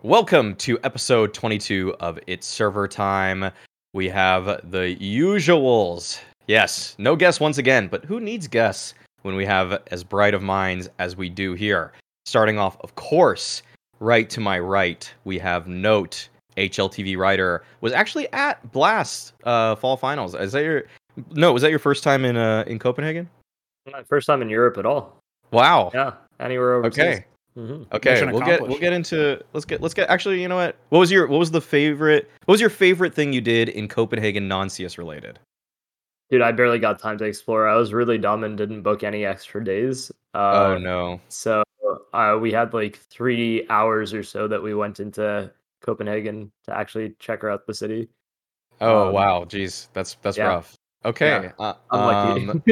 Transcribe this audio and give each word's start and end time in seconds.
Welcome 0.00 0.56
to 0.56 0.80
episode 0.82 1.32
22 1.32 1.94
of 2.00 2.18
It's 2.26 2.46
Server 2.46 2.88
Time. 2.88 3.52
We 3.92 4.08
have 4.08 4.46
the 4.70 4.96
usuals. 4.96 6.18
Yes, 6.48 6.96
no 6.98 7.14
guests 7.14 7.40
once 7.40 7.58
again, 7.58 7.86
but 7.86 8.04
who 8.04 8.18
needs 8.18 8.48
guests 8.48 8.94
when 9.20 9.36
we 9.36 9.44
have 9.44 9.80
as 9.92 10.02
bright 10.02 10.34
of 10.34 10.42
minds 10.42 10.88
as 10.98 11.16
we 11.16 11.28
do 11.28 11.52
here? 11.52 11.92
Starting 12.24 12.58
off, 12.58 12.76
of 12.80 12.96
course, 12.96 13.62
right 14.00 14.28
to 14.30 14.40
my 14.40 14.58
right, 14.58 15.08
we 15.24 15.38
have 15.38 15.68
Note, 15.68 16.28
HLTV 16.56 17.16
writer, 17.16 17.62
was 17.80 17.92
actually 17.92 18.32
at 18.32 18.72
Blast 18.72 19.34
uh, 19.44 19.76
Fall 19.76 19.96
Finals. 19.96 20.34
Is 20.34 20.50
that 20.50 20.64
your 20.64 20.84
no? 21.30 21.52
Was 21.52 21.62
that 21.62 21.70
your 21.70 21.78
first 21.78 22.02
time 22.02 22.24
in 22.24 22.36
uh, 22.36 22.64
in 22.66 22.80
Copenhagen? 22.80 23.30
My 23.92 24.02
first 24.02 24.26
time 24.26 24.42
in 24.42 24.48
Europe 24.48 24.78
at 24.78 24.86
all. 24.86 25.16
Wow. 25.52 25.92
Yeah, 25.94 26.14
anywhere 26.40 26.74
overseas. 26.74 26.98
Okay. 26.98 27.24
Hmm 27.54 27.82
Okay, 27.92 28.24
we'll 28.24 28.40
get 28.40 28.60
we'll 28.62 28.78
get 28.78 28.92
into 28.92 29.42
let's 29.52 29.66
get 29.66 29.82
let's 29.82 29.94
get 29.94 30.08
actually 30.08 30.40
you 30.40 30.48
know 30.48 30.56
what 30.56 30.76
what 30.88 30.98
was 30.98 31.10
your 31.10 31.26
what 31.26 31.38
was 31.38 31.50
the 31.50 31.60
favorite 31.60 32.30
what 32.46 32.52
was 32.52 32.60
your 32.60 32.70
favorite 32.70 33.14
thing 33.14 33.32
you 33.32 33.40
did 33.40 33.68
in 33.68 33.88
Copenhagen 33.88 34.48
non 34.48 34.70
CS 34.70 34.96
related? 34.98 35.38
Dude, 36.30 36.40
I 36.40 36.50
barely 36.50 36.78
got 36.78 36.98
time 36.98 37.18
to 37.18 37.24
explore. 37.24 37.68
I 37.68 37.76
was 37.76 37.92
really 37.92 38.16
dumb 38.16 38.42
and 38.42 38.56
didn't 38.56 38.80
book 38.80 39.02
any 39.02 39.26
extra 39.26 39.62
days. 39.62 40.10
Uh, 40.32 40.52
oh 40.54 40.78
no, 40.78 41.20
So 41.28 41.62
uh, 42.14 42.38
we 42.40 42.50
had 42.52 42.72
like 42.72 42.96
three 42.96 43.66
hours 43.68 44.14
or 44.14 44.22
so 44.22 44.48
that 44.48 44.62
we 44.62 44.72
went 44.72 44.98
into 44.98 45.52
Copenhagen 45.82 46.50
to 46.64 46.74
actually 46.74 47.14
check 47.18 47.44
out 47.44 47.66
the 47.66 47.74
city. 47.74 48.08
oh 48.80 49.08
um, 49.08 49.12
wow, 49.12 49.44
jeez, 49.44 49.88
that's 49.92 50.16
that's 50.22 50.38
yeah. 50.38 50.46
rough. 50.46 50.74
Okay, 51.04 51.50
uh, 51.58 51.74
Unlucky. 51.90 52.48
um, 52.48 52.62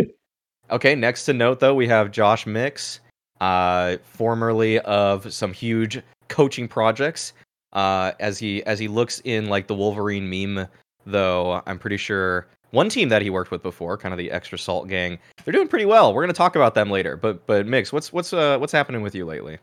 okay. 0.71 0.95
Next 0.95 1.27
to 1.27 1.35
note 1.35 1.61
though, 1.61 1.75
we 1.75 1.87
have 1.89 2.11
Josh 2.11 2.47
Mix, 2.47 3.01
uh, 3.41 3.97
formerly 4.03 4.79
of 4.81 5.33
some 5.33 5.53
huge 5.53 6.03
coaching 6.29 6.69
projects. 6.69 7.33
Uh, 7.73 8.13
as 8.19 8.39
he 8.39 8.63
as 8.65 8.79
he 8.79 8.89
looks 8.89 9.21
in 9.25 9.49
like 9.49 9.67
the 9.69 9.75
Wolverine 9.75 10.29
meme, 10.29 10.67
though, 11.07 11.63
I'm 11.67 11.79
pretty 11.79 11.97
sure 11.97 12.49
one 12.73 12.89
team 12.89 13.09
that 13.11 13.23
he 13.23 13.31
worked 13.31 13.51
with 13.51 13.63
before, 13.63 13.97
kind 13.97 14.13
of 14.13 14.19
the 14.19 14.31
Extra 14.31 14.59
Salt 14.59 14.89
Gang, 14.89 15.19
they're 15.45 15.53
doing 15.53 15.69
pretty 15.69 15.85
well. 15.85 16.13
We're 16.13 16.23
gonna 16.23 16.33
talk 16.33 16.57
about 16.57 16.75
them 16.75 16.91
later. 16.91 17.17
But 17.17 17.47
but 17.47 17.67
Mix, 17.67 17.93
what's 17.93 18.13
what's 18.13 18.33
uh 18.33 18.59
what's 18.59 18.73
happening 18.73 19.03
with 19.03 19.15
you 19.15 19.25
lately? 19.25 19.59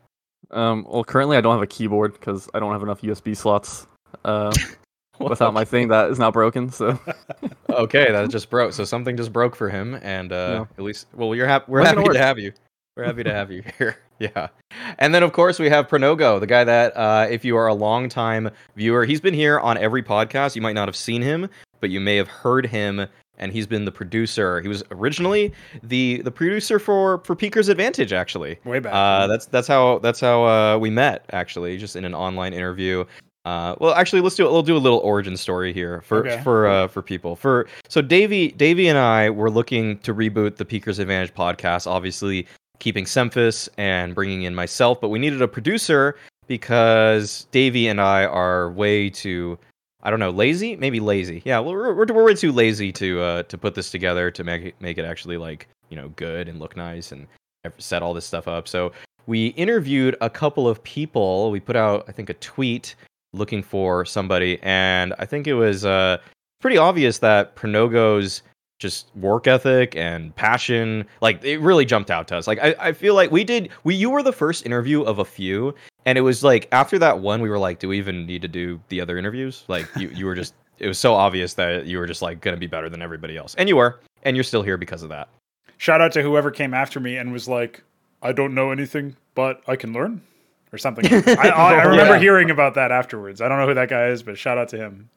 Um, 0.52 0.86
well, 0.90 1.04
currently 1.04 1.36
I 1.36 1.42
don't 1.42 1.54
have 1.54 1.62
a 1.62 1.68
keyboard 1.68 2.14
because 2.14 2.50
I 2.54 2.60
don't 2.60 2.72
have 2.72 2.84
enough 2.84 3.02
USB 3.02 3.36
slots. 3.36 3.88
Uh, 4.24 4.54
without 5.20 5.54
my 5.54 5.66
thing 5.66 5.88
that 5.90 6.10
is 6.10 6.18
now 6.18 6.32
broken. 6.32 6.72
So 6.72 6.98
okay, 7.70 8.10
that 8.12 8.30
just 8.30 8.50
broke. 8.50 8.72
So 8.72 8.84
something 8.86 9.18
just 9.18 9.34
broke 9.34 9.56
for 9.56 9.70
him, 9.70 10.00
and 10.02 10.32
uh, 10.32 10.36
Yeah. 10.36 10.66
at 10.78 10.84
least, 10.84 11.08
well, 11.14 11.36
you're 11.36 11.48
happy. 11.48 11.66
We're 11.68 11.82
When's 11.82 11.90
happy 11.98 12.08
gonna 12.08 12.20
have 12.20 12.40
you. 12.40 12.54
We're 12.98 13.04
happy 13.06 13.24
to 13.24 13.34
have 13.34 13.52
you 13.52 13.64
here. 13.78 13.98
Yeah, 14.20 14.48
and 14.98 15.14
then 15.14 15.22
of 15.22 15.32
course 15.32 15.60
we 15.60 15.70
have 15.70 15.88
Pronogo, 15.88 16.40
the 16.40 16.48
guy 16.48 16.64
that, 16.64 16.98
uh, 16.98 17.28
if 17.30 17.46
you 17.46 17.56
are 17.56 17.68
a 17.68 17.74
longtime 17.76 18.50
viewer, 18.76 19.06
he's 19.06 19.22
been 19.22 19.36
here 19.36 19.60
on 19.60 19.78
every 19.78 20.02
podcast. 20.02 20.56
You 20.56 20.62
might 20.64 20.74
not 20.74 20.88
have 20.88 20.96
seen 20.96 21.22
him, 21.22 21.48
but 21.80 21.92
you 21.92 22.00
may 22.00 22.16
have 22.16 22.28
heard 22.28 22.66
him, 22.66 23.06
and 23.38 23.52
he's 23.54 23.68
been 23.68 23.86
the 23.86 23.92
producer. 23.92 24.60
He 24.62 24.68
was 24.68 24.84
originally 24.90 25.54
the 25.84 26.24
the 26.24 26.32
producer 26.32 26.80
for 26.80 27.20
for 27.24 27.36
Peeker's 27.36 27.70
Advantage, 27.70 28.12
actually. 28.12 28.58
Way 28.66 28.80
back. 28.80 28.92
Uh, 28.96 29.28
that's 29.28 29.46
that's 29.46 29.68
how 29.68 30.00
that's 30.00 30.20
how 30.20 30.44
uh, 30.46 30.78
we 30.80 30.90
met 30.90 31.24
actually, 31.32 31.78
just 31.78 31.96
in 31.96 32.04
an 32.04 32.16
online 32.16 32.54
interview. 32.54 33.06
Uh, 33.46 33.76
well, 33.80 33.94
actually, 33.94 34.22
let's 34.22 34.36
do 34.36 34.44
we'll 34.46 34.64
do 34.64 34.76
a 34.76 34.80
little 34.80 35.00
origin 35.00 35.38
story 35.38 35.72
here 35.72 36.02
for 36.02 36.28
Okay. 36.28 36.42
for 36.44 36.66
uh, 36.68 36.88
for 36.88 37.04
people. 37.04 37.36
For 37.36 37.68
so 37.88 38.02
Davey 38.02 38.48
Davey 38.50 38.88
and 38.88 38.98
I 38.98 39.30
were 39.30 39.52
looking 39.52 40.00
to 40.00 40.14
reboot 40.16 40.56
the 40.56 40.66
Peekers 40.66 40.98
Advantage 40.98 41.34
podcast. 41.36 41.86
Obviously, 41.86 42.46
keeping 42.80 43.06
Semphis 43.06 43.70
and 43.78 44.14
bringing 44.16 44.44
in 44.44 44.56
myself, 44.56 45.02
but 45.02 45.10
we 45.10 45.20
needed 45.20 45.42
a 45.42 45.48
producer 45.48 46.18
because 46.48 47.48
Davey 47.52 47.88
and 47.88 48.02
I 48.02 48.26
are 48.26 48.72
way 48.72 49.10
too. 49.10 49.58
I 50.04 50.10
don't 50.10 50.20
know, 50.20 50.30
lazy? 50.30 50.76
Maybe 50.76 51.00
lazy. 51.00 51.42
Yeah, 51.44 51.60
we're, 51.60 51.94
we're, 51.94 52.06
we're 52.06 52.24
way 52.24 52.36
too 52.36 52.52
lazy 52.52 52.92
to 52.94 53.22
uh, 53.22 53.44
to 53.44 53.58
put 53.58 53.76
this 53.76 53.92
together 53.92 54.32
to 54.32 54.44
make 54.44 54.64
it, 54.64 54.76
make 54.80 54.98
it 54.98 55.06
actually 55.06 55.38
like 55.38 55.68
you 55.90 55.98
know 55.98 56.10
good 56.10 56.48
and 56.48 56.60
look 56.60 56.78
nice 56.78 57.12
and 57.12 57.28
set 57.78 58.02
all 58.02 58.14
this 58.14 58.26
stuff 58.26 58.48
up. 58.48 58.68
So 58.68 58.92
we 59.26 59.48
interviewed 59.48 60.16
a 60.22 60.30
couple 60.30 60.68
of 60.68 60.82
people. 60.84 61.52
We 61.52 61.60
put 61.60 61.76
out, 61.76 62.06
I 62.08 62.12
think, 62.12 62.30
a 62.30 62.36
tweet 62.36 62.96
looking 63.34 63.62
for 63.62 64.06
somebody, 64.06 64.60
and 64.64 65.14
I 65.20 65.26
think 65.26 65.48
it 65.48 65.54
was 65.54 65.84
uh, 65.84 66.18
pretty 66.62 66.78
obvious 66.78 67.20
that 67.20 67.56
Pronogo's 67.56 68.42
just 68.80 69.08
work 69.16 69.48
ethic 69.48 69.96
and 69.96 70.36
passion, 70.36 71.06
like 71.22 71.44
it 71.44 71.60
really 71.60 71.86
jumped 71.86 72.12
out 72.12 72.28
to 72.28 72.38
us. 72.38 72.48
Like 72.48 72.60
I, 72.60 72.76
I 72.80 72.92
feel 72.94 73.16
like 73.16 73.32
we 73.32 73.44
did. 73.44 73.70
We 73.84 73.96
you 73.96 74.10
were 74.10 74.22
the 74.24 74.34
first 74.34 74.66
interview 74.66 75.02
of 75.02 75.20
a 75.20 75.26
few, 75.26 75.74
and 76.06 76.18
it 76.18 76.22
was 76.22 76.44
like 76.44 76.68
after 76.72 77.00
that 77.00 77.20
one, 77.20 77.42
we 77.42 77.50
were 77.50 77.58
like, 77.60 77.80
do 77.80 77.88
we 77.90 77.98
even 77.98 78.26
need 78.26 78.42
to 78.44 78.48
do 78.48 78.80
the 78.90 79.02
other 79.02 79.18
interviews? 79.18 79.64
Like 79.68 79.88
you, 79.98 80.10
you 80.10 80.26
were 80.26 80.36
just. 80.36 80.54
It 80.80 80.88
was 80.88 81.00
so 81.00 81.16
obvious 81.16 81.56
that 81.56 81.88
you 81.88 81.98
were 81.98 82.06
just 82.06 82.22
like 82.22 82.40
gonna 82.40 82.56
be 82.56 82.68
better 82.68 82.88
than 82.88 83.02
everybody 83.02 83.36
else, 83.36 83.56
and 83.56 83.68
you 83.68 83.78
were, 83.78 84.00
and 84.22 84.38
you're 84.38 84.44
still 84.44 84.62
here 84.62 84.78
because 84.78 85.02
of 85.02 85.10
that. 85.10 85.28
Shout 85.78 86.02
out 86.02 86.12
to 86.12 86.22
whoever 86.22 86.52
came 86.52 86.72
after 86.76 87.00
me 87.00 87.18
and 87.18 87.32
was 87.34 87.48
like, 87.48 87.82
I 88.22 88.32
don't 88.32 88.54
know 88.54 88.70
anything, 88.70 89.16
but 89.34 89.60
I 89.68 89.76
can 89.76 89.92
learn 89.92 90.22
or 90.72 90.78
something. 90.78 91.04
I, 91.36 91.50
I, 91.50 91.74
I 91.80 91.84
remember 91.86 92.14
Yeah. 92.14 92.20
hearing 92.20 92.52
about 92.52 92.76
that 92.76 92.92
afterwards. 92.92 93.42
I 93.42 93.48
don't 93.50 93.58
know 93.58 93.66
who 93.66 93.74
that 93.74 93.90
guy 93.90 94.10
is, 94.10 94.22
but 94.22 94.38
shout 94.38 94.60
out 94.60 94.70
to 94.70 94.78
him. 94.78 95.10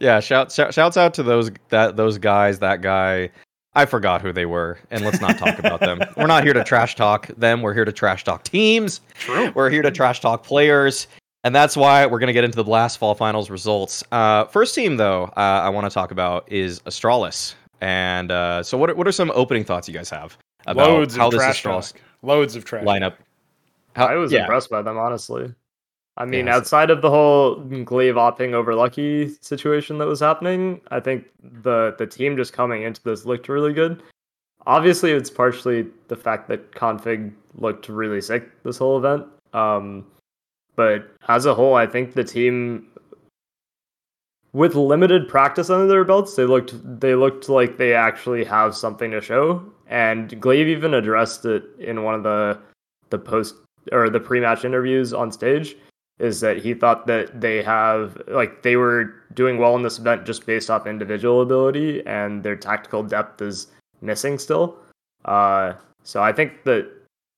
Yeah, 0.00 0.20
shout, 0.20 0.52
shout 0.52 0.74
shouts 0.74 0.96
out 0.96 1.14
to 1.14 1.22
those 1.22 1.50
that 1.70 1.96
those 1.96 2.18
guys, 2.18 2.58
that 2.60 2.82
guy. 2.82 3.30
I 3.74 3.86
forgot 3.86 4.22
who 4.22 4.32
they 4.32 4.46
were, 4.46 4.78
and 4.90 5.04
let's 5.04 5.20
not 5.20 5.38
talk 5.38 5.58
about 5.58 5.80
them. 5.80 6.00
We're 6.16 6.26
not 6.26 6.42
here 6.42 6.52
to 6.52 6.64
trash 6.64 6.96
talk 6.96 7.28
them. 7.36 7.62
We're 7.62 7.74
here 7.74 7.84
to 7.84 7.92
trash 7.92 8.24
talk 8.24 8.42
teams. 8.42 9.00
True. 9.14 9.52
We're 9.54 9.70
here 9.70 9.82
to 9.82 9.90
trash 9.90 10.20
talk 10.20 10.42
players, 10.42 11.06
and 11.44 11.54
that's 11.54 11.76
why 11.76 12.06
we're 12.06 12.18
gonna 12.18 12.32
get 12.32 12.44
into 12.44 12.56
the 12.56 12.64
Blast 12.64 12.98
Fall 12.98 13.14
Finals 13.14 13.50
results. 13.50 14.02
Uh, 14.10 14.46
first 14.46 14.74
team 14.74 14.96
though, 14.96 15.24
uh, 15.36 15.40
I 15.62 15.68
want 15.68 15.84
to 15.88 15.94
talk 15.94 16.10
about 16.10 16.50
is 16.50 16.80
Astralis. 16.80 17.54
And 17.80 18.30
uh, 18.30 18.62
so, 18.62 18.76
what 18.76 18.90
are, 18.90 18.94
what 18.94 19.06
are 19.06 19.12
some 19.12 19.30
opening 19.34 19.64
thoughts 19.64 19.86
you 19.88 19.94
guys 19.94 20.10
have 20.10 20.36
about 20.66 20.90
Loads 20.90 21.16
how 21.16 21.26
of 21.26 21.32
this 21.32 21.40
trash 21.40 21.62
Astralis 21.62 21.92
talk. 21.92 22.02
Loads 22.22 22.56
of 22.56 22.64
trash. 22.64 22.84
lineup? 22.84 23.14
How, 23.94 24.06
I 24.06 24.14
was 24.16 24.32
yeah, 24.32 24.40
impressed 24.40 24.70
by 24.70 24.82
them, 24.82 24.98
honestly. 24.98 25.52
I 26.18 26.24
mean, 26.24 26.46
Yeah, 26.46 26.52
so- 26.52 26.58
outside 26.58 26.90
of 26.90 27.00
the 27.00 27.10
whole 27.10 27.56
Glaive 27.84 28.16
opping 28.16 28.52
over 28.52 28.74
Lucky 28.74 29.28
situation 29.40 29.98
that 29.98 30.06
was 30.08 30.20
happening, 30.20 30.80
I 30.90 31.00
think 31.00 31.26
the 31.62 31.94
the 31.96 32.06
team 32.06 32.36
just 32.36 32.52
coming 32.52 32.82
into 32.82 33.02
this 33.04 33.24
looked 33.24 33.48
really 33.48 33.72
good. 33.72 34.02
Obviously, 34.66 35.12
it's 35.12 35.30
partially 35.30 35.86
the 36.08 36.16
fact 36.16 36.48
that 36.48 36.72
k0nfig 36.72 37.32
looked 37.54 37.88
really 37.88 38.20
sick 38.20 38.50
this 38.64 38.76
whole 38.78 38.98
event. 38.98 39.24
Um, 39.54 40.04
but 40.76 41.08
as 41.28 41.46
a 41.46 41.54
whole, 41.54 41.74
I 41.74 41.86
think 41.86 42.12
the 42.14 42.24
team, 42.24 42.86
with 44.52 44.74
limited 44.74 45.28
practice 45.28 45.70
under 45.70 45.86
their 45.86 46.04
belts, 46.04 46.34
they 46.34 46.44
looked 46.44 46.74
they 47.00 47.14
looked 47.14 47.48
like 47.48 47.76
they 47.76 47.94
actually 47.94 48.44
have 48.44 48.74
something 48.74 49.12
to 49.12 49.20
show. 49.20 49.62
And 49.86 50.38
Glaive 50.40 50.66
even 50.68 50.94
addressed 50.94 51.44
it 51.46 51.64
in 51.78 52.02
one 52.02 52.14
of 52.16 52.24
the 52.24 52.58
the 53.10 53.18
post 53.18 53.54
or 53.92 54.10
the 54.10 54.20
pre-match 54.20 54.64
interviews 54.64 55.14
on 55.14 55.32
stage 55.32 55.76
is 56.18 56.40
that 56.40 56.58
he 56.58 56.74
thought 56.74 57.06
that 57.06 57.40
they 57.40 57.62
have 57.62 58.20
like 58.28 58.62
they 58.62 58.76
were 58.76 59.14
doing 59.34 59.58
well 59.58 59.76
in 59.76 59.82
this 59.82 59.98
event 59.98 60.26
just 60.26 60.46
based 60.46 60.68
off 60.70 60.86
individual 60.86 61.42
ability 61.42 62.04
and 62.06 62.42
their 62.42 62.56
tactical 62.56 63.02
depth 63.02 63.40
is 63.40 63.68
missing 64.00 64.38
still. 64.38 64.76
Uh, 65.24 65.74
so 66.02 66.22
I 66.22 66.32
think 66.32 66.64
that 66.64 66.90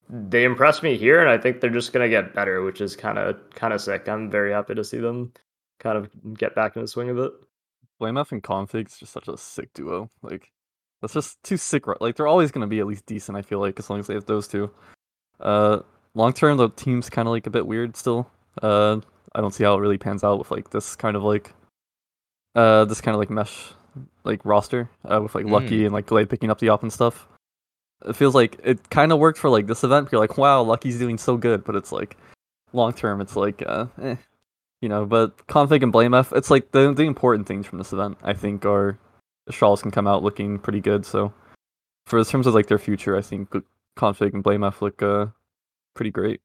they 0.09 0.45
impressed 0.45 0.83
me 0.83 0.97
here, 0.97 1.21
and 1.21 1.29
I 1.29 1.39
think 1.39 1.61
they're 1.61 1.71
just 1.71 1.93
gonna 1.93 2.09
get 2.09 2.35
better, 2.35 2.63
which 2.63 2.81
is 2.81 2.97
kind 2.97 3.19
of 3.19 3.39
kind 3.51 3.73
of 3.73 3.81
sick. 3.81 4.09
I'm 4.09 4.31
very 4.31 4.53
happy 4.53 4.75
to 4.75 4.85
see 4.85 4.99
them 4.99 5.33
kind 5.79 5.97
of 5.97 6.11
get 6.37 6.55
back 6.55 6.77
in 6.77 6.83
the 6.83 6.89
swing 6.89 7.11
of 7.11 7.19
it. 7.19 7.33
blameF 8.01 8.33
and 8.33 8.43
k0nfig's 8.43 8.99
just 8.99 9.13
such 9.13 9.29
a 9.29 9.37
sick 9.37 9.73
duo. 9.75 10.11
Like 10.23 10.51
that's 11.01 11.15
just 11.15 11.43
too 11.43 11.57
sick. 11.57 11.85
Like 12.01 12.17
they're 12.17 12.27
always 12.27 12.51
gonna 12.51 12.67
be 12.67 12.81
at 12.81 12.87
least 12.87 13.07
decent. 13.07 13.37
I 13.37 13.43
feel 13.43 13.61
like 13.61 13.79
as 13.79 13.89
long 13.91 14.01
as 14.01 14.07
they 14.07 14.15
have 14.15 14.27
those 14.27 14.49
two. 14.49 14.71
Uh, 15.39 15.81
long 16.15 16.33
term 16.33 16.57
the 16.57 16.69
team's 16.71 17.09
kind 17.09 17.29
of 17.29 17.33
like 17.33 17.47
a 17.47 17.51
bit 17.51 17.67
weird 17.67 17.97
still. 17.97 18.31
Uh, 18.63 19.01
I 19.35 19.41
don't 19.41 19.55
see 19.55 19.65
how 19.65 19.75
it 19.75 19.81
really 19.81 19.99
pans 19.99 20.25
out 20.25 20.39
with 20.39 20.51
like 20.51 20.71
this 20.71 20.97
kind 20.97 21.17
of 21.17 21.23
like, 21.23 21.53
uh, 22.55 22.85
this 22.85 23.01
kind 23.01 23.15
of 23.15 23.19
like 23.19 23.31
mesh 23.31 23.73
like 24.25 24.45
roster 24.45 24.89
uh, 25.05 25.21
with 25.23 25.35
like 25.35 25.47
Lucky 25.47 25.85
and 25.85 25.95
like 25.95 26.07
Glaive 26.07 26.29
picking 26.29 26.51
up 26.51 26.59
the 26.59 26.69
op 26.69 26.83
and 26.83 26.93
stuff. 26.93 27.27
It 28.07 28.17
feels 28.17 28.35
like 28.35 28.59
it 28.65 28.91
kind 28.91 29.13
of 29.13 29.19
worked 29.19 29.39
for 29.39 29.51
like 29.51 29.67
this 29.67 29.85
event. 29.85 30.09
You're 30.11 30.21
like, 30.21 30.39
wow, 30.39 30.63
Lucky's 30.63 30.99
doing 30.99 31.19
so 31.19 31.37
good, 31.37 31.65
but 31.65 31.77
it's 31.77 31.93
like 31.93 32.17
long 32.73 32.93
term, 32.93 33.21
it's 33.21 33.37
like, 33.37 33.63
uh, 33.67 33.87
eh, 34.01 34.17
you 34.81 34.89
know. 34.89 35.05
But 35.05 35.37
k0nfig 35.49 35.83
and 35.83 35.93
blameF, 35.93 36.37
it's 36.37 36.51
like 36.51 36.71
the 36.73 36.93
the 36.93 37.03
important 37.03 37.47
things 37.47 37.67
from 37.67 37.79
this 37.79 37.93
event. 37.93 38.19
I 38.23 38.33
think 38.33 38.65
are 38.65 38.99
Astralis 39.51 39.83
can 39.83 39.91
come 39.91 40.07
out 40.07 40.23
looking 40.23 40.59
pretty 40.59 40.81
good. 40.81 41.05
So 41.05 41.33
for 42.07 42.19
in 42.19 42.25
terms 42.25 42.47
of 42.47 42.55
like 42.55 42.69
their 42.69 42.79
future, 42.79 43.17
I 43.17 43.23
think 43.23 43.51
k0nfig 43.99 44.35
and 44.35 44.45
blameF 44.45 44.81
look 44.81 45.03
uh 45.03 45.27
pretty 45.95 46.11
great. 46.11 46.41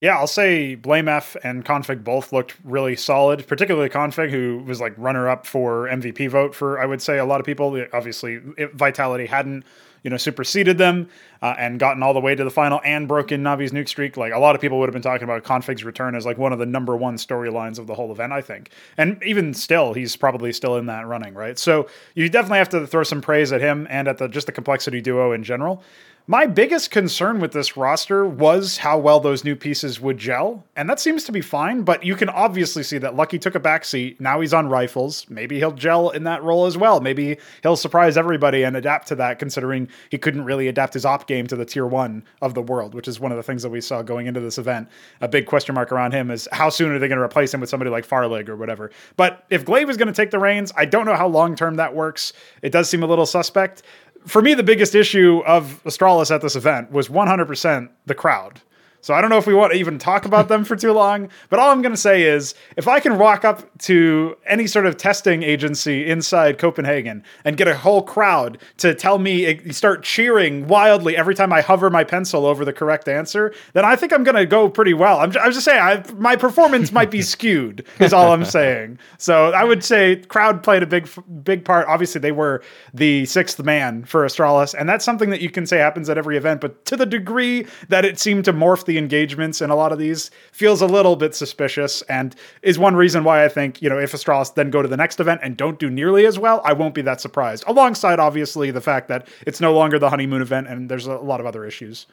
Yeah, 0.00 0.16
I'll 0.16 0.28
say 0.28 0.76
blameF 0.76 1.36
and 1.42 1.64
k0nfig 1.64 2.04
both 2.04 2.32
looked 2.32 2.54
really 2.62 2.94
solid, 2.94 3.46
particularly 3.48 3.88
k0nfig, 3.88 4.30
who 4.30 4.62
was 4.64 4.80
like 4.80 4.94
runner 4.96 5.28
up 5.28 5.44
for 5.44 5.88
MVP 5.88 6.30
vote 6.30 6.54
for, 6.54 6.80
I 6.80 6.86
would 6.86 7.02
say, 7.02 7.18
a 7.18 7.24
lot 7.24 7.40
of 7.40 7.46
people. 7.46 7.84
Obviously, 7.92 8.40
it, 8.56 8.74
Vitality 8.74 9.26
hadn't 9.26 9.64
you 10.02 10.10
know, 10.10 10.16
superseded 10.16 10.78
them 10.78 11.08
uh, 11.42 11.54
and 11.58 11.78
gotten 11.78 12.02
all 12.02 12.14
the 12.14 12.20
way 12.20 12.34
to 12.34 12.44
the 12.44 12.50
final 12.50 12.80
and 12.84 13.08
broken 13.08 13.42
Navi's 13.42 13.72
nuke 13.72 13.88
streak. 13.88 14.16
Like 14.16 14.32
a 14.32 14.38
lot 14.38 14.54
of 14.54 14.60
people 14.60 14.78
would 14.78 14.88
have 14.88 14.92
been 14.92 15.02
talking 15.02 15.24
about 15.24 15.44
k0nfig's 15.44 15.84
return 15.84 16.14
as 16.14 16.24
like 16.24 16.38
one 16.38 16.52
of 16.52 16.58
the 16.58 16.66
number 16.66 16.96
one 16.96 17.16
storylines 17.16 17.78
of 17.78 17.86
the 17.86 17.94
whole 17.94 18.12
event, 18.12 18.32
I 18.32 18.40
think. 18.40 18.70
And 18.96 19.22
even 19.22 19.54
still, 19.54 19.92
he's 19.94 20.16
probably 20.16 20.52
still 20.52 20.76
in 20.76 20.86
that 20.86 21.06
running, 21.06 21.34
right? 21.34 21.58
So 21.58 21.88
you 22.14 22.28
definitely 22.28 22.58
have 22.58 22.68
to 22.70 22.86
throw 22.86 23.02
some 23.02 23.20
praise 23.20 23.52
at 23.52 23.60
him 23.60 23.86
and 23.90 24.08
at 24.08 24.18
the 24.18 24.28
just 24.28 24.46
the 24.46 24.52
complexity 24.52 25.00
duo 25.00 25.32
in 25.32 25.42
general. 25.42 25.82
My 26.30 26.44
biggest 26.44 26.90
concern 26.90 27.40
with 27.40 27.52
this 27.52 27.74
roster 27.74 28.26
was 28.26 28.76
how 28.76 28.98
well 28.98 29.18
those 29.18 29.44
new 29.44 29.56
pieces 29.56 29.98
would 29.98 30.18
gel, 30.18 30.62
and 30.76 30.86
that 30.90 31.00
seems 31.00 31.24
to 31.24 31.32
be 31.32 31.40
fine. 31.40 31.84
But 31.84 32.04
you 32.04 32.16
can 32.16 32.28
obviously 32.28 32.82
see 32.82 32.98
that 32.98 33.16
Lucky 33.16 33.38
took 33.38 33.54
a 33.54 33.60
backseat. 33.60 34.20
Now 34.20 34.38
he's 34.42 34.52
on 34.52 34.68
rifles. 34.68 35.24
Maybe 35.30 35.56
he'll 35.56 35.72
gel 35.72 36.10
in 36.10 36.24
that 36.24 36.42
role 36.42 36.66
as 36.66 36.76
well. 36.76 37.00
Maybe 37.00 37.38
he'll 37.62 37.76
surprise 37.76 38.18
everybody 38.18 38.62
and 38.62 38.76
adapt 38.76 39.08
to 39.08 39.14
that, 39.14 39.38
considering 39.38 39.88
he 40.10 40.18
couldn't 40.18 40.44
really 40.44 40.68
adapt 40.68 40.92
his 40.92 41.06
op 41.06 41.26
game 41.26 41.46
to 41.46 41.56
the 41.56 41.64
tier 41.64 41.86
one 41.86 42.22
of 42.42 42.52
the 42.52 42.60
world, 42.60 42.92
which 42.92 43.08
is 43.08 43.18
one 43.18 43.32
of 43.32 43.38
the 43.38 43.42
things 43.42 43.62
that 43.62 43.70
we 43.70 43.80
saw 43.80 44.02
going 44.02 44.26
into 44.26 44.40
this 44.40 44.58
event. 44.58 44.86
A 45.22 45.28
big 45.28 45.46
question 45.46 45.74
mark 45.74 45.92
around 45.92 46.12
him 46.12 46.30
is 46.30 46.46
how 46.52 46.68
soon 46.68 46.92
are 46.92 46.98
they 46.98 47.08
going 47.08 47.16
to 47.16 47.24
replace 47.24 47.54
him 47.54 47.60
with 47.60 47.70
somebody 47.70 47.90
like 47.90 48.06
Farlig 48.06 48.50
or 48.50 48.56
whatever. 48.56 48.90
But 49.16 49.46
if 49.48 49.64
Glaive 49.64 49.88
is 49.88 49.96
going 49.96 50.08
to 50.08 50.12
take 50.12 50.30
the 50.30 50.38
reins, 50.38 50.74
I 50.76 50.84
don't 50.84 51.06
know 51.06 51.16
how 51.16 51.28
long 51.28 51.56
term 51.56 51.76
that 51.76 51.94
works. 51.94 52.34
It 52.60 52.70
does 52.70 52.86
seem 52.90 53.02
a 53.02 53.06
little 53.06 53.24
suspect 53.24 53.82
for 54.26 54.42
me, 54.42 54.54
the 54.54 54.62
biggest 54.62 54.94
issue 54.94 55.42
of 55.46 55.82
Astralis 55.84 56.34
at 56.34 56.42
this 56.42 56.56
event 56.56 56.90
was 56.90 57.08
100% 57.08 57.88
the 58.06 58.14
crowd. 58.14 58.60
So 59.00 59.14
I 59.14 59.20
don't 59.20 59.30
know 59.30 59.38
if 59.38 59.46
we 59.46 59.54
want 59.54 59.72
to 59.72 59.78
even 59.78 59.98
talk 59.98 60.24
about 60.24 60.48
them 60.48 60.64
for 60.64 60.76
too 60.76 60.92
long, 60.92 61.28
but 61.50 61.58
all 61.58 61.70
I'm 61.70 61.82
going 61.82 61.94
to 61.94 62.00
say 62.00 62.24
is 62.24 62.54
if 62.76 62.88
I 62.88 63.00
can 63.00 63.18
walk 63.18 63.44
up 63.44 63.78
to 63.80 64.36
any 64.46 64.66
sort 64.66 64.86
of 64.86 64.96
testing 64.96 65.42
agency 65.42 66.06
inside 66.06 66.58
Copenhagen 66.58 67.22
and 67.44 67.56
get 67.56 67.68
a 67.68 67.76
whole 67.76 68.02
crowd 68.02 68.58
to 68.78 68.94
tell 68.94 69.18
me 69.18 69.46
eh, 69.46 69.72
start 69.72 70.02
cheering 70.02 70.66
wildly 70.66 71.16
every 71.16 71.34
time 71.34 71.52
I 71.52 71.60
hover 71.60 71.90
my 71.90 72.02
pencil 72.02 72.44
over 72.44 72.64
the 72.64 72.72
correct 72.72 73.08
answer, 73.08 73.54
then 73.72 73.84
I 73.84 73.94
think 73.94 74.12
I'm 74.12 74.24
going 74.24 74.36
to 74.36 74.46
go 74.46 74.68
pretty 74.68 74.94
well. 74.94 75.20
I'm, 75.20 75.36
I 75.36 75.46
was 75.46 75.54
just 75.54 75.64
saying 75.64 75.80
I, 75.80 76.04
my 76.16 76.34
performance 76.34 76.90
might 76.90 77.10
be 77.10 77.22
skewed 77.22 77.86
is 78.00 78.12
all 78.12 78.32
I'm 78.32 78.44
saying. 78.44 78.98
So 79.18 79.52
I 79.52 79.64
would 79.64 79.84
say 79.84 80.16
crowd 80.16 80.62
played 80.62 80.82
a 80.82 80.86
big 80.86 81.08
big 81.44 81.64
part. 81.64 81.86
Obviously 81.86 82.20
they 82.20 82.32
were 82.32 82.62
the 82.92 83.26
sixth 83.26 83.62
man 83.62 84.04
for 84.04 84.24
Astralis 84.26 84.74
and 84.74 84.88
that's 84.88 85.04
something 85.04 85.30
that 85.30 85.40
you 85.40 85.50
can 85.50 85.66
say 85.66 85.78
happens 85.78 86.10
at 86.10 86.18
every 86.18 86.36
event, 86.36 86.60
but 86.60 86.84
to 86.86 86.96
the 86.96 87.06
degree 87.06 87.66
that 87.88 88.04
it 88.04 88.18
seemed 88.18 88.44
to 88.44 88.52
morph 88.52 88.87
the 88.88 88.98
engagements 88.98 89.62
in 89.62 89.70
a 89.70 89.76
lot 89.76 89.92
of 89.92 89.98
these 89.98 90.32
feels 90.50 90.80
a 90.80 90.86
little 90.86 91.14
bit 91.14 91.34
suspicious 91.34 92.02
and 92.02 92.34
is 92.62 92.78
one 92.78 92.96
reason 92.96 93.22
why 93.22 93.44
I 93.44 93.48
think, 93.48 93.80
you 93.80 93.88
know, 93.88 93.98
if 93.98 94.12
Astralis 94.12 94.54
then 94.54 94.70
go 94.70 94.82
to 94.82 94.88
the 94.88 94.96
next 94.96 95.20
event 95.20 95.40
and 95.44 95.56
don't 95.56 95.78
do 95.78 95.88
nearly 95.88 96.26
as 96.26 96.38
well, 96.38 96.60
I 96.64 96.72
won't 96.72 96.94
be 96.94 97.02
that 97.02 97.20
surprised. 97.20 97.62
Alongside, 97.68 98.18
obviously, 98.18 98.72
the 98.72 98.80
fact 98.80 99.06
that 99.08 99.28
it's 99.46 99.60
no 99.60 99.72
longer 99.72 100.00
the 100.00 100.10
honeymoon 100.10 100.42
event 100.42 100.66
and 100.66 100.88
there's 100.88 101.06
a 101.06 101.14
lot 101.14 101.38
of 101.38 101.46
other 101.46 101.64
issues. 101.64 102.06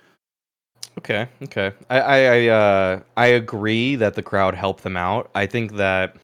Okay, 0.99 1.27
okay. 1.43 1.71
I 1.89 1.99
I 1.99 2.17
I, 2.17 2.47
uh, 2.47 2.99
I 3.17 3.25
agree 3.27 3.95
that 3.95 4.13
the 4.13 4.21
crowd 4.21 4.53
helped 4.53 4.83
them 4.83 4.95
out. 4.95 5.29
I 5.35 5.45
think 5.45 5.73
that 5.73 6.15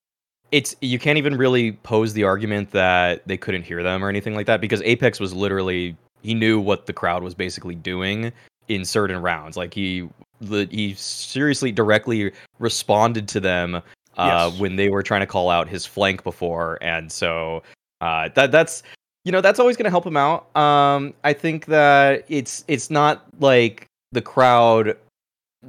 it's 0.51 0.75
you 0.81 0.99
can't 0.99 1.17
even 1.17 1.35
really 1.35 1.71
pose 1.71 2.13
the 2.13 2.23
argument 2.23 2.71
that 2.71 3.27
they 3.27 3.37
couldn't 3.37 3.63
hear 3.63 3.83
them 3.83 4.03
or 4.03 4.09
anything 4.09 4.35
like 4.35 4.45
that 4.45 4.61
because 4.61 4.81
Apex 4.83 5.19
was 5.19 5.33
literally 5.33 5.95
he 6.21 6.33
knew 6.33 6.59
what 6.59 6.85
the 6.85 6.93
crowd 6.93 7.23
was 7.23 7.33
basically 7.33 7.75
doing 7.75 8.31
in 8.67 8.85
certain 8.85 9.21
rounds. 9.21 9.57
Like 9.57 9.73
he 9.73 10.07
the, 10.41 10.67
he 10.71 10.93
seriously 10.95 11.71
directly 11.71 12.31
responded 12.59 13.27
to 13.29 13.39
them 13.39 13.75
uh, 14.17 14.49
yes. 14.51 14.59
when 14.59 14.75
they 14.75 14.89
were 14.89 15.03
trying 15.03 15.21
to 15.21 15.27
call 15.27 15.49
out 15.49 15.67
his 15.67 15.85
flank 15.85 16.23
before, 16.23 16.77
and 16.81 17.11
so 17.11 17.63
uh, 18.01 18.29
that 18.35 18.51
that's 18.51 18.83
you 19.23 19.31
know 19.31 19.41
that's 19.41 19.59
always 19.59 19.77
going 19.77 19.85
to 19.85 19.89
help 19.89 20.05
him 20.05 20.17
out. 20.17 20.55
Um, 20.55 21.13
I 21.23 21.33
think 21.33 21.65
that 21.67 22.25
it's 22.27 22.63
it's 22.67 22.89
not 22.89 23.25
like 23.39 23.85
the 24.11 24.21
crowd 24.21 24.97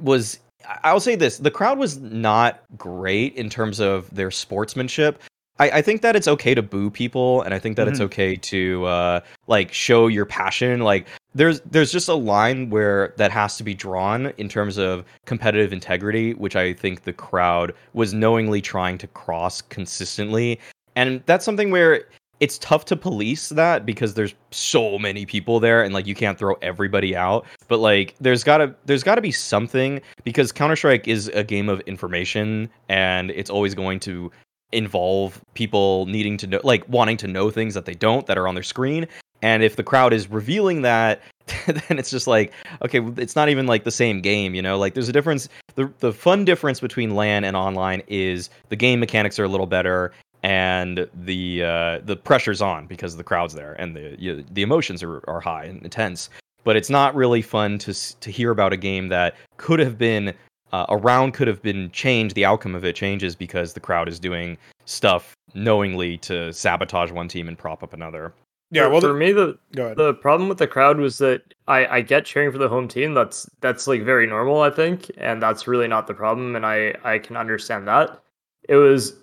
was. 0.01 0.39
I'll 0.83 0.99
say 0.99 1.15
this: 1.15 1.37
the 1.37 1.51
crowd 1.51 1.77
was 1.77 1.97
not 1.99 2.63
great 2.77 3.35
in 3.35 3.49
terms 3.49 3.79
of 3.79 4.13
their 4.13 4.31
sportsmanship. 4.31 5.21
I, 5.59 5.69
I, 5.69 5.81
think 5.81 6.01
that 6.01 6.15
it's 6.15 6.27
okay 6.27 6.55
to 6.55 6.63
boo 6.63 6.89
people, 6.89 7.43
and 7.43 7.53
I 7.53 7.59
think 7.59 7.75
that 7.75 7.83
mm-hmm. 7.83 7.91
it's 7.91 8.01
okay 8.01 8.35
to 8.35 8.85
uh, 8.85 9.19
like 9.47 9.71
show 9.71 10.07
your 10.07 10.25
passion. 10.25 10.81
Like 10.81 11.07
there's 11.35 11.61
there's 11.61 11.91
just 11.91 12.09
a 12.09 12.15
line 12.15 12.69
where 12.69 13.13
that 13.17 13.31
has 13.31 13.57
to 13.57 13.63
be 13.63 13.73
drawn 13.73 14.27
in 14.37 14.49
terms 14.49 14.77
of 14.77 15.05
competitive 15.25 15.71
integrity, 15.71 16.33
which 16.33 16.55
I 16.55 16.73
think 16.73 17.03
the 17.03 17.13
crowd 17.13 17.73
was 17.93 18.13
knowingly 18.13 18.61
trying 18.61 18.97
to 18.99 19.07
cross 19.07 19.61
consistently, 19.61 20.59
and 20.95 21.21
that's 21.27 21.45
something 21.45 21.69
where 21.69 22.05
it's 22.39 22.57
tough 22.57 22.83
to 22.83 22.95
police 22.95 23.49
that 23.49 23.85
because 23.85 24.15
there's 24.15 24.33
so 24.51 24.97
many 24.97 25.25
people 25.25 25.59
there 25.59 25.83
and 25.83 25.93
like 25.93 26.07
you 26.07 26.15
can't 26.15 26.37
throw 26.37 26.55
everybody 26.61 27.15
out 27.15 27.45
but 27.67 27.77
like 27.77 28.15
there's 28.19 28.43
gotta 28.43 28.75
there's 28.85 29.03
gotta 29.03 29.21
be 29.21 29.31
something 29.31 30.01
because 30.23 30.51
counter-strike 30.51 31.07
is 31.07 31.29
a 31.29 31.43
game 31.43 31.69
of 31.69 31.79
information 31.81 32.69
and 32.89 33.31
it's 33.31 33.51
always 33.51 33.75
going 33.75 33.99
to 33.99 34.31
involve 34.73 35.41
people 35.53 36.05
needing 36.07 36.37
to 36.37 36.47
know 36.47 36.61
like 36.63 36.87
wanting 36.89 37.17
to 37.17 37.27
know 37.27 37.49
things 37.49 37.73
that 37.73 37.85
they 37.85 37.93
don't 37.93 38.25
that 38.27 38.37
are 38.37 38.47
on 38.47 38.55
their 38.55 38.63
screen. 38.63 39.07
And 39.41 39.61
if 39.61 39.75
the 39.75 39.83
crowd 39.83 40.13
is 40.13 40.29
revealing 40.29 40.83
that 40.83 41.21
then 41.67 41.99
it's 41.99 42.09
just 42.09 42.25
like 42.25 42.53
okay 42.83 42.99
it's 43.17 43.35
not 43.35 43.49
even 43.49 43.67
like 43.67 43.83
the 43.83 43.91
same 43.91 44.21
game 44.21 44.55
you 44.55 44.61
know? 44.61 44.77
Like 44.77 44.93
there's 44.93 45.09
a 45.09 45.13
difference 45.13 45.49
the 45.75 45.91
the 45.99 46.13
fun 46.13 46.45
difference 46.45 46.79
between 46.79 47.15
LAN 47.15 47.43
and 47.43 47.55
online 47.55 48.01
is 48.07 48.49
the 48.69 48.75
game 48.75 48.99
mechanics 48.99 49.39
are 49.39 49.43
a 49.43 49.49
little 49.49 49.67
better 49.67 50.11
and 50.43 51.07
the 51.13 51.63
uh, 51.63 51.99
the 52.03 52.17
pressure's 52.17 52.61
on 52.61 52.85
because 52.85 53.15
the 53.15 53.23
crowd's 53.23 53.53
there 53.53 53.73
and 53.79 53.95
the 53.95 54.15
you, 54.19 54.43
the 54.51 54.61
emotions 54.61 55.01
are, 55.01 55.23
are 55.27 55.39
high 55.39 55.63
and 55.63 55.81
intense. 55.83 56.29
But 56.65 56.75
it's 56.75 56.89
not 56.89 57.15
really 57.15 57.41
fun 57.41 57.77
to 57.79 58.19
to 58.19 58.31
hear 58.31 58.51
about 58.51 58.73
a 58.73 58.77
game 58.77 59.07
that 59.07 59.35
could 59.57 59.79
have 59.79 59.97
been 59.97 60.33
uh, 60.73 60.87
a 60.89 60.97
round 60.97 61.33
could 61.33 61.47
have 61.47 61.61
been 61.61 61.89
changed. 61.91 62.35
The 62.35 62.43
outcome 62.43 62.75
of 62.75 62.83
it 62.83 62.95
changes 62.95 63.35
because 63.35 63.73
the 63.73 63.79
crowd 63.79 64.09
is 64.09 64.19
doing 64.19 64.57
stuff 64.85 65.33
knowingly 65.53 66.17
to 66.17 66.51
sabotage 66.51 67.11
one 67.11 67.27
team 67.27 67.47
and 67.47 67.57
prop 67.57 67.83
up 67.83 67.93
another. 67.93 68.33
Yeah, 68.71 68.87
well, 68.87 69.01
for 69.01 69.09
the, 69.09 69.13
me, 69.13 69.31
the 69.31 69.57
the 69.71 70.15
problem 70.15 70.49
with 70.49 70.57
the 70.57 70.65
crowd 70.65 70.97
was 70.97 71.19
that 71.19 71.43
I, 71.67 71.85
I 71.85 72.01
get 72.01 72.25
cheering 72.25 72.51
for 72.51 72.57
the 72.57 72.67
home 72.67 72.87
team. 72.87 73.13
That's 73.13 73.47
that's 73.61 73.85
like 73.85 74.01
very 74.01 74.25
normal, 74.25 74.61
I 74.61 74.71
think, 74.71 75.11
and 75.17 75.39
that's 75.39 75.67
really 75.67 75.87
not 75.87 76.07
the 76.07 76.15
problem, 76.15 76.55
and 76.55 76.65
I 76.65 76.95
I 77.03 77.19
can 77.19 77.37
understand 77.37 77.87
that. 77.87 78.19
It 78.67 78.77
was 78.77 79.15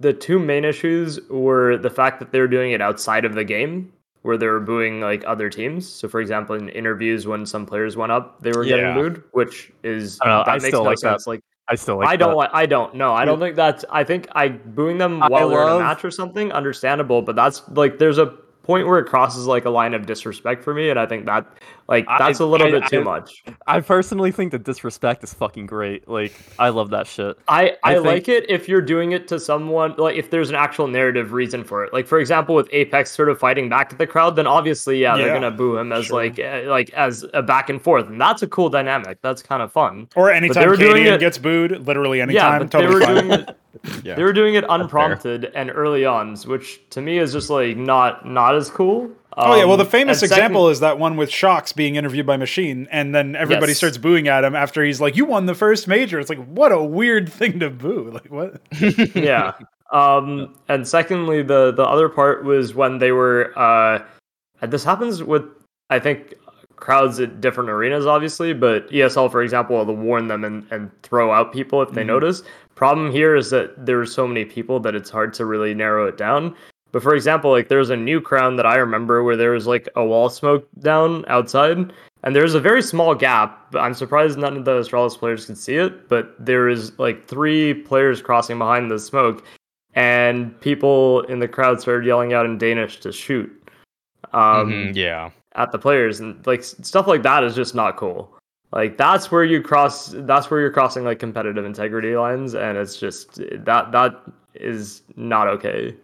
the 0.00 0.12
two 0.12 0.40
main 0.40 0.64
issues 0.64 1.20
were 1.28 1.76
the 1.76 1.90
fact 1.90 2.18
that 2.18 2.32
they 2.32 2.40
were 2.40 2.48
doing 2.48 2.72
it 2.72 2.80
outside 2.80 3.24
of 3.24 3.34
the 3.34 3.44
game, 3.44 3.92
where 4.22 4.36
they 4.36 4.46
were 4.46 4.60
booing 4.60 5.00
like 5.00 5.24
other 5.26 5.48
teams. 5.48 5.88
So, 5.88 6.08
for 6.08 6.20
example, 6.20 6.54
in 6.54 6.68
interviews 6.70 7.26
when 7.26 7.46
some 7.46 7.66
players 7.66 7.96
went 7.96 8.12
up, 8.12 8.40
they 8.42 8.52
were 8.52 8.64
yeah. 8.64 8.76
getting 8.76 8.94
booed, 8.94 9.22
which 9.32 9.72
is 9.82 10.18
I 10.22 10.28
know, 10.28 10.44
that 10.44 10.48
I 10.48 10.58
makes 10.58 10.72
no 10.72 10.82
like 10.82 10.98
sense. 10.98 11.24
That. 11.24 11.30
Like 11.30 11.40
I 11.68 11.74
still 11.76 11.98
like. 11.98 12.08
I 12.08 12.16
don't. 12.16 12.36
Like, 12.36 12.50
I 12.52 12.66
don't. 12.66 12.94
know. 12.94 13.14
I 13.14 13.24
don't 13.24 13.38
think 13.38 13.56
that's. 13.56 13.84
I 13.90 14.04
think 14.04 14.28
I 14.32 14.48
booing 14.48 14.98
them 14.98 15.20
while 15.20 15.48
they're 15.48 15.62
in 15.62 15.76
a 15.76 15.78
match 15.78 16.04
or 16.04 16.10
something, 16.10 16.52
understandable. 16.52 17.22
But 17.22 17.36
that's 17.36 17.66
like 17.70 17.98
there's 17.98 18.18
a 18.18 18.26
point 18.62 18.86
where 18.86 18.98
it 18.98 19.06
crosses 19.06 19.46
like 19.46 19.64
a 19.64 19.70
line 19.70 19.94
of 19.94 20.04
disrespect 20.04 20.62
for 20.62 20.74
me, 20.74 20.90
and 20.90 20.98
I 20.98 21.06
think 21.06 21.26
that 21.26 21.46
like 21.90 22.06
that's 22.06 22.40
I, 22.40 22.44
a 22.44 22.46
little 22.46 22.68
I, 22.68 22.70
bit 22.70 22.86
too 22.86 23.00
I, 23.00 23.02
much. 23.02 23.42
I 23.66 23.80
personally 23.80 24.30
think 24.30 24.52
that 24.52 24.62
disrespect 24.62 25.24
is 25.24 25.34
fucking 25.34 25.66
great. 25.66 26.08
Like 26.08 26.32
I 26.56 26.68
love 26.68 26.90
that 26.90 27.08
shit. 27.08 27.36
I 27.48 27.76
I, 27.82 27.94
think... 27.94 28.06
like 28.06 28.28
it 28.28 28.48
if 28.48 28.68
you're 28.68 28.80
doing 28.80 29.10
it 29.10 29.26
to 29.28 29.40
someone 29.40 29.96
like 29.98 30.14
if 30.14 30.30
there's 30.30 30.50
an 30.50 30.56
actual 30.56 30.86
narrative 30.86 31.32
reason 31.32 31.64
for 31.64 31.84
it. 31.84 31.92
Like 31.92 32.06
for 32.06 32.20
example, 32.20 32.54
with 32.54 32.68
Apex 32.70 33.10
sort 33.10 33.28
of 33.28 33.40
fighting 33.40 33.68
back 33.68 33.92
at 33.92 33.98
the 33.98 34.06
crowd, 34.06 34.36
then 34.36 34.46
obviously 34.46 35.00
yeah, 35.00 35.16
yeah 35.16 35.24
they're 35.24 35.34
gonna 35.34 35.50
boo 35.50 35.76
him 35.78 35.92
as 35.92 36.06
sure. 36.06 36.16
like 36.16 36.38
uh, 36.38 36.62
like 36.66 36.90
as 36.90 37.26
a 37.34 37.42
back 37.42 37.68
and 37.68 37.82
forth, 37.82 38.06
and 38.06 38.20
that's 38.20 38.42
a 38.42 38.46
cool 38.46 38.68
dynamic. 38.68 39.18
That's 39.20 39.42
kind 39.42 39.60
of 39.60 39.72
fun. 39.72 40.08
Or 40.14 40.30
anytime 40.30 40.68
Cadian 40.68 41.18
gets 41.18 41.38
booed, 41.38 41.86
literally 41.86 42.20
anytime. 42.20 42.52
Yeah, 42.52 42.58
but 42.60 42.70
totally 42.70 43.04
they 43.04 43.12
were 43.12 43.20
doing 43.20 43.30
it. 43.32 43.56
yeah. 44.04 44.14
They 44.14 44.22
were 44.22 44.32
doing 44.32 44.54
it 44.54 44.64
unprompted 44.68 45.46
and 45.54 45.70
early 45.70 46.04
on, 46.04 46.36
which 46.36 46.80
to 46.90 47.00
me 47.00 47.18
is 47.18 47.32
just 47.32 47.50
like 47.50 47.76
not 47.76 48.26
not 48.26 48.54
as 48.54 48.70
cool. 48.70 49.10
Um, 49.36 49.52
oh 49.52 49.54
yeah, 49.54 49.64
well 49.64 49.76
the 49.76 49.84
um, 49.84 49.90
famous 49.90 50.22
example 50.22 50.62
second, 50.62 50.72
is 50.72 50.80
that 50.80 50.98
one 50.98 51.16
with 51.16 51.30
shox 51.30 51.74
being 51.74 51.96
interviewed 51.96 52.26
by 52.26 52.36
Machine, 52.36 52.88
and 52.90 53.14
then 53.14 53.36
everybody 53.36 53.70
yes. 53.70 53.78
starts 53.78 53.96
booing 53.96 54.26
at 54.26 54.42
him 54.42 54.56
after 54.56 54.84
he's 54.84 55.00
like, 55.00 55.16
"You 55.16 55.24
won 55.24 55.46
the 55.46 55.54
first 55.54 55.86
major." 55.86 56.18
It's 56.18 56.28
like, 56.28 56.44
what 56.46 56.72
a 56.72 56.82
weird 56.82 57.32
thing 57.32 57.60
to 57.60 57.70
boo. 57.70 58.10
Like 58.10 58.30
what? 58.30 58.60
yeah. 59.14 59.52
Um, 59.92 60.54
and 60.68 60.86
secondly, 60.86 61.42
the 61.42 61.72
the 61.72 61.84
other 61.84 62.08
part 62.08 62.44
was 62.44 62.74
when 62.74 62.98
they 62.98 63.12
were. 63.12 63.52
Uh, 63.56 64.02
this 64.66 64.84
happens 64.84 65.22
with 65.22 65.44
I 65.90 65.98
think 65.98 66.34
crowds 66.76 67.20
at 67.20 67.40
different 67.40 67.70
arenas, 67.70 68.06
obviously, 68.06 68.52
but 68.52 68.90
ESL, 68.90 69.30
for 69.30 69.42
example, 69.42 69.84
will 69.84 69.94
warn 69.94 70.28
them 70.28 70.44
and, 70.44 70.66
and 70.72 70.90
throw 71.02 71.30
out 71.30 71.52
people 71.52 71.82
if 71.82 71.90
they 71.90 72.00
mm-hmm. 72.00 72.08
notice. 72.08 72.42
Problem 72.74 73.12
here 73.12 73.36
is 73.36 73.50
that 73.50 73.86
there's 73.86 74.12
so 74.12 74.26
many 74.26 74.44
people 74.44 74.80
that 74.80 74.94
it's 74.94 75.10
hard 75.10 75.34
to 75.34 75.44
really 75.44 75.74
narrow 75.74 76.06
it 76.06 76.16
down. 76.16 76.56
But 76.92 77.02
for 77.02 77.14
example, 77.14 77.50
like 77.50 77.68
there's 77.68 77.90
a 77.90 77.96
Nuke 77.96 78.30
round 78.30 78.58
that 78.58 78.66
I 78.66 78.76
remember 78.76 79.22
where 79.22 79.36
there 79.36 79.52
was 79.52 79.66
like 79.66 79.88
a 79.96 80.04
wall 80.04 80.28
smoke 80.28 80.68
down 80.80 81.24
outside, 81.28 81.92
and 82.22 82.36
there's 82.36 82.54
a 82.54 82.60
very 82.60 82.82
small 82.82 83.14
gap. 83.14 83.74
I'm 83.74 83.94
surprised 83.94 84.38
none 84.38 84.56
of 84.56 84.64
the 84.64 84.72
Astralis 84.72 85.16
players 85.16 85.46
could 85.46 85.58
see 85.58 85.76
it, 85.76 86.08
but 86.08 86.34
there 86.38 86.68
is 86.68 86.98
like 86.98 87.28
three 87.28 87.74
players 87.74 88.20
crossing 88.20 88.58
behind 88.58 88.90
the 88.90 88.98
smoke, 88.98 89.44
and 89.94 90.58
people 90.60 91.22
in 91.22 91.38
the 91.38 91.48
crowd 91.48 91.80
started 91.80 92.06
yelling 92.06 92.32
out 92.32 92.46
in 92.46 92.58
Danish 92.58 93.00
to 93.00 93.12
shoot. 93.12 93.50
Um, 94.32 94.70
mm-hmm, 94.70 94.96
yeah, 94.96 95.30
at 95.54 95.72
the 95.72 95.78
players 95.78 96.20
and 96.20 96.44
like 96.46 96.62
stuff 96.62 97.06
like 97.06 97.22
that 97.22 97.44
is 97.44 97.54
just 97.54 97.74
not 97.74 97.96
cool. 97.96 98.36
Like 98.72 98.96
that's 98.96 99.30
where 99.30 99.44
you 99.44 99.62
cross 99.62 100.14
that's 100.18 100.50
where 100.50 100.60
you're 100.60 100.70
crossing 100.70 101.04
like 101.04 101.18
competitive 101.18 101.64
integrity 101.64 102.16
lines 102.16 102.54
and 102.54 102.78
it's 102.78 102.96
just 102.96 103.36
that 103.64 103.90
that 103.90 104.20
is 104.54 105.02
not 105.16 105.48
okay. 105.48 105.96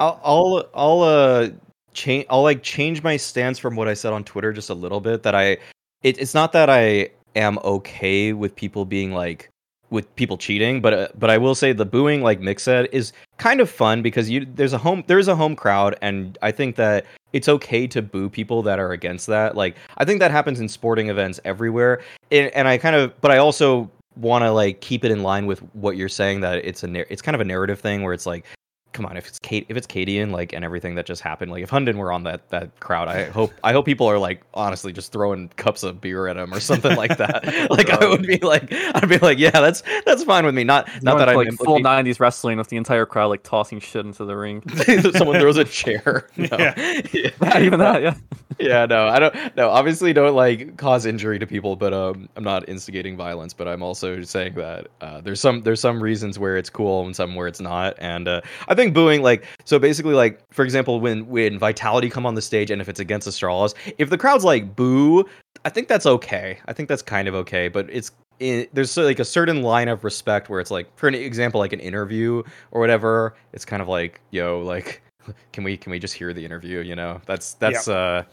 I'll 0.00 0.20
I'll, 0.24 0.64
I'll 0.74 1.02
uh 1.02 1.48
change 1.92 2.26
I'll 2.30 2.42
like 2.42 2.62
change 2.62 3.02
my 3.02 3.16
stance 3.16 3.58
from 3.58 3.76
what 3.76 3.88
I 3.88 3.94
said 3.94 4.12
on 4.12 4.24
Twitter 4.24 4.52
just 4.52 4.70
a 4.70 4.74
little 4.74 5.00
bit 5.00 5.22
that 5.22 5.34
I 5.34 5.58
it, 6.02 6.18
it's 6.18 6.34
not 6.34 6.52
that 6.52 6.70
I 6.70 7.10
am 7.36 7.58
okay 7.64 8.32
with 8.32 8.54
people 8.54 8.84
being 8.84 9.12
like 9.12 9.48
with 9.90 10.14
people 10.16 10.38
cheating 10.38 10.80
but 10.80 10.94
uh, 10.94 11.08
but 11.18 11.28
I 11.28 11.36
will 11.36 11.54
say 11.54 11.72
the 11.72 11.84
booing 11.84 12.22
like 12.22 12.40
Mick 12.40 12.60
said 12.60 12.88
is 12.92 13.12
kind 13.38 13.60
of 13.60 13.68
fun 13.68 14.00
because 14.02 14.30
you 14.30 14.46
there's 14.54 14.72
a 14.72 14.78
home 14.78 15.04
there's 15.06 15.28
a 15.28 15.36
home 15.36 15.54
crowd 15.54 15.96
and 16.00 16.38
I 16.40 16.50
think 16.50 16.76
that 16.76 17.04
it's 17.32 17.48
okay 17.48 17.86
to 17.88 18.02
boo 18.02 18.28
people 18.28 18.62
that 18.62 18.78
are 18.78 18.92
against 18.92 19.26
that. 19.26 19.56
Like 19.56 19.76
I 19.98 20.04
think 20.04 20.20
that 20.20 20.30
happens 20.30 20.60
in 20.60 20.68
sporting 20.68 21.08
events 21.08 21.40
everywhere. 21.44 22.02
And, 22.30 22.50
and 22.54 22.68
I 22.68 22.78
kind 22.78 22.96
of 22.96 23.18
but 23.20 23.30
I 23.30 23.38
also 23.38 23.90
want 24.16 24.44
to 24.44 24.50
like 24.50 24.80
keep 24.80 25.04
it 25.04 25.10
in 25.10 25.22
line 25.22 25.46
with 25.46 25.60
what 25.74 25.96
you're 25.96 26.08
saying 26.08 26.40
that 26.40 26.64
it's 26.64 26.84
a 26.84 27.12
it's 27.12 27.22
kind 27.22 27.34
of 27.34 27.40
a 27.40 27.44
narrative 27.44 27.80
thing 27.80 28.02
where 28.02 28.12
it's 28.12 28.26
like 28.26 28.44
come 28.92 29.06
on 29.06 29.16
if 29.16 29.26
it's 29.26 29.38
Kate 29.38 29.66
if 29.68 29.76
it's 29.76 29.86
Cadian 29.86 30.30
like 30.30 30.52
and 30.52 30.64
everything 30.64 30.94
that 30.96 31.06
just 31.06 31.22
happened 31.22 31.50
like 31.50 31.62
if 31.62 31.70
Hunden 31.70 31.98
were 31.98 32.12
on 32.12 32.24
that 32.24 32.48
that 32.50 32.78
crowd 32.80 33.08
I 33.08 33.30
hope 33.30 33.52
I 33.64 33.72
hope 33.72 33.86
people 33.86 34.06
are 34.06 34.18
like 34.18 34.42
honestly 34.54 34.92
just 34.92 35.12
throwing 35.12 35.48
cups 35.50 35.82
of 35.82 36.00
beer 36.00 36.28
at 36.28 36.36
him 36.36 36.52
or 36.52 36.60
something 36.60 36.96
like 36.96 37.16
that 37.18 37.44
like 37.70 37.90
I 37.90 38.06
would 38.06 38.22
be 38.22 38.38
like 38.38 38.72
I'd 38.72 39.08
be 39.08 39.18
like 39.18 39.38
yeah 39.38 39.50
that's 39.50 39.82
that's 40.04 40.24
fine 40.24 40.44
with 40.44 40.54
me 40.54 40.64
not 40.64 40.88
not 41.02 41.16
Going 41.16 41.18
that 41.18 41.28
I'm 41.28 41.36
like 41.36 41.52
full 41.54 41.80
'90s 41.80 42.20
wrestling 42.20 42.58
with 42.58 42.68
the 42.68 42.76
entire 42.76 43.06
crowd 43.06 43.28
like 43.28 43.42
tossing 43.42 43.80
shit 43.80 44.04
into 44.04 44.24
the 44.24 44.36
ring. 44.36 44.62
someone 45.14 45.40
throws 45.40 45.56
a 45.56 45.64
chair 45.64 46.28
no. 46.36 46.48
Yeah. 46.58 47.02
yeah. 47.12 47.30
Not 47.40 47.62
even 47.62 47.78
that, 47.80 48.02
yeah. 48.02 48.14
yeah 48.58 48.86
no 48.86 49.08
i 49.08 49.18
don't 49.18 49.34
no 49.56 49.70
obviously 49.70 50.12
don't 50.12 50.34
like 50.34 50.76
cause 50.76 51.06
injury 51.06 51.38
to 51.38 51.46
people 51.46 51.74
but 51.76 51.92
um 51.92 52.28
i'm 52.36 52.44
not 52.44 52.68
instigating 52.68 53.16
violence 53.16 53.54
but 53.54 53.66
i'm 53.66 53.82
also 53.82 54.22
saying 54.22 54.54
that 54.54 54.88
uh 55.00 55.20
there's 55.20 55.40
some 55.40 55.62
there's 55.62 55.80
some 55.80 56.02
reasons 56.02 56.38
where 56.38 56.56
it's 56.56 56.70
cool 56.70 57.04
and 57.04 57.16
some 57.16 57.34
where 57.34 57.46
it's 57.46 57.60
not 57.60 57.94
and 57.98 58.28
uh 58.28 58.40
i 58.68 58.74
think 58.74 58.81
booing 58.90 59.22
like 59.22 59.44
so 59.64 59.78
basically 59.78 60.14
like 60.14 60.40
for 60.52 60.64
example 60.64 61.00
when 61.00 61.26
when 61.28 61.58
vitality 61.58 62.08
come 62.08 62.24
on 62.26 62.34
the 62.34 62.42
stage 62.42 62.70
and 62.70 62.80
if 62.80 62.88
it's 62.88 63.00
against 63.00 63.28
astralis 63.28 63.74
if 63.98 64.10
the 64.10 64.18
crowd's 64.18 64.44
like 64.44 64.74
boo 64.74 65.24
i 65.64 65.68
think 65.68 65.88
that's 65.88 66.06
okay. 66.06 66.58
I 66.66 66.72
think 66.72 66.88
that's 66.88 67.02
kind 67.02 67.28
of 67.28 67.34
okay 67.34 67.68
but 67.68 67.88
it's 67.90 68.10
it, 68.40 68.74
there's 68.74 68.96
like 68.96 69.20
a 69.20 69.24
certain 69.24 69.62
line 69.62 69.88
of 69.88 70.02
respect 70.02 70.48
where 70.48 70.58
it's 70.58 70.70
like 70.70 70.88
for 70.96 71.06
an 71.06 71.14
example 71.14 71.60
like 71.60 71.72
an 71.72 71.80
interview 71.80 72.42
or 72.72 72.80
whatever 72.80 73.36
it's 73.52 73.64
kind 73.64 73.80
of 73.80 73.88
like 73.88 74.20
yo 74.30 74.60
like 74.60 75.02
can 75.52 75.64
we 75.64 75.76
can 75.76 75.90
we 75.90 75.98
just 75.98 76.14
hear 76.14 76.32
the 76.32 76.44
interview? 76.44 76.80
You 76.80 76.96
know? 76.96 77.20
That's 77.26 77.54
that's 77.54 77.88
uh 77.88 78.24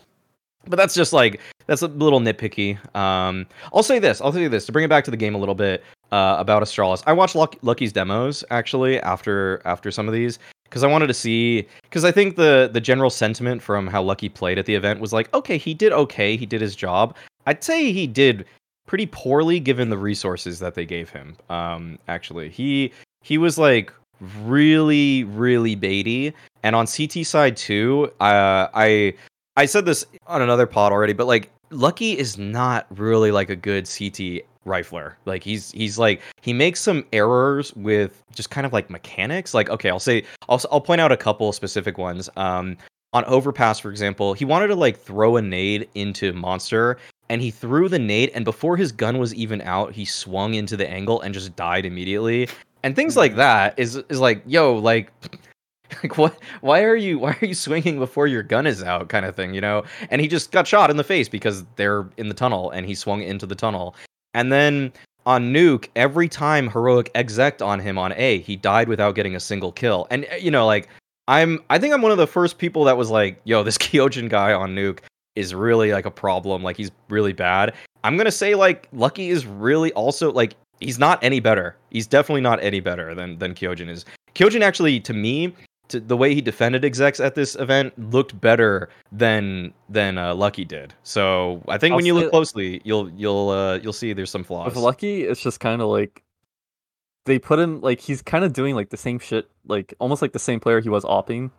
but 0.68 0.78
that's 0.78 0.94
just 0.94 1.14
like 1.14 1.40
that's 1.68 1.82
a 1.82 1.88
little 1.88 2.20
nitpicky. 2.20 2.78
Um, 2.96 3.46
I'll 3.74 3.84
say 3.84 4.00
this. 4.00 4.22
I'll 4.22 4.34
say 4.34 4.48
this 4.48 4.66
to 4.66 4.72
bring 4.72 4.86
it 4.86 4.90
back 4.90 5.04
to 5.06 5.12
the 5.12 5.18
game 5.18 5.36
a 5.36 5.38
little 5.38 5.56
bit 5.56 5.84
uh, 6.12 6.36
about 6.40 6.64
Astralis. 6.64 7.04
I 7.06 7.14
watched 7.14 7.36
Luck- 7.36 7.58
Lucky's 7.62 7.94
demos 7.94 8.44
actually 8.50 9.00
after 9.02 9.62
after 9.66 9.92
some 9.92 10.08
of 10.08 10.14
these 10.14 10.40
because 10.66 10.84
I 10.84 10.88
wanted 10.88 11.08
to 11.08 11.14
see 11.14 11.68
because 11.84 12.06
I 12.06 12.12
think 12.12 12.36
the 12.36 12.70
the 12.72 12.82
general 12.82 13.10
sentiment 13.10 13.62
from 13.62 13.88
how 13.88 14.02
Lucky 14.02 14.30
played 14.30 14.58
at 14.58 14.66
the 14.66 14.76
event 14.76 15.00
was 15.00 15.14
like, 15.14 15.34
okay, 15.34 15.58
he 15.58 15.74
did 15.74 15.92
okay, 15.92 16.36
he 16.36 16.46
did 16.46 16.62
his 16.62 16.76
job. 16.76 17.16
I'd 17.46 17.64
say 17.64 17.92
he 17.92 18.08
did 18.08 18.46
pretty 18.86 19.06
poorly 19.06 19.60
given 19.60 19.90
the 19.90 19.98
resources 19.98 20.60
that 20.60 20.76
they 20.76 20.86
gave 20.86 21.10
him. 21.10 21.36
Um, 21.50 22.00
actually, 22.08 22.50
he 22.50 22.92
he 23.22 23.38
was 23.38 23.58
like 23.58 23.94
really 24.42 25.24
really 25.24 25.76
baity, 25.76 26.34
and 26.64 26.76
on 26.76 26.88
CT 26.88 27.26
side 27.26 27.56
too, 27.58 28.12
uh, 28.20 28.68
I 28.74 29.14
I 29.60 29.66
said 29.66 29.86
this 29.86 30.06
on 30.26 30.42
another 30.42 30.66
pod 30.66 30.94
already, 30.94 31.12
but 31.12 31.28
like 31.28 31.52
Lucky 31.70 32.18
is 32.18 32.38
not 32.38 32.88
really 32.98 33.30
like 33.30 33.50
a 33.50 33.58
good 33.58 33.90
CT 33.90 34.46
rifler. 34.66 35.16
Like 35.26 35.44
he's 35.44 35.74
he's 35.74 36.00
like 36.00 36.22
he 36.42 36.54
makes 36.54 36.80
some 36.80 37.06
errors 37.12 37.76
with 37.76 38.24
just 38.34 38.52
kind 38.52 38.66
of 38.66 38.72
like 38.72 38.90
mechanics. 38.90 39.54
Like 39.54 39.70
okay, 39.70 39.90
I'll 39.90 40.00
say 40.00 40.24
I'll 40.48 40.62
I'll 40.72 40.80
point 40.80 41.02
out 41.02 41.12
a 41.12 41.18
couple 41.18 41.52
specific 41.52 41.98
ones. 41.98 42.30
Um 42.38 42.78
on 43.12 43.26
overpass 43.26 43.80
for 43.80 43.92
example, 43.92 44.34
he 44.34 44.46
wanted 44.46 44.68
to 44.68 44.76
like 44.76 44.98
throw 44.98 45.36
a 45.36 45.42
nade 45.42 45.90
into 45.94 46.32
monster 46.32 46.98
and 47.28 47.42
he 47.42 47.52
threw 47.52 47.90
the 47.90 48.00
nade 48.00 48.32
and 48.34 48.46
before 48.46 48.78
his 48.78 48.94
gun 48.94 49.18
was 49.18 49.36
even 49.36 49.62
out, 49.64 49.92
he 49.92 50.06
swung 50.06 50.54
into 50.54 50.78
the 50.78 50.90
angle 50.90 51.20
and 51.20 51.34
just 51.34 51.54
died 51.58 51.86
immediately. 51.86 52.48
And 52.84 52.96
things 52.96 53.18
like 53.18 53.36
that 53.36 53.78
is 53.78 53.98
is 54.08 54.22
like, 54.22 54.42
yo, 54.46 54.76
like 54.76 55.12
like 56.04 56.18
what 56.18 56.38
why 56.62 56.84
are 56.84 56.96
you 56.96 57.20
why 57.20 57.38
are 57.42 57.46
you 57.46 57.54
swinging 57.54 58.00
before 58.00 58.28
your 58.28 58.44
gun 58.44 58.68
is 58.68 58.84
out 58.84 59.10
kind 59.10 59.26
of 59.26 59.36
thing 59.36 59.54
you 59.54 59.62
know? 59.62 59.84
And 60.10 60.22
he 60.22 60.28
just 60.28 60.52
got 60.52 60.68
shot 60.68 60.90
in 60.90 60.98
the 60.98 61.04
face 61.04 61.30
because 61.30 61.66
they're 61.76 62.08
in 62.18 62.28
the 62.28 62.36
tunnel 62.36 62.72
and 62.72 62.86
he 62.86 62.96
swung 62.96 63.22
into 63.22 63.46
the 63.46 63.56
tunnel. 63.56 63.96
And 64.34 64.52
then 64.52 64.94
on 65.26 65.54
nuke 65.54 65.90
every 65.96 66.28
time 66.28 66.70
heroic 66.70 67.12
exec 67.16 67.62
on 67.62 67.80
him 67.80 67.98
on 67.98 68.14
a 68.16 68.40
he 68.40 68.56
died 68.56 68.88
without 68.88 69.16
getting 69.16 69.36
a 69.36 69.40
single 69.40 69.72
kill. 69.72 70.08
And 70.10 70.26
uh, 70.32 70.36
you 70.36 70.52
know 70.52 70.66
like 70.66 70.90
i'm 71.28 71.64
i 71.70 71.78
think 71.78 71.94
i'm 71.94 72.02
one 72.02 72.12
of 72.12 72.18
the 72.18 72.26
first 72.26 72.58
people 72.58 72.84
that 72.86 72.98
was 72.98 73.12
like 73.12 73.40
yo 73.44 73.62
this 73.64 73.78
kyojin 73.80 74.30
guy 74.30 74.54
on 74.54 74.76
nuke 74.76 75.00
is 75.40 75.56
really 75.56 75.94
like 75.94 76.06
a 76.06 76.12
problem. 76.12 76.62
Like 76.64 76.76
he's 76.76 76.92
really 77.10 77.34
bad. 77.34 77.74
I'm 78.04 78.18
gonna 78.18 78.32
say 78.32 78.56
like 78.56 78.88
lucky 78.92 79.30
is 79.30 79.46
really 79.46 79.92
also 79.94 80.32
like 80.32 80.56
he's 80.80 81.00
not 81.00 81.24
any 81.24 81.40
better. 81.40 81.78
He's 81.92 82.08
definitely 82.08 82.42
not 82.42 82.62
any 82.62 82.82
better 82.82 83.16
than 83.16 83.38
than 83.40 83.56
kyojin 83.56 83.90
is. 83.90 84.06
Kyojin 84.36 84.62
actually 84.62 85.00
to 85.00 85.14
me 85.14 85.54
to, 85.90 86.00
the 86.00 86.16
way 86.16 86.34
he 86.34 86.42
defended 86.42 86.86
execs 86.86 87.20
at 87.20 87.36
this 87.36 87.56
event 87.56 87.94
looked 88.12 88.40
better 88.40 88.90
than 89.12 89.74
than 89.90 90.18
uh, 90.18 90.34
Lucky 90.34 90.66
did. 90.66 90.94
So 91.04 91.62
I 91.68 91.78
think 91.78 91.92
I'll 91.92 91.98
when 91.98 92.06
you 92.06 92.14
look 92.14 92.32
closely, 92.32 92.82
you'll 92.84 93.10
you'll 93.12 93.50
uh, 93.50 93.78
you'll 93.78 93.94
see 93.94 94.14
there's 94.14 94.32
some 94.32 94.44
flaws. 94.44 94.68
With 94.74 94.76
Lucky, 94.76 95.24
it's 95.24 95.42
just 95.42 95.60
kind 95.60 95.82
of 95.82 95.90
like 95.90 96.24
they 97.26 97.40
put 97.40 97.60
him 97.60 97.82
like 97.82 98.00
he's 98.00 98.22
kind 98.22 98.44
of 98.46 98.54
doing 98.54 98.76
like 98.76 98.90
the 98.90 98.98
same 98.98 99.20
shit, 99.20 99.50
like 99.68 99.94
almost 100.00 100.22
like 100.22 100.34
the 100.34 100.40
same 100.40 100.60
player 100.60 100.80
he 100.80 100.90
was 100.90 101.04
opping, 101.04 101.52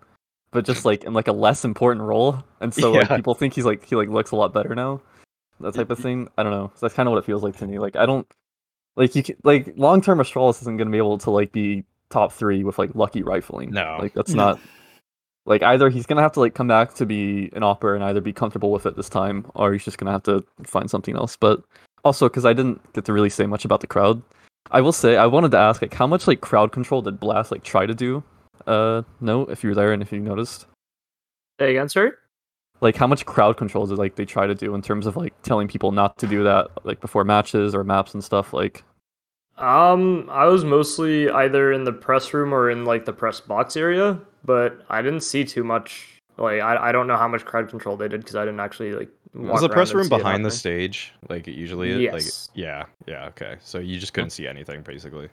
but 0.50 0.64
just 0.64 0.84
like 0.86 1.04
in 1.04 1.12
like 1.12 1.28
a 1.28 1.32
less 1.32 1.64
important 1.64 2.04
role. 2.04 2.42
And 2.60 2.72
so 2.72 2.92
like 2.92 3.08
people 3.08 3.34
think 3.34 3.54
he's 3.54 3.64
like 3.64 3.84
he 3.84 3.96
like 3.96 4.08
looks 4.08 4.30
a 4.30 4.36
lot 4.36 4.52
better 4.52 4.74
now, 4.74 5.00
that 5.60 5.74
type 5.74 5.90
of 5.90 5.98
thing. 5.98 6.28
I 6.38 6.42
don't 6.42 6.52
know. 6.52 6.70
So 6.74 6.86
that's 6.86 6.94
kind 6.94 7.08
of 7.08 7.12
what 7.12 7.18
it 7.18 7.24
feels 7.24 7.42
like 7.42 7.56
to 7.58 7.66
me. 7.66 7.78
Like 7.78 7.96
I 7.96 8.06
don't 8.06 8.26
like 8.96 9.14
you 9.14 9.22
can, 9.22 9.36
like 9.44 9.72
long 9.76 10.00
term 10.02 10.18
Astralis 10.18 10.60
isn't 10.62 10.76
gonna 10.76 10.90
be 10.90 10.98
able 10.98 11.18
to 11.18 11.30
like 11.30 11.52
be 11.52 11.84
top 12.10 12.32
three 12.32 12.64
with 12.64 12.78
like 12.78 12.94
Lucky 12.94 13.22
rifling. 13.22 13.70
No. 13.70 13.98
like 14.00 14.14
that's 14.14 14.34
not. 14.34 14.60
Like 15.46 15.62
either 15.62 15.88
he's 15.88 16.06
gonna 16.06 16.20
have 16.20 16.32
to 16.32 16.40
like 16.40 16.54
come 16.54 16.68
back 16.68 16.94
to 16.94 17.06
be 17.06 17.50
an 17.54 17.62
opera 17.62 17.94
and 17.94 18.04
either 18.04 18.20
be 18.20 18.32
comfortable 18.32 18.70
with 18.70 18.84
it 18.86 18.96
this 18.96 19.08
time, 19.08 19.46
or 19.54 19.72
he's 19.72 19.84
just 19.84 19.98
gonna 19.98 20.12
have 20.12 20.22
to 20.24 20.44
find 20.64 20.90
something 20.90 21.16
else. 21.16 21.36
But 21.36 21.62
also 22.04 22.28
because 22.28 22.44
I 22.44 22.52
didn't 22.52 22.80
get 22.92 23.04
to 23.06 23.12
really 23.12 23.30
say 23.30 23.46
much 23.46 23.64
about 23.64 23.80
the 23.80 23.86
crowd, 23.86 24.22
I 24.70 24.80
will 24.80 24.92
say 24.92 25.16
I 25.16 25.26
wanted 25.26 25.50
to 25.52 25.58
ask 25.58 25.80
like 25.82 25.94
how 25.94 26.06
much 26.06 26.26
like 26.28 26.40
crowd 26.40 26.72
control 26.72 27.00
did 27.02 27.18
Blast 27.18 27.50
like 27.50 27.64
try 27.64 27.86
to 27.86 27.94
do? 27.94 28.22
Uh, 28.66 29.02
no, 29.20 29.42
if 29.46 29.64
you 29.64 29.70
were 29.70 29.74
there 29.74 29.92
and 29.92 30.02
if 30.02 30.12
you 30.12 30.20
noticed, 30.20 30.66
Say 31.58 31.70
again, 31.70 31.88
sorry? 31.88 32.12
like 32.82 32.96
how 32.96 33.06
much 33.06 33.26
crowd 33.26 33.56
control 33.56 33.86
did 33.86 33.98
like 33.98 34.16
they 34.16 34.24
try 34.24 34.46
to 34.46 34.54
do 34.54 34.74
in 34.74 34.82
terms 34.82 35.06
of 35.06 35.16
like 35.16 35.34
telling 35.42 35.68
people 35.68 35.92
not 35.92 36.16
to 36.18 36.26
do 36.26 36.44
that 36.44 36.68
like 36.84 37.00
before 37.00 37.24
matches 37.24 37.74
or 37.74 37.82
maps 37.82 38.12
and 38.14 38.22
stuff 38.22 38.52
like. 38.52 38.84
Um, 39.60 40.28
I 40.30 40.46
was 40.46 40.64
mostly 40.64 41.30
either 41.30 41.72
in 41.72 41.84
the 41.84 41.92
press 41.92 42.32
room 42.32 42.54
or 42.54 42.70
in 42.70 42.84
like 42.84 43.04
the 43.04 43.12
press 43.12 43.40
box 43.40 43.76
area, 43.76 44.18
but 44.44 44.84
I 44.88 45.02
didn't 45.02 45.20
see 45.20 45.44
too 45.44 45.62
much. 45.64 46.20
Like, 46.38 46.60
I, 46.60 46.88
I 46.88 46.92
don't 46.92 47.06
know 47.06 47.16
how 47.16 47.28
much 47.28 47.44
crowd 47.44 47.68
control 47.68 47.96
they 47.96 48.08
did 48.08 48.20
because 48.20 48.36
I 48.36 48.44
didn't 48.44 48.60
actually 48.60 48.92
like. 48.92 49.10
was 49.34 49.60
the 49.60 49.68
press 49.68 49.92
room 49.92 50.08
behind 50.08 50.44
the 50.44 50.50
stage 50.50 51.12
like 51.28 51.46
it 51.46 51.54
usually 51.54 51.90
is? 51.90 52.00
Yes. 52.00 52.12
Like 52.12 52.58
yeah, 52.58 52.84
yeah, 53.06 53.26
okay. 53.28 53.56
So 53.60 53.78
you 53.78 53.98
just 53.98 54.14
couldn't 54.14 54.30
see 54.30 54.46
anything 54.46 54.82
basically. 54.82 55.28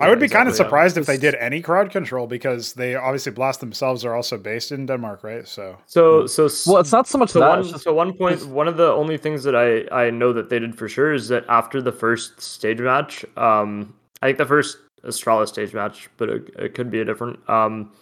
I 0.00 0.08
would 0.08 0.18
Yeah, 0.18 0.26
be 0.26 0.28
kind 0.28 0.48
of 0.48 0.52
exactly, 0.52 0.52
yeah. 0.52 0.68
surprised 0.68 0.98
if 0.98 1.06
they 1.06 1.16
did 1.16 1.34
any 1.36 1.60
crowd 1.62 1.90
control 1.90 2.26
because 2.26 2.72
they 2.74 2.94
obviously 2.94 3.32
Blast 3.32 3.60
themselves 3.60 4.04
are 4.04 4.14
also 4.14 4.36
based 4.38 4.72
in 4.72 4.86
Denmark, 4.86 5.22
right? 5.24 5.46
So 5.48 5.76
So 5.86 6.26
so 6.26 6.48
Well, 6.66 6.78
it's 6.80 6.92
not 6.92 7.06
so 7.06 7.18
much 7.18 7.30
so 7.30 7.40
that. 7.40 7.48
one 7.48 7.62
just, 7.64 7.84
so 7.84 7.92
one 7.94 8.12
point 8.12 8.46
one 8.46 8.68
of 8.68 8.76
the 8.76 8.90
only 8.92 9.16
things 9.18 9.42
that 9.44 9.54
I 9.56 9.86
I 10.06 10.10
know 10.10 10.32
that 10.32 10.48
they 10.50 10.58
did 10.58 10.76
for 10.76 10.88
sure 10.88 11.12
is 11.12 11.28
that 11.28 11.44
after 11.48 11.80
the 11.82 11.92
first 11.92 12.40
stage 12.40 12.80
match, 12.80 13.24
um, 13.36 13.94
I 14.22 14.26
think 14.26 14.38
the 14.38 14.46
first 14.46 14.78
Astralis 15.04 15.48
stage 15.48 15.72
match, 15.74 16.08
but 16.16 16.28
it, 16.28 16.50
it 16.58 16.74
could 16.74 16.90
be 16.90 17.00
a 17.00 17.04
different. 17.04 17.38
Um, 17.48 17.92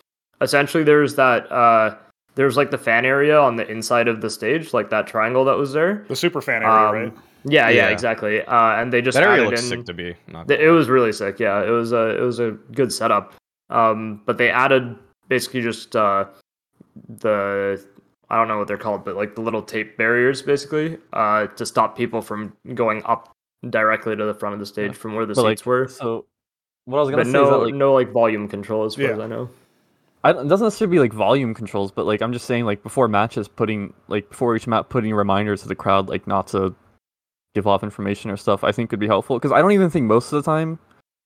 essentially 0.40 0.82
there's 0.84 1.14
that 1.14 1.50
uh 1.52 1.94
there's 2.34 2.56
like 2.56 2.70
the 2.72 2.78
fan 2.78 3.04
area 3.04 3.38
on 3.38 3.54
the 3.56 3.70
inside 3.70 4.08
of 4.08 4.20
the 4.20 4.28
stage, 4.28 4.72
like 4.74 4.90
that 4.90 5.06
triangle 5.06 5.44
that 5.44 5.56
was 5.56 5.72
there. 5.72 6.04
the 6.08 6.16
super 6.16 6.40
fan 6.42 6.62
area, 6.64 6.88
Um, 6.88 6.94
right? 6.94 7.12
Yeah, 7.44 7.68
yeah, 7.68 7.76
Yeah. 7.86 7.88
exactly. 7.90 8.42
Uh, 8.42 8.80
and 8.80 8.92
they 8.92 9.02
just 9.02 9.16
that 9.16 9.24
area 9.24 9.42
added 9.42 9.50
looks 9.50 9.62
in, 9.62 9.68
sick 9.68 9.84
to 9.86 9.94
be. 9.94 10.14
Not 10.28 10.48
Th- 10.48 10.60
It 10.60 10.70
was 10.70 10.88
really 10.88 11.12
sick. 11.12 11.38
Yeah, 11.38 11.62
it 11.62 11.70
was 11.70 11.92
a 11.92 12.16
it 12.16 12.20
was 12.22 12.38
a 12.40 12.52
good 12.72 12.92
setup. 12.92 13.34
Um, 13.70 14.22
but 14.26 14.38
they 14.38 14.50
added 14.50 14.96
basically 15.28 15.62
just 15.62 15.94
uh, 15.96 16.26
the 17.20 17.84
I 18.30 18.36
don't 18.36 18.48
know 18.48 18.58
what 18.58 18.68
they're 18.68 18.78
called, 18.78 19.04
but 19.04 19.16
like 19.16 19.34
the 19.34 19.40
little 19.42 19.62
tape 19.62 19.96
barriers, 19.98 20.42
basically, 20.42 20.98
uh, 21.12 21.46
to 21.48 21.66
stop 21.66 21.96
people 21.96 22.22
from 22.22 22.56
going 22.74 23.02
up 23.04 23.30
directly 23.70 24.16
to 24.16 24.24
the 24.24 24.34
front 24.34 24.54
of 24.54 24.60
the 24.60 24.66
stage 24.66 24.92
Yeah. 24.92 24.96
from 24.98 25.14
where 25.14 25.26
the 25.26 25.34
but, 25.34 25.42
seats 25.42 25.62
like, 25.62 25.66
were. 25.66 25.88
So 25.88 26.24
what 26.86 26.98
I 26.98 27.00
was 27.00 27.10
gonna 27.10 27.24
But 27.24 27.24
say 27.24 27.28
is 27.30 27.32
that 27.34 27.50
no 27.50 27.58
like 27.60 27.74
no 27.74 27.92
like 27.94 28.10
volume 28.12 28.48
control 28.48 28.84
as 28.84 28.94
far 28.94 29.04
Yeah. 29.04 29.10
as 29.12 29.18
I 29.20 29.26
know. 29.26 29.50
I, 30.22 30.30
it 30.30 30.48
doesn't 30.48 30.64
necessarily 30.64 30.96
be 30.96 31.00
like 31.00 31.12
volume 31.12 31.52
controls, 31.52 31.92
but 31.92 32.06
like 32.06 32.22
I'm 32.22 32.32
just 32.32 32.46
saying 32.46 32.64
like 32.64 32.82
before 32.82 33.08
matches, 33.08 33.46
putting 33.48 33.92
like 34.08 34.30
before 34.30 34.56
each 34.56 34.66
map, 34.66 34.88
putting 34.88 35.14
reminders 35.14 35.62
to 35.62 35.68
the 35.68 35.74
crowd 35.74 36.08
like 36.08 36.26
not 36.26 36.46
to 36.48 36.74
give 37.54 37.66
off 37.66 37.82
information 37.82 38.30
or 38.30 38.36
stuff. 38.36 38.64
I 38.64 38.72
think 38.72 38.90
could 38.90 38.98
be 39.00 39.06
helpful 39.06 39.38
because 39.38 39.52
I 39.52 39.60
don't 39.60 39.72
even 39.72 39.90
think 39.90 40.06
most 40.06 40.32
of 40.32 40.42
the 40.42 40.50
time, 40.50 40.78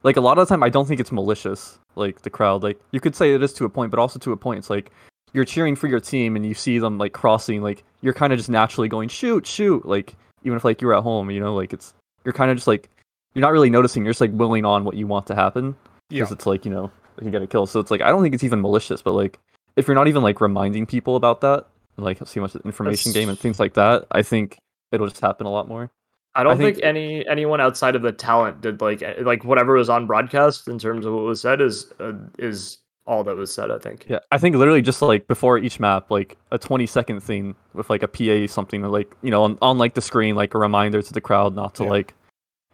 like 0.02 0.16
a 0.16 0.20
lot 0.20 0.38
of 0.38 0.46
the 0.46 0.52
time, 0.54 0.62
I 0.62 0.68
don't 0.68 0.86
think 0.86 1.00
it's 1.00 1.12
malicious. 1.12 1.78
Like 1.96 2.22
the 2.22 2.30
crowd, 2.30 2.62
like 2.62 2.78
you 2.92 3.00
could 3.00 3.16
say 3.16 3.34
it 3.34 3.42
is 3.42 3.52
to 3.54 3.64
a 3.64 3.68
point, 3.68 3.90
but 3.90 3.98
also 3.98 4.18
to 4.20 4.32
a 4.32 4.36
point, 4.36 4.58
it's 4.58 4.70
like 4.70 4.92
you're 5.32 5.44
cheering 5.44 5.74
for 5.76 5.88
your 5.88 6.00
team 6.00 6.36
and 6.36 6.46
you 6.46 6.54
see 6.54 6.78
them 6.78 6.98
like 6.98 7.12
crossing, 7.12 7.62
like 7.62 7.84
you're 8.02 8.14
kind 8.14 8.32
of 8.32 8.38
just 8.38 8.48
naturally 8.48 8.88
going 8.88 9.08
shoot, 9.08 9.46
shoot, 9.46 9.84
like 9.86 10.14
even 10.44 10.56
if 10.56 10.64
like 10.64 10.80
you're 10.80 10.94
at 10.94 11.02
home, 11.02 11.30
you 11.30 11.40
know, 11.40 11.54
like 11.54 11.72
it's 11.72 11.92
you're 12.24 12.32
kind 12.32 12.50
of 12.50 12.56
just 12.56 12.66
like 12.66 12.88
you're 13.34 13.42
not 13.42 13.52
really 13.52 13.70
noticing. 13.70 14.04
You're 14.04 14.12
just 14.12 14.20
like 14.20 14.32
willing 14.32 14.64
on 14.64 14.84
what 14.84 14.94
you 14.96 15.06
want 15.06 15.26
to 15.28 15.34
happen 15.34 15.74
because 16.08 16.30
Yeah. 16.30 16.34
it's 16.34 16.46
like 16.46 16.64
you 16.64 16.70
know 16.70 16.90
they 17.16 17.22
can 17.22 17.30
get 17.32 17.42
a 17.42 17.46
kill. 17.46 17.66
So 17.66 17.80
it's 17.80 17.90
like 17.90 18.00
I 18.02 18.10
don't 18.10 18.22
think 18.22 18.34
it's 18.34 18.44
even 18.44 18.60
malicious, 18.60 19.02
but 19.02 19.14
like 19.14 19.38
if 19.76 19.86
you're 19.88 19.94
not 19.94 20.08
even 20.08 20.22
like 20.22 20.40
reminding 20.40 20.86
people 20.86 21.16
about 21.16 21.40
that, 21.40 21.66
like 21.96 22.18
see 22.26 22.38
much 22.40 22.54
information 22.56 23.10
That's- 23.10 23.20
game 23.20 23.28
and 23.28 23.38
things 23.38 23.58
like 23.58 23.74
that, 23.74 24.06
I 24.12 24.22
think 24.22 24.58
it'll 24.92 25.08
just 25.08 25.20
happen 25.20 25.46
a 25.46 25.50
lot 25.50 25.66
more. 25.68 25.90
I 26.34 26.42
don't 26.44 26.56
think- 26.58 26.76
think, 26.76 26.84
any 26.86 27.26
anyone 27.26 27.60
outside 27.60 27.96
of 27.96 28.02
the 28.02 28.12
talent 28.12 28.60
did 28.60 28.80
like 28.80 29.02
eh, 29.02 29.14
like 29.22 29.44
whatever 29.44 29.74
was 29.74 29.88
on 29.88 30.06
broadcast 30.06 30.68
in 30.68 30.78
terms 30.78 31.04
of 31.06 31.12
what 31.14 31.24
was 31.24 31.40
said 31.40 31.60
is 31.60 31.92
uh, 32.00 32.12
is 32.38 32.78
all 33.06 33.24
that 33.24 33.36
was 33.36 33.52
said. 33.52 33.70
I 33.70 33.78
think. 33.78 34.06
Yeah, 34.08 34.18
I 34.30 34.38
think 34.38 34.54
literally 34.54 34.82
just 34.82 35.00
like 35.02 35.26
before 35.26 35.58
each 35.58 35.80
map, 35.80 36.10
like 36.10 36.36
a 36.52 36.58
20 36.58 36.86
second 36.86 37.20
thing 37.22 37.54
with 37.72 37.88
like 37.90 38.02
a 38.02 38.08
PA 38.08 38.46
something 38.52 38.82
like 38.82 39.12
you 39.22 39.30
know 39.30 39.42
on, 39.44 39.58
on 39.62 39.78
like 39.78 39.94
the 39.94 40.02
screen, 40.02 40.34
like 40.36 40.54
a 40.54 40.58
reminder 40.58 41.02
to 41.02 41.12
the 41.12 41.20
crowd 41.20 41.54
not 41.54 41.74
to 41.76 41.84
Yeah. 41.84 41.90
like 41.90 42.14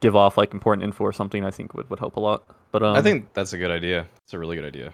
give 0.00 0.16
off 0.16 0.36
like 0.36 0.52
important 0.52 0.84
info 0.84 1.04
or 1.04 1.12
something. 1.12 1.44
I 1.44 1.50
think 1.50 1.72
would, 1.74 1.88
would 1.88 2.00
help 2.00 2.16
a 2.16 2.20
lot. 2.20 2.44
But 2.72 2.82
um, 2.82 2.96
I 2.96 3.02
think 3.02 3.32
that's 3.32 3.52
a 3.52 3.58
good 3.58 3.70
idea. 3.70 4.06
It's 4.24 4.34
a 4.34 4.38
really 4.38 4.56
good 4.56 4.64
idea. 4.66 4.92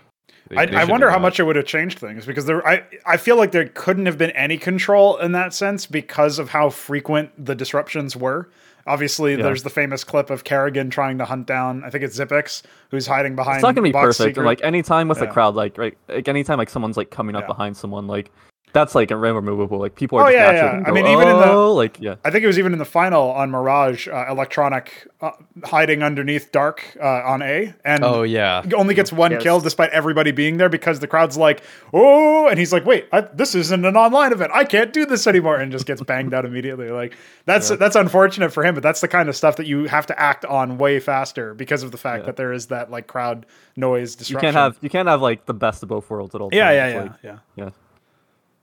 They- 0.49 0.57
I, 0.57 0.67
they 0.67 0.77
I 0.77 0.85
wonder 0.85 1.11
how 1.11 1.19
much 1.19 1.39
it 1.39 1.45
would 1.45 1.57
have 1.57 1.67
changed 1.67 1.99
things 1.99 2.27
because 2.27 2.45
there, 2.47 2.67
I, 2.67 2.83
I 3.07 3.17
feel 3.17 3.37
like 3.37 3.53
there 3.53 3.67
couldn't 3.69 4.07
have 4.07 4.19
been 4.19 4.31
any 4.33 4.59
control 4.59 5.17
in 5.19 5.33
that 5.33 5.55
sense 5.55 5.87
because 5.87 6.39
of 6.39 6.49
how 6.51 6.71
frequent 6.71 7.31
the 7.45 7.55
disruptions 7.55 8.17
were. 8.17 8.49
Obviously, 8.87 9.33
Yeah. 9.37 9.43
there's 9.43 9.63
the 9.63 9.71
famous 9.71 10.03
clip 10.05 10.31
of 10.31 10.43
Kerrigan 10.43 10.91
trying 10.91 11.19
to 11.19 11.25
hunt 11.25 11.47
down, 11.47 11.85
I 11.85 11.91
think 11.91 12.03
it's 12.03 12.19
Zipix, 12.19 12.63
who's 12.91 13.07
hiding 13.07 13.37
behind. 13.37 13.57
it's 13.57 13.63
not 13.63 13.75
gonna 13.75 13.87
be 13.87 13.93
perfect. 13.93 14.17
Secret. 14.31 14.45
Like 14.45 14.63
anytime 14.65 15.07
with 15.07 15.19
Yeah. 15.19 15.25
a 15.25 15.33
crowd, 15.33 15.55
like 15.55 15.77
right, 15.79 15.97
like 16.09 16.27
anytime 16.29 16.59
like 16.59 16.71
someone's 16.71 16.97
like 16.97 17.11
coming 17.11 17.37
up 17.37 17.43
Yeah. 17.43 17.47
behind 17.49 17.77
someone, 17.77 18.07
like 18.07 18.31
that's 18.73 18.95
like 18.95 19.11
a 19.11 19.17
removable. 19.17 19.79
Like 19.79 19.95
people 19.95 20.19
are 20.19 20.23
Oh, 20.23 20.27
just 20.27 20.37
yeah, 20.37 20.53
naturally 20.53 20.67
yeah. 20.67 20.73
gonna 20.73 20.83
I 20.83 20.89
go, 20.89 20.95
mean, 20.95 21.07
even 21.07 21.29
in 21.29 21.37
the- 21.41 21.51
"Oh," 21.53 21.75
like 21.75 22.01
yeah, 22.01 22.15
I 22.25 22.31
think 22.31 22.45
it 22.45 22.47
was 22.47 22.59
even 22.59 22.73
in 22.73 22.79
the 22.79 22.85
final 22.85 23.31
on 23.31 23.51
Mirage, 23.51 24.09
uh, 24.09 24.27
Electronic 24.29 25.07
uh, 25.21 25.33
hiding 25.65 26.03
underneath 26.03 26.51
Dark 26.53 26.97
uh, 27.01 27.07
on 27.07 27.43
A, 27.43 27.75
and 27.85 28.05
Oh 28.05 28.23
yeah. 28.23 28.63
only 28.75 28.95
gets 28.95 29.13
one 29.13 29.31
Yes. 29.33 29.43
kill 29.43 29.61
despite 29.61 29.91
everybody 29.91 30.31
being 30.33 30.57
there 30.57 30.69
because 30.69 31.01
the 31.01 31.07
crowd's 31.07 31.37
like, 31.37 31.63
oh, 31.93 32.49
and 32.49 32.59
he's 32.59 32.73
like, 32.73 32.87
wait, 32.87 33.07
I, 33.13 33.21
this 33.23 33.55
isn't 33.55 33.85
an 33.85 33.97
online 33.97 34.33
event. 34.33 34.51
I 34.55 34.65
can't 34.65 34.93
do 34.93 35.05
this 35.07 35.27
anymore, 35.27 35.57
and 35.57 35.71
just 35.73 35.87
gets 35.87 36.03
banged 36.03 36.33
out 36.35 36.45
immediately. 36.45 36.91
Like 36.91 37.17
that's 37.47 37.71
Yeah. 37.71 37.77
that's 37.77 37.97
unfortunate 37.97 38.53
for 38.53 38.65
him, 38.65 38.75
but 38.75 38.83
that's 38.83 39.01
the 39.01 39.09
kind 39.09 39.29
of 39.29 39.37
stuff 39.37 39.57
that 39.57 39.67
you 39.67 39.85
have 39.85 40.07
to 40.07 40.19
act 40.21 40.45
on 40.45 40.79
way 40.79 41.01
faster 41.01 41.55
because 41.55 41.83
of 41.83 41.91
the 41.93 41.99
fact 41.99 42.23
Yeah. 42.23 42.27
that 42.27 42.37
there 42.37 42.53
is 42.53 42.67
that 42.67 42.91
like 42.91 43.07
crowd 43.07 43.47
noise 43.77 44.29
you 44.31 44.37
can't 44.37 44.57
have 44.57 44.77
you 44.81 44.91
can't 44.91 45.09
have 45.09 45.23
like 45.23 45.47
the 45.47 45.55
best 45.55 45.83
of 45.83 45.89
both 45.89 46.09
worlds 46.11 46.35
at 46.35 46.41
all. 46.41 46.51
yeah, 46.53 46.65
times. 46.65 46.75
yeah, 46.77 46.89
yeah, 46.89 47.01
Like, 47.03 47.13
yeah. 47.23 47.37
yeah. 47.57 47.71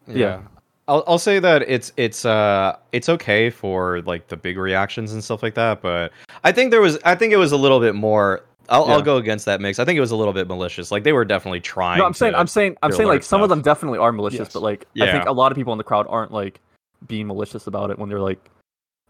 Yeah. 0.08 0.42
I'll 0.90 1.04
I'll 1.06 1.20
say 1.20 1.40
that 1.40 1.64
it's 1.64 1.92
it's 1.98 2.24
uh 2.26 2.78
it's 2.94 3.10
okay 3.10 3.50
for 3.50 4.02
like 4.04 4.28
the 4.30 4.38
big 4.38 4.58
reactions 4.58 5.12
and 5.12 5.22
stuff 5.24 5.44
like 5.44 5.54
that, 5.56 5.82
but 5.82 6.14
I 6.46 6.52
think 6.54 6.72
there 6.72 6.80
was 6.82 6.98
I 7.04 7.14
think 7.16 7.34
it 7.34 7.38
was 7.38 7.52
a 7.52 7.58
little 7.58 7.80
bit 7.82 7.94
more 7.94 8.44
I'll 8.70 8.86
I'll 8.86 9.02
go 9.02 9.18
against 9.18 9.46
that 9.46 9.60
mix. 9.60 9.80
I 9.80 9.86
think 9.86 9.98
it 9.98 10.02
was 10.02 10.12
a 10.12 10.16
little 10.16 10.34
bit 10.34 10.48
malicious. 10.48 10.90
Like 10.92 11.04
they 11.04 11.12
were 11.14 11.26
definitely 11.26 11.60
trying 11.60 12.00
No, 12.00 12.06
I'm 12.06 12.14
saying, 12.14 12.36
I'm 12.36 12.48
saying, 12.48 12.78
I'm 12.84 12.92
saying, 12.92 13.08
like 13.10 13.24
some 13.24 13.42
of 13.42 13.50
them 13.50 13.62
definitely 13.62 14.00
are 14.00 14.12
malicious, 14.14 14.40
Yes. 14.40 14.54
but 14.54 14.62
like 14.62 14.86
I 15.02 15.12
think 15.12 15.26
a 15.26 15.32
lot 15.32 15.52
of 15.52 15.58
people 15.58 15.74
in 15.74 15.78
the 15.78 15.84
crowd 15.84 16.06
aren't 16.10 16.32
like 16.32 16.60
being 17.08 17.28
malicious 17.28 17.68
about 17.68 17.92
it 17.92 18.00
when 18.00 18.08
they're 18.10 18.20
like 18.22 18.40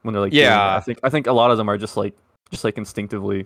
when 0.02 0.14
they're 0.14 0.22
like. 0.22 0.34
Yeah. 0.34 0.76
I 0.76 0.80
think 0.80 1.00
I 1.04 1.10
think 1.10 1.28
a 1.28 1.32
lot 1.34 1.52
of 1.52 1.58
them 1.58 1.70
are 1.70 1.78
just 1.78 1.96
like 1.96 2.16
just 2.52 2.64
like 2.64 2.78
instinctively 2.80 3.46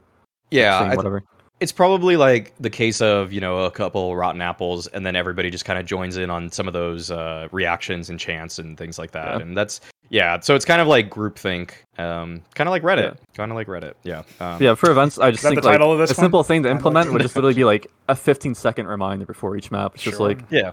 yeah, 0.51 0.79
I- 0.79 0.95
whatever. 0.95 1.23
It's 1.61 1.71
probably 1.71 2.17
like 2.17 2.53
the 2.59 2.69
case 2.69 2.99
of 3.01 3.31
you 3.31 3.39
know 3.39 3.59
a 3.59 3.71
couple 3.71 4.13
rotten 4.15 4.41
apples 4.41 4.87
and 4.87 5.05
then 5.05 5.15
everybody 5.15 5.49
just 5.49 5.63
kind 5.63 5.79
of 5.79 5.85
joins 5.85 6.17
in 6.17 6.29
on 6.29 6.51
some 6.51 6.67
of 6.67 6.73
those 6.73 7.11
uh, 7.11 7.47
reactions 7.51 8.09
and 8.09 8.19
chants 8.19 8.59
and 8.59 8.77
things 8.77 8.97
like 8.99 9.11
that 9.11 9.37
Yeah. 9.37 9.41
and 9.43 9.55
that's 9.55 9.79
yeah 10.09 10.39
so 10.41 10.55
it's 10.55 10.65
kind 10.65 10.81
of 10.81 10.87
like 10.87 11.09
groupthink 11.09 11.71
um 11.97 12.41
kind 12.55 12.67
of 12.67 12.71
like 12.71 12.83
reddit 12.83 13.13
Yeah. 13.13 13.35
kind 13.35 13.51
of 13.51 13.55
like 13.55 13.67
reddit 13.67 13.93
yeah 14.03 14.23
um, 14.41 14.61
yeah, 14.61 14.75
for 14.75 14.91
events, 14.91 15.17
I 15.19 15.31
just 15.31 15.43
that 15.43 15.49
think 15.49 15.61
the 15.61 15.67
like 15.69 15.79
of 15.79 15.97
this 15.99 16.11
a 16.11 16.13
one? 16.15 16.25
simple 16.25 16.43
thing 16.43 16.63
to 16.63 16.69
I'd 16.69 16.71
like 16.73 16.77
implement 16.79 17.07
to 17.07 17.13
would 17.13 17.21
just 17.21 17.35
know. 17.35 17.39
literally 17.41 17.55
be 17.55 17.63
like 17.65 17.87
a 18.09 18.15
15 18.15 18.55
second 18.55 18.87
reminder 18.87 19.25
before 19.25 19.55
each 19.55 19.71
map. 19.71 19.93
It's 19.95 20.03
just 20.03 20.19
like 20.19 20.39
yeah 20.49 20.71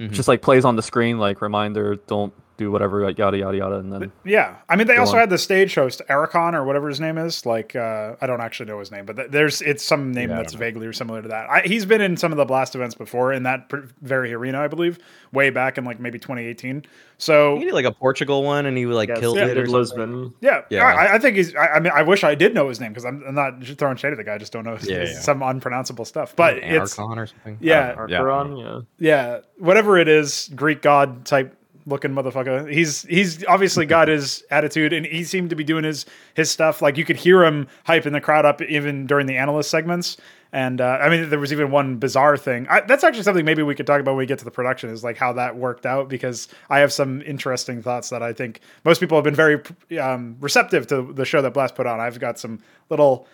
Mhm. 0.00 0.10
just 0.12 0.26
like 0.28 0.40
plays 0.42 0.64
on 0.64 0.74
the 0.76 0.82
screen, 0.82 1.18
like 1.18 1.40
reminder, 1.42 1.96
don't 2.06 2.32
do 2.58 2.70
whatever, 2.70 3.02
like, 3.04 3.18
yada 3.18 3.38
yada 3.38 3.56
yada, 3.56 3.76
and 3.76 3.92
then 3.92 4.12
Yeah, 4.24 4.56
I 4.68 4.76
mean, 4.76 4.86
they 4.86 4.96
also 4.98 5.14
on. 5.14 5.20
had 5.20 5.30
the 5.30 5.38
stage 5.38 5.74
host 5.74 6.02
Ericon 6.08 6.54
or 6.54 6.64
whatever 6.64 6.88
his 6.88 7.00
name 7.00 7.16
is. 7.18 7.46
Like, 7.46 7.74
uh, 7.74 8.16
I 8.20 8.26
don't 8.26 8.40
actually 8.40 8.66
know 8.66 8.78
his 8.78 8.90
name, 8.90 9.06
but 9.06 9.16
th- 9.16 9.30
there's 9.30 9.62
it's 9.62 9.82
some 9.84 10.12
name 10.12 10.30
Yeah, 10.30 10.36
that's 10.36 10.52
don't 10.52 10.60
vaguely 10.60 10.92
similar 10.92 11.22
to 11.22 11.28
that. 11.28 11.48
I, 11.50 11.62
he's 11.62 11.86
been 11.86 12.00
in 12.00 12.16
some 12.16 12.30
of 12.32 12.38
the 12.38 12.44
Blast 12.44 12.74
events 12.74 12.94
before 12.94 13.32
in 13.32 13.42
that 13.44 13.68
pr- 13.68 13.78
very 14.02 14.32
arena, 14.34 14.60
I 14.60 14.68
believe, 14.68 14.98
way 15.32 15.50
back 15.50 15.78
in 15.78 15.84
like 15.84 15.98
maybe 16.00 16.18
2018. 16.18 16.84
So 17.18 17.56
he 17.56 17.64
did 17.64 17.74
like 17.74 17.84
a 17.84 17.92
portugal 17.92 18.42
one 18.42 18.66
and 18.66 18.76
he 18.76 18.84
like 18.86 19.08
Yes, 19.08 19.20
killed 19.20 19.38
he 19.38 19.44
it 19.44 19.56
or. 19.56 19.66
Lisbon. 19.66 20.34
yeah, 20.40 20.62
Yeah. 20.70 20.84
I, 20.84 21.14
I 21.14 21.18
think 21.18 21.36
he's. 21.36 21.54
I, 21.54 21.66
I 21.68 21.80
mean, 21.80 21.92
I 21.94 22.02
wish 22.02 22.24
I 22.24 22.34
did 22.34 22.52
know 22.54 22.68
his 22.68 22.80
name 22.80 22.90
because 22.90 23.04
I'm, 23.04 23.22
I'm 23.26 23.34
not 23.34 23.60
just 23.60 23.78
throwing 23.78 23.96
shade 23.96 24.12
at 24.12 24.18
the 24.18 24.24
guy. 24.24 24.34
I 24.34 24.38
just 24.38 24.52
don't 24.52 24.64
know 24.64 24.76
his, 24.76 24.88
Yeah, 24.88 25.04
yeah. 25.04 25.20
some 25.20 25.42
unpronounceable 25.42 26.04
stuff. 26.04 26.34
But 26.36 26.58
it's 26.58 26.64
Anarchon 26.98 27.18
or 27.18 27.26
something 27.26 27.58
yeah. 27.60 27.92
I 27.92 27.94
don't 27.94 28.10
know. 28.10 28.22
Archeron, 28.24 28.86
yeah. 28.98 29.08
yeah, 29.08 29.38
whatever 29.58 29.98
it 29.98 30.08
is, 30.08 30.50
Greek 30.54 30.82
god 30.82 31.24
type 31.24 31.56
looking 31.86 32.12
motherfucker. 32.12 32.70
He's 32.72 33.02
he's 33.02 33.44
obviously 33.46 33.86
got 33.86 34.08
his 34.08 34.44
attitude, 34.50 34.92
and 34.92 35.06
he 35.06 35.24
seemed 35.24 35.50
to 35.50 35.56
be 35.56 35.64
doing 35.64 35.84
his 35.84 36.06
his 36.34 36.50
stuff. 36.50 36.82
Like 36.82 36.96
you 36.96 37.04
could 37.04 37.16
hear 37.16 37.44
him 37.44 37.68
hyping 37.86 38.12
the 38.12 38.20
crowd 38.20 38.44
up 38.44 38.62
even 38.62 39.06
during 39.06 39.26
the 39.26 39.36
analyst 39.36 39.70
segments. 39.70 40.16
And 40.54 40.82
uh, 40.82 40.98
I 41.00 41.08
mean, 41.08 41.30
there 41.30 41.38
was 41.38 41.50
even 41.50 41.70
one 41.70 41.96
bizarre 41.96 42.36
thing. 42.36 42.66
I, 42.68 42.80
that's 42.80 43.04
actually 43.04 43.22
something 43.22 43.44
maybe 43.44 43.62
we 43.62 43.74
could 43.74 43.86
talk 43.86 44.00
about 44.00 44.12
when 44.12 44.18
we 44.18 44.26
get 44.26 44.38
to 44.40 44.44
the 44.44 44.50
production 44.50 44.90
is 44.90 45.02
like 45.02 45.16
how 45.16 45.32
that 45.32 45.56
worked 45.56 45.86
out 45.86 46.10
because 46.10 46.48
I 46.68 46.80
have 46.80 46.92
some 46.92 47.22
interesting 47.22 47.82
thoughts 47.82 48.10
that 48.10 48.22
I 48.22 48.34
think 48.34 48.60
most 48.84 49.00
people 49.00 49.16
have 49.16 49.24
been 49.24 49.34
very 49.34 49.62
um, 49.98 50.36
receptive 50.40 50.86
to 50.88 51.10
the 51.10 51.24
show 51.24 51.40
that 51.40 51.54
Blast 51.54 51.74
put 51.74 51.86
on. 51.86 52.00
I've 52.00 52.20
got 52.20 52.38
some 52.38 52.60
little 52.90 53.26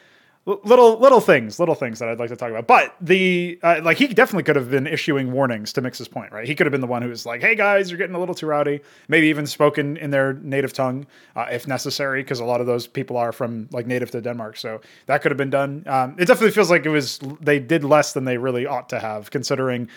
little 0.47 0.99
little 0.99 1.21
things 1.21 1.61
little 1.61 1.75
things 1.75 1.99
that 1.99 2.09
i'd 2.09 2.19
like 2.19 2.31
to 2.31 2.37
talk 2.37 2.51
about. 2.51 2.67
But 2.67 2.97
the 3.01 3.59
uh, 3.63 3.81
like 3.83 3.99
he 3.99 4.07
definitely 4.07 4.45
could 4.45 4.57
have 4.57 4.71
been 4.71 4.87
issuing 4.87 5.31
warnings 5.33 5.73
to 5.75 5.81
mix's 5.81 6.09
point 6.09 6.33
right? 6.33 6.47
He 6.47 6.55
could 6.55 6.67
have 6.67 6.73
been 6.73 6.81
the 6.81 6.87
one 6.87 7.03
who 7.03 7.09
was 7.09 7.27
like 7.27 7.41
hey 7.41 7.55
guys 7.55 7.91
you're 7.91 7.99
getting 7.99 8.15
a 8.17 8.19
little 8.19 8.35
too 8.35 8.47
rowdy. 8.47 8.81
Maybe 9.09 9.27
even 9.29 9.47
spoken 9.47 9.97
in 9.97 10.11
their 10.11 10.35
native 10.35 10.73
tongue 10.73 11.07
uh, 11.37 11.47
if 11.51 11.67
necessary 11.69 12.23
because 12.23 12.41
a 12.41 12.45
lot 12.45 12.61
of 12.61 12.67
those 12.67 12.87
people 12.87 13.17
are 13.17 13.33
from 13.33 13.69
like 13.73 13.87
native 13.87 14.11
to 14.13 14.21
denmark. 14.21 14.57
So 14.57 14.81
that 15.07 15.23
could 15.23 15.31
have 15.31 15.39
been 15.39 15.51
done. 15.51 15.83
Um, 15.87 16.17
it 16.19 16.27
definitely 16.27 16.53
feels 16.53 16.71
like 16.71 16.87
it 16.87 16.91
was 16.91 17.21
they 17.41 17.59
did 17.59 17.85
less 17.85 18.13
than 18.13 18.25
they 18.25 18.39
really 18.39 18.67
ought 18.67 18.89
to 18.91 18.99
have 18.99 19.31
considering 19.31 19.89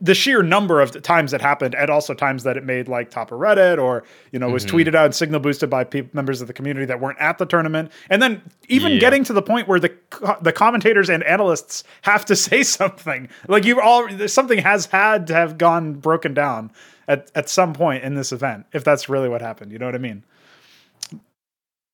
the 0.00 0.14
sheer 0.14 0.42
number 0.42 0.80
of 0.80 1.00
times 1.02 1.30
that 1.30 1.40
happened 1.40 1.74
and 1.74 1.88
also 1.90 2.12
times 2.12 2.42
that 2.42 2.56
it 2.56 2.64
made 2.64 2.86
like 2.86 3.10
top 3.10 3.32
of 3.32 3.38
reddit 3.40 3.78
or 3.82 4.04
you 4.30 4.38
know 4.38 4.48
was 4.50 4.64
tweeted 4.66 4.94
out 4.94 5.06
and 5.06 5.14
signal 5.14 5.40
boosted 5.40 5.70
by 5.70 5.84
pe- 5.84 6.06
members 6.12 6.40
of 6.42 6.46
the 6.46 6.52
community 6.52 6.84
that 6.86 7.00
weren't 7.00 7.18
at 7.18 7.38
the 7.38 7.46
tournament. 7.46 7.90
And 8.10 8.20
then 8.20 8.42
even 8.68 8.92
Yeah. 8.92 8.98
getting 8.98 9.24
to 9.24 9.32
the 9.32 9.42
point 9.42 9.68
where 9.68 9.80
the 9.80 9.88
co- 10.10 10.36
the 10.42 10.52
commentators 10.52 11.08
and 11.08 11.22
analysts 11.24 11.82
have 12.02 12.24
to 12.26 12.36
say 12.48 12.62
something. 12.62 13.28
Like 13.48 13.64
you've 13.64 13.78
all 13.78 14.08
something 14.28 14.58
has 14.58 14.86
had 14.86 15.26
to 15.28 15.34
have 15.34 15.56
gone 15.56 15.94
broken 15.94 16.34
down 16.34 16.70
at, 17.08 17.30
at 17.34 17.48
some 17.48 17.72
point 17.72 18.04
in 18.04 18.14
this 18.14 18.32
event 18.32 18.66
if 18.72 18.84
that's 18.84 19.08
really 19.08 19.28
what 19.28 19.40
happened 19.42 19.72
you 19.72 19.78
know 19.78 19.86
what 19.86 19.96
i 19.96 19.98
mean? 19.98 20.22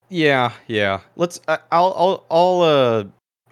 Yeah 0.09 0.53
yeah. 0.67 1.01
Let's 1.17 1.41
I, 1.49 1.59
i'll 1.73 1.95
i'll 1.97 2.27
i'll 2.31 2.61
uh 2.63 3.05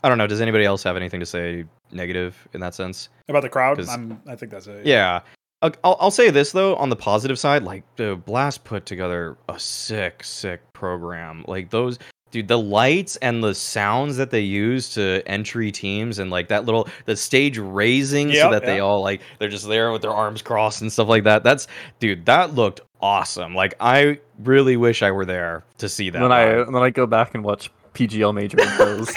i 0.05 0.09
don't 0.09 0.19
know 0.19 0.27
does 0.29 0.41
anybody 0.41 0.65
else 0.65 0.83
have 0.85 0.97
anything 0.97 1.19
to 1.19 1.27
say 1.27 1.65
negative 1.91 2.37
in 2.53 2.61
that 2.61 2.75
sense 2.75 3.09
about 3.29 3.43
the 3.43 3.49
crowd 3.49 3.79
'Cause- 3.79 3.89
I'm, 3.89 4.21
i 4.29 4.37
think 4.37 4.53
that's 4.53 4.69
it 4.69 4.87
Yeah. 4.87 5.21
I'll, 5.63 5.73
I'll 5.83 5.97
I'll 6.01 6.11
say 6.11 6.29
this 6.31 6.53
though 6.53 6.77
on 6.77 6.91
the 6.91 6.97
positive 6.97 7.39
side, 7.39 7.63
like 7.63 7.85
the 7.97 8.17
Blast 8.17 8.65
put 8.65 8.85
together 8.85 9.39
a 9.49 9.59
sick, 9.59 10.23
sick 10.23 10.61
program. 10.75 11.43
Like 11.49 11.71
those, 11.71 11.99
dude, 12.33 12.49
the 12.49 12.59
lights 12.59 13.17
and 13.23 13.43
the 13.43 13.55
sounds 13.55 14.19
that 14.19 14.31
they 14.31 14.41
use 14.43 14.91
to 14.95 15.23
entry 15.27 15.73
teams, 15.73 16.19
and 16.19 16.31
like 16.31 16.49
that 16.49 16.67
little 16.67 16.87
the 17.07 17.17
stage 17.17 17.57
raising 17.57 18.29
so 18.29 18.35
Yep, 18.35 18.51
that 18.51 18.67
they 18.67 18.81
all 18.81 19.01
like 19.03 19.23
they're 19.39 19.49
just 19.49 19.67
there 19.67 19.91
with 19.91 20.03
their 20.03 20.11
arms 20.11 20.43
crossed 20.43 20.83
and 20.83 20.93
stuff 20.93 21.09
like 21.09 21.25
that. 21.25 21.43
That's 21.45 21.67
dude, 21.99 22.27
that 22.27 22.55
looked 22.55 22.83
awesome. 23.01 23.55
Like 23.55 23.73
I 23.81 24.19
really 24.41 24.77
wish 24.77 25.03
I 25.03 25.13
were 25.13 25.25
there 25.25 25.65
to 25.79 25.89
see 25.89 26.11
that. 26.11 26.19
then 26.19 26.31
I 26.33 26.57
live. 26.57 26.67
then 26.67 26.83
I 26.83 26.91
go 26.91 27.07
back 27.07 27.35
and 27.35 27.43
watch 27.43 27.71
PGL 27.95 28.35
major 28.35 28.57
intros. 28.59 29.11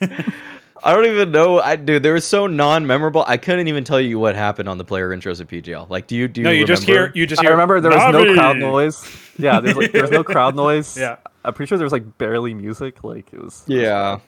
I 0.84 0.94
don't 0.94 1.06
even 1.06 1.32
know. 1.32 1.60
I 1.60 1.74
dude, 1.76 2.02
they 2.04 2.10
were 2.10 2.20
so 2.20 2.46
non-memorable. 2.46 3.24
I 3.26 3.36
couldn't 3.36 3.66
even 3.66 3.82
tell 3.82 4.00
you 4.00 4.18
what 4.20 4.36
happened 4.36 4.68
on 4.68 4.78
the 4.78 4.84
player 4.84 5.10
intros 5.10 5.40
of 5.40 5.48
PGL. 5.48 5.90
Like, 5.90 6.06
do 6.06 6.14
you 6.14 6.28
do 6.28 6.40
you 6.40 6.44
no 6.44 6.50
you 6.52 6.64
just 6.66 6.86
remember? 6.86 7.06
hear 7.08 7.12
you 7.16 7.26
just 7.26 7.40
hear. 7.40 7.50
I 7.50 7.52
remember 7.52 7.80
there 7.80 7.90
was 7.90 8.12
no 8.12 8.34
crowd 8.34 8.58
noise. 8.58 9.04
Yeah, 9.38 9.60
there's 9.60 9.76
like 9.76 9.92
there 9.92 10.02
was 10.02 10.10
no 10.12 10.22
crowd 10.22 10.54
noise. 10.66 10.96
Yeah. 10.96 11.16
I'm 11.44 11.54
pretty 11.54 11.68
sure 11.68 11.78
there 11.78 11.84
was 11.84 11.92
like 11.92 12.18
barely 12.18 12.54
music. 12.54 13.02
Like 13.02 13.32
it 13.32 13.42
was. 13.42 13.64
Yeah. 13.66 14.20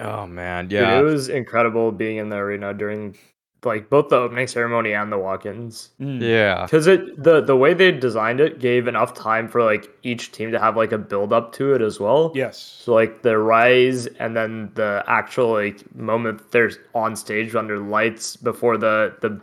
Oh 0.00 0.26
man, 0.28 0.68
Dude, 0.68 0.80
yeah. 0.80 1.00
it 1.00 1.02
was 1.02 1.28
incredible 1.28 1.90
being 1.90 2.18
in 2.18 2.28
the 2.28 2.36
arena 2.36 2.72
during 2.72 3.16
like 3.64 3.90
both 3.90 4.08
the 4.08 4.16
opening 4.16 4.46
ceremony 4.46 4.92
and 4.92 5.10
the 5.10 5.18
walk-ins. 5.18 5.90
Mm. 6.00 6.20
Yeah. 6.20 6.64
Because 6.64 6.86
it 6.86 7.22
the 7.22 7.40
the 7.40 7.56
way 7.56 7.74
they 7.74 7.90
designed 7.90 8.40
it 8.40 8.60
gave 8.60 8.86
enough 8.86 9.14
time 9.14 9.48
for 9.48 9.62
like 9.62 9.88
each 10.02 10.32
team 10.32 10.52
to 10.52 10.58
have 10.58 10.76
like 10.76 10.92
a 10.92 10.98
build 10.98 11.32
up 11.32 11.52
to 11.54 11.74
it 11.74 11.82
as 11.82 11.98
well. 11.98 12.32
Yes. 12.34 12.58
So 12.58 12.94
like 12.94 13.22
the 13.22 13.38
rise 13.38 14.06
and 14.06 14.36
then 14.36 14.70
the 14.74 15.02
actual 15.06 15.52
like 15.52 15.94
moment 15.94 16.50
they're 16.52 16.70
on 16.94 17.16
stage 17.16 17.54
under 17.54 17.78
lights 17.78 18.36
before 18.36 18.76
the 18.76 19.16
the 19.20 19.40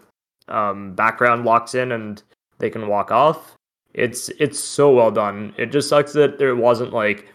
um, 0.47 0.93
background 0.93 1.45
locks 1.45 1.75
in 1.75 1.91
and 1.91 2.21
they 2.59 2.69
can 2.69 2.87
walk 2.87 3.11
off. 3.11 3.55
It's 3.93 4.29
it's 4.39 4.59
so 4.59 4.93
well 4.93 5.11
done. 5.11 5.53
It 5.57 5.67
just 5.67 5.89
sucks 5.89 6.13
that 6.13 6.37
there 6.37 6.55
wasn't 6.55 6.93
like 6.93 7.27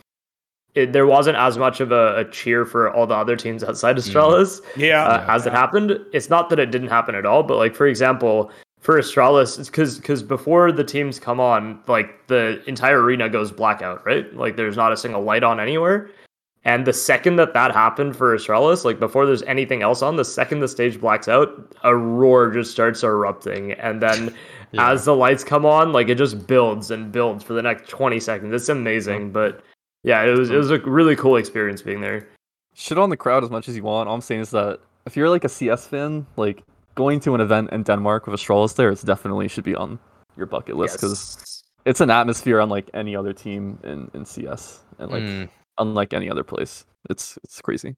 it, 0.74 0.92
there 0.92 1.06
wasn't 1.06 1.36
as 1.36 1.58
much 1.58 1.80
of 1.80 1.90
a, 1.92 2.16
a 2.18 2.24
cheer 2.30 2.64
for 2.64 2.92
all 2.92 3.06
the 3.06 3.14
other 3.14 3.36
teams 3.36 3.64
outside 3.64 3.98
of 3.98 4.04
Mm. 4.04 4.60
Yeah. 4.76 5.04
uh, 5.04 5.26
as 5.28 5.46
it 5.46 5.52
happened. 5.52 5.98
It's 6.12 6.30
not 6.30 6.48
that 6.50 6.58
it 6.58 6.70
didn't 6.70 6.88
happen 6.88 7.14
at 7.14 7.26
all, 7.26 7.42
but 7.42 7.56
like 7.56 7.74
for 7.74 7.86
example, 7.86 8.50
for 8.80 8.98
Astralis, 8.98 9.58
it's 9.58 9.68
because 9.68 9.98
because 9.98 10.22
before 10.22 10.72
the 10.72 10.84
teams 10.84 11.18
come 11.18 11.40
on, 11.40 11.80
like 11.86 12.26
the 12.28 12.62
entire 12.66 13.02
arena 13.02 13.28
goes 13.28 13.50
blackout, 13.52 14.04
right? 14.06 14.32
Like 14.34 14.56
there's 14.56 14.76
not 14.76 14.92
a 14.92 14.96
single 14.96 15.22
light 15.22 15.42
on 15.42 15.60
anywhere. 15.60 16.10
And 16.64 16.86
the 16.86 16.92
second 16.92 17.36
that 17.36 17.54
that 17.54 17.72
happened 17.72 18.14
for 18.16 18.36
Astralis, 18.36 18.84
like 18.84 18.98
before 19.00 19.24
there's 19.24 19.42
anything 19.44 19.80
else 19.82 20.02
on, 20.02 20.16
the 20.16 20.24
second 20.26 20.60
the 20.60 20.68
stage 20.68 21.00
blacks 21.00 21.26
out, 21.26 21.74
a 21.84 21.96
roar 21.96 22.50
just 22.50 22.70
starts 22.70 23.02
erupting, 23.02 23.72
and 23.72 24.00
then 24.02 24.34
Yeah. 24.72 24.92
as 24.92 25.04
the 25.04 25.16
lights 25.16 25.42
come 25.42 25.66
on, 25.66 25.92
like 25.92 26.08
it 26.08 26.14
just 26.16 26.46
builds 26.46 26.92
and 26.92 27.10
builds 27.10 27.42
for 27.42 27.54
the 27.54 27.62
next 27.62 27.88
20 27.88 28.20
seconds. 28.20 28.54
It's 28.54 28.68
amazing, 28.68 29.32
but 29.32 29.62
yeah, 30.02 30.22
it 30.24 30.36
was 30.38 30.50
it 30.50 30.56
was 30.56 30.70
a 30.70 30.78
really 30.78 31.16
cool 31.16 31.36
experience 31.36 31.82
being 31.82 32.00
there. 32.00 32.26
shit 32.74 32.98
on 32.98 33.10
the 33.10 33.16
crowd 33.16 33.44
as 33.44 33.50
much 33.50 33.68
as 33.68 33.76
you 33.76 33.82
want. 33.82 34.08
All 34.08 34.14
I'm 34.14 34.20
saying 34.20 34.40
is 34.42 34.50
that 34.50 34.78
if 35.06 35.16
you're 35.16 35.28
like 35.28 35.44
a 35.44 35.48
CS 35.48 35.86
fan, 35.86 36.26
like 36.36 36.62
going 36.94 37.20
to 37.20 37.34
an 37.34 37.40
event 37.40 37.70
in 37.72 37.82
Denmark 37.82 38.26
with 38.26 38.40
Astralis 38.40 38.74
there, 38.76 38.90
it 38.90 39.02
definitely 39.04 39.48
should 39.48 39.64
be 39.64 39.74
on 39.76 39.98
your 40.36 40.46
bucket 40.46 40.76
list 40.76 40.96
because 40.96 41.36
Yes. 41.38 41.62
it's 41.84 42.00
an 42.00 42.10
atmosphere 42.10 42.60
unlike 42.60 42.88
any 42.94 43.16
other 43.16 43.32
team 43.32 43.78
in, 43.84 44.10
in 44.14 44.24
CS 44.24 44.80
and 44.98 45.10
like 45.10 45.22
Mm, 45.22 45.48
unlike 45.78 46.12
any 46.16 46.30
other 46.30 46.44
place. 46.44 46.84
It's 47.10 47.38
it's 47.44 47.60
crazy. 47.60 47.96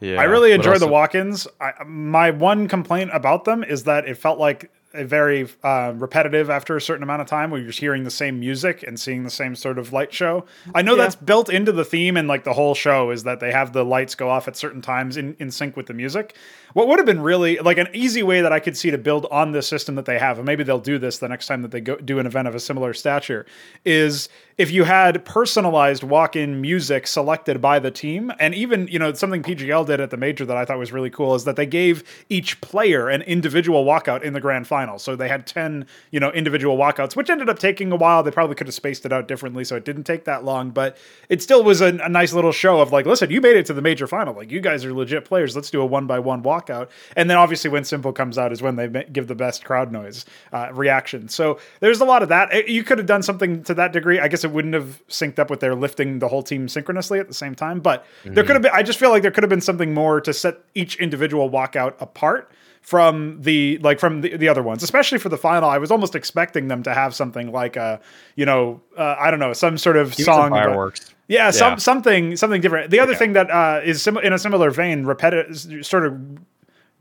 yeah. 0.00 0.20
I 0.20 0.24
really 0.24 0.50
What 0.50 0.60
enjoyed 0.60 0.80
the 0.80 0.86
else- 0.86 0.92
walk-ins. 0.92 1.48
I, 1.60 1.72
my 1.86 2.30
one 2.30 2.68
complaint 2.68 3.10
about 3.12 3.44
them 3.44 3.62
is 3.64 3.84
that 3.84 4.06
it 4.08 4.16
felt 4.16 4.38
like 4.38 4.64
a 4.64 4.68
very 4.94 5.48
uh, 5.62 5.92
repetitive 5.96 6.50
after 6.50 6.76
a 6.76 6.80
certain 6.80 7.02
amount 7.02 7.22
of 7.22 7.26
time, 7.28 7.50
where 7.50 7.60
you're 7.60 7.68
just 7.68 7.80
hearing 7.80 8.04
the 8.04 8.10
same 8.10 8.38
music 8.40 8.82
and 8.82 8.98
seeing 9.00 9.24
the 9.24 9.30
same 9.30 9.54
sort 9.54 9.78
of 9.78 9.92
light 9.92 10.12
show. 10.12 10.44
I 10.74 10.82
know 10.82 10.92
Yeah. 10.96 11.02
that's 11.04 11.16
built 11.16 11.48
into 11.48 11.72
the 11.72 11.84
theme 11.84 12.16
and 12.16 12.28
like 12.28 12.44
the 12.44 12.52
whole 12.52 12.74
show 12.74 13.10
is 13.10 13.24
that 13.24 13.40
they 13.40 13.52
have 13.52 13.72
the 13.72 13.84
lights 13.84 14.14
go 14.14 14.28
off 14.28 14.48
at 14.48 14.56
certain 14.56 14.82
times 14.82 15.16
in, 15.16 15.36
in 15.38 15.50
sync 15.50 15.76
with 15.76 15.86
the 15.86 15.94
music. 15.94 16.36
What 16.74 16.88
would 16.88 16.98
have 16.98 17.06
been 17.06 17.20
really 17.20 17.58
like 17.58 17.76
an 17.78 17.88
easy 17.92 18.22
way 18.22 18.40
that 18.40 18.52
I 18.52 18.58
could 18.60 18.76
see 18.76 18.90
to 18.90 18.98
build 18.98 19.26
on 19.30 19.52
this 19.52 19.66
system 19.68 19.94
that 19.96 20.06
they 20.06 20.18
have, 20.18 20.38
and 20.38 20.46
maybe 20.46 20.62
they'll 20.64 20.78
do 20.78 20.98
this 20.98 21.18
the 21.18 21.28
next 21.28 21.46
time 21.46 21.62
that 21.62 21.70
they 21.70 21.80
go 21.80 21.96
do 21.96 22.18
an 22.18 22.26
event 22.26 22.48
of 22.48 22.54
a 22.54 22.60
similar 22.60 22.94
stature, 22.94 23.44
is 23.84 24.28
if 24.62 24.70
you 24.70 24.84
had 24.84 25.24
personalized 25.24 26.04
walk-in 26.04 26.60
music 26.60 27.08
selected 27.08 27.60
by 27.60 27.80
the 27.80 27.90
team, 27.90 28.32
and 28.38 28.54
even 28.54 28.86
you 28.86 28.96
know 28.96 29.12
something 29.12 29.42
PGL 29.42 29.84
did 29.84 29.98
at 29.98 30.10
the 30.10 30.16
major 30.16 30.44
that 30.44 30.56
I 30.56 30.64
thought 30.64 30.78
was 30.78 30.92
really 30.92 31.10
cool 31.10 31.34
is 31.34 31.42
that 31.46 31.56
they 31.56 31.66
gave 31.66 32.04
each 32.28 32.60
player 32.60 33.08
an 33.08 33.22
individual 33.22 33.84
walkout 33.84 34.22
in 34.22 34.34
the 34.34 34.40
grand 34.40 34.68
final. 34.68 35.00
So 35.00 35.16
they 35.16 35.26
had 35.26 35.48
ten 35.48 35.84
you 36.12 36.20
know 36.20 36.30
individual 36.30 36.76
walkouts, 36.78 37.16
which 37.16 37.28
ended 37.28 37.48
up 37.48 37.58
taking 37.58 37.90
a 37.90 37.96
while. 37.96 38.22
They 38.22 38.30
probably 38.30 38.54
could 38.54 38.68
have 38.68 38.74
spaced 38.74 39.04
it 39.04 39.12
out 39.12 39.26
differently, 39.26 39.64
so 39.64 39.74
it 39.74 39.84
didn't 39.84 40.04
take 40.04 40.26
that 40.26 40.44
long, 40.44 40.70
but 40.70 40.96
it 41.28 41.42
still 41.42 41.64
was 41.64 41.80
a, 41.80 41.88
a 41.98 42.08
nice 42.08 42.32
little 42.32 42.52
show 42.52 42.80
of 42.80 42.92
like, 42.92 43.04
listen, 43.04 43.32
you 43.32 43.40
made 43.40 43.56
it 43.56 43.66
to 43.66 43.72
the 43.74 43.82
major 43.82 44.06
final, 44.06 44.32
like 44.32 44.52
you 44.52 44.60
guys 44.60 44.84
are 44.84 44.94
legit 44.94 45.24
players. 45.24 45.56
Let's 45.56 45.70
do 45.72 45.80
a 45.82 45.86
one 45.86 46.06
by 46.06 46.20
one 46.20 46.44
walkout, 46.44 46.90
and 47.16 47.28
then 47.28 47.36
obviously 47.36 47.68
when 47.68 47.82
s1mple 47.82 48.14
comes 48.14 48.38
out 48.38 48.52
is 48.52 48.62
when 48.62 48.76
they 48.76 49.06
give 49.12 49.26
the 49.26 49.34
best 49.34 49.64
crowd 49.64 49.90
noise 49.90 50.24
uh, 50.52 50.68
reaction. 50.72 51.28
So 51.28 51.58
there's 51.80 52.00
a 52.00 52.04
lot 52.04 52.22
of 52.22 52.28
that. 52.28 52.50
Eh, 52.52 52.62
You 52.68 52.84
could 52.84 52.98
have 52.98 53.08
done 53.08 53.24
something 53.24 53.64
to 53.64 53.74
that 53.74 53.92
degree. 53.92 54.20
I 54.20 54.28
guess 54.28 54.44
it 54.44 54.51
wouldn't 54.52 54.74
have 54.74 55.02
synced 55.08 55.38
up 55.38 55.50
with 55.50 55.60
their 55.60 55.74
lifting 55.74 56.18
the 56.20 56.28
whole 56.28 56.42
team 56.42 56.68
synchronously 56.68 57.18
at 57.18 57.28
the 57.28 57.34
same 57.34 57.54
time, 57.54 57.80
but 57.80 58.04
there 58.24 58.44
could 58.44 58.54
have 58.56 58.62
been. 58.62 58.72
I 58.74 58.82
just 58.82 58.98
feel 58.98 59.10
like 59.10 59.22
there 59.22 59.30
could 59.30 59.42
have 59.42 59.50
been 59.50 59.60
something 59.60 59.92
more 59.94 60.20
to 60.20 60.32
set 60.32 60.58
each 60.74 60.96
individual 60.96 61.50
walkout 61.50 61.94
apart 62.00 62.50
from 62.82 63.40
the 63.42 63.78
like 63.78 64.00
from 64.00 64.22
the, 64.22 64.36
the 64.36 64.48
other 64.48 64.60
ones 64.60 64.82
especially 64.82 65.16
for 65.16 65.28
the 65.28 65.36
final 65.38 65.68
i 65.68 65.78
was 65.78 65.92
almost 65.92 66.16
expecting 66.16 66.66
them 66.66 66.82
to 66.82 66.92
have 66.92 67.14
something 67.14 67.52
like 67.52 67.76
a 67.76 68.00
you 68.34 68.44
know 68.44 68.80
uh, 68.98 69.14
i 69.20 69.30
don't 69.30 69.38
know 69.38 69.52
some 69.52 69.78
sort 69.78 69.96
of 69.96 70.10
Give 70.10 70.18
me 70.18 70.24
some 70.24 70.34
song 70.34 70.48
about- 70.48 70.64
fireworks. 70.64 71.14
yeah, 71.28 71.52
some 71.52 71.74
Yeah. 71.74 71.76
something 71.76 72.36
something 72.36 72.60
different. 72.60 72.90
The 72.90 72.98
other 72.98 73.12
Yeah. 73.12 73.18
thing 73.18 73.32
that 73.34 73.48
uh, 73.52 73.80
is 73.84 74.02
sim- 74.02 74.18
in 74.18 74.32
a 74.32 74.38
similar 74.38 74.72
vein, 74.72 75.04
repetitive, 75.04 75.86
sort 75.86 76.04
of 76.06 76.18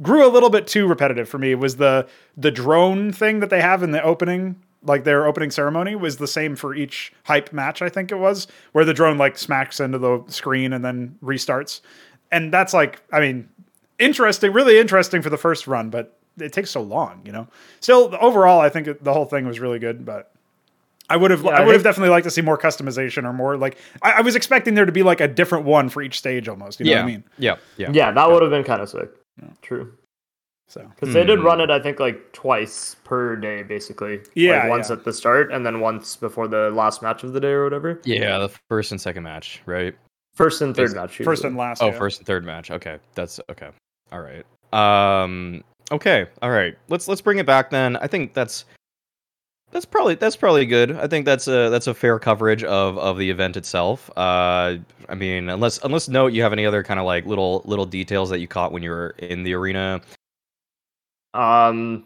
grew 0.03 0.23
a 0.23 0.29
little 0.29 0.51
bit 0.51 0.67
too 0.67 0.85
repetitive 0.87 1.27
for 1.27 1.39
me 1.39 1.55
was 1.55 1.77
the 1.77 2.07
the 2.37 2.51
drone 2.51 3.11
thing 3.11 3.39
that 3.39 3.49
they 3.49 3.61
have 3.61 3.81
in 3.81 3.89
the 3.89 4.03
opening, 4.03 4.57
like 4.83 5.03
their 5.03 5.25
opening 5.27 5.51
ceremony, 5.51 5.95
was 5.95 6.17
the 6.17 6.27
same 6.27 6.55
for 6.55 6.73
each 6.73 7.13
hype 7.23 7.53
match. 7.53 7.81
I 7.81 7.89
think 7.89 8.11
it 8.11 8.17
was 8.17 8.47
where 8.71 8.85
the 8.85 8.93
drone 8.93 9.17
like 9.17 9.37
smacks 9.37 9.79
into 9.79 9.97
the 9.97 10.23
screen 10.27 10.73
and 10.73 10.83
then 10.83 11.17
restarts, 11.23 11.81
and 12.31 12.53
that's 12.53 12.73
like, 12.73 13.01
I 13.11 13.19
mean, 13.19 13.49
interesting, 13.99 14.53
really 14.53 14.79
interesting 14.79 15.21
for 15.21 15.29
the 15.29 15.37
first 15.37 15.67
run, 15.67 15.89
but 15.89 16.17
it 16.37 16.53
takes 16.53 16.71
so 16.71 16.81
long, 16.81 17.21
you 17.25 17.31
know. 17.31 17.47
Still, 17.79 18.15
overall, 18.19 18.59
I 18.59 18.69
think 18.69 19.03
the 19.03 19.13
whole 19.13 19.25
thing 19.25 19.45
was 19.45 19.59
really 19.59 19.79
good, 19.79 20.05
but. 20.05 20.31
I 21.09 21.17
would 21.17 21.29
have 21.29 21.43
Yeah, 21.43 21.49
I 21.49 21.55
I 21.63 21.65
would 21.65 21.75
have 21.75 21.83
definitely 21.83 22.11
liked 22.11 22.23
to 22.23 22.31
see 22.31 22.41
more 22.41 22.57
customization 22.57 23.25
or 23.25 23.33
more 23.33 23.57
like 23.57 23.77
I, 24.01 24.11
I 24.13 24.21
was 24.21 24.37
expecting 24.37 24.75
there 24.75 24.85
to 24.85 24.93
be 24.93 25.03
like 25.03 25.19
a 25.19 25.27
different 25.27 25.65
one 25.65 25.89
for 25.89 26.01
each 26.01 26.17
stage 26.17 26.47
almost. 26.47 26.79
You 26.79 26.85
know 26.85 26.91
yeah. 26.93 26.97
what 26.99 27.03
I 27.03 27.11
mean? 27.11 27.23
Yeah. 27.37 27.55
Yeah. 27.75 27.91
Yeah, 27.91 28.11
that 28.11 28.31
would 28.31 28.41
have 28.41 28.49
been 28.49 28.63
kind 28.63 28.81
of 28.81 28.87
sick. 28.87 29.09
True. 29.61 29.91
So 30.71 30.87
Because 30.95 31.13
they 31.13 31.25
did 31.25 31.39
Hmm. 31.39 31.45
run 31.45 31.59
it, 31.59 31.69
I 31.69 31.79
think, 31.81 31.99
like 31.99 32.31
twice 32.31 32.95
per 33.03 33.35
day, 33.35 33.61
basically. 33.61 34.21
Yeah, 34.35 34.61
Like 34.61 34.69
once 34.69 34.89
yeah. 34.89 34.95
at 34.95 35.03
the 35.03 35.11
start 35.11 35.51
and 35.51 35.65
then 35.65 35.81
once 35.81 36.15
before 36.15 36.47
the 36.47 36.69
last 36.71 37.01
match 37.01 37.25
of 37.25 37.33
the 37.33 37.41
day 37.41 37.51
or 37.51 37.65
whatever. 37.65 37.99
Yeah. 38.05 38.37
The 38.39 38.49
first 38.69 38.91
and 38.91 39.01
second 39.01 39.23
match, 39.23 39.61
right? 39.65 39.93
First 40.33 40.61
and 40.61 40.73
third 40.73 40.85
Is- 40.85 40.95
match. 40.95 41.17
first 41.17 41.43
and 41.43 41.57
last. 41.57 41.83
Oh, 41.83 41.87
yeah. 41.87 41.97
first 41.97 42.19
and 42.19 42.27
third 42.27 42.45
match. 42.45 42.71
Okay, 42.71 42.99
that's 43.15 43.41
okay. 43.49 43.67
All 44.13 44.21
right. 44.21 44.45
Um. 44.71 45.61
Okay. 45.91 46.25
All 46.41 46.51
right. 46.51 46.77
Let's 46.87 47.09
let's 47.09 47.19
bring 47.19 47.37
it 47.37 47.45
back 47.45 47.69
then. 47.69 47.97
I 47.97 48.07
think 48.07 48.33
that's 48.33 48.63
that's 49.71 49.83
probably 49.85 50.15
that's 50.15 50.37
probably 50.37 50.65
good. 50.65 50.93
I 50.93 51.07
think 51.07 51.25
that's 51.25 51.49
a 51.49 51.69
that's 51.69 51.87
a 51.87 51.93
fair 51.93 52.17
coverage 52.17 52.63
of 52.63 52.97
of 52.97 53.17
the 53.17 53.29
event 53.29 53.57
itself. 53.57 54.09
Uh, 54.15 54.77
I 55.09 55.15
mean, 55.15 55.49
unless 55.49 55.83
unless 55.83 56.07
note 56.07 56.31
you 56.31 56.41
have 56.43 56.53
any 56.53 56.65
other 56.65 56.81
kind 56.81 56.97
of 56.97 57.05
like 57.05 57.25
little 57.25 57.61
little 57.65 57.85
details 57.85 58.29
that 58.29 58.39
you 58.39 58.47
caught 58.47 58.71
when 58.71 58.83
you 58.83 58.89
were 58.91 59.15
in 59.19 59.43
the 59.43 59.53
arena. 59.53 59.99
Um, 61.33 62.05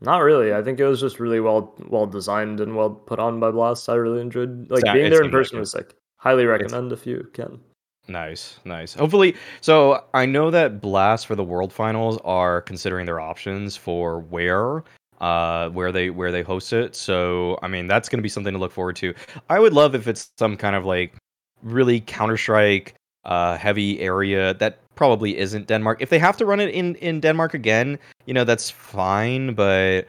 not 0.00 0.18
really. 0.18 0.54
I 0.54 0.62
think 0.62 0.80
it 0.80 0.86
was 0.86 1.00
just 1.00 1.20
really 1.20 1.40
well 1.40 1.74
well 1.88 2.06
designed 2.06 2.60
and 2.60 2.76
well 2.76 2.90
put 2.90 3.18
on 3.18 3.38
by 3.40 3.50
Blast. 3.50 3.88
I 3.88 3.94
really 3.94 4.20
enjoyed 4.20 4.70
like 4.70 4.84
being 4.84 5.10
there 5.10 5.22
in 5.22 5.30
person 5.30 5.58
was 5.58 5.74
like 5.74 5.94
highly 6.16 6.46
recommend 6.46 6.92
if 6.92 7.06
you 7.06 7.28
can. 7.32 7.60
Nice, 8.08 8.58
nice. 8.64 8.94
Hopefully, 8.94 9.36
so 9.60 10.04
I 10.14 10.26
know 10.26 10.50
that 10.50 10.80
Blast 10.80 11.26
for 11.26 11.36
the 11.36 11.44
World 11.44 11.72
Finals 11.72 12.18
are 12.24 12.62
considering 12.62 13.06
their 13.06 13.20
options 13.20 13.76
for 13.76 14.20
where, 14.20 14.82
uh, 15.20 15.68
where 15.68 15.92
they 15.92 16.10
where 16.10 16.32
they 16.32 16.42
host 16.42 16.72
it. 16.72 16.96
So 16.96 17.58
I 17.62 17.68
mean, 17.68 17.86
that's 17.86 18.08
going 18.08 18.18
to 18.18 18.22
be 18.22 18.28
something 18.28 18.54
to 18.54 18.58
look 18.58 18.72
forward 18.72 18.96
to. 18.96 19.14
I 19.48 19.60
would 19.60 19.74
love 19.74 19.94
if 19.94 20.08
it's 20.08 20.32
some 20.38 20.56
kind 20.56 20.74
of 20.74 20.84
like 20.84 21.14
really 21.62 22.00
Counter 22.00 22.38
Strike 22.38 22.94
uh, 23.26 23.56
heavy 23.58 24.00
area 24.00 24.54
that 24.54 24.79
probably 24.94 25.38
isn't 25.38 25.66
Denmark. 25.66 26.00
If 26.00 26.10
they 26.10 26.18
have 26.18 26.36
to 26.38 26.46
run 26.46 26.60
it 26.60 26.70
in 26.70 26.94
in 26.96 27.20
Denmark 27.20 27.54
again, 27.54 27.98
you 28.26 28.34
know 28.34 28.44
that's 28.44 28.70
fine, 28.70 29.54
but 29.54 30.06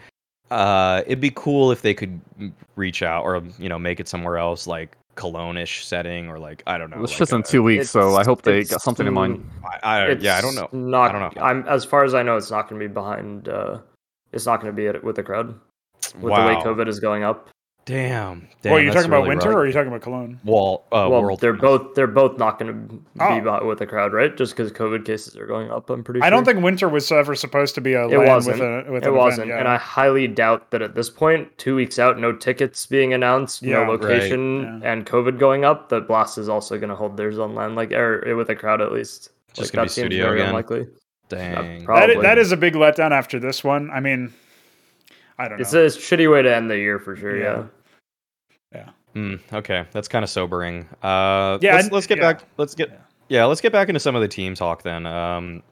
uh, 0.49 1.01
it'd 1.05 1.21
be 1.21 1.31
cool 1.31 1.71
if 1.71 1.81
they 1.81 1.93
could 1.93 2.19
reach 2.75 3.01
out 3.01 3.23
or 3.23 3.41
you 3.57 3.69
know 3.69 3.79
make 3.79 3.99
it 3.99 4.07
somewhere 4.07 4.37
else 4.37 4.67
like 4.67 4.97
Cologne-ish 5.15 5.85
setting 5.85 6.27
or 6.27 6.39
like 6.39 6.63
I 6.67 6.77
don't 6.77 6.89
know. 6.89 7.03
it's 7.03 7.13
like 7.13 7.19
just 7.19 7.33
in 7.33 7.43
two 7.43 7.63
weeks, 7.63 7.89
so 7.89 8.15
I 8.15 8.23
hope 8.23 8.41
they 8.41 8.63
got 8.63 8.81
something 8.81 9.07
in 9.07 9.13
mind. 9.13 9.49
I, 9.83 9.97
I 9.97 10.11
yeah, 10.13 10.37
I 10.37 10.41
don't 10.41 10.55
know. 10.55 10.69
Not, 10.71 11.09
I 11.09 11.19
don't 11.19 11.35
know. 11.35 11.41
I'm 11.41 11.67
as 11.67 11.85
far 11.85 12.03
as 12.03 12.13
I 12.13 12.23
know, 12.23 12.37
it's 12.37 12.51
not 12.51 12.69
going 12.69 12.81
to 12.81 12.87
be 12.87 12.93
behind. 12.93 13.47
Uh, 13.47 13.79
it's 14.33 14.45
not 14.45 14.61
going 14.61 14.73
to 14.73 14.75
be 14.75 14.87
at, 14.87 15.03
with 15.03 15.15
the 15.15 15.23
crowd 15.23 15.59
with 16.15 16.33
the 16.33 16.41
way 16.41 16.55
COVID 16.55 16.87
is 16.87 16.99
going 16.99 17.23
up. 17.23 17.49
Damn. 17.91 18.47
damn 18.61 18.71
Well, 18.71 18.79
are 18.79 18.79
you 18.79 18.85
that's 18.85 18.95
talking 18.95 19.09
about 19.09 19.17
really 19.17 19.29
winter 19.29 19.49
rough. 19.49 19.55
or 19.57 19.59
are 19.61 19.67
you 19.67 19.73
talking 19.73 19.87
about 19.89 20.01
Cologne? 20.01 20.39
Wall, 20.45 20.85
uh, 20.91 21.07
well, 21.11 21.21
world? 21.21 21.39
they're 21.41 21.55
finals. 21.55 21.79
both 21.79 21.95
they're 21.95 22.07
both 22.07 22.37
not 22.37 22.57
going 22.57 22.71
to 22.71 22.95
be 22.95 22.99
Oh. 23.49 23.65
with 23.65 23.79
the 23.79 23.85
crowd, 23.85 24.13
right? 24.13 24.35
Just 24.37 24.55
because 24.55 24.71
COVID 24.71 25.03
cases 25.05 25.35
are 25.35 25.45
going 25.45 25.69
up. 25.69 25.89
I'm 25.89 26.03
pretty. 26.03 26.21
I 26.21 26.29
don't 26.29 26.45
think 26.45 26.63
winter 26.63 26.87
was 26.87 27.11
ever 27.11 27.35
supposed 27.35 27.75
to 27.75 27.81
be 27.81 27.93
a 27.93 28.05
It 28.07 28.17
land 28.17 28.27
wasn't. 28.29 28.59
with 28.59 28.87
a 28.87 28.91
with 28.91 29.03
it 29.03 29.09
an 29.09 29.15
wasn't, 29.15 29.47
event, 29.49 29.59
and. 29.59 29.67
I 29.67 29.77
highly 29.77 30.27
doubt 30.27 30.71
that 30.71 30.81
at 30.81 30.95
this 30.95 31.09
point, 31.09 31.57
two 31.57 31.75
weeks 31.75 31.99
out, 31.99 32.17
no 32.19 32.31
tickets 32.31 32.85
being 32.85 33.13
announced, 33.13 33.61
Yeah, 33.61 33.73
no 33.73 33.81
right, 33.81 33.89
location, 34.01 34.79
yeah. 34.83 34.91
and 34.91 35.05
COVID 35.05 35.37
going 35.37 35.65
up, 35.65 35.89
that 35.89 36.07
Blast 36.07 36.37
is 36.37 36.47
also 36.49 36.77
going 36.77 36.89
to 36.89 36.95
hold 36.95 37.17
theirs 37.17 37.39
on 37.39 37.55
land, 37.55 37.75
like 37.75 37.91
or 37.91 38.35
with 38.35 38.49
a 38.49 38.55
crowd 38.55 38.79
at 38.81 38.91
least. 38.91 39.31
Just 39.53 39.73
like, 39.73 39.73
gonna 39.73 39.81
that 39.81 39.85
be 39.85 39.89
seems 39.89 40.05
studio 40.05 40.25
very 40.27 40.37
again? 40.39 40.47
unlikely. 40.49 40.87
Dang. 41.27 41.83
prob- 41.83 41.99
that, 41.99 42.09
i- 42.09 42.13
probably. 42.13 42.21
that 42.27 42.37
is 42.37 42.51
a 42.53 42.57
big 42.57 42.73
letdown 42.75 43.11
after 43.11 43.37
this 43.39 43.63
one. 43.65 43.89
I 43.91 43.99
mean, 43.99 44.33
I 45.39 45.47
don't 45.49 45.57
know. 45.57 45.61
It's 45.61 45.73
a 45.73 45.85
shitty 45.87 46.31
way 46.31 46.41
to 46.41 46.55
end 46.55 46.69
the 46.69 46.77
year 46.77 46.99
for 46.99 47.15
sure. 47.15 47.37
Yeah. 47.37 47.63
Hmm, 49.13 49.35
okay, 49.51 49.85
that's 49.91 50.07
kind 50.07 50.23
of 50.23 50.29
sobering. 50.29 50.87
Uh, 51.03 51.57
Yeah, 51.61 51.75
let's, 51.75 51.91
let's 51.91 52.07
get 52.07 52.17
yeah. 52.17 52.33
back. 52.33 52.43
Let's 52.57 52.75
get 52.75 52.89
Yeah. 52.89 52.97
yeah. 53.29 53.45
let's 53.45 53.61
get 53.61 53.71
back 53.71 53.89
into 53.89 53.99
some 53.99 54.15
of 54.15 54.21
the 54.21 54.27
team 54.27 54.55
talk 54.55 54.83
then. 54.83 55.05
Um, 55.05 55.63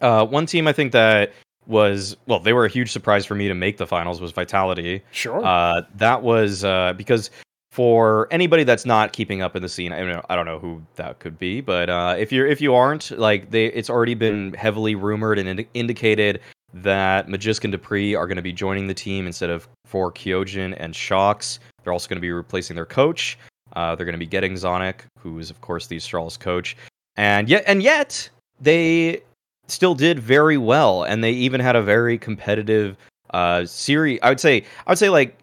Uh, 0.00 0.24
one 0.26 0.46
team 0.46 0.66
I 0.68 0.72
think 0.72 0.92
that 0.92 1.32
was 1.66 2.16
well, 2.26 2.40
they 2.40 2.52
were 2.52 2.64
a 2.64 2.68
huge 2.68 2.90
surprise 2.92 3.26
for 3.26 3.34
me 3.34 3.46
to 3.48 3.54
make 3.54 3.76
the 3.76 3.86
finals 3.86 4.20
was 4.20 4.32
Vitality. 4.32 5.02
Sure. 5.10 5.44
Uh, 5.44 5.82
that 5.96 6.22
was 6.22 6.64
uh, 6.64 6.94
because 6.96 7.30
for 7.72 8.26
anybody 8.30 8.64
that's 8.64 8.86
not 8.86 9.12
keeping 9.12 9.42
up 9.42 9.54
in 9.54 9.62
the 9.62 9.68
scene, 9.68 9.92
I 9.92 9.98
don't 9.98 10.08
know, 10.08 10.22
I 10.30 10.34
don't 10.36 10.46
know 10.46 10.58
who 10.58 10.82
that 10.96 11.18
could 11.20 11.38
be, 11.38 11.60
but 11.60 11.90
uh, 11.90 12.16
if 12.18 12.32
you're 12.32 12.46
if 12.46 12.60
you 12.60 12.74
aren't, 12.74 13.10
like 13.12 13.50
they, 13.50 13.66
it's 13.66 13.90
already 13.90 14.14
been 14.14 14.54
heavily 14.54 14.94
rumored 14.94 15.38
and 15.38 15.48
indi- 15.48 15.68
indicated 15.74 16.40
that 16.74 17.28
Magisk 17.28 17.64
and 17.64 17.72
dupreeh 17.74 18.16
are 18.18 18.26
going 18.26 18.36
to 18.36 18.42
be 18.42 18.52
joining 18.52 18.86
the 18.88 18.94
team 18.94 19.26
instead 19.26 19.50
of 19.50 19.68
for 19.84 20.10
Kyojin 20.12 20.74
and 20.78 20.94
shox. 20.94 21.58
They're 21.88 21.94
also 21.94 22.06
going 22.06 22.18
to 22.18 22.20
be 22.20 22.32
replacing 22.32 22.76
their 22.76 22.84
coach. 22.84 23.38
Uh, 23.72 23.94
they're 23.94 24.04
going 24.04 24.12
to 24.12 24.18
be 24.18 24.26
getting 24.26 24.52
Zonic, 24.52 24.96
who 25.18 25.38
is 25.38 25.48
of 25.48 25.58
course 25.62 25.86
the 25.86 25.96
Astralis 25.96 26.38
coach, 26.38 26.76
and 27.16 27.48
yet 27.48 27.64
and 27.66 27.82
yet 27.82 28.28
they 28.60 29.22
still 29.68 29.94
did 29.94 30.18
very 30.18 30.58
well, 30.58 31.04
and 31.04 31.24
they 31.24 31.30
even 31.30 31.62
had 31.62 31.76
a 31.76 31.82
very 31.82 32.18
competitive 32.18 32.98
uh, 33.32 33.64
series. 33.64 34.18
I 34.22 34.28
would 34.28 34.38
say 34.38 34.64
I 34.86 34.90
would 34.90 34.98
say 34.98 35.08
like 35.08 35.38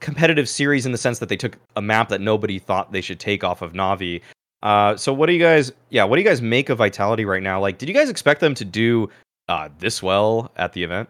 competitive 0.00 0.48
series 0.48 0.84
in 0.84 0.90
the 0.90 0.98
sense 0.98 1.20
that 1.20 1.28
they 1.28 1.36
took 1.36 1.56
a 1.76 1.80
map 1.80 2.08
that 2.08 2.20
nobody 2.20 2.58
thought 2.58 2.90
they 2.90 3.00
should 3.00 3.20
take 3.20 3.44
off 3.44 3.62
of 3.62 3.72
Navi. 3.72 4.20
Uh, 4.64 4.96
so 4.96 5.12
what 5.12 5.26
do 5.26 5.32
you 5.32 5.40
guys? 5.40 5.70
Yeah, 5.90 6.02
what 6.02 6.16
do 6.16 6.22
you 6.22 6.28
guys 6.28 6.42
make 6.42 6.70
of 6.70 6.78
Vitality 6.78 7.24
right 7.24 7.42
now? 7.42 7.60
Like, 7.60 7.78
did 7.78 7.88
you 7.88 7.94
guys 7.94 8.10
expect 8.10 8.40
them 8.40 8.54
to 8.54 8.64
do 8.64 9.08
uh, 9.48 9.68
this 9.78 10.02
well 10.02 10.50
at 10.56 10.72
the 10.72 10.82
event? 10.82 11.08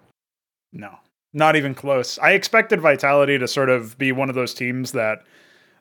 No, 0.74 0.94
not 1.34 1.56
even 1.56 1.74
close. 1.74 2.18
I 2.20 2.30
expected 2.32 2.80
Vitality 2.80 3.38
to 3.38 3.46
sort 3.48 3.68
of 3.68 3.98
be 3.98 4.12
one 4.12 4.28
of 4.30 4.34
those 4.34 4.54
teams 4.54 4.92
that 4.92 5.22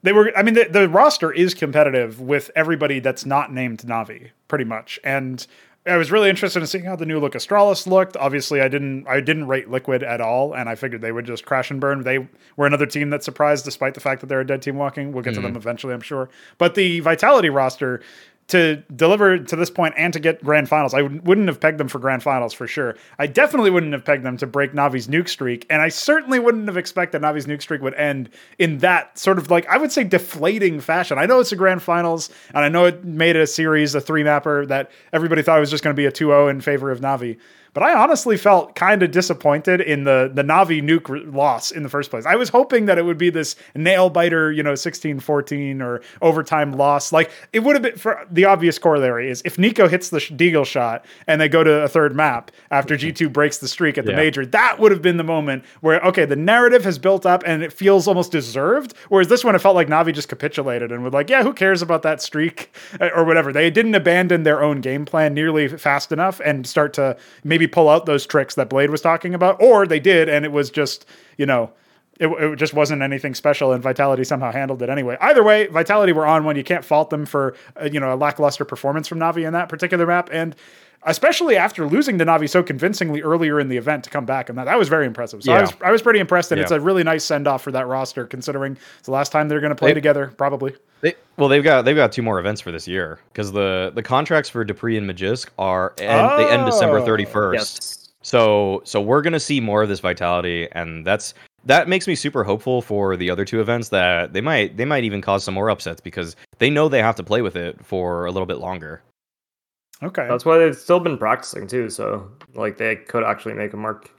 they 0.01 0.11
were. 0.11 0.31
I 0.35 0.43
mean, 0.43 0.55
the, 0.55 0.65
the 0.69 0.89
roster 0.89 1.31
is 1.31 1.53
competitive 1.53 2.19
with 2.19 2.51
everybody 2.55 2.99
that's 2.99 3.25
not 3.25 3.53
named 3.53 3.79
Navi, 3.83 4.31
pretty 4.49 4.65
much. 4.65 4.99
And 5.03 5.45
I 5.85 5.97
was 5.97 6.11
really 6.11 6.29
interested 6.29 6.59
in 6.61 6.67
seeing 6.67 6.85
how 6.85 6.95
the 6.95 7.05
new 7.05 7.19
look 7.19 7.33
Astralis 7.33 7.85
looked. 7.87 8.15
Obviously, 8.17 8.61
I 8.61 8.67
didn't 8.69 9.05
I 9.07 9.19
didn't 9.19 9.47
rate 9.47 9.69
Liquid 9.69 10.01
at 10.01 10.21
all, 10.21 10.53
and 10.53 10.67
I 10.69 10.75
figured 10.75 11.01
they 11.01 11.11
would 11.11 11.25
just 11.25 11.45
crash 11.45 11.69
and 11.71 11.79
burn. 11.79 12.03
They 12.03 12.27
were 12.57 12.65
another 12.65 12.85
team 12.85 13.09
that 13.11 13.23
surprised, 13.23 13.63
despite 13.65 13.93
the 13.93 13.99
fact 13.99 14.21
that 14.21 14.27
they're 14.27 14.41
a 14.41 14.47
dead 14.47 14.61
team 14.61 14.75
walking. 14.77 15.11
We'll 15.11 15.23
get 15.23 15.33
Mhm. 15.33 15.35
to 15.37 15.41
them 15.41 15.55
eventually, 15.55 15.93
I'm 15.93 16.01
sure. 16.01 16.29
But 16.57 16.75
the 16.75 16.99
Vitality 17.01 17.49
roster 17.49 18.01
to 18.47 18.77
deliver 18.95 19.39
to 19.39 19.56
this 19.56 19.69
point 19.69 19.95
and 19.97 20.13
to 20.13 20.19
get 20.19 20.43
grand 20.43 20.67
finals, 20.69 20.93
I 20.93 21.03
wouldn't 21.03 21.47
have 21.47 21.60
pegged 21.60 21.77
them 21.77 21.88
for 21.88 21.99
grand 21.99 22.23
finals 22.23 22.53
for 22.53 22.67
sure. 22.67 22.95
I 23.17 23.27
definitely 23.27 23.71
wouldn't 23.71 23.93
have 23.93 24.03
pegged 24.03 24.23
them 24.23 24.38
to 24.38 24.47
break 24.47 24.73
Navi's 24.73 25.08
nuke 25.08 25.29
streak, 25.29 25.65
and 25.69 25.82
I 25.82 25.89
certainly 25.89 26.39
wouldn't 26.39 26.67
have 26.67 26.77
expected 26.77 27.21
Navi's 27.21 27.45
nuke 27.45 27.62
streak 27.62 27.82
would 27.82 27.93
end 27.95 28.29
in 28.60 28.79
that 28.79 29.17
sort 29.17 29.38
of 29.38 29.49
like 29.49 29.67
I 29.67 29.77
would 29.77 29.91
say 29.91 30.03
deflating 30.03 30.82
fashion. 30.82 31.17
I 31.17 31.25
know 31.25 31.39
it's 31.39 31.51
a 31.51 31.56
grand 31.56 31.82
finals, 31.82 32.29
and 32.53 32.65
I 32.65 32.69
know 32.69 32.86
it 32.86 33.03
made 33.03 33.36
it 33.36 33.41
a 33.41 33.47
series 33.47 33.95
a 33.95 34.01
three 34.01 34.23
mapper 34.23 34.65
that 34.65 34.91
everybody 35.13 35.41
thought 35.41 35.60
was 35.60 35.71
just 35.71 35.84
going 35.84 35.95
to 35.95 35.99
be 35.99 36.06
a 36.06 36.12
2-0 36.12 36.49
in 36.49 36.62
favor 36.62 36.91
of 36.91 36.99
Navi. 36.99 37.38
But 37.73 37.83
I 37.83 37.93
honestly 37.95 38.38
felt 38.38 38.75
kind 38.75 39.01
of 39.01 39.12
disappointed 39.12 39.81
in 39.81 40.03
the 40.03 40.29
the 40.33 40.43
Navi 40.43 40.81
nuke 40.83 41.09
r- 41.09 41.19
loss 41.31 41.71
in 41.71 41.81
the 41.83 41.89
first 41.89 42.12
place. 42.12 42.25
I 42.25 42.36
was 42.36 42.49
hoping 42.49 42.86
that 42.86 42.97
it 42.99 43.03
would 43.05 43.17
be 43.17 43.29
this 43.31 43.55
nail 43.75 44.09
biter, 44.09 44.51
you 44.51 44.62
know, 44.62 44.73
16-14 44.73 45.81
or 45.81 46.01
overtime 46.21 46.73
loss. 46.73 47.12
Like 47.12 47.31
it 47.51 47.59
would 47.62 47.75
have 47.75 47.83
been 47.83 47.97
for 47.97 48.25
the 48.29 48.45
obvious 48.45 48.77
corollary 48.77 49.29
is 49.29 49.41
if 49.45 49.57
NiKo 49.57 49.89
hits 49.89 50.09
the 50.09 50.19
sh- 50.19 50.31
Deagle 50.31 50.65
shot 50.65 51.05
and 51.27 51.39
they 51.41 51.49
go 51.49 51.63
to 51.63 51.81
a 51.83 51.88
third 51.88 52.15
map 52.15 52.51
after 52.71 52.95
G2 52.95 53.31
breaks 53.33 53.57
the 53.57 53.67
streak 53.67 53.97
at 53.97 54.05
the 54.05 54.12
Yeah. 54.12 54.17
major, 54.17 54.45
that 54.45 54.79
would 54.79 54.91
have 54.91 55.01
been 55.01 55.17
the 55.17 55.23
moment 55.23 55.63
where 55.81 55.99
okay, 56.01 56.25
the 56.25 56.36
narrative 56.36 56.83
has 56.83 56.99
built 56.99 57.25
up 57.25 57.43
and 57.45 57.63
it 57.63 57.73
feels 57.73 58.07
almost 58.07 58.31
deserved. 58.31 58.93
Whereas 59.09 59.27
this 59.27 59.43
one, 59.43 59.55
it 59.55 59.59
felt 59.59 59.75
like 59.75 59.88
Navi 59.88 60.13
just 60.13 60.29
capitulated 60.29 60.91
and 60.91 61.03
was 61.03 61.13
like, 61.13 61.29
yeah, 61.29 61.43
who 61.43 61.53
cares 61.53 61.81
about 61.81 62.03
that 62.03 62.21
streak 62.21 62.75
or 63.01 63.23
whatever. 63.23 63.51
They 63.51 63.69
didn't 63.71 63.95
abandon 63.95 64.43
their 64.43 64.62
own 64.62 64.81
game 64.81 65.05
plan 65.05 65.33
nearly 65.33 65.67
fast 65.67 66.12
enough 66.12 66.39
and 66.45 66.67
start 66.67 66.93
to 66.93 67.17
maybe 67.43 67.62
pull 67.67 67.89
out 67.89 68.06
those 68.06 68.26
tricks 68.26 68.56
that 68.56 68.69
B1ad3 68.69 68.89
was 68.89 69.02
talking 69.02 69.34
about, 69.34 69.62
or 69.62 69.86
they 69.86 69.99
did 69.99 70.30
and 70.30 70.45
it 70.45 70.52
was 70.52 70.69
just 70.69 71.06
you 71.38 71.45
know. 71.45 71.71
It, 72.19 72.28
it 72.28 72.58
just 72.58 72.76
wasn't 72.76 73.02
anything 73.02 73.34
special, 73.34 73.73
and 73.73 73.82
Vitality 73.82 74.23
somehow 74.23 74.52
handled 74.52 74.84
it 74.84 74.89
anyway. 74.89 75.17
Either 75.19 75.43
way, 75.43 75.65
Vitality 75.65 76.13
were 76.13 76.28
on 76.28 76.45
one. 76.45 76.56
You 76.56 76.63
can't 76.63 76.86
fault 76.86 77.10
them 77.10 77.26
for 77.26 77.56
uh, 77.76 77.89
you 77.91 77.99
know 77.99 78.13
a 78.13 78.15
lackluster 78.15 78.63
performance 78.65 79.08
from 79.08 79.17
Navi 79.17 79.47
in 79.47 79.54
that 79.54 79.67
particular 79.67 80.06
map, 80.06 80.30
and 80.32 80.56
especially 81.05 81.55
after 81.57 81.85
losing 81.87 82.17
to 82.17 82.25
Navi 82.25 82.49
so 82.49 82.63
convincingly 82.63 83.21
earlier 83.21 83.59
in 83.59 83.67
the 83.69 83.77
event 83.77 84.03
to 84.05 84.09
come 84.09 84.25
back, 84.25 84.49
and 84.49 84.57
that 84.57 84.65
that 84.65 84.77
was 84.77 84.89
very 84.89 85.05
impressive. 85.05 85.43
So 85.43 85.53
I 85.53 85.61
was 85.61 85.73
I 85.81 85.91
was 85.91 86.01
pretty 86.01 86.19
impressed, 86.19 86.51
and 86.51 86.59
it's 86.61 86.71
a 86.71 86.79
really 86.79 87.03
nice 87.03 87.23
send 87.23 87.47
off 87.47 87.61
for 87.61 87.71
that 87.71 87.87
roster, 87.87 88.25
considering 88.25 88.77
it's 88.97 89.05
the 89.07 89.11
last 89.11 89.31
time 89.31 89.47
they're 89.49 89.59
going 89.61 89.71
to 89.71 89.75
play 89.75 89.89
They- 89.91 89.95
together, 89.95 90.33
probably. 90.37 90.75
They, 91.01 91.15
well, 91.35 91.49
they've 91.49 91.63
got 91.63 91.83
they've 91.83 91.95
got 91.97 92.13
two 92.13 92.21
more 92.21 92.39
events 92.39 92.61
for 92.61 92.71
this 92.71 92.87
year 92.87 93.19
because 93.33 93.51
the 93.51 93.91
the 93.93 94.01
contracts 94.03 94.49
for 94.49 94.63
dupreeh 94.63 94.97
and 94.97 95.09
Magisk 95.09 95.49
are 95.59 95.93
end, 95.97 96.39
they 96.39 96.49
end 96.49 96.65
December 96.65 96.99
Oh. 96.99 97.05
thirty 97.05 97.25
first. 97.25 97.55
Yes. 97.81 98.09
So 98.21 98.81
so 98.85 99.01
we're 99.01 99.21
gonna 99.21 99.39
see 99.39 99.59
more 99.59 99.83
of 99.83 99.89
this 99.89 99.99
vitality, 99.99 100.69
and 100.71 101.05
that's 101.05 101.33
that 101.65 101.89
makes 101.89 102.07
me 102.07 102.15
super 102.15 102.43
hopeful 102.45 102.81
for 102.81 103.17
the 103.17 103.29
other 103.29 103.43
two 103.43 103.59
events 103.59 103.89
that 103.89 104.31
they 104.31 104.39
might 104.39 104.77
they 104.77 104.85
might 104.85 105.03
even 105.03 105.19
cause 105.21 105.43
some 105.43 105.53
more 105.53 105.69
upsets 105.69 105.99
because 105.99 106.37
they 106.59 106.69
know 106.69 106.87
they 106.87 107.01
have 107.01 107.15
to 107.17 107.23
play 107.23 107.41
with 107.41 107.57
it 107.57 107.83
for 107.85 108.25
a 108.25 108.31
little 108.31 108.45
bit 108.45 108.59
longer. 108.59 109.01
Okay. 110.03 110.27
That's 110.27 110.45
why 110.45 110.57
they've 110.57 110.75
still 110.75 110.99
been 110.99 111.17
practicing 111.17 111.67
too. 111.67 111.89
So 111.89 112.29
like 112.55 112.77
they 112.77 112.95
could 112.97 113.23
actually 113.23 113.53
make 113.55 113.73
a 113.73 113.77
mark. 113.77 114.09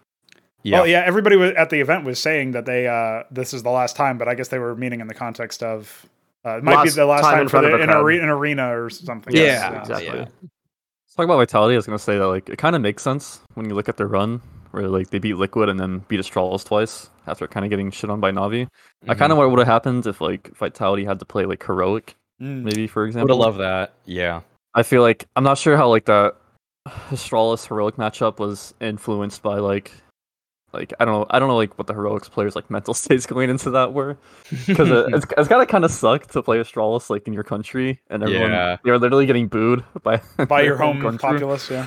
Yeah, 0.63 0.79
Well, 0.79 0.87
yeah, 0.87 1.03
everybody 1.05 1.37
at 1.57 1.69
the 1.71 1.81
event 1.81 2.05
was 2.05 2.19
saying 2.19 2.53
that 2.53 2.65
they 2.65 2.87
uh, 2.89 3.25
this 3.31 3.53
is 3.53 3.63
the 3.63 3.71
last 3.71 3.97
time, 3.97 4.17
but 4.17 4.29
I 4.29 4.35
guess 4.35 4.49
they 4.49 4.59
were 4.59 4.75
meaning 4.75 5.01
in 5.01 5.09
the 5.09 5.15
context 5.15 5.63
of 5.63 6.07
uh, 6.47 6.57
it 6.59 6.65
might 6.65 6.85
be 6.85 6.91
the 6.91 7.05
last 7.07 7.23
time 7.23 7.33
time, 7.35 7.43
in 7.43 7.49
for 7.49 7.61
the, 7.61 7.69
of 7.75 7.81
a 7.81 7.83
an, 7.83 7.91
are- 7.91 8.09
an 8.11 8.29
arena 8.29 8.79
or 8.81 8.89
something. 8.91 9.35
Yeah, 9.35 9.43
Yes, 9.43 9.81
exactly. 9.89 10.07
yeah. 10.21 10.25
Let's 10.43 11.15
talk 11.17 11.25
about 11.27 11.37
Vitality. 11.37 11.75
I 11.75 11.77
was 11.79 11.87
gonna 11.87 11.99
say 11.99 12.19
that 12.19 12.27
like 12.27 12.49
it 12.49 12.57
kind 12.59 12.75
of 12.75 12.83
makes 12.83 13.03
sense 13.03 13.41
when 13.55 13.69
you 13.69 13.75
look 13.75 13.89
at 13.91 13.97
their 13.99 14.07
run, 14.09 14.41
where 14.71 14.89
like 14.89 15.11
they 15.11 15.19
beat 15.19 15.35
Liquid 15.37 15.69
and 15.69 15.79
then 15.79 15.99
beat 16.09 16.19
Astralis 16.21 16.65
twice 16.65 17.09
after 17.27 17.47
kind 17.47 17.65
of 17.65 17.71
getting 17.71 17.91
shit 17.91 18.09
on 18.11 18.21
by 18.21 18.31
Navi. 18.33 18.67
I 19.07 19.15
Mhm. 19.15 19.19
kind 19.19 19.33
of 19.33 19.39
wonder 19.39 19.49
what 19.51 19.51
would 19.59 19.67
have 19.67 19.69
happened 19.73 20.07
if 20.07 20.21
like 20.21 20.51
Vitality 20.57 21.05
had 21.05 21.19
to 21.19 21.25
play 21.27 21.45
like 21.47 21.63
heroic, 21.65 22.15
Mm. 22.43 22.63
maybe 22.65 22.87
for 22.87 23.03
would 23.03 23.09
example. 23.09 23.37
have 23.37 23.47
loved 23.47 23.61
that. 23.61 23.93
Yeah, 24.07 24.41
I 24.75 24.83
feel 24.83 25.03
like 25.03 25.27
I'm 25.37 25.45
not 25.45 25.59
sure 25.59 25.77
how 25.77 25.89
like 25.89 26.07
that 26.07 26.35
Astralis 27.11 27.67
heroic 27.69 27.97
matchup 27.97 28.39
was 28.39 28.75
influenced 28.81 29.43
by 29.43 29.59
like 29.59 29.93
like 30.73 30.93
I 30.99 31.05
don't 31.05 31.15
know 31.15 31.27
I 31.31 31.39
don't 31.39 31.49
know 31.49 31.57
like 31.57 31.79
what 31.79 31.87
the 31.87 31.95
heroics 31.95 32.29
players 32.29 32.57
like 32.57 32.69
mental 32.71 32.93
states 33.03 33.27
going 33.27 33.49
into 33.51 33.71
that 33.71 33.93
were 33.93 34.19
because 34.67 34.91
it, 34.91 35.15
it's, 35.15 35.27
it's 35.39 35.49
gotta 35.49 35.67
kind 35.67 35.85
of 35.85 35.91
suck 35.91 36.27
to 36.33 36.43
play 36.43 36.59
Astralis 36.59 37.09
like 37.11 37.27
in 37.27 37.33
your 37.33 37.45
country 37.45 38.01
and 38.11 38.23
everyone 38.23 38.51
Yeah. 38.51 38.77
you're 38.85 38.99
literally 38.99 39.27
getting 39.27 39.47
booed 39.49 39.85
by 40.03 40.21
by 40.49 40.63
your 40.63 40.77
home 40.77 41.01
country. 41.01 41.19
populace, 41.19 41.71
yeah. 41.71 41.87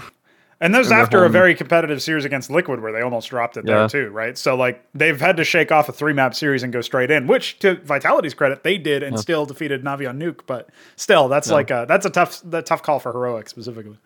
And 0.59 0.73
that 0.73 0.79
was 0.79 0.87
And 0.87 0.97
their 0.97 1.03
after 1.03 1.23
a 1.25 1.29
very 1.29 1.53
competitive 1.53 2.01
series 2.01 2.25
against 2.25 2.49
Liquid, 2.49 2.81
where 2.81 2.91
they 2.91 3.01
almost 3.01 3.29
dropped 3.29 3.57
it 3.57 3.65
there 3.65 3.87
too, 3.87 4.09
right? 4.09 4.35
So 4.35 4.55
like 4.55 4.83
they've 4.95 5.19
had 5.19 5.37
to 5.37 5.43
shake 5.43 5.71
off 5.71 5.87
a 5.87 5.91
three 5.91 6.13
map 6.13 6.33
series 6.33 6.63
and 6.63 6.73
go 6.73 6.81
straight 6.81 7.11
in, 7.11 7.27
which 7.27 7.59
to 7.59 7.75
Vitality's 7.75 8.33
credit, 8.33 8.63
they 8.63 8.79
did 8.79 9.03
and 9.03 9.15
Yeah. 9.15 9.21
still 9.21 9.45
defeated 9.45 9.83
Navi 9.83 10.09
on 10.09 10.19
Nuke. 10.19 10.39
But 10.47 10.69
still, 10.95 11.27
that's 11.27 11.49
Yeah. 11.49 11.53
like 11.53 11.69
a 11.69 11.85
that's 11.87 12.07
a 12.07 12.09
tough 12.09 12.41
that 12.45 12.65
tough 12.65 12.81
call 12.81 12.99
for 12.99 13.11
heroic 13.11 13.49
specifically. 13.49 13.97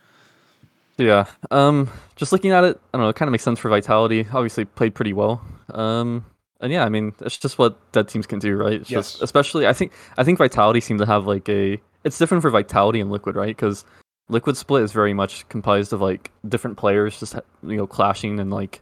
Yeah. 0.98 1.26
Um, 1.52 1.90
just 2.18 2.32
looking 2.32 2.52
at 2.52 2.64
it, 2.64 2.80
I 2.94 2.98
don't 2.98 3.06
know. 3.06 3.10
It 3.10 3.16
kind 3.16 3.30
of 3.30 3.32
makes 3.32 3.44
sense 3.44 3.58
for 3.58 3.70
Vitality. 3.70 4.28
Obviously, 4.34 4.66
played 4.66 4.94
pretty 4.94 5.14
well. 5.14 5.42
Um, 5.74 6.26
and 6.60 6.72
yeah, 6.72 6.84
I 6.86 6.90
mean, 6.90 7.14
it's 7.22 7.38
just 7.38 7.58
what 7.58 7.78
dead 7.94 8.08
teams 8.10 8.28
can 8.28 8.40
do, 8.40 8.56
right? 8.56 8.74
It's 8.74 8.92
Yes. 8.92 9.14
just, 9.14 9.24
especially, 9.24 9.66
I 9.68 9.74
think, 9.74 9.94
I 10.18 10.24
think 10.24 10.38
Vitality 10.38 10.82
seem 10.82 10.98
to 11.00 11.06
have 11.06 11.26
like 11.26 11.48
a. 11.50 11.82
It's 12.04 12.18
different 12.18 12.42
for 12.42 12.50
Vitality 12.50 13.00
and 13.00 13.10
Liquid, 13.10 13.36
right? 13.36 13.56
Because 13.56 13.86
Liquid 14.32 14.56
Split 14.56 14.82
is 14.82 14.94
very 14.94 15.14
much 15.14 15.48
composed 15.50 15.92
of 15.92 16.02
like 16.02 16.32
different 16.48 16.78
players 16.78 17.20
just 17.20 17.36
you 17.64 17.76
know 17.76 17.86
clashing 17.86 18.40
and 18.40 18.50
like, 18.50 18.82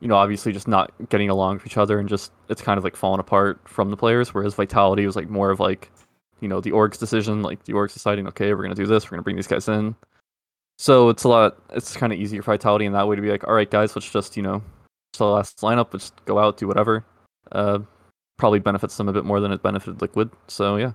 you 0.00 0.08
know, 0.08 0.16
obviously 0.16 0.50
just 0.50 0.66
not 0.66 0.90
getting 1.10 1.28
along 1.28 1.56
with 1.56 1.66
each 1.66 1.76
other 1.76 1.98
and 1.98 2.08
just 2.08 2.32
it's 2.48 2.62
kind 2.62 2.78
of 2.78 2.84
like 2.84 2.96
falling 2.96 3.20
apart 3.20 3.60
from 3.68 3.90
the 3.90 3.96
players. 3.96 4.32
Whereas 4.32 4.54
Vitality 4.54 5.04
was 5.04 5.14
like 5.14 5.28
more 5.28 5.50
of 5.50 5.60
like, 5.60 5.90
you 6.40 6.48
know, 6.48 6.60
the 6.60 6.72
org's 6.72 6.96
decision, 6.96 7.42
like 7.42 7.64
the 7.64 7.74
org's 7.74 7.92
deciding, 7.92 8.26
okay, 8.28 8.54
we're 8.54 8.62
gonna 8.62 8.74
do 8.74 8.86
this, 8.86 9.04
we're 9.04 9.16
gonna 9.16 9.22
bring 9.22 9.36
these 9.36 9.46
guys 9.46 9.68
in. 9.68 9.94
So 10.78 11.10
it's 11.10 11.24
a 11.24 11.28
lot. 11.28 11.58
It's 11.70 11.94
kind 11.94 12.12
of 12.12 12.18
easier 12.18 12.42
for 12.42 12.52
Vitality 12.52 12.86
in 12.86 12.92
that 12.94 13.06
way 13.06 13.14
to 13.14 13.22
be 13.22 13.30
like, 13.30 13.46
all 13.46 13.54
right, 13.54 13.70
guys, 13.70 13.94
let's 13.94 14.10
just 14.10 14.38
you 14.38 14.42
know, 14.42 14.62
just 15.12 15.18
the 15.18 15.26
last 15.26 15.58
lineup, 15.60 15.92
let's 15.92 16.12
go 16.24 16.38
out, 16.38 16.56
do 16.56 16.66
whatever. 16.66 17.04
Uh, 17.52 17.80
probably 18.38 18.58
benefits 18.58 18.96
them 18.96 19.08
a 19.08 19.12
bit 19.12 19.26
more 19.26 19.38
than 19.38 19.52
it 19.52 19.62
benefited 19.62 20.00
Liquid. 20.00 20.30
So 20.48 20.76
yeah, 20.76 20.92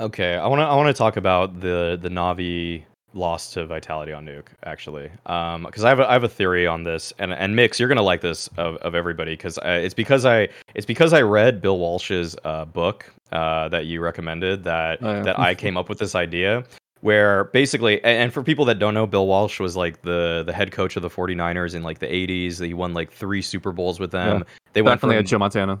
Okay, 0.00 0.34
I 0.36 0.46
want 0.46 0.60
to 0.60 0.64
I 0.64 0.74
want 0.74 0.88
to 0.88 0.94
talk 0.94 1.16
about 1.18 1.60
the 1.60 1.98
the 2.00 2.08
Navi 2.08 2.84
loss 3.12 3.52
to 3.52 3.66
Vitality 3.66 4.12
on 4.12 4.24
Nuke 4.24 4.46
actually, 4.64 5.10
um, 5.26 5.64
because 5.64 5.84
I 5.84 5.90
have 5.90 6.00
a, 6.00 6.08
I 6.08 6.12
have 6.14 6.24
a 6.24 6.28
theory 6.28 6.66
on 6.66 6.84
this, 6.84 7.12
and 7.18 7.32
and 7.34 7.54
Mix, 7.54 7.78
you're 7.78 7.88
gonna 7.88 8.00
like 8.02 8.22
this 8.22 8.48
of, 8.56 8.76
of 8.76 8.94
everybody 8.94 9.32
because 9.32 9.58
it's 9.62 9.92
because 9.94 10.24
I 10.24 10.48
it's 10.74 10.86
because 10.86 11.12
I 11.12 11.20
read 11.20 11.60
Bill 11.60 11.78
Walsh's 11.78 12.34
uh, 12.44 12.64
book 12.64 13.12
uh, 13.32 13.68
that 13.68 13.84
you 13.86 14.00
recommended 14.00 14.64
that 14.64 15.00
Oh, 15.02 15.10
yeah. 15.16 15.22
that 15.22 15.38
I 15.38 15.54
came 15.54 15.76
up 15.76 15.88
with 15.90 15.98
this 15.98 16.14
idea 16.14 16.64
where 17.02 17.44
basically 17.44 18.02
and, 18.04 18.32
for 18.32 18.42
people 18.42 18.64
that 18.66 18.78
don't 18.78 18.94
know 18.94 19.06
Bill 19.06 19.26
Walsh 19.26 19.60
was 19.60 19.76
like 19.76 20.00
the 20.02 20.42
the 20.46 20.52
head 20.52 20.70
coach 20.72 20.96
of 20.96 21.02
the 21.02 21.10
49ers 21.10 21.74
in 21.74 21.82
like 21.82 21.98
the 21.98 22.06
80s 22.06 22.64
he 22.64 22.74
won 22.74 22.92
like 22.94 23.10
3 23.10 23.40
Super 23.42 23.72
Bowls 23.72 23.98
with 24.00 24.10
them 24.10 24.38
Yeah. 24.38 24.44
they 24.74 24.82
went 24.82 24.96
definitely 25.00 25.16
from 25.16 25.24
at 25.24 25.28
Joe 25.28 25.38
Montana. 25.38 25.80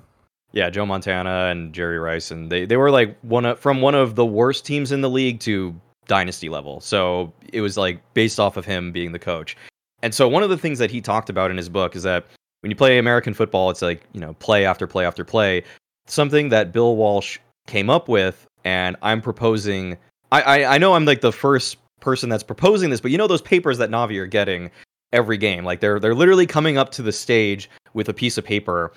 Yeah, 0.52 0.70
Joe 0.70 0.86
Montana 0.86 1.48
and 1.50 1.72
Jerry 1.72 1.98
Rice, 1.98 2.30
and 2.30 2.50
they, 2.50 2.64
they 2.64 2.76
were 2.76 2.90
like 2.90 3.18
one 3.22 3.44
of 3.44 3.58
from 3.58 3.80
one 3.80 3.94
of 3.94 4.14
the 4.14 4.26
worst 4.26 4.64
teams 4.64 4.92
in 4.92 5.00
the 5.00 5.10
league 5.10 5.40
to 5.40 5.74
dynasty 6.06 6.48
level. 6.48 6.80
So 6.80 7.32
it 7.52 7.60
was 7.60 7.76
like 7.76 8.00
based 8.14 8.40
off 8.40 8.56
of 8.56 8.64
him 8.64 8.92
being 8.92 9.12
the 9.12 9.18
coach. 9.18 9.56
And 10.02 10.14
so 10.14 10.28
one 10.28 10.42
of 10.42 10.50
the 10.50 10.58
things 10.58 10.78
that 10.78 10.90
he 10.90 11.00
talked 11.00 11.30
about 11.30 11.50
in 11.50 11.56
his 11.56 11.68
book 11.68 11.94
is 11.94 12.02
that 12.02 12.26
when 12.60 12.70
you 12.70 12.76
play 12.76 12.98
American 12.98 13.34
football, 13.34 13.70
it's 13.70 13.82
like, 13.82 14.02
you 14.12 14.20
know, 14.20 14.34
play 14.34 14.64
after 14.64 14.86
play 14.86 15.04
after 15.04 15.24
play. 15.24 15.62
Something 16.06 16.48
that 16.48 16.72
Bill 16.72 16.96
Walsh 16.96 17.38
came 17.66 17.88
up 17.88 18.08
with, 18.08 18.46
and 18.64 18.96
I'm 19.02 19.20
proposing 19.20 19.96
I, 20.32 20.42
I, 20.42 20.74
I 20.74 20.78
know 20.78 20.94
I'm 20.94 21.04
like 21.04 21.20
the 21.20 21.32
first 21.32 21.76
person 22.00 22.28
that's 22.28 22.42
proposing 22.42 22.90
this, 22.90 23.00
but 23.00 23.10
you 23.10 23.18
know 23.18 23.26
those 23.26 23.42
papers 23.42 23.78
that 23.78 23.90
Navi 23.90 24.18
are 24.18 24.26
getting 24.26 24.70
every 25.12 25.36
game. 25.36 25.64
Like 25.64 25.80
they're 25.80 26.00
they're 26.00 26.14
literally 26.14 26.46
coming 26.46 26.78
up 26.78 26.90
to 26.92 27.02
the 27.02 27.12
stage 27.12 27.68
with 27.94 28.08
a 28.08 28.14
piece 28.14 28.38
of 28.38 28.44
paper. 28.44 28.92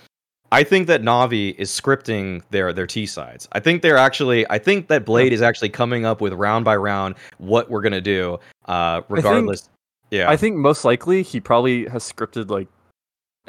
I 0.53 0.63
think 0.63 0.87
that 0.87 1.01
Navi 1.01 1.55
is 1.57 1.69
scripting 1.71 2.41
their 2.51 2.71
their 2.71 2.87
T 2.87 3.05
sides. 3.05 3.47
I 3.51 3.59
think 3.59 3.81
they're 3.81 3.97
actually 3.97 4.49
I 4.49 4.59
think 4.59 4.87
that 4.87 5.05
B1ad3 5.05 5.31
is 5.31 5.41
actually 5.41 5.69
coming 5.69 6.05
up 6.05 6.21
with 6.21 6.33
round 6.33 6.63
by 6.63 6.75
round 6.75 7.15
what 7.39 7.69
we're 7.69 7.81
gonna 7.81 7.99
do. 8.01 8.39
Uh 8.65 9.01
regardless. 9.09 9.69
yeah. 10.11 10.29
I 10.29 10.37
think 10.37 10.55
most 10.55 10.85
likely 10.85 11.23
he 11.23 11.39
probably 11.39 11.87
has 11.87 12.09
scripted 12.09 12.49
like 12.49 12.67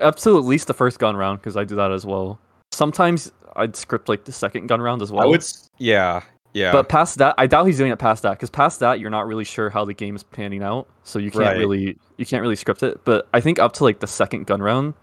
up 0.00 0.16
to 0.16 0.38
at 0.38 0.44
least 0.44 0.66
the 0.66 0.74
first 0.74 0.98
gun 0.98 1.16
round 1.16 1.40
because 1.40 1.56
I 1.56 1.64
do 1.64 1.76
that 1.76 1.92
as 1.92 2.04
well. 2.04 2.40
Sometimes 2.72 3.30
I'd 3.54 3.76
script 3.76 4.08
like 4.08 4.24
the 4.24 4.32
second 4.32 4.66
gun 4.66 4.80
round 4.80 5.02
as 5.02 5.12
well. 5.12 5.22
I 5.22 5.26
would 5.26 5.44
yeah. 5.78 6.22
Yeah. 6.54 6.70
But 6.70 6.88
past 6.88 7.18
that, 7.18 7.34
I 7.36 7.48
doubt 7.48 7.66
he's 7.66 7.78
doing 7.78 7.90
it 7.90 7.98
past 7.98 8.22
that 8.22 8.30
because 8.32 8.48
past 8.48 8.78
that, 8.80 9.00
you're 9.00 9.10
not 9.10 9.26
really 9.26 9.44
sure 9.44 9.70
how 9.70 9.84
the 9.84 9.92
game 9.92 10.14
is 10.14 10.22
panning 10.22 10.62
out, 10.62 10.86
so 11.02 11.18
you 11.18 11.30
can't 11.32 11.44
Right. 11.44 11.58
really 11.58 11.98
you 12.16 12.24
can't 12.24 12.42
really 12.42 12.54
script 12.56 12.82
it. 12.84 13.00
But 13.04 13.28
I 13.34 13.40
think 13.40 13.58
up 13.58 13.72
to 13.74 13.84
like 13.84 13.98
the 13.98 14.06
second 14.06 14.46
gun 14.46 14.62
round, 14.62 14.94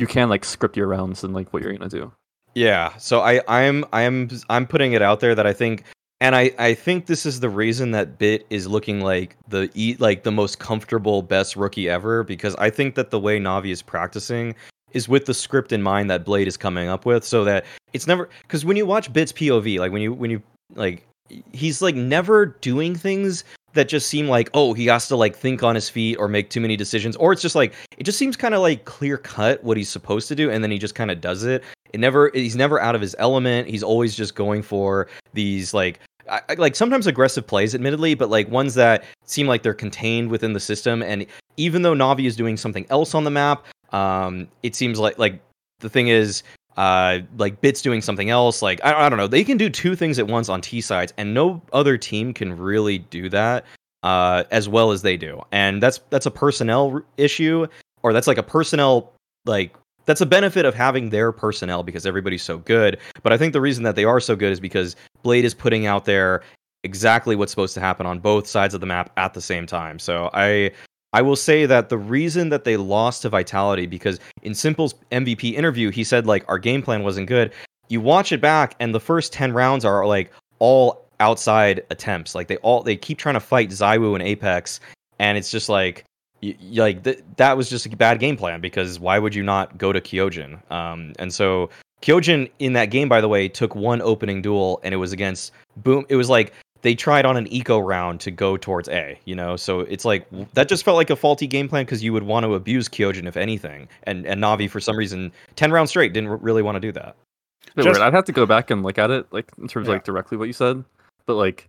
you 0.00 0.06
can 0.06 0.28
like 0.28 0.44
script 0.44 0.76
your 0.76 0.86
rounds 0.86 1.22
and 1.22 1.34
like 1.34 1.52
what 1.52 1.62
you're 1.62 1.72
gonna 1.72 1.90
do. 1.90 2.10
Yeah, 2.54 2.96
so 2.96 3.20
I 3.20 3.42
I'm 3.46 3.84
I'm 3.92 4.28
I'm 4.48 4.66
putting 4.66 4.92
it 4.94 5.02
out 5.02 5.20
there 5.20 5.34
that 5.34 5.46
I 5.46 5.52
think 5.52 5.84
and 6.20 6.34
I 6.34 6.50
I 6.58 6.74
think 6.74 7.06
this 7.06 7.26
is 7.26 7.40
the 7.40 7.48
reason 7.48 7.92
that 7.92 8.18
b1t 8.18 8.44
is 8.50 8.66
looking 8.66 9.00
like 9.00 9.36
the 9.48 9.70
e- 9.74 9.96
like 9.98 10.22
the 10.22 10.32
most 10.32 10.58
comfortable 10.58 11.22
best 11.22 11.54
rookie 11.54 11.88
ever 11.88 12.24
because 12.24 12.56
I 12.56 12.70
think 12.70 12.94
that 12.96 13.10
the 13.10 13.20
way 13.20 13.38
Navi 13.38 13.70
is 13.70 13.82
practicing 13.82 14.54
is 14.92 15.08
with 15.08 15.26
the 15.26 15.34
script 15.34 15.70
in 15.70 15.82
mind 15.82 16.10
that 16.10 16.24
B1ad3 16.24 16.46
is 16.46 16.56
coming 16.56 16.88
up 16.88 17.06
with 17.06 17.24
so 17.24 17.44
that 17.44 17.64
it's 17.92 18.08
never 18.08 18.28
cuz 18.48 18.64
when 18.64 18.76
you 18.76 18.86
watch 18.86 19.12
b1t's 19.12 19.32
POV 19.32 19.78
like 19.78 19.92
when 19.92 20.02
you 20.02 20.12
when 20.12 20.30
you 20.30 20.42
like 20.74 21.06
he's 21.52 21.80
like 21.80 21.94
never 21.94 22.46
doing 22.46 22.94
things 22.94 23.44
that 23.74 23.88
just 23.88 24.08
seem 24.08 24.28
like 24.28 24.50
oh 24.54 24.72
he 24.72 24.86
has 24.86 25.08
to 25.08 25.16
like 25.16 25.36
think 25.36 25.62
on 25.62 25.74
his 25.74 25.88
feet 25.88 26.16
or 26.16 26.28
make 26.28 26.50
too 26.50 26.60
many 26.60 26.76
decisions 26.76 27.16
or 27.16 27.32
it's 27.32 27.42
just 27.42 27.54
like 27.54 27.72
it 27.98 28.04
just 28.04 28.18
seems 28.18 28.36
kind 28.36 28.54
of 28.54 28.60
like 28.60 28.84
clear 28.84 29.16
cut 29.16 29.62
what 29.62 29.76
he's 29.76 29.88
supposed 29.88 30.28
to 30.28 30.34
do 30.34 30.50
and 30.50 30.62
then 30.62 30.70
he 30.70 30.78
just 30.78 30.94
kind 30.94 31.10
of 31.10 31.20
does 31.20 31.44
it. 31.44 31.62
It 31.92 32.00
never 32.00 32.30
he's 32.34 32.56
never 32.56 32.80
out 32.80 32.94
of 32.94 33.00
his 33.00 33.16
element. 33.18 33.68
He's 33.68 33.82
always 33.82 34.14
just 34.14 34.34
going 34.34 34.62
for 34.62 35.08
these 35.32 35.74
like 35.74 36.00
I, 36.28 36.54
like 36.58 36.76
sometimes 36.76 37.06
aggressive 37.06 37.46
plays 37.46 37.74
admittedly 37.74 38.14
but 38.14 38.30
like 38.30 38.48
ones 38.48 38.74
that 38.74 39.04
seem 39.24 39.46
like 39.46 39.62
they're 39.62 39.74
contained 39.74 40.30
within 40.30 40.52
the 40.52 40.60
system 40.60 41.02
and 41.02 41.26
even 41.56 41.82
though 41.82 41.94
navi 41.94 42.26
is 42.26 42.36
doing 42.36 42.56
something 42.56 42.86
else 42.88 43.14
on 43.14 43.24
the 43.24 43.30
map 43.30 43.64
um 43.92 44.46
it 44.62 44.76
seems 44.76 45.00
like 45.00 45.18
like 45.18 45.40
the 45.80 45.88
thing 45.88 46.06
is 46.06 46.44
uh 46.76 47.18
like 47.36 47.60
bits 47.60 47.82
doing 47.82 48.00
something 48.00 48.30
else 48.30 48.62
like 48.62 48.80
I, 48.84 49.06
I 49.06 49.08
don't 49.08 49.18
know. 49.18 49.26
They 49.26 49.44
can 49.44 49.56
do 49.56 49.68
two 49.68 49.96
things 49.96 50.18
at 50.18 50.26
once 50.26 50.48
on 50.48 50.60
t 50.60 50.80
sides 50.80 51.12
and 51.16 51.34
no 51.34 51.60
other 51.72 51.98
team 51.98 52.32
can 52.32 52.56
really 52.56 52.98
do 52.98 53.28
that 53.30 53.64
uh 54.02 54.44
as 54.50 54.68
well 54.68 54.90
as 54.90 55.02
they 55.02 55.16
do. 55.16 55.40
And 55.52 55.82
that's 55.82 56.00
that's 56.10 56.26
a 56.26 56.30
personnel 56.30 57.02
issue 57.16 57.66
or 58.02 58.12
that's 58.12 58.26
like 58.26 58.38
a 58.38 58.42
personnel 58.42 59.12
like 59.46 59.74
that's 60.06 60.20
a 60.20 60.26
benefit 60.26 60.64
of 60.64 60.74
having 60.74 61.10
their 61.10 61.32
personnel 61.32 61.82
because 61.82 62.06
everybody's 62.06 62.42
so 62.42 62.58
good. 62.58 62.98
But 63.22 63.32
i 63.32 63.36
think 63.36 63.52
the 63.52 63.60
reason 63.60 63.84
that 63.84 63.96
they 63.96 64.04
are 64.04 64.20
so 64.20 64.36
good 64.36 64.52
is 64.52 64.60
because 64.60 64.96
B1ad3 65.24 65.44
is 65.44 65.54
putting 65.54 65.86
out 65.86 66.04
there 66.04 66.42
exactly 66.82 67.36
what's 67.36 67.52
supposed 67.52 67.74
to 67.74 67.80
happen 67.80 68.06
on 68.06 68.18
both 68.20 68.46
sides 68.46 68.74
of 68.74 68.80
the 68.80 68.86
map 68.86 69.10
at 69.16 69.34
the 69.34 69.40
same 69.40 69.66
time. 69.66 69.98
So 69.98 70.30
i 70.32 70.70
I 71.12 71.22
will 71.22 71.36
say 71.36 71.66
that 71.66 71.88
the 71.88 71.98
reason 71.98 72.50
that 72.50 72.64
they 72.64 72.76
lost 72.76 73.22
to 73.22 73.28
Vitality 73.28 73.86
because 73.86 74.20
in 74.42 74.52
s1mple's 74.52 74.94
MVP 75.10 75.54
interview 75.54 75.90
he 75.90 76.04
said 76.04 76.26
like 76.26 76.44
our 76.48 76.58
game 76.58 76.82
plan 76.82 77.02
wasn't 77.02 77.26
good. 77.26 77.52
You 77.88 78.00
watch 78.00 78.30
it 78.32 78.40
back 78.40 78.76
and 78.78 78.94
the 78.94 79.00
first 79.00 79.32
10 79.32 79.52
rounds 79.52 79.84
are 79.84 80.06
like 80.06 80.30
all 80.60 81.04
outside 81.18 81.82
attempts. 81.90 82.34
Like 82.34 82.48
they 82.48 82.56
all 82.58 82.82
they 82.82 82.96
keep 82.96 83.18
trying 83.18 83.34
to 83.34 83.40
fight 83.40 83.70
Zywoo 83.70 84.14
and 84.14 84.22
Apex 84.22 84.80
and 85.18 85.36
it's 85.36 85.50
just 85.50 85.68
like 85.68 86.04
y- 86.42 86.56
y- 86.60 86.80
like 86.80 87.02
th- 87.02 87.20
that 87.36 87.56
was 87.56 87.68
just 87.68 87.86
a 87.86 87.96
bad 87.96 88.20
game 88.20 88.36
plan 88.36 88.60
because 88.60 89.00
why 89.00 89.18
would 89.18 89.34
you 89.34 89.42
not 89.42 89.76
go 89.78 89.92
to 89.92 90.00
Kyojin? 90.00 90.58
Um 90.70 91.12
and 91.18 91.34
so 91.34 91.70
Kyojin 92.02 92.48
in 92.60 92.72
that 92.74 92.86
game 92.86 93.08
by 93.08 93.20
the 93.20 93.28
way 93.28 93.48
took 93.48 93.74
one 93.74 94.00
opening 94.00 94.42
duel 94.42 94.80
and 94.84 94.94
it 94.94 94.98
was 94.98 95.12
against 95.12 95.52
Boom 95.78 96.06
it 96.08 96.16
was 96.16 96.30
like 96.30 96.52
they 96.82 96.94
tried 96.94 97.24
on 97.26 97.36
an 97.36 97.46
eco 97.52 97.78
round 97.78 98.20
to 98.20 98.30
go 98.30 98.56
towards 98.56 98.88
A, 98.88 99.18
you 99.24 99.34
know. 99.34 99.56
So 99.56 99.80
it's 99.80 100.04
like 100.04 100.26
that 100.54 100.68
just 100.68 100.84
felt 100.84 100.96
like 100.96 101.10
a 101.10 101.16
faulty 101.16 101.46
game 101.46 101.68
plan 101.68 101.84
because 101.84 102.02
you 102.02 102.12
would 102.12 102.22
want 102.22 102.44
to 102.44 102.54
abuse 102.54 102.88
Kyojin 102.88 103.26
if 103.26 103.36
anything, 103.36 103.88
and 104.04 104.26
and 104.26 104.42
Navi 104.42 104.68
for 104.70 104.80
some 104.80 104.96
reason 104.96 105.32
ten 105.56 105.72
rounds 105.72 105.90
straight 105.90 106.12
didn't 106.12 106.30
r- 106.30 106.36
really 106.36 106.62
want 106.62 106.76
to 106.76 106.80
do 106.80 106.92
that. 106.92 107.16
It's 107.62 107.72
a 107.72 107.74
bit 107.76 107.84
Just- 107.84 108.00
weird. 108.00 108.06
I'd 108.08 108.14
have 108.16 108.24
to 108.24 108.32
go 108.32 108.46
back 108.46 108.70
and 108.70 108.82
look 108.82 108.98
at 108.98 109.10
it, 109.10 109.26
like 109.30 109.50
in 109.58 109.68
terms 109.68 109.86
Yeah. 109.86 109.92
of 109.92 109.96
like 109.96 110.04
directly 110.04 110.36
what 110.38 110.46
you 110.48 110.52
said. 110.54 110.82
But 111.26 111.34
like, 111.34 111.68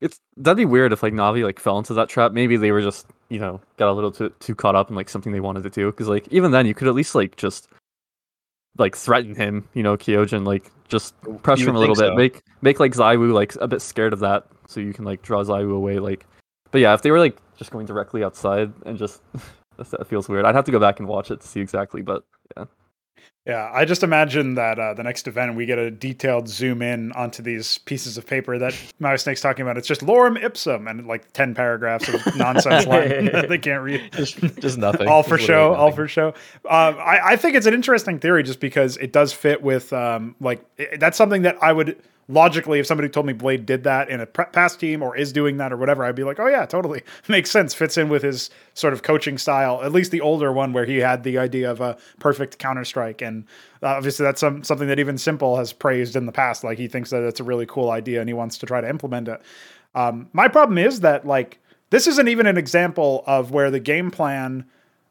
it's 0.00 0.18
that'd 0.36 0.56
be 0.56 0.64
weird 0.66 0.92
if 0.92 1.02
like 1.02 1.12
Navi 1.14 1.42
like 1.44 1.58
fell 1.58 1.78
into 1.78 1.94
that 1.94 2.08
trap. 2.08 2.32
Maybe 2.32 2.56
they 2.56 2.70
were 2.72 2.82
just 2.82 3.06
you 3.30 3.38
know 3.38 3.60
got 3.78 3.90
a 3.90 3.92
little 3.94 4.12
too 4.12 4.30
too 4.40 4.54
caught 4.54 4.76
up 4.76 4.90
in 4.90 4.96
like 4.96 5.08
something 5.08 5.32
they 5.32 5.40
wanted 5.40 5.62
to 5.62 5.70
do. 5.70 5.90
Because 5.90 6.08
like 6.08 6.28
even 6.30 6.50
then, 6.50 6.66
you 6.66 6.74
could 6.74 6.88
at 6.88 6.94
least 6.94 7.14
like 7.14 7.36
just 7.36 7.68
like 8.78 8.94
threaten 8.96 9.34
him, 9.34 9.68
you 9.74 9.82
know, 9.82 9.96
Kyojin, 9.96 10.46
like 10.46 10.70
just 10.90 11.14
pressure 11.42 11.70
him 11.70 11.76
a 11.76 11.78
little 11.78 11.94
bit, 11.94 12.08
so. 12.08 12.14
make 12.14 12.42
make 12.60 12.80
like 12.80 12.92
ZywOo 12.92 13.32
like 13.32 13.54
a 13.56 13.68
bit 13.68 13.80
scared 13.80 14.12
of 14.12 14.18
that, 14.20 14.46
so 14.66 14.80
you 14.80 14.92
can 14.92 15.04
like 15.04 15.22
draw 15.22 15.42
ZywOo 15.42 15.76
away. 15.76 15.98
Like, 15.98 16.26
but 16.70 16.80
yeah, 16.80 16.92
if 16.92 17.02
they 17.02 17.10
were 17.10 17.18
like 17.18 17.38
just 17.56 17.70
going 17.70 17.86
directly 17.86 18.24
outside 18.24 18.72
and 18.84 18.98
just 18.98 19.22
that 19.78 20.06
feels 20.06 20.28
weird. 20.28 20.44
I'd 20.44 20.54
have 20.54 20.64
to 20.66 20.72
go 20.72 20.80
back 20.80 20.98
and 20.98 21.08
watch 21.08 21.30
it 21.30 21.40
to 21.40 21.48
see 21.48 21.60
exactly, 21.60 22.02
but 22.02 22.24
yeah. 22.56 22.64
Yeah, 23.46 23.70
I 23.72 23.86
just 23.86 24.02
imagine 24.02 24.54
that 24.56 24.78
uh, 24.78 24.92
the 24.92 25.02
next 25.02 25.26
event 25.26 25.56
we 25.56 25.64
get 25.64 25.78
a 25.78 25.90
detailed 25.90 26.46
zoom 26.46 26.82
in 26.82 27.10
onto 27.12 27.42
these 27.42 27.78
pieces 27.78 28.18
of 28.18 28.26
paper 28.26 28.58
that 28.58 28.74
Mauisnake's 29.00 29.40
talking 29.40 29.62
about. 29.62 29.78
It's 29.78 29.88
just 29.88 30.02
lorem 30.02 30.40
ipsum 30.42 30.86
and 30.86 31.06
like 31.06 31.32
ten 31.32 31.54
paragraphs 31.54 32.08
of 32.08 32.20
nonsense 32.36 32.86
line 32.86 33.24
that 33.32 33.48
they 33.48 33.58
can't 33.58 33.82
read. 33.82 34.12
Just, 34.12 34.38
just 34.60 34.76
nothing. 34.76 35.08
all 35.08 35.22
for 35.22 35.36
Just 35.36 35.46
show, 35.46 35.74
all 35.74 35.90
for 35.90 36.06
show. 36.06 36.28
Um, 36.68 36.96
I, 36.98 37.20
I 37.24 37.36
think 37.36 37.56
it's 37.56 37.66
an 37.66 37.74
interesting 37.74 38.20
theory 38.20 38.42
just 38.42 38.60
because 38.60 38.98
it 38.98 39.10
does 39.10 39.32
fit 39.32 39.62
with 39.62 39.92
um, 39.92 40.36
like 40.40 40.64
i 40.78 40.96
that's 40.98 41.16
something 41.16 41.42
that 41.42 41.56
I 41.62 41.72
would 41.72 42.00
logically, 42.30 42.78
if 42.78 42.86
somebody 42.86 43.08
told 43.08 43.26
me 43.26 43.32
B1ad3 43.32 43.66
did 43.66 43.84
that 43.84 44.08
in 44.08 44.20
a 44.20 44.26
past 44.26 44.80
team 44.80 45.02
or 45.02 45.16
is 45.16 45.32
doing 45.32 45.56
that 45.58 45.72
or 45.72 45.76
whatever, 45.76 46.04
I'd 46.04 46.14
be 46.14 46.24
like, 46.24 46.38
oh 46.38 46.46
yeah, 46.46 46.64
totally 46.66 47.02
makes 47.28 47.50
sense. 47.50 47.74
Fits 47.74 47.98
in 47.98 48.08
with 48.08 48.22
his 48.22 48.50
sort 48.74 48.92
of 48.92 49.02
coaching 49.02 49.38
style, 49.38 49.82
at 49.82 49.92
least 49.92 50.10
the 50.10 50.20
older 50.20 50.52
one 50.52 50.72
where 50.72 50.84
he 50.84 50.98
had 50.98 51.22
the 51.22 51.38
idea 51.38 51.70
of 51.70 51.80
a 51.80 51.96
perfect 52.18 52.58
counter 52.58 52.84
strike, 52.84 53.20
and 53.20 53.44
uh, 53.82 53.88
obviously 53.88 54.24
that's 54.24 54.40
some, 54.40 54.62
something 54.64 54.88
that 54.88 54.98
even 54.98 55.16
s1mple 55.16 55.58
has 55.58 55.72
praised 55.72 56.16
in 56.16 56.26
the 56.26 56.32
past. 56.32 56.64
Like 56.64 56.78
he 56.78 56.88
thinks 56.88 57.10
that 57.10 57.22
it's 57.22 57.40
a 57.40 57.44
really 57.44 57.66
cool 57.66 57.90
idea 57.90 58.20
and 58.20 58.28
he 58.28 58.34
wants 58.34 58.58
to 58.58 58.66
try 58.66 58.80
to 58.80 58.88
implement 58.88 59.28
it. 59.28 59.40
Um, 59.94 60.28
my 60.32 60.48
problem 60.48 60.78
is 60.78 61.00
that 61.00 61.26
like 61.26 61.58
this 61.90 62.06
isn't 62.06 62.28
even 62.28 62.46
an 62.46 62.56
example 62.56 63.24
of 63.26 63.50
where 63.50 63.70
the 63.70 63.80
game 63.80 64.10
plan 64.10 64.64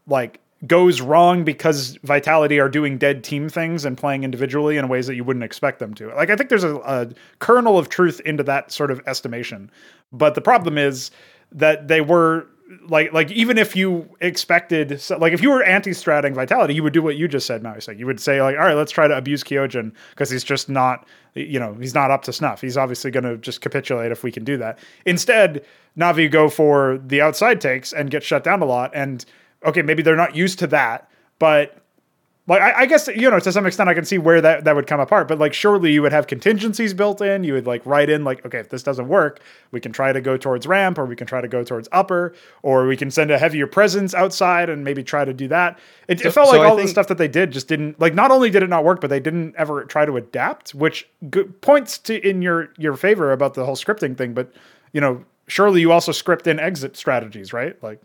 like 0.08 0.40
goes 0.68 1.00
wrong 1.00 1.44
because 1.44 1.98
Vitality 2.04 2.60
are 2.60 2.70
doing 2.70 2.98
dead 2.98 3.24
team 3.24 3.48
things 3.48 3.86
and 3.86 3.98
playing 3.98 4.24
individually 4.24 4.78
in 4.78 4.88
ways 4.90 5.08
that 5.08 5.16
you 5.16 5.24
wouldn't 5.24 5.44
expect 5.44 5.80
them 5.80 5.94
to. 5.94 6.14
Like 6.14 6.30
I 6.30 6.36
think 6.36 6.50
there's 6.50 6.64
a, 6.64 6.76
a 6.78 7.08
kernel 7.40 7.78
of 7.78 7.90
truth 7.90 8.20
into 8.26 8.44
that 8.44 8.72
sort 8.72 8.92
of 8.92 9.02
estimation, 9.08 9.72
but 10.12 10.36
the 10.36 10.42
problem 10.42 10.78
is 10.78 11.12
that 11.52 11.88
they 11.88 12.02
were 12.02 12.48
like 12.88 13.12
like 13.14 13.32
even 13.32 13.58
if 13.58 13.76
you 13.76 14.08
expected 14.22 15.02
like 15.18 15.34
if 15.34 15.42
you 15.42 15.50
were 15.50 15.64
anti-stratting 15.64 16.36
vitality 16.36 16.76
you 16.76 16.84
would 16.84 16.94
do 16.94 17.02
what 17.02 17.16
you 17.16 17.28
just 17.28 17.48
said 17.48 17.64
Maui. 17.64 17.80
you 17.98 18.06
would 18.06 18.20
say 18.20 18.42
like 18.44 18.56
all 18.58 18.66
right 18.66 18.76
let's 18.76 18.92
try 18.92 19.08
to 19.08 19.18
abuse 19.18 19.44
Kyojin 19.44 19.92
because 20.12 20.30
he's 20.30 20.44
just 20.44 20.70
not 20.70 21.08
you 21.34 21.60
know 21.60 21.74
he's 21.80 21.96
not 21.96 22.12
up 22.12 22.22
to 22.24 22.34
snuff 22.34 22.62
he's 22.62 22.78
obviously 22.78 23.10
going 23.10 23.24
to 23.24 23.38
just 23.38 23.62
capitulate 23.62 24.12
if 24.12 24.24
we 24.24 24.32
can 24.32 24.44
do 24.44 24.56
that 24.58 24.78
instead 25.06 25.66
Navi 25.98 26.30
go 26.30 26.48
for 26.48 27.00
the 27.04 27.22
outside 27.22 27.60
takes 27.60 27.92
and 27.92 28.12
get 28.12 28.24
shut 28.24 28.44
down 28.44 28.62
a 28.62 28.66
lot 28.66 28.92
and 28.94 29.26
okay 29.66 29.82
maybe 29.82 30.02
they're 30.02 30.16
not 30.16 30.36
used 30.36 30.60
to 30.60 30.68
that 30.68 31.10
but 31.40 31.80
like 32.50 32.64
I, 32.64 32.82
I 32.82 32.86
guess 32.88 33.08
you 33.08 33.30
know 33.30 33.40
to 33.40 33.52
some 33.52 33.68
extent 33.68 33.90
I 33.90 33.94
can 33.94 34.06
see 34.06 34.18
where 34.18 34.42
that 34.42 34.64
that 34.64 34.76
would 34.76 34.88
come 34.88 35.00
apart, 35.00 35.28
but 35.28 35.38
like 35.38 35.54
surely 35.54 35.94
you 35.94 36.02
would 36.02 36.12
have 36.12 36.26
contingencies 36.26 36.96
built 36.96 37.22
in. 37.22 37.44
You 37.44 37.54
would 37.54 37.68
like 37.68 37.86
write 37.86 38.10
in 38.10 38.24
like 38.24 38.44
okay 38.44 38.58
if 38.58 38.70
this 38.70 38.82
doesn't 38.82 39.08
work, 39.08 39.40
we 39.72 39.80
can 39.80 39.92
try 39.92 40.12
to 40.12 40.20
go 40.20 40.36
towards 40.36 40.66
ramp 40.66 40.98
or 40.98 41.06
we 41.06 41.16
can 41.16 41.28
try 41.28 41.42
to 41.42 41.48
go 41.48 41.64
towards 41.64 41.88
upper 41.92 42.34
or 42.64 42.88
we 42.88 42.98
can 42.98 43.12
send 43.12 43.30
a 43.30 43.38
heavier 43.38 43.68
presence 43.68 44.16
outside 44.16 44.68
and 44.68 44.84
maybe 44.84 45.04
try 45.04 45.24
to 45.24 45.34
do 45.34 45.48
that. 45.48 45.78
It, 46.08 46.26
it 46.26 46.32
felt 46.32 46.50
so 46.50 46.58
like 46.58 46.62
I 46.62 46.70
all 46.70 46.76
the 46.76 46.88
stuff 46.88 47.08
that 47.08 47.20
they 47.20 47.28
did 47.28 47.52
just 47.52 47.68
didn't 47.68 48.00
like 48.00 48.16
not 48.16 48.32
only 48.32 48.50
did 48.50 48.64
it 48.64 48.70
not 48.70 48.84
work, 48.84 49.00
but 49.00 49.12
they 49.12 49.20
didn't 49.20 49.56
ever 49.56 49.86
try 49.86 50.06
to 50.06 50.18
adapt, 50.18 50.74
which 50.74 51.08
g- 51.30 51.44
points 51.44 52.00
to 52.00 52.28
in 52.28 52.42
your 52.42 52.70
your 52.80 52.96
favor 52.96 53.32
about 53.32 53.54
the 53.54 53.64
whole 53.64 53.76
scripting 53.76 54.18
thing. 54.18 54.34
But 54.34 54.52
you 54.92 55.02
know 55.02 55.24
surely 55.46 55.82
you 55.82 55.92
also 55.92 56.12
script 56.12 56.48
in 56.48 56.60
exit 56.60 56.98
strategies, 56.98 57.54
right? 57.54 57.82
Like 57.84 58.02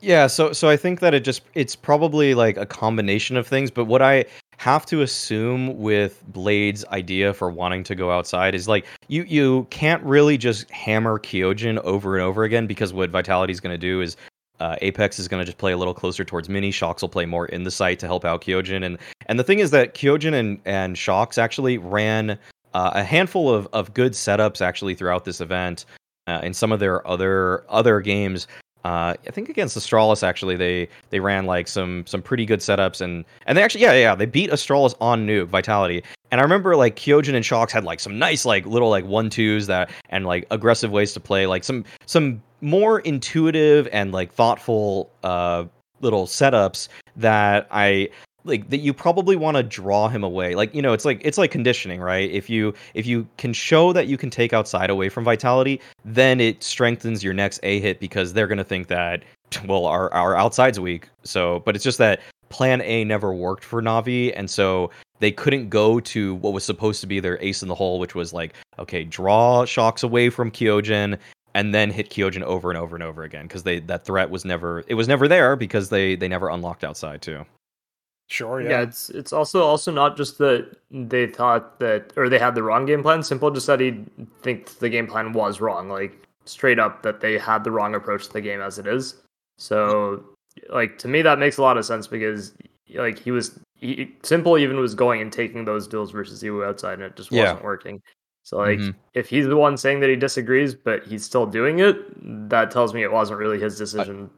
Yeah, 0.00 0.26
so 0.26 0.52
so 0.52 0.68
I 0.68 0.76
think 0.76 1.00
that 1.00 1.14
it 1.14 1.24
just 1.24 1.42
it's 1.54 1.74
probably 1.74 2.34
like 2.34 2.56
a 2.58 2.66
combination 2.66 3.36
of 3.36 3.46
things, 3.46 3.70
but 3.70 3.86
what 3.86 4.02
I 4.02 4.26
have 4.58 4.84
to 4.86 5.02
assume 5.02 5.78
with 5.78 6.22
B1ad3's 6.32 6.84
idea 6.86 7.32
for 7.32 7.50
wanting 7.50 7.82
to 7.84 7.94
go 7.94 8.10
outside 8.10 8.54
is 8.54 8.68
like 8.68 8.86
you 9.08 9.22
you 9.24 9.66
can't 9.70 10.02
really 10.02 10.36
just 10.36 10.70
hammer 10.70 11.18
Kyojin 11.18 11.78
over 11.78 12.14
and 12.16 12.22
over 12.22 12.44
again 12.44 12.66
because 12.66 12.92
what 12.92 13.10
Vitality 13.10 13.52
is 13.52 13.60
going 13.60 13.72
to 13.72 13.78
do 13.78 14.02
is 14.02 14.16
uh, 14.60 14.76
Apex 14.80 15.18
is 15.18 15.28
going 15.28 15.40
to 15.40 15.44
just 15.44 15.58
play 15.58 15.72
a 15.72 15.76
little 15.76 15.94
closer 15.94 16.24
towards 16.24 16.48
Mini. 16.48 16.70
shox 16.70 17.02
will 17.02 17.08
play 17.08 17.26
more 17.26 17.46
in 17.46 17.64
the 17.64 17.70
site 17.70 17.98
to 18.00 18.06
help 18.06 18.24
out 18.24 18.42
Kyojin, 18.42 18.84
and 18.84 18.98
and 19.26 19.38
the 19.38 19.44
thing 19.44 19.60
is 19.60 19.70
that 19.70 19.94
Kyojin 19.94 20.34
and 20.34 20.60
and 20.66 20.96
shox 20.96 21.38
actually 21.38 21.78
ran 21.78 22.38
uh, 22.74 22.90
a 22.94 23.02
handful 23.02 23.52
of 23.52 23.66
of 23.72 23.94
good 23.94 24.12
setups 24.12 24.60
actually 24.60 24.94
throughout 24.94 25.24
this 25.24 25.40
event. 25.40 25.86
Uh, 26.28 26.40
in 26.42 26.52
some 26.52 26.72
of 26.72 26.80
their 26.80 27.06
other 27.06 27.64
other 27.68 28.00
games 28.00 28.48
uh, 28.86 29.14
I 29.26 29.30
think 29.32 29.48
against 29.48 29.76
Astralis 29.76 30.22
actually 30.22 30.54
they 30.54 30.88
they 31.10 31.18
ran 31.18 31.44
like 31.44 31.66
some 31.66 32.06
some 32.06 32.22
pretty 32.22 32.46
good 32.46 32.60
setups 32.60 33.00
and 33.00 33.24
and 33.46 33.58
they 33.58 33.62
actually 33.64 33.80
yeah 33.80 33.94
yeah 33.94 34.14
they 34.14 34.26
beat 34.26 34.48
Astralis 34.50 34.94
on 35.00 35.26
Nuke 35.26 35.48
Vitality. 35.48 36.04
And 36.30 36.40
I 36.40 36.44
remember 36.44 36.76
like 36.76 36.94
Kyojin 36.94 37.34
and 37.34 37.44
shox 37.44 37.72
had 37.72 37.82
like 37.82 37.98
some 37.98 38.16
nice 38.16 38.44
like 38.44 38.64
little 38.64 38.88
like 38.88 39.04
one 39.04 39.28
twos 39.28 39.66
that 39.66 39.90
and 40.10 40.24
like 40.24 40.46
aggressive 40.52 40.92
ways 40.92 41.12
to 41.14 41.20
play 41.20 41.48
like 41.48 41.64
some 41.64 41.84
some 42.06 42.40
more 42.60 43.00
intuitive 43.00 43.88
and 43.90 44.12
like 44.12 44.32
thoughtful 44.32 45.10
uh 45.24 45.64
little 46.00 46.28
setups 46.28 46.86
that 47.16 47.66
I 47.72 48.08
like 48.46 48.70
that 48.70 48.78
you 48.78 48.94
probably 48.94 49.36
want 49.36 49.56
to 49.56 49.62
draw 49.62 50.08
him 50.08 50.24
away. 50.24 50.54
Like 50.54 50.74
you 50.74 50.82
know 50.82 50.92
it's 50.92 51.04
like 51.04 51.20
it's 51.24 51.38
like 51.38 51.50
conditioning 51.50 52.00
right? 52.00 52.30
If 52.30 52.48
you 52.48 52.74
if 52.94 53.06
you 53.06 53.26
can 53.36 53.52
show 53.52 53.92
that 53.92 54.06
you 54.06 54.16
can 54.16 54.30
take 54.30 54.52
outside 54.52 54.90
away 54.90 55.08
from 55.08 55.24
vitality 55.24 55.80
then 56.04 56.40
it 56.40 56.62
strengthens 56.62 57.22
your 57.22 57.34
next 57.34 57.60
a 57.62 57.80
hit 57.80 58.00
because 58.00 58.32
they're 58.32 58.46
going 58.46 58.58
to 58.58 58.64
think 58.64 58.88
that 58.88 59.24
well 59.66 59.86
our 59.86 60.12
our 60.12 60.36
outside's 60.36 60.80
weak. 60.80 61.08
So 61.24 61.60
but 61.60 61.74
it's 61.74 61.84
just 61.84 61.98
that 61.98 62.20
plan 62.48 62.80
a 62.82 63.04
never 63.04 63.34
worked 63.34 63.64
for 63.64 63.82
navi 63.82 64.32
and 64.36 64.48
so 64.48 64.90
they 65.18 65.32
couldn't 65.32 65.68
go 65.68 65.98
to 65.98 66.36
what 66.36 66.52
was 66.52 66.64
supposed 66.64 67.00
to 67.00 67.06
be 67.06 67.20
their 67.20 67.42
ace 67.42 67.62
in 67.62 67.68
the 67.68 67.74
hole 67.74 67.98
which 67.98 68.14
was 68.14 68.32
like 68.32 68.54
okay 68.78 69.02
draw 69.02 69.64
shox 69.64 70.04
away 70.04 70.30
from 70.30 70.50
kyojin 70.50 71.18
and 71.54 71.74
then 71.74 71.90
hit 71.90 72.10
kyojin 72.10 72.42
over 72.42 72.70
and 72.70 72.78
over 72.78 72.94
and 72.94 73.02
over 73.02 73.24
again 73.24 73.46
because 73.46 73.62
they 73.62 73.80
that 73.80 74.04
threat 74.04 74.30
was 74.30 74.44
never 74.44 74.84
it 74.86 74.94
was 74.94 75.08
never 75.08 75.26
there 75.26 75.56
because 75.56 75.88
they 75.88 76.14
they 76.14 76.28
never 76.28 76.48
unlocked 76.48 76.84
outside 76.84 77.20
too 77.20 77.44
Sure, 78.28 78.60
yeah. 78.60 78.68
Yeah, 78.70 78.82
it's 78.82 79.08
it's 79.10 79.32
also 79.32 79.62
also 79.62 79.92
not 79.92 80.16
just 80.16 80.38
that 80.38 80.76
they 80.90 81.26
thought 81.28 81.78
that 81.78 82.12
or 82.16 82.28
they 82.28 82.38
had 82.40 82.54
the 82.56 82.62
wrong 82.62 82.84
game 82.84 83.02
plan. 83.02 83.20
s1mple 83.20 83.54
just 83.54 83.66
that 83.68 83.78
he 83.80 84.04
thinks 84.42 84.74
the 84.74 84.88
game 84.88 85.06
plan 85.06 85.32
was 85.32 85.60
wrong. 85.60 85.88
Like 85.88 86.26
straight 86.44 86.78
up 86.80 87.02
that 87.02 87.20
they 87.20 87.38
had 87.38 87.62
the 87.62 87.70
wrong 87.70 87.94
approach 87.94 88.26
to 88.26 88.32
the 88.32 88.40
game 88.40 88.60
as 88.60 88.78
it 88.78 88.86
is. 88.86 89.22
So 89.58 90.24
like 90.70 90.98
to 90.98 91.08
me 91.08 91.22
that 91.22 91.38
makes 91.38 91.58
a 91.58 91.62
lot 91.62 91.78
of 91.78 91.84
sense 91.84 92.08
because 92.08 92.54
like 92.94 93.18
he 93.18 93.30
was 93.30 93.60
he, 93.76 94.06
s1mple 94.22 94.58
even 94.58 94.78
was 94.80 94.94
going 94.94 95.20
and 95.20 95.32
taking 95.32 95.64
those 95.64 95.86
duels 95.86 96.10
versus 96.10 96.42
you 96.42 96.64
outside 96.64 96.94
and 96.94 97.02
it 97.04 97.14
just 97.16 97.30
Yeah. 97.30 97.42
wasn't 97.42 97.62
working. 97.62 98.02
So 98.42 98.56
like 98.58 98.80
Mhm. 98.80 98.94
if 99.14 99.28
he's 99.28 99.46
the 99.46 99.56
one 99.56 99.76
saying 99.76 100.00
that 100.00 100.10
he 100.10 100.16
disagrees 100.16 100.74
but 100.74 101.04
he's 101.06 101.24
still 101.24 101.46
doing 101.46 101.78
it, 101.78 101.96
that 102.50 102.72
tells 102.72 102.92
me 102.92 103.04
it 103.04 103.12
wasn't 103.12 103.38
really 103.38 103.60
his 103.60 103.78
decision 103.78 104.30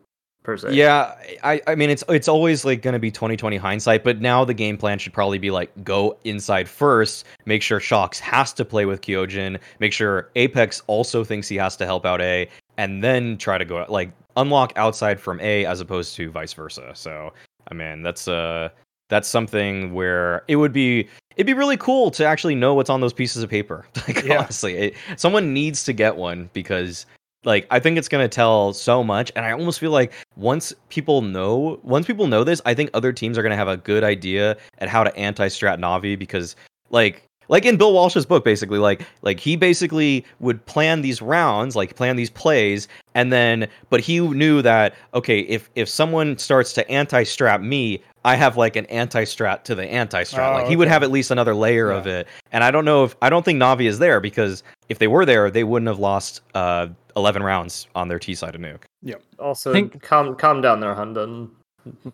per 0.48 0.56
se. 0.56 0.72
Yeah, 0.72 1.14
I 1.44 1.60
I 1.66 1.74
mean 1.74 1.90
it's 1.90 2.02
it's 2.08 2.26
always 2.26 2.64
like 2.64 2.80
going 2.80 2.94
to 2.94 2.98
be 2.98 3.10
2020 3.10 3.58
hindsight, 3.58 4.02
but 4.02 4.22
now 4.22 4.46
the 4.46 4.54
game 4.54 4.78
plan 4.78 4.98
should 4.98 5.12
probably 5.12 5.36
be 5.36 5.50
like 5.50 5.70
go 5.84 6.16
inside 6.24 6.66
first, 6.70 7.26
make 7.44 7.60
sure 7.60 7.78
shox 7.78 8.18
has 8.18 8.54
to 8.54 8.64
play 8.64 8.86
with 8.86 9.02
Kyojin, 9.02 9.58
make 9.78 9.92
sure 9.92 10.30
Apex 10.36 10.82
also 10.86 11.22
thinks 11.22 11.48
he 11.48 11.56
has 11.56 11.76
to 11.76 11.84
help 11.84 12.06
out 12.06 12.22
A, 12.22 12.48
and 12.78 13.04
then 13.04 13.36
try 13.36 13.58
to 13.58 13.66
go 13.66 13.84
like 13.90 14.10
unlock 14.38 14.72
outside 14.76 15.20
from 15.20 15.38
A 15.42 15.66
as 15.66 15.80
opposed 15.82 16.16
to 16.16 16.30
vice 16.30 16.54
versa. 16.54 16.92
So, 16.94 17.34
I 17.70 17.74
mean, 17.74 18.02
that's 18.02 18.26
uh 18.26 18.70
that's 19.10 19.28
something 19.28 19.92
where 19.92 20.44
it 20.48 20.56
would 20.56 20.72
be 20.72 21.06
it'd 21.36 21.46
be 21.46 21.52
really 21.52 21.76
cool 21.76 22.10
to 22.12 22.24
actually 22.24 22.54
know 22.54 22.72
what's 22.72 22.88
on 22.88 23.02
those 23.02 23.12
pieces 23.12 23.42
of 23.42 23.50
paper. 23.50 23.86
Like 24.08 24.24
Yeah. 24.24 24.38
honestly, 24.38 24.76
it, 24.78 24.94
someone 25.16 25.52
needs 25.52 25.84
to 25.84 25.92
get 25.92 26.16
one 26.16 26.48
because 26.54 27.04
like 27.48 27.66
I 27.70 27.80
think 27.80 27.96
it's 27.96 28.08
gonna 28.08 28.28
tell 28.28 28.74
so 28.74 29.02
much, 29.02 29.32
and 29.34 29.44
I 29.44 29.52
almost 29.52 29.80
feel 29.80 29.90
like 29.90 30.12
once 30.36 30.74
people 30.90 31.22
know, 31.22 31.80
once 31.82 32.06
people 32.06 32.26
know 32.26 32.44
this, 32.44 32.60
I 32.66 32.74
think 32.74 32.90
other 32.92 33.12
teams 33.12 33.38
are 33.38 33.42
gonna 33.42 33.56
have 33.56 33.68
a 33.68 33.78
good 33.78 34.04
idea 34.04 34.56
at 34.78 34.88
how 34.88 35.02
to 35.02 35.16
anti-strat 35.16 35.78
Navi 35.78 36.16
because 36.16 36.54
like 36.90 37.24
like 37.48 37.64
in 37.64 37.78
Bill 37.78 37.94
Walsh's 37.94 38.26
book, 38.26 38.44
basically, 38.44 38.78
like 38.78 39.00
like 39.22 39.40
he 39.40 39.56
basically 39.56 40.26
would 40.40 40.64
plan 40.66 41.00
these 41.00 41.22
rounds, 41.22 41.74
like 41.74 41.96
plan 41.96 42.16
these 42.16 42.28
plays, 42.28 42.86
and 43.14 43.32
then 43.32 43.66
but 43.88 44.00
he 44.00 44.20
knew 44.20 44.60
that 44.60 44.94
okay, 45.14 45.40
if 45.40 45.70
if 45.74 45.88
someone 45.88 46.36
starts 46.36 46.74
to 46.74 46.88
anti-strat 46.90 47.62
me, 47.62 48.02
I 48.28 48.36
have 48.36 48.56
like 48.56 48.76
an 48.76 48.86
anti-strat 48.86 49.64
to 49.64 49.74
the 49.74 49.84
anti-strat. 49.84 50.50
Oh, 50.50 50.52
like 50.58 50.66
he 50.68 50.76
would 50.76 50.88
have 50.88 51.02
at 51.02 51.10
least 51.10 51.30
another 51.30 51.54
layer 51.54 51.90
of 51.90 52.06
it. 52.06 52.26
And 52.52 52.62
I 52.62 52.70
don't 52.70 52.84
know 52.84 53.04
if 53.04 53.16
I 53.22 53.30
don't 53.30 53.44
think 53.44 53.58
Navi 53.60 53.86
is 53.88 53.98
there 53.98 54.20
because 54.20 54.62
if 54.88 54.98
they 54.98 55.08
were 55.08 55.24
there, 55.24 55.50
they 55.50 55.64
wouldn't 55.64 55.88
have 55.88 55.98
lost 55.98 56.42
uh 56.54 56.88
11 57.16 57.42
rounds 57.42 57.88
on 57.94 58.08
their 58.08 58.18
T 58.18 58.34
side 58.34 58.54
of 58.54 58.60
nuke. 58.60 58.82
Yeah. 59.02 59.16
Also, 59.38 59.72
Think- 59.72 60.02
calm 60.02 60.34
calm 60.36 60.60
down 60.60 60.80
there, 60.80 60.94
Hundan. 60.94 61.48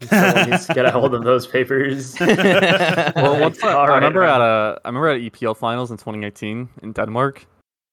Someone 0.08 0.50
needs 0.50 0.66
to 0.66 0.74
get 0.74 0.84
a 0.86 0.90
hold 0.92 1.14
of 1.14 1.24
those 1.30 1.46
papers. 1.48 2.14
Well, 2.20 3.40
once 3.40 3.62
I, 3.62 3.72
All 3.72 3.90
I 3.90 3.94
remember 3.96 4.20
man. 4.20 4.30
at 4.30 4.40
a, 4.40 4.80
I 4.84 4.88
remember 4.88 5.08
at 5.08 5.20
EPL 5.20 5.56
finals 5.56 5.90
in 5.90 5.96
2018 5.96 6.68
in 6.82 6.92
Denmark. 6.92 7.44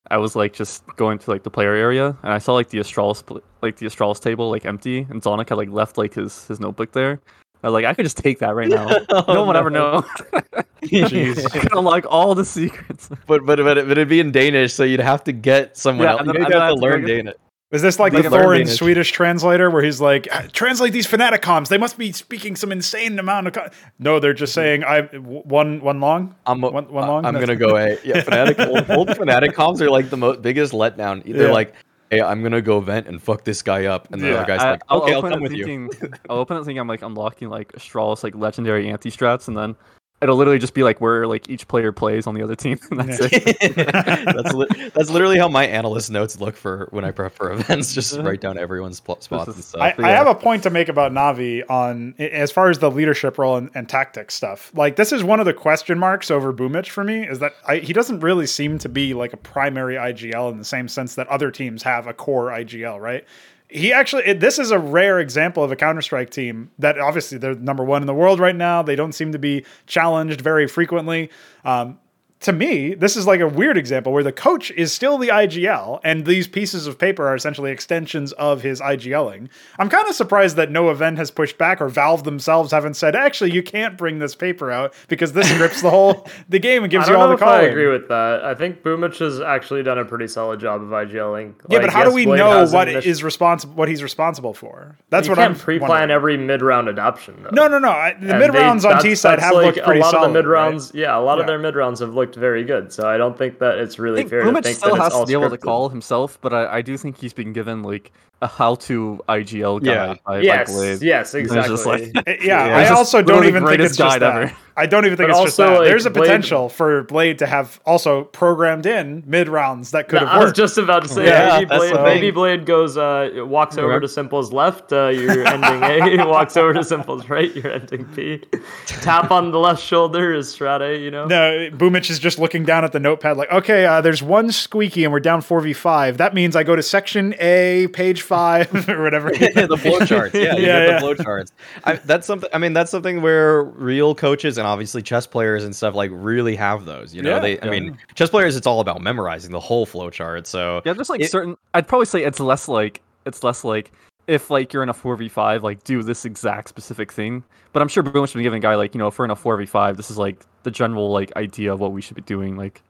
I 0.09 0.17
was 0.17 0.35
like 0.35 0.53
just 0.53 0.83
going 0.95 1.17
to 1.19 1.31
like 1.31 1.43
the 1.43 1.49
player 1.49 1.73
area, 1.73 2.15
and 2.23 2.33
I 2.33 2.39
saw 2.39 2.53
like 2.53 2.69
the 2.69 2.79
Astralis, 2.79 3.23
like 3.61 3.77
the 3.77 3.85
Astralis 3.85 4.19
table 4.19 4.49
like 4.51 4.65
empty, 4.65 5.07
and 5.09 5.21
Zonic 5.21 5.49
had 5.49 5.57
like 5.57 5.69
left 5.69 5.97
like 5.97 6.13
his 6.13 6.45
his 6.47 6.59
notebook 6.59 6.91
there. 6.91 7.19
I 7.63 7.67
was 7.67 7.73
like, 7.73 7.85
I 7.85 7.93
could 7.93 8.05
just 8.05 8.17
take 8.17 8.39
that 8.39 8.55
right 8.55 8.67
now. 8.69 8.87
no 9.09 9.23
one 9.43 9.47
would 9.47 9.55
ever 9.55 9.69
know. 9.69 10.01
Jeez. 10.83 11.45
I 11.55 11.59
could 11.59 11.73
unlock 11.77 12.05
all 12.09 12.33
the 12.35 12.45
secrets. 12.45 13.07
But 13.27 13.45
but 13.45 13.57
but, 13.59 13.77
it, 13.77 13.87
but 13.87 13.91
it'd 13.91 14.07
be 14.09 14.19
in 14.19 14.31
Danish, 14.31 14.73
so 14.73 14.83
you'd 14.83 14.99
have 14.99 15.23
to 15.25 15.31
get 15.31 15.77
someone 15.77 16.05
Yeah, 16.05 16.11
else. 16.13 16.19
and 16.21 16.29
then- 16.29 16.35
You'd 16.37 16.45
and 16.45 16.53
then 16.53 16.61
I 16.61 16.65
have 16.65 16.69
have 16.71 16.75
to 16.77 16.81
to 16.81 16.87
learn 16.87 17.05
Danish. 17.05 17.35
Is 17.71 17.81
this 17.81 17.99
like 17.99 18.11
We 18.11 18.17
the 18.17 18.23
can 18.23 18.31
learn 18.33 18.43
foreign 18.43 18.59
Danish. 18.63 18.77
Swedish 18.79 19.11
translator 19.13 19.69
where 19.69 19.81
he's 19.81 20.01
like, 20.01 20.27
"Ah, 20.29 20.43
translate 20.51 20.91
these 20.91 21.07
Fnatic 21.07 21.39
comms? 21.39 21.69
They 21.69 21.77
must 21.77 21.97
be 21.97 22.11
speaking 22.11 22.57
some 22.57 22.69
insane 22.71 23.17
amount 23.17 23.47
of. 23.47 23.53
Co-. 23.53 23.69
No, 23.97 24.19
they're 24.19 24.33
just 24.33 24.53
saying 24.53 24.83
I 24.83 25.01
w- 25.01 25.41
one 25.45 25.79
one 25.79 26.01
long. 26.01 26.35
I'm 26.45 26.61
a, 26.65 26.69
One- 26.69 26.91
one 26.91 27.07
long? 27.07 27.25
I'm 27.25 27.33
That's- 27.33 27.47
gonna 27.47 27.57
go 27.57 27.77
A. 27.77 27.97
Yeah, 28.03 28.23
Fnatic 28.23 28.67
old, 28.67 28.91
old 28.91 29.07
Fnatic 29.17 29.53
comms 29.53 29.79
are 29.79 29.89
like 29.89 30.09
the 30.09 30.17
mo- 30.17 30.35
biggest 30.35 30.73
letdown. 30.73 31.23
They're 31.23 31.47
Yeah. 31.47 31.53
like, 31.53 31.73
hey, 32.11 32.21
I'm 32.21 32.43
gonna 32.43 32.61
go 32.61 32.79
vent 32.79 33.07
and 33.07 33.21
fuck 33.21 33.43
this 33.43 33.63
guy 33.63 33.85
up, 33.85 34.11
and 34.13 34.21
the 34.21 34.27
Yeah, 34.27 34.35
other 34.35 34.45
guy's 34.45 34.59
I, 34.59 34.71
like, 34.71 34.91
okay, 34.91 35.13
I'll 35.13 35.17
open 35.19 35.31
come 35.31 35.39
it 35.39 35.49
with 35.49 35.53
you. 35.53 35.89
I'll 36.29 36.37
open 36.37 36.57
it 36.57 36.59
thinking 36.59 36.77
I'm 36.77 36.87
like 36.87 37.01
unlocking 37.01 37.49
like 37.49 37.71
Astralis 37.71 38.23
like 38.23 38.35
legendary 38.35 38.89
anti 38.89 39.09
strats, 39.09 39.47
and 39.47 39.57
then 39.57 39.75
it'll 40.21 40.35
literally 40.35 40.59
just 40.59 40.73
be 40.73 40.83
like 40.83 41.01
where 41.01 41.25
like 41.27 41.49
each 41.49 41.67
player 41.67 41.91
plays 41.91 42.27
on 42.27 42.35
the 42.35 42.43
other 42.43 42.55
team. 42.55 42.77
And 42.91 42.99
that's 42.99 43.19
it. 43.21 43.75
that's 43.85 44.53
li- 44.53 44.89
that's 44.93 45.09
literally 45.09 45.37
how 45.37 45.47
my 45.47 45.65
analyst 45.65 46.11
notes 46.11 46.39
look 46.39 46.55
for 46.55 46.87
when 46.91 47.03
I 47.05 47.11
prep 47.11 47.33
for 47.33 47.51
events. 47.51 47.93
Just 47.95 48.13
Uh-huh. 48.13 48.23
write 48.23 48.41
down 48.41 48.57
everyone's 48.57 48.99
pl- 48.99 49.19
spots 49.21 49.53
and 49.53 49.63
stuff. 49.63 49.81
I, 49.81 49.93
But 49.95 50.05
I 50.05 50.11
have 50.11 50.27
a 50.27 50.35
point 50.35 50.63
to 50.63 50.69
make 50.69 50.89
about 50.89 51.11
Navi 51.11 51.63
on 51.69 52.13
as 52.19 52.51
far 52.51 52.69
as 52.69 52.79
the 52.79 52.91
leadership 52.91 53.37
role 53.37 53.57
and, 53.57 53.69
and 53.73 53.87
tactics 53.89 54.33
stuff. 54.35 54.71
Like 54.75 54.95
this 54.95 55.11
is 55.11 55.23
one 55.23 55.39
of 55.39 55.45
the 55.45 55.53
question 55.53 55.97
marks 55.97 56.29
over 56.29 56.53
Boomich 56.53 56.89
for 56.89 57.03
me 57.03 57.27
is 57.27 57.39
that 57.39 57.53
I, 57.67 57.77
he 57.77 57.93
doesn't 57.93 58.19
really 58.19 58.47
seem 58.47 58.77
to 58.79 58.89
be 58.89 59.13
like 59.13 59.33
a 59.33 59.37
primary 59.37 59.95
IGL 59.95 60.51
in 60.51 60.57
the 60.57 60.65
same 60.65 60.87
sense 60.87 61.15
that 61.15 61.27
other 61.27 61.49
teams 61.51 61.83
have 61.83 62.07
a 62.07 62.13
core 62.13 62.47
IGL, 62.49 62.99
right? 62.99 63.25
He 63.71 63.93
actually 63.93 64.33
this 64.33 64.59
is 64.59 64.71
a 64.71 64.79
rare 64.79 65.19
example 65.19 65.63
of 65.63 65.71
a 65.71 65.77
Counter 65.77 66.01
Strike 66.01 66.29
team 66.29 66.71
that 66.79 66.99
obviously 66.99 67.37
they're 67.37 67.55
number 67.55 67.85
one 67.85 68.03
in 68.03 68.05
the 68.05 68.13
world 68.13 68.39
right 68.39 68.55
now. 68.55 68.81
They 68.81 68.97
don't 68.97 69.13
seem 69.13 69.31
to 69.31 69.39
be 69.39 69.65
challenged 69.87 70.41
very 70.41 70.67
frequently. 70.67 71.29
Um, 71.63 71.97
to 72.41 72.51
me, 72.51 72.95
this 72.95 73.15
is 73.15 73.27
like 73.27 73.39
a 73.39 73.47
weird 73.47 73.77
example 73.77 74.11
where 74.11 74.23
the 74.23 74.31
coach 74.31 74.71
is 74.71 74.91
still 74.91 75.17
the 75.19 75.27
IGL, 75.27 75.99
and 76.03 76.25
these 76.25 76.47
pieces 76.47 76.87
of 76.87 76.97
paper 76.97 77.27
are 77.27 77.35
essentially 77.35 77.69
extensions 77.71 78.31
of 78.33 78.61
his 78.63 78.81
IGLing. 78.81 79.47
I'm 79.77 79.89
kind 79.89 80.07
of 80.07 80.15
surprised 80.15 80.55
that 80.55 80.71
no 80.71 80.89
event 80.89 81.17
has 81.19 81.29
pushed 81.29 81.57
back, 81.59 81.79
or 81.79 81.87
Valve 81.87 82.23
themselves 82.23 82.71
haven't 82.71 82.95
said, 82.95 83.15
actually, 83.15 83.51
you 83.51 83.61
can't 83.61 83.95
bring 83.97 84.17
this 84.19 84.33
paper 84.33 84.71
out 84.71 84.93
because 85.07 85.33
this 85.33 85.51
grips 85.57 85.81
the 85.83 85.89
whole 85.91 86.27
the 86.49 86.57
game 86.57 86.83
and 86.83 86.91
gives 86.91 87.07
you 87.07 87.15
all 87.15 87.27
the 87.27 87.35
if 87.35 87.43
I 87.43 87.61
agree 87.61 87.87
with 87.87 88.07
that. 88.07 88.43
I 88.43 88.55
think 88.55 88.81
Boomich 88.81 89.19
has 89.19 89.39
actually 89.39 89.83
done 89.83 89.99
a 89.99 90.05
pretty 90.05 90.27
solid 90.27 90.59
job 90.59 90.81
of 90.81 90.89
IGLing. 90.89 91.53
yeah, 91.69 91.77
Like, 91.77 91.81
but 91.87 91.89
how 91.93 91.99
yes, 91.99 92.09
do 92.09 92.15
we 92.15 92.25
B1ad3 92.25 92.37
know 92.37 92.65
what 92.73 92.87
initi- 92.87 93.05
is 93.05 93.23
responsible? 93.23 93.75
What 93.75 93.87
he's 93.87 94.01
responsible 94.01 94.53
for? 94.55 94.97
That's 95.11 95.27
you 95.27 95.31
what 95.31 95.37
can't 95.37 95.53
I'm 95.53 95.59
pre-plan 95.59 95.89
wondering. 95.89 96.11
every 96.11 96.37
mid-round 96.37 96.87
adoption. 96.89 97.43
Though. 97.43 97.49
No, 97.53 97.67
no, 97.67 97.77
no. 97.77 97.89
I, 97.91 98.13
the 98.19 98.31
And 98.31 98.39
mid 98.39 98.53
rounds 98.55 98.83
on 98.83 98.99
T 99.01 99.13
side 99.13 99.39
have 99.39 99.53
like 99.53 99.75
looked 99.75 99.85
pretty 99.85 99.99
a 99.99 100.03
lot 100.03 100.11
solid. 100.11 100.27
of 100.27 100.33
the 100.33 100.39
mid 100.39 100.47
right? 100.47 100.63
rounds. 100.69 100.91
Yeah, 100.95 101.15
a 101.15 101.19
lot 101.19 101.35
Yeah. 101.37 101.41
of 101.41 101.47
their 101.47 101.59
mid 101.59 101.75
rounds 101.75 101.99
have 101.99 102.13
looked 102.15 102.30
very 102.35 102.63
good. 102.63 102.91
So 102.91 103.07
I 103.07 103.17
don't 103.17 103.37
think 103.37 103.59
that 103.59 103.77
it's 103.77 103.99
really 103.99 104.25
fair 104.27 104.43
to 104.43 104.51
Boomich 104.51 104.63
think 104.63 104.77
still 104.77 104.95
that 104.95 105.01
has 105.01 105.19
to 105.19 105.25
be 105.25 105.33
able 105.33 105.49
to 105.49 105.57
call 105.57 105.89
himself, 105.89 106.37
but 106.41 106.53
I, 106.53 106.77
I 106.77 106.81
do 106.81 106.97
think 106.97 107.17
he's 107.17 107.33
been 107.33 107.53
given 107.53 107.83
like 107.83 108.11
a 108.41 108.47
how-to 108.47 109.21
IGL 109.29 109.83
guide 109.83 109.85
Yeah. 109.85 110.07
by, 110.25 110.37
by 110.37 110.39
yes, 110.41 110.71
B1ad3. 110.71 111.01
yes, 111.01 111.33
And 111.35 111.47
just 111.47 111.55
exactly. 111.85 112.11
like- 112.15 112.41
Yeah, 112.43 112.65
Yeah. 112.67 112.77
I 112.77 112.87
also 112.89 113.21
don't 113.21 113.45
even 113.45 113.65
think 113.65 113.79
it's 113.79 113.95
just 113.97 114.19
guide 114.19 114.21
that. 114.21 114.53
I 114.77 114.85
don't 114.85 115.05
even 115.05 115.17
think 115.17 115.29
But 115.29 115.35
it's 115.35 115.43
just 115.47 115.57
that. 115.57 115.79
like, 115.79 115.83
There's 115.87 116.05
a 116.05 116.09
B1ad3- 116.09 116.13
potential 116.13 116.69
for 116.69 117.03
B1ad3 117.03 117.37
to 117.39 117.45
have 117.45 117.79
also 117.85 118.23
programmed 118.23 118.85
in 118.85 119.21
mid 119.27 119.47
rounds 119.49 119.91
that 119.91 120.07
could 120.07 120.21
No, 120.21 120.27
have 120.27 120.41
I 120.41 120.43
was 120.43 120.53
just 120.53 120.77
about 120.77 121.03
to 121.03 121.09
say, 121.09 121.25
Yeah, 121.27 121.59
maybe, 121.59 121.69
B1ad3, 121.75 122.03
maybe. 122.03 122.31
B1ad3 122.31 122.65
goes, 122.65 122.97
uh, 122.97 123.29
walks 123.45 123.77
over 123.77 123.87
Remember- 123.87 124.07
to 124.07 124.13
s1mple's 124.21 124.51
left, 124.53 124.91
uh, 124.93 125.09
you're 125.09 125.45
ending 125.45 125.83
A, 126.21 126.25
walks 126.27 126.55
over 126.57 126.73
to 126.73 126.79
s1mple's 126.79 127.29
right, 127.29 127.53
you're 127.55 127.71
ending 127.71 128.05
P. 128.15 128.41
Tap 128.87 129.29
on 129.29 129.51
the 129.51 129.59
left 129.59 129.83
shoulder 129.83 130.33
is 130.33 130.47
strat 130.55 130.81
A, 130.81 130.97
you 130.97 131.11
know? 131.11 131.25
No, 131.25 131.69
Boomich 131.71 132.09
is 132.09 132.17
just 132.17 132.39
looking 132.39 132.63
down 132.63 132.83
at 132.85 132.91
the 132.93 132.99
notepad 132.99 133.37
like, 133.37 133.51
okay, 133.51 133.85
uh, 133.85 133.99
there's 134.01 134.23
one 134.23 134.51
squeaky 134.51 135.03
and 135.03 135.11
we're 135.13 135.19
down 135.19 135.41
4v5. 135.41 136.17
That 136.17 136.33
means 136.33 136.55
I 136.55 136.63
go 136.63 136.75
to 136.77 136.81
section 136.81 137.35
A, 137.39 137.87
page 137.89 138.23
5, 138.31 138.89
or 138.89 139.03
whatever. 139.03 139.29
the 139.31 139.77
flowcharts. 139.77 140.33
Yeah, 140.33 140.55
you 140.55 140.61
Yeah, 140.67 140.85
get 140.85 140.89
yeah. 140.89 140.99
the 140.99 141.05
flowcharts. 141.23 141.51
I, 141.83 141.93
that's 141.95 142.25
something. 142.25 142.49
I 142.53 142.57
mean, 142.57 142.71
that's 142.73 142.89
something 142.89 143.21
where 143.21 143.63
real 143.63 144.15
coaches 144.15 144.57
and 144.57 144.65
obviously 144.65 145.01
chess 145.01 145.27
players 145.27 145.65
and 145.65 145.75
stuff 145.75 145.93
like 145.95 146.11
really 146.13 146.55
have 146.55 146.85
those. 146.85 147.13
You 147.13 147.21
know, 147.23 147.31
Yeah, 147.35 147.39
they. 147.39 147.59
I 147.61 147.69
mean, 147.69 147.97
chess 148.15 148.29
players, 148.29 148.55
it's 148.55 148.65
all 148.65 148.79
about 148.79 149.01
memorizing 149.01 149.51
the 149.51 149.59
whole 149.59 149.85
flowchart. 149.85 150.47
So 150.47 150.81
Yeah, 150.85 150.93
just 150.93 151.09
like 151.09 151.19
It- 151.21 151.29
certain. 151.29 151.57
I'd 151.73 151.87
probably 151.87 152.05
say 152.05 152.23
it's 152.23 152.39
less 152.39 152.67
like 152.69 153.01
it's 153.25 153.43
less 153.43 153.63
like 153.65 153.91
if 154.27 154.49
like 154.49 154.71
you're 154.71 154.83
in 154.83 154.89
a 154.89 154.93
four 154.93 155.15
v 155.17 155.27
five, 155.27 155.61
like 155.63 155.83
do 155.83 156.01
this 156.03 156.23
exact 156.23 156.69
specific 156.69 157.11
thing. 157.11 157.43
But 157.73 157.81
I'm 157.81 157.87
sure 157.89 158.01
Boom 158.03 158.25
should 158.25 158.37
be 158.37 158.43
giving 158.43 158.57
a 158.59 158.61
guy 158.61 158.75
like 158.75 158.93
you 158.95 158.99
know 158.99 159.07
if 159.07 159.19
we're 159.19 159.25
in 159.25 159.31
a 159.31 159.35
four 159.35 159.57
v 159.57 159.65
five, 159.65 159.97
this 159.97 160.09
is 160.09 160.17
like 160.17 160.45
the 160.63 160.71
general 160.71 161.11
like 161.11 161.35
idea 161.35 161.73
of 161.73 161.79
what 161.79 161.91
we 161.91 162.01
should 162.01 162.15
be 162.15 162.21
doing. 162.21 162.55
Like, 162.55 162.81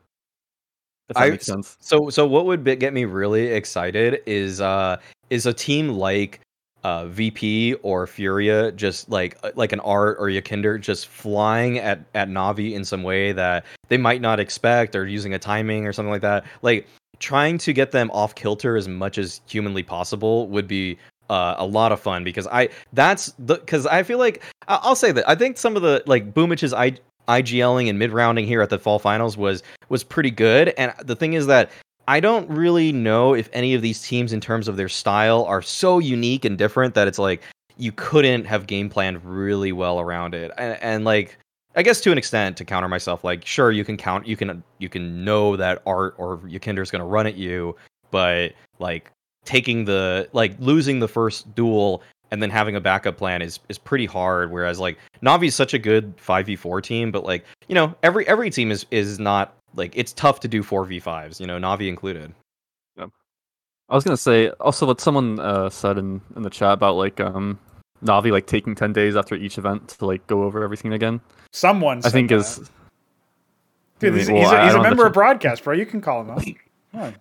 if 1.12 1.18
that 1.18 1.24
I- 1.24 1.30
makes 1.32 1.46
sense. 1.46 1.78
So 1.80 2.10
so 2.10 2.26
what 2.26 2.46
would 2.46 2.64
get 2.80 2.94
me 2.94 3.06
really 3.06 3.48
excited 3.48 4.22
is 4.26 4.62
uh 4.62 4.98
is 5.30 5.46
a 5.46 5.54
team 5.54 5.90
like 5.90 6.42
uh 6.84 7.06
VP 7.06 7.76
or 7.84 8.08
Furia 8.08 8.72
just 8.72 9.10
like 9.10 9.38
uh, 9.44 9.52
like 9.56 9.72
an 9.72 9.80
Art 9.82 10.18
or 10.20 10.28
YEKINDAR 10.28 10.80
just 10.82 11.08
flying 11.08 11.78
at 11.78 12.04
at 12.16 12.28
Navi 12.30 12.74
in 12.74 12.84
some 12.84 13.04
way 13.04 13.32
that 13.34 13.66
they 13.90 13.98
might 13.98 14.22
not 14.22 14.40
expect 14.40 14.96
or 14.96 15.06
using 15.06 15.34
a 15.34 15.40
timing 15.40 15.86
or 15.86 15.94
something 15.94 16.12
like 16.12 16.24
that. 16.24 16.44
Like 16.64 16.88
trying 17.20 17.60
to 17.60 17.72
get 17.72 17.92
them 17.92 18.10
off 18.12 18.34
kilter 18.34 18.76
as 18.76 18.88
much 18.88 19.20
as 19.20 19.42
humanly 19.48 19.84
possible 19.84 20.48
would 20.48 20.68
be 20.68 20.98
uh, 21.30 21.56
a 21.60 21.66
lot 21.66 21.92
of 21.92 22.00
fun 22.00 22.24
because 22.24 22.48
I 22.48 22.70
that's 22.94 23.34
the 23.40 23.56
because 23.56 23.86
I 23.86 24.04
feel 24.04 24.18
like 24.18 24.44
I'll 24.68 24.96
say 24.96 25.12
that 25.14 25.30
I 25.30 25.36
think 25.36 25.58
some 25.58 25.76
of 25.76 25.82
the 25.82 26.04
like 26.06 26.34
Boomich's 26.34 26.74
I 26.74 26.98
IGLing 27.32 27.90
and 27.90 27.98
mid 27.98 28.12
rounding 28.12 28.46
here 28.46 28.62
at 28.62 28.70
the 28.70 28.78
fall 28.78 29.00
finals 29.00 29.38
was 29.38 29.64
was 29.90 30.04
pretty 30.04 30.32
good. 30.32 30.70
And 30.78 30.94
the 31.00 31.16
thing 31.16 31.34
is 31.34 31.48
that 31.48 31.72
I 32.08 32.20
don't 32.20 32.50
really 32.50 32.92
know 32.92 33.34
if 33.34 33.50
any 33.54 33.74
of 33.74 33.82
these 33.82 34.02
teams, 34.02 34.34
in 34.34 34.42
terms 34.42 34.68
of 34.68 34.76
their 34.76 34.90
style, 34.90 35.46
are 35.46 35.62
so 35.62 36.00
unique 36.00 36.46
and 36.46 36.58
different 36.58 36.94
that 36.96 37.08
it's 37.08 37.20
like 37.20 37.42
you 37.78 37.92
couldn't 37.94 38.46
have 38.46 38.68
game 38.68 38.90
planned 38.90 39.24
really 39.24 39.72
well 39.72 40.00
around 40.00 40.36
it. 40.36 40.52
And, 40.58 40.78
and 40.82 41.06
like, 41.06 41.38
I 41.76 41.84
guess 41.84 42.02
to 42.02 42.12
an 42.12 42.18
extent, 42.18 42.58
to 42.58 42.66
counter 42.66 42.90
myself, 42.90 43.24
like, 43.24 43.46
sure, 43.46 43.72
you 43.72 43.86
can 43.86 43.98
count, 43.98 44.28
you 44.28 44.36
can, 44.36 44.62
you 44.80 44.90
can 44.90 45.24
know 45.24 45.56
that 45.56 45.82
Art 45.86 46.16
or 46.18 46.38
YEKINDAR 46.40 46.82
is 46.82 46.92
going 46.92 47.00
to 47.00 47.06
run 47.06 47.28
at 47.28 47.36
you, 47.36 47.76
but 48.12 48.54
like 48.80 49.10
taking 49.46 49.86
the, 49.86 50.28
like, 50.34 50.54
losing 50.60 51.00
the 51.00 51.08
first 51.08 51.56
duel 51.56 52.04
and 52.32 52.42
then 52.42 52.50
having 52.50 52.76
a 52.76 52.82
backup 52.82 53.18
plan 53.18 53.42
is 53.42 53.60
is 53.70 53.78
pretty 53.78 54.06
hard. 54.06 54.52
Whereas 54.52 54.80
like 54.80 54.98
Navi 55.22 55.48
is 55.48 55.56
such 55.56 55.74
a 55.74 55.80
good 55.80 56.14
five 56.18 56.46
v 56.46 56.56
four 56.56 56.82
team, 56.82 57.12
but 57.12 57.24
like 57.24 57.46
you 57.68 57.76
know 57.76 57.94
every 58.04 58.28
every 58.28 58.50
team 58.50 58.72
is 58.72 58.86
is 58.92 59.20
not 59.20 59.54
like 59.76 59.92
it's 59.96 60.14
tough 60.14 60.40
to 60.42 60.48
do 60.48 60.64
four 60.64 60.86
v 60.86 61.00
fives. 61.00 61.40
You 61.40 61.48
know 61.48 61.58
Navi 61.58 61.88
included. 61.88 62.34
Yeah. 62.98 63.08
I 63.90 63.96
was 63.96 64.04
gonna 64.04 64.18
say 64.18 64.50
also 64.60 64.86
what 64.86 65.02
someone 65.02 65.40
uh, 65.40 65.70
said 65.70 65.98
in 65.98 66.22
in 66.36 66.42
the 66.44 66.50
chat 66.50 66.74
about 66.74 66.96
like 66.96 67.20
um 67.20 67.60
Navi 68.04 68.32
like 68.32 68.48
taking 68.48 68.74
ten 68.76 68.94
days 68.94 69.16
after 69.16 69.36
each 69.36 69.58
event 69.58 69.90
to 69.90 70.06
like 70.06 70.26
go 70.28 70.44
over 70.44 70.64
everything 70.64 70.94
again. 70.94 71.22
Someone 71.54 71.98
I 72.00 72.02
said 72.02 72.12
think 72.14 72.30
that. 72.30 72.36
is 72.38 72.70
Dude, 74.00 74.16
he's, 74.16 74.32
Well, 74.32 74.40
he's 74.42 74.48
I- 74.50 74.56
a, 74.56 74.62
I 74.62 74.66
he's 74.66 74.74
a 74.74 74.82
member 74.82 75.06
of 75.06 75.14
broadcast, 75.14 75.64
bro. 75.64 75.76
You 75.76 75.86
can 75.86 76.02
call 76.02 76.22
him 76.24 76.32
out. 76.96 77.14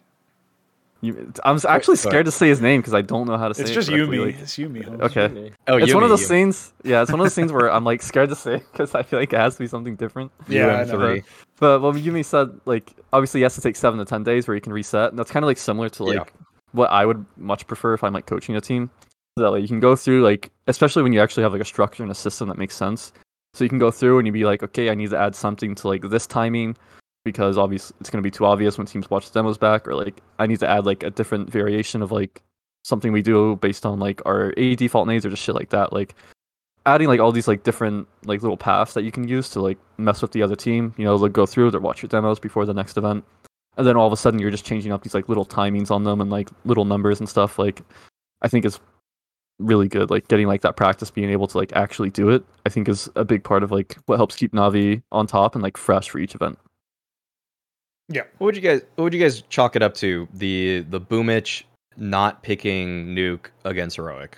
Come 1.01 1.11
on. 1.11 1.17
you, 1.17 1.33
I'm 1.45 1.59
actually 1.69 1.93
oh, 1.93 1.97
scared 1.97 2.27
to 2.27 2.31
say 2.33 2.49
his 2.49 2.61
name 2.61 2.81
because 2.81 2.95
I 2.95 3.03
don't 3.03 3.27
know 3.27 3.37
how 3.37 3.49
to 3.49 3.55
say 3.55 3.63
It's 3.63 3.71
it 3.71 3.77
It's 3.79 3.87
just 3.87 3.89
correctly, 3.91 4.19
Yumi. 4.19 4.27
like- 4.27 4.39
It's 4.41 4.57
Yumi. 4.57 5.01
Okay. 5.01 5.53
Oh, 5.69 5.77
it's 5.77 5.95
one 5.95 6.03
of 6.03 6.11
those 6.11 6.23
Yumi. 6.25 6.29
things. 6.29 6.73
Yeah, 6.85 7.03
it's 7.03 7.11
one 7.11 7.21
of 7.21 7.25
those 7.25 7.35
things 7.35 7.53
where 7.53 7.71
I'm 7.73 7.85
like 7.85 8.03
scared 8.03 8.29
to 8.31 8.37
say 8.37 8.63
because 8.73 8.95
I 8.95 9.03
feel 9.03 9.19
like 9.19 9.33
it 9.33 9.39
has 9.39 9.55
to 9.55 9.61
be 9.61 9.67
something 9.67 9.97
different. 9.97 10.31
Yeah, 10.49 10.67
I 10.67 10.85
know. 10.85 10.99
UM3. 10.99 11.25
But 11.59 11.81
what 11.83 11.97
Yumi 11.97 12.25
said, 12.25 12.49
like 12.65 12.93
obviously 13.13 13.41
he 13.41 13.43
has 13.43 13.55
to 13.55 13.61
take 13.61 13.77
seven 13.77 13.99
to 13.99 14.05
ten 14.05 14.23
days 14.23 14.47
where 14.49 14.55
you 14.55 14.61
can 14.61 14.73
reset, 14.73 15.11
and 15.11 15.19
that's 15.19 15.31
kind 15.31 15.45
of 15.45 15.49
like 15.49 15.59
similar 15.59 15.89
to 15.91 16.05
like 16.05 16.17
Yeah. 16.17 16.25
what 16.73 16.91
I 16.91 17.07
would 17.07 17.25
much 17.37 17.67
prefer 17.67 17.95
if 17.95 18.05
I'm 18.05 18.13
like 18.13 18.27
coaching 18.27 18.57
a 18.57 18.61
team. 18.61 18.91
So 19.39 19.45
that 19.45 19.51
like 19.51 19.63
you 19.63 19.69
can 19.69 19.81
go 19.81 19.95
through 19.97 20.23
like 20.23 20.51
especially 20.67 21.03
when 21.03 21.13
you 21.13 21.21
actually 21.21 21.43
have 21.45 21.53
like 21.53 21.63
a 21.63 21.67
structure 21.67 22.03
and 22.03 22.11
a 22.13 22.15
system 22.15 22.49
that 22.49 22.59
makes 22.59 22.75
sense. 22.77 23.13
So 23.55 23.65
you 23.65 23.69
can 23.71 23.79
go 23.79 23.91
through 23.91 24.19
and 24.19 24.27
you'd 24.27 24.33
be 24.33 24.45
like, 24.45 24.63
okay, 24.63 24.91
I 24.91 24.95
need 24.95 25.11
to 25.11 25.19
add 25.19 25.35
something 25.35 25.75
to 25.77 25.89
like 25.89 26.03
this 26.03 26.27
timing 26.27 26.77
because 27.25 27.59
obviously 27.59 27.97
it's 28.01 28.11
gonna 28.11 28.23
be 28.23 28.31
too 28.31 28.47
obvious 28.47 28.79
when 28.79 28.87
teams 28.87 29.11
watch 29.11 29.31
the 29.31 29.39
demos 29.39 29.59
back, 29.59 29.87
or 29.87 29.95
like 29.95 30.21
I 30.39 30.47
need 30.47 30.61
to 30.61 30.69
add 30.69 30.87
like 30.87 31.03
a 31.03 31.11
different 31.11 31.51
variation 31.51 32.03
of 32.03 32.13
like 32.13 32.43
something 32.83 33.13
we 33.13 33.23
do 33.23 33.57
based 33.57 33.85
on 33.85 33.99
like 33.99 34.23
our 34.27 34.55
A 34.57 34.75
default 34.77 35.07
nades 35.07 35.27
or 35.27 35.31
just 35.31 35.43
shit 35.43 35.55
like 35.55 35.71
that. 35.71 35.93
Like 35.93 36.15
adding 36.87 37.09
like 37.09 37.21
all 37.21 37.33
these 37.33 37.49
like 37.49 37.63
different 37.63 38.09
like 38.25 38.43
little 38.43 38.57
paths 38.57 38.95
that 38.95 39.05
you 39.05 39.13
can 39.13 39.29
use 39.29 39.51
to 39.51 39.61
like 39.61 39.79
mess 39.99 40.23
with 40.23 40.33
the 40.33 40.43
other 40.43 40.57
team. 40.57 40.95
You 40.97 41.05
know, 41.05 41.19
they'll 41.19 41.29
go 41.29 41.47
through, 41.47 41.71
they'll 41.71 41.81
watch 41.81 42.03
your 42.03 42.09
demos 42.09 42.39
before 42.39 42.67
the 42.67 42.75
next 42.75 42.97
event, 42.97 43.25
and 43.77 43.87
then 43.87 43.97
all 43.97 44.07
of 44.07 44.13
a 44.13 44.17
sudden 44.17 44.41
you're 44.41 44.51
just 44.51 44.65
changing 44.65 44.93
up 44.93 45.03
these 45.03 45.15
like 45.15 45.29
little 45.29 45.47
timings 45.47 45.91
on 45.91 46.05
them 46.05 46.21
and 46.21 46.31
like 46.31 46.49
little 46.65 46.85
numbers 46.85 47.21
and 47.21 47.29
stuff. 47.29 47.59
Like 47.59 47.83
I 48.43 48.49
think 48.49 48.65
is 48.65 48.81
really 49.59 49.89
good. 49.89 50.11
Like 50.11 50.29
getting 50.29 50.47
like 50.47 50.63
that 50.63 50.77
practice, 50.77 51.11
being 51.11 51.31
able 51.31 51.47
to 51.49 51.59
like 51.59 51.73
actually 51.75 52.11
do 52.11 52.31
it, 52.31 52.45
I 52.67 52.71
think 52.71 52.89
is 52.89 53.09
a 53.15 53.25
big 53.25 53.45
part 53.45 53.63
of 53.63 53.71
like 53.71 53.97
what 54.07 54.17
helps 54.17 54.37
keep 54.37 54.53
Navi 54.53 55.03
on 55.13 55.27
top 55.27 55.55
and 55.55 55.63
like 55.63 55.77
fresh 55.77 56.09
for 56.09 56.19
each 56.19 56.35
event. 56.35 56.59
Yeah. 58.11 58.23
What 58.39 58.47
would 58.47 58.57
you 58.57 58.63
guys 58.63 58.83
What 58.97 59.05
would 59.05 59.15
you 59.15 59.21
guys 59.21 59.43
chalk 59.49 59.77
it 59.77 59.83
up 59.83 59.95
to? 59.95 60.29
The 60.35 60.85
the 60.91 61.01
Boomich 61.01 61.63
not 61.97 62.43
picking 62.43 63.15
Nuke 63.15 63.47
against 63.65 63.97
Heroic. 63.97 64.37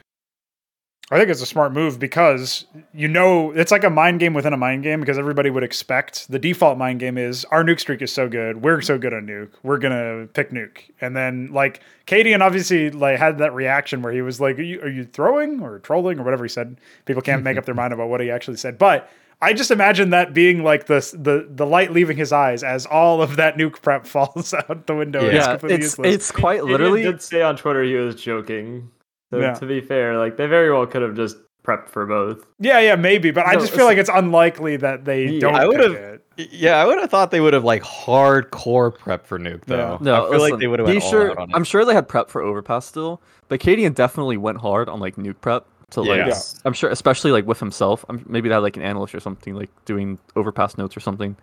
I 1.10 1.18
think 1.18 1.28
it's 1.28 1.42
a 1.42 1.46
smart 1.46 1.72
move 1.74 1.98
because 1.98 2.64
you 2.94 3.06
know 3.06 3.50
it's 3.50 3.70
like 3.70 3.84
a 3.84 3.90
mind 3.90 4.18
game 4.18 4.32
within 4.32 4.54
a 4.54 4.56
mind 4.56 4.82
game 4.82 4.98
because 4.98 5.18
everybody 5.18 5.50
would 5.50 5.62
expect 5.62 6.26
the 6.30 6.38
default 6.38 6.78
mind 6.78 7.00
game 7.00 7.18
is 7.18 7.44
our 7.46 7.62
nuke 7.62 7.80
streak 7.80 8.00
is 8.00 8.10
so 8.10 8.30
good, 8.30 8.62
we're 8.62 8.80
so 8.80 8.96
good 8.96 9.12
on 9.12 9.26
nuke, 9.26 9.50
we're 9.62 9.76
gonna 9.76 10.26
pick 10.32 10.52
nuke, 10.52 10.78
and 11.02 11.14
then 11.14 11.52
like 11.52 11.80
cadiaN 12.06 12.40
obviously 12.40 12.90
like 12.90 13.18
had 13.18 13.36
that 13.38 13.52
reaction 13.52 14.00
where 14.00 14.12
he 14.12 14.22
was 14.22 14.40
like, 14.40 14.58
are 14.58 14.62
you, 14.62 14.80
are 14.80 14.88
you 14.88 15.04
throwing 15.04 15.60
or 15.60 15.80
trolling 15.80 16.18
or 16.18 16.22
whatever 16.22 16.44
he 16.44 16.48
said? 16.48 16.78
People 17.04 17.20
can't 17.20 17.42
make 17.42 17.58
up 17.58 17.66
their 17.66 17.74
mind 17.74 17.92
about 17.92 18.08
what 18.08 18.22
he 18.22 18.30
actually 18.30 18.56
said, 18.56 18.78
but 18.78 19.10
I 19.42 19.52
just 19.52 19.70
imagine 19.70 20.10
that 20.10 20.32
being 20.32 20.62
like 20.62 20.86
the 20.86 21.00
the 21.18 21.46
the 21.50 21.66
light 21.66 21.92
leaving 21.92 22.16
his 22.16 22.32
eyes 22.32 22.62
as 22.62 22.86
all 22.86 23.20
of 23.20 23.36
that 23.36 23.56
nuke 23.56 23.82
prep 23.82 24.06
falls 24.14 24.54
out 24.54 24.86
the 24.86 24.94
window. 24.94 25.20
and 25.20 25.32
Yeah, 25.36 25.54
it's 25.62 25.64
it's 25.64 25.98
it's 25.98 26.30
quite 26.30 26.60
Gideon 26.60 26.70
literally 26.72 27.02
did 27.02 27.20
say 27.20 27.42
on 27.42 27.56
Twitter 27.56 27.82
he 27.82 27.94
was 27.96 28.14
joking. 28.14 28.90
So 29.30 29.40
Yeah. 29.40 29.54
to 29.54 29.66
be 29.66 29.80
fair, 29.80 30.16
like 30.18 30.36
they 30.36 30.46
very 30.46 30.70
well 30.72 30.86
could 30.86 31.02
have 31.02 31.14
just 31.16 31.36
prepped 31.66 31.88
for 31.88 32.06
both. 32.06 32.44
yeah, 32.58 32.80
yeah, 32.80 32.96
maybe, 32.96 33.30
but 33.30 33.46
I 33.46 33.54
just 33.54 33.72
feel 33.72 33.84
like 33.84 33.96
it's 33.98 34.10
unlikely 34.12 34.76
that 34.78 35.04
they 35.04 35.26
Yeah, 35.26 35.40
don't. 35.40 35.54
I 35.54 35.66
would've- 35.66 35.94
it. 35.94 36.18
Yeah, 36.50 36.76
I 36.82 36.86
would 36.86 36.98
have 36.98 37.10
thought 37.10 37.30
they 37.30 37.40
would 37.40 37.52
have 37.52 37.62
like 37.64 37.82
hardcore 37.82 38.96
prep 38.96 39.26
for 39.26 39.38
Nuke 39.38 39.64
though. 39.66 39.98
No, 40.00 40.14
I 40.14 40.18
feel 40.22 40.30
listen, 40.30 40.50
like 40.50 40.60
they 40.60 40.66
would 40.66 40.78
have 40.80 40.88
he 40.88 40.98
sure, 41.00 41.30
out 41.32 41.38
on 41.38 41.50
it. 41.50 41.54
I'm 41.56 41.64
sure 41.64 41.84
they 41.84 41.94
had 41.94 42.08
prep 42.08 42.30
for 42.30 42.42
overpass 42.42 42.86
still, 42.86 43.20
but 43.48 43.60
Cadian 43.60 43.94
definitely 43.94 44.36
went 44.36 44.58
hard 44.58 44.88
on 44.88 44.98
like 44.98 45.16
nuke 45.16 45.40
prep 45.40 45.66
to 45.92 46.02
like. 46.02 46.26
Yeah. 46.26 46.34
I'm 46.64 46.72
sure, 46.72 46.90
especially 46.90 47.30
like 47.32 47.46
with 47.46 47.60
himself. 47.60 48.04
I'm, 48.08 48.24
maybe 48.28 48.48
they 48.48 48.54
had 48.54 48.62
like 48.62 48.76
an 48.76 48.82
analyst 48.82 49.14
or 49.14 49.20
something 49.20 49.54
like 49.54 49.70
doing 49.84 50.18
overpass 50.36 50.76
notes 50.76 50.96
or 50.96 51.00
something. 51.00 51.36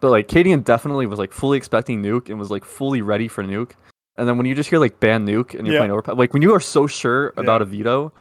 But 0.00 0.10
like 0.10 0.28
Cadian 0.28 0.62
definitely 0.64 1.06
was 1.06 1.18
like 1.18 1.32
fully 1.32 1.56
expecting 1.56 2.02
nuke 2.02 2.28
and 2.28 2.38
was 2.38 2.50
like 2.50 2.64
fully 2.64 3.02
ready 3.02 3.28
for 3.28 3.42
nuke. 3.42 3.72
And 4.18 4.26
then 4.28 4.36
when 4.38 4.46
you 4.46 4.54
just 4.54 4.70
hear 4.70 4.78
like 4.78 4.98
ban 5.00 5.26
nuke 5.26 5.54
and 5.54 5.66
you're 5.66 5.74
Yeah. 5.74 5.80
playing 5.80 5.92
overpass, 5.92 6.16
like 6.16 6.32
when 6.32 6.42
you 6.42 6.54
are 6.54 6.60
so 6.60 6.86
sure 6.86 7.32
about 7.36 7.60
Yeah. 7.60 7.66
a 7.66 7.70
veto, 7.70 8.12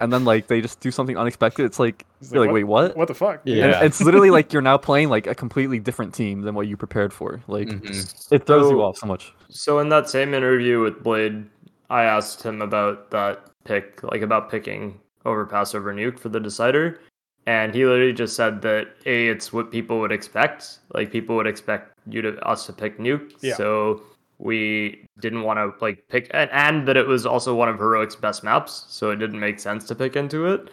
and 0.00 0.12
then 0.12 0.24
like 0.24 0.46
they 0.46 0.60
just 0.60 0.80
do 0.80 0.90
something 0.90 1.16
unexpected, 1.18 1.64
it's 1.66 1.78
like 1.78 2.06
It's 2.20 2.32
you're 2.32 2.44
like, 2.44 2.52
wait, 2.54 2.64
what? 2.64 2.96
What 2.96 3.08
the 3.08 3.14
fuck? 3.14 3.42
Yeah. 3.44 3.66
And 3.76 3.84
it's 3.86 4.00
literally 4.00 4.30
like 4.30 4.52
you're 4.52 4.62
now 4.62 4.78
playing 4.78 5.08
like 5.08 5.26
a 5.26 5.34
completely 5.34 5.78
different 5.78 6.14
team 6.14 6.40
than 6.42 6.54
what 6.54 6.66
you 6.68 6.76
prepared 6.76 7.12
for. 7.12 7.40
Like 7.48 7.68
Mhm. 7.68 8.32
it 8.32 8.46
throws 8.46 8.70
you 8.70 8.82
off 8.82 8.96
so 8.98 9.06
much. 9.06 9.32
So 9.50 9.78
in 9.78 9.88
that 9.90 10.08
same 10.08 10.34
interview 10.34 10.80
with 10.80 11.02
Blade, 11.02 11.44
I 11.90 12.04
asked 12.04 12.42
him 12.42 12.62
about 12.62 13.10
that 13.10 13.44
pick, 13.64 14.02
like 14.02 14.22
about 14.22 14.50
picking 14.50 15.00
overpass 15.24 15.74
over 15.74 15.92
nuke 15.94 16.18
for 16.18 16.28
the 16.28 16.40
decider. 16.40 17.00
And 17.46 17.74
he 17.74 17.84
literally 17.86 18.12
just 18.12 18.36
said 18.36 18.60
that 18.62 18.88
A, 19.06 19.28
it's 19.28 19.52
what 19.52 19.70
people 19.70 19.98
would 20.00 20.12
expect. 20.12 20.78
Like 20.94 21.10
people 21.10 21.36
would 21.36 21.46
expect 21.46 21.92
you 22.08 22.20
to 22.22 22.38
us 22.46 22.66
to 22.66 22.72
pick 22.72 22.98
nuke. 22.98 23.32
Yeah. 23.40 23.56
So 23.56 24.02
we 24.38 25.04
didn't 25.20 25.42
want 25.42 25.58
to 25.58 25.72
like 25.84 26.02
pick 26.08 26.30
and, 26.32 26.50
and 26.52 26.86
that 26.88 26.96
it 26.96 27.06
was 27.06 27.26
also 27.26 27.54
one 27.54 27.68
of 27.68 27.76
Heroic's 27.78 28.16
best 28.16 28.42
maps, 28.44 28.84
so 28.88 29.10
it 29.10 29.16
didn't 29.16 29.40
make 29.40 29.58
sense 29.60 29.84
to 29.88 29.94
pick 29.94 30.16
into 30.16 30.46
it. 30.46 30.70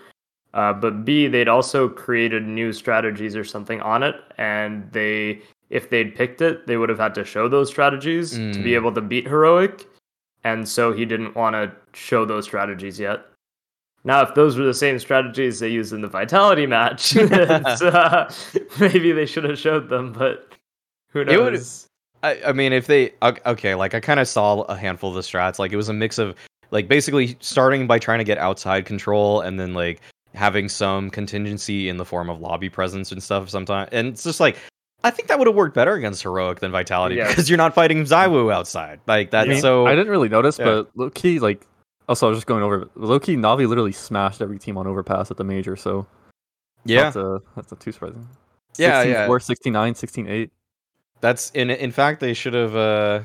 Uh, 0.54 0.74
but 0.74 1.04
B, 1.06 1.28
they'd 1.28 1.50
also 1.50 1.88
created 1.90 2.48
new 2.48 2.72
strategies 2.74 3.36
or 3.36 3.44
something 3.44 3.82
on 3.82 4.02
it, 4.04 4.16
and 4.38 4.90
they, 4.92 5.42
if 5.70 5.90
they'd 5.90 6.16
picked 6.16 6.42
it, 6.42 6.66
they 6.66 6.78
would 6.78 6.88
have 6.90 6.98
had 6.98 7.14
to 7.16 7.26
show 7.26 7.48
those 7.50 7.68
strategies 7.70 8.32
to 8.32 8.54
be 8.64 8.72
Mm. 8.72 8.76
able 8.76 8.92
to 8.94 9.02
beat 9.02 9.28
Heroic. 9.28 9.86
and 10.46 10.68
so 10.68 10.94
he 10.94 11.04
didn't 11.06 11.36
want 11.36 11.54
to 11.56 11.72
show 11.94 12.24
those 12.26 12.46
strategies 12.46 12.98
yet. 13.00 13.26
Now, 14.08 14.22
if 14.22 14.34
those 14.36 14.58
were 14.58 14.64
the 14.64 14.74
same 14.74 14.98
strategies 15.00 15.60
they 15.60 15.68
used 15.68 15.92
in 15.92 16.00
the 16.00 16.08
Vitality 16.08 16.66
match, 16.66 17.18
uh, 17.18 18.32
maybe 18.80 19.12
they 19.12 19.26
should 19.26 19.44
have 19.44 19.60
showed 19.60 19.90
them. 19.90 20.14
But 20.14 20.54
who 21.10 21.26
knows? 21.26 21.88
I, 22.24 22.40
I 22.48 22.52
mean, 22.54 22.72
if 22.72 22.88
they 22.88 23.12
ok- 23.22 23.42
okay, 23.46 23.76
like 23.76 23.94
I 23.94 24.00
kind 24.00 24.22
of 24.22 24.28
saw 24.30 24.62
a 24.62 24.78
handful 24.78 25.10
of 25.10 25.16
the 25.16 25.22
strats. 25.22 25.60
Like 25.60 25.74
it 25.74 25.76
was 25.76 25.90
a 25.90 25.94
mix 25.94 26.20
of 26.20 26.36
like 26.72 26.88
basically 26.88 27.36
starting 27.42 27.86
by 27.86 28.00
trying 28.00 28.20
to 28.20 28.24
get 28.24 28.38
outside 28.38 28.86
control, 28.86 29.42
and 29.42 29.60
then 29.60 29.74
like 29.74 30.00
having 30.34 30.70
some 30.70 31.10
contingency 31.10 31.90
in 31.90 31.98
the 31.98 32.06
form 32.06 32.30
of 32.30 32.40
lobby 32.40 32.70
presence 32.70 33.12
and 33.12 33.22
stuff. 33.22 33.50
Sometimes, 33.50 33.90
and 33.92 34.08
it's 34.08 34.24
just 34.24 34.40
like 34.40 34.56
I 35.04 35.12
think 35.12 35.28
that 35.28 35.38
would 35.38 35.48
have 35.48 35.56
worked 35.56 35.76
better 35.76 35.96
against 35.96 36.24
heroic 36.24 36.62
than 36.62 36.72
Vitality 36.72 37.16
Yes. 37.16 37.28
because 37.30 37.50
you're 37.50 37.58
not 37.58 37.76
fighting 37.76 38.04
Zywoo 38.04 38.54
outside. 38.54 39.02
Like 39.06 39.32
that's 39.32 39.48
I 39.48 39.52
mean, 39.52 39.62
so. 39.62 39.86
I 39.86 39.96
didn't 39.96 40.10
really 40.10 40.30
notice, 40.30 40.58
yeah. 40.58 40.66
but 40.66 40.90
look, 40.96 41.14
key, 41.14 41.40
like, 41.40 41.68
also 42.08 42.28
I 42.28 42.30
was 42.30 42.38
just 42.38 42.48
going 42.48 42.64
over. 42.64 42.90
Low 42.96 43.20
key, 43.20 43.36
Navi 43.36 43.68
literally 43.68 43.92
smashed 43.92 44.42
every 44.42 44.60
team 44.60 44.78
on 44.78 44.88
Overpass 44.88 45.32
at 45.32 45.38
the 45.38 45.44
major, 45.44 45.76
so 45.76 46.06
yeah, 46.86 47.04
that's 47.04 47.16
a 47.16 47.42
that's 47.56 47.72
not 47.72 47.80
too 47.80 47.92
surprising. 47.92 48.28
Yeah, 48.78 49.02
yeah. 49.04 49.28
16-4, 49.28 49.42
69, 49.42 49.94
16-8. 49.96 50.50
that's 51.22 51.50
in 51.52 51.70
in 51.72 51.92
fact 51.92 52.20
they 52.20 52.34
should 52.34 52.54
have. 52.54 52.76
uh 52.76 53.22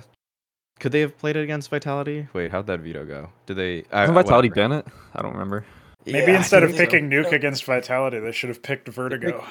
Could 0.81 0.93
they 0.93 1.01
have 1.01 1.17
played 1.19 1.37
it 1.37 1.43
against 1.43 1.69
Vitality? 1.71 2.27
Wait, 2.33 2.51
how'd 2.51 2.67
that 2.69 2.81
veto 2.81 3.05
go? 3.05 3.29
Did 3.47 3.57
they? 3.57 3.85
I, 3.93 4.07
Vitality 4.07 4.49
whatever. 4.49 4.69
ban 4.69 4.79
it? 4.79 4.87
I 5.15 5.23
don't 5.23 5.33
remember. 5.33 5.65
Maybe 6.07 6.33
Yeah, 6.33 6.39
instead 6.39 6.63
of 6.65 6.71
think 6.71 6.79
so. 6.79 6.85
picking 6.97 7.11
Nuke 7.11 7.33
against 7.33 7.65
Vitality, 7.65 8.19
they 8.19 8.33
should 8.33 8.49
have 8.49 8.63
picked 8.63 8.89
Vertigo. 8.89 9.45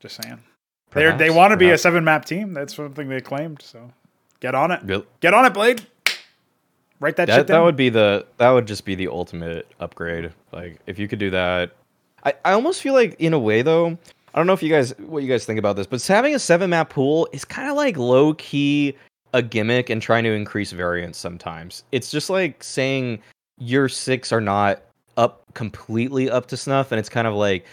Just 0.00 0.20
saying. 0.22 0.40
They 0.92 1.10
they 1.16 1.30
want 1.30 1.52
to 1.52 1.56
be 1.56 1.70
a 1.70 1.78
seven 1.78 2.04
map 2.04 2.24
team. 2.24 2.52
That's 2.52 2.74
something 2.74 3.08
they 3.08 3.20
claimed. 3.20 3.62
So 3.62 3.90
get 4.40 4.54
on 4.54 4.70
it. 4.70 4.80
Real- 4.84 5.06
Get 5.20 5.32
on 5.34 5.44
it, 5.46 5.54
B1ad3. 5.54 5.86
Write 7.00 7.16
that, 7.16 7.26
that 7.26 7.36
shit 7.36 7.46
that 7.48 7.60
would 7.60 7.76
be 7.76 7.88
the 7.88 8.26
that 8.38 8.50
would 8.50 8.66
just 8.66 8.84
be 8.84 8.94
the 8.94 9.08
ultimate 9.08 9.66
upgrade. 9.80 10.32
Like 10.52 10.78
if 10.86 10.98
you 10.98 11.08
could 11.08 11.18
do 11.18 11.30
that, 11.30 11.72
I 12.24 12.34
I 12.44 12.52
almost 12.52 12.80
feel 12.82 12.94
like 12.94 13.16
in 13.18 13.32
a 13.32 13.38
way 13.38 13.62
though. 13.62 13.98
I 14.34 14.38
don't 14.38 14.48
know 14.48 14.52
if 14.52 14.62
you 14.62 14.68
guys 14.68 14.92
what 14.98 15.22
you 15.22 15.28
guys 15.28 15.44
think 15.44 15.58
about 15.58 15.76
this, 15.76 15.86
but 15.86 16.04
having 16.06 16.34
a 16.34 16.38
seven 16.38 16.70
map 16.70 16.90
pool 16.90 17.28
is 17.32 17.44
kind 17.44 17.68
of 17.68 17.76
like 17.76 17.96
low 17.96 18.34
key 18.34 18.96
a 19.32 19.42
gimmick 19.42 19.90
and 19.90 20.00
trying 20.00 20.24
to 20.24 20.32
increase 20.32 20.70
variance 20.72 21.18
sometimes. 21.18 21.84
It's 21.92 22.10
just 22.10 22.30
like 22.30 22.62
saying 22.62 23.20
your 23.58 23.88
six 23.88 24.32
are 24.32 24.40
not 24.40 24.82
up 25.16 25.44
completely 25.54 26.30
up 26.30 26.46
to 26.46 26.56
snuff, 26.56 26.92
and 26.92 26.98
it's 26.98 27.08
kind 27.08 27.26
of 27.26 27.34
like 27.34 27.66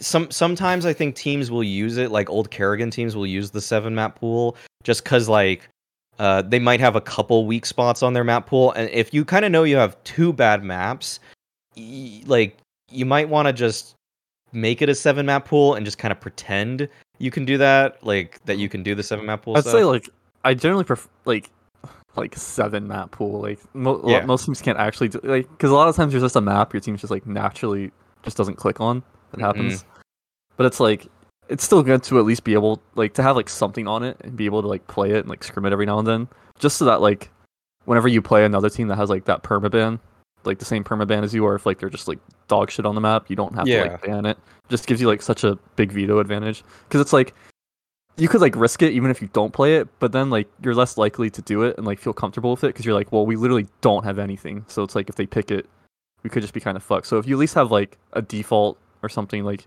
some 0.00 0.30
sometimes 0.30 0.86
I 0.86 0.92
think 0.92 1.14
teams 1.14 1.50
will 1.50 1.64
use 1.64 1.96
it, 1.96 2.10
like 2.10 2.30
old 2.30 2.50
karrigan 2.50 2.90
teams 2.90 3.16
will 3.16 3.26
use 3.26 3.50
the 3.50 3.60
seven 3.60 3.94
map 3.94 4.18
pool 4.18 4.56
just 4.82 5.04
because 5.04 5.28
like 5.28 5.68
uh, 6.18 6.42
they 6.42 6.58
might 6.58 6.80
have 6.80 6.96
a 6.96 7.00
couple 7.00 7.46
weak 7.46 7.64
spots 7.66 8.02
on 8.02 8.12
their 8.12 8.24
map 8.24 8.46
pool, 8.46 8.72
and 8.72 8.88
if 8.90 9.12
you 9.14 9.24
kind 9.24 9.44
of 9.44 9.52
know 9.52 9.62
you 9.64 9.76
have 9.76 10.02
two 10.04 10.32
bad 10.32 10.62
maps, 10.64 11.20
y- 11.76 12.22
like 12.26 12.56
you 12.90 13.04
might 13.06 13.28
want 13.28 13.46
to 13.46 13.52
just 13.52 13.94
make 14.52 14.80
it 14.82 14.88
a 14.88 14.94
seven 14.94 15.26
map 15.26 15.44
pool 15.44 15.74
and 15.74 15.84
just 15.84 15.98
kind 15.98 16.10
of 16.10 16.18
pretend 16.20 16.88
you 17.18 17.30
can 17.30 17.44
do 17.44 17.58
that, 17.58 18.02
like 18.04 18.42
that 18.46 18.58
you 18.58 18.68
can 18.68 18.82
do 18.82 18.94
the 18.94 19.02
seven 19.02 19.26
map 19.26 19.42
pool. 19.42 19.56
I'd 19.56 19.60
stuff. 19.60 19.72
say 19.74 19.84
like 19.84 20.08
I 20.44 20.54
generally 20.54 20.84
prefer 20.84 21.08
like 21.24 21.50
like 22.16 22.34
seven 22.36 22.88
map 22.88 23.10
pool. 23.12 23.40
Like 23.42 23.60
mo- 23.74 24.02
Yeah. 24.06 24.24
most 24.24 24.46
teams 24.46 24.62
can't 24.62 24.78
actually 24.78 25.08
do 25.08 25.20
like 25.22 25.48
because 25.50 25.70
a 25.70 25.74
lot 25.74 25.88
of 25.88 25.96
times 25.96 26.12
there's 26.12 26.22
just 26.22 26.36
a 26.36 26.40
map 26.40 26.72
your 26.72 26.80
team's 26.80 27.00
just 27.00 27.10
like 27.10 27.26
naturally 27.26 27.90
just 28.22 28.36
doesn't 28.36 28.56
click 28.56 28.80
on. 28.80 29.02
That 29.32 29.40
happens. 29.40 29.84
But 30.56 30.66
it's 30.66 30.80
like 30.80 31.06
it's 31.48 31.64
still 31.64 31.82
good 31.82 32.02
to 32.04 32.18
at 32.18 32.24
least 32.24 32.44
be 32.44 32.52
able 32.52 32.82
like 32.94 33.14
to 33.14 33.22
have 33.22 33.36
like 33.36 33.48
something 33.48 33.86
on 33.86 34.02
it 34.02 34.16
and 34.20 34.36
be 34.36 34.46
able 34.46 34.62
to 34.62 34.68
like 34.68 34.86
play 34.86 35.10
it 35.10 35.20
and 35.20 35.28
like 35.28 35.42
scrim 35.42 35.64
it 35.64 35.72
every 35.72 35.86
now 35.86 35.98
and 35.98 36.06
then, 36.06 36.28
just 36.58 36.76
so 36.76 36.84
that 36.84 37.00
like 37.00 37.30
whenever 37.84 38.08
you 38.08 38.20
play 38.20 38.44
another 38.44 38.68
team 38.68 38.88
that 38.88 38.96
has 38.96 39.08
like 39.08 39.24
that 39.24 39.42
permaban, 39.42 39.98
like 40.44 40.58
the 40.58 40.64
same 40.64 40.84
permaban 40.84 41.22
as 41.22 41.34
you, 41.34 41.44
are, 41.46 41.54
if 41.54 41.66
like 41.66 41.78
they're 41.78 41.90
just 41.90 42.08
like 42.08 42.18
dog 42.48 42.70
shit 42.70 42.86
on 42.86 42.94
the 42.94 43.00
map, 43.00 43.30
you 43.30 43.36
don't 43.36 43.54
have 43.54 43.66
to 43.66 43.80
like 43.82 44.02
ban 44.02 44.26
it. 44.26 44.38
Just 44.68 44.86
gives 44.86 45.00
you 45.00 45.06
like 45.06 45.22
such 45.22 45.44
a 45.44 45.58
big 45.76 45.90
veto 45.92 46.18
advantage 46.18 46.62
because 46.84 47.00
it's 47.00 47.12
like 47.12 47.34
you 48.18 48.28
could 48.28 48.40
like 48.40 48.56
risk 48.56 48.82
it 48.82 48.92
even 48.92 49.10
if 49.10 49.22
you 49.22 49.28
don't 49.32 49.52
play 49.52 49.76
it, 49.76 49.88
but 50.00 50.12
then 50.12 50.28
like 50.28 50.48
you're 50.62 50.74
less 50.74 50.98
likely 50.98 51.30
to 51.30 51.40
do 51.42 51.62
it 51.62 51.78
and 51.78 51.86
like 51.86 51.98
feel 51.98 52.12
comfortable 52.12 52.50
with 52.50 52.64
it 52.64 52.68
because 52.68 52.84
you're 52.84 52.94
like, 52.94 53.10
well, 53.12 53.24
we 53.24 53.36
literally 53.36 53.66
don't 53.80 54.04
have 54.04 54.18
anything. 54.18 54.64
So 54.68 54.82
it's 54.82 54.94
like 54.94 55.08
if 55.08 55.14
they 55.14 55.26
pick 55.26 55.50
it, 55.50 55.66
we 56.22 56.30
could 56.30 56.42
just 56.42 56.52
be 56.52 56.60
kind 56.60 56.76
of 56.76 56.82
fucked. 56.82 57.06
So 57.06 57.18
if 57.18 57.26
you 57.26 57.36
at 57.36 57.38
least 57.38 57.54
have 57.54 57.70
like 57.70 57.96
a 58.12 58.20
default 58.20 58.78
or 59.02 59.08
something 59.08 59.44
like 59.44 59.66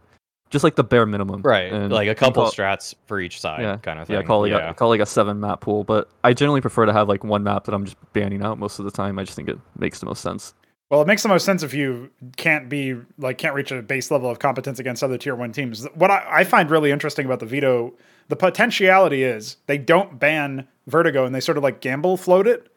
just 0.52 0.64
like 0.64 0.76
the 0.76 0.84
bare 0.84 1.06
minimum, 1.08 1.42
right, 1.42 1.72
and 1.74 1.92
like 1.92 2.08
a 2.08 2.14
couple 2.16 2.44
call- 2.44 2.52
strats 2.52 2.94
for 3.08 3.20
each 3.20 3.40
side, 3.42 3.62
Yeah, 3.62 3.78
kind 3.78 4.00
of 4.00 4.08
thing. 4.08 4.18
yeah, 4.18 4.22
call 4.24 4.44
it 4.46 4.52
like 4.52 4.62
a, 4.62 4.74
call 4.76 4.90
like 4.90 5.00
a 5.02 5.06
seven 5.06 5.40
map 5.40 5.62
pool. 5.62 5.84
But 5.84 6.10
I 6.24 6.34
generally 6.34 6.62
prefer 6.62 6.86
to 6.86 6.94
have 6.94 7.08
like 7.10 7.24
one 7.24 7.44
map 7.44 7.64
that 7.66 7.74
I'm 7.74 7.86
just 7.86 7.98
banning 8.14 8.44
out 8.44 8.60
most 8.60 8.78
of 8.78 8.86
the 8.86 8.92
time. 8.92 9.18
I 9.18 9.24
just 9.24 9.36
think 9.36 9.50
it 9.50 9.58
makes 9.80 10.00
the 10.00 10.06
most 10.06 10.22
sense. 10.22 10.54
Well, 10.90 11.02
it 11.02 11.08
makes 11.08 11.24
the 11.24 11.30
most 11.30 11.46
sense 11.46 11.64
if 11.64 11.74
you 11.74 12.12
can't 12.36 12.68
be 12.68 12.98
like 13.18 13.38
can't 13.38 13.56
reach 13.56 13.72
a 13.72 13.82
base 13.82 14.12
level 14.12 14.30
of 14.30 14.40
competence 14.40 14.78
against 14.78 15.04
other 15.04 15.18
tier 15.18 15.36
one 15.36 15.54
teams. 15.54 15.86
What 15.96 16.12
I, 16.12 16.26
I 16.30 16.44
find 16.44 16.70
really 16.70 16.92
interesting 16.92 17.26
about 17.26 17.40
the 17.40 17.46
veto, 17.46 17.94
the 18.28 18.36
potentiality 18.36 19.24
is 19.24 19.56
they 19.68 19.78
don't 19.78 20.20
ban 20.20 20.68
Vertigo 20.88 21.26
and 21.26 21.34
they 21.34 21.40
sort 21.40 21.58
of 21.58 21.64
like 21.64 21.80
gamble 21.80 22.18
float 22.18 22.46
it. 22.46 22.68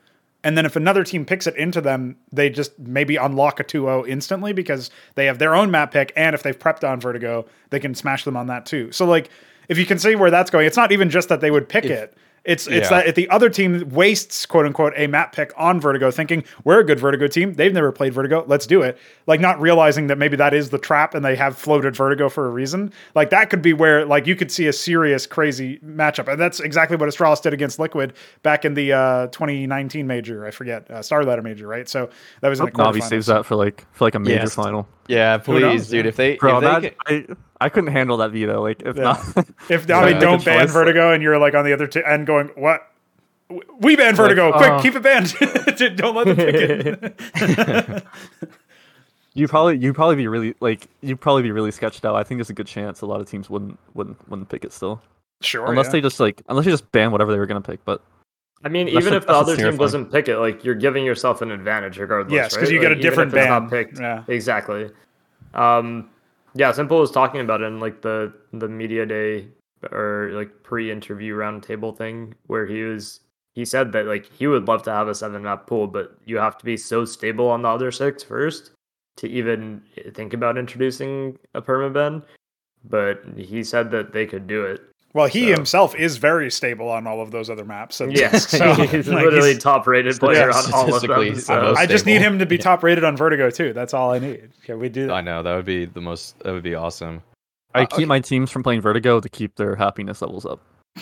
And 0.44 0.56
then 0.56 0.66
if 0.66 0.76
another 0.76 1.02
team 1.02 1.24
picks 1.24 1.46
it 1.46 1.56
into 1.56 1.80
them, 1.80 2.16
they 2.30 2.50
just 2.50 2.78
maybe 2.78 3.16
unlock 3.16 3.58
a 3.58 3.64
2-0 3.64 4.06
instantly 4.06 4.52
because 4.52 4.90
they 5.14 5.24
have 5.26 5.38
their 5.38 5.56
own 5.56 5.70
map 5.70 5.90
pick. 5.90 6.12
And 6.14 6.34
if 6.34 6.42
they've 6.42 6.58
prepped 6.58 6.88
on 6.88 7.00
Vertigo, 7.00 7.46
they 7.70 7.80
can 7.80 7.94
smash 7.94 8.24
them 8.24 8.36
on 8.36 8.46
that 8.48 8.66
too. 8.66 8.92
So 8.92 9.06
like 9.06 9.30
if 9.68 9.78
you 9.78 9.86
can 9.86 9.98
see 9.98 10.14
where 10.14 10.30
that's 10.30 10.50
going, 10.50 10.66
it's 10.66 10.76
not 10.76 10.92
even 10.92 11.10
just 11.10 11.30
that 11.30 11.40
they 11.40 11.50
would 11.50 11.68
pick 11.68 11.86
it. 11.86 12.16
It's 12.44 12.66
it's 12.66 12.90
Yeah. 12.90 12.98
that 12.98 13.06
if 13.08 13.14
the 13.14 13.28
other 13.30 13.48
team 13.48 13.88
wastes 13.90 14.44
quote 14.44 14.66
unquote 14.66 14.92
a 14.96 15.06
map 15.06 15.34
pick 15.34 15.52
on 15.56 15.80
Vertigo, 15.80 16.10
thinking 16.10 16.44
we're 16.64 16.80
a 16.80 16.84
good 16.84 17.00
Vertigo 17.00 17.26
team, 17.26 17.54
they've 17.54 17.72
never 17.72 17.90
played 17.90 18.12
Vertigo, 18.12 18.44
let's 18.46 18.66
do 18.66 18.82
it. 18.82 18.98
Like 19.26 19.40
not 19.40 19.58
realizing 19.60 20.08
that 20.08 20.18
maybe 20.18 20.36
that 20.36 20.52
is 20.52 20.68
the 20.70 20.78
trap 20.78 21.14
and 21.14 21.24
they 21.24 21.36
have 21.36 21.56
floated 21.56 21.96
Vertigo 21.96 22.28
for 22.28 22.46
a 22.46 22.50
reason. 22.50 22.92
Like 23.14 23.30
that 23.30 23.48
could 23.48 23.62
be 23.62 23.72
where 23.72 24.04
like 24.04 24.26
you 24.26 24.36
could 24.36 24.50
see 24.52 24.66
a 24.66 24.72
serious 24.74 25.26
crazy 25.26 25.78
matchup, 25.78 26.30
and 26.30 26.38
that's 26.40 26.60
exactly 26.60 26.96
what 26.98 27.08
Astralis 27.08 27.40
did 27.40 27.54
against 27.54 27.78
Liquid 27.78 28.12
back 28.42 28.64
in 28.66 28.74
the 28.74 28.92
uh, 28.92 29.26
2019 29.28 30.06
major. 30.06 30.44
I 30.46 30.50
forget 30.50 30.90
uh, 30.90 31.00
Star 31.00 31.24
Ladder 31.24 31.40
major, 31.42 31.66
right? 31.66 31.88
So 31.88 32.10
that 32.42 32.48
was 32.50 32.60
in 32.60 32.66
the 32.66 32.72
Navi 32.72 33.02
saves 33.02 33.26
that 33.26 33.46
for 33.46 33.56
like 33.56 33.86
for 33.92 34.04
like 34.04 34.14
a 34.14 34.18
major 34.18 34.34
Yes. 34.42 34.54
final. 34.54 34.86
Yeah, 35.06 35.38
please, 35.38 35.88
dude. 35.88 36.06
If 36.06 36.16
they, 36.16 36.36
Bro, 36.36 36.58
if 36.58 36.60
they 36.62 36.88
that, 36.88 36.98
can- 37.06 37.36
I 37.60 37.64
I 37.66 37.68
couldn't 37.68 37.92
handle 37.92 38.16
that 38.18 38.30
veto. 38.30 38.62
Like 38.62 38.82
if 38.82 38.96
Yeah. 38.96 39.02
not, 39.02 39.18
If 39.68 39.86
Yeah, 39.88 40.02
Navi 40.02 40.04
make 40.06 40.16
a 40.16 40.20
don't 40.20 40.44
ban 40.44 40.60
choice. 40.62 40.72
Vertigo 40.72 41.12
and 41.12 41.22
you're 41.22 41.38
like 41.38 41.54
on 41.54 41.64
the 41.64 41.72
other 41.72 41.86
t- 41.86 42.02
end 42.04 42.26
going 42.26 42.48
what. 42.56 42.88
We 43.78 43.94
ban 43.94 44.16
Vertigo. 44.16 44.52
Quick, 44.52 44.70
uh, 44.70 44.80
keep 44.82 44.94
it 44.96 45.02
banned. 45.02 45.34
Don't 45.98 46.14
let 46.16 46.26
them 46.26 46.36
pick 46.36 46.54
it. 46.54 48.04
you 49.34 49.46
probably 49.48 49.76
you 49.76 49.92
probably 49.92 50.16
be 50.16 50.26
really 50.28 50.54
like 50.60 50.88
you'd 51.02 51.20
probably 51.20 51.42
be 51.42 51.50
really 51.52 51.70
sketched 51.70 52.04
out. 52.06 52.14
I 52.16 52.22
think 52.24 52.38
there's 52.38 52.50
a 52.50 52.54
good 52.54 52.66
chance 52.66 53.02
a 53.02 53.06
lot 53.06 53.20
of 53.20 53.28
teams 53.28 53.50
wouldn't 53.50 53.78
wouldn't 53.94 54.16
wouldn't 54.30 54.48
pick 54.48 54.64
it 54.64 54.72
still, 54.72 55.02
sure. 55.42 55.66
unless 55.66 55.86
yeah. 55.86 55.92
they 55.92 56.00
just 56.00 56.20
like 56.20 56.40
unless 56.48 56.64
you 56.64 56.72
just 56.72 56.90
ban 56.90 57.10
whatever 57.12 57.32
they 57.32 57.38
were 57.38 57.46
gonna 57.46 57.60
pick. 57.60 57.84
But 57.84 58.00
I 58.64 58.68
mean, 58.68 58.86
That's 58.86 59.04
even 59.04 59.12
a- 59.12 59.16
if 59.18 59.26
the 59.26 59.32
other 59.32 59.52
team 59.56 59.64
terrifying- 59.64 59.78
doesn't 59.78 60.12
pick 60.12 60.28
it, 60.28 60.38
like 60.38 60.64
you're 60.64 60.74
giving 60.74 61.04
yourself 61.04 61.42
an 61.42 61.50
advantage 61.50 61.98
regardless. 61.98 62.32
Yes, 62.32 62.54
'cause 62.56 62.64
right? 62.64 62.72
you 62.72 62.80
get 62.80 62.92
a 62.92 62.96
different 62.96 63.32
if 63.32 63.38
it's 63.38 63.48
not 63.48 63.70
picked. 63.70 63.98
Yeah. 64.00 64.24
Exactly. 64.28 64.90
Um, 65.54 66.08
yeah, 66.54 66.70
s1mple 66.70 67.00
was 67.00 67.10
talking 67.10 67.40
about 67.40 67.60
it 67.60 67.64
in 67.66 67.80
like 67.80 68.00
the 68.02 68.32
the 68.52 68.68
media 68.68 69.04
day 69.06 69.48
or 69.92 70.30
like 70.32 70.62
pre-interview 70.62 71.34
roundtable 71.36 71.96
thing 71.96 72.34
where 72.46 72.64
he 72.66 72.82
was 72.82 73.20
he 73.54 73.64
said 73.64 73.92
that 73.92 74.06
like 74.06 74.24
he 74.32 74.46
would 74.46 74.66
love 74.66 74.82
to 74.84 74.90
have 74.90 75.08
a 75.08 75.14
seven 75.14 75.42
map 75.42 75.66
pool, 75.66 75.86
but 75.86 76.16
you 76.24 76.38
have 76.38 76.56
to 76.58 76.64
be 76.64 76.76
so 76.76 77.04
stable 77.04 77.48
on 77.48 77.62
the 77.62 77.68
other 77.68 77.90
six 77.92 78.22
first 78.22 78.72
to 79.16 79.28
even 79.28 79.80
think 80.14 80.32
about 80.32 80.56
introducing 80.58 81.38
a 81.54 81.62
permaban. 81.62 82.22
But 82.88 83.22
he 83.36 83.62
said 83.62 83.90
that 83.92 84.12
they 84.12 84.26
could 84.26 84.46
do 84.46 84.64
it. 84.64 84.82
Well, 85.14 85.26
he 85.26 85.46
So- 85.48 85.54
himself 85.54 85.94
is 85.94 86.16
very 86.18 86.50
stable 86.50 86.88
on 86.90 87.06
all 87.06 87.22
of 87.22 87.30
those 87.30 87.48
other 87.48 87.64
maps. 87.64 87.96
So, 88.04 88.06
Yes, 88.06 88.48
so, 88.58 88.74
he's 88.74 89.08
like, 89.08 89.24
literally 89.24 89.50
he's- 89.52 89.62
top 89.62 89.86
rated 89.86 90.18
player 90.18 90.50
yeah, 90.50 90.56
on 90.56 90.72
all 90.74 90.92
of 90.94 91.00
them. 91.00 91.00
statistically, 91.00 91.40
So. 91.40 91.74
I 91.76 91.86
just 91.86 92.04
need 92.04 92.20
him 92.20 92.38
to 92.40 92.46
be 92.46 92.58
top 92.58 92.82
rated 92.82 93.04
on 93.04 93.16
Vertigo 93.16 93.48
too. 93.50 93.72
That's 93.72 93.94
all 93.94 94.12
I 94.12 94.18
need. 94.18 94.50
Can 94.64 94.78
we 94.80 94.88
do 94.88 95.10
I 95.12 95.20
know 95.22 95.42
that 95.42 95.54
would 95.54 95.64
be 95.64 95.84
the 95.86 96.00
most. 96.00 96.38
That 96.40 96.52
would 96.52 96.62
be 96.64 96.74
awesome. 96.74 97.22
I 97.74 97.82
Uh, 97.82 97.86
keep 97.86 97.94
okay. 97.98 98.04
my 98.06 98.20
teams 98.20 98.50
from 98.50 98.62
playing 98.62 98.80
Vertigo 98.82 99.20
to 99.20 99.28
keep 99.28 99.56
their 99.56 99.76
happiness 99.76 100.20
levels 100.22 100.44
up. 100.44 100.60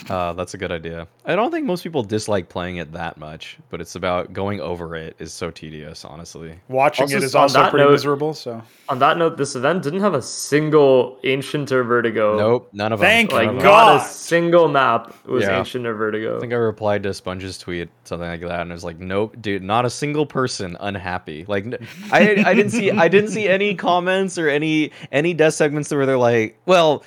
Uh, 0.09 0.33
that's 0.33 0.55
a 0.55 0.59
good 0.59 0.73
idea. 0.73 1.07
I 1.27 1.37
don't 1.37 1.51
think 1.51 1.67
most 1.67 1.83
people 1.83 2.03
dislike 2.03 2.49
playing 2.49 2.77
it 2.79 2.93
that 2.93 3.19
much, 3.19 3.59
but 3.69 3.79
it's 3.81 3.95
about 3.95 4.33
going 4.33 4.59
over 4.59 4.97
it 4.97 5.15
is 5.19 5.33
so 5.35 5.51
tedious, 5.51 6.05
honestly. 6.05 6.59
Watching 6.69 7.05
Also, 7.05 7.17
it 7.19 7.23
is 7.23 7.35
also 7.35 7.61
pretty 7.69 7.85
note- 7.85 7.93
miserable. 7.93 8.33
So 8.33 8.63
On 8.89 8.99
that 9.01 9.19
note, 9.19 9.37
this 9.37 9.55
event 9.55 9.83
didn't 9.83 10.01
have 10.01 10.15
a 10.15 10.23
single 10.23 11.19
ancient 11.25 11.71
or 11.73 11.85
vertigo. 11.85 12.39
Nope, 12.39 12.71
none 12.73 12.93
of 12.93 13.01
them. 13.01 13.07
Thank 13.07 13.31
None 13.33 13.47
Like 13.47 13.57
of. 13.57 13.63
God. 13.63 13.97
not 13.97 14.03
a 14.03 14.09
single 14.09 14.69
map 14.69 15.15
was 15.27 15.45
Yeah. 15.45 15.59
ancient 15.59 15.87
or 15.87 15.95
vertigo. 15.95 16.39
I 16.39 16.41
think 16.41 16.53
I 16.55 16.57
replied 16.57 17.03
to 17.03 17.13
Sponge's 17.13 17.59
tweet 17.59 17.91
something 18.05 18.29
like 18.29 18.41
that, 18.41 18.61
and 18.61 18.71
it 18.71 18.75
was 18.75 18.85
like, 18.85 18.99
"Nope, 18.99 19.37
dude, 19.43 19.63
not 19.63 19.85
a 19.85 19.91
single 19.91 20.25
person 20.27 20.75
unhappy." 20.81 21.45
Like, 21.47 21.67
n- 21.67 21.79
I 22.11 22.43
I 22.47 22.55
didn't 22.55 22.71
see 22.71 22.91
I 22.91 23.09
didn't 23.09 23.31
see 23.31 23.47
any 23.47 23.75
comments 23.75 24.39
or 24.39 24.49
any 24.49 24.91
any 25.13 25.35
death 25.35 25.55
segments 25.55 25.93
where 25.93 26.07
they're 26.07 26.17
like, 26.19 26.59
"Well, 26.67 27.05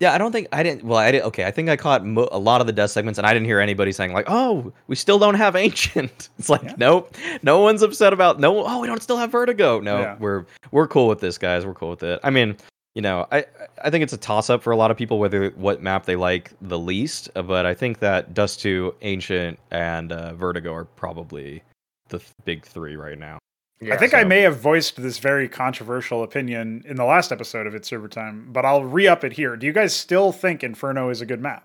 Yeah, 0.00 0.14
I 0.14 0.18
don't 0.18 0.30
think 0.30 0.46
I 0.52 0.62
didn't. 0.62 0.84
Well, 0.84 0.98
I 0.98 1.10
did. 1.10 1.22
Okay, 1.22 1.44
I 1.44 1.50
think 1.50 1.68
I 1.68 1.76
caught 1.76 2.04
mo- 2.04 2.28
a 2.30 2.38
lot 2.38 2.60
of 2.60 2.66
the 2.68 2.72
death 2.72 2.90
segments, 2.92 3.18
and 3.18 3.26
I 3.26 3.32
didn't 3.32 3.46
hear 3.46 3.58
anybody 3.58 3.90
saying 3.90 4.12
like, 4.12 4.26
"Oh, 4.28 4.72
we 4.86 4.94
still 4.94 5.18
don't 5.18 5.34
have 5.34 5.56
ancient." 5.56 6.28
It's 6.38 6.48
like, 6.48 6.62
Yeah. 6.62 6.74
nope, 6.78 7.16
no 7.42 7.58
one's 7.60 7.82
upset 7.82 8.12
about 8.12 8.38
no. 8.38 8.64
Oh, 8.64 8.80
we 8.80 8.86
don't 8.86 9.02
still 9.02 9.16
have 9.16 9.32
vertigo. 9.32 9.80
No, 9.80 9.98
Yeah. 9.98 10.16
we're 10.20 10.44
we're 10.70 10.86
cool 10.86 11.08
with 11.08 11.18
this, 11.20 11.36
guys. 11.36 11.66
We're 11.66 11.74
cool 11.74 11.90
with 11.90 12.04
it. 12.04 12.20
I 12.22 12.30
mean, 12.30 12.56
you 12.94 13.02
know, 13.02 13.26
I 13.32 13.44
I 13.82 13.90
think 13.90 14.04
it's 14.04 14.12
a 14.12 14.16
toss 14.18 14.50
up 14.50 14.62
for 14.62 14.70
a 14.72 14.76
lot 14.76 14.92
of 14.92 14.96
people 14.96 15.18
whether 15.18 15.50
what 15.56 15.82
map 15.82 16.04
they 16.06 16.14
like 16.16 16.52
the 16.60 16.78
least, 16.78 17.28
uh, 17.34 17.42
but 17.42 17.66
I 17.66 17.74
think 17.74 17.98
that 17.98 18.34
Dust 18.34 18.60
Two, 18.60 18.94
Ancient, 19.02 19.58
and 19.72 20.12
uh, 20.12 20.34
Vertigo 20.34 20.72
are 20.74 20.84
probably 20.84 21.62
the 22.08 22.18
th- 22.20 22.30
big 22.44 22.64
three 22.64 22.94
right 22.94 23.18
now. 23.18 23.38
Yeah, 23.80 23.94
I 23.94 23.96
think 23.96 24.12
I 24.12 24.24
may 24.24 24.40
have 24.40 24.58
voiced 24.58 25.00
this 25.00 25.18
very 25.18 25.48
controversial 25.48 26.22
opinion 26.24 26.82
in 26.86 26.96
the 26.96 27.04
last 27.04 27.30
episode 27.30 27.66
of 27.66 27.74
It's 27.76 27.88
Server 27.88 28.08
Time, 28.08 28.48
but 28.52 28.64
I'll 28.64 28.84
re 28.84 29.06
up 29.06 29.22
it 29.22 29.34
here. 29.34 29.56
Do 29.56 29.66
you 29.66 29.72
guys 29.72 29.94
still 29.94 30.32
think 30.32 30.64
Inferno 30.64 31.10
is 31.10 31.20
a 31.20 31.26
good 31.26 31.40
map 31.40 31.64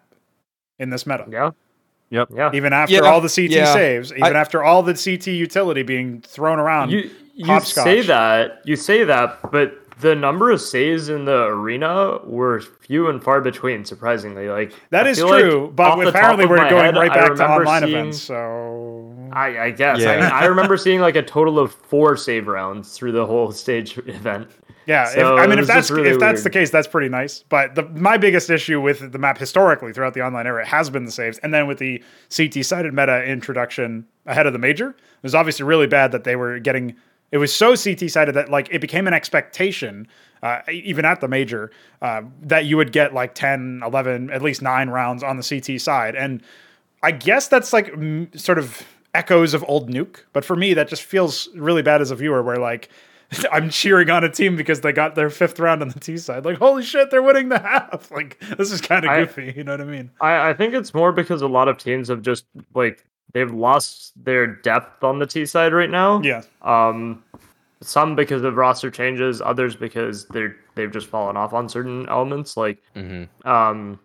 in 0.78 0.92
this 0.92 1.08
meta? 1.08 1.26
Yeah. 1.30 1.52
Yep. 2.12 2.30
Yeah. 2.36 2.52
Even 2.54 2.72
after 2.74 2.94
Yeah, 2.94 3.00
all 3.02 3.20
the 3.22 3.30
CT 3.30 3.50
yeah. 3.52 3.74
saves, 3.74 4.12
even 4.14 4.36
after 4.36 4.64
all 4.64 4.84
the 4.84 4.94
CT 4.94 5.28
utility 5.28 5.82
being 5.82 6.22
thrown 6.22 6.60
around. 6.60 6.92
You 6.92 7.10
you 7.34 7.60
say 7.62 8.02
that 8.04 8.62
you 8.66 8.76
say 8.76 9.04
that, 9.04 9.40
but 9.52 9.80
the 10.00 10.14
number 10.14 10.52
of 10.52 10.62
saves 10.62 11.10
in 11.10 11.26
the 11.26 11.46
arena 11.46 12.20
were 12.24 12.62
few 12.62 13.10
and 13.10 13.24
far 13.24 13.42
between. 13.42 13.86
Surprisingly, 13.86 14.48
like 14.50 14.72
that 14.92 15.08
I 15.08 15.10
is 15.10 15.18
feel 15.18 15.30
like 15.30 15.42
true, 15.42 15.74
but 15.76 15.84
off 15.94 15.98
the 15.98 16.06
top 16.06 16.16
apparently 16.16 16.46
we're 16.46 16.70
going 16.70 16.86
head, 16.86 16.96
right 16.96 17.12
back 17.12 17.34
to 17.38 17.50
online 17.50 17.82
seeing- 17.82 17.96
events. 17.96 18.22
So 18.22 18.93
I, 19.34 19.66
I 19.66 19.72
guess. 19.72 20.00
Yeah. 20.00 20.12
I, 20.12 20.16
mean, 20.16 20.32
I 20.32 20.46
remember 20.46 20.78
seeing 20.86 21.02
like 21.02 21.16
a 21.16 21.24
total 21.24 21.60
of 21.60 21.74
four 21.74 22.16
save 22.16 22.48
rounds 22.48 22.96
through 22.96 23.14
the 23.14 23.26
whole 23.26 23.52
stage 23.52 23.98
event. 24.06 24.50
Yeah, 24.86 25.06
So 25.06 25.38
if, 25.38 25.42
I 25.42 25.48
mean, 25.48 25.60
if 25.60 25.68
that's 25.68 25.90
really 25.90 26.10
if 26.10 26.20
that's 26.20 26.44
the 26.44 26.50
case, 26.50 26.70
that's 26.70 26.88
pretty 26.88 27.08
nice. 27.08 27.44
But 27.48 27.76
the, 27.76 27.84
my 27.84 28.18
biggest 28.18 28.50
issue 28.50 28.82
with 28.82 29.14
the 29.14 29.18
map 29.18 29.38
historically 29.38 29.94
throughout 29.94 30.14
the 30.14 30.22
online 30.22 30.46
era 30.46 30.66
has 30.66 30.90
been 30.90 31.06
the 31.06 31.12
saves, 31.12 31.38
and 31.40 31.54
then 31.54 31.68
with 31.68 31.78
the 31.78 32.04
CT 32.36 32.66
sided 32.66 32.94
meta 32.94 33.24
introduction 33.24 34.06
ahead 34.26 34.46
of 34.46 34.52
the 34.52 34.60
major, 34.60 34.90
it 34.90 35.24
was 35.24 35.36
obviously 35.36 35.64
really 35.64 35.88
bad 35.88 36.12
that 36.12 36.26
they 36.26 36.36
were 36.36 36.60
getting. 36.60 36.96
It 37.32 37.38
was 37.38 37.56
so 37.56 37.76
CT 37.78 38.12
sided 38.12 38.34
that 38.36 38.50
like 38.50 38.68
it 38.72 38.82
became 38.82 39.08
an 39.08 39.14
expectation, 39.14 40.06
uh, 40.44 40.60
even 40.70 41.06
at 41.06 41.22
the 41.22 41.30
major, 41.30 41.72
uh, 42.02 42.24
that 42.42 42.66
you 42.66 42.76
would 42.76 42.92
get 42.92 43.14
like 43.14 43.36
10, 43.36 43.82
11, 43.86 44.32
at 44.32 44.42
least 44.42 44.62
nine 44.62 44.90
rounds 44.90 45.24
on 45.24 45.38
the 45.38 45.44
CT 45.44 45.80
side, 45.80 46.16
and 46.16 46.44
I 47.02 47.12
guess 47.12 47.48
that's 47.48 47.74
like 47.74 47.88
mm, 47.88 48.38
sort 48.40 48.58
of 48.58 48.86
echoes 49.14 49.54
of 49.54 49.64
old 49.68 49.90
nuke, 49.90 50.22
but 50.34 50.44
for 50.46 50.56
me 50.56 50.74
that 50.74 50.88
just 50.88 51.04
feels 51.04 51.48
really 51.56 51.82
bad 51.82 52.02
as 52.02 52.12
a 52.12 52.16
viewer 52.16 52.42
where 52.44 52.58
like 52.58 52.90
I'm 53.52 53.70
cheering 53.72 54.10
on 54.12 54.24
a 54.24 54.30
team 54.30 54.56
because 54.56 54.82
they 54.82 54.92
got 54.92 55.16
their 55.16 55.30
fifth 55.30 55.60
round 55.60 55.82
on 55.82 55.90
the 55.90 56.00
T 56.00 56.18
side. 56.18 56.46
Like, 56.46 56.58
holy 56.60 56.84
shit, 56.84 57.10
they're 57.10 57.24
winning 57.24 57.50
the 57.50 57.58
half. 57.58 58.12
Like, 58.12 58.40
this 58.58 58.72
is 58.72 58.80
kind 58.80 59.06
of 59.06 59.10
I- 59.12 59.22
goofy. 59.22 59.54
You 59.56 59.64
know 59.64 59.72
what 59.72 59.82
I 59.82 59.86
mean? 59.86 60.12
I, 60.22 60.50
I 60.50 60.54
think 60.54 60.74
it's 60.76 60.94
more 60.94 61.12
because 61.12 61.42
a 61.42 61.48
lot 61.48 61.68
of 61.68 61.78
teams 61.80 62.10
have 62.10 62.22
just 62.22 62.46
like 62.76 63.04
they've 63.34 63.52
lost 63.52 64.14
their 64.24 64.46
depth 64.46 65.04
on 65.04 65.18
the 65.18 65.26
T 65.26 65.46
side 65.48 65.74
right 65.74 65.90
now. 65.90 66.22
Yeah. 66.22 66.44
Um, 66.62 67.24
some 67.82 68.16
because 68.16 68.44
of 68.44 68.56
roster 68.56 68.92
changes, 68.92 69.42
others 69.42 69.76
because 69.76 70.26
they're 70.28 70.56
they've 70.76 70.92
just 70.92 71.08
fallen 71.08 71.36
off 71.36 71.54
on 71.54 71.68
certain 71.70 72.08
elements. 72.10 72.56
Like 72.56 72.84
hmm 72.94 73.24
um, 73.46 74.00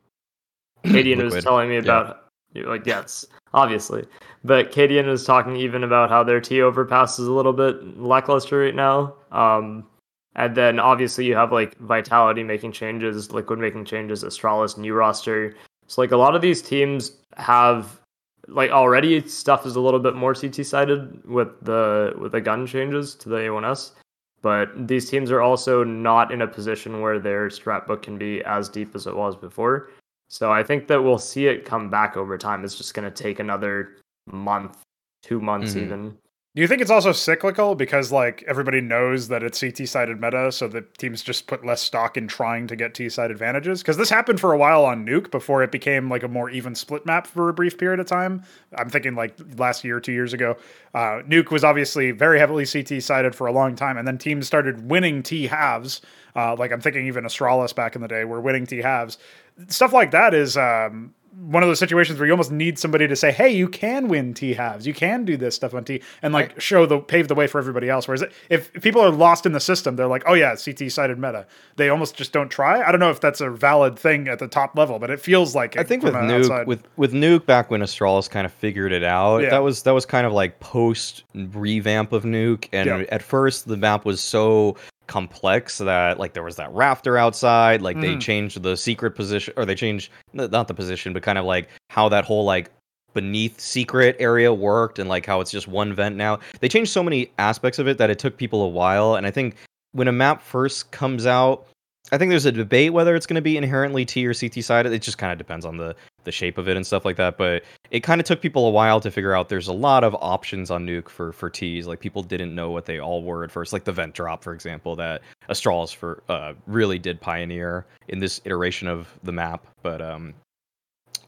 cadiaN 0.84 1.22
was 1.22 1.42
telling 1.44 1.68
me 1.68 1.74
Yeah. 1.76 1.80
about 1.82 2.27
like 2.54 2.86
yes, 2.86 3.26
obviously, 3.54 4.04
but 4.44 4.72
cadiaN 4.72 5.06
was 5.06 5.24
talking 5.24 5.56
even 5.56 5.84
about 5.84 6.10
how 6.10 6.22
their 6.22 6.40
T 6.40 6.62
overpass 6.62 7.18
is 7.18 7.28
a 7.28 7.32
little 7.32 7.52
bit 7.52 7.98
lackluster 7.98 8.58
right 8.60 8.74
now. 8.74 9.14
Um, 9.32 9.86
and 10.34 10.54
then 10.54 10.78
obviously 10.78 11.26
you 11.26 11.34
have 11.34 11.52
like 11.52 11.76
Vitality 11.78 12.42
making 12.44 12.72
changes, 12.72 13.32
Liquid 13.32 13.58
making 13.58 13.84
changes, 13.84 14.22
Astralis 14.22 14.78
new 14.78 14.94
roster. 14.94 15.54
So 15.88 16.00
like 16.00 16.12
a 16.12 16.16
lot 16.16 16.36
of 16.36 16.42
these 16.42 16.62
teams 16.62 17.12
have 17.36 18.00
like 18.46 18.70
already 18.70 19.26
stuff 19.28 19.66
is 19.66 19.76
a 19.76 19.80
little 19.80 20.00
bit 20.00 20.14
more 20.14 20.34
CT 20.34 20.64
sided 20.64 21.24
with 21.28 21.48
the 21.62 22.14
with 22.18 22.32
the 22.32 22.40
gun 22.40 22.66
changes 22.66 23.14
to 23.16 23.28
the 23.28 23.36
A1S. 23.36 23.92
But 24.40 24.86
these 24.86 25.10
teams 25.10 25.30
are 25.32 25.40
also 25.40 25.82
not 25.82 26.30
in 26.32 26.42
a 26.42 26.46
position 26.46 27.00
where 27.00 27.18
their 27.18 27.48
strat 27.48 27.86
book 27.86 28.02
can 28.02 28.16
be 28.16 28.42
as 28.44 28.68
deep 28.68 28.94
as 28.94 29.06
it 29.06 29.16
was 29.16 29.34
before. 29.34 29.90
So 30.28 30.52
I 30.52 30.62
think 30.62 30.88
that 30.88 31.02
we'll 31.02 31.18
see 31.18 31.46
it 31.46 31.64
come 31.64 31.90
back 31.90 32.16
over 32.16 32.36
time. 32.36 32.64
It's 32.64 32.74
just 32.76 32.94
going 32.94 33.10
to 33.10 33.22
take 33.22 33.38
another 33.40 33.96
month, 34.30 34.76
two 35.22 35.40
months 35.40 35.74
Mhm. 35.74 35.82
even. 35.82 36.16
Do 36.54 36.62
you 36.62 36.66
think 36.66 36.80
it's 36.82 36.90
also 36.90 37.12
cyclical 37.12 37.76
because 37.76 38.10
like 38.10 38.42
everybody 38.48 38.80
knows 38.80 39.28
that 39.28 39.44
it's 39.44 39.60
CT 39.60 39.86
sided 39.86 40.20
meta, 40.20 40.50
so 40.50 40.66
the 40.66 40.80
teams 40.98 41.22
just 41.22 41.46
put 41.46 41.64
less 41.64 41.80
stock 41.80 42.16
in 42.16 42.26
trying 42.26 42.66
to 42.66 42.74
get 42.74 42.94
T 42.94 43.08
side 43.08 43.30
advantages? 43.30 43.80
Because 43.80 43.96
this 43.96 44.10
happened 44.10 44.40
for 44.40 44.52
a 44.52 44.58
while 44.58 44.84
on 44.84 45.06
Nuke 45.06 45.30
before 45.30 45.62
it 45.62 45.70
became 45.70 46.10
like 46.10 46.24
a 46.24 46.28
more 46.28 46.50
even 46.50 46.74
split 46.74 47.06
map 47.06 47.28
for 47.28 47.48
a 47.48 47.52
brief 47.52 47.78
period 47.78 48.00
of 48.00 48.06
time. 48.06 48.42
I'm 48.76 48.88
thinking 48.90 49.14
like 49.14 49.36
last 49.56 49.84
year, 49.84 50.00
two 50.00 50.10
years 50.12 50.32
ago. 50.32 50.56
Uh, 50.94 51.20
Nuke 51.28 51.50
was 51.50 51.62
obviously 51.62 52.10
very 52.10 52.40
heavily 52.40 52.66
CT 52.66 53.02
sided 53.02 53.36
for 53.36 53.46
a 53.46 53.52
long 53.52 53.76
time, 53.76 53.96
and 53.96 54.08
then 54.08 54.18
teams 54.18 54.46
started 54.46 54.90
winning 54.90 55.22
T 55.22 55.46
halves. 55.46 56.00
Uh, 56.38 56.54
like 56.56 56.70
I'm 56.70 56.80
thinking 56.80 57.06
even 57.06 57.24
Astralis 57.24 57.74
back 57.74 57.96
in 57.96 58.02
the 58.02 58.08
day 58.08 58.24
were 58.24 58.40
winning 58.40 58.64
T 58.66 58.78
halves. 58.78 59.18
Stuff 59.66 59.92
like 59.92 60.12
that 60.12 60.34
is 60.34 60.56
um, 60.56 61.12
one 61.36 61.62
of 61.64 61.68
those 61.68 61.78
situations 61.80 62.18
where 62.18 62.26
you 62.26 62.32
almost 62.32 62.52
need 62.52 62.78
somebody 62.78 63.08
to 63.08 63.16
say, 63.16 63.32
"Hey, 63.32 63.48
you 63.48 63.66
can 63.68 64.06
win 64.06 64.34
T 64.34 64.54
halves. 64.54 64.86
You 64.86 64.94
can 64.94 65.24
do 65.24 65.36
this 65.36 65.56
stuff 65.56 65.74
on 65.74 65.84
T," 65.84 66.00
and 66.22 66.32
like 66.32 66.60
show 66.60 66.86
the 66.86 67.00
pave 67.00 67.26
the 67.26 67.34
way 67.34 67.48
for 67.48 67.58
everybody 67.58 67.88
else. 67.88 68.06
Whereas 68.06 68.22
if 68.50 68.70
if 68.74 68.82
people 68.82 69.00
are 69.02 69.10
lost 69.10 69.46
in 69.46 69.52
the 69.52 69.58
system, 69.60 69.96
they're 69.96 70.06
like, 70.06 70.22
"Oh 70.26 70.34
yeah, 70.34 70.54
CT 70.54 70.90
sided 70.92 71.18
meta." 71.18 71.44
They 71.76 71.88
almost 71.88 72.14
just 72.14 72.32
don't 72.32 72.50
try. 72.50 72.82
I 72.82 72.90
don't 72.92 73.00
know 73.00 73.10
if 73.10 73.20
that's 73.20 73.40
a 73.40 73.50
valid 73.50 73.98
thing 73.98 74.28
at 74.28 74.38
the 74.38 74.46
top 74.48 74.76
level, 74.78 75.00
but 75.00 75.10
it 75.10 75.20
feels 75.20 75.56
like 75.56 75.74
it 75.74 75.80
I 75.80 75.82
think 75.82 76.04
with 76.04 76.14
Nuke, 76.14 76.38
outside. 76.44 76.66
with 76.68 76.82
with 76.96 77.12
Nuke, 77.12 77.46
back 77.46 77.68
when 77.70 77.80
Astralis 77.80 78.30
kind 78.30 78.46
of 78.46 78.52
figured 78.52 78.92
it 78.92 79.02
out, 79.02 79.38
Yeah. 79.42 79.50
that 79.50 79.62
was 79.64 79.82
that 79.82 79.92
was 79.94 80.06
kind 80.06 80.24
of 80.26 80.32
like 80.32 80.60
post 80.60 81.24
revamp 81.34 82.12
of 82.12 82.22
Nuke, 82.22 82.68
and 82.72 82.86
Yeah. 82.86 83.04
at 83.10 83.22
first 83.22 83.66
the 83.66 83.76
map 83.76 84.04
was 84.04 84.20
so 84.20 84.76
complex 85.08 85.78
that 85.78 86.20
like 86.20 86.34
there 86.34 86.44
was 86.44 86.56
that 86.56 86.72
rafter 86.72 87.18
outside, 87.18 87.82
like 87.82 88.00
they 88.00 88.14
Mhm. 88.14 88.20
changed 88.20 88.62
the 88.62 88.76
secret 88.76 89.12
position, 89.16 89.52
or 89.56 89.64
they 89.64 89.74
changed 89.74 90.10
not 90.32 90.68
the 90.68 90.74
position, 90.74 91.12
but 91.12 91.24
kind 91.24 91.38
of 91.38 91.44
like 91.44 91.68
how 91.90 92.08
that 92.10 92.24
whole 92.24 92.44
like 92.44 92.70
beneath 93.14 93.58
secret 93.58 94.14
area 94.20 94.52
worked, 94.54 94.98
and 95.00 95.08
like 95.08 95.26
how 95.26 95.40
it's 95.40 95.50
just 95.50 95.66
one 95.66 95.92
vent 95.94 96.14
now. 96.14 96.38
They 96.60 96.68
changed 96.68 96.92
so 96.92 97.02
many 97.02 97.32
aspects 97.38 97.78
of 97.80 97.88
it 97.88 97.98
that 97.98 98.10
it 98.10 98.18
took 98.20 98.36
people 98.36 98.62
a 98.62 98.68
while, 98.68 99.16
and 99.16 99.26
I 99.26 99.30
think 99.32 99.56
when 99.92 100.06
a 100.06 100.12
map 100.12 100.42
first 100.42 100.90
comes 100.92 101.26
out. 101.26 101.66
I 102.10 102.18
think 102.18 102.30
there's 102.30 102.46
a 102.46 102.52
debate 102.52 102.92
whether 102.92 103.14
it's 103.14 103.26
going 103.26 103.36
to 103.36 103.42
be 103.42 103.56
inherently 103.56 104.04
T 104.04 104.26
or 104.26 104.32
CT 104.32 104.64
sided. 104.64 104.92
It 104.92 105.02
just 105.02 105.18
kind 105.18 105.32
of 105.32 105.38
depends 105.38 105.64
on 105.66 105.76
the 105.76 105.94
the 106.24 106.32
shape 106.32 106.58
of 106.58 106.68
it 106.68 106.76
and 106.76 106.86
stuff 106.86 107.04
like 107.04 107.16
that. 107.16 107.36
But 107.36 107.64
it 107.90 108.00
kind 108.00 108.20
of 108.20 108.26
took 108.26 108.40
people 108.40 108.66
a 108.66 108.70
while 108.70 109.00
to 109.00 109.10
figure 109.10 109.34
out. 109.34 109.48
There's 109.48 109.68
a 109.68 109.72
lot 109.72 110.04
of 110.04 110.14
options 110.20 110.70
on 110.70 110.86
Nuke 110.86 111.08
for 111.08 111.32
for 111.32 111.50
Ts. 111.50 111.86
Like 111.86 112.00
people 112.00 112.22
didn't 112.22 112.54
know 112.54 112.70
what 112.70 112.86
they 112.86 112.98
all 112.98 113.22
were 113.22 113.44
at 113.44 113.50
first. 113.50 113.72
Like 113.72 113.84
the 113.84 113.92
vent 113.92 114.14
drop, 114.14 114.42
for 114.42 114.54
example, 114.54 114.96
that 114.96 115.22
Astralis 115.50 115.94
for 115.94 116.22
uh, 116.28 116.54
really 116.66 116.98
did 116.98 117.20
pioneer 117.20 117.86
in 118.08 118.18
this 118.18 118.40
iteration 118.44 118.88
of 118.88 119.08
the 119.22 119.32
map. 119.32 119.66
But 119.82 120.00
um, 120.00 120.34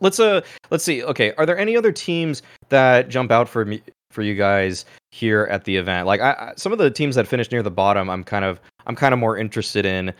let's 0.00 0.18
uh 0.18 0.40
let's 0.70 0.84
see. 0.84 1.02
Okay, 1.04 1.32
are 1.36 1.46
there 1.46 1.58
any 1.58 1.76
other 1.76 1.92
teams 1.92 2.42
that 2.70 3.08
jump 3.08 3.30
out 3.30 3.48
for 3.48 3.64
me 3.64 3.82
for 4.10 4.22
you 4.22 4.34
guys 4.34 4.86
here 5.10 5.46
at 5.50 5.64
the 5.64 5.76
event? 5.76 6.06
Like 6.06 6.20
I, 6.20 6.32
I 6.32 6.52
some 6.56 6.72
of 6.72 6.78
the 6.78 6.90
teams 6.90 7.16
that 7.16 7.26
finished 7.26 7.52
near 7.52 7.62
the 7.62 7.70
bottom, 7.70 8.08
I'm 8.08 8.24
kind 8.24 8.44
of 8.44 8.60
I'm 8.86 8.96
kind 8.96 9.12
of 9.12 9.20
more 9.20 9.36
interested 9.36 9.84
in. 9.86 10.12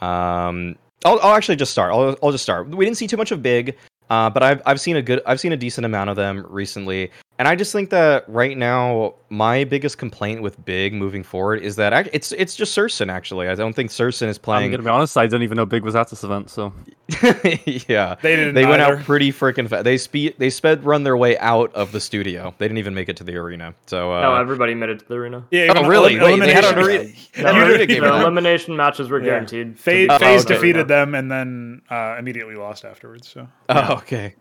Um, 0.00 0.76
I'll, 1.04 1.18
I'll 1.20 1.34
actually 1.34 1.56
just 1.56 1.72
start. 1.72 1.92
I'll, 1.92 2.16
I'll 2.22 2.32
just 2.32 2.44
start. 2.44 2.68
We 2.68 2.84
didn't 2.84 2.96
see 2.98 3.06
too 3.06 3.16
much 3.16 3.30
of 3.30 3.42
Big, 3.42 3.76
uh, 4.10 4.30
but 4.30 4.42
I've 4.42 4.62
I've 4.66 4.80
seen 4.80 4.96
a 4.96 5.02
good 5.02 5.20
I've 5.26 5.40
seen 5.40 5.52
a 5.52 5.56
decent 5.56 5.84
amount 5.84 6.10
of 6.10 6.16
them 6.16 6.44
recently, 6.48 7.10
and 7.38 7.46
I 7.48 7.54
just 7.56 7.72
think 7.72 7.90
that 7.90 8.24
right 8.28 8.56
now 8.56 9.14
my 9.30 9.64
biggest 9.64 9.98
complaint 9.98 10.40
with 10.42 10.62
Big 10.64 10.94
moving 10.94 11.22
forward 11.22 11.62
is 11.62 11.76
that 11.76 11.92
act- 11.92 12.08
it's 12.12 12.32
it's 12.32 12.56
just 12.56 12.76
syrsoN 12.76 13.10
actually. 13.12 13.48
I 13.48 13.54
don't 13.54 13.74
think 13.74 13.90
syrsoN 13.90 14.28
is 14.28 14.38
playing. 14.38 14.56
I'm 14.56 14.60
playing. 14.62 14.70
gonna 14.72 14.82
be 14.82 14.88
honest. 14.88 15.16
I 15.18 15.26
didn't 15.26 15.42
even 15.42 15.56
know 15.56 15.66
Big 15.66 15.82
was 15.82 15.94
at 15.94 16.08
this 16.08 16.24
event. 16.24 16.50
So 16.50 16.72
yeah, 17.66 18.16
they 18.22 18.36
didn't. 18.36 18.54
they 18.54 18.64
went 18.66 18.82
out 18.82 19.00
pretty 19.00 19.32
freaking 19.32 19.68
fast. 19.68 19.84
They 19.84 19.98
speed 19.98 20.34
they 20.38 20.50
sped 20.50 20.84
run 20.84 21.04
their 21.04 21.16
way 21.16 21.38
out 21.38 21.74
of 21.74 21.92
the 21.92 22.00
studio. 22.00 22.54
They 22.58 22.66
didn't 22.66 22.78
even 22.78 22.94
make 22.94 23.08
it 23.08 23.16
to 23.18 23.24
the 23.24 23.36
arena. 23.36 23.74
So 23.86 24.12
uh, 24.12 24.20
no, 24.22 24.34
everybody 24.34 24.74
made 24.74 24.88
it 24.90 25.00
to 25.00 25.04
the 25.08 25.14
arena. 25.14 25.44
Yeah, 25.50 25.72
Oh, 25.76 25.86
really? 25.88 26.16
elim- 26.16 26.40
Wait, 26.40 26.46
they 26.46 26.52
had 26.54 26.64
elimination- 26.64 27.14
arena- 27.36 27.52
No, 27.54 27.66
arena 27.66 27.78
the 27.78 27.86
game 27.86 28.04
elimination 28.04 28.76
matches 28.76 29.08
were 29.08 29.20
guaranteed. 29.20 29.76
to 29.76 29.82
FaZe, 29.82 30.06
be- 30.08 30.24
Oh, 30.24 30.34
okay. 30.36 30.42
defeated 30.54 30.88
them 30.88 31.14
and 31.14 31.30
then 31.30 31.82
uh, 31.90 32.16
immediately 32.18 32.54
lost 32.56 32.84
afterwards. 32.84 33.28
So 33.28 33.46
Oh, 33.68 33.94
okay. 33.98 34.34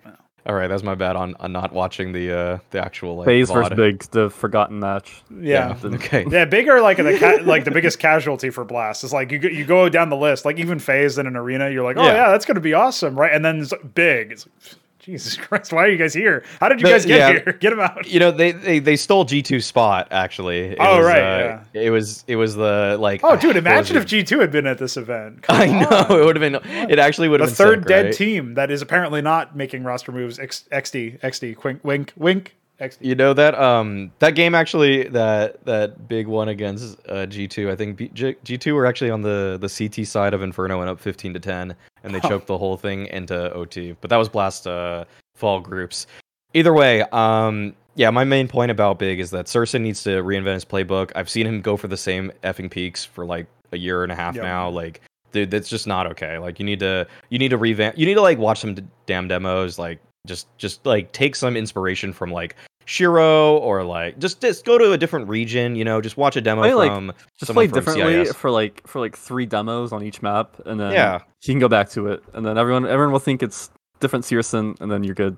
All 0.48 0.56
right, 0.56 0.68
that's 0.68 0.82
my 0.82 0.96
bad 0.96 1.16
on, 1.18 1.36
on 1.42 1.52
not 1.52 1.74
watching 1.74 2.14
the 2.14 2.32
uh 2.36 2.58
the 2.72 2.80
actual 2.84 3.18
like 3.18 3.26
FaZe 3.26 3.52
versus 3.52 3.74
Big, 3.76 4.00
the 4.12 4.30
forgotten 4.30 4.80
match. 4.80 5.22
yeah. 5.30 5.76
Yeah. 5.84 5.90
Okay. 5.96 6.26
Yeah, 6.30 6.46
big 6.46 6.70
are 6.70 6.80
like 6.82 6.98
the 6.98 7.18
ca- 7.20 7.44
like 7.44 7.66
the 7.66 7.72
biggest 7.72 8.00
casualty 8.00 8.50
for 8.50 8.64
Blast. 8.64 9.04
It's 9.04 9.12
like 9.14 9.30
you 9.32 9.40
go, 9.40 9.50
you 9.50 9.66
go 9.66 9.90
down 9.90 10.10
the 10.10 10.16
list, 10.16 10.46
like 10.46 10.58
even 10.58 10.80
FaZe 10.80 11.18
in 11.18 11.28
an 11.28 11.36
arena, 11.36 11.70
you're 11.70 11.84
like, 11.84 11.98
oh 11.98 12.04
Yeah. 12.04 12.14
yeah, 12.14 12.30
that's 12.32 12.46
gonna 12.46 12.62
be 12.62 12.74
awesome, 12.74 13.20
right? 13.20 13.34
And 13.34 13.44
then 13.44 13.60
it's 13.60 13.74
big. 13.94 14.32
It's 14.32 14.48
like, 14.48 14.76
Jesus 15.08 15.38
Christ, 15.38 15.72
why 15.72 15.86
are 15.86 15.90
you 15.90 15.98
guys 15.98 16.14
here? 16.14 16.44
How 16.60 16.68
did 16.68 16.82
you 16.82 16.88
The- 16.88 16.94
guys 16.94 17.06
get 17.06 17.18
yeah. 17.18 17.32
here? 17.44 17.54
Get 17.62 17.70
them 17.70 17.80
out. 17.80 18.06
You 18.06 18.20
know, 18.20 18.30
they 18.32 18.52
they, 18.52 18.80
they 18.80 18.98
stole 18.98 19.24
G 19.24 19.42
2 19.42 19.62
spot 19.62 20.10
actually. 20.12 20.60
It 20.72 20.78
Oh, 20.82 20.98
was, 20.98 21.06
right, 21.06 21.22
uh, 21.22 21.60
It 21.74 21.90
was 21.92 22.26
it 22.28 22.36
was 22.36 22.56
the 22.56 22.98
like. 23.00 23.22
Oh, 23.24 23.38
dude, 23.38 23.56
imagine 23.56 23.96
if 23.96 24.06
G2 24.06 24.40
had 24.42 24.52
been 24.52 24.68
at 24.68 24.78
this 24.80 24.98
event. 24.98 25.42
Come 25.44 25.56
I 25.62 25.66
know 25.68 26.22
it 26.22 26.26
would 26.26 26.36
have 26.36 26.42
been. 26.64 26.90
It 26.90 27.00
actually 27.00 27.30
would 27.30 27.40
the 27.40 27.46
have 27.46 27.58
been 27.58 27.66
third 27.66 27.80
sick, 27.80 27.88
dead 27.88 28.06
right? 28.08 28.14
team 28.14 28.54
that 28.56 28.70
is 28.70 28.82
apparently 28.82 29.22
not 29.22 29.56
making 29.56 29.84
roster 29.86 30.12
moves. 30.12 30.40
X, 30.40 30.66
XD, 30.74 31.22
XD, 31.22 31.64
wink, 31.64 31.80
wink, 31.86 32.14
wink, 32.18 32.56
XD. 32.80 32.98
You 33.02 33.16
know 33.16 33.34
that 33.34 33.56
um 33.60 34.12
that 34.20 34.36
game 34.36 34.54
actually 34.54 35.08
that 35.10 35.64
that 35.66 36.08
big 36.08 36.28
one 36.28 36.50
against 36.50 37.00
uh, 37.10 37.26
G2 37.26 37.72
I 37.72 37.76
think 37.76 37.98
B- 37.98 38.12
G- 38.14 38.36
G2 38.46 38.74
were 38.74 38.86
actually 38.86 39.10
on 39.10 39.22
the 39.24 39.58
the 39.60 39.68
CT 39.70 40.06
side 40.06 40.34
of 40.34 40.42
Inferno 40.44 40.82
and 40.82 40.90
up 40.90 41.00
15 41.00 41.34
to 41.34 41.40
10 41.40 41.76
and 42.04 42.14
they 42.14 42.20
Huh. 42.20 42.30
choked 42.30 42.48
the 42.48 42.58
whole 42.58 42.78
thing 42.78 43.08
into 43.08 43.52
OT 43.54 43.96
but 44.02 44.10
that 44.12 44.18
was 44.18 44.30
blast 44.30 44.68
uh 44.68 45.06
fall 45.36 45.60
groups. 45.60 46.06
Either 46.54 46.74
way, 46.74 47.02
um 47.12 47.74
yeah, 47.96 48.12
my 48.12 48.24
main 48.24 48.48
point 48.48 48.70
about 48.70 49.00
Big 49.00 49.20
is 49.20 49.32
that 49.32 49.48
syrsoN 49.48 49.82
needs 49.82 50.04
to 50.04 50.22
reinvent 50.22 50.54
his 50.54 50.66
playbook. 50.66 51.12
I've 51.16 51.30
seen 51.32 51.48
him 51.48 51.62
go 51.62 51.78
for 51.78 51.88
the 51.88 51.98
same 51.98 52.32
effing 52.44 52.70
peeks 52.70 53.04
for 53.04 53.26
like 53.26 53.48
a 53.72 53.78
year 53.78 54.04
and 54.04 54.12
a 54.12 54.16
half 54.16 54.36
Yeah. 54.36 54.44
now 54.44 54.70
like 54.70 55.02
dude 55.32 55.50
that's 55.50 55.68
just 55.68 55.88
not 55.88 56.06
okay. 56.08 56.38
Like 56.38 56.60
you 56.60 56.66
need 56.66 56.80
to 56.82 57.08
you 57.30 57.40
need 57.40 57.50
to 57.50 57.58
revamp 57.58 57.98
you 57.98 58.06
need 58.06 58.14
to 58.14 58.22
like 58.22 58.38
watch 58.38 58.60
some 58.60 58.76
d- 58.76 58.84
damn 59.08 59.28
demos 59.28 59.80
like 59.80 60.00
just 60.28 60.48
just 60.58 60.86
like 60.86 61.12
take 61.12 61.36
some 61.36 61.58
inspiration 61.58 62.14
from 62.14 62.32
like 62.32 62.56
Shiro 62.86 63.58
or 63.58 63.84
like 63.84 64.18
just 64.20 64.40
just 64.42 64.64
go 64.64 64.78
to 64.78 64.92
a 64.94 64.98
different 64.98 65.28
region, 65.28 65.76
you 65.76 65.84
know, 65.84 66.00
just 66.00 66.16
watch 66.18 66.36
a 66.36 66.42
demo 66.42 66.62
Play, 66.62 66.74
like, 66.74 66.92
from 66.92 67.12
Just 67.38 67.52
play 67.52 67.68
differently 67.68 68.26
CIS. 68.26 68.36
for 68.36 68.50
like 68.52 68.86
for 68.88 69.00
like 69.00 69.18
three 69.18 69.46
demos 69.46 69.92
on 69.92 70.04
each 70.04 70.22
map, 70.22 70.56
and 70.66 70.80
then 70.80 70.94
Yeah. 70.94 71.20
you 71.44 71.54
can 71.54 71.60
go 71.60 71.68
back 71.68 71.90
to 71.92 72.08
it, 72.08 72.24
and 72.34 72.46
then 72.46 72.58
everyone 72.58 72.86
everyone 72.86 73.12
will 73.12 73.20
think 73.20 73.44
it's 73.44 73.70
different 74.00 74.24
syrsoN, 74.24 74.80
and 74.80 74.92
then 74.92 75.04
you're 75.04 75.16
good. 75.16 75.36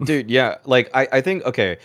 Dude, 0.04 0.30
yeah, 0.30 0.56
like 0.64 0.90
I, 0.94 1.06
I 1.12 1.20
think 1.20 1.44
okay. 1.44 1.78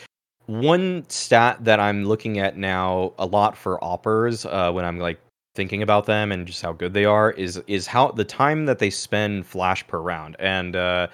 One 0.47 1.03
stat 1.09 1.57
that 1.65 1.79
I'm 1.81 2.05
looking 2.05 2.39
at 2.39 2.55
now 2.57 3.11
a 3.19 3.25
lot 3.25 3.57
for 3.57 3.77
AWPers 3.79 4.45
uh, 4.51 4.71
when 4.71 4.85
I'm 4.85 4.97
like 4.97 5.19
thinking 5.55 5.83
about 5.83 6.05
them 6.05 6.31
and 6.31 6.47
just 6.47 6.61
how 6.61 6.71
good 6.71 6.93
they 6.93 7.03
are 7.03 7.31
is 7.31 7.61
is 7.67 7.85
how 7.85 8.11
the 8.11 8.23
time 8.23 8.65
that 8.65 8.79
they 8.79 8.89
spend 8.89 9.45
flash 9.45 9.85
per 9.87 9.99
round 9.99 10.37
and 10.39 10.75
uh, 10.75 11.07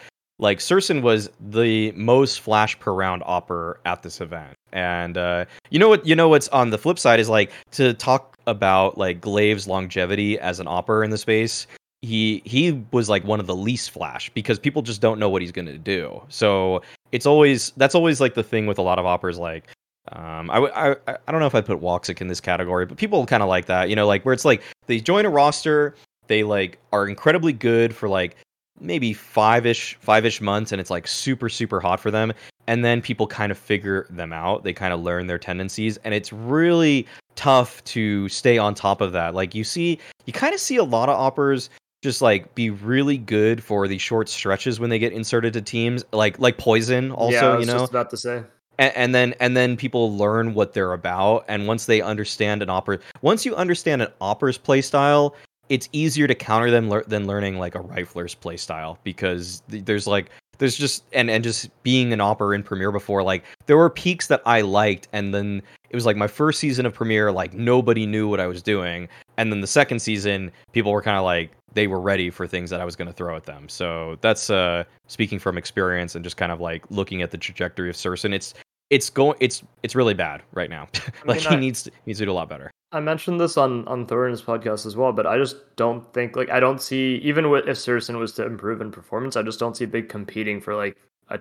like 0.44 0.60
syrsoN 0.60 1.02
was 1.02 1.30
the 1.40 1.92
most 1.94 2.42
flash 2.42 2.78
per 2.78 2.94
round 2.94 3.24
AWPer 3.24 3.76
at 3.86 4.04
this 4.04 4.20
event. 4.20 4.54
And 4.74 5.18
uh, 5.18 5.46
you 5.70 5.80
know 5.80 5.88
what 5.88 6.06
you 6.06 6.16
know 6.16 6.28
what's 6.28 6.50
on 6.50 6.70
the 6.70 6.78
flip 6.78 7.00
side 7.00 7.20
is 7.20 7.30
like 7.30 7.52
to 7.72 7.94
talk 7.94 8.38
about 8.46 8.98
like 8.98 9.22
Glaive's 9.22 9.68
longevity 9.68 10.38
as 10.40 10.60
an 10.60 10.68
AWPer 10.68 11.06
in 11.06 11.12
the 11.12 11.18
space 11.18 11.66
he 12.02 12.42
he 12.44 12.84
was 12.92 13.08
like 13.08 13.24
one 13.24 13.40
of 13.40 13.48
the 13.48 13.56
least 13.56 13.92
flash 13.92 14.30
because 14.32 14.60
people 14.60 14.82
just 14.82 15.00
don't 15.00 15.20
know 15.20 15.30
what 15.30 15.42
he's 15.42 15.54
to 15.54 15.78
do. 15.78 16.22
So 16.28 16.82
it's 17.14 17.26
always 17.26 17.72
that's 17.78 17.96
always 17.96 18.20
like 18.20 18.34
the 18.34 18.44
thing 18.44 18.68
with 18.68 18.78
a 18.78 18.82
lot 18.82 19.00
of 19.00 19.06
AWPers 19.06 19.40
like 19.40 19.70
um 20.12 20.52
I, 20.52 20.58
I 20.58 20.96
I 21.26 21.32
don't 21.32 21.40
know 21.40 21.48
if 21.48 21.56
I 21.56 21.62
put 21.62 21.80
Woxic 21.80 22.20
in 22.20 22.28
this 22.28 22.42
category 22.42 22.86
but 22.86 22.98
people 22.98 23.26
kind 23.26 23.42
of 23.42 23.48
like 23.48 23.68
that 23.68 23.90
you 23.90 23.96
know 23.96 24.06
like 24.06 24.26
where 24.26 24.34
it's 24.34 24.44
like 24.44 24.62
they 24.88 25.00
join 25.00 25.26
a 25.26 25.30
roster 25.30 25.96
they 26.28 26.44
like 26.44 26.78
are 26.92 27.08
incredibly 27.08 27.54
good 27.54 27.96
for 27.96 28.10
like 28.10 28.36
maybe 28.84 29.14
five-ish 29.14 29.96
five-ish 30.02 30.42
months 30.42 30.72
and 30.72 30.80
it's 30.80 30.90
like 30.90 31.08
super 31.08 31.50
super 31.50 31.80
hot 31.80 32.00
for 32.00 32.12
them 32.12 32.34
and 32.68 32.84
then 32.84 33.02
people 33.02 33.28
kind 33.28 33.52
of 33.52 33.58
figure 33.58 34.08
them 34.10 34.32
out. 34.32 34.64
They 34.64 34.74
kind 34.74 34.94
of 34.94 35.02
learn 35.02 35.28
their 35.28 35.40
tendencies 35.40 35.98
and 36.04 36.14
it's 36.14 36.32
really 36.32 37.08
tough 37.36 37.84
to 37.86 38.30
stay 38.30 38.58
on 38.58 38.74
top 38.76 39.02
of 39.02 39.12
that. 39.14 39.34
Like 39.36 39.56
you 39.56 39.64
see 39.64 40.00
you 40.26 40.34
kind 40.34 40.54
of 40.54 40.60
see 40.60 40.78
a 40.78 40.84
lot 40.84 41.10
of 41.10 41.18
AWPers 41.36 41.70
just 42.02 42.22
like 42.22 42.54
be 42.54 42.70
really 42.70 43.18
good 43.18 43.64
for 43.64 43.88
the 43.88 43.98
short 43.98 44.28
stretches 44.28 44.80
when 44.80 44.90
they 44.90 45.00
get 45.00 45.14
inserted 45.14 45.54
to 45.54 45.62
teams 45.62 46.04
like 46.12 46.38
like 46.38 46.58
poison 46.58 47.12
also 47.12 47.32
yeah, 47.34 47.48
I 47.48 47.54
you 47.54 47.60
was 47.60 47.68
know? 47.68 47.80
just 47.80 47.92
about 47.92 48.10
to 48.10 48.18
say. 48.18 48.44
and, 48.78 48.94
and 48.96 49.16
then 49.16 49.34
and 49.40 49.56
then 49.56 49.78
people 49.78 50.16
learn 50.16 50.54
what 50.54 50.74
they're 50.74 50.92
about 50.92 51.46
and 51.48 51.66
once 51.66 51.86
they 51.86 52.02
understand 52.02 52.62
an 52.62 52.68
AWPer 52.68 53.00
once 53.22 53.46
you 53.46 53.56
understand 53.56 54.02
an 54.02 54.10
AWPer's 54.20 54.58
play 54.58 54.82
style 54.82 55.34
it's 55.70 55.90
easier 55.92 56.28
to 56.28 56.36
counter 56.36 56.70
them 56.70 56.90
lear- 56.90 57.06
than 57.08 57.26
learning 57.28 57.58
like 57.58 57.76
a 57.76 57.80
rifler's 57.80 58.36
playstyle 58.36 58.98
because 59.04 59.62
th- 59.72 59.86
there's 59.86 60.08
like 60.08 60.30
there's 60.60 60.78
just 60.78 61.04
and 61.14 61.30
and 61.30 61.44
just 61.44 61.70
being 61.84 62.14
an 62.14 62.20
AWPer 62.20 62.54
in 62.56 62.64
premiere 62.64 62.92
before 62.92 63.24
like 63.24 63.44
there 63.66 63.78
were 63.78 63.90
peeks 63.90 64.28
that 64.28 64.42
i 64.46 64.62
liked 64.62 65.08
and 65.14 65.34
then 65.34 65.62
it 65.90 65.96
was 65.96 66.06
like 66.06 66.16
my 66.18 66.28
first 66.28 66.60
season 66.60 66.86
of 66.86 66.94
premiere 66.94 67.32
like 67.32 67.54
nobody 67.54 68.06
knew 68.06 68.28
what 68.28 68.40
i 68.40 68.48
was 68.48 68.62
doing. 68.62 69.08
And 69.38 69.52
then 69.52 69.62
the 69.62 69.68
second 69.68 70.00
season 70.00 70.52
people 70.74 70.92
were 70.92 71.02
kind 71.02 71.18
of 71.18 71.24
like 71.24 71.52
they 71.74 71.88
were 71.88 72.00
ready 72.00 72.30
for 72.30 72.46
things 72.48 72.70
that 72.70 72.80
i 72.82 72.86
was 72.86 72.96
going 72.96 73.08
to 73.08 73.14
throw 73.14 73.36
at 73.36 73.46
them. 73.46 73.68
So 73.70 74.18
that's 74.22 74.50
uh 74.50 74.84
speaking 75.08 75.40
from 75.40 75.58
experience 75.58 76.14
and 76.16 76.24
just 76.24 76.38
kind 76.38 76.52
of 76.52 76.60
like 76.60 76.84
looking 76.92 77.22
at 77.24 77.32
the 77.32 77.38
trajectory 77.38 77.90
of 77.90 77.96
syrsoN 77.96 78.34
it's 78.34 78.54
it's 78.90 79.10
going 79.10 79.38
it's 79.40 79.64
it's 79.82 79.96
really 79.96 80.14
bad 80.14 80.44
right 80.54 80.70
now. 80.70 80.88
Like 81.26 81.40
mean, 81.40 81.50
he 81.50 81.56
I- 81.56 81.60
needs 81.60 81.84
to, 81.84 81.90
he 81.92 81.98
needs 82.08 82.20
to 82.20 82.26
do 82.26 82.32
a 82.32 82.34
lot 82.34 82.48
better 82.50 82.70
I 82.94 83.00
mentioned 83.00 83.40
this 83.42 83.58
on 83.58 83.88
on 83.88 84.06
Thorin's 84.06 84.42
podcast 84.42 84.86
as 84.86 84.96
well, 84.96 85.12
but 85.12 85.26
I 85.28 85.38
just 85.38 85.76
don't 85.76 86.12
think 86.14 86.36
like 86.36 86.50
I 86.50 86.60
don't 86.60 86.82
see 86.82 87.16
even 87.24 87.50
with 87.50 87.68
if 87.68 87.78
syrsoN 87.78 88.20
was 88.20 88.32
to 88.34 88.46
improve 88.46 88.80
in 88.82 88.92
performance, 88.92 89.36
I 89.36 89.42
just 89.42 89.60
don't 89.60 89.76
see 89.76 89.86
Big 89.86 90.08
competing 90.10 90.62
for 90.62 90.76
like 90.76 90.96
a, 91.30 91.40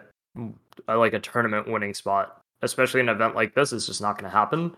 a 0.88 0.96
like 0.96 1.12
a 1.12 1.20
tournament 1.20 1.68
winning 1.68 1.94
spot, 1.94 2.40
especially 2.62 3.00
an 3.00 3.08
event 3.10 3.34
like 3.36 3.54
this. 3.54 3.72
It's 3.72 3.86
just 3.86 4.00
not 4.00 4.18
going 4.18 4.30
to 4.30 4.36
happen. 4.36 4.74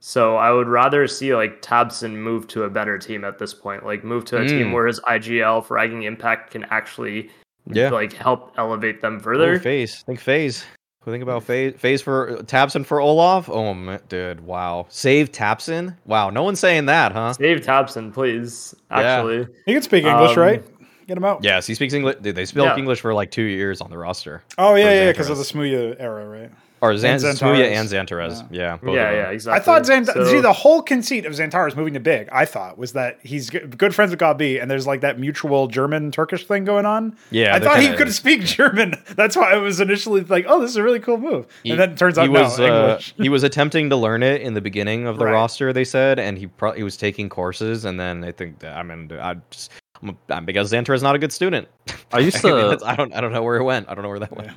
So 0.00 0.36
I 0.36 0.52
would 0.52 0.68
rather 0.68 1.08
see 1.08 1.34
like 1.34 1.60
tabseN 1.62 2.14
move 2.14 2.46
to 2.48 2.62
a 2.64 2.70
better 2.70 2.98
team 2.98 3.24
at 3.24 3.38
this 3.38 3.52
point, 3.52 3.84
like 3.84 4.04
move 4.04 4.24
to 4.26 4.36
a 4.40 4.46
team 4.46 4.68
Mm. 4.68 4.72
where 4.74 4.86
his 4.86 5.00
IGL 5.00 5.66
fragging 5.66 6.04
impact 6.04 6.52
can 6.52 6.64
actually 6.70 7.30
Yeah. 7.66 7.90
like 7.90 8.12
help 8.12 8.52
elevate 8.58 9.00
them 9.00 9.16
Ooh, 9.16 9.20
further. 9.20 9.58
FaZe 9.58 10.02
think 10.02 10.20
FaZe 10.20 10.62
What 10.62 10.66
do 10.66 10.72
you 10.72 10.77
think 11.04 11.22
about 11.22 11.42
FaZe 11.44 11.74
FaZe 11.78 12.02
for 12.02 12.36
tabseN 12.42 12.84
for 12.84 13.00
Olaf 13.00 13.48
oh 13.48 13.72
man, 13.74 14.00
dude 14.08 14.40
wow 14.40 14.86
save 14.90 15.32
tabseN 15.32 15.96
wow 16.04 16.28
no 16.30 16.42
one's 16.42 16.60
saying 16.60 16.86
that 16.86 17.12
huh 17.12 17.32
Save 17.32 17.60
tabseN, 17.60 18.12
please. 18.12 18.74
Yeah. 18.90 18.98
Actually, 18.98 19.46
He 19.64 19.72
can 19.72 19.82
speak 19.82 20.04
English, 20.04 20.32
Um, 20.32 20.38
right? 20.38 20.64
Get 21.06 21.16
him 21.16 21.24
out. 21.24 21.42
yes 21.42 21.66
he 21.66 21.74
speaks 21.74 21.94
English 21.94 22.16
dude 22.20 22.34
they 22.34 22.44
spoke 22.44 22.66
Yeah. 22.66 22.76
English 22.76 23.00
for 23.00 23.14
like 23.14 23.30
two 23.30 23.42
years 23.42 23.80
on 23.80 23.90
the 23.90 23.96
roster 23.96 24.42
Oh 24.58 24.74
yeah, 24.74 24.92
yeah, 25.04 25.12
because 25.12 25.30
of 25.30 25.38
the 25.38 25.44
Xantares. 25.44 25.52
Smooya 25.72 25.96
era, 25.98 26.28
right? 26.28 26.50
Or 26.80 26.96
Zan- 26.96 27.14
And 27.14 27.22
Smooya 27.22 27.70
Xantares. 27.70 27.72
and 27.72 27.88
Xantares 28.08 28.48
yeah 28.50 28.76
both 28.76 28.94
yeah, 28.94 29.10
yeah, 29.12 29.30
exactly. 29.30 29.60
I 29.60 29.64
thought 29.64 29.82
Zant- 29.82 30.06
So- 30.12 30.24
see 30.24 30.40
the 30.40 30.52
whole 30.52 30.80
conceit 30.82 31.26
of 31.26 31.32
Xantares 31.32 31.74
moving 31.76 31.94
to 31.94 32.00
Big. 32.00 32.28
I 32.30 32.44
thought 32.44 32.78
was 32.78 32.92
that 32.92 33.18
he's 33.22 33.50
g- 33.50 33.58
good 33.60 33.94
friends 33.94 34.10
with 34.10 34.20
gob 34.20 34.38
b, 34.38 34.58
and 34.58 34.70
there's 34.70 34.86
like 34.86 35.00
that 35.00 35.18
mutual 35.18 35.66
German 35.66 36.10
Turkish 36.12 36.46
thing 36.46 36.64
going 36.64 36.86
on. 36.86 37.16
yeah 37.30 37.54
I 37.56 37.60
thought 37.60 37.80
he 37.80 37.92
could 37.94 38.12
speak 38.14 38.42
German. 38.42 38.94
That's 39.16 39.36
why 39.36 39.52
I 39.52 39.56
was 39.56 39.80
initially 39.80 40.22
like, 40.22 40.44
"Oh, 40.48 40.60
this 40.60 40.70
is 40.70 40.76
a 40.76 40.82
really 40.82 41.00
cool 41.00 41.18
move." 41.18 41.46
He- 41.64 41.70
and 41.70 41.80
then 41.80 41.90
it 41.92 41.98
turns 41.98 42.16
out 42.18 42.22
he 42.24 42.28
was 42.28 42.58
no 42.58 42.64
uh, 42.72 42.86
English. 42.88 43.14
he 43.16 43.28
was 43.28 43.42
attempting 43.42 43.90
to 43.90 43.96
learn 43.96 44.22
it 44.22 44.42
in 44.42 44.54
the 44.54 44.60
beginning 44.60 45.06
of 45.06 45.18
the 45.18 45.24
Right. 45.24 45.32
roster. 45.32 45.72
They 45.72 45.84
said, 45.84 46.18
and 46.18 46.38
he 46.38 46.46
pro- 46.46 46.72
he 46.72 46.82
was 46.82 46.96
taking 46.96 47.28
courses, 47.28 47.84
and 47.84 47.98
then 47.98 48.22
I 48.24 48.32
think 48.32 48.60
that, 48.60 48.76
I 48.76 48.82
mean 48.82 49.10
I 49.20 49.36
just 49.50 49.72
I'm, 50.02 50.16
I'm 50.28 50.44
because 50.44 50.72
Xantar 50.72 50.94
is 50.94 51.02
not 51.02 51.16
a 51.16 51.18
good 51.18 51.32
student. 51.32 51.66
I 52.12 52.20
used 52.20 52.36
I, 52.46 52.50
mean, 52.52 52.78
to 52.78 52.86
I 52.86 52.94
don't 52.94 53.12
I 53.14 53.20
don't 53.20 53.32
know 53.32 53.42
where 53.42 53.56
it 53.56 53.64
went. 53.64 53.88
I 53.88 53.94
don't 53.94 54.02
know 54.04 54.08
where 54.10 54.20
that 54.20 54.36
went. 54.36 54.50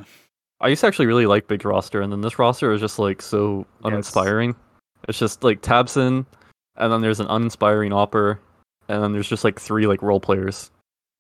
Yeah. 0.62 0.66
I 0.66 0.70
used 0.70 0.82
to 0.82 0.88
actually 0.88 1.08
really 1.08 1.26
like 1.26 1.48
Big 1.48 1.66
roster, 1.66 2.02
and 2.02 2.12
then 2.12 2.22
this 2.22 2.40
roster 2.40 2.72
is 2.72 2.80
just 2.82 3.00
like 3.00 3.22
so 3.22 3.66
uninspiring. 3.84 4.56
It's 5.08 5.18
just 5.18 5.44
like 5.44 5.62
tabseN, 5.62 6.26
and 6.78 6.94
then 6.94 7.02
there's 7.02 7.20
an 7.20 7.28
uninspiring 7.28 7.92
AWPer, 7.92 8.38
and 8.88 9.04
then 9.04 9.12
there's 9.14 9.28
just 9.28 9.44
like 9.44 9.60
three 9.60 9.88
like 9.88 10.02
role 10.02 10.20
players, 10.20 10.72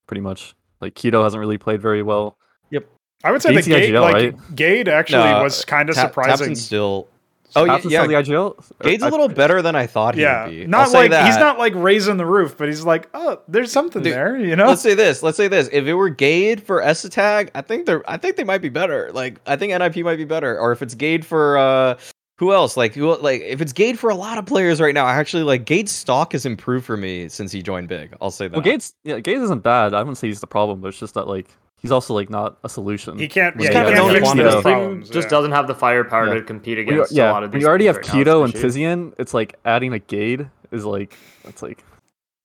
pretty 0.07 0.21
much. 0.21 0.53
Like 0.81 0.95
k1to 0.95 1.23
hasn't 1.23 1.39
really 1.39 1.57
played 1.57 1.81
very 1.81 2.01
well. 2.03 2.37
Yep. 2.71 2.87
I 3.23 3.31
would 3.31 3.41
say 3.41 3.53
that 3.53 3.63
the 3.63 3.69
Gade, 3.71 3.93
IGL, 3.93 4.01
like 4.01 4.13
right? 4.13 4.55
Gade 4.55 4.87
actually 4.87 5.23
No, 5.31 5.43
was 5.43 5.63
kind 5.65 5.89
of 5.89 5.95
Ta- 5.95 6.07
surprising. 6.07 6.49
tabseN's 6.51 6.61
still. 6.65 7.07
Oh 7.55 7.63
yeah, 7.65 7.73
yeah. 7.73 7.79
still 7.79 8.07
the 8.07 8.13
IGL. 8.13 8.71
Gade's 8.83 9.03
a 9.03 9.07
I- 9.07 9.09
little 9.09 9.27
better 9.27 9.61
than 9.61 9.75
I 9.75 9.87
thought 9.87 10.15
he 10.15 10.21
yeah, 10.21 10.45
would 10.45 10.51
be. 10.51 10.67
not 10.67 10.81
I'll 10.81 10.87
say 10.87 10.97
like 10.99 11.11
that. 11.11 11.25
he's 11.25 11.37
not 11.37 11.57
like 11.59 11.73
raising 11.75 12.17
the 12.17 12.25
roof, 12.25 12.57
but 12.57 12.67
he's 12.67 12.83
like, 12.85 13.09
"Oh, 13.13 13.41
there's 13.47 13.71
something 13.71 14.03
Dude, 14.03 14.13
there," 14.13 14.37
you 14.37 14.55
know. 14.55 14.67
Let's 14.67 14.81
say 14.81 14.93
this. 14.93 15.21
Let's 15.23 15.37
say 15.37 15.47
this. 15.47 15.69
If 15.71 15.85
it 15.85 15.93
were 15.93 16.09
Gade 16.09 16.63
for 16.63 16.81
S 16.81 17.07
tag, 17.09 17.51
I 17.55 17.61
think 17.61 17.85
they're. 17.85 18.09
I 18.09 18.17
think 18.17 18.35
they 18.35 18.43
might 18.43 18.61
be 18.61 18.69
better. 18.69 19.11
Like 19.13 19.39
I 19.45 19.55
think 19.55 19.71
NIP 19.73 19.97
might 20.05 20.17
be 20.17 20.25
better. 20.25 20.57
Or 20.59 20.71
if 20.71 20.81
it's 20.81 20.95
Gade 20.95 21.25
for 21.25 21.57
uh, 21.57 21.97
who 22.37 22.53
else? 22.53 22.75
Like 22.77 22.95
who? 22.95 23.15
Like 23.17 23.41
if 23.41 23.61
it's 23.61 23.73
Gade 23.73 23.99
for 23.99 24.09
a 24.09 24.15
lot 24.15 24.37
of 24.37 24.45
players 24.45 24.79
right 24.81 24.93
now, 24.93 25.05
actually 25.07 25.43
like 25.43 25.65
Gade's 25.65 25.91
stock 25.91 26.31
has 26.31 26.45
improved 26.45 26.85
for 26.85 26.97
me 26.97 27.27
since 27.29 27.51
he 27.51 27.61
joined 27.61 27.87
Big. 27.87 28.13
I'll 28.21 28.31
say 28.31 28.47
that. 28.47 28.53
Well, 28.53 28.63
Gates, 28.63 28.93
yeah, 29.03 29.19
Gates 29.19 29.41
isn't 29.41 29.61
bad. 29.63 29.93
I 29.93 29.99
wouldn't 29.99 30.17
say 30.17 30.27
he's 30.27 30.39
the 30.41 30.47
problem, 30.47 30.81
but 30.81 30.87
it's 30.89 30.99
just 30.99 31.13
that 31.13 31.27
like 31.27 31.47
he's 31.81 31.91
also 31.91 32.13
like 32.13 32.29
not 32.29 32.57
a 32.63 32.69
solution. 32.69 33.17
he 33.19 33.27
can't. 33.27 33.55
He's 33.57 33.65
Yeah, 33.67 33.73
kind 33.73 33.87
he 33.87 33.93
of 33.93 33.97
known 33.97 34.13
fix 34.13 34.23
quantity. 34.23 34.43
these 34.47 34.53
This 34.55 34.61
problems. 34.63 35.09
just 35.09 35.25
yeah. 35.25 35.29
doesn't 35.29 35.51
have 35.51 35.67
the 35.67 35.75
firepower 35.75 36.27
Yeah. 36.27 36.33
to 36.35 36.41
compete 36.43 36.77
When 36.77 36.87
you- 36.87 36.93
against 36.93 37.11
yeah, 37.11 37.31
a 37.31 37.33
lot 37.33 37.43
of 37.43 37.51
when 37.51 37.59
these. 37.59 37.63
you 37.63 37.67
already 37.69 37.85
have 37.85 38.01
teams 38.01 38.13
right 38.13 38.25
now, 38.25 38.33
k1to 38.33 38.43
and 38.45 38.53
especially. 38.55 38.81
Tizian, 38.81 39.13
it's 39.17 39.33
like 39.33 39.55
adding 39.65 39.93
a 39.93 39.99
Gade 39.99 40.49
is 40.71 40.85
like 40.85 41.17
that's 41.43 41.61
like 41.61 41.83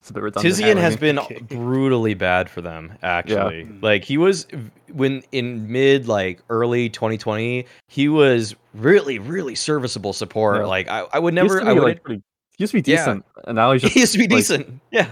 it's 0.01 0.09
a 0.09 0.13
bit 0.13 0.23
redundant. 0.23 0.55
Tizian 0.55 0.77
has 0.77 0.95
been 0.95 1.19
brutally 1.49 2.13
bad 2.13 2.49
for 2.49 2.61
them. 2.61 2.93
Actually, 3.03 3.67
like 3.81 4.03
he 4.03 4.17
was 4.17 4.47
when 4.93 5.21
in 5.31 5.69
mid 5.71 6.07
like 6.07 6.41
early 6.49 6.89
2020, 6.89 7.65
he 7.89 8.07
was 8.09 8.55
really 8.73 9.19
really 9.19 9.55
serviceable 9.55 10.13
support. 10.13 10.57
Yeah. 10.61 10.65
Like 10.65 10.87
I, 10.87 11.05
I 11.13 11.19
would 11.19 11.33
never. 11.33 11.61
I 11.61 11.73
would. 11.73 11.83
like, 11.83 12.03
pretty, 12.03 12.21
he 12.57 12.63
used 12.63 12.71
to 12.71 12.81
be 12.81 12.89
Yeah. 12.91 12.97
decent, 12.99 13.25
and 13.45 13.55
now 13.55 13.71
he's 13.73 13.81
just 13.83 13.93
he 13.93 13.99
used 13.99 14.13
to 14.13 14.17
be 14.19 14.23
like, 14.27 14.37
decent. 14.37 14.79
Yeah. 14.91 15.11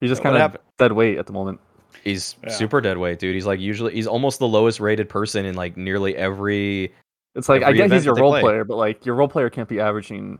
he's 0.00 0.10
just 0.10 0.22
kind 0.22 0.36
of 0.36 0.56
dead 0.78 0.92
weight 0.92 1.16
at 1.18 1.26
the 1.26 1.32
moment. 1.32 1.60
He's 2.04 2.36
Yeah. 2.44 2.50
super 2.50 2.80
dead 2.80 2.98
weight, 2.98 3.18
dude. 3.18 3.34
He's 3.34 3.46
like 3.46 3.60
usually 3.60 3.94
he's 3.94 4.06
almost 4.06 4.38
the 4.38 4.48
lowest 4.48 4.80
rated 4.80 5.08
person 5.08 5.44
in 5.44 5.54
like 5.54 5.76
nearly 5.76 6.16
every 6.16 6.92
It's 7.34 7.48
like 7.48 7.62
I 7.62 7.66
every 7.66 7.78
get 7.78 7.84
event 7.86 7.98
he's 8.00 8.04
your 8.06 8.14
role 8.14 8.30
play. 8.32 8.40
player, 8.42 8.64
but 8.64 8.76
like 8.76 9.04
your 9.06 9.14
role 9.14 9.28
player 9.28 9.50
can't 9.50 9.68
be 9.68 9.80
averaging 9.80 10.38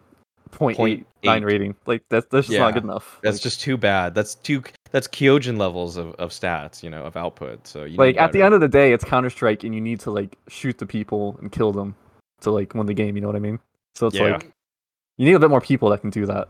0.89 0.52 1.04
0.8. 1.22 1.44
rating. 1.44 1.74
Like 1.86 2.02
that's 2.08 2.26
that's 2.30 2.46
just 2.46 2.54
Yeah, 2.54 2.60
not 2.64 2.74
good 2.74 2.84
enough. 2.84 3.18
That's 3.22 3.36
Like- 3.36 3.42
just 3.42 3.60
too 3.60 3.76
bad. 3.76 4.14
That's 4.14 4.34
too 4.36 4.62
that's 4.92 5.08
Kyojin 5.08 5.58
levels 5.58 5.96
of, 5.96 6.14
of 6.14 6.30
stats, 6.30 6.82
you 6.82 6.88
know, 6.90 7.02
of 7.02 7.16
output. 7.16 7.66
So 7.66 7.84
you 7.84 7.96
like 7.96 8.16
at 8.16 8.32
the 8.32 8.42
end 8.42 8.54
of 8.54 8.60
the 8.60 8.68
day, 8.68 8.92
it's 8.92 9.04
Counter 9.04 9.28
Strike, 9.30 9.64
and 9.64 9.74
you 9.74 9.80
need 9.80 10.00
to 10.00 10.10
like 10.10 10.36
shoot 10.48 10.78
the 10.78 10.86
people 10.86 11.36
and 11.40 11.50
kill 11.50 11.72
them 11.72 11.94
to 12.40 12.50
like 12.50 12.74
win 12.74 12.86
the 12.86 12.94
game. 12.94 13.16
You 13.16 13.22
know 13.22 13.26
what 13.28 13.36
I 13.36 13.40
mean? 13.40 13.58
So 13.94 14.06
it's 14.06 14.16
Yeah. 14.16 14.32
like 14.34 14.52
you 15.18 15.26
need 15.26 15.34
a 15.34 15.38
bit 15.40 15.50
more 15.50 15.60
people 15.60 15.90
that 15.90 16.00
can 16.00 16.10
do 16.10 16.26
that. 16.26 16.48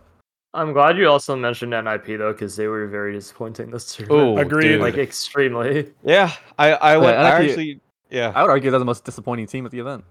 I'm 0.57 0.73
glad 0.73 0.97
you 0.99 1.09
also 1.09 1.37
mentioned 1.37 1.73
NIP 1.73 2.19
though, 2.19 2.33
because 2.33 2.57
they 2.57 2.67
were 2.67 2.87
very 2.87 3.13
disappointing 3.13 3.71
this 3.71 3.99
year. 3.99 4.09
Oh, 4.11 4.17
tournament. 4.17 4.47
Agreed. 4.47 4.69
dude. 4.69 4.81
like 4.81 4.97
extremely. 4.97 5.93
yeah, 6.05 6.33
I 6.59 6.73
I 6.73 6.97
would 6.97 7.05
Yeah, 7.07 7.19
and 7.19 7.27
I 7.27 7.31
actually- 7.31 7.51
actually 7.51 7.81
yeah. 8.11 8.33
I 8.35 8.43
would 8.43 8.51
argue 8.51 8.71
they're 8.71 8.79
the 8.79 8.85
most 8.85 9.05
disappointing 9.05 9.47
team 9.47 9.67
at 9.67 9.73
the 9.73 9.79
event. 9.81 10.05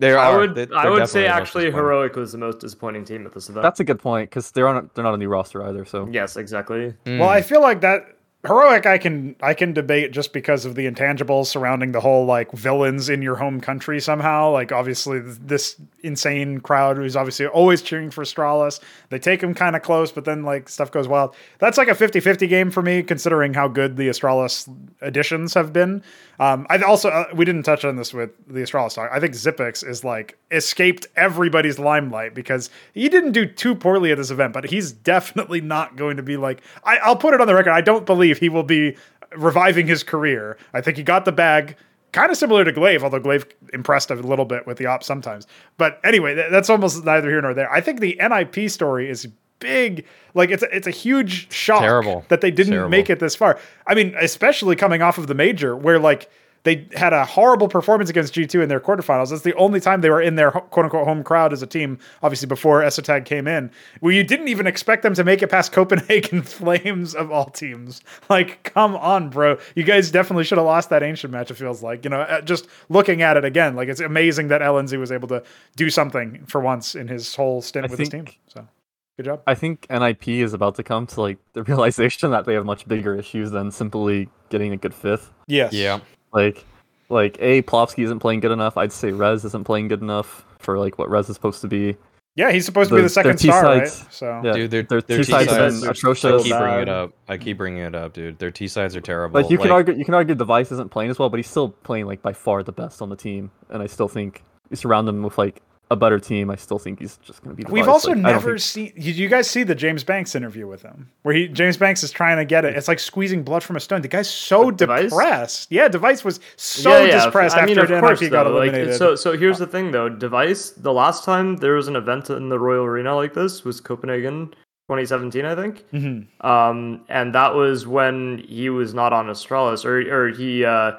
They 0.00 0.14
I 0.14 0.36
would 0.36 0.54
They- 0.54 0.68
I 0.74 0.88
would 0.88 1.08
say 1.08 1.26
actually 1.26 1.70
heroic 1.72 2.14
was 2.14 2.32
the 2.32 2.38
most 2.38 2.60
disappointing 2.60 3.04
team 3.04 3.26
at 3.26 3.32
this 3.34 3.48
event. 3.48 3.62
That's 3.64 3.80
a 3.80 3.84
good 3.84 3.98
point 3.98 4.30
because 4.30 4.50
they're 4.52 4.68
on 4.68 4.90
they're 4.94 5.04
not 5.04 5.14
a 5.14 5.18
new 5.18 5.28
roster 5.28 5.62
either. 5.64 5.84
So 5.84 6.08
yes, 6.10 6.36
exactly. 6.36 6.94
Mm. 7.04 7.18
Well, 7.18 7.28
I 7.28 7.42
feel 7.42 7.60
like 7.60 7.80
that 7.80 8.02
heroic 8.46 8.86
I 8.86 8.98
can 8.98 9.34
I 9.42 9.52
can 9.52 9.72
debate 9.72 10.12
just 10.12 10.32
because 10.32 10.64
of 10.64 10.76
the 10.76 10.88
intangibles 10.90 11.46
surrounding 11.46 11.90
the 11.90 12.00
whole 12.00 12.24
like 12.24 12.52
villains 12.52 13.08
in 13.08 13.20
your 13.20 13.34
home 13.36 13.60
country 13.60 14.00
somehow. 14.00 14.52
Like 14.52 14.70
obviously 14.70 15.18
this 15.20 15.76
insane 16.02 16.60
crowd 16.60 16.96
who's 16.96 17.16
obviously 17.16 17.46
always 17.46 17.82
cheering 17.82 18.10
for 18.10 18.22
Stralis. 18.22 18.78
They 19.10 19.18
take 19.18 19.42
him 19.42 19.54
kind 19.54 19.74
of 19.74 19.82
close, 19.82 20.12
but 20.12 20.24
then 20.24 20.44
like 20.44 20.68
stuff 20.68 20.92
goes 20.92 21.08
wild. 21.08 21.34
That's 21.58 21.78
like 21.78 21.88
a 21.88 21.94
50-50 21.94 22.48
game 22.48 22.70
for 22.70 22.82
me 22.82 23.02
considering 23.02 23.54
how 23.54 23.66
good 23.66 23.96
the 23.96 24.08
Astralis 24.08 24.68
additions 25.00 25.54
have 25.54 25.72
been. 25.72 26.02
Um, 26.38 26.66
I 26.70 26.78
also 26.82 27.08
uh, 27.08 27.24
we 27.34 27.44
didn't 27.44 27.64
touch 27.64 27.84
on 27.84 27.96
this 27.96 28.14
with 28.14 28.30
the 28.46 28.60
Astralis 28.60 28.94
talk. 28.94 29.10
I 29.12 29.18
think 29.18 29.34
Xyp9x 29.34 29.88
is 29.88 30.04
like 30.04 30.38
escaped 30.52 31.08
everybody's 31.16 31.80
limelight 31.80 32.34
because 32.34 32.70
he 32.94 33.08
didn't 33.08 33.32
do 33.32 33.46
too 33.46 33.74
poorly 33.74 34.12
at 34.12 34.18
this 34.18 34.30
event, 34.30 34.52
but 34.52 34.64
he's 34.66 34.92
definitely 34.92 35.60
not 35.60 35.96
going 35.96 36.16
to 36.16 36.22
be 36.22 36.36
like 36.36 36.62
I, 36.84 36.98
I'll 36.98 37.16
put 37.16 37.34
it 37.34 37.40
on 37.40 37.48
the 37.48 37.54
record. 37.54 37.72
I 37.72 37.80
don't 37.80 38.06
believe 38.06 38.27
he 38.36 38.50
will 38.50 38.62
be 38.62 38.94
reviving 39.34 39.86
his 39.86 40.02
career. 40.02 40.58
I 40.74 40.82
think 40.82 40.98
he 40.98 41.02
got 41.02 41.24
the 41.24 41.32
bag. 41.32 41.76
Kind 42.12 42.30
of 42.30 42.36
similar 42.36 42.64
to 42.64 42.72
Glaive, 42.72 43.02
although 43.04 43.18
Glaive 43.20 43.46
impressed 43.72 44.10
a 44.10 44.14
little 44.14 44.44
bit 44.44 44.66
with 44.66 44.76
the 44.78 44.84
ops 44.86 45.06
sometimes. 45.06 45.46
But 45.76 46.00
anyway, 46.04 46.34
th- 46.34 46.50
that's 46.50 46.68
almost 46.70 47.04
neither 47.04 47.28
here 47.30 47.40
nor 47.40 47.54
there. 47.54 47.70
I 47.72 47.80
think 47.80 48.00
the 48.00 48.18
NIP 48.20 48.70
story 48.70 49.08
is 49.08 49.26
big. 49.58 50.06
Like 50.34 50.50
it's 50.50 50.62
a, 50.62 50.74
it's 50.74 50.86
a 50.86 50.90
huge 50.90 51.52
shock 51.52 51.80
Terrible. 51.80 52.24
that 52.28 52.40
they 52.40 52.50
didn't 52.50 52.72
Terrible. 52.72 52.90
make 52.90 53.10
it 53.10 53.20
this 53.20 53.34
far. 53.36 53.58
I 53.86 53.94
mean, 53.94 54.14
especially 54.20 54.76
coming 54.76 55.02
off 55.02 55.18
of 55.18 55.26
the 55.26 55.34
major 55.34 55.76
where 55.76 55.98
like 55.98 56.30
they 56.68 56.86
had 56.94 57.14
a 57.14 57.24
horrible 57.24 57.66
performance 57.66 58.10
against 58.10 58.34
G2 58.34 58.62
in 58.62 58.68
their 58.68 58.78
quarterfinals. 58.78 59.30
That's 59.30 59.40
the 59.40 59.54
only 59.54 59.80
time 59.80 60.02
they 60.02 60.10
were 60.10 60.20
in 60.20 60.34
their 60.34 60.50
quote 60.50 60.84
unquote 60.84 61.06
home 61.06 61.24
crowd 61.24 61.54
as 61.54 61.62
a 61.62 61.66
team, 61.66 61.98
obviously 62.22 62.46
before 62.46 62.82
Esotag 62.82 63.24
came 63.24 63.48
in, 63.48 63.70
where 64.00 64.12
you 64.12 64.22
didn't 64.22 64.48
even 64.48 64.66
expect 64.66 65.02
them 65.02 65.14
to 65.14 65.24
make 65.24 65.40
it 65.40 65.46
past 65.46 65.72
Copenhagen 65.72 66.42
Flames 66.58 67.14
of 67.14 67.30
all 67.30 67.46
teams. 67.46 68.02
Like, 68.28 68.64
come 68.74 68.96
on, 68.96 69.30
bro. 69.30 69.56
You 69.76 69.82
guys 69.82 70.10
definitely 70.10 70.44
should 70.44 70.58
have 70.58 70.66
lost 70.66 70.90
that 70.90 71.02
ancient 71.02 71.32
match, 71.32 71.50
it 71.50 71.54
feels 71.54 71.82
like. 71.82 72.04
You 72.04 72.10
know, 72.10 72.20
uh, 72.20 72.42
just 72.42 72.66
looking 72.90 73.22
at 73.22 73.38
it 73.38 73.46
again, 73.46 73.74
like 73.74 73.88
it's 73.88 74.00
amazing 74.00 74.48
that 74.48 74.60
LNZ 74.60 74.98
was 74.98 75.10
able 75.10 75.28
to 75.28 75.42
do 75.76 75.88
something 75.88 76.44
for 76.44 76.60
once 76.60 76.94
in 76.94 77.08
his 77.08 77.34
whole 77.34 77.62
stint 77.62 77.86
I 77.86 77.88
with 77.88 77.98
his 77.98 78.10
team. 78.10 78.26
So 78.48 78.68
good 79.16 79.24
job. 79.24 79.42
I 79.46 79.54
think 79.54 79.86
NIP 79.88 80.28
is 80.28 80.52
about 80.52 80.74
to 80.74 80.82
come 80.82 81.06
to 81.06 81.20
like 81.22 81.38
the 81.54 81.62
realization 81.70 82.30
that 82.32 82.44
they 82.44 82.52
have 82.52 82.66
much 82.66 82.86
bigger 82.86 83.14
issues 83.14 83.52
than 83.52 83.70
simply 83.70 84.28
getting 84.50 84.74
a 84.74 84.76
good 84.76 84.92
fifth. 84.92 85.32
Yes. 85.46 85.72
yeah. 85.72 86.00
Like, 86.44 86.64
like 87.08 87.36
a 87.40 87.62
Plopski 87.62 88.04
isn't 88.04 88.18
playing 88.20 88.40
good 88.40 88.50
enough. 88.52 88.76
I'd 88.76 88.92
say 88.92 89.12
Rez 89.12 89.44
isn't 89.44 89.64
playing 89.64 89.88
good 89.88 90.02
enough 90.02 90.44
for 90.58 90.78
like 90.78 90.98
what 90.98 91.08
Rez 91.10 91.28
is 91.28 91.34
supposed 91.36 91.60
to 91.62 91.68
be. 91.68 91.96
Yeah, 92.36 92.52
he's 92.52 92.64
supposed 92.64 92.90
to 92.90 92.94
be 92.94 93.00
The- 93.00 93.04
the 93.04 93.08
second 93.08 93.30
their 93.30 93.36
T 93.38 93.48
star, 93.48 93.62
right? 93.64 93.88
So 93.88 94.40
Yeah, 94.44 94.52
Dude, 94.52 94.70
their, 94.70 94.82
their 94.82 95.00
their 95.00 95.18
T 95.18 95.24
sides 95.24 95.50
sides 95.50 95.74
have 95.74 95.80
been 95.80 95.88
are 95.88 95.92
atrocious. 95.92 96.24
I 96.24 96.42
keep 96.44 96.56
bringing 96.56 96.80
it 96.82 96.88
up. 96.88 97.12
I 97.28 97.36
keep 97.36 97.56
bringing 97.56 97.82
it 97.82 97.94
up, 97.96 98.12
dude. 98.12 98.38
Their 98.38 98.52
T 98.52 98.68
sides 98.68 98.94
are 98.94 99.00
terrible. 99.00 99.40
Like 99.40 99.50
you 99.50 99.58
can 99.58 99.68
Like, 99.70 99.74
argue, 99.74 99.94
you 99.94 100.04
can 100.04 100.14
argue 100.14 100.34
Device 100.36 100.70
isn't 100.70 100.90
playing 100.92 101.10
as 101.10 101.18
well, 101.18 101.28
but 101.30 101.38
he's 101.38 101.48
still 101.50 101.70
playing 101.70 102.06
like 102.06 102.22
by 102.22 102.32
far 102.32 102.62
the 102.62 102.70
best 102.72 103.02
on 103.02 103.08
the 103.08 103.16
team. 103.16 103.50
And 103.70 103.82
I 103.82 103.86
still 103.86 104.06
think 104.06 104.44
you 104.70 104.76
surround 104.76 105.08
him 105.08 105.22
with 105.24 105.36
like 105.36 105.62
a 105.90 105.96
better 105.96 106.18
team. 106.18 106.50
I 106.50 106.56
still 106.56 106.78
think 106.78 106.98
he's 107.00 107.16
just 107.18 107.42
going 107.42 107.54
to 107.54 107.56
be. 107.56 107.62
Device. 107.62 107.72
We've 107.72 107.88
also 107.88 108.10
Like, 108.10 108.18
never 108.18 108.58
think- 108.58 108.60
seen. 108.60 108.92
Did 108.94 109.16
you 109.16 109.28
guys 109.28 109.48
see 109.48 109.62
the 109.62 109.74
James 109.74 110.04
Banks 110.04 110.34
interview 110.34 110.66
with 110.66 110.82
him, 110.82 111.08
where 111.22 111.34
he 111.34 111.48
James 111.48 111.76
Banks 111.76 112.02
is 112.02 112.10
trying 112.10 112.36
to 112.36 112.44
get 112.44 112.64
it? 112.64 112.76
It's 112.76 112.88
like 112.88 112.98
squeezing 112.98 113.42
blood 113.42 113.62
from 113.62 113.76
a 113.76 113.80
stone. 113.80 114.02
The 114.02 114.08
guy's 114.08 114.28
so 114.28 114.66
With 114.66 114.76
Device? 114.76 115.10
depressed. 115.10 115.72
Yeah, 115.72 115.88
Device 115.88 116.24
was 116.24 116.40
so 116.56 116.90
yeah, 116.90 117.04
yeah. 117.04 117.24
depressed 117.26 117.56
I 117.56 117.64
mean, 117.66 117.78
after 117.78 117.94
of 117.94 118.00
course, 118.00 118.20
NIP 118.20 118.30
got 118.32 118.44
though, 118.44 118.50
like, 118.50 118.68
eliminated. 118.68 118.96
so, 118.96 119.14
so 119.14 119.36
here's 119.36 119.58
the 119.58 119.66
thing, 119.66 119.90
though. 119.90 120.08
Device. 120.08 120.70
The 120.70 120.92
last 120.92 121.24
time 121.24 121.56
there 121.56 121.74
was 121.74 121.88
an 121.88 121.96
event 121.96 122.28
in 122.30 122.48
the 122.50 122.58
Royal 122.58 122.84
Arena 122.84 123.14
like 123.16 123.34
this 123.34 123.64
was 123.64 123.80
Copenhagen, 123.80 124.48
2017, 124.88 125.44
I 125.44 125.54
think. 125.54 125.84
Mhm. 125.92 126.26
Um, 126.44 127.00
and 127.08 127.34
that 127.34 127.54
was 127.54 127.86
when 127.86 128.38
he 128.46 128.68
was 128.70 128.94
not 128.94 129.12
on 129.12 129.26
Astralis, 129.28 129.84
or 129.84 130.00
or 130.12 130.28
he. 130.30 130.64
Uh, 130.64 130.92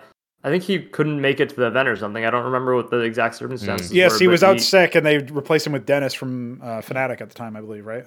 I 0.44 0.50
think 0.50 0.64
he 0.64 0.80
couldn't 0.80 1.20
make 1.20 1.40
it 1.40 1.50
to 1.50 1.56
the 1.56 1.68
event 1.68 1.88
or 1.90 1.96
something. 1.98 2.24
I 2.26 2.30
don't 2.30 2.46
remember 2.46 2.76
what 2.76 2.90
the 2.90 3.00
exact 3.00 3.36
circumstances. 3.36 3.92
Yes, 3.92 4.14
were, 4.14 4.20
he 4.20 4.28
was 4.28 4.42
out 4.44 4.62
sick, 4.62 4.96
and 4.96 5.06
they 5.06 5.18
replaced 5.18 5.68
him 5.68 5.74
with 5.74 5.86
Dennis 5.86 6.14
from 6.14 6.62
uh, 6.62 6.80
Fnatic 6.82 7.20
at 7.22 7.28
the 7.30 7.36
time, 7.36 7.58
I 7.58 7.62
believe. 7.62 7.86
Right? 7.86 8.06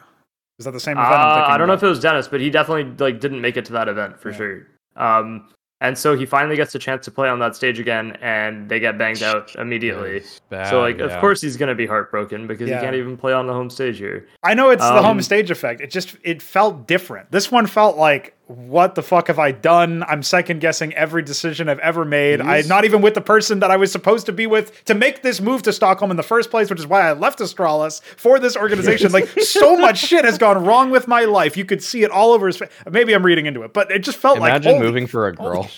Is 0.58 0.64
that 0.64 0.72
the 0.72 0.80
same 0.80 0.96
Uh, 0.98 1.02
event? 1.02 1.14
I'm 1.14 1.34
thinking 1.38 1.54
I 1.54 1.58
don't 1.58 1.66
know 1.68 1.74
if 1.74 1.82
it 1.82 1.88
was 1.88 2.00
Dennis, 2.00 2.28
but 2.28 2.40
he 2.40 2.48
definitely 2.50 2.84
like 3.04 3.20
didn't 3.20 3.40
make 3.40 3.56
it 3.56 3.64
to 3.66 3.72
that 3.72 3.88
event 3.88 4.18
for 4.20 4.30
Yeah. 4.30 4.36
sure. 4.36 4.66
Um, 4.96 5.48
and 5.80 5.98
so 5.98 6.16
he 6.16 6.24
finally 6.26 6.54
gets 6.54 6.72
a 6.76 6.78
chance 6.78 7.04
to 7.06 7.10
play 7.10 7.28
on 7.28 7.40
that 7.40 7.56
stage 7.56 7.80
again, 7.80 8.16
and 8.22 8.68
they 8.68 8.78
get 8.78 8.96
banged 8.98 9.22
out 9.22 9.54
immediately. 9.56 10.22
bad, 10.48 10.68
so 10.70 10.80
like, 10.80 10.98
yeah. 10.98 11.06
of 11.06 11.20
course 11.20 11.40
he's 11.42 11.56
gonna 11.56 11.74
be 11.74 11.86
heartbroken 11.86 12.46
because 12.46 12.68
Yeah. 12.68 12.78
he 12.78 12.84
can't 12.84 12.94
even 12.96 13.16
play 13.16 13.32
on 13.32 13.46
the 13.48 13.52
home 13.52 13.68
stage 13.68 13.98
here. 13.98 14.26
I 14.44 14.54
know 14.54 14.70
it's 14.70 14.82
the 14.82 14.98
Um, 14.98 15.04
home 15.04 15.22
stage 15.22 15.50
effect. 15.50 15.80
It 15.80 15.90
just 15.90 16.16
it 16.22 16.40
felt 16.40 16.86
different. 16.86 17.32
This 17.32 17.50
one 17.50 17.66
felt 17.66 17.96
like, 17.96 18.34
what 18.48 18.96
the 18.96 19.02
fuck 19.02 19.28
have 19.28 19.38
I 19.38 19.52
done? 19.52 20.02
I'm 20.02 20.22
second 20.22 20.60
guessing 20.60 20.92
every 20.94 21.22
decision 21.22 21.68
I've 21.68 21.78
ever 21.78 22.04
made. 22.04 22.40
I'm 22.40 22.66
not 22.66 22.84
even 22.84 23.00
with 23.00 23.14
the 23.14 23.20
person 23.20 23.60
that 23.60 23.70
I 23.70 23.76
was 23.76 23.90
supposed 23.92 24.26
to 24.26 24.32
be 24.32 24.46
with 24.46 24.84
to 24.86 24.94
make 24.94 25.22
this 25.22 25.40
move 25.40 25.62
to 25.62 25.72
Stockholm 25.72 26.10
in 26.10 26.16
the 26.16 26.22
first 26.22 26.50
place, 26.50 26.68
which 26.68 26.78
is 26.80 26.86
why 26.86 27.02
I 27.08 27.12
left 27.12 27.38
Astralis 27.38 28.02
for 28.16 28.38
this 28.38 28.56
organization. 28.56 29.12
like 29.12 29.28
so 29.40 29.76
much 29.76 29.98
shit 29.98 30.24
has 30.24 30.38
gone 30.38 30.64
wrong 30.64 30.90
with 30.90 31.08
my 31.08 31.24
life. 31.24 31.56
You 31.56 31.64
could 31.64 31.82
see 31.82 32.02
it 32.02 32.10
all 32.10 32.32
over 32.32 32.46
his 32.48 32.56
face. 32.58 32.68
Maybe 32.90 33.14
I'm 33.14 33.24
reading 33.24 33.46
into 33.46 33.62
it, 33.62 33.72
but 33.72 33.90
it 33.90 34.00
just 34.00 34.18
felt 34.18 34.36
Imagine 34.38 34.52
like 34.54 34.64
Imagine 34.64 34.82
moving 34.86 35.06
for 35.06 35.28
a 35.28 35.34
girl. 35.34 35.70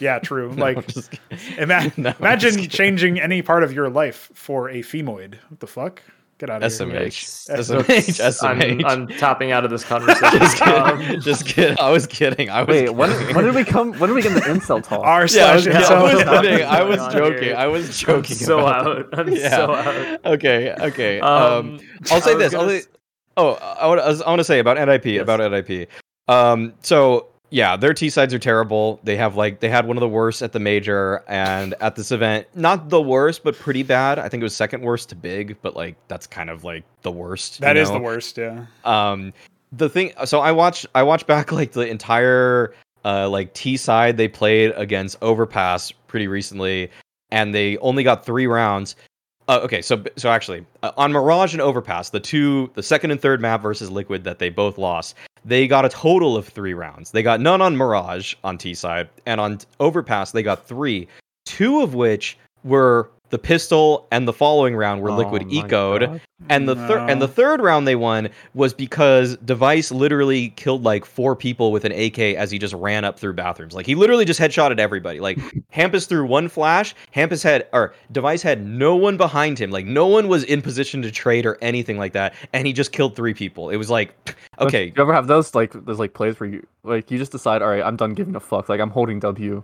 yeah, 0.00 0.18
true. 0.18 0.52
No, 0.56 0.62
Like 0.62 0.76
I'm 0.78 0.84
just 0.84 1.10
kidding. 1.12 1.56
ima- 1.58 1.92
No, 1.96 2.14
imagine 2.18 2.68
changing 2.68 3.20
any 3.20 3.42
part 3.42 3.62
of 3.62 3.72
your 3.72 3.88
life 3.88 4.30
for 4.34 4.68
a 4.68 4.80
femoid. 4.80 5.36
What 5.48 5.60
the 5.60 5.66
fuck? 5.66 6.02
Get 6.42 6.50
out 6.50 6.60
of 6.64 6.72
here. 6.72 6.86
SMH. 6.88 7.06
Yikes. 7.06 7.86
SMH. 7.86 8.42
I'm, 8.42 8.58
SMH. 8.58 8.84
I'm 8.84 9.06
tapping 9.06 9.52
out 9.52 9.64
of 9.64 9.70
this 9.70 9.84
conversation. 9.92 10.40
just 10.40 10.56
kidding. 10.58 10.74
Um, 10.82 11.20
just 11.20 11.46
kidding. 11.46 11.78
I 11.78 11.90
was 11.90 12.04
kidding. 12.08 12.50
I 12.50 12.62
was 12.64 12.68
Wait, 12.68 12.90
when, 12.90 13.10
kidding. 13.16 13.36
when 13.36 13.44
did 13.44 13.54
we 13.54 13.62
come? 13.64 13.92
When 13.92 14.08
did 14.10 14.14
we 14.14 14.22
get 14.22 14.32
into 14.32 14.48
incel 14.48 14.82
talk? 14.88 15.04
R 15.04 15.20
Yeah, 15.20 15.26
slash 15.28 15.54
was, 15.54 15.66
yeah, 15.66 15.78
I 15.86 16.02
was 16.02 16.40
kidding. 16.42 16.66
I 16.66 16.82
was 16.82 17.12
joking. 17.14 17.42
here? 17.44 17.54
I 17.56 17.66
was 17.68 17.96
joking. 17.96 18.34
so 18.36 18.66
out. 18.66 19.08
that. 19.12 19.20
I'm 19.20 19.32
Yeah. 19.32 19.50
so 19.56 19.72
out. 19.72 20.26
Okay. 20.34 20.72
Okay. 20.80 21.20
Um, 21.20 21.30
Um, 21.76 21.80
I'll 22.10 22.20
say 22.20 22.32
I 22.32 22.34
was 22.34 22.50
this. 22.50 22.54
I'll 22.54 22.68
say, 22.68 22.82
oh, 23.36 23.52
I 23.54 23.86
want, 23.86 24.00
I 24.00 24.26
want 24.28 24.40
to 24.40 24.44
say 24.44 24.58
about 24.58 24.78
NIP. 24.84 25.04
Yes. 25.04 25.22
About 25.22 25.38
NIP. 25.48 25.88
Um. 26.26 26.74
So 26.82 27.28
yeah, 27.52 27.76
their 27.76 27.94
T 27.94 28.10
sides 28.10 28.34
are 28.34 28.38
terrible. 28.38 28.98
They 29.04 29.16
have 29.16 29.36
like 29.36 29.60
they 29.60 29.68
had 29.68 29.86
one 29.86 29.96
of 29.96 30.00
the 30.00 30.08
worst 30.08 30.42
at 30.42 30.52
the 30.52 30.60
major 30.60 31.22
and 31.28 31.74
at 31.80 31.96
this 31.96 32.10
event. 32.10 32.46
Not 32.54 32.88
the 32.88 33.00
worst, 33.00 33.44
but 33.44 33.56
pretty 33.56 33.82
bad. 33.82 34.18
I 34.18 34.28
think 34.28 34.40
it 34.40 34.44
was 34.44 34.56
second 34.56 34.82
worst 34.82 35.10
to 35.10 35.14
big, 35.14 35.56
but 35.62 35.76
like 35.76 35.96
that's 36.08 36.26
kind 36.26 36.50
of 36.50 36.64
like 36.64 36.84
the 37.02 37.12
worst. 37.12 37.60
That 37.60 37.76
is 37.76 37.88
know? 37.88 37.98
the 37.98 38.02
worst, 38.02 38.38
yeah. 38.38 38.66
um 38.84 39.32
the 39.72 39.88
thing 39.88 40.12
so 40.24 40.40
i 40.40 40.52
watched 40.52 40.86
i 40.94 41.02
watched 41.02 41.26
back 41.26 41.50
like 41.60 41.72
the 41.72 41.86
entire 41.88 42.74
uh 43.04 43.28
like 43.28 43.52
t 43.54 43.76
side 43.76 44.16
they 44.16 44.28
played 44.28 44.72
against 44.76 45.16
overpass 45.22 45.90
pretty 46.06 46.28
recently 46.28 46.90
and 47.30 47.54
they 47.54 47.78
only 47.78 48.04
got 48.04 48.24
three 48.24 48.46
rounds 48.46 48.94
uh, 49.48 49.60
okay 49.62 49.82
so 49.82 50.02
so 50.16 50.30
actually 50.30 50.64
uh, 50.82 50.92
on 50.96 51.12
mirage 51.12 51.52
and 51.52 51.60
overpass 51.60 52.10
the 52.10 52.20
two 52.20 52.70
the 52.74 52.82
second 52.82 53.10
and 53.10 53.20
third 53.20 53.40
map 53.40 53.62
versus 53.62 53.90
liquid 53.90 54.24
that 54.24 54.38
they 54.38 54.48
both 54.48 54.78
lost 54.78 55.16
they 55.44 55.66
got 55.66 55.84
a 55.84 55.88
total 55.88 56.36
of 56.36 56.46
three 56.46 56.74
rounds 56.74 57.10
they 57.10 57.22
got 57.22 57.40
none 57.40 57.60
on 57.60 57.76
mirage 57.76 58.34
on 58.44 58.56
t 58.56 58.74
side 58.74 59.08
and 59.26 59.40
on 59.40 59.58
overpass 59.80 60.32
they 60.32 60.42
got 60.42 60.66
three 60.66 61.08
two 61.44 61.80
of 61.82 61.94
which 61.94 62.38
were 62.64 63.10
the 63.30 63.38
pistol 63.38 64.06
and 64.12 64.28
the 64.28 64.32
following 64.32 64.76
round 64.76 65.00
were 65.00 65.10
liquid 65.10 65.42
Oh 65.42 65.46
my 65.46 65.52
ecoed 65.62 66.00
God. 66.00 66.20
And 66.48 66.68
the 66.68 66.74
third 66.74 67.10
and 67.10 67.22
the 67.22 67.28
third 67.28 67.60
round 67.60 67.86
they 67.86 67.96
won 67.96 68.28
was 68.54 68.74
because 68.74 69.36
Device 69.38 69.90
literally 69.90 70.50
killed 70.50 70.82
like 70.82 71.04
four 71.04 71.36
people 71.36 71.72
with 71.72 71.84
an 71.84 71.92
AK 71.92 72.18
as 72.18 72.50
he 72.50 72.58
just 72.58 72.74
ran 72.74 73.04
up 73.04 73.18
through 73.18 73.34
bathrooms. 73.34 73.74
Like 73.74 73.86
he 73.86 73.94
literally 73.94 74.24
just 74.24 74.40
headshotted 74.40 74.78
everybody. 74.78 75.20
Like 75.20 75.38
Hampus 75.74 76.06
threw 76.06 76.26
one 76.26 76.48
flash. 76.48 76.94
Hampus 77.14 77.42
had 77.42 77.68
or 77.72 77.94
Device 78.10 78.42
had 78.42 78.66
no 78.66 78.96
one 78.96 79.16
behind 79.16 79.58
him. 79.58 79.70
Like 79.70 79.86
no 79.86 80.06
one 80.06 80.28
was 80.28 80.44
in 80.44 80.62
position 80.62 81.02
to 81.02 81.10
trade 81.10 81.46
or 81.46 81.58
anything 81.62 81.98
like 81.98 82.12
that. 82.12 82.34
And 82.52 82.66
he 82.66 82.72
just 82.72 82.92
killed 82.92 83.16
three 83.16 83.34
people. 83.34 83.70
It 83.70 83.76
was 83.76 83.90
like, 83.90 84.14
okay, 84.60 84.90
Do 84.90 84.94
you 84.96 85.02
ever 85.02 85.12
have 85.12 85.26
those 85.26 85.54
like 85.54 85.72
those 85.84 85.98
like 85.98 86.14
plays 86.14 86.38
where 86.38 86.50
you 86.50 86.66
like 86.82 87.10
you 87.10 87.18
just 87.18 87.32
decide, 87.32 87.62
all 87.62 87.68
right, 87.68 87.82
I'm 87.82 87.96
done 87.96 88.14
giving 88.14 88.36
a 88.36 88.40
fuck. 88.40 88.68
Like 88.68 88.80
I'm 88.80 88.90
holding 88.90 89.20
W. 89.20 89.62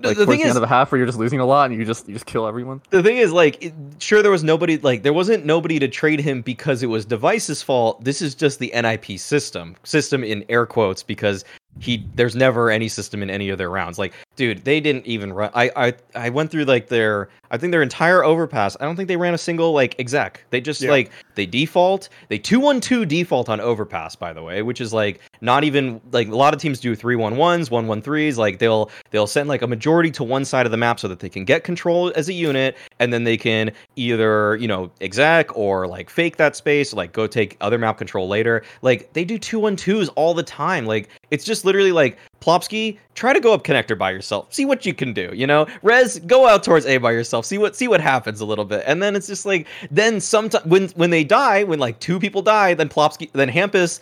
The- 0.00 0.08
Like 0.08 0.16
the 0.16 0.26
thing 0.26 0.38
the 0.38 0.42
is- 0.44 0.48
end 0.50 0.56
of 0.56 0.62
a 0.64 0.66
half 0.66 0.90
where 0.90 0.98
you're 0.98 1.06
just 1.06 1.18
losing 1.18 1.38
a 1.38 1.46
lot 1.46 1.70
and 1.70 1.78
you 1.78 1.84
just 1.84 2.08
you 2.08 2.14
just 2.14 2.26
kill 2.26 2.46
everyone. 2.48 2.82
the 2.90 3.02
thing 3.02 3.16
is 3.18 3.32
like 3.32 3.62
it, 3.62 3.72
sure 4.00 4.22
there 4.22 4.30
was 4.32 4.42
nobody 4.42 4.76
like 4.78 5.02
there 5.04 5.12
wasn't 5.12 5.44
nobody 5.46 5.78
to 5.78 5.86
trade 5.88 6.18
him 6.20 6.42
because 6.42 6.82
it 6.82 6.86
was 6.88 7.04
device's 7.04 7.62
fault 7.62 8.02
this 8.02 8.20
is 8.20 8.34
just 8.34 8.58
the 8.58 8.72
nip 8.74 9.04
system 9.20 9.76
system 9.84 10.24
in 10.24 10.44
air 10.48 10.66
quotes 10.66 11.02
because 11.04 11.44
he 11.80 12.04
there's 12.14 12.36
never 12.36 12.70
any 12.70 12.88
system 12.88 13.22
in 13.22 13.30
any 13.30 13.48
of 13.48 13.58
their 13.58 13.70
rounds. 13.70 13.98
Like 13.98 14.12
dude 14.36 14.64
they 14.64 14.80
didn't 14.80 15.06
even 15.06 15.32
run 15.32 15.48
i 15.54 15.70
i, 15.76 15.94
I 16.16 16.28
went 16.28 16.50
through 16.50 16.64
like 16.64 16.88
their 16.88 17.28
i 17.52 17.56
think 17.56 17.70
their 17.70 17.82
entire 17.82 18.24
overpass 18.24 18.76
i 18.80 18.84
don't 18.84 18.96
think 18.96 19.06
they 19.06 19.16
ran 19.16 19.32
a 19.32 19.38
single 19.38 19.72
like 19.72 19.94
exec. 20.00 20.44
They 20.50 20.60
just 20.60 20.80
Yeah. 20.82 20.90
like 20.90 21.12
they 21.36 21.46
default. 21.46 22.08
They 22.28 22.38
212 22.38 23.06
default 23.06 23.48
on 23.48 23.60
overpass 23.60 24.16
by 24.16 24.32
the 24.32 24.42
way 24.42 24.62
which 24.62 24.80
is 24.80 24.92
like 24.92 25.20
not 25.40 25.62
even 25.62 26.00
like 26.10 26.28
a 26.28 26.34
lot 26.34 26.52
of 26.54 26.60
teams 26.60 26.80
do 26.80 26.96
311s 26.96 27.70
113s 27.70 28.36
like 28.36 28.58
they'll 28.58 28.90
they'll 29.10 29.26
send 29.28 29.48
like 29.48 29.62
a 29.62 29.66
majority 29.68 30.10
to 30.12 30.24
one 30.24 30.44
side 30.44 30.66
of 30.66 30.72
the 30.72 30.78
map 30.78 30.98
so 30.98 31.06
that 31.06 31.20
they 31.20 31.28
can 31.28 31.44
get 31.44 31.62
control 31.62 32.12
as 32.16 32.28
a 32.28 32.32
unit 32.32 32.76
and 32.98 33.12
then 33.12 33.22
they 33.24 33.36
can 33.36 33.70
either 33.96 34.56
you 34.56 34.66
know 34.66 34.90
exec 35.00 35.56
or 35.56 35.86
like 35.86 36.10
fake 36.10 36.36
that 36.38 36.56
space 36.56 36.92
like 36.92 37.12
go 37.12 37.26
take 37.26 37.56
other 37.60 37.78
map 37.78 37.98
control 37.98 38.26
later. 38.28 38.62
Like 38.82 39.12
they 39.12 39.24
do 39.24 39.38
212s 39.38 40.10
all 40.16 40.34
the 40.34 40.42
time. 40.42 40.86
Like 40.86 41.08
it's 41.34 41.44
just 41.44 41.64
literally 41.64 41.92
like 41.92 42.16
Plopski, 42.40 42.98
try 43.14 43.32
to 43.32 43.40
go 43.40 43.52
up 43.52 43.64
connector 43.64 43.98
by 43.98 44.10
yourself. 44.10 44.52
See 44.54 44.64
what 44.64 44.86
you 44.86 44.94
can 44.94 45.12
do. 45.12 45.30
You 45.34 45.46
know, 45.46 45.66
Rez, 45.82 46.20
go 46.20 46.46
out 46.46 46.62
towards 46.62 46.86
A 46.86 46.98
by 46.98 47.12
yourself. 47.12 47.44
See 47.44 47.58
what 47.58 47.76
see 47.76 47.88
what 47.88 48.00
happens 48.00 48.40
a 48.40 48.46
little 48.46 48.64
bit, 48.64 48.84
and 48.86 49.02
then 49.02 49.16
it's 49.16 49.26
just 49.26 49.44
like 49.44 49.66
then 49.90 50.20
sometimes 50.20 50.64
when 50.64 50.88
when 50.90 51.10
they 51.10 51.24
die, 51.24 51.64
when 51.64 51.78
like 51.78 51.98
two 52.00 52.18
people 52.18 52.42
die, 52.42 52.74
then 52.74 52.88
Plopski, 52.88 53.30
then 53.32 53.48
Hampus 53.48 54.00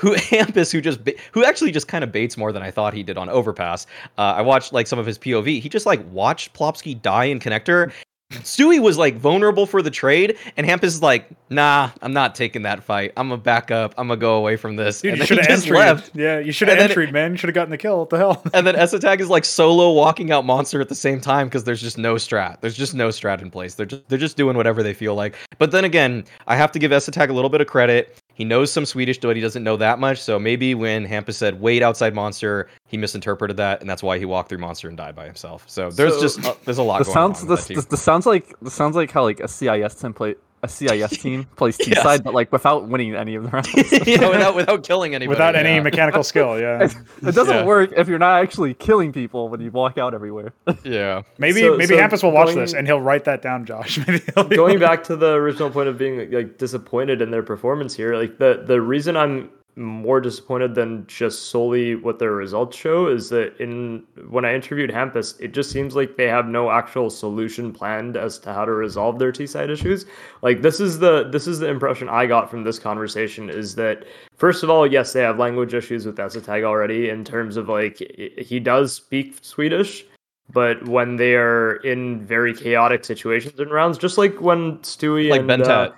who 0.00 0.14
Hampus, 0.16 0.72
who 0.72 0.80
just 0.80 1.00
who 1.32 1.44
actually 1.44 1.70
just 1.70 1.86
kind 1.86 2.02
of 2.02 2.10
baits 2.10 2.36
more 2.36 2.52
than 2.52 2.62
I 2.62 2.70
thought 2.70 2.94
he 2.94 3.02
did 3.02 3.18
on 3.18 3.28
Overpass. 3.28 3.86
Uh, 4.18 4.34
I 4.36 4.42
watched 4.42 4.72
like 4.72 4.86
some 4.86 4.98
of 4.98 5.06
his 5.06 5.18
POV. 5.18 5.60
He 5.60 5.68
just 5.68 5.86
like 5.86 6.00
watched 6.10 6.54
Plopski 6.54 7.00
die 7.00 7.26
in 7.26 7.38
connector. 7.38 7.92
Stewie 8.30 8.80
was 8.80 8.96
like 8.96 9.16
vulnerable 9.16 9.66
for 9.66 9.82
the 9.82 9.90
trade, 9.90 10.36
and 10.56 10.66
Hampus 10.66 10.84
is 10.84 11.02
like, 11.02 11.28
"Nah, 11.50 11.90
I'm 12.00 12.12
not 12.12 12.34
taking 12.36 12.62
that 12.62 12.82
fight. 12.84 13.12
I'm 13.16 13.28
gonna 13.28 13.40
back 13.40 13.70
up. 13.70 13.92
I'm 13.98 14.06
gonna 14.08 14.20
go 14.20 14.34
away 14.36 14.56
from 14.56 14.76
this." 14.76 15.00
Dude, 15.00 15.12
and 15.12 15.20
you 15.20 15.26
should 15.26 15.38
have 15.38 15.48
just 15.48 15.66
entered. 15.66 15.76
left. 15.76 16.10
Yeah, 16.14 16.38
you 16.38 16.52
should 16.52 16.68
have 16.68 16.78
entered, 16.78 17.12
man. 17.12 17.32
You 17.32 17.38
should 17.38 17.48
have 17.48 17.54
gotten 17.54 17.70
the 17.70 17.78
kill. 17.78 17.98
What 17.98 18.10
the 18.10 18.18
hell? 18.18 18.42
And 18.54 18.66
then 18.66 18.74
Esatag 18.76 19.20
is 19.20 19.28
like 19.28 19.44
solo 19.44 19.92
walking 19.92 20.30
out 20.30 20.44
monster 20.44 20.80
at 20.80 20.88
the 20.88 20.94
same 20.94 21.20
time 21.20 21.48
because 21.48 21.64
there's 21.64 21.80
just 21.80 21.98
no 21.98 22.14
strat. 22.14 22.60
There's 22.60 22.76
just 22.76 22.94
no 22.94 23.08
strat 23.08 23.42
in 23.42 23.50
place. 23.50 23.74
They're 23.74 23.86
just 23.86 24.08
they're 24.08 24.18
just 24.18 24.36
doing 24.36 24.56
whatever 24.56 24.82
they 24.82 24.94
feel 24.94 25.14
like. 25.14 25.34
But 25.58 25.70
then 25.72 25.84
again, 25.84 26.24
I 26.46 26.56
have 26.56 26.70
to 26.72 26.78
give 26.78 26.92
Esatag 26.92 27.30
a 27.30 27.32
little 27.32 27.50
bit 27.50 27.60
of 27.60 27.66
credit. 27.66 28.16
He 28.40 28.44
knows 28.46 28.72
some 28.72 28.86
Swedish, 28.86 29.18
but 29.18 29.36
he 29.36 29.42
doesn't 29.42 29.62
know 29.62 29.76
that 29.76 29.98
much. 29.98 30.18
So 30.18 30.38
maybe 30.38 30.74
when 30.74 31.06
Hampus 31.06 31.34
said 31.34 31.60
wait 31.60 31.82
outside 31.82 32.14
monster, 32.14 32.68
he 32.86 32.96
misinterpreted 32.96 33.58
that, 33.58 33.82
and 33.82 33.90
that's 33.90 34.02
why 34.02 34.18
he 34.18 34.24
walked 34.24 34.48
through 34.48 34.56
monster 34.56 34.88
and 34.88 34.96
died 34.96 35.14
by 35.14 35.26
himself. 35.26 35.64
So 35.66 35.90
there's 35.90 36.14
So- 36.14 36.20
just 36.22 36.46
uh, 36.46 36.54
there's 36.64 36.78
a 36.78 36.82
lot 36.82 37.00
This 37.00 37.08
going 37.08 37.14
sounds 37.16 37.42
on. 37.42 37.48
the, 37.48 37.50
with 37.52 37.60
that 37.60 37.66
team. 37.68 37.80
the, 37.82 37.86
the 37.88 37.96
sounds 37.98 38.24
like 38.24 38.54
this 38.62 38.72
sounds 38.72 38.96
like 38.96 39.10
how 39.10 39.24
like 39.24 39.40
a 39.40 39.46
CIS 39.48 39.94
template 39.96 40.36
a 40.62 40.68
CIS 40.68 41.10
team 41.22 41.44
plays 41.56 41.76
T 41.76 41.90
Yes. 41.90 42.02
side, 42.02 42.22
but 42.22 42.34
like 42.34 42.52
without 42.52 42.86
winning 42.88 43.14
any 43.14 43.34
of 43.34 43.44
the 43.44 43.48
rounds. 43.48 43.72
yeah, 44.06 44.28
without 44.28 44.54
without 44.54 44.82
killing 44.84 45.14
anybody. 45.14 45.28
Without 45.36 45.56
any 45.56 45.80
mechanical 45.80 46.22
skill, 46.22 46.58
yeah. 46.66 46.84
it 46.84 47.34
doesn't 47.34 47.48
Yeah. 47.48 47.64
work 47.64 47.92
if 47.96 48.08
you're 48.08 48.18
not 48.18 48.42
actually 48.42 48.74
killing 48.74 49.12
people 49.12 49.48
when 49.48 49.60
you 49.60 49.70
walk 49.70 49.96
out 49.98 50.12
everywhere. 50.14 50.52
Yeah. 50.84 51.22
Maybe 51.38 51.60
So- 51.60 51.76
maybe 51.76 51.94
so 51.94 52.00
Hampus 52.00 52.22
will 52.22 52.32
watch 52.32 52.46
going- 52.48 52.58
this 52.58 52.74
and 52.74 52.86
he'll 52.86 53.00
write 53.00 53.24
that 53.24 53.42
down, 53.42 53.64
Josh. 53.64 53.98
Maybe 54.06 54.20
he'll 54.34 54.44
going 54.44 54.78
back 54.78 55.02
to 55.04 55.16
the 55.16 55.32
original 55.32 55.70
point 55.70 55.88
of 55.88 55.96
being 55.96 56.30
like 56.30 56.58
disappointed 56.58 57.22
in 57.22 57.30
their 57.30 57.42
performance 57.42 57.94
here 57.94 58.14
like 58.16 58.38
the 58.38 58.62
the 58.66 58.80
reason 58.80 59.16
i'm 59.16 59.50
more 59.76 60.20
disappointed 60.20 60.74
than 60.74 61.06
just 61.06 61.50
solely 61.50 61.94
what 61.94 62.18
their 62.18 62.32
results 62.32 62.76
show 62.76 63.06
is 63.06 63.28
that 63.28 63.56
in 63.58 64.04
when 64.28 64.44
i 64.44 64.54
interviewed 64.54 64.90
hampus 64.90 65.40
it 65.40 65.52
just 65.52 65.70
seems 65.70 65.94
like 65.96 66.16
they 66.16 66.26
have 66.26 66.46
no 66.46 66.70
actual 66.70 67.08
solution 67.08 67.72
planned 67.72 68.16
as 68.16 68.38
to 68.38 68.52
how 68.52 68.64
to 68.64 68.72
resolve 68.72 69.18
their 69.18 69.32
t-side 69.32 69.70
issues 69.70 70.06
like 70.42 70.62
this 70.62 70.80
is 70.80 70.98
the 70.98 71.28
this 71.30 71.46
is 71.46 71.58
the 71.58 71.68
impression 71.68 72.08
i 72.08 72.26
got 72.26 72.50
from 72.50 72.64
this 72.64 72.78
conversation 72.78 73.48
is 73.48 73.74
that 73.74 74.04
first 74.36 74.62
of 74.62 74.70
all 74.70 74.86
yes 74.86 75.12
they 75.12 75.20
have 75.22 75.38
language 75.38 75.74
issues 75.74 76.04
with 76.04 76.16
Esatag 76.16 76.64
already 76.64 77.08
in 77.08 77.24
terms 77.24 77.56
of 77.56 77.68
like 77.68 77.98
he 78.38 78.60
does 78.60 78.92
speak 78.92 79.38
swedish 79.40 80.04
but 80.52 80.86
when 80.86 81.16
they 81.16 81.34
are 81.34 81.76
in 81.76 82.24
very 82.26 82.54
chaotic 82.54 83.04
situations 83.04 83.60
in 83.60 83.68
rounds, 83.68 83.98
just 83.98 84.18
like 84.18 84.40
when 84.40 84.78
Stewie 84.78 85.30
Like 85.30 85.42
and 85.42 85.50
Bentet. 85.50 85.68
uh, 85.68 85.90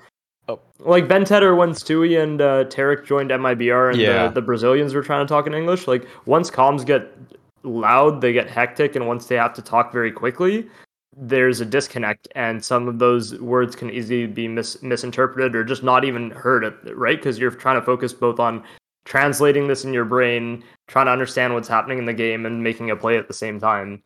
like 0.81 1.07
Bentet 1.07 1.43
or 1.43 1.55
when 1.55 1.71
Stewie 1.71 2.21
and 2.23 2.41
uh, 2.41 2.65
tarik 2.65 3.07
joined 3.07 3.31
MIBR 3.31 3.93
and 3.93 4.01
Yeah. 4.01 4.27
the, 4.29 4.35
the 4.35 4.43
Brazilians 4.43 4.95
were 4.95 5.03
trying 5.03 5.25
to 5.25 5.29
talk 5.29 5.47
in 5.47 5.55
English, 5.55 5.87
like 5.87 6.07
once 6.27 6.51
comms 6.51 6.85
get 6.85 7.17
loud, 7.63 8.21
they 8.21 8.33
get 8.33 8.51
hectic, 8.51 8.97
and 8.97 9.07
once 9.07 9.27
they 9.27 9.37
have 9.37 9.55
to 9.55 9.63
talk 9.63 9.93
very 9.93 10.11
quickly, 10.11 10.69
there's 11.17 11.61
a 11.61 11.65
disconnect, 11.65 12.27
and 12.35 12.65
some 12.65 12.89
of 12.89 12.99
those 12.99 13.39
words 13.39 13.77
can 13.77 13.91
easily 13.91 14.27
be 14.27 14.49
mis- 14.49 14.83
misinterpreted 14.83 15.55
or 15.55 15.63
just 15.63 15.83
not 15.83 16.05
even 16.05 16.31
heard, 16.31 16.65
at- 16.65 16.97
right? 16.97 17.19
Because 17.19 17.39
you're 17.39 17.51
trying 17.51 17.79
to 17.79 17.85
focus 17.85 18.13
both 18.13 18.41
on 18.41 18.65
translating 19.05 19.69
this 19.69 19.85
in 19.85 19.93
your 19.93 20.05
brain, 20.05 20.65
trying 20.89 21.07
to 21.07 21.13
understand 21.13 21.55
what's 21.55 21.69
happening 21.69 21.99
in 21.99 22.05
the 22.07 22.13
game, 22.15 22.47
and 22.47 22.63
making 22.63 22.91
a 22.91 22.97
play 22.97 23.17
at 23.17 23.29
the 23.29 23.35
same 23.35 23.61
time. 23.61 24.03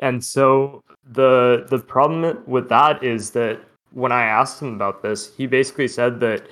And 0.00 0.24
so 0.24 0.82
the 1.04 1.66
the 1.68 1.78
problem 1.78 2.42
with 2.46 2.68
that 2.68 3.02
is 3.04 3.30
that 3.32 3.60
when 3.94 4.12
I 4.12 4.24
asked 4.24 4.60
him 4.60 4.74
about 4.74 5.02
this, 5.02 5.34
he 5.36 5.46
basically 5.46 5.88
said 5.88 6.20
that 6.20 6.46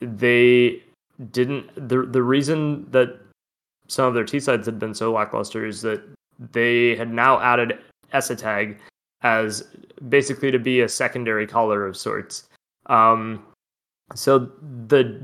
they 0.00 0.82
didn't 1.32 1.74
the 1.88 2.02
the 2.02 2.22
reason 2.22 2.86
that 2.90 3.18
some 3.88 4.04
of 4.06 4.14
their 4.14 4.24
T 4.24 4.38
sides 4.38 4.66
had 4.66 4.78
been 4.78 4.94
so 4.94 5.12
lackluster 5.12 5.64
is 5.66 5.82
that 5.82 6.02
they 6.52 6.94
had 6.96 7.12
now 7.12 7.40
added 7.40 7.78
Esatag 8.12 8.76
as 9.22 9.64
basically 10.08 10.50
to 10.50 10.58
be 10.58 10.80
a 10.82 10.88
secondary 10.88 11.46
caller 11.46 11.86
of 11.86 11.96
sorts. 11.96 12.44
Um, 12.86 13.44
so 14.14 14.50
the 14.86 15.20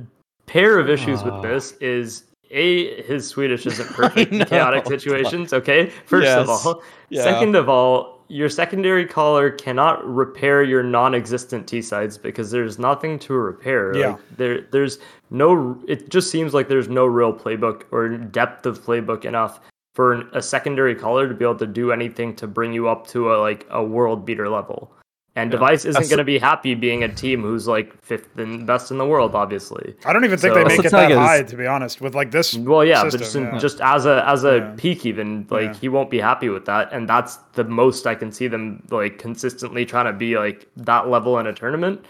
pair 0.47 0.79
of 0.79 0.91
issues 0.91 1.20
Ah. 1.22 1.31
with 1.41 1.43
this 1.43 1.72
is 1.81 2.25
a 2.51 3.01
his 3.03 3.29
Swedish 3.29 3.66
isn't 3.66 3.89
perfect 3.95 4.33
in 4.33 4.45
chaotic 4.47 4.87
situations. 4.87 5.53
Okay, 5.53 5.91
first 6.07 6.29
of 6.29 6.49
all, 6.49 6.83
Yeah. 7.11 7.22
second 7.22 7.55
of 7.57 7.68
all, 7.68 8.14
your 8.29 8.49
secondary 8.49 9.07
caller 9.07 9.51
cannot 9.51 10.05
repair 10.07 10.62
your 10.62 10.83
non-existent 10.83 11.66
T 11.66 11.83
sides 11.83 12.16
because 12.16 12.51
there's 12.51 12.79
nothing 12.79 13.18
to 13.20 13.35
repair. 13.35 13.97
Yeah. 13.97 14.09
Like, 14.09 14.20
there, 14.37 14.61
there's 14.72 14.99
no. 15.31 15.81
It 15.87 16.09
just 16.09 16.31
seems 16.31 16.55
like 16.55 16.68
there's 16.68 16.89
no 16.89 17.07
real 17.07 17.33
playbook 17.33 17.83
or 17.91 18.09
depth 18.09 18.66
of 18.66 18.83
playbook 18.83 19.25
enough 19.25 19.61
for 19.95 20.12
an, 20.12 20.29
a 20.33 20.43
secondary 20.43 20.95
caller 20.95 21.29
to 21.29 21.35
be 21.35 21.45
able 21.45 21.57
to 21.57 21.66
do 21.66 21.93
anything 21.93 22.35
to 22.37 22.47
bring 22.47 22.72
you 22.72 22.89
up 22.89 23.07
to 23.09 23.33
a 23.33 23.37
like 23.37 23.66
a 23.70 23.83
world 23.83 24.25
beater 24.25 24.49
level. 24.49 24.93
And 25.37 25.51
Yeah. 25.51 25.59
Device 25.59 25.85
isn't 25.85 26.09
going 26.09 26.18
to 26.18 26.24
be 26.24 26.39
happy 26.39 26.76
being 26.76 27.03
a 27.03 27.09
team 27.09 27.43
who's 27.43 27.66
like 27.66 28.01
fifth 28.03 28.39
and 28.39 28.66
best 28.68 28.93
in 28.93 28.99
the 28.99 29.05
world, 29.07 29.35
obviously. 29.35 29.97
I 30.07 30.12
don't 30.12 30.24
even 30.24 30.39
think 30.39 30.55
So- 30.55 30.59
they 30.61 30.64
make 30.64 30.85
it 30.85 30.91
that 30.93 31.09
thing 31.09 31.16
high, 31.18 31.43
to 31.43 31.57
be 31.57 31.66
honest. 31.66 32.01
With 32.01 32.14
like 32.14 32.30
this, 32.30 32.57
Well, 32.57 32.85
yeah, 32.85 33.03
system, 33.03 33.11
but 33.11 33.18
just, 33.24 33.37
in- 33.37 33.43
yeah. 33.45 33.59
just 33.59 33.80
as 33.80 34.07
a 34.07 34.24
as 34.28 34.45
a 34.45 34.59
Yeah. 34.59 34.74
peak, 34.76 35.05
even 35.05 35.47
like 35.51 35.62
Yeah. 35.64 35.74
he 35.74 35.89
won't 35.89 36.09
be 36.11 36.20
happy 36.20 36.49
with 36.51 36.66
that, 36.66 36.93
and 36.93 37.09
that's 37.09 37.37
the 37.55 37.64
most 37.64 38.07
I 38.07 38.14
can 38.14 38.30
see 38.30 38.47
them 38.47 38.85
like 38.93 39.18
consistently 39.18 39.85
trying 39.85 40.07
to 40.07 40.12
be 40.12 40.39
like 40.39 40.68
that 40.76 41.09
level 41.09 41.37
in 41.41 41.49
a 41.49 41.53
tournament. 41.53 42.05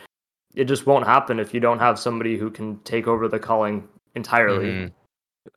It 0.55 0.65
just 0.67 0.87
won't 0.87 1.07
happen 1.07 1.41
if 1.41 1.55
you 1.55 1.61
don't 1.61 1.79
have 1.79 1.99
somebody 1.99 2.37
who 2.37 2.51
can 2.51 2.79
take 2.85 3.09
over 3.09 3.27
the 3.27 3.39
calling 3.39 3.89
entirely. 4.15 4.67
Mhm. 4.67 4.91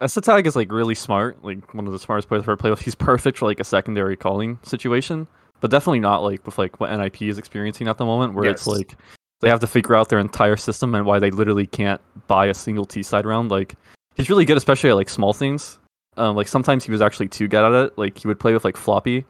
Esatag 0.02 0.46
is 0.48 0.56
like 0.56 0.72
really 0.72 0.96
smart, 0.96 1.44
like 1.44 1.74
one 1.74 1.86
of 1.86 1.92
the 1.94 2.00
smartest 2.00 2.28
players 2.30 2.42
I've 2.44 2.50
ever 2.50 2.58
played 2.58 2.72
with. 2.72 2.82
He's 2.82 2.96
perfect 2.96 3.38
for 3.38 3.46
like 3.46 3.60
a 3.60 3.64
secondary 3.64 4.16
calling 4.18 4.60
situation, 4.64 5.28
but 5.60 5.72
definitely 5.72 6.00
not 6.00 6.24
like 6.24 6.46
with 6.46 6.58
like 6.58 6.80
what 6.80 6.96
NIP 6.96 7.24
is 7.24 7.38
experiencing 7.38 7.88
at 7.88 7.98
the 7.98 8.06
moment, 8.06 8.34
where 8.34 8.50
it's 8.50 8.68
like 8.68 8.96
they 9.42 9.50
have 9.50 9.60
to 9.60 9.68
figure 9.68 9.96
out 9.96 10.10
their 10.10 10.20
entire 10.20 10.58
system 10.58 10.96
and 10.96 11.06
why 11.06 11.20
they 11.20 11.32
literally 11.32 11.68
can't 11.68 12.02
buy 12.28 12.48
a 12.48 12.54
single 12.54 12.86
T 12.86 13.04
side 13.04 13.26
round. 13.26 13.52
Like 13.52 13.76
he's 14.16 14.30
really 14.30 14.46
good, 14.46 14.58
especially 14.58 14.90
at 14.90 14.96
like 14.96 15.10
small 15.10 15.34
things. 15.34 15.80
Um, 16.18 16.36
like 16.36 16.48
sometimes 16.48 16.84
he 16.84 16.92
was 16.92 17.02
actually 17.02 17.28
too 17.28 17.48
good 17.48 17.64
at 17.64 17.86
it. 17.86 17.98
Like 17.98 18.18
he 18.18 18.28
would 18.28 18.40
play 18.40 18.54
with 18.54 18.66
like 18.66 18.78
floppy. 18.78 19.26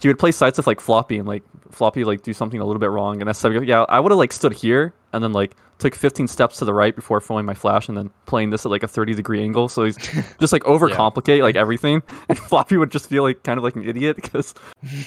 He 0.00 0.08
would 0.08 0.18
play 0.18 0.32
sites 0.32 0.58
with 0.58 0.66
like 0.66 0.80
floppy 0.80 1.18
and 1.18 1.26
like 1.26 1.42
floppy 1.70 2.04
like 2.04 2.22
do 2.22 2.32
something 2.32 2.60
a 2.60 2.64
little 2.64 2.80
bit 2.80 2.90
wrong, 2.90 3.20
and 3.20 3.28
that's 3.28 3.42
yeah. 3.44 3.84
I 3.88 4.00
would 4.00 4.12
have 4.12 4.18
like 4.18 4.32
stood 4.32 4.52
here 4.52 4.94
and 5.12 5.24
then 5.24 5.32
like 5.32 5.56
took 5.78 5.94
15 5.94 6.26
steps 6.26 6.58
to 6.58 6.64
the 6.64 6.74
right 6.74 6.94
before 6.94 7.20
throwing 7.20 7.46
my 7.46 7.54
flash 7.54 7.88
and 7.88 7.96
then 7.96 8.10
playing 8.26 8.50
this 8.50 8.66
at 8.66 8.70
like 8.70 8.82
a 8.82 8.88
30 8.88 9.14
degree 9.14 9.42
angle. 9.42 9.68
So 9.68 9.84
he's 9.84 9.96
just 10.40 10.52
like 10.52 10.62
overcomplicate 10.64 11.42
like 11.42 11.56
everything, 11.56 12.02
and 12.28 12.38
Floppy 12.38 12.76
would 12.76 12.90
just 12.90 13.08
feel 13.08 13.22
like 13.22 13.42
kind 13.42 13.58
of 13.58 13.64
like 13.64 13.76
an 13.76 13.88
idiot 13.88 14.16
because 14.16 14.54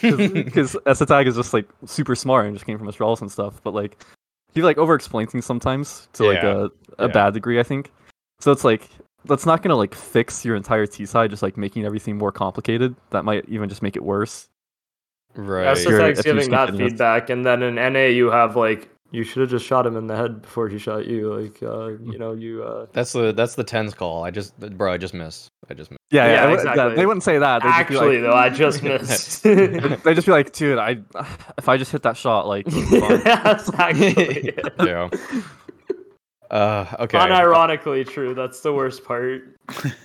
because 0.01 0.75
Esatag 0.85 1.27
is 1.27 1.35
just 1.35 1.53
like 1.53 1.67
super 1.85 2.15
smart 2.15 2.45
and 2.45 2.55
just 2.55 2.65
came 2.65 2.77
from 2.77 2.87
Astralis 2.87 3.21
and 3.21 3.31
stuff. 3.31 3.61
But 3.63 3.73
like 3.73 4.03
he 4.53 4.61
like 4.61 4.77
over 4.77 4.95
explains 4.95 5.31
things 5.31 5.45
sometimes 5.45 6.07
to 6.13 6.25
like 6.25 6.41
Yeah, 6.41 6.67
a, 6.97 7.03
a 7.03 7.07
yeah. 7.07 7.13
bad 7.13 7.33
degree, 7.33 7.59
I 7.59 7.63
think. 7.63 7.91
So 8.39 8.51
it's 8.51 8.63
like 8.63 8.89
that's 9.25 9.45
not 9.45 9.61
gonna 9.61 9.75
like 9.75 9.93
fix 9.93 10.43
your 10.43 10.55
entire 10.55 10.85
T 10.87 11.05
side, 11.05 11.29
just 11.29 11.43
like 11.43 11.57
making 11.57 11.85
everything 11.85 12.17
more 12.17 12.31
complicated. 12.31 12.95
That 13.11 13.23
might 13.23 13.47
even 13.47 13.69
just 13.69 13.81
make 13.81 13.95
it 13.95 14.03
worse. 14.03 14.47
Right. 15.35 15.63
That's 15.63 15.83
Sure, 15.83 15.97
the 15.97 16.09
if 16.09 16.23
giving 16.23 16.49
that 16.51 16.75
feedback, 16.75 17.29
and 17.29 17.45
then 17.45 17.63
in 17.63 17.75
NA 17.75 18.07
you 18.07 18.29
have 18.31 18.55
like 18.55 18.89
you 19.13 19.23
should 19.25 19.41
have 19.41 19.49
just 19.49 19.65
shot 19.65 19.85
him 19.85 19.97
in 19.97 20.07
the 20.07 20.15
head 20.15 20.41
before 20.41 20.69
he 20.69 20.77
shot 20.77 21.05
you. 21.05 21.33
Like 21.33 21.61
uh, 21.63 21.87
you 21.89 22.17
know 22.17 22.33
you. 22.33 22.63
Uh, 22.63 22.85
That's 22.93 23.11
the 23.13 23.31
that's 23.33 23.55
the 23.55 23.63
tens 23.63 23.93
call. 23.93 24.23
I 24.23 24.31
just 24.31 24.57
bro, 24.77 24.91
I 24.93 24.97
just 24.97 25.13
missed. 25.13 25.49
I 25.69 25.73
just 25.73 25.91
missed. 25.91 25.99
Yeah, 26.11 26.25
Yeah, 26.25 26.31
yeah, 26.33 26.45
they- 26.47 26.53
exactly. 26.53 26.95
they 26.95 27.05
wouldn't 27.05 27.23
say 27.23 27.37
that. 27.37 27.61
They'd 27.61 27.69
actually, 27.69 28.19
like, 28.21 28.29
though, 28.31 28.37
I 28.37 28.49
just 28.49 28.83
missed. 28.83 29.43
they'd 29.43 29.69
they'd 30.03 30.15
just 30.15 30.27
be 30.27 30.31
like, 30.31 30.51
dude, 30.53 30.77
I 30.77 30.97
if 31.57 31.67
I 31.69 31.77
just 31.77 31.91
hit 31.91 32.03
that 32.03 32.15
shot, 32.17 32.47
like, 32.47 32.65
it 32.69 32.73
was 32.73 32.89
fine." 32.89 33.23
That's 33.23 33.73
actually 33.73 34.53
yeah. 34.79 35.09
Uh 36.49 36.85
okay. 36.99 37.17
unironically 37.17 38.05
true. 38.07 38.33
That's 38.33 38.59
the 38.61 38.73
worst 38.73 39.05
part. 39.05 39.43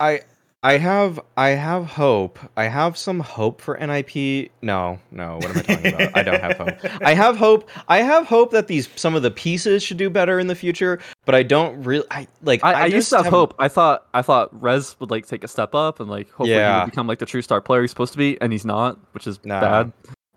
I 0.01 0.20
I 0.67 0.79
have 0.79 1.21
I 1.37 1.51
have 1.51 1.87
hope. 1.87 2.41
I 2.57 2.65
have 2.65 2.97
some 2.99 3.21
hope 3.21 3.61
for 3.61 3.77
NIP. 3.79 4.51
No, 4.63 4.99
no. 5.13 5.37
What 5.37 5.45
am 5.45 5.59
I 5.59 5.61
talking 5.63 5.95
about? 5.95 6.17
I 6.17 6.23
don't 6.25 6.43
have 6.43 6.57
hope. 6.57 7.03
I 7.03 7.15
have 7.15 7.37
hope. 7.37 7.71
I 7.87 7.99
have 7.99 8.27
hope 8.27 8.51
that 8.51 8.67
these 8.67 8.89
some 8.97 9.15
of 9.15 9.23
the 9.23 9.31
pieces 9.31 9.85
should 9.85 9.97
do 9.97 10.11
better 10.11 10.41
in 10.41 10.49
the 10.49 10.57
future. 10.57 10.99
But 11.25 11.37
I 11.37 11.45
don't 11.45 11.85
really. 11.85 12.05
I 12.11 12.27
like. 12.43 12.65
I, 12.65 12.73
I, 12.73 12.87
used 12.87 13.11
to 13.11 13.19
have 13.19 13.27
hope. 13.27 13.55
I 13.61 13.69
thought 13.69 14.09
I 14.13 14.23
thought 14.23 14.61
Rez 14.61 14.97
would 14.99 15.09
like 15.09 15.29
take 15.29 15.45
a 15.45 15.49
step 15.49 15.73
up 15.73 16.01
and 16.01 16.11
like 16.11 16.29
hopefully 16.31 16.55
he 16.55 16.81
would 16.81 16.87
become 16.87 17.07
like 17.07 17.21
the 17.21 17.27
true 17.27 17.43
star 17.43 17.61
player 17.61 17.83
he's 17.83 17.91
supposed 17.91 18.13
to 18.15 18.19
be, 18.19 18.37
and 18.41 18.51
he's 18.51 18.65
not, 18.65 18.99
which 19.15 19.29
is 19.29 19.39
Nah. 19.45 19.61
bad 19.61 19.93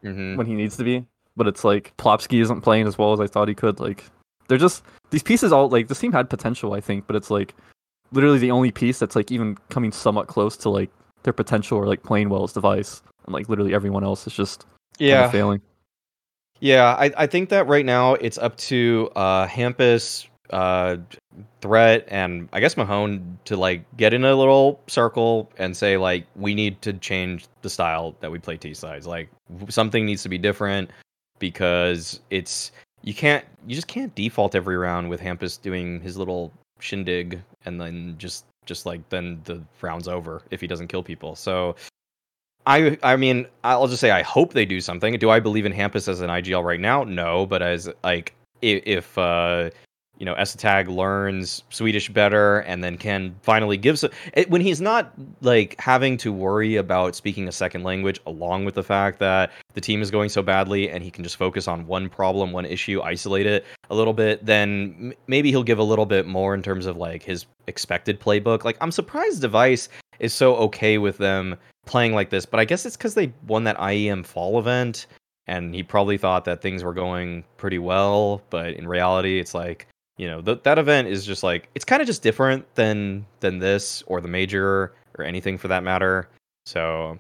Mhm. 0.06 0.38
when 0.38 0.46
he 0.46 0.54
needs 0.54 0.78
to 0.78 0.84
be. 0.84 1.08
But 1.38 1.48
it's 1.48 1.64
like 1.64 1.98
Plopski 1.98 2.40
isn't 2.40 2.62
playing 2.62 2.86
as 2.86 3.00
well 3.00 3.14
as 3.14 3.20
I 3.20 3.26
thought 3.26 3.48
he 3.48 3.56
could. 3.56 3.80
Like 3.80 4.04
they're 4.48 4.60
just 4.60 4.84
these 5.10 5.24
pieces 5.24 5.52
all 5.52 5.70
like 5.70 5.88
this 5.88 5.98
team 5.98 6.12
had 6.12 6.30
potential, 6.30 6.74
I 6.74 6.82
think, 6.82 7.08
but 7.08 7.16
it's 7.16 7.32
like 7.32 7.56
literally 8.12 8.40
the 8.40 8.52
only 8.52 8.72
piece 8.72 9.00
that's 9.00 9.16
like 9.16 9.32
even 9.32 9.58
coming 9.70 9.92
somewhat 9.92 10.28
close 10.28 10.58
to 10.58 10.70
like 10.70 10.90
their 11.24 11.34
potential 11.34 11.78
or 11.78 11.88
like 11.88 12.04
playing 12.04 12.30
well 12.30 12.44
is 12.46 12.54
device. 12.54 13.02
And 13.26 13.34
like 13.34 13.50
literally 13.50 13.74
everyone 13.74 14.04
else 14.04 14.26
is 14.28 14.34
just 14.34 14.66
Yeah. 14.98 15.30
failing. 15.30 15.62
Yeah, 16.62 16.96
I, 17.00 17.12
I 17.18 17.28
think 17.28 17.50
that 17.50 17.68
right 17.68 17.86
now 17.86 18.16
it's 18.16 18.38
up 18.38 18.58
to 18.58 19.10
uh 19.16 19.48
Hampus, 19.48 20.28
uh 20.50 20.98
Threat 21.62 22.06
and 22.10 22.50
I 22.54 22.60
guess 22.60 22.76
Mahone 22.76 23.38
to 23.46 23.56
like 23.56 23.86
get 23.96 24.14
in 24.14 24.26
a 24.26 24.36
little 24.36 24.82
circle 24.88 25.50
and 25.58 25.78
say 25.78 25.96
like 25.98 26.26
we 26.36 26.56
need 26.56 26.82
to 26.82 26.94
change 26.94 27.48
the 27.62 27.70
style 27.70 28.16
that 28.20 28.32
we 28.32 28.40
play 28.40 28.58
T 28.58 28.74
sides. 28.74 29.06
Like 29.08 29.30
something 29.70 30.06
needs 30.06 30.24
to 30.24 30.30
be 30.30 30.38
different 30.38 30.90
because 31.38 32.20
it's 32.30 32.72
you 33.04 33.14
can't 33.14 33.46
you 33.68 33.76
just 33.76 33.88
can't 33.88 34.14
default 34.16 34.56
every 34.56 34.76
round 34.76 35.10
with 35.10 35.22
Hampus 35.22 35.62
doing 35.62 36.02
his 36.02 36.18
little 36.18 36.52
shindig 36.80 37.42
and 37.66 37.80
then 37.80 38.16
just 38.18 38.46
just 38.66 38.86
like 38.86 39.08
then 39.10 39.42
the 39.46 39.62
round's 39.82 40.08
over 40.08 40.42
if 40.52 40.62
he 40.62 40.68
doesn't 40.68 40.88
kill 40.88 41.04
people. 41.04 41.36
So 41.36 41.76
I 42.66 42.98
I 43.04 43.16
mean 43.16 43.48
I'll 43.64 43.88
just 43.88 44.02
say 44.02 44.12
I 44.12 44.22
hope 44.22 44.54
they 44.54 44.66
do 44.66 44.82
something. 44.82 45.18
Do 45.18 45.30
I 45.30 45.40
believe 45.40 45.66
in 45.66 45.74
Hampus 45.74 46.08
as 46.08 46.22
an 46.22 46.30
IGL 46.30 46.64
right 46.64 46.80
now? 46.80 47.04
No, 47.04 47.46
but 47.46 47.62
as 47.62 47.90
like 48.04 48.34
if, 48.62 48.84
if 48.86 49.18
uh 49.18 49.70
you 50.20 50.26
know 50.26 50.36
Esatag 50.36 50.88
learns 50.88 51.64
Swedish 51.70 52.10
better 52.10 52.60
and 52.60 52.84
then 52.84 52.98
can 52.98 53.36
finally 53.42 53.78
give 53.78 53.96
s- 53.96 54.06
it, 54.34 54.50
when 54.50 54.62
he's 54.62 54.82
not 54.82 55.14
like 55.42 55.80
having 55.80 56.18
to 56.18 56.32
worry 56.32 56.76
about 56.76 57.16
speaking 57.16 57.48
a 57.48 57.52
second 57.52 57.84
language 57.84 58.20
along 58.28 58.66
with 58.66 58.76
the 58.76 58.84
fact 58.84 59.18
that 59.20 59.52
the 59.74 59.82
team 59.82 60.02
is 60.02 60.12
going 60.12 60.30
so 60.30 60.42
badly 60.42 60.90
and 60.90 61.04
he 61.04 61.10
can 61.10 61.24
just 61.24 61.38
focus 61.38 61.68
on 61.68 61.88
one 61.88 62.10
problem, 62.10 62.52
one 62.52 62.66
issue, 62.66 63.02
isolate 63.02 63.46
it 63.46 63.66
a 63.90 63.96
little 63.96 64.14
bit, 64.14 64.46
then 64.46 64.96
m- 65.00 65.14
maybe 65.28 65.50
he'll 65.50 65.64
give 65.64 65.80
a 65.80 65.84
little 65.84 66.06
bit 66.06 66.28
more 66.28 66.54
in 66.54 66.62
terms 66.62 66.86
of 66.86 66.98
like 66.98 67.24
his 67.24 67.46
expected 67.68 68.20
playbook. 68.20 68.64
Like 68.66 68.78
I'm 68.82 68.92
surprised 68.92 69.42
Device 69.42 69.90
is 70.20 70.34
so 70.34 70.56
okay 70.58 70.98
with 70.98 71.18
them 71.18 71.56
playing 71.86 72.14
like 72.14 72.30
this, 72.30 72.46
but 72.46 72.60
I 72.60 72.66
guess 72.66 72.86
it's 72.86 72.98
because 72.98 73.16
they 73.16 73.32
won 73.48 73.64
that 73.64 73.78
IEM 73.78 74.26
fall 74.26 74.60
event 74.60 75.08
and 75.48 75.74
he 75.74 75.82
probably 75.82 76.18
thought 76.18 76.46
that 76.46 76.62
things 76.62 76.84
were 76.84 76.94
going 76.94 77.44
pretty 77.58 77.80
well, 77.80 78.42
but 78.50 78.74
in 78.74 78.88
reality, 78.88 79.40
it's 79.40 79.54
like 79.56 79.88
you 80.20 80.28
know 80.28 80.42
th- 80.42 80.62
that 80.64 80.78
event 80.78 81.08
is 81.08 81.26
just 81.26 81.42
like 81.42 81.70
it's 81.74 81.86
kind 81.86 82.02
of 82.02 82.06
just 82.06 82.22
different 82.22 82.66
than 82.76 83.26
than 83.40 83.58
this 83.58 84.04
or 84.06 84.20
the 84.22 84.28
major 84.28 84.94
or 85.18 85.24
anything 85.24 85.58
for 85.58 85.70
that 85.70 85.82
matter. 85.84 86.30
So 86.66 87.18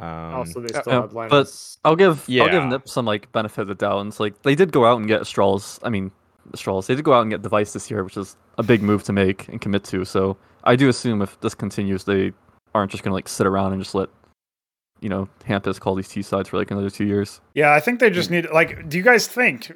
um, 0.00 0.06
also, 0.34 0.60
they 0.60 0.68
still 0.68 0.82
uh, 0.92 1.02
have 1.02 1.12
but- 1.30 1.52
I'll 1.84 1.94
give 1.96 2.20
I'll 2.28 2.34
Yeah. 2.34 2.48
give 2.50 2.64
Nip 2.64 2.88
some 2.88 3.04
like 3.04 3.30
benefit 3.32 3.62
of 3.62 3.68
the 3.68 3.74
doubt. 3.74 4.00
And 4.00 4.08
it's 4.08 4.18
like 4.18 4.42
they 4.42 4.54
did 4.54 4.72
go 4.72 4.86
out 4.86 4.98
and 4.98 5.06
get 5.06 5.20
Astrals. 5.20 5.78
I 5.82 5.90
mean, 5.90 6.10
Astrals. 6.52 6.86
They 6.86 6.94
did 6.94 7.04
go 7.04 7.12
out 7.12 7.22
and 7.22 7.30
get 7.30 7.42
Device 7.42 7.72
this 7.74 7.90
year, 7.90 8.02
which 8.02 8.16
is 8.16 8.36
a 8.56 8.62
big 8.62 8.82
move 8.82 9.02
to 9.04 9.12
make 9.12 9.46
and 9.48 9.60
commit 9.60 9.84
to. 9.84 10.04
So 10.04 10.36
I 10.64 10.74
do 10.76 10.88
assume 10.88 11.20
if 11.22 11.38
this 11.40 11.54
continues, 11.54 12.04
they 12.04 12.32
aren't 12.74 12.90
just 12.90 13.02
gonna 13.04 13.14
like 13.14 13.28
sit 13.28 13.46
around 13.46 13.72
and 13.72 13.82
just 13.82 13.94
let 13.94 14.08
you 15.00 15.08
know 15.08 15.28
Hampus 15.46 15.78
call 15.78 15.94
these 15.94 16.08
T 16.08 16.22
sides 16.22 16.48
for 16.48 16.56
like 16.58 16.70
another 16.70 16.90
two 16.90 17.04
years. 17.04 17.40
Yeah, 17.54 17.72
I 17.74 17.80
think 17.80 18.00
they 18.00 18.10
just 18.10 18.30
need 18.30 18.48
like. 18.50 18.88
Do 18.88 18.96
you 18.96 19.04
guys 19.04 19.26
think 19.28 19.72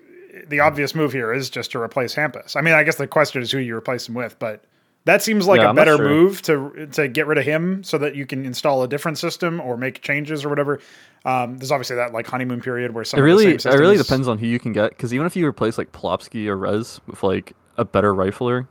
the 0.49 0.61
obvious 0.61 0.95
move 0.95 1.13
here 1.13 1.33
is 1.33 1.51
just 1.51 1.73
to 1.73 1.81
replace 1.81 2.15
Hampus? 2.15 2.57
I 2.57 2.61
mean, 2.61 2.75
I 2.75 2.83
guess 2.83 2.97
the 2.97 3.07
question 3.07 3.43
is 3.43 3.51
who 3.51 3.59
you 3.59 3.77
replace 3.77 4.09
him 4.09 4.15
with, 4.15 4.39
but 4.39 4.65
that 5.05 5.23
seems 5.23 5.47
like 5.47 5.61
Yeah, 5.61 5.67
a 5.67 5.69
I'm 5.71 5.75
better 5.75 5.97
sure. 5.97 6.09
move 6.09 6.43
to 6.43 6.87
to 6.93 7.09
get 7.09 7.27
rid 7.27 7.39
of 7.39 7.45
him 7.45 7.83
so 7.83 7.99
that 7.99 8.15
you 8.15 8.27
can 8.27 8.45
install 8.45 8.83
a 8.83 8.89
different 8.89 9.19
system 9.19 9.61
or 9.61 9.77
make 9.77 10.01
changes 10.03 10.45
or 10.45 10.49
whatever. 10.49 10.81
Um, 11.25 11.59
there's 11.59 11.73
obviously 11.73 11.97
that 11.97 12.13
like 12.13 12.27
honeymoon 12.27 12.61
period 12.61 12.95
where 12.95 13.05
some 13.05 13.19
It 13.19 13.23
of 13.23 13.25
the 13.25 13.35
really 13.35 13.59
same 13.59 13.73
it 13.73 13.77
really 13.79 13.97
depends 13.97 14.29
on 14.29 14.39
who 14.39 14.47
you 14.47 14.59
can 14.59 14.73
get. 14.73 14.91
Because 14.91 15.13
even 15.13 15.27
if 15.27 15.35
you 15.37 15.47
replace 15.47 15.79
like 15.79 15.93
Plopski 15.93 16.47
or 16.47 16.57
Rez 16.57 17.01
with 17.07 17.23
like 17.23 17.53
a 17.77 17.85
better 17.85 18.15
rifler, 18.15 18.67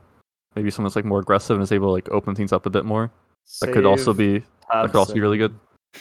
maybe 0.54 0.70
someone 0.70 0.88
that's 0.88 0.96
like 0.96 1.04
more 1.04 1.20
aggressive 1.20 1.56
and 1.56 1.62
is 1.62 1.72
able 1.72 1.88
to 1.88 1.92
like 1.92 2.08
open 2.10 2.34
things 2.34 2.52
up 2.52 2.66
a 2.66 2.68
a 2.68 2.70
bit 2.70 2.84
more. 2.84 3.10
That 3.60 3.72
could 3.72 3.84
also 3.86 4.12
Save 4.12 4.18
be 4.18 4.38
that 4.72 4.86
could 4.86 4.96
also 4.96 5.14
be 5.14 5.20
really 5.20 5.38
good. 5.38 5.58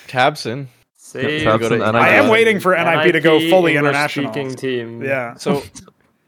tabseN. 0.08 0.68
Save 1.12 1.42
tabseN 1.46 1.60
go 1.60 1.70
to- 1.70 1.86
and 1.88 1.98
I 1.98 2.10
am 2.10 2.30
waiting 2.30 2.60
for 2.60 2.74
NIP 2.74 3.12
to 3.14 3.20
go 3.20 3.40
fully 3.50 3.76
English 3.76 3.90
international. 3.90 4.32
Speaking 4.32 4.56
team. 4.56 5.04
Yeah. 5.04 5.36
So 5.36 5.64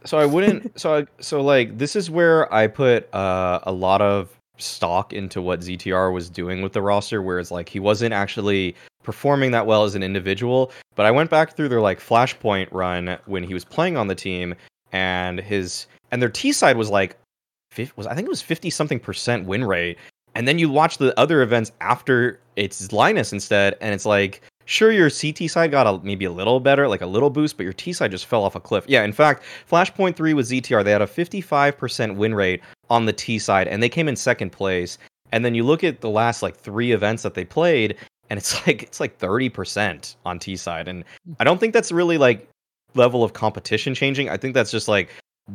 so 0.05 0.17
I 0.17 0.25
wouldn't 0.25 0.77
so 0.79 0.97
I, 0.97 1.07
so 1.19 1.41
like 1.41 1.77
this 1.77 1.95
is 1.95 2.09
where 2.09 2.53
I 2.53 2.67
put 2.67 3.13
uh, 3.13 3.59
a 3.63 3.71
lot 3.71 4.01
of 4.01 4.29
stock 4.57 5.13
into 5.13 5.41
what 5.41 5.61
ZTR 5.61 6.13
was 6.13 6.29
doing 6.29 6.61
with 6.61 6.73
the 6.73 6.81
roster 6.81 7.21
where 7.21 7.39
it's 7.39 7.51
like 7.51 7.69
he 7.69 7.79
wasn't 7.79 8.13
actually 8.13 8.75
performing 9.03 9.51
that 9.51 9.65
well 9.65 9.83
as 9.83 9.95
an 9.95 10.03
individual 10.03 10.71
but 10.95 11.05
I 11.05 11.11
went 11.11 11.29
back 11.29 11.55
through 11.55 11.69
their 11.69 11.81
like 11.81 11.99
flashpoint 11.99 12.67
run 12.71 13.17
when 13.25 13.43
he 13.43 13.53
was 13.53 13.65
playing 13.65 13.97
on 13.97 14.07
the 14.07 14.15
team 14.15 14.53
and 14.91 15.39
his 15.39 15.87
and 16.11 16.21
their 16.21 16.29
T 16.29 16.51
side 16.53 16.77
was 16.77 16.89
like 16.89 17.17
was 17.95 18.05
I 18.05 18.13
think 18.13 18.27
it 18.27 18.29
was 18.29 18.41
50 18.41 18.69
something 18.69 18.99
percent 18.99 19.47
win 19.47 19.63
rate 19.65 19.97
and 20.35 20.47
then 20.47 20.59
you 20.59 20.69
watch 20.69 20.97
the 20.97 21.17
other 21.19 21.41
events 21.41 21.71
after 21.81 22.39
it's 22.55 22.91
Linus 22.91 23.33
instead 23.33 23.75
and 23.81 23.93
it's 23.93 24.05
like 24.05 24.41
sure 24.65 24.91
your 24.91 25.09
CT 25.09 25.49
side 25.49 25.71
got 25.71 25.87
a, 25.87 26.03
maybe 26.03 26.25
a 26.25 26.31
little 26.31 26.59
better 26.59 26.87
like 26.87 27.01
a 27.01 27.05
little 27.05 27.29
boost 27.29 27.57
but 27.57 27.63
your 27.63 27.73
T 27.73 27.93
side 27.93 28.11
just 28.11 28.25
fell 28.25 28.43
off 28.43 28.55
a 28.55 28.59
cliff. 28.59 28.85
Yeah 28.87 29.03
in 29.03 29.13
fact 29.13 29.43
Flashpoint 29.69 30.15
3 30.15 30.33
with 30.33 30.49
ZTR 30.49 30.83
they 30.83 30.91
had 30.91 31.01
a 31.01 31.07
55% 31.07 32.15
win 32.15 32.33
rate 32.35 32.61
on 32.89 33.05
the 33.05 33.13
T 33.13 33.39
side 33.39 33.67
and 33.67 33.81
they 33.81 33.89
came 33.89 34.07
in 34.07 34.15
second 34.15 34.51
place. 34.51 34.97
And 35.31 35.43
then 35.43 35.55
you 35.55 35.63
look 35.63 35.83
at 35.83 36.01
the 36.01 36.09
last 36.09 36.43
like 36.43 36.57
3 36.57 36.91
events 36.91 37.23
that 37.23 37.33
they 37.33 37.45
played 37.45 37.97
and 38.29 38.37
it's 38.37 38.55
like 38.67 38.83
it's 38.83 38.99
like 38.99 39.19
30% 39.19 40.15
on 40.25 40.39
T 40.39 40.55
side. 40.55 40.87
And 40.87 41.03
hmm. 41.25 41.33
I 41.39 41.43
don't 41.43 41.59
think 41.59 41.73
that's 41.73 41.91
really 41.91 42.17
like 42.17 42.47
level 42.95 43.23
of 43.23 43.33
competition 43.33 43.95
changing. 43.95 44.29
I 44.29 44.37
think 44.37 44.53
that's 44.53 44.71
just 44.71 44.87
like 44.87 45.09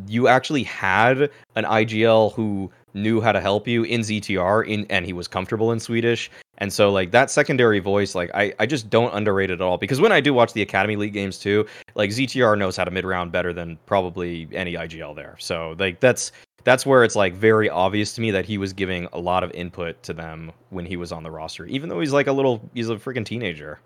you 0.06 0.28
actually 0.28 0.64
had 0.64 1.30
an 1.56 1.64
IGL 1.64 2.35
who 2.35 2.70
knew 3.03 3.20
how 3.20 3.33
to 3.33 3.41
help 3.41 3.66
you 3.66 3.85
in 3.85 4.03
ZTR 4.03 4.66
in 4.66 4.87
and 4.91 5.07
he 5.07 5.12
was 5.12 5.29
comfortable 5.29 5.73
in 5.73 5.81
Swedish. 5.81 6.31
And 6.59 6.73
so 6.73 6.91
like 6.91 7.11
that 7.12 7.31
secondary 7.31 7.79
voice, 7.79 8.15
like 8.15 8.31
I, 8.35 8.53
I 8.59 8.66
just 8.66 8.91
don't 8.91 9.12
underrate 9.15 9.51
it 9.51 9.55
at 9.55 9.61
all. 9.61 9.79
Because 9.79 10.01
when 10.01 10.12
I 10.12 10.20
do 10.20 10.35
watch 10.35 10.53
the 10.53 10.62
Academy 10.62 10.97
League 10.97 11.12
games 11.12 11.39
too, 11.39 11.66
like 11.95 12.11
ZTR 12.11 12.59
knows 12.59 12.77
how 12.77 12.85
to 12.85 12.91
mid 12.91 13.05
round 13.05 13.33
better 13.33 13.53
than 13.53 13.79
probably 13.87 14.49
any 14.53 14.75
IGL 14.75 15.15
there. 15.15 15.37
So 15.39 15.77
like 15.79 16.01
that's 16.01 16.33
that's 16.65 16.85
where 16.85 17.05
it's 17.05 17.16
like 17.16 17.35
very 17.35 17.70
obvious 17.70 18.12
to 18.15 18.20
me 18.20 18.31
that 18.33 18.45
he 18.45 18.59
was 18.59 18.73
giving 18.73 19.09
a 19.12 19.19
lot 19.19 19.45
of 19.45 19.51
input 19.53 20.03
to 20.03 20.12
them 20.12 20.53
when 20.70 20.85
he 20.85 20.97
was 20.97 21.12
on 21.12 21.23
the 21.23 21.31
roster, 21.31 21.65
even 21.66 21.89
though 21.89 22.01
he's 22.01 22.12
like 22.12 22.27
a 22.27 22.33
little 22.33 22.69
he's 22.75 22.91
a 22.91 22.97
freaking 22.97 23.25
teenager. 23.25 23.81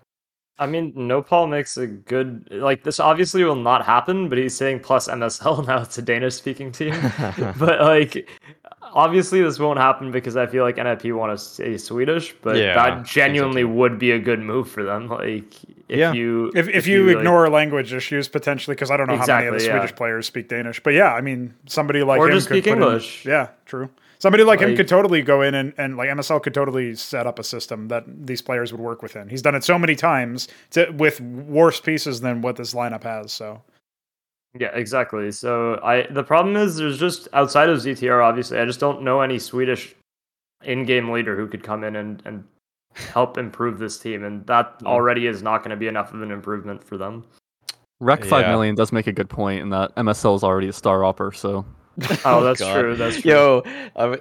I 0.59 0.67
mean, 0.67 0.93
Nopal 0.95 1.47
makes 1.47 1.77
a 1.77 1.87
good 1.87 2.47
like 2.51 2.83
this. 2.83 2.99
Obviously, 2.99 3.43
will 3.43 3.55
not 3.55 3.85
happen, 3.85 4.29
but 4.29 4.37
he's 4.37 4.55
saying 4.55 4.81
plus 4.81 5.07
MSL 5.07 5.65
now. 5.67 5.81
It's 5.81 5.97
a 5.97 6.01
Danish-speaking 6.01 6.71
team, 6.71 6.93
but 7.57 7.81
like, 7.81 8.29
obviously, 8.93 9.41
this 9.41 9.59
won't 9.59 9.79
happen 9.79 10.11
because 10.11 10.35
I 10.37 10.45
feel 10.47 10.63
like 10.63 10.77
NIP 10.77 11.05
want 11.13 11.37
to 11.37 11.43
stay 11.43 11.77
Swedish. 11.77 12.33
But 12.41 12.57
Yeah, 12.57 12.73
that 12.75 13.05
genuinely 13.05 13.61
exactly. 13.61 13.77
would 13.79 13.99
be 13.99 14.11
a 14.11 14.19
good 14.19 14.39
move 14.39 14.69
for 14.69 14.83
them. 14.83 15.07
Like, 15.07 15.53
if 15.89 15.99
Yeah. 15.99 16.13
you 16.13 16.51
If, 16.55 16.67
if, 16.69 16.87
you, 16.87 17.07
like- 17.07 17.17
ignore 17.17 17.49
language 17.49 17.93
issues 17.93 18.27
potentially, 18.27 18.75
because 18.75 18.89
I 18.91 18.97
don't 18.97 19.07
know 19.07 19.17
how 19.17 19.25
many 19.27 19.47
of 19.47 19.51
the 19.51 19.55
Exactly, 19.57 19.67
yeah. 19.73 19.79
Swedish 19.81 19.95
players 19.95 20.25
speak 20.27 20.47
Danish, 20.47 20.79
but 20.81 20.93
yeah, 20.93 21.13
I 21.13 21.21
mean 21.21 21.53
somebody 21.65 22.03
like 22.03 22.19
Or 22.19 22.27
him 22.29 22.33
just 22.35 22.47
could 22.47 22.55
speak 22.55 22.63
put 22.65 22.77
in- 22.77 22.83
English. 22.83 23.25
yeah, 23.25 23.47
true. 23.65 23.89
Somebody 24.19 24.45
like, 24.45 24.61
him 24.61 24.73
could 24.77 24.87
totally 24.87 25.21
go 25.21 25.41
in 25.41 25.53
and, 25.53 25.73
and 25.77 25.97
like 25.97 26.07
MSL 26.09 26.41
could 26.41 26.53
totally 26.53 26.95
set 26.95 27.27
up 27.27 27.39
a 27.39 27.43
system 27.43 27.89
that 27.89 28.05
these 28.07 28.41
players 28.41 28.71
would 28.71 28.79
work 28.79 29.01
within. 29.03 29.27
He's 29.27 29.41
done 29.41 29.53
it 29.53 29.65
so 29.65 29.77
many 29.77 29.95
times 29.97 30.47
to, 30.71 30.89
with 30.91 31.19
worse 31.19 31.81
pieces 31.81 32.21
than 32.21 32.41
what 32.41 32.55
this 32.55 32.73
lineup 32.73 33.03
has. 33.03 33.33
So 33.33 33.61
Yeah, 34.59 34.69
exactly. 34.73 35.31
So 35.31 35.79
I 35.83 36.07
the 36.11 36.23
problem 36.23 36.55
is 36.55 36.75
there's 36.77 36.99
just 36.99 37.27
outside 37.33 37.69
of 37.69 37.79
ZTR, 37.79 38.23
obviously, 38.23 38.59
I 38.59 38.65
just 38.65 38.79
don't 38.79 39.01
know 39.01 39.21
any 39.21 39.39
Swedish 39.39 39.95
in-game 40.63 41.09
leader 41.09 41.35
who 41.35 41.47
could 41.47 41.63
come 41.63 41.83
in 41.83 41.95
and 41.95 42.21
and 42.25 42.43
help 42.95 43.37
improve 43.39 43.79
this 43.79 43.97
team, 43.97 44.23
and 44.23 44.45
that 44.47 44.79
Mm. 44.79 44.87
already 44.87 45.25
is 45.27 45.41
not 45.41 45.59
going 45.59 45.71
to 45.71 45.75
be 45.75 45.87
enough 45.87 46.13
of 46.13 46.21
an 46.21 46.29
improvement 46.31 46.83
for 46.83 46.97
them. 46.97 47.23
Rec 47.99 48.23
five 48.25 48.41
Yeah. 48.45 48.51
million 48.51 48.75
does 48.75 48.91
make 48.91 49.07
a 49.07 49.11
good 49.11 49.29
point 49.29 49.61
in 49.61 49.69
that 49.69 49.91
MSL 49.95 50.35
is 50.35 50.43
already 50.43 50.67
a 50.67 50.73
star 50.73 51.03
opper, 51.03 51.31
so 51.31 51.65
Oh, 52.25 52.43
that's 52.43 52.59
God. 52.59 52.79
true. 52.79 52.95
That's 52.95 53.21
true. 53.21 53.31
Yo, 53.31 53.63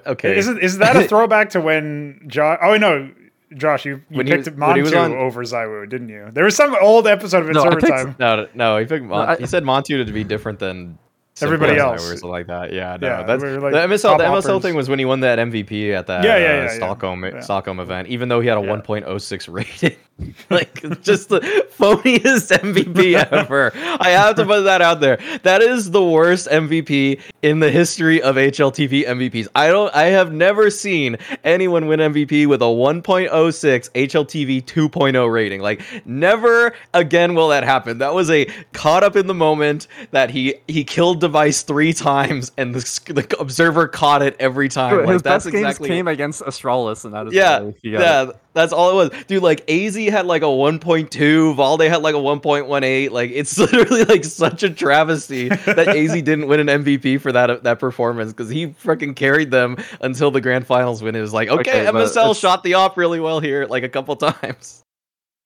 okay. 0.06 0.36
Is, 0.36 0.48
it, 0.48 0.62
is 0.62 0.78
that 0.78 0.96
a 0.96 1.02
throwback 1.08 1.50
to 1.50 1.60
when 1.60 2.22
Josh? 2.26 2.58
Oh 2.62 2.76
no, 2.78 3.10
Josh, 3.56 3.84
you, 3.84 4.02
you 4.10 4.18
When 4.18 4.26
picked 4.26 4.48
was- 4.50 4.56
when 4.58 4.82
was 4.82 4.92
Montu 4.92 4.98
on- 5.04 5.12
over 5.12 5.42
ZywOo, 5.44 5.88
didn't 5.88 6.08
you? 6.08 6.28
There 6.32 6.44
was 6.44 6.56
some 6.56 6.74
old 6.80 7.06
episode 7.06 7.48
of 7.48 7.54
No, 7.54 7.62
I 7.62 7.66
Observer 7.66 7.80
picked- 7.80 7.92
Time. 7.92 8.16
No, 8.18 8.46
no, 8.54 8.78
he 8.78 8.84
picked. 8.86 9.04
Mon- 9.04 9.28
I- 9.28 9.36
he 9.36 9.46
said 9.46 9.64
Montu 9.64 10.04
to 10.04 10.12
be 10.12 10.24
different 10.24 10.58
than 10.58 10.98
Everybody 11.40 11.78
else. 11.78 12.04
or 12.04 12.08
something 12.12 12.28
like 12.28 12.46
that. 12.48 12.72
Yeah, 12.74 12.98
no, 13.00 13.06
Yeah, 13.08 13.22
that's 13.22 13.42
we 13.42 13.50
like 13.56 13.72
the 13.72 13.78
MSL. 13.78 14.18
The 14.18 14.24
MSL 14.24 14.42
hoppers. 14.54 14.62
thing 14.62 14.74
was 14.74 14.88
when 14.90 14.98
he 14.98 15.06
won 15.06 15.20
that 15.20 15.38
MVP 15.38 15.92
at 15.96 16.06
that 16.08 16.24
Yeah, 16.24 16.36
yeah, 16.36 16.44
uh, 16.44 16.48
yeah, 16.48 16.62
yeah. 16.64 16.68
Stockholm 16.68 17.24
Yeah. 17.24 17.40
Stockholm 17.40 17.80
event. 17.80 18.08
Even 18.08 18.28
though 18.28 18.40
he 18.40 18.48
had 18.48 18.58
a 18.58 18.60
Yeah. 18.60 18.66
1.06 18.70 19.48
rating, 19.48 19.96
like 20.50 21.02
just 21.02 21.28
the 21.28 21.40
phoniest 21.76 22.56
MVP 22.56 23.14
ever. 23.32 23.72
I 23.74 24.10
have 24.10 24.36
to 24.36 24.44
put 24.44 24.62
that 24.62 24.82
out 24.82 25.00
there. 25.00 25.18
That 25.42 25.62
is 25.62 25.90
the 25.90 26.04
worst 26.04 26.48
MVP 26.48 27.20
in 27.42 27.60
the 27.60 27.70
history 27.70 28.22
of 28.22 28.36
HLTV 28.36 29.06
MVPs. 29.06 29.48
I 29.54 29.68
don't. 29.68 29.94
I 29.94 30.04
have 30.04 30.32
never 30.32 30.70
seen 30.70 31.16
anyone 31.44 31.86
win 31.86 32.00
MVP 32.00 32.46
with 32.46 32.62
a 32.62 32.66
1.06 32.66 33.30
HLTV 33.30 34.64
2.0 34.64 35.32
rating. 35.32 35.60
Like 35.60 35.82
never 36.06 36.74
again 36.94 37.34
will 37.34 37.48
that 37.48 37.64
happen. 37.64 37.98
That 37.98 38.14
was 38.14 38.30
a 38.30 38.46
caught 38.72 39.04
up 39.04 39.16
in 39.16 39.26
the 39.26 39.34
moment 39.34 39.88
that 40.10 40.30
he 40.30 40.54
he 40.68 40.84
killed 40.84 41.20
device 41.20 41.62
three 41.62 41.92
times 41.92 42.52
and 42.56 42.74
the, 42.74 43.12
the 43.12 43.36
observer 43.40 43.88
caught 43.88 44.22
it 44.22 44.36
every 44.38 44.68
time. 44.68 44.98
His 44.98 45.06
Like 45.06 45.22
that's 45.22 45.44
best 45.44 45.52
games 45.52 45.66
exactly 45.66 45.88
came 45.88 46.08
against 46.08 46.42
Astralis, 46.42 47.04
and 47.04 47.14
that 47.14 47.26
is 47.28 47.34
yeah, 47.34 47.60
why 47.60 47.74
he 47.82 47.92
got 47.92 48.00
yeah, 48.00 48.22
it. 48.30 48.36
That's 48.54 48.72
all 48.72 48.90
it 48.90 48.94
was. 48.94 49.24
Dude, 49.26 49.42
like 49.42 49.66
aizy 49.66 50.10
had 50.10 50.26
like 50.26 50.42
a 50.42 50.46
1.2, 50.46 51.56
Valde 51.56 51.80
had 51.82 52.02
like 52.02 52.14
a 52.14 52.18
1.18. 52.18 53.10
Like 53.10 53.30
it's 53.30 53.56
literally 53.58 54.04
like 54.04 54.24
such 54.24 54.62
a 54.62 54.70
travesty 54.70 55.48
that 55.48 55.88
aizy 55.88 56.22
didn't 56.24 56.48
win 56.48 56.68
an 56.68 56.84
MVP 56.84 57.20
for 57.20 57.32
that 57.32 57.62
that 57.62 57.78
performance 57.78 58.32
because 58.32 58.50
he 58.50 58.68
freaking 58.68 59.16
carried 59.16 59.50
them 59.50 59.76
until 60.00 60.30
the 60.30 60.40
grand 60.40 60.66
finals 60.66 61.02
when 61.02 61.14
it 61.14 61.20
was 61.20 61.32
like, 61.32 61.48
okay, 61.48 61.86
Okay, 61.88 61.98
MSL 61.98 62.38
shot 62.38 62.62
the 62.62 62.74
op 62.74 62.96
really 62.96 63.20
well 63.20 63.40
here, 63.40 63.66
like 63.66 63.82
a 63.82 63.88
couple 63.88 64.16
times. 64.16 64.82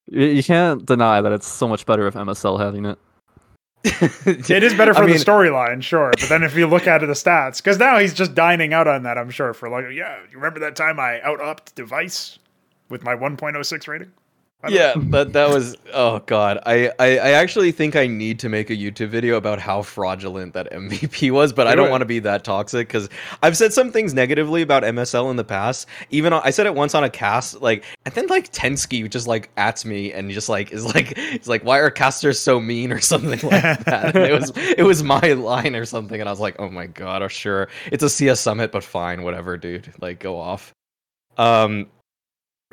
You, 0.09 0.27
you 0.27 0.43
can't 0.43 0.85
deny 0.85 1.21
that 1.21 1.33
it's 1.33 1.47
so 1.47 1.69
much 1.69 1.87
better 1.87 2.07
if 2.07 2.15
MSL 2.15 2.59
having 2.59 2.87
it. 2.87 2.99
It 4.27 4.65
is 4.65 4.75
better 4.75 4.93
I 4.93 4.97
for 4.97 5.05
mean, 5.05 5.17
the 5.17 5.25
storyline, 5.25 5.81
sure. 5.81 6.11
But 6.19 6.29
then 6.29 6.43
if 6.43 6.57
you 6.57 6.67
look 6.67 6.89
at 6.89 7.01
the 7.01 7.07
stats, 7.09 7.59
because 7.59 7.79
now 7.79 7.99
he's 7.99 8.15
just 8.15 8.35
dining 8.35 8.73
out 8.73 8.89
on 8.89 9.05
that, 9.05 9.17
I'm 9.17 9.31
sure. 9.31 9.55
For 9.55 9.69
like, 9.69 9.85
yeah, 9.93 10.19
you 10.29 10.37
remember 10.37 10.59
that 10.61 10.75
time 10.75 10.99
I 10.99 11.21
out 11.23 11.41
upped 11.41 11.77
device 11.77 12.41
with 12.89 13.03
my 13.05 13.15
1.06 13.15 13.89
rating? 13.89 14.13
Yeah 14.69 14.95
that 15.11 15.33
that 15.33 15.51
was 15.51 15.77
oh 15.93 16.21
god. 16.21 16.59
I, 16.67 16.91
I 16.99 17.19
i 17.19 17.31
actually 17.33 17.73
think 17.73 17.95
i 17.95 18.07
need 18.07 18.39
to 18.41 18.49
make 18.49 18.71
a 18.71 18.75
youtube 18.75 19.09
video 19.09 19.37
about 19.37 19.61
how 19.61 19.83
fraudulent 19.83 20.55
that 20.55 20.73
mvp 20.73 21.31
was 21.31 21.53
but 21.53 21.67
i 21.67 21.73
Do 21.73 21.77
don't 21.77 21.91
want 21.91 22.01
to 22.01 22.07
be 22.07 22.19
that 22.21 22.43
toxic 22.43 22.89
because 22.89 23.09
i've 23.43 23.57
said 23.57 23.73
some 23.73 23.93
things 23.93 24.15
negatively 24.15 24.63
about 24.63 24.83
msl 24.83 25.31
in 25.31 25.37
the 25.37 25.45
past. 25.45 25.87
Even 26.11 26.33
on, 26.33 26.41
i 26.45 26.51
said 26.51 26.67
it 26.67 26.75
once 26.75 26.95
on 26.95 27.05
a 27.05 27.11
cast 27.11 27.61
like 27.61 27.85
and 28.05 28.15
then 28.15 28.27
like 28.29 28.51
Tenzki 28.53 29.09
just 29.09 29.27
like 29.27 29.51
at 29.57 29.85
me 29.85 30.13
and 30.13 30.31
just 30.31 30.49
like 30.49 30.73
is 30.73 30.85
like 30.85 31.13
it's 31.17 31.49
like 31.49 31.63
why 31.63 31.79
are 31.79 31.91
casters 31.91 32.41
so 32.41 32.59
mean? 32.59 32.93
or 32.93 33.01
something 33.01 33.31
like 33.51 33.63
that. 33.85 34.17
And 34.17 34.25
it 34.25 34.33
was 34.33 34.53
it 34.57 34.85
was 34.85 35.03
my 35.03 35.33
line 35.33 35.77
or 35.77 35.85
something 35.85 36.19
and 36.19 36.29
i 36.29 36.33
was 36.33 36.41
like 36.41 36.57
oh 36.59 36.71
my 36.71 36.87
god 36.87 37.23
oh 37.23 37.29
sure. 37.29 37.69
It's 37.93 38.03
a 38.03 38.11
cs 38.11 38.41
summit 38.41 38.73
but 38.73 38.83
fine 38.83 39.23
whatever 39.23 39.57
dude. 39.57 39.93
Like 40.01 40.19
go 40.19 40.39
off. 40.39 40.73
Um 41.37 41.89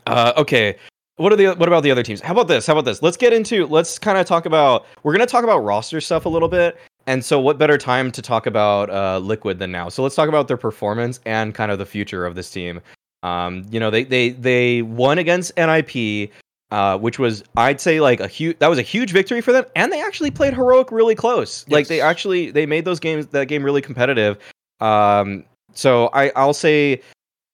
uh 0.07 0.33
okay 0.37 0.75
what 1.17 1.31
are 1.31 1.35
the 1.35 1.47
what 1.53 1.67
about 1.67 1.83
the 1.83 1.91
other 1.91 2.03
teams? 2.03 2.21
How 2.21 2.33
about 2.33 2.47
this? 2.47 2.65
How 2.65 2.73
about 2.73 2.85
this? 2.85 3.01
Let's 3.01 3.17
get 3.17 3.33
into 3.33 3.67
let's 3.67 3.99
kind 3.99 4.17
of 4.17 4.25
talk 4.25 4.45
about 4.45 4.85
we're 5.03 5.13
gonna 5.13 5.27
talk 5.27 5.43
about 5.43 5.59
roster 5.59 6.01
stuff 6.01 6.25
a 6.25 6.29
little 6.29 6.49
bit. 6.49 6.77
And 7.05 7.23
so 7.23 7.39
what 7.39 7.57
better 7.57 7.77
time 7.77 8.11
to 8.13 8.21
talk 8.21 8.47
about 8.47 8.89
uh 8.89 9.19
Liquid 9.19 9.59
than 9.59 9.71
now? 9.71 9.89
So 9.89 10.01
let's 10.01 10.15
talk 10.15 10.27
about 10.27 10.47
their 10.47 10.57
performance 10.57 11.19
and 11.25 11.53
kind 11.53 11.71
of 11.71 11.77
the 11.77 11.85
future 11.85 12.25
of 12.25 12.35
this 12.35 12.49
team. 12.49 12.81
Um, 13.21 13.65
you 13.69 13.79
know, 13.79 13.91
they 13.91 14.03
they 14.03 14.31
they 14.31 14.81
won 14.81 15.19
against 15.19 15.55
NIP, 15.55 16.31
uh, 16.71 16.97
which 16.97 17.19
was 17.19 17.43
I'd 17.55 17.79
say 17.79 18.01
like 18.01 18.19
a 18.19 18.27
huge 18.27 18.57
that 18.57 18.67
was 18.67 18.79
a 18.79 18.83
huge 18.83 19.11
victory 19.11 19.41
for 19.41 19.51
them, 19.51 19.65
and 19.75 19.91
they 19.93 20.01
actually 20.01 20.31
played 20.31 20.55
heroic 20.55 20.91
really 20.91 21.15
close. 21.15 21.63
Like 21.69 21.87
they 21.87 22.01
actually 22.01 22.49
they 22.49 22.65
made 22.65 22.85
those 22.85 22.99
games 22.99 23.27
that 23.27 23.47
game 23.47 23.63
really 23.63 23.81
competitive. 23.81 24.39
Um, 24.79 25.45
so 25.73 26.09
I 26.11 26.31
I'll 26.35 26.55
say 26.55 27.01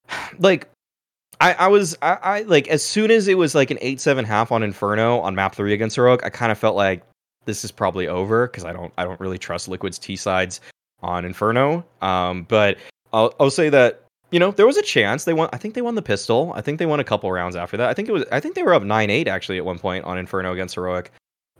like 0.38 0.66
I, 1.40 1.52
I 1.54 1.68
was 1.68 1.96
I, 2.02 2.18
I 2.22 2.42
like 2.42 2.68
as 2.68 2.82
soon 2.84 3.10
as 3.10 3.26
it 3.26 3.38
was 3.38 3.54
like 3.54 3.70
an 3.70 3.78
eight 3.80 4.00
seven 4.00 4.24
half 4.24 4.52
on 4.52 4.62
Inferno 4.62 5.20
on 5.20 5.34
map 5.34 5.54
three 5.54 5.72
against 5.72 5.96
Heroic, 5.96 6.24
I 6.24 6.30
kind 6.30 6.52
of 6.52 6.58
felt 6.58 6.76
like 6.76 7.02
this 7.46 7.64
is 7.64 7.70
probably 7.70 8.06
over 8.06 8.46
because 8.46 8.64
I 8.64 8.72
don't 8.72 8.92
I 8.98 9.04
don't 9.04 9.18
really 9.20 9.38
trust 9.38 9.68
Liquid's 9.68 9.98
T 9.98 10.16
sides 10.16 10.60
on 11.02 11.24
Inferno. 11.24 11.84
Um, 12.02 12.44
but 12.44 12.76
I'll 13.12 13.34
I'll 13.40 13.50
say 13.50 13.70
that 13.70 14.04
you 14.30 14.38
know 14.38 14.50
there 14.50 14.66
was 14.66 14.76
a 14.76 14.82
chance 14.82 15.24
they 15.24 15.32
won. 15.32 15.48
I 15.52 15.56
think 15.56 15.74
they 15.74 15.82
won 15.82 15.94
the 15.94 16.02
pistol. 16.02 16.52
I 16.54 16.60
think 16.60 16.78
they 16.78 16.86
won 16.86 17.00
a 17.00 17.04
couple 17.04 17.32
rounds 17.32 17.56
after 17.56 17.76
that. 17.78 17.88
I 17.88 17.94
think 17.94 18.08
it 18.08 18.12
was 18.12 18.24
I 18.30 18.40
think 18.40 18.54
they 18.54 18.62
were 18.62 18.74
up 18.74 18.82
nine 18.82 19.08
eight 19.08 19.26
actually 19.26 19.56
at 19.56 19.64
one 19.64 19.78
point 19.78 20.04
on 20.04 20.18
Inferno 20.18 20.52
against 20.52 20.74
Heroic, 20.74 21.10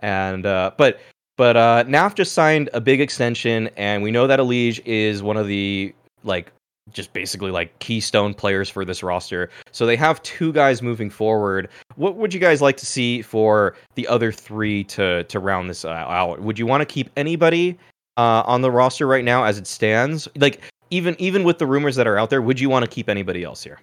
and 0.00 0.44
uh, 0.44 0.72
but 0.76 1.00
but 1.38 1.56
uh, 1.56 1.84
NAF 1.86 2.14
just 2.14 2.32
signed 2.32 2.68
a 2.74 2.82
big 2.82 3.00
extension, 3.00 3.70
and 3.78 4.02
we 4.02 4.10
know 4.10 4.26
that 4.26 4.40
Elige 4.40 4.82
is 4.84 5.22
one 5.22 5.38
of 5.38 5.46
the 5.46 5.94
like 6.22 6.52
just 6.92 7.12
basically 7.12 7.50
like 7.50 7.76
keystone 7.78 8.34
players 8.34 8.68
for 8.68 8.84
this 8.84 9.02
roster. 9.02 9.50
So 9.72 9.86
they 9.86 9.96
have 9.96 10.22
two 10.22 10.52
guys 10.52 10.82
moving 10.82 11.10
forward. 11.10 11.68
What 11.96 12.16
would 12.16 12.32
you 12.34 12.40
guys 12.40 12.60
like 12.60 12.76
to 12.78 12.86
see 12.86 13.22
for 13.22 13.74
the 13.94 14.06
other 14.08 14.32
three 14.32 14.84
to 14.84 15.24
to 15.24 15.38
round 15.40 15.70
this 15.70 15.84
uh, 15.84 15.90
out? 15.90 16.40
Would 16.40 16.58
you 16.58 16.66
want 16.66 16.80
to 16.80 16.86
keep 16.86 17.10
anybody 17.16 17.78
uh, 18.16 18.42
on 18.46 18.60
the 18.62 18.70
roster 18.70 19.06
right 19.06 19.24
now 19.24 19.44
as 19.44 19.58
it 19.58 19.66
stands? 19.66 20.28
Like 20.36 20.60
even 20.90 21.16
even 21.18 21.44
with 21.44 21.58
the 21.58 21.66
rumors 21.66 21.96
that 21.96 22.06
are 22.06 22.18
out 22.18 22.30
there, 22.30 22.42
would 22.42 22.58
you 22.60 22.68
want 22.68 22.84
to 22.84 22.90
keep 22.90 23.08
anybody 23.08 23.44
else 23.44 23.62
here? 23.62 23.78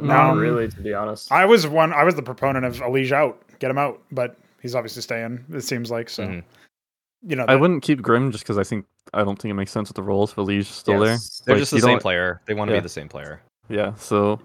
Not 0.00 0.30
Um, 0.30 0.38
really, 0.38 0.68
to 0.68 0.80
be 0.80 0.94
honest. 0.94 1.32
I 1.32 1.44
was 1.44 1.66
one. 1.66 1.92
I 1.92 2.04
was 2.04 2.14
the 2.14 2.22
proponent 2.22 2.64
of 2.64 2.76
Elige 2.76 3.10
out, 3.12 3.42
get 3.58 3.70
him 3.70 3.78
out, 3.78 4.00
but 4.12 4.36
he's 4.62 4.74
obviously 4.74 5.02
staying. 5.02 5.44
It 5.52 5.62
seems 5.62 5.90
like 5.90 6.08
so. 6.08 6.26
Mhm. 6.28 6.44
You 7.26 7.36
know, 7.36 7.44
I 7.48 7.56
wouldn't 7.56 7.82
keep 7.82 8.00
Grim 8.00 8.30
just 8.30 8.44
because 8.44 8.56
I 8.56 8.62
think 8.62 8.86
I 9.12 9.24
don't 9.24 9.40
think 9.40 9.50
it 9.50 9.54
makes 9.54 9.72
sense 9.72 9.88
with 9.88 9.96
the 9.96 10.02
roles. 10.02 10.32
If 10.32 10.38
Eli's 10.38 10.68
still 10.68 11.04
Yes. 11.04 11.42
They're 11.44 11.56
Like, 11.56 11.62
just 11.62 11.72
the 11.72 11.80
same 11.80 11.98
player. 11.98 12.40
They 12.46 12.54
want 12.54 12.68
to 12.68 12.74
Yeah. 12.74 12.80
be 12.80 12.84
the 12.84 12.88
same 12.88 13.08
player. 13.08 13.42
Yeah, 13.68 13.94
so 13.94 14.40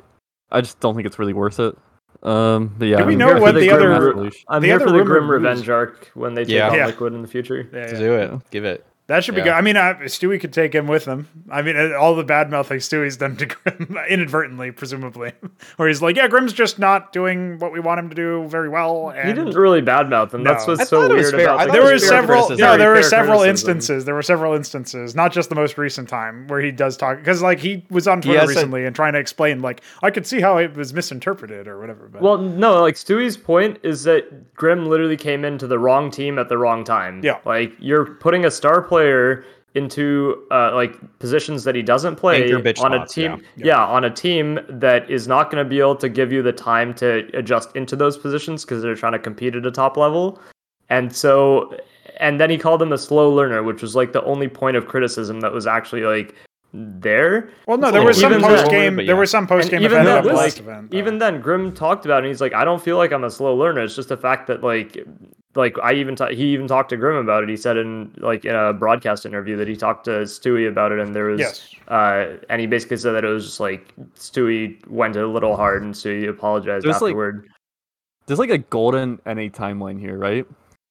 I 0.51 0.61
just 0.61 0.79
don't 0.79 0.95
think 0.95 1.05
it's 1.07 1.19
really 1.19 1.33
worth 1.33 1.59
it. 1.59 1.75
Um, 2.23 2.73
but 2.77 2.87
yeah, 2.87 2.97
Do 2.97 3.05
we 3.05 3.13
I'm 3.13 3.19
know 3.19 3.39
what 3.39 3.53
the 3.55 3.67
Grim 3.67 3.91
other- 3.91 4.31
I'm 4.47 4.61
the 4.61 4.67
here 4.67 4.75
other 4.77 4.85
for 4.87 4.91
the 4.97 5.03
Grim 5.03 5.29
Revenge 5.29 5.69
arc 5.69 6.09
when 6.15 6.33
they 6.33 6.43
take 6.45 6.53
Yeah. 6.55 6.69
on 6.69 6.75
Yeah. 6.75 6.85
Liquid 6.87 7.13
in 7.13 7.21
the 7.21 7.27
future. 7.27 7.67
yeah, 7.71 7.87
To 7.87 7.93
yeah. 7.93 7.99
do 7.99 8.13
it, 8.13 8.31
Yeah. 8.31 8.39
give 8.51 8.65
it. 8.65 8.85
That 9.07 9.23
should 9.23 9.35
be 9.35 9.41
Yeah. 9.41 9.45
good. 9.45 9.53
I 9.53 9.61
mean, 9.61 9.77
uh, 9.77 9.93
Stewie 10.05 10.39
could 10.39 10.51
take 10.51 10.73
him 10.73 10.87
with 10.87 11.05
him. 11.05 11.27
I 11.51 11.61
mean, 11.61 11.75
uh, 11.77 11.95
all 11.95 12.15
the 12.15 12.23
bad 12.23 12.49
mouthing 12.49 12.79
Stewie's 12.79 13.17
done 13.17 13.35
to 13.37 13.45
Grim 13.45 13.97
inadvertently, 14.09 14.71
presumably, 14.71 15.31
where 15.75 15.87
he's 15.87 16.01
like, 16.01 16.15
"Yeah, 16.15 16.27
Grim's 16.27 16.53
just 16.53 16.79
not 16.79 17.13
doing 17.13 17.59
what 17.59 17.71
we 17.71 17.79
want 17.79 17.99
him 17.99 18.09
to 18.09 18.15
do 18.15 18.47
very 18.47 18.67
well." 18.67 19.09
And 19.15 19.27
He 19.27 19.33
didn't 19.35 19.53
really 19.55 19.83
badmouth 19.83 20.31
them. 20.31 20.43
That's 20.43 20.65
No. 20.65 20.71
what's 20.73 20.81
I 20.81 20.85
so 20.85 21.01
thought 21.07 21.15
was 21.15 21.31
weird 21.31 21.41
about 21.45 21.59
I 21.59 21.65
the 21.67 21.71
there 21.73 21.83
were 21.83 21.99
several. 21.99 22.45
criticism. 22.47 22.65
No, 22.67 22.77
there 22.77 22.91
were 22.93 23.03
several 23.03 23.39
criticism. 23.41 23.49
instances. 23.77 24.05
There 24.05 24.15
were 24.15 24.21
several 24.23 24.53
instances, 24.55 25.13
not 25.15 25.31
just 25.31 25.49
the 25.49 25.55
most 25.55 25.77
recent 25.77 26.09
time 26.09 26.47
where 26.47 26.59
he 26.61 26.71
does 26.71 26.97
talk. 26.97 27.17
Because 27.19 27.43
like 27.43 27.59
he 27.59 27.85
was 27.91 28.07
on 28.07 28.21
Twitter 28.21 28.39
Yes, 28.39 28.45
I- 28.49 28.53
recently 28.53 28.85
and 28.85 28.95
trying 28.95 29.13
to 29.13 29.19
explain, 29.19 29.61
like 29.61 29.81
I 30.01 30.09
could 30.09 30.25
see 30.25 30.41
how 30.41 30.57
it 30.57 30.75
was 30.75 30.95
misinterpreted 30.95 31.67
or 31.67 31.79
whatever. 31.79 32.09
But 32.11 32.23
Well, 32.23 32.39
no, 32.39 32.81
like 32.81 32.95
Stewie's 32.95 33.37
point 33.37 33.77
is 33.83 34.03
that 34.05 34.55
Grim 34.55 34.87
literally 34.87 35.17
came 35.17 35.45
into 35.45 35.67
the 35.67 35.77
wrong 35.77 36.09
team 36.09 36.39
at 36.39 36.49
the 36.49 36.57
wrong 36.57 36.83
time. 36.83 37.21
Yeah. 37.23 37.37
Like 37.45 37.73
you're 37.77 38.05
putting 38.05 38.45
a 38.45 38.49
star 38.51 38.81
player 38.81 38.94
into 39.75 40.47
uh, 40.51 40.73
like 40.73 40.95
positions 41.19 41.65
that 41.65 41.75
he 41.75 41.81
doesn't 41.81 42.15
play 42.15 42.43
Anchor 42.43 42.59
bitch 42.59 42.81
on 42.81 42.93
a 42.93 43.05
team. 43.05 43.43
yeah. 43.57 43.65
Yeah. 43.65 43.85
on 43.85 44.05
a 44.05 44.09
team 44.09 44.59
that 44.69 45.09
is 45.09 45.27
not 45.27 45.51
going 45.51 45.63
to 45.63 45.69
be 45.69 45.79
able 45.79 45.97
to 45.97 46.07
give 46.07 46.31
you 46.31 46.41
the 46.41 46.53
time 46.53 46.93
to 46.95 47.29
adjust 47.37 47.75
into 47.75 47.95
those 47.95 48.17
positions 48.17 48.63
because 48.63 48.81
they're 48.81 48.95
trying 48.95 49.11
to 49.11 49.19
compete 49.19 49.53
at 49.55 49.65
a 49.65 49.71
top 49.71 49.97
level. 49.97 50.39
And 50.89 51.13
so, 51.13 51.77
and 52.21 52.39
then 52.39 52.49
he 52.49 52.57
called 52.57 52.81
him 52.81 52.93
a 52.93 52.97
slow 52.97 53.29
learner, 53.29 53.63
which 53.63 53.81
was 53.81 53.95
like 53.95 54.13
the 54.13 54.23
only 54.23 54.47
point 54.47 54.77
of 54.77 54.87
criticism 54.87 55.41
that 55.41 55.51
was 55.51 55.67
actually 55.67 56.03
like 56.03 56.33
there. 56.73 57.49
well, 57.67 57.77
no, 57.77 57.91
there 57.91 58.03
was 58.03 58.19
some 58.19 58.39
post 58.41 58.69
game 58.69 58.95
but 58.95 59.05
There 59.05 59.15
yeah. 59.15 59.19
was 59.19 59.31
some 59.31 59.47
post 59.47 59.71
game 59.71 59.81
even 59.81 60.01
event 60.01 60.23
then, 60.23 60.29
at 60.29 60.35
like, 60.35 60.57
event. 60.57 60.93
Even 60.93 61.17
then, 61.17 61.41
Grim 61.41 61.73
talked 61.73 62.05
about 62.05 62.17
it. 62.17 62.19
and 62.19 62.27
He's 62.27 62.41
like, 62.41 62.53
I 62.53 62.63
don't 62.63 62.81
feel 62.81 62.97
like 62.97 63.11
I'm 63.11 63.23
a 63.23 63.31
slow 63.31 63.55
learner. 63.55 63.81
It's 63.81 63.95
just 63.95 64.09
the 64.09 64.17
fact 64.17 64.47
that 64.47 64.63
like, 64.63 64.97
like 65.55 65.77
I 65.81 65.93
even 65.93 66.15
ta- 66.15 66.29
he 66.29 66.53
even 66.53 66.67
talked 66.67 66.89
to 66.89 66.97
Grim 66.97 67.15
about 67.15 67.43
it. 67.43 67.49
He 67.49 67.57
said 67.57 67.77
in 67.77 68.13
like 68.17 68.45
in 68.45 68.55
a 68.55 68.73
broadcast 68.73 69.25
interview 69.25 69.55
that 69.57 69.67
he 69.67 69.75
talked 69.75 70.05
to 70.05 70.11
Stewie 70.21 70.67
about 70.69 70.91
it, 70.91 70.99
and 70.99 71.15
there 71.15 71.25
was 71.25 71.39
Yes. 71.39 71.69
uh, 71.87 72.37
and 72.49 72.61
he 72.61 72.67
basically 72.67 72.97
said 72.97 73.13
that 73.13 73.23
it 73.23 73.29
was 73.29 73.45
just 73.45 73.59
like 73.59 73.93
Stewie 74.15 74.85
went 74.87 75.15
a 75.15 75.27
little 75.27 75.55
hard, 75.55 75.83
and 75.83 75.93
Stewie 75.93 76.29
apologized 76.29 76.85
There's, 76.85 77.01
like, 77.01 77.11
afterward. 77.11 77.47
There's 78.27 78.39
like 78.39 78.49
a 78.49 78.57
golden 78.57 79.19
NA 79.25 79.49
timeline 79.49 79.99
here, 79.99 80.17
right? 80.17 80.45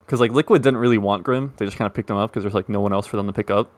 because 0.05 0.21
like 0.21 0.33
Liquid 0.33 0.63
didn't 0.63 0.79
really 0.79 0.99
want 0.99 1.25
Grim. 1.25 1.53
They 1.57 1.65
just 1.65 1.77
kind 1.77 1.87
of 1.87 1.95
picked 1.95 2.11
him 2.11 2.17
up 2.17 2.31
because 2.31 2.45
there's 2.45 2.55
like 2.55 2.69
no 2.69 2.81
one 2.81 2.93
else 2.93 3.07
for 3.07 3.17
them 3.17 3.27
to 3.27 3.33
pick 3.33 3.51
up, 3.51 3.71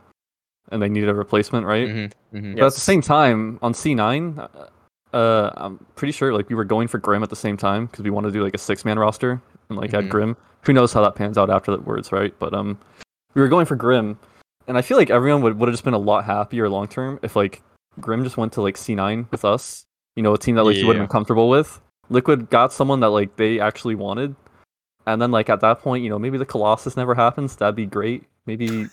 and 0.70 0.82
they 0.82 0.88
needed 0.88 1.08
a 1.08 1.14
replacement, 1.14 1.66
right? 1.66 1.88
Mm-hmm, 1.88 2.36
mm-hmm. 2.36 2.54
But 2.54 2.66
at 2.66 2.74
the 2.74 2.80
same 2.80 3.00
time, 3.00 3.58
on 3.62 3.72
C9, 3.72 4.38
uh, 4.38 5.16
uh, 5.16 5.50
I'm 5.56 5.84
pretty 5.94 6.12
sure 6.12 6.32
like 6.32 6.48
we 6.48 6.54
were 6.54 6.64
going 6.64 6.88
for 6.88 6.98
Grim 6.98 7.22
at 7.22 7.30
the 7.30 7.36
same 7.36 7.56
time 7.56 7.86
because 7.86 8.02
we 8.02 8.10
wanted 8.10 8.28
to 8.28 8.32
do 8.32 8.42
like 8.42 8.54
a 8.54 8.58
six 8.58 8.84
man 8.84 8.98
roster 8.98 9.40
and 9.68 9.78
like 9.78 9.90
Mhm. 9.90 9.98
add 9.98 10.08
Grim. 10.08 10.36
Who 10.62 10.72
knows 10.72 10.92
how 10.92 11.02
that 11.02 11.14
pans 11.14 11.38
out 11.38 11.50
after 11.50 11.70
the 11.72 11.78
words, 11.82 12.10
right? 12.12 12.34
But 12.38 12.52
um, 12.54 12.78
we 13.34 13.42
were 13.42 13.48
going 13.48 13.66
for 13.66 13.76
Grim, 13.76 14.18
and 14.66 14.76
I 14.76 14.82
feel 14.82 14.96
like 14.96 15.10
everyone 15.10 15.42
would 15.42 15.58
would 15.58 15.68
have 15.68 15.74
just 15.74 15.84
been 15.84 15.94
a 15.94 15.98
lot 15.98 16.24
happier 16.24 16.68
long 16.68 16.88
term 16.88 17.18
if 17.22 17.36
like 17.36 17.62
Grim 18.00 18.24
just 18.24 18.36
went 18.36 18.52
to 18.54 18.62
like 18.62 18.76
C9 18.76 19.30
with 19.30 19.44
us. 19.44 19.84
You 20.16 20.22
know, 20.22 20.34
a 20.34 20.38
team 20.38 20.54
that 20.56 20.64
like 20.64 20.76
you 20.76 20.86
would 20.86 20.96
Yeah. 20.96 21.02
have 21.02 21.08
been 21.08 21.12
comfortable 21.12 21.48
with. 21.48 21.80
Liquid 22.08 22.50
got 22.50 22.72
someone 22.72 23.00
that 23.00 23.10
like 23.10 23.36
they 23.36 23.60
actually 23.60 23.94
wanted, 23.94 24.34
and 25.06 25.20
then 25.20 25.30
like 25.30 25.48
at 25.50 25.60
that 25.60 25.80
point, 25.80 26.02
you 26.04 26.10
know, 26.10 26.18
maybe 26.18 26.38
the 26.38 26.46
Colossus 26.46 26.96
never 26.96 27.14
happens. 27.14 27.56
That'd 27.56 27.74
be 27.76 27.86
great. 27.86 28.24
Maybe, 28.46 28.88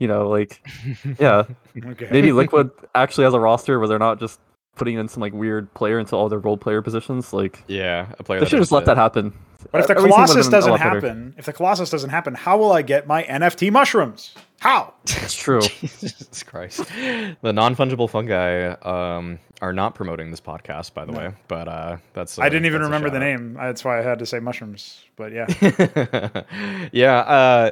you 0.00 0.08
know, 0.08 0.28
like 0.28 0.62
yeah, 1.20 1.44
Okay. 1.76 2.08
maybe 2.10 2.32
Liquid 2.32 2.70
actually 2.94 3.24
has 3.24 3.34
a 3.34 3.40
roster 3.40 3.78
where 3.78 3.88
they're 3.88 3.98
not 3.98 4.18
just 4.20 4.40
putting 4.76 4.96
in 4.98 5.06
some 5.08 5.20
like 5.20 5.32
weird 5.32 5.72
player 5.74 5.98
into 6.00 6.16
all 6.16 6.28
their 6.28 6.38
role 6.40 6.56
player 6.56 6.80
positions. 6.82 7.32
Like 7.32 7.62
Yeah, 7.68 8.06
a 8.18 8.22
player. 8.24 8.40
they 8.40 8.46
should 8.46 8.56
does 8.56 8.62
just 8.68 8.72
let 8.72 8.84
that 8.86 8.96
happen. 8.96 9.32
But 9.70 9.80
if 9.82 9.86
the 9.86 9.92
Everything 9.96 10.12
Colossus 10.12 10.48
doesn't 10.48 10.70
lot 10.70 10.80
better. 10.80 10.94
happen, 10.94 11.34
if 11.36 11.46
the 11.46 11.52
Colossus 11.52 11.90
doesn't 11.90 12.10
happen, 12.10 12.34
how 12.34 12.56
will 12.56 12.72
I 12.72 12.82
get 12.82 13.06
my 13.06 13.22
NFT 13.24 13.70
mushrooms? 13.70 14.34
How? 14.60 14.94
That's 15.04 15.34
true. 15.34 15.60
Jesus 15.80 16.42
Christ. 16.42 16.84
The 17.42 17.52
non 17.52 17.76
fungible 17.76 18.08
fungi 18.08 18.68
um, 18.82 19.38
are 19.60 19.72
not 19.72 19.94
promoting 19.94 20.30
this 20.30 20.40
podcast, 20.40 20.94
by 20.94 21.04
the 21.04 21.12
No. 21.12 21.18
way. 21.18 21.32
But 21.48 21.68
uh, 21.68 21.96
that's. 22.12 22.38
I 22.38 22.48
didn't 22.48 22.64
uh, 22.64 22.68
even 22.68 22.82
remember 22.82 23.10
the 23.10 23.18
name. 23.18 23.54
That's 23.54 23.84
why 23.84 23.98
I 23.98 24.02
had 24.02 24.18
to 24.20 24.26
say 24.26 24.38
mushrooms. 24.40 25.02
But 25.16 25.32
yeah, 25.32 25.46
yeah. 26.92 27.18
Uh, 27.18 27.70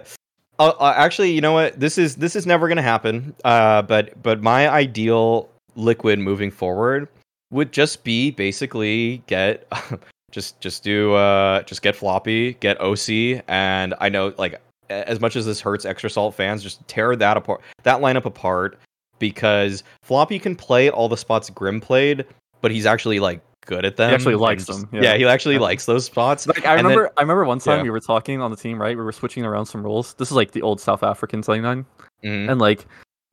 uh, 0.59 0.69
uh, 0.79 0.95
actually, 0.97 1.33
you 1.33 1.41
know 1.41 1.53
what? 1.53 1.79
This 1.81 1.99
is 1.99 2.17
this 2.17 2.37
is 2.37 2.47
never 2.47 2.69
gonna 2.69 2.83
happen. 2.83 3.35
Uh, 3.45 3.83
but 3.83 4.21
but 4.23 4.43
my 4.43 4.69
ideal 4.69 5.49
liquid 5.75 6.19
moving 6.19 6.51
forward 6.51 7.09
would 7.51 7.73
just 7.73 8.05
be 8.05 8.31
basically 8.31 9.23
get 9.27 9.67
just 10.33 10.61
just 10.61 10.83
do 10.83 11.15
uh 11.15 11.63
just 11.63 11.83
get 11.83 11.95
floppy, 11.95 12.55
get 12.55 12.79
oSee, 12.81 13.41
and 13.49 13.95
I 14.01 14.09
know 14.09 14.35
like 14.39 14.61
as 14.91 15.21
much 15.21 15.37
as 15.37 15.47
this 15.47 15.61
hurts 15.61 15.85
extra 15.85 16.11
salt 16.11 16.35
fans, 16.35 16.63
just 16.63 16.87
tear 16.89 17.15
that 17.17 17.37
apart, 17.37 17.61
that 17.85 18.01
lineup 18.01 18.25
apart, 18.25 18.79
because 19.19 19.85
floppy 20.03 20.39
can 20.39 20.57
play 20.57 20.91
all 20.91 21.09
the 21.09 21.17
spots 21.17 21.49
Grim 21.51 21.81
played, 21.81 22.27
but 22.61 22.71
he's 22.71 22.85
actually 22.87 23.21
like 23.21 23.41
good 23.65 23.85
at 23.85 23.97
them. 23.97 24.09
He 24.11 24.15
actually 24.17 24.35
likes 24.35 24.67
them, 24.67 24.89
Yeah. 24.93 25.03
yeah. 25.03 25.17
he 25.17 25.25
actually 25.25 25.55
Yeah. 25.55 25.61
likes 25.61 25.87
those 25.87 26.05
spots. 26.05 26.47
Like 26.49 26.67
I 26.67 26.71
And 26.77 26.81
then- 26.81 26.85
remember, 26.97 27.13
I 27.17 27.21
remember 27.23 27.45
one 27.45 27.61
time 27.61 27.79
yeah. 27.79 27.83
we 27.85 27.91
were 27.91 28.01
talking 28.01 28.41
on 28.43 28.51
the 28.51 28.57
team, 28.57 28.81
right? 28.81 28.97
We 28.97 29.03
were 29.05 29.13
switching 29.13 29.45
around 29.47 29.67
some 29.67 29.83
roles. 29.85 30.15
This 30.15 30.29
is 30.31 30.35
like 30.37 30.51
the 30.51 30.63
old 30.63 30.81
South 30.81 31.03
African 31.05 31.43
99, 31.47 31.87
Mhm. 32.25 32.51
and 32.51 32.61
like 32.61 32.85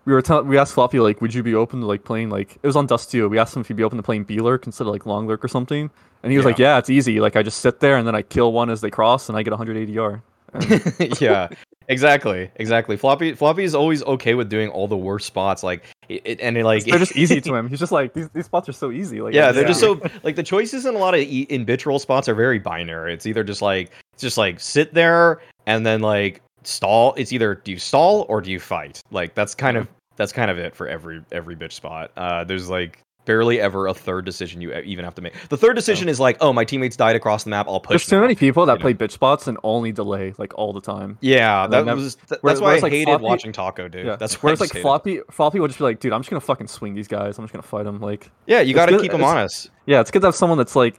we 0.10 0.16
were 0.16 0.22
telling, 0.24 0.48
we 0.48 0.58
asked 0.58 0.74
Floppy 0.74 1.00
like, 1.00 1.22
would 1.22 1.34
you 1.34 1.44
be 1.44 1.54
open 1.54 1.82
to 1.82 1.86
like 1.86 2.04
playing 2.04 2.30
like 2.32 2.56
it 2.62 2.68
was 2.68 2.76
on 2.76 2.88
Dust 2.88 3.12
2. 3.12 3.30
We 3.30 3.38
asked 3.38 3.56
him 3.56 3.62
if 3.62 3.68
he'd 3.68 3.78
be 3.78 3.84
open 3.84 3.98
to 3.98 4.04
playing 4.04 4.24
B 4.24 4.40
lurk 4.40 4.66
instead 4.66 4.88
of 4.88 4.92
like 4.94 5.06
long 5.06 5.28
lurk 5.28 5.46
or 5.46 5.48
something, 5.48 5.90
and 6.24 6.32
he 6.32 6.38
was 6.38 6.44
Yeah. 6.46 6.50
like, 6.50 6.60
yeah, 6.60 6.78
it's 6.80 6.90
easy. 6.90 7.20
Like 7.20 7.36
I 7.36 7.44
just 7.44 7.60
sit 7.62 7.80
there 7.80 7.98
and 7.98 8.08
then 8.08 8.16
I 8.16 8.24
kill 8.24 8.52
one 8.52 8.70
as 8.72 8.82
they 8.82 8.90
cross, 8.90 9.30
and 9.30 9.38
I 9.38 9.44
get 9.44 9.52
100 9.52 9.88
ADR. 9.88 10.22
And 11.00 11.22
yeah, 11.22 11.48
exactly, 11.90 12.50
exactly. 12.56 12.98
Floppy, 12.98 13.34
Floppy 13.36 13.64
is 13.64 13.76
always 13.76 14.04
okay 14.04 14.34
with 14.34 14.50
doing 14.50 14.70
all 14.70 14.88
the 14.88 14.98
worst 14.98 15.28
spots, 15.28 15.62
like 15.62 15.84
it, 16.08 16.40
and 16.42 16.58
it, 16.58 16.66
like 16.66 16.86
they're 16.86 16.98
just 16.98 17.16
easy 17.16 17.40
to 17.48 17.54
him. 17.54 17.70
He's 17.70 17.78
just 17.80 17.92
like 17.92 18.14
these, 18.14 18.30
these 18.30 18.46
spots 18.46 18.68
are 18.68 18.74
so 18.74 18.90
easy. 18.90 19.22
Like 19.22 19.36
yeah, 19.36 19.52
they're 19.52 19.68
just 19.68 19.80
so 19.80 20.02
like 20.24 20.36
the 20.36 20.42
choices 20.42 20.88
in 20.88 20.96
a 20.96 20.98
lot 20.98 21.14
of 21.14 21.20
e- 21.22 21.46
in 21.52 21.68
bitch 21.68 21.86
roll 21.86 22.00
spots 22.00 22.28
are 22.28 22.34
very 22.34 22.58
binary. 22.58 23.14
It's 23.14 23.28
either 23.28 23.44
just 23.44 23.62
like 23.62 23.92
it's 24.14 24.24
just 24.24 24.40
like 24.40 24.60
sit 24.60 24.92
there 24.96 25.40
and 25.68 25.86
then 25.86 26.02
like 26.02 26.42
stall. 26.64 27.14
It's 27.16 27.32
either 27.32 27.54
do 27.64 27.72
you 27.72 27.78
stall 27.78 28.26
or 28.28 28.42
do 28.42 28.52
you 28.52 28.60
fight. 28.60 29.02
Like 29.12 29.36
that's 29.36 29.54
kind 29.54 29.78
of 29.78 29.88
that's 30.20 30.32
kind 30.32 30.52
of 30.52 30.60
it 30.60 30.76
for 30.76 30.88
every 30.88 31.24
every 31.32 31.56
bitch 31.56 31.72
spot. 31.72 32.12
Uh, 32.16 32.44
there's 32.44 32.70
like 32.70 33.00
barely 33.26 33.60
ever 33.62 33.86
a 33.88 33.94
third 33.94 34.26
decision 34.26 34.60
you 34.60 34.74
even 34.74 35.06
have 35.06 35.14
to 35.14 35.22
make. 35.22 35.34
The 35.50 35.58
third 35.58 35.76
decision 35.76 36.10
is 36.10 36.20
like, 36.20 36.38
oh, 36.42 36.52
my 36.52 36.64
teammates 36.66 36.96
died 36.96 37.16
across 37.16 37.44
the 37.44 37.52
map. 37.52 37.68
I'll 37.68 37.80
push. 37.80 37.90
There's 37.90 38.06
too 38.08 38.16
now. 38.16 38.22
many 38.24 38.34
people 38.36 38.66
that 38.66 38.74
you 38.74 38.80
know. 38.80 38.82
play 38.82 38.94
bitch 38.94 39.12
spots 39.12 39.48
and 39.48 39.58
only 39.64 39.92
delay 39.92 40.34
like 40.38 40.52
all 40.58 40.74
the 40.74 40.82
time. 40.82 41.18
Yeah, 41.22 41.66
that 41.68 41.86
was 41.96 42.16
that's 42.28 42.42
why 42.44 42.52
I 42.52 42.54
whereas, 42.60 42.84
like, 42.84 42.92
hated 42.92 43.06
Floppy- 43.08 43.24
watching 43.24 43.52
Taco, 43.52 43.88
dude. 43.88 44.06
Yeah, 44.06 44.16
That's 44.16 44.42
where 44.44 44.52
it's 44.54 44.62
like 44.62 44.76
it. 44.76 44.82
Floppy, 44.82 45.22
Floppy 45.32 45.60
would 45.60 45.70
just 45.70 45.80
be 45.80 45.84
like, 45.84 46.00
dude, 46.00 46.12
I'm 46.14 46.22
just 46.22 46.30
gonna 46.30 46.40
fucking 46.42 46.68
swing 46.68 46.94
these 46.96 47.08
guys. 47.08 47.38
I'm 47.38 47.44
just 47.46 47.54
gonna 47.54 47.62
fight 47.64 47.84
them. 47.84 48.00
Like, 48.00 48.32
Yeah, 48.48 48.62
you 48.62 48.74
got 48.74 48.88
to 48.88 48.94
good- 48.94 49.02
keep 49.04 49.12
them 49.12 49.24
honest. 49.24 49.70
yeah, 49.86 50.02
it's 50.02 50.12
good 50.12 50.22
to 50.22 50.28
have 50.28 50.36
someone 50.36 50.58
that's 50.58 50.76
like, 50.76 50.96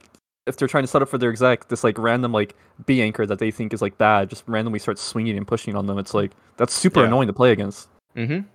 if 0.47 0.55
they're 0.57 0.67
trying 0.67 0.83
to 0.83 0.87
set 0.87 1.01
up 1.01 1.09
for 1.09 1.17
their 1.17 1.29
exec, 1.29 1.67
this 1.67 1.83
like 1.83 1.97
random 1.97 2.31
like 2.31 2.55
B 2.85 3.01
anchor 3.01 3.25
that 3.25 3.39
they 3.39 3.51
think 3.51 3.73
is 3.73 3.81
like 3.81 3.97
bad, 3.97 4.29
just 4.29 4.43
randomly 4.47 4.79
starts 4.79 5.01
swinging 5.01 5.37
and 5.37 5.45
pushing 5.47 5.75
on 5.75 5.85
them. 5.85 5.97
It's 5.97 6.13
like 6.13 6.31
that's 6.57 6.73
super 6.73 7.01
Yeah. 7.01 7.07
annoying 7.07 7.27
to 7.27 7.33
play 7.33 7.51
against. 7.51 7.89
Mm-hmm. 8.15 8.47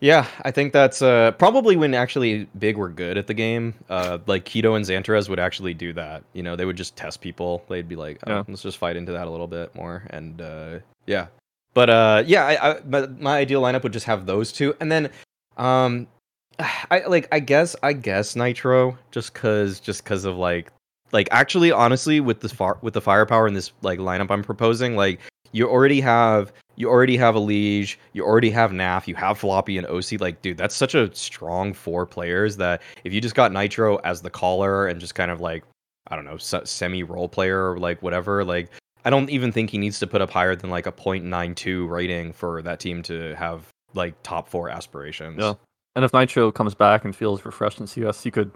Yeah, 0.00 0.26
I 0.42 0.50
think 0.50 0.72
that's 0.72 1.00
uh, 1.00 1.32
probably 1.32 1.74
when 1.76 1.94
actually 1.94 2.46
Big 2.58 2.76
were 2.76 2.90
good 2.90 3.16
at 3.16 3.26
the 3.26 3.34
game. 3.34 3.74
Uh, 3.88 4.18
like 4.26 4.44
k1to 4.44 4.76
and 4.76 4.84
Xantares 4.84 5.28
would 5.28 5.38
actually 5.38 5.72
do 5.74 5.92
that. 5.94 6.22
You 6.34 6.42
know, 6.42 6.54
they 6.54 6.66
would 6.66 6.76
just 6.76 6.96
test 6.96 7.20
people. 7.20 7.64
They'd 7.68 7.88
be 7.88 7.96
like, 7.96 8.18
oh, 8.26 8.30
Yeah. 8.30 8.42
let's 8.46 8.62
just 8.62 8.76
fight 8.78 8.96
into 8.96 9.12
that 9.12 9.26
a 9.26 9.30
little 9.30 9.46
bit 9.46 9.74
more. 9.74 10.02
And 10.10 10.40
uh, 10.40 10.78
yeah, 11.06 11.28
but 11.72 11.88
uh, 11.90 12.24
yeah, 12.26 12.44
I, 12.44 12.70
I, 12.70 12.80
but 12.80 13.20
my 13.20 13.38
ideal 13.38 13.62
lineup 13.62 13.82
would 13.84 13.92
just 13.92 14.06
have 14.06 14.26
those 14.26 14.52
two, 14.52 14.74
and 14.80 14.92
then 14.92 15.10
um, 15.56 16.06
I 16.58 17.04
like 17.06 17.28
I 17.32 17.40
guess 17.40 17.74
I 17.82 17.92
guess 17.94 18.36
Nitro 18.36 18.98
just 19.10 19.34
cause 19.34 19.80
just 19.80 20.04
cause 20.04 20.24
of 20.24 20.36
like 20.36 20.72
like 21.12 21.28
actually 21.30 21.72
honestly 21.72 22.20
with 22.20 22.40
this 22.40 22.52
far 22.52 22.78
with 22.82 22.94
the 22.94 23.00
firepower 23.00 23.46
in 23.46 23.54
this 23.54 23.72
like 23.82 23.98
lineup 23.98 24.30
I'm 24.30 24.42
proposing 24.42 24.96
like 24.96 25.20
you 25.52 25.68
already 25.68 26.00
have 26.00 26.52
you 26.76 26.88
already 26.88 27.16
have 27.16 27.34
Elige 27.34 27.96
you 28.12 28.24
already 28.24 28.50
have 28.50 28.70
naf 28.70 29.06
you 29.06 29.14
have 29.14 29.38
floppy 29.38 29.78
and 29.78 29.86
oSee 29.86 30.20
like 30.20 30.40
dude 30.42 30.56
that's 30.58 30.74
such 30.74 30.94
a 30.94 31.14
strong 31.14 31.72
four 31.72 32.06
players 32.06 32.56
that 32.56 32.82
if 33.04 33.12
you 33.12 33.20
just 33.20 33.34
got 33.34 33.52
nitro 33.52 33.96
as 33.98 34.22
the 34.22 34.30
caller 34.30 34.86
and 34.86 35.00
just 35.00 35.14
kind 35.14 35.30
of 35.30 35.40
like 35.40 35.64
i 36.08 36.16
don't 36.16 36.24
know 36.24 36.36
semi 36.38 37.02
role 37.02 37.28
player 37.28 37.72
or 37.72 37.78
like 37.78 38.02
whatever 38.02 38.44
like 38.44 38.70
i 39.04 39.10
don't 39.10 39.30
even 39.30 39.50
think 39.52 39.70
he 39.70 39.78
needs 39.78 39.98
to 39.98 40.06
put 40.06 40.20
up 40.20 40.30
higher 40.30 40.54
than 40.54 40.70
like 40.70 40.86
a 40.86 40.92
0.92 40.92 41.88
rating 41.88 42.32
for 42.32 42.60
that 42.62 42.78
team 42.80 43.02
to 43.02 43.34
have 43.36 43.66
like 43.94 44.14
top 44.22 44.48
four 44.48 44.68
aspirations 44.68 45.38
Yeah. 45.38 45.54
And 45.94 46.04
if 46.04 46.12
Nitro 46.12 46.52
comes 46.52 46.74
back 46.74 47.06
and 47.06 47.16
feels 47.16 47.42
refreshed 47.46 47.80
in 47.80 47.86
CS, 47.86 48.26
you 48.26 48.30
could. 48.30 48.50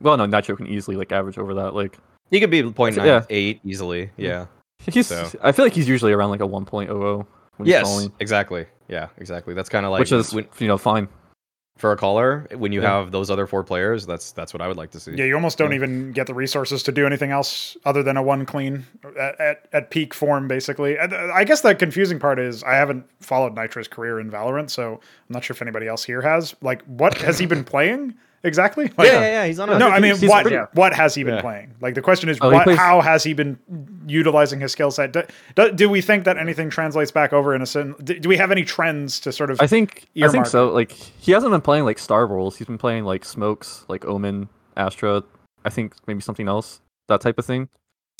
Well, 0.00 0.16
no, 0.16 0.26
Nitro 0.26 0.54
can 0.54 0.68
easily 0.68 0.96
like 0.96 1.10
average 1.10 1.38
over 1.38 1.52
that. 1.54 1.74
Like 1.74 1.98
he 2.30 2.38
could 2.38 2.50
be 2.50 2.62
0.98 2.62 3.04
Yeah. 3.04 3.54
easily 3.64 4.10
yeah 4.16 4.46
he's, 4.92 5.06
So- 5.08 5.30
I 5.42 5.52
feel 5.52 5.64
like 5.64 5.72
he's 5.74 5.88
usually 5.88 6.12
around 6.12 6.30
like 6.30 6.40
a 6.40 6.46
1.00 6.48 7.26
when 7.56 7.66
he's 7.66 7.70
yes 7.72 7.84
calling, 7.84 8.12
exactly 8.20 8.66
yeah 8.88 9.08
exactly 9.18 9.54
that's 9.54 9.68
kind 9.68 9.86
of 9.86 9.92
like 9.92 10.00
which 10.00 10.12
is 10.12 10.34
when, 10.34 10.46
you 10.58 10.66
know 10.66 10.76
fine. 10.76 11.06
for 11.78 11.92
a 11.92 11.96
caller 11.96 12.46
when 12.56 12.72
you 12.72 12.82
Yeah. 12.82 12.90
have 13.00 13.12
those 13.12 13.30
other 13.30 13.46
four 13.46 13.62
players 13.64 14.06
that's 14.06 14.32
that's 14.32 14.52
what 14.52 14.60
i 14.60 14.68
would 14.68 14.76
like 14.76 14.90
to 14.92 15.00
see 15.00 15.12
yeah, 15.12 15.24
you 15.24 15.34
almost 15.34 15.56
don't 15.58 15.70
Yeah. 15.70 15.76
even 15.76 16.12
get 16.12 16.26
the 16.26 16.34
resources 16.34 16.82
to 16.84 16.92
do 16.92 17.06
anything 17.06 17.30
else 17.30 17.76
other 17.84 18.02
than 18.02 18.16
a 18.16 18.22
one 18.22 18.44
clean 18.44 18.86
at, 19.18 19.40
at, 19.40 19.68
at 19.72 19.90
peak 19.90 20.12
form, 20.14 20.48
basically. 20.48 20.98
And, 20.98 21.12
uh, 21.12 21.30
I 21.32 21.44
guess 21.44 21.60
the 21.62 21.74
confusing 21.74 22.18
part 22.18 22.38
is 22.38 22.62
I 22.64 22.74
haven't 22.74 23.04
followed 23.20 23.54
Nitro's 23.54 23.88
career 23.88 24.18
in 24.20 24.30
Valorant, 24.30 24.70
so 24.70 24.94
I'm 24.94 25.00
not 25.30 25.42
sure 25.44 25.54
if 25.54 25.62
anybody 25.62 25.86
else 25.88 26.04
here 26.04 26.20
has. 26.22 26.54
Like, 26.60 26.82
what 26.86 27.16
has 27.18 27.38
he 27.38 27.46
been 27.46 27.64
playing 27.64 28.14
exactly? 28.44 28.84
Like, 28.96 29.08
yeah, 29.08 29.20
yeah, 29.20 29.20
yeah, 29.42 29.46
he's 29.46 29.58
on 29.58 29.70
a 29.70 29.78
No, 29.78 29.88
I 29.88 29.98
mean, 30.00 30.16
he's 30.16 30.28
what 30.28 30.42
pretty- 30.46 30.62
what 30.74 30.94
has 30.94 31.14
he 31.14 31.24
been 31.24 31.34
Yeah. 31.36 31.40
playing? 31.40 31.74
Like 31.80 31.94
the 31.94 32.02
question 32.02 32.28
is, 32.28 32.38
Oh, 32.40 32.50
what? 32.50 32.64
plays- 32.64 32.78
how 32.78 33.00
has 33.00 33.24
he 33.24 33.32
been 33.34 33.58
utilizing 34.06 34.60
his 34.60 34.72
skill 34.72 34.90
set? 34.90 35.12
Do, 35.12 35.22
do, 35.56 35.72
do 35.72 35.88
we 35.90 36.00
think 36.00 36.24
that 36.24 36.36
anything 36.38 36.70
translates 36.70 37.10
back 37.10 37.32
over 37.32 37.54
in 37.54 37.62
a 37.62 37.66
sen- 37.66 37.94
do, 38.04 38.18
do 38.18 38.28
we 38.28 38.36
have 38.36 38.50
any 38.50 38.62
trends 38.64 39.18
to 39.20 39.32
sort 39.32 39.50
of? 39.50 39.60
I 39.60 39.66
think 39.66 40.04
I 40.22 40.28
think 40.28 40.46
so. 40.46 40.68
Like 40.70 40.92
he 40.92 41.32
hasn't 41.32 41.50
been 41.52 41.60
playing 41.62 41.84
like 41.84 41.98
star 41.98 42.26
roles. 42.26 42.56
He's 42.56 42.66
been 42.66 42.78
playing 42.78 43.04
like 43.04 43.24
smokes, 43.24 43.84
like 43.88 44.04
Omen, 44.04 44.48
Astra. 44.76 45.22
I 45.64 45.70
think 45.70 45.94
maybe 46.06 46.20
something 46.20 46.46
else, 46.48 46.80
that 47.08 47.20
type 47.22 47.38
of 47.38 47.46
thing. 47.46 47.68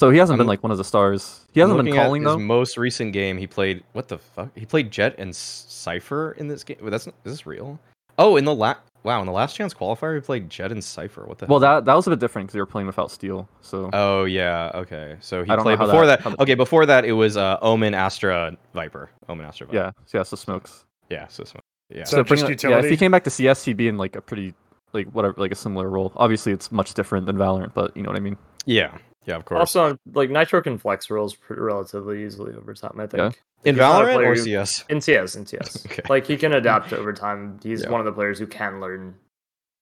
So 0.01 0.11
he 0.11 0.19
hasn't 0.19 0.35
I'm 0.35 0.39
been 0.39 0.47
like 0.49 0.63
one 0.63 0.73
of 0.73 0.79
the 0.79 0.83
stars. 0.85 1.43
He 1.53 1.61
hasn't 1.61 1.77
been 1.77 1.87
Looking 1.87 2.01
at 2.01 2.05
calling 2.05 2.23
his 2.23 2.33
though. 2.33 2.39
most 2.39 2.77
recent 2.77 3.13
game, 3.13 3.37
he 3.39 3.47
played 3.47 3.85
what 3.93 4.09
the 4.09 4.19
fuck? 4.19 4.49
He 4.57 4.67
played 4.67 4.91
Jett 4.91 5.15
and 5.19 5.37
Cypher 5.37 6.33
in 6.33 6.49
this 6.49 6.65
game. 6.65 6.79
Wait, 6.81 6.91
that's 6.91 7.07
is 7.07 7.13
this 7.25 7.47
real? 7.47 7.79
Oh, 8.19 8.36
in 8.36 8.45
the 8.45 8.55
last 8.55 8.81
wow, 9.03 9.20
in 9.20 9.27
the 9.27 9.32
last 9.32 9.55
chance 9.57 9.74
qualifier, 9.74 10.15
he 10.15 10.20
played 10.20 10.49
Jett 10.49 10.73
and 10.73 10.82
Cypher. 10.82 11.24
What 11.27 11.39
the? 11.39 11.47
Well, 11.47 11.61
hell? 11.61 11.77
that 11.77 11.85
that 11.86 11.95
was 11.95 12.07
a 12.07 12.11
bit 12.11 12.20
different 12.20 12.47
because 12.47 12.55
they 12.55 12.61
were 12.61 12.66
playing 12.66 12.86
without 12.86 13.11
steel. 13.11 13.49
So 13.61 13.91
Oh 13.93 14.24
yeah, 14.24 14.70
okay. 14.74 15.16
So 15.20 15.45
he 15.45 15.51
I 15.51 15.57
played 15.57 15.78
before 15.78 16.07
that- 16.07 16.23
that. 16.24 16.41
Okay, 16.41 16.55
before 16.55 16.86
that 16.86 17.05
it 17.05 17.12
was 17.12 17.36
uh, 17.36 17.59
Omen, 17.62 17.95
Astra, 17.95 18.57
Viper. 18.74 19.11
Omen, 19.28 19.45
Astra, 19.47 19.66
Viper. 19.66 19.77
yeah, 19.78 19.91
so 20.07 20.19
yeah, 20.19 20.23
so 20.24 20.36
smokes. 20.36 20.85
yeah. 21.11 21.27
So, 21.28 21.45
so 21.45 21.59
yeah. 21.91 22.05
So- 22.05 22.16
So 22.16 22.23
just 22.23 22.28
pretty 22.28 22.43
much- 22.55 22.65
yeah, 22.65 22.78
if 22.78 22.91
he 22.91 22.97
came 22.97 23.11
back 23.11 23.24
to 23.24 23.31
CS, 23.31 23.65
he'd 23.65 23.77
be 23.77 23.89
in 23.89 23.99
like 23.99 24.16
a 24.16 24.20
pretty 24.20 24.55
like 24.93 25.09
whatever, 25.09 25.35
like 25.39 25.51
a 25.53 25.57
similar 25.57 25.91
role. 25.91 26.12
Obviously, 26.16 26.53
it's 26.53 26.70
much 26.70 26.95
different 26.95 27.27
than 27.27 27.36
Valorant, 27.36 27.74
but 27.74 27.97
you 27.97 28.03
know 28.03 28.11
what 28.11 28.16
I 28.16 28.20
mean. 28.20 28.36
yeah, 28.65 28.97
yeah, 29.27 29.37
of 29.37 29.45
course. 29.45 29.59
Also, 29.61 29.99
like 30.13 30.31
Nitro 30.31 30.63
can 30.63 30.79
flex 30.79 31.11
roles 31.11 31.37
relatively 31.49 32.25
easily 32.25 32.55
over 32.55 32.75
time. 32.75 32.99
I 33.01 33.07
think. 33.07 33.19
Yeah. 33.21 33.27
If 33.29 33.69
in 33.69 33.75
he's 33.77 33.81
not 33.81 34.03
Valorant 34.05 34.15
player 34.15 34.31
or 34.31 34.35
who- 34.35 34.43
CS? 34.43 34.85
In 34.91 35.01
CS, 35.01 35.37
in 35.37 35.47
CS. 35.47 35.87
Okay. 35.91 36.03
Like 36.09 36.27
he 36.27 36.37
can 36.37 36.53
adapt 36.61 36.93
over 36.93 37.13
time. 37.13 37.59
He's 37.63 37.83
Yeah. 37.83 37.91
one 37.91 38.01
of 38.01 38.05
the 38.07 38.13
players 38.13 38.39
who 38.39 38.47
can 38.47 38.81
learn. 38.81 39.15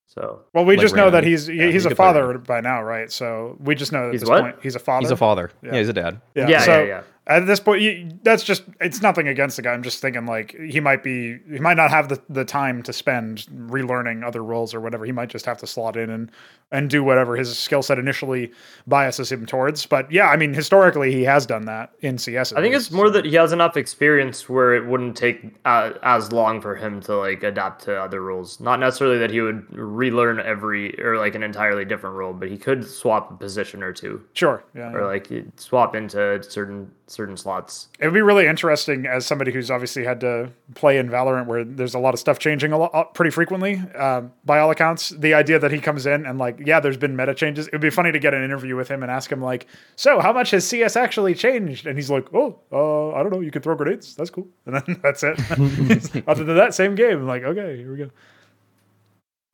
So 0.07 0.43
well, 0.53 0.65
we 0.67 0.77
like 0.77 0.83
just 0.85 0.95
know 0.95 1.11
that 1.11 1.25
he's 1.25 1.49
Yeah, 1.49 1.67
he's 1.71 1.85
he 1.85 1.91
a 1.91 1.95
father 1.95 2.37
by 2.39 2.61
now, 2.61 2.83
right? 2.83 3.11
So 3.11 3.57
we 3.61 3.75
just 3.75 3.93
know 3.93 4.09
at 4.09 4.13
He's 4.13 4.21
this 4.21 4.29
what? 4.29 4.43
point 4.43 4.57
he's 4.63 4.75
a 4.77 4.79
father. 4.79 5.01
He's 5.01 5.11
a 5.11 5.17
father. 5.17 5.51
Yeah. 5.63 5.73
Yeah, 5.73 5.79
he's 5.79 5.89
a 5.89 5.93
dad. 5.95 6.21
Yeah. 6.35 6.49
yeah, 6.49 6.61
so, 6.61 6.81
yeah, 6.83 6.87
yeah. 6.87 7.03
At 7.29 7.47
this 7.47 7.61
point, 7.61 7.83
you, 7.83 8.11
that's 8.25 8.43
just 8.43 8.65
it's 8.81 9.01
nothing 9.01 9.29
against 9.29 9.55
the 9.57 9.63
guy. 9.63 9.73
I'm 9.73 9.85
just 9.85 10.01
thinking 10.01 10.27
like 10.27 10.57
he 10.59 10.81
might 10.81 11.05
be 11.05 11.39
he 11.49 11.61
might 11.61 11.77
not 11.77 11.91
have 11.91 12.09
the, 12.09 12.21
the 12.29 12.45
time 12.45 12.83
to 12.83 12.93
spend 12.93 13.47
relearning 13.53 14.27
other 14.27 14.43
roles 14.43 14.75
or 14.75 14.81
whatever. 14.81 15.05
He 15.05 15.13
might 15.13 15.29
just 15.29 15.47
have 15.47 15.59
to 15.59 15.67
slot 15.67 15.97
in 15.97 16.11
and 16.11 16.33
and 16.73 16.91
do 16.91 17.05
whatever 17.05 17.37
his 17.37 17.57
skill 17.57 17.83
set 17.83 17.99
initially 17.99 18.51
biases 18.89 19.31
him 19.31 19.47
towards. 19.47 19.87
But 19.87 20.11
yeah, 20.11 20.31
I 20.31 20.37
mean 20.37 20.53
historically 20.53 21.13
he 21.13 21.23
has 21.23 21.47
done 21.47 21.67
that 21.67 21.93
in 22.01 22.19
CS. 22.19 22.55
I 22.55 22.61
think 22.61 22.75
least, 22.75 22.89
it's 22.89 22.97
more 22.97 23.07
so. 23.07 23.13
that 23.13 23.25
he 23.25 23.35
has 23.37 23.53
enough 23.53 23.77
experience 23.77 24.49
where 24.49 24.75
it 24.75 24.85
wouldn't 24.87 25.17
take 25.17 25.55
uh, 25.65 25.93
as 26.03 26.33
long 26.33 26.61
for 26.61 26.75
him 26.75 27.01
to 27.03 27.17
like 27.17 27.45
adapt 27.45 27.85
to 27.85 27.95
other 27.95 28.21
roles. 28.21 28.59
Not 28.59 28.81
necessarily 28.81 29.19
that 29.19 29.31
he 29.31 29.41
would 29.41 29.65
relearn 29.73 30.41
every 30.41 31.01
or 31.01 31.19
like 31.19 31.37
an 31.37 31.45
entirely 31.45 31.85
different 31.85 32.17
role, 32.17 32.33
but 32.33 32.49
he 32.49 32.59
could 32.59 32.85
swap 32.85 33.31
a 33.31 33.35
position 33.35 33.81
or 33.85 33.93
two, 33.93 34.25
sure. 34.33 34.65
Yeah, 34.75 34.91
or 34.91 35.01
yeah. 35.01 35.07
like 35.07 35.29
swap 35.57 35.95
into 35.95 36.43
certain 36.43 36.91
certain 37.13 37.37
slots. 37.37 37.89
It 38.01 38.07
would 38.07 38.15
be 38.15 38.23
really 38.23 38.47
interesting 38.47 39.07
as 39.07 39.27
somebody 39.27 39.53
who's 39.53 39.71
obviously 39.71 40.05
had 40.05 40.21
to 40.21 40.51
play 40.75 40.99
in 40.99 41.09
Valorant, 41.09 41.47
where 41.47 41.65
there's 41.65 41.95
a 41.95 41.99
lot 41.99 42.15
of 42.15 42.21
stuff 42.21 42.39
changing 42.39 42.73
a 42.73 42.79
lot, 42.79 43.15
pretty 43.15 43.31
frequently. 43.31 43.83
Uh, 43.95 44.23
by 44.45 44.59
all 44.59 44.71
accounts, 44.71 45.11
the 45.11 45.35
idea 45.35 45.59
that 45.59 45.71
he 45.71 45.79
comes 45.79 46.07
in 46.07 46.25
and 46.25 46.39
like, 46.39 46.59
yeah, 46.65 46.81
there's 46.81 46.97
been 46.97 47.15
meta 47.15 47.35
changes. 47.35 47.67
It 47.67 47.73
would 47.73 47.83
be 47.83 47.91
funny 47.91 48.13
to 48.13 48.19
get 48.19 48.35
an 48.35 48.43
interview 48.43 48.77
with 48.77 48.89
him 48.89 49.03
and 49.03 49.13
ask 49.13 49.31
him 49.31 49.43
like, 49.43 49.67
so 49.97 50.21
how 50.21 50.33
much 50.33 50.51
has 50.53 50.67
CS 50.67 50.97
actually 50.97 51.35
changed? 51.35 51.87
And 51.87 51.97
he's 51.97 52.11
like, 52.11 52.33
oh, 52.33 52.59
uh, 52.73 53.13
I 53.13 53.23
don't 53.23 53.33
know. 53.33 53.41
You 53.41 53.51
can 53.51 53.63
throw 53.63 53.77
grenades. 53.77 54.15
That's 54.15 54.31
cool. 54.31 54.49
And 54.67 54.77
then 54.77 55.01
that's 55.03 55.23
it. 55.23 55.39
Other 56.29 56.45
than 56.45 56.57
that, 56.57 56.73
same 56.73 56.95
game. 56.95 57.19
I'm 57.19 57.27
like, 57.27 57.43
okay, 57.43 57.77
here 57.77 57.91
we 57.91 57.99
go. 57.99 58.11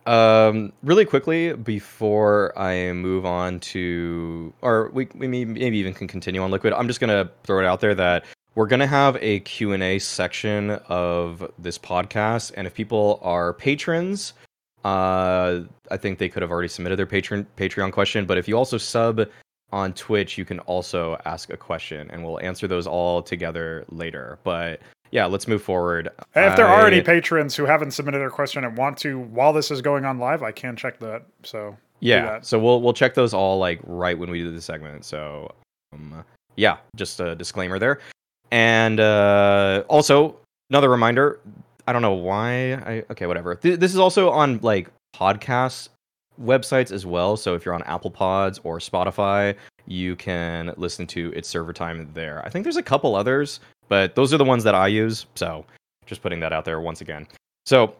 Um, 0.08 0.72
really 0.82 1.04
quickly 1.04 1.52
before 1.52 2.58
I 2.58 2.92
move 2.94 3.26
on 3.26 3.60
to, 3.60 4.54
or 4.62 4.88
we, 4.94 5.06
we 5.14 5.28
may- 5.28 5.44
maybe 5.44 5.76
even 5.76 5.92
can 5.92 6.08
continue 6.08 6.40
on 6.42 6.50
Liquid. 6.50 6.72
I'm 6.72 6.86
just 6.86 6.98
gonna 6.98 7.30
throw 7.44 7.60
it 7.60 7.66
out 7.66 7.80
there 7.80 7.94
that 7.94 8.24
we're 8.54 8.68
gonna 8.68 8.86
have 8.86 9.18
a 9.20 9.40
Q 9.40 9.74
and 9.74 9.82
A 9.82 9.98
section 9.98 10.70
of 10.88 11.52
this 11.58 11.76
podcast, 11.76 12.52
and 12.56 12.66
if 12.66 12.72
people 12.72 13.20
are 13.22 13.52
patrons, 13.52 14.32
uh, 14.82 15.60
I 15.90 15.96
think 15.98 16.18
they 16.18 16.30
could 16.30 16.40
have 16.40 16.50
already 16.50 16.68
submitted 16.68 16.98
their 16.98 17.04
patron 17.04 17.46
Patreon 17.58 17.92
question. 17.92 18.24
But 18.24 18.38
if 18.38 18.48
you 18.48 18.56
also 18.56 18.78
sub 18.78 19.28
on 19.72 19.92
Twitch, 19.92 20.38
you 20.38 20.46
can 20.46 20.60
also 20.60 21.18
ask 21.26 21.50
a 21.50 21.56
question, 21.58 22.10
and 22.10 22.24
we'll 22.24 22.40
answer 22.40 22.66
those 22.66 22.86
all 22.86 23.22
together 23.22 23.84
later. 23.90 24.38
But 24.42 24.80
yeah, 25.10 25.26
let's 25.26 25.48
move 25.48 25.62
forward. 25.62 26.08
If 26.34 26.56
there 26.56 26.66
are 26.66 26.86
any 26.86 27.00
patrons 27.00 27.56
who 27.56 27.64
haven't 27.64 27.92
submitted 27.92 28.18
their 28.18 28.30
question 28.30 28.64
and 28.64 28.76
want 28.76 28.98
to 28.98 29.18
while 29.18 29.52
this 29.52 29.70
is 29.70 29.80
going 29.82 30.04
on 30.04 30.18
live, 30.18 30.42
I 30.42 30.52
can 30.52 30.76
check 30.76 30.98
that. 31.00 31.22
So 31.42 31.76
Yeah, 32.00 32.24
that. 32.24 32.46
so 32.46 32.58
we'll 32.58 32.80
we'll 32.82 32.92
check 32.92 33.14
those 33.14 33.32
all 33.34 33.58
like 33.58 33.80
right 33.84 34.18
when 34.18 34.30
we 34.30 34.38
do 34.38 34.50
the 34.50 34.60
segment. 34.60 35.04
So 35.04 35.52
um, 35.92 36.24
yeah, 36.56 36.78
just 36.96 37.20
a 37.20 37.34
disclaimer 37.34 37.78
there. 37.78 38.00
And 38.50 39.00
uh, 39.00 39.84
also 39.88 40.36
another 40.70 40.88
reminder. 40.88 41.40
I 41.86 41.92
don't 41.92 42.02
know 42.02 42.12
why. 42.14 42.74
I 42.74 43.04
okay, 43.10 43.26
whatever. 43.26 43.54
Th- 43.54 43.78
this 43.78 43.92
is 43.92 43.98
also 43.98 44.30
on 44.30 44.58
like 44.62 44.88
podcast 45.16 45.88
websites 46.40 46.92
as 46.92 47.04
well. 47.06 47.36
So 47.36 47.54
if 47.54 47.64
you're 47.64 47.74
on 47.74 47.82
Apple 47.84 48.10
Pods 48.10 48.60
or 48.62 48.78
Spotify, 48.78 49.54
you 49.86 50.14
can 50.16 50.72
listen 50.76 51.06
to 51.08 51.32
its 51.34 51.48
server 51.48 51.72
time 51.72 52.08
there. 52.14 52.42
I 52.44 52.50
think 52.50 52.62
there's 52.64 52.76
a 52.76 52.82
couple 52.82 53.16
others, 53.16 53.60
but 53.88 54.14
those 54.14 54.32
are 54.32 54.38
the 54.38 54.44
ones 54.44 54.64
that 54.64 54.74
I 54.74 54.88
use. 54.88 55.26
So 55.34 55.64
just 56.06 56.22
putting 56.22 56.40
that 56.40 56.52
out 56.52 56.64
there 56.64 56.80
once 56.80 57.00
again. 57.00 57.26
So 57.66 57.94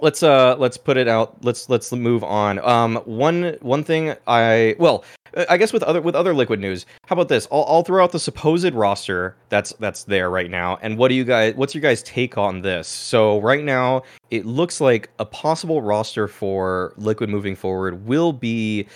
let's 0.00 0.22
uh 0.22 0.56
let's 0.58 0.76
put 0.76 0.96
it 0.96 1.06
out 1.06 1.36
let's 1.44 1.68
let's 1.68 1.92
move 1.92 2.24
on 2.24 2.58
um 2.60 2.96
one 3.04 3.56
one 3.60 3.84
thing 3.84 4.14
i 4.26 4.74
well 4.78 5.04
i 5.50 5.56
guess 5.56 5.70
with 5.70 5.82
other 5.82 6.00
with 6.00 6.14
other 6.14 6.32
liquid 6.34 6.58
news 6.58 6.86
how 7.06 7.12
about 7.12 7.28
this 7.28 7.46
i'll, 7.52 7.64
I'll 7.68 7.82
throw 7.82 8.02
out 8.02 8.10
the 8.10 8.18
supposed 8.18 8.72
roster 8.72 9.36
that's 9.50 9.72
that's 9.80 10.04
there 10.04 10.30
right 10.30 10.50
now 10.50 10.78
and 10.80 10.96
what 10.96 11.08
do 11.08 11.14
you 11.14 11.24
guys 11.24 11.54
what's 11.56 11.74
your 11.74 11.82
guys 11.82 12.02
take 12.04 12.38
on 12.38 12.62
this 12.62 12.88
so 12.88 13.38
right 13.42 13.62
now 13.62 14.02
it 14.30 14.46
looks 14.46 14.80
like 14.80 15.10
a 15.18 15.26
possible 15.26 15.82
roster 15.82 16.26
for 16.26 16.94
liquid 16.96 17.28
moving 17.28 17.54
forward 17.54 18.06
will 18.06 18.32
be 18.32 18.86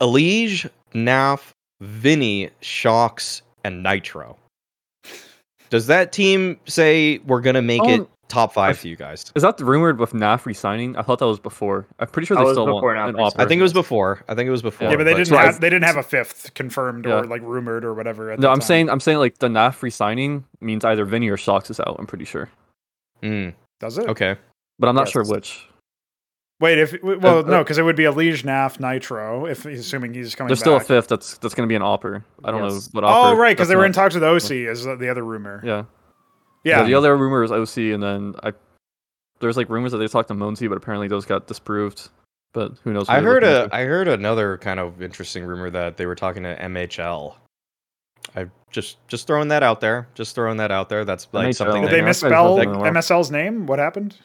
Elige, 0.00 0.68
Naf, 0.94 1.50
Vinny, 1.80 2.50
shox, 2.62 3.42
and 3.64 3.82
Nitro. 3.82 4.36
Does 5.70 5.86
that 5.86 6.12
team 6.12 6.58
say 6.66 7.18
we're 7.26 7.40
gonna 7.40 7.62
make 7.62 7.82
it 7.84 8.00
Um, 8.00 8.08
top 8.28 8.52
five 8.52 8.76
I- 8.76 8.82
to 8.82 8.88
you 8.88 8.96
guys? 8.96 9.24
Is 9.34 9.42
that 9.42 9.58
rumored 9.60 9.98
with 9.98 10.12
NAF 10.12 10.46
resigning? 10.46 10.96
I 10.96 11.02
thought 11.02 11.18
that 11.20 11.26
was 11.26 11.38
before. 11.40 11.86
I'm 11.98 12.08
pretty 12.08 12.26
sure 12.26 12.36
That 12.36 12.44
they 12.44 12.52
still 12.52 12.66
want 12.66 12.84
NAF 12.84 12.90
an 12.90 12.96
resigned. 13.14 13.20
offer. 13.20 13.40
I 13.40 13.46
think 13.46 13.60
it 13.60 13.62
was 13.62 13.72
before. 13.72 14.22
I 14.28 14.34
think 14.34 14.48
it 14.48 14.50
was 14.50 14.62
before. 14.62 14.90
yeah, 14.90 14.96
but 14.96 15.04
they 15.04 15.14
didn't 15.14 15.26
so 15.28 15.36
have 15.36 15.60
they 15.60 15.70
didn't 15.70 15.84
have 15.86 15.96
a 15.96 16.02
fifth 16.02 16.52
confirmed 16.54 17.06
Yeah. 17.06 17.20
or 17.20 17.24
like 17.24 17.42
rumored 17.42 17.84
or 17.84 17.94
whatever. 17.94 18.30
At 18.32 18.38
No, 18.40 18.48
the 18.48 18.52
I'm 18.52 18.58
time. 18.60 18.66
saying 18.66 18.90
I'm 18.90 19.00
saying 19.00 19.18
like 19.18 19.38
the 19.38 19.48
NAF 19.48 19.82
resigning 19.82 20.44
means 20.60 20.84
either 20.84 21.04
Vinny 21.04 21.28
or 21.28 21.36
shox 21.36 21.70
is 21.70 21.80
out. 21.80 21.96
I'm 21.98 22.06
pretty 22.06 22.24
sure, 22.24 22.48
Mm, 23.22 23.54
does 23.80 23.96
it? 23.98 24.08
okay. 24.08 24.36
but 24.78 24.88
I'm 24.88 24.94
not 24.94 25.06
Yes. 25.06 25.12
sure 25.12 25.24
which. 25.24 25.66
Wait, 26.60 26.78
if 26.78 26.94
well, 27.02 27.38
Uh, 27.38 27.42
no, 27.42 27.54
uh, 27.54 27.58
because 27.62 27.78
it 27.78 27.82
would 27.82 27.96
be 27.96 28.02
Elige 28.04 28.44
Naf 28.44 28.78
Nitro 28.78 29.46
if 29.46 29.64
assuming 29.64 30.12
he's 30.12 30.34
coming. 30.34 30.48
There's 30.48 30.60
still 30.60 30.76
a 30.76 30.80
fifth 30.80 31.08
that's 31.08 31.38
that's 31.38 31.54
going 31.54 31.66
to 31.66 31.72
be 31.72 31.74
an 31.76 31.82
Opper. 31.82 32.22
I 32.44 32.50
don't 32.50 32.62
Yes. 32.64 32.92
know 32.92 33.00
what 33.00 33.10
Oh, 33.10 33.34
right, 33.36 33.56
because 33.56 33.68
they 33.68 33.76
were 33.76 33.82
not- 33.82 33.86
in 33.86 33.92
talks 33.94 34.14
with 34.14 34.22
oSee. 34.22 34.68
Is 34.68 34.84
the 34.84 35.08
other 35.10 35.24
rumor? 35.24 35.60
Yeah. 35.64 35.84
Yeah, 36.62 36.82
The 36.84 36.92
other 36.94 37.16
rumor 37.16 37.42
is 37.42 37.50
oSee, 37.50 37.94
and 37.94 38.02
then 38.02 38.34
I 38.42 38.52
there's 39.40 39.56
like 39.56 39.70
rumors 39.70 39.92
that 39.92 39.98
they 39.98 40.06
talked 40.08 40.28
to 40.28 40.34
m0NESY, 40.34 40.68
but 40.68 40.76
apparently 40.76 41.08
those 41.08 41.24
got 41.24 41.46
disproved. 41.46 42.10
But 42.52 42.72
who 42.84 42.92
knows? 42.92 43.08
I 43.08 43.20
heard 43.20 43.42
looking 43.42 43.56
a 43.56 43.62
into. 43.64 43.76
I 43.76 43.84
heard 43.84 44.08
another 44.08 44.58
kind 44.58 44.78
of 44.78 45.00
interesting 45.00 45.44
rumor 45.44 45.70
that 45.70 45.96
they 45.96 46.04
were 46.04 46.14
talking 46.16 46.42
to 46.42 46.54
MHL. 46.62 47.36
I 48.36 48.46
just 48.70 48.98
just 49.08 49.26
throwing 49.26 49.48
that 49.48 49.62
out 49.62 49.80
there. 49.80 50.08
Just 50.14 50.34
throwing 50.34 50.58
that 50.58 50.70
out 50.70 50.90
there. 50.90 51.06
That's 51.06 51.26
like 51.32 51.46
MHL. 51.48 51.54
something 51.54 51.82
Did 51.84 51.90
they 51.92 52.02
misspell 52.02 52.30
what 52.56 52.66
I 52.66 52.66
was 52.66 52.76
hoping 52.76 52.80
for. 52.80 52.86
MSL's 52.98 53.30
name? 53.30 53.66
What 53.66 53.78
happened? 53.78 54.16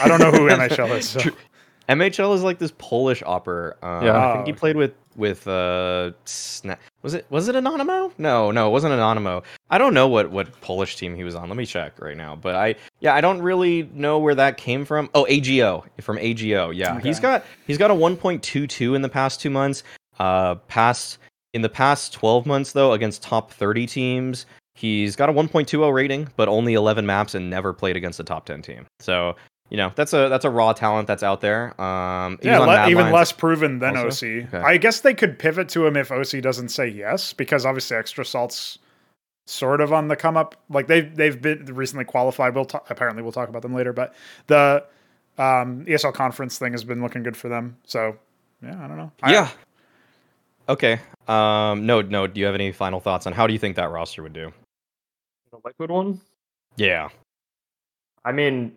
I 0.00 0.06
don't 0.08 0.20
know 0.20 0.30
who 0.30 0.48
MHL 0.50 0.90
is. 0.98 1.08
So. 1.08 1.20
MHL 1.88 2.34
is 2.34 2.42
like 2.42 2.58
this 2.58 2.72
Polish 2.78 3.22
opera. 3.24 3.74
Um, 3.82 4.04
Yeah. 4.04 4.28
I 4.28 4.32
think 4.34 4.46
he 4.46 4.52
played 4.52 4.76
with 4.76 4.92
with 5.16 5.48
uh 5.48 6.12
Sna- 6.26 6.76
was 7.02 7.14
it 7.14 7.26
was 7.30 7.48
it 7.48 7.56
Anonymo? 7.56 8.12
No, 8.18 8.50
no, 8.52 8.68
it 8.68 8.70
wasn't 8.70 8.92
Anonymo. 8.92 9.42
I 9.70 9.78
don't 9.78 9.94
know 9.94 10.06
what 10.06 10.30
what 10.30 10.60
Polish 10.60 10.96
team 10.96 11.14
he 11.16 11.24
was 11.24 11.34
on. 11.34 11.48
Let 11.48 11.56
me 11.56 11.66
check 11.66 12.00
right 12.00 12.16
now. 12.16 12.36
But 12.36 12.54
I 12.54 12.74
yeah, 13.00 13.14
I 13.14 13.20
don't 13.20 13.42
really 13.42 13.88
know 13.94 14.18
where 14.18 14.34
that 14.34 14.56
came 14.58 14.84
from. 14.84 15.08
Oh, 15.14 15.26
AGO 15.28 15.84
from 16.00 16.18
AGO. 16.18 16.70
Yeah, 16.70 17.00
he's 17.00 17.16
Okay. 17.18 17.22
got 17.22 17.44
he's 17.66 17.78
got 17.78 17.90
a 17.90 17.94
1.22 17.94 18.94
in 18.94 19.02
the 19.02 19.08
past 19.08 19.40
two 19.40 19.50
months. 19.50 19.82
Uh, 20.18 20.56
past 20.66 21.18
in 21.54 21.62
the 21.62 21.68
past 21.68 22.12
12 22.12 22.44
months 22.46 22.72
though 22.72 22.92
against 22.92 23.22
top 23.22 23.50
30 23.52 23.86
teams. 23.86 24.46
He's 24.74 25.16
got 25.16 25.28
a 25.28 25.32
1.20 25.32 25.92
rating, 25.92 26.28
but 26.36 26.48
only 26.48 26.74
11 26.74 27.04
maps 27.04 27.34
and 27.34 27.50
never 27.50 27.72
played 27.72 27.96
against 27.96 28.20
a 28.20 28.24
top 28.24 28.46
10 28.46 28.62
team. 28.62 28.86
So 29.00 29.34
you 29.70 29.76
know 29.76 29.92
that's 29.94 30.12
a 30.12 30.28
that's 30.28 30.44
a 30.44 30.50
raw 30.50 30.72
talent 30.72 31.06
that's 31.08 31.22
out 31.22 31.40
there. 31.40 31.78
Um, 31.80 32.38
he 32.42 32.48
Yeah, 32.48 32.58
le- 32.60 32.88
even 32.88 33.04
Lions. 33.04 33.14
less 33.14 33.32
proven 33.32 33.78
than 33.78 33.96
also? 33.96 34.08
oSee. 34.26 34.46
Okay. 34.52 34.58
I 34.58 34.76
guess 34.76 35.00
they 35.00 35.14
could 35.14 35.38
pivot 35.38 35.68
to 35.70 35.86
him 35.86 35.96
if 35.96 36.08
oSee 36.08 36.40
doesn't 36.42 36.68
say 36.70 36.86
yes, 36.88 37.32
because 37.32 37.66
obviously 37.66 37.96
extra 37.96 38.24
salts 38.24 38.78
sort 39.46 39.80
of 39.80 39.92
on 39.92 40.08
the 40.08 40.16
come 40.16 40.36
up. 40.36 40.54
Like 40.70 40.86
they've 40.86 41.14
they've 41.14 41.40
been 41.40 41.64
recently 41.66 42.04
qualified. 42.04 42.54
We'll 42.54 42.64
ta- 42.66 42.82
apparently 42.90 43.22
we'll 43.22 43.32
talk 43.32 43.48
about 43.48 43.62
them 43.62 43.74
later, 43.74 43.92
but 43.92 44.14
the 44.46 44.84
um, 45.38 45.84
ESL 45.86 46.14
conference 46.14 46.58
thing 46.58 46.72
has 46.72 46.84
been 46.84 47.00
looking 47.02 47.22
good 47.22 47.36
for 47.36 47.48
them. 47.48 47.76
So 47.84 48.16
yeah, 48.62 48.82
I 48.82 48.88
don't 48.88 48.96
know. 48.96 49.12
I- 49.22 49.32
Yeah. 49.32 49.48
Okay. 50.68 51.00
Um, 51.28 51.86
no, 51.86 52.02
no. 52.02 52.26
Do 52.26 52.40
you 52.40 52.46
have 52.46 52.54
any 52.54 52.72
final 52.72 53.00
thoughts 53.00 53.26
on 53.26 53.32
how 53.32 53.46
do 53.46 53.52
you 53.52 53.58
think 53.58 53.76
that 53.76 53.90
roster 53.90 54.22
would 54.22 54.32
do? 54.34 54.52
The 55.50 55.58
liquid 55.64 55.90
one. 55.90 56.20
Yeah. 56.76 57.08
I 58.24 58.32
mean, 58.32 58.74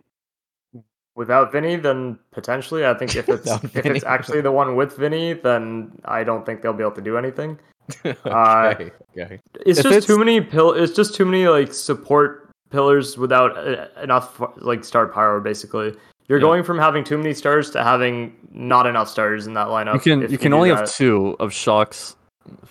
without 1.14 1.52
Vinny, 1.52 1.76
then 1.76 2.18
potentially. 2.32 2.86
I 2.86 2.94
think 2.94 3.14
if 3.16 3.28
it's 3.28 3.50
if 3.50 3.60
Vinny. 3.72 3.96
it's 3.96 4.04
actually 4.04 4.40
the 4.40 4.52
one 4.52 4.76
with 4.76 4.96
Vinny, 4.96 5.34
then 5.34 5.92
I 6.04 6.24
don't 6.24 6.44
think 6.46 6.62
they'll 6.62 6.72
be 6.72 6.82
able 6.82 6.92
to 6.96 7.00
do 7.02 7.16
anything. 7.18 7.58
okay. 8.06 8.16
Uh, 8.24 8.74
okay. 9.18 9.40
It's 9.66 9.78
If 9.78 9.84
just 9.84 9.86
it's- 9.86 10.06
too 10.06 10.18
many 10.18 10.40
pill. 10.40 10.72
It's 10.72 10.92
just 10.94 11.14
too 11.14 11.24
many 11.24 11.46
like 11.48 11.72
support 11.72 12.48
pillars 12.70 13.18
without 13.18 13.56
uh, 13.58 13.86
enough 14.02 14.40
like 14.58 14.84
star 14.84 15.06
power. 15.08 15.40
Basically, 15.40 15.94
you're 16.28 16.38
Yeah. 16.38 16.42
going 16.42 16.62
from 16.62 16.78
having 16.78 17.04
too 17.04 17.18
many 17.18 17.34
stars 17.34 17.70
to 17.70 17.82
having 17.82 18.34
not 18.52 18.86
enough 18.86 19.08
stars 19.08 19.46
in 19.46 19.54
that 19.54 19.66
lineup. 19.68 19.94
you 19.94 20.00
can 20.00 20.22
if 20.22 20.30
you 20.32 20.38
can 20.38 20.52
only 20.54 20.70
that. 20.70 20.78
have 20.80 20.92
two 20.92 21.36
of 21.40 21.50
shox, 21.50 22.14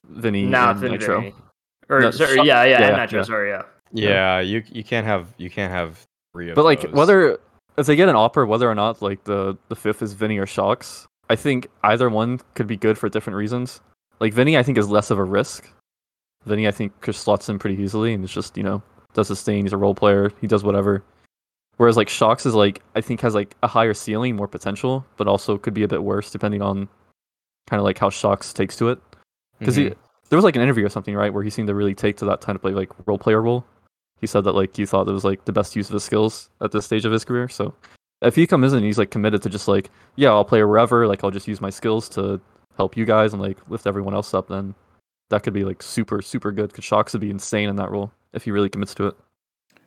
Vinny, 0.09 0.47
Naf 0.47 0.75
and 0.75 0.83
and 0.85 0.91
Nitro. 0.93 1.19
Vinny. 1.19 1.35
Or 1.89 1.99
No, 1.99 2.11
sorry, 2.11 2.37
Shock- 2.37 2.45
yeah, 2.45 2.63
yeah, 2.63 2.79
yeah, 2.79 2.87
and 2.87 2.97
Nitro. 2.97 3.19
yeah. 3.19 3.23
Sorry, 3.25 3.49
yeah. 3.49 3.61
Yeah. 3.91 4.39
You 4.39 4.63
you 4.71 4.83
can't 4.83 5.05
have 5.05 5.27
you 5.37 5.49
can't 5.49 5.71
have 5.73 5.99
three 6.33 6.49
of 6.49 6.55
But 6.55 6.63
like 6.65 6.81
those. 6.83 6.93
whether 6.93 7.39
if 7.77 7.85
they 7.85 7.95
get 7.95 8.09
an 8.09 8.15
offer, 8.15 8.45
whether 8.45 8.69
or 8.69 8.75
not 8.75 9.01
like 9.01 9.23
the 9.23 9.57
the 9.69 9.75
fifth 9.75 10.01
is 10.01 10.13
Vinny 10.13 10.37
or 10.37 10.45
shox, 10.45 11.05
I 11.29 11.35
think 11.35 11.67
either 11.83 12.09
one 12.09 12.39
could 12.55 12.67
be 12.67 12.77
good 12.77 12.97
for 12.97 13.09
different 13.09 13.37
reasons. 13.37 13.81
Like 14.19 14.33
Vinny, 14.33 14.57
I 14.57 14.63
think 14.63 14.77
is 14.77 14.89
less 14.89 15.09
of 15.11 15.17
a 15.17 15.23
risk. 15.23 15.67
Vinny, 16.45 16.67
I 16.67 16.71
think 16.71 16.93
just 17.03 17.21
slots 17.21 17.49
in 17.49 17.59
pretty 17.59 17.81
easily 17.81 18.13
and 18.13 18.23
it's 18.23 18.33
just 18.33 18.57
you 18.57 18.63
know 18.63 18.81
does 19.13 19.27
his 19.27 19.41
thing. 19.41 19.63
He's 19.63 19.73
a 19.73 19.77
role 19.77 19.95
player. 19.95 20.31
He 20.41 20.47
does 20.47 20.63
whatever. 20.63 21.03
Whereas 21.77 21.97
like 21.97 22.09
shox 22.09 22.45
is 22.45 22.53
like 22.53 22.81
I 22.95 23.01
think 23.01 23.21
has 23.21 23.33
like 23.35 23.55
a 23.63 23.67
higher 23.67 23.93
ceiling, 23.93 24.35
more 24.35 24.47
potential, 24.47 25.05
but 25.17 25.27
also 25.27 25.57
could 25.57 25.73
be 25.73 25.83
a 25.83 25.87
bit 25.87 26.03
worse 26.03 26.31
depending 26.31 26.61
on 26.61 26.87
kind 27.67 27.79
of 27.79 27.83
like 27.83 27.97
how 27.97 28.09
shox 28.09 28.53
takes 28.53 28.75
to 28.77 28.89
it. 28.89 28.99
Because 29.59 29.77
Mhm. 29.77 29.95
there 30.29 30.37
was 30.37 30.43
like 30.43 30.55
an 30.55 30.61
interview 30.61 30.85
or 30.85 30.89
something, 30.89 31.15
right, 31.15 31.33
where 31.33 31.43
he 31.43 31.49
seemed 31.49 31.67
to 31.67 31.75
really 31.75 31.93
take 31.95 32.17
to 32.17 32.25
that 32.25 32.41
kind 32.41 32.55
of 32.55 32.61
play 32.61 32.71
like 32.73 32.89
role 33.07 33.17
player 33.17 33.41
role. 33.41 33.65
He 34.21 34.27
said 34.27 34.43
that 34.43 34.53
like 34.53 34.75
he 34.75 34.85
thought 34.85 35.07
it 35.07 35.11
was 35.11 35.25
like 35.25 35.45
the 35.45 35.51
best 35.51 35.75
use 35.75 35.89
of 35.89 35.93
his 35.93 36.03
skills 36.03 36.49
at 36.61 36.71
this 36.71 36.85
stage 36.85 37.05
of 37.05 37.11
his 37.11 37.25
career. 37.25 37.49
So 37.49 37.73
if 38.21 38.35
he 38.35 38.47
comes 38.47 38.71
in 38.71 38.77
and 38.77 38.85
he's 38.85 38.99
like 38.99 39.11
committed 39.11 39.41
to 39.41 39.49
just 39.49 39.67
like, 39.67 39.89
yeah, 40.15 40.29
I'll 40.29 40.45
play 40.45 40.63
wherever, 40.63 41.07
like 41.07 41.23
I'll 41.23 41.31
just 41.31 41.47
use 41.47 41.59
my 41.59 41.71
skills 41.71 42.07
to 42.09 42.39
help 42.77 42.95
you 42.95 43.05
guys 43.05 43.33
and 43.33 43.41
like 43.41 43.57
lift 43.67 43.87
everyone 43.87 44.13
else 44.13 44.33
up, 44.33 44.47
then 44.47 44.75
that 45.29 45.43
could 45.43 45.53
be 45.53 45.63
like 45.63 45.81
super, 45.81 46.21
super 46.21 46.51
good. 46.51 46.69
Because 46.69 46.85
shox 46.85 47.13
would 47.13 47.21
be 47.21 47.31
insane 47.31 47.67
in 47.67 47.75
that 47.77 47.89
role 47.89 48.11
if 48.33 48.43
he 48.43 48.51
really 48.51 48.69
commits 48.69 48.93
to 48.95 49.07
it. 49.07 49.17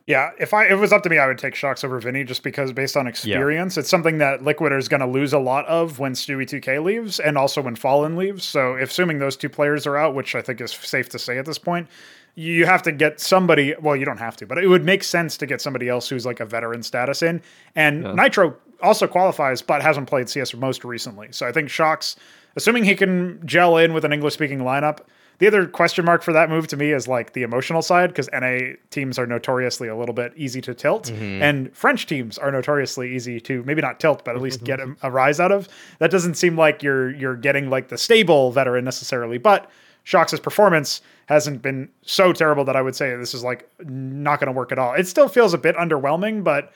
Yeah, 0.07 0.31
if 0.39 0.53
I 0.53 0.65
if 0.65 0.73
it 0.73 0.75
was 0.75 0.93
up 0.93 1.01
to 1.03 1.09
me, 1.09 1.17
I 1.17 1.25
would 1.25 1.39
take 1.39 1.55
shox 1.55 1.83
over 1.83 1.99
Vinny 1.99 2.23
just 2.23 2.43
because 2.43 2.71
based 2.71 2.95
on 2.95 3.07
experience, 3.07 3.75
it's 3.75 3.89
something 3.89 4.19
that 4.19 4.43
Liquid 4.43 4.71
is 4.71 4.87
going 4.87 4.99
to 4.99 5.07
lose 5.07 5.33
a 5.33 5.39
lot 5.39 5.65
of 5.65 5.97
when 5.97 6.13
Stewie 6.13 6.43
2K 6.43 6.83
leaves 6.83 7.19
and 7.19 7.39
also 7.39 7.59
when 7.59 7.75
Fallen 7.75 8.15
leaves. 8.15 8.43
So, 8.43 8.75
if 8.75 8.91
assuming 8.91 9.17
those 9.17 9.35
two 9.35 9.49
players 9.49 9.87
are 9.87 9.97
out, 9.97 10.13
which 10.13 10.35
I 10.35 10.43
think 10.43 10.61
is 10.61 10.71
safe 10.71 11.09
to 11.09 11.17
say 11.17 11.39
at 11.39 11.47
this 11.47 11.57
point, 11.57 11.87
you 12.35 12.65
have 12.65 12.81
to 12.83 12.91
get 12.91 13.19
somebody. 13.19 13.73
Well, 13.81 13.95
you 13.95 14.05
don't 14.05 14.17
have 14.19 14.35
to, 14.37 14.45
but 14.45 14.57
it 14.57 14.67
would 14.67 14.83
make 14.83 15.03
sense 15.03 15.37
to 15.37 15.45
get 15.45 15.61
somebody 15.61 15.87
else 15.87 16.09
who's 16.09 16.25
like 16.25 16.39
a 16.39 16.45
veteran 16.45 16.83
status 16.83 17.21
in. 17.21 17.41
And 17.75 18.03
Yeah. 18.03 18.13
Nitro 18.13 18.55
also 18.81 19.07
qualifies, 19.07 19.61
but 19.61 19.81
hasn't 19.81 20.07
played 20.07 20.29
CS 20.29 20.53
most 20.53 20.83
recently. 20.83 21.29
So 21.31 21.47
I 21.47 21.51
think 21.51 21.69
shox, 21.69 22.15
assuming 22.55 22.83
he 22.83 22.95
can 22.95 23.39
gel 23.45 23.77
in 23.77 23.93
with 23.93 24.03
an 24.05 24.13
English 24.13 24.33
speaking 24.33 24.59
lineup. 24.59 24.99
The 25.37 25.47
other 25.47 25.67
question 25.67 26.05
mark 26.05 26.23
for 26.23 26.31
that 26.31 26.49
move 26.49 26.67
to 26.67 26.77
me 26.77 26.91
is 26.91 27.09
like 27.09 27.33
the 27.33 27.43
emotional 27.43 27.81
side 27.81 28.09
because 28.09 28.29
NA 28.31 28.75
teams 28.89 29.19
are 29.19 29.27
notoriously 29.27 29.89
a 29.89 29.95
little 29.95 30.15
bit 30.15 30.31
easy 30.37 30.61
to 30.61 30.73
tilt, 30.73 31.07
mm-hmm. 31.07 31.41
and 31.41 31.75
French 31.75 32.05
teams 32.05 32.37
are 32.37 32.53
notoriously 32.53 33.13
easy 33.13 33.41
to 33.41 33.61
maybe 33.63 33.81
not 33.81 33.99
tilt, 33.99 34.23
but 34.23 34.37
at 34.37 34.41
least 34.41 34.63
get 34.63 34.79
mm-hmm. 34.79 35.05
a, 35.05 35.09
a 35.09 35.11
rise 35.11 35.41
out 35.41 35.51
of. 35.51 35.67
That 35.99 36.09
doesn't 36.09 36.35
seem 36.35 36.57
like 36.57 36.81
you're 36.81 37.11
you're 37.11 37.35
getting 37.35 37.69
like 37.69 37.89
the 37.89 37.97
stable 37.97 38.51
veteran 38.51 38.85
necessarily, 38.85 39.37
but 39.37 39.69
Shox' 40.05 40.41
performance 40.41 41.01
hasn't 41.27 41.61
been 41.61 41.89
so 42.03 42.33
terrible 42.33 42.63
that 42.65 42.75
I 42.75 42.81
would 42.81 42.95
say 42.95 43.15
this 43.15 43.33
is 43.33 43.43
like 43.43 43.69
not 43.79 44.39
going 44.39 44.47
to 44.47 44.57
work 44.57 44.71
at 44.71 44.79
all. 44.79 44.93
It 44.93 45.07
still 45.07 45.27
feels 45.27 45.53
a 45.53 45.57
bit 45.57 45.75
underwhelming, 45.75 46.43
but 46.43 46.71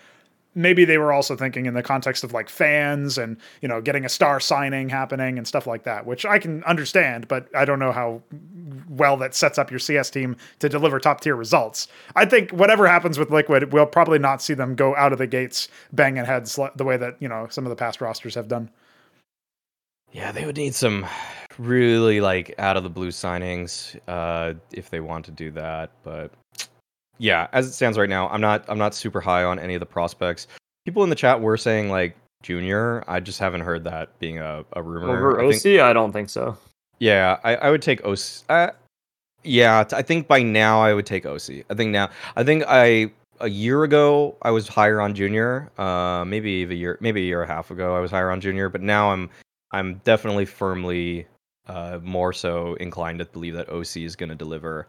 maybe 0.56 0.84
they 0.86 0.98
were 0.98 1.14
also 1.14 1.36
thinking 1.36 1.68
in 1.68 1.74
the 1.74 1.84
context 1.84 2.24
of 2.24 2.34
like 2.34 2.50
fans 2.50 3.18
and 3.18 3.38
you 3.62 3.68
know 3.68 3.80
getting 3.82 4.06
a 4.06 4.10
star 4.10 4.40
signing 4.40 4.90
happening 4.90 5.38
and 5.38 5.48
stuff 5.48 5.68
like 5.68 5.84
that, 5.84 6.06
which 6.06 6.26
I 6.26 6.40
can 6.40 6.64
understand, 6.64 7.28
but 7.28 7.48
I 7.56 7.66
don't 7.66 7.80
know 7.80 7.92
how 7.92 8.22
well 8.90 9.18
that 9.18 9.36
sets 9.36 9.58
up 9.58 9.70
your 9.70 9.80
CS 9.80 10.10
team 10.10 10.36
to 10.60 10.68
deliver 10.70 11.00
top 11.00 11.22
tier 11.22 11.36
results. 11.36 11.88
I 12.16 12.26
think 12.26 12.52
whatever 12.52 12.88
happens 12.88 13.20
with 13.20 13.30
Liquid, 13.30 13.72
we'll 13.72 13.86
probably 13.86 14.20
not 14.20 14.42
see 14.42 14.54
them 14.54 14.76
go 14.76 14.96
out 14.96 15.14
of 15.14 15.20
the 15.20 15.28
gates 15.28 15.70
banging 15.94 16.26
heads 16.26 16.60
the 16.76 16.84
way 16.84 16.98
that 16.98 17.16
you 17.20 17.30
know 17.30 17.48
some 17.50 17.66
of 17.66 17.70
the 17.70 17.76
past 17.76 18.02
rosters 18.02 18.36
have 18.36 18.48
done. 18.48 18.70
Yeah, 20.12 20.32
they 20.32 20.46
would 20.46 20.58
need 20.58 20.74
some 20.76 21.06
really 21.58 22.22
like 22.22 22.56
out 22.58 22.78
of 22.78 22.84
the 22.84 22.90
blue 22.90 23.10
signings 23.10 23.98
uh, 24.08 24.54
if 24.72 24.90
they 24.90 25.00
want 25.00 25.26
to 25.26 25.32
do 25.32 25.52
that. 25.52 25.92
But 26.04 26.32
yeah, 27.18 27.48
as 27.52 27.68
it 27.68 27.74
stands 27.74 27.98
right 27.98 28.10
now, 28.10 28.28
I'm 28.30 28.42
not 28.42 28.66
I'm 28.68 28.78
not 28.78 28.96
super 28.96 29.22
high 29.22 29.44
on 29.44 29.60
any 29.60 29.76
of 29.76 29.80
the 29.80 29.86
prospects. 29.86 30.48
People 30.86 31.04
in 31.04 31.10
the 31.10 31.16
chat 31.16 31.40
were 31.40 31.58
saying 31.58 31.90
like 31.90 32.16
junior. 32.42 33.04
I 33.08 33.20
just 33.20 33.40
haven't 33.40 33.62
heard 33.62 33.84
that 33.84 34.18
being 34.20 34.40
a, 34.40 34.64
a 34.74 34.82
rumor. 34.82 35.18
Over 35.18 35.42
I 35.42 35.44
oSee, 35.44 35.62
think- 35.62 35.82
I 35.82 35.94
don't 35.94 36.12
think 36.12 36.30
so. 36.30 36.58
yeah, 37.00 37.38
I, 37.44 37.56
I 37.58 37.70
would 37.70 37.82
take 37.82 38.02
oSee. 38.04 38.44
Uh, 38.50 38.72
yeah, 39.44 39.86
I 39.94 40.02
think 40.02 40.28
by 40.28 40.42
now 40.42 40.82
I 40.82 40.94
would 40.94 41.06
take 41.06 41.24
oSee. 41.26 41.64
I 41.70 41.74
think 41.74 41.92
now 41.92 42.10
I 42.36 42.44
think 42.44 42.64
I 42.68 43.12
a 43.42 43.48
year 43.50 43.84
ago 43.84 44.36
I 44.42 44.52
was 44.52 44.68
higher 44.68 45.00
on 45.00 45.14
junior. 45.14 45.70
Uh, 45.78 46.26
maybe 46.26 46.64
a 46.64 46.68
year 46.74 46.98
maybe 47.00 47.22
a 47.22 47.26
year 47.26 47.42
and 47.44 47.52
a 47.52 47.54
half 47.54 47.70
ago 47.72 47.96
I 47.96 48.00
was 48.00 48.12
higher 48.12 48.32
on 48.32 48.42
junior, 48.42 48.70
but 48.70 48.82
now 48.82 49.12
I'm 49.12 49.30
I'm 49.72 50.02
definitely 50.04 50.46
firmly 50.46 51.28
uh, 51.68 52.00
more 52.02 52.34
so 52.34 52.74
inclined 52.76 53.20
to 53.20 53.26
believe 53.26 53.56
that 53.56 53.68
oSee 53.70 54.06
is 54.06 54.16
going 54.16 54.30
to 54.30 54.36
deliver 54.36 54.88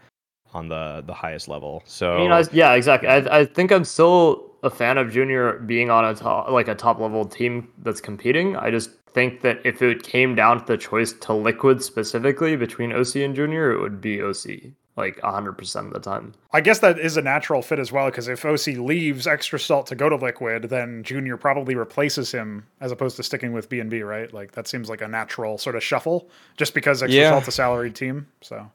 on 0.52 0.69
the 0.69 1.02
the 1.07 1.15
highest 1.15 1.48
level. 1.48 1.82
So 1.86 2.15
I 2.15 2.19
mean, 2.19 2.32
I, 2.32 2.44
yeah, 2.52 2.73
exactly. 2.74 3.09
I, 3.09 3.40
I 3.40 3.44
think 3.44 3.70
I'm 3.70 3.85
still 3.85 4.51
a 4.62 4.70
fan 4.70 4.98
of 4.98 5.12
Junior 5.12 5.59
being 5.61 5.90
on 5.90 6.05
a 6.05 6.15
top, 6.15 6.51
like 6.51 6.69
a 6.69 6.74
top 6.74 6.98
level 6.98 7.24
team 7.24 7.69
that's 7.78 8.01
competing. 8.01 8.57
I 8.57 8.70
just 8.70 8.90
think 9.12 9.43
that 9.43 9.61
if 9.65 9.82
it 9.82 10.02
came 10.02 10.35
down 10.35 10.61
to 10.61 10.65
the 10.65 10.77
choice 10.77 11.12
to 11.12 11.32
Liquid 11.32 11.82
specifically 11.82 12.57
between 12.57 12.90
oSee 12.90 13.24
and 13.24 13.35
Junior, 13.35 13.73
it 13.73 13.81
would 13.81 14.01
be 14.01 14.19
oSee 14.19 14.73
like 15.01 15.16
100% 15.20 15.86
of 15.86 15.93
the 15.93 15.98
time. 16.01 16.32
I 16.52 16.60
guess 16.60 16.78
that 16.81 16.98
is 16.98 17.16
a 17.16 17.22
natural 17.22 17.62
fit 17.62 17.78
as 17.78 17.90
well 17.90 18.06
because 18.06 18.28
if 18.28 18.43
oSee 18.43 18.78
leaves 18.85 19.27
Extra 19.27 19.59
Salt 19.59 19.86
to 19.89 19.94
go 19.94 20.09
to 20.09 20.16
Liquid, 20.16 20.64
then 20.64 21.02
Junior 21.02 21.36
probably 21.36 21.74
replaces 21.74 22.31
him 22.31 22.66
as 22.81 22.93
opposed 22.93 23.16
to 23.16 23.22
sticking 23.22 23.52
with 23.52 23.68
B 23.68 23.81
and 23.81 23.90
B, 23.90 24.02
right? 24.02 24.32
Like 24.32 24.52
that 24.52 24.68
seems 24.68 24.89
like 24.89 25.01
a 25.01 25.09
natural 25.09 25.59
sort 25.59 25.74
of 25.77 25.82
shuffle, 25.82 26.28
just 26.56 26.74
because 26.74 27.02
Extra 27.02 27.20
Yeah. 27.20 27.31
Salt's 27.31 27.48
a 27.48 27.52
salaried 27.52 27.94
team. 27.94 28.27
So 28.43 28.70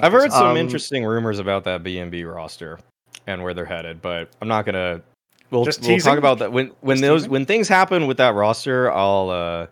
I've 0.00 0.12
heard 0.12 0.32
some 0.32 0.48
Um, 0.48 0.56
interesting 0.56 1.04
rumors 1.04 1.38
about 1.38 1.64
that 1.64 1.82
B&B 1.82 2.24
roster 2.24 2.78
and 3.26 3.42
where 3.42 3.54
they're 3.54 3.64
headed, 3.64 4.02
but 4.02 4.28
I'm 4.40 4.48
not 4.48 4.64
gonna. 4.66 5.00
We'll, 5.50 5.64
Just 5.66 5.82
we'll 5.82 5.98
talk 5.98 6.16
about 6.18 6.38
that 6.38 6.50
when 6.50 6.72
when 6.80 6.96
Just 6.96 7.02
those 7.02 7.20
teasing? 7.22 7.30
when 7.32 7.46
things 7.46 7.68
happen 7.68 8.06
with 8.06 8.16
that 8.16 8.34
roster. 8.34 8.90
I'll 8.90 9.28
uh, 9.30 9.66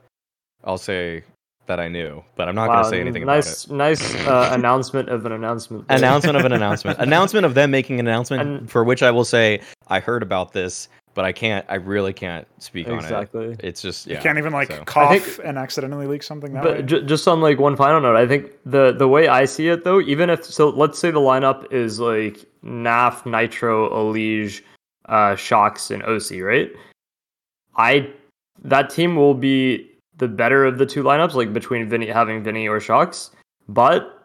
I'll 0.62 0.76
say 0.78 1.24
that 1.66 1.78
I 1.80 1.88
knew, 1.88 2.22
but 2.36 2.48
I'm 2.48 2.54
not 2.54 2.68
Wow, 2.68 2.76
gonna 2.82 2.88
say 2.88 3.00
anything 3.00 3.24
nice, 3.24 3.64
about 3.66 3.76
nice 3.76 4.14
uh, 4.26 4.50
announcement 4.52 5.08
of 5.08 5.24
an 5.26 5.32
announcement. 5.32 5.84
it. 5.84 5.88
there. 5.88 5.98
Announcement 5.98 6.36
of 6.36 6.44
an 6.44 6.52
announcement. 6.60 6.98
announcement 6.98 7.46
of 7.46 7.54
them 7.54 7.70
making 7.70 8.00
an 8.00 8.06
announcement 8.08 8.42
And- 8.42 8.70
for 8.70 8.82
which 8.84 9.02
I 9.02 9.10
will 9.10 9.24
say 9.24 9.60
I 9.88 10.00
heard 10.00 10.22
about 10.22 10.52
this, 10.52 10.88
but 11.14 11.24
I 11.24 11.32
can't. 11.32 11.64
I 11.68 11.74
really 11.76 12.12
can't 12.12 12.46
speak 12.58 12.88
on 12.88 12.94
it. 12.94 13.02
Exactly. 13.02 13.56
It's 13.60 13.82
just 13.82 14.06
yeah. 14.06 14.16
you 14.16 14.22
can't 14.22 14.38
even 14.38 14.52
like 14.52 14.72
so. 14.72 14.82
cough 14.84 15.12
think- 15.22 15.46
and 15.46 15.58
accidentally 15.58 16.06
leak 16.06 16.22
something 16.22 16.52
that 16.54 16.62
But 16.64 16.76
way. 16.78 16.82
j- 16.82 17.02
just 17.02 17.28
on 17.28 17.40
like 17.40 17.58
one 17.58 17.76
final 17.76 18.00
note, 18.00 18.16
I 18.16 18.26
think 18.26 18.50
the 18.66 18.92
the 18.92 19.06
way 19.08 19.28
I 19.28 19.44
see 19.44 19.68
it 19.68 19.84
though, 19.84 20.00
even 20.00 20.28
if 20.30 20.44
so, 20.44 20.70
let's 20.70 20.98
say 20.98 21.10
the 21.10 21.20
lineup 21.20 21.70
is 21.72 22.00
like 22.00 22.38
Naf, 22.64 23.22
nitr0, 23.24 23.90
Elige, 23.92 24.62
uh, 25.08 25.34
shox, 25.34 25.90
and 25.90 26.02
oSee, 26.04 26.44
right? 26.46 26.70
I 27.76 28.10
that 28.64 28.90
team 28.90 29.16
will 29.16 29.34
be 29.34 29.89
the 30.20 30.28
better 30.28 30.64
of 30.64 30.78
the 30.78 30.86
two 30.86 31.02
lineups, 31.02 31.34
like 31.34 31.52
between 31.52 31.88
Vinny 31.88 32.06
having 32.06 32.44
Vinny 32.44 32.68
or 32.68 32.78
shox, 32.78 33.30
but 33.68 34.24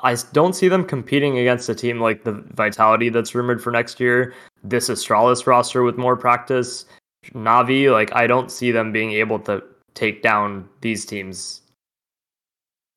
I 0.00 0.16
don't 0.32 0.54
see 0.54 0.68
them 0.68 0.84
competing 0.84 1.38
against 1.38 1.68
a 1.68 1.74
team 1.74 2.00
like 2.00 2.24
the 2.24 2.42
Vitality 2.54 3.10
that's 3.10 3.34
rumored 3.34 3.62
for 3.62 3.70
next 3.70 4.00
year. 4.00 4.34
This 4.64 4.88
Astralis 4.88 5.46
roster 5.46 5.82
with 5.82 5.98
more 5.98 6.16
practice, 6.16 6.86
Navi. 7.34 7.92
Like 7.92 8.14
I 8.14 8.26
don't 8.26 8.50
see 8.50 8.70
them 8.72 8.92
being 8.92 9.12
able 9.12 9.38
to 9.40 9.62
take 9.94 10.22
down 10.22 10.68
these 10.80 11.04
teams. 11.04 11.60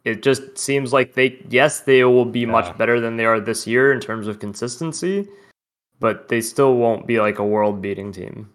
It 0.05 0.21
just 0.21 0.57
seems 0.57 0.93
like 0.93 1.13
they 1.13 1.37
yes 1.49 1.81
they 1.81 2.03
will 2.03 2.25
be 2.25 2.41
Yeah. 2.41 2.51
much 2.57 2.77
better 2.77 2.99
than 3.01 3.17
they 3.17 3.25
are 3.25 3.39
this 3.39 3.67
year 3.67 3.91
in 3.91 3.99
terms 3.99 4.27
of 4.27 4.39
consistency, 4.39 5.27
but 5.99 6.27
they 6.29 6.41
still 6.41 6.75
won't 6.75 7.07
be 7.07 7.19
like 7.19 7.39
a 7.39 7.45
world 7.45 7.81
beating 7.81 8.11
team. 8.11 8.49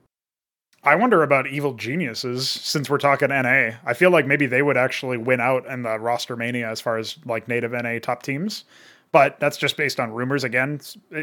I 0.82 0.94
wonder 0.94 1.22
about 1.22 1.46
Evil 1.46 1.74
Geniuses 1.74 2.48
since 2.48 2.88
we're 2.88 2.98
talking 2.98 3.28
NA. 3.28 3.72
I 3.84 3.92
feel 3.94 4.10
like 4.10 4.26
maybe 4.26 4.46
they 4.46 4.62
would 4.62 4.78
actually 4.78 5.18
win 5.18 5.40
out 5.40 5.66
in 5.66 5.82
the 5.82 5.98
roster 5.98 6.36
mania 6.36 6.70
as 6.70 6.80
far 6.80 6.96
as 6.96 7.18
like 7.26 7.48
native 7.48 7.72
NA 7.72 7.98
top 8.00 8.22
teams. 8.22 8.64
But 9.12 9.38
that's 9.40 9.56
just 9.56 9.76
based 9.76 10.00
on 10.00 10.12
rumors 10.12 10.44
again. 10.44 10.80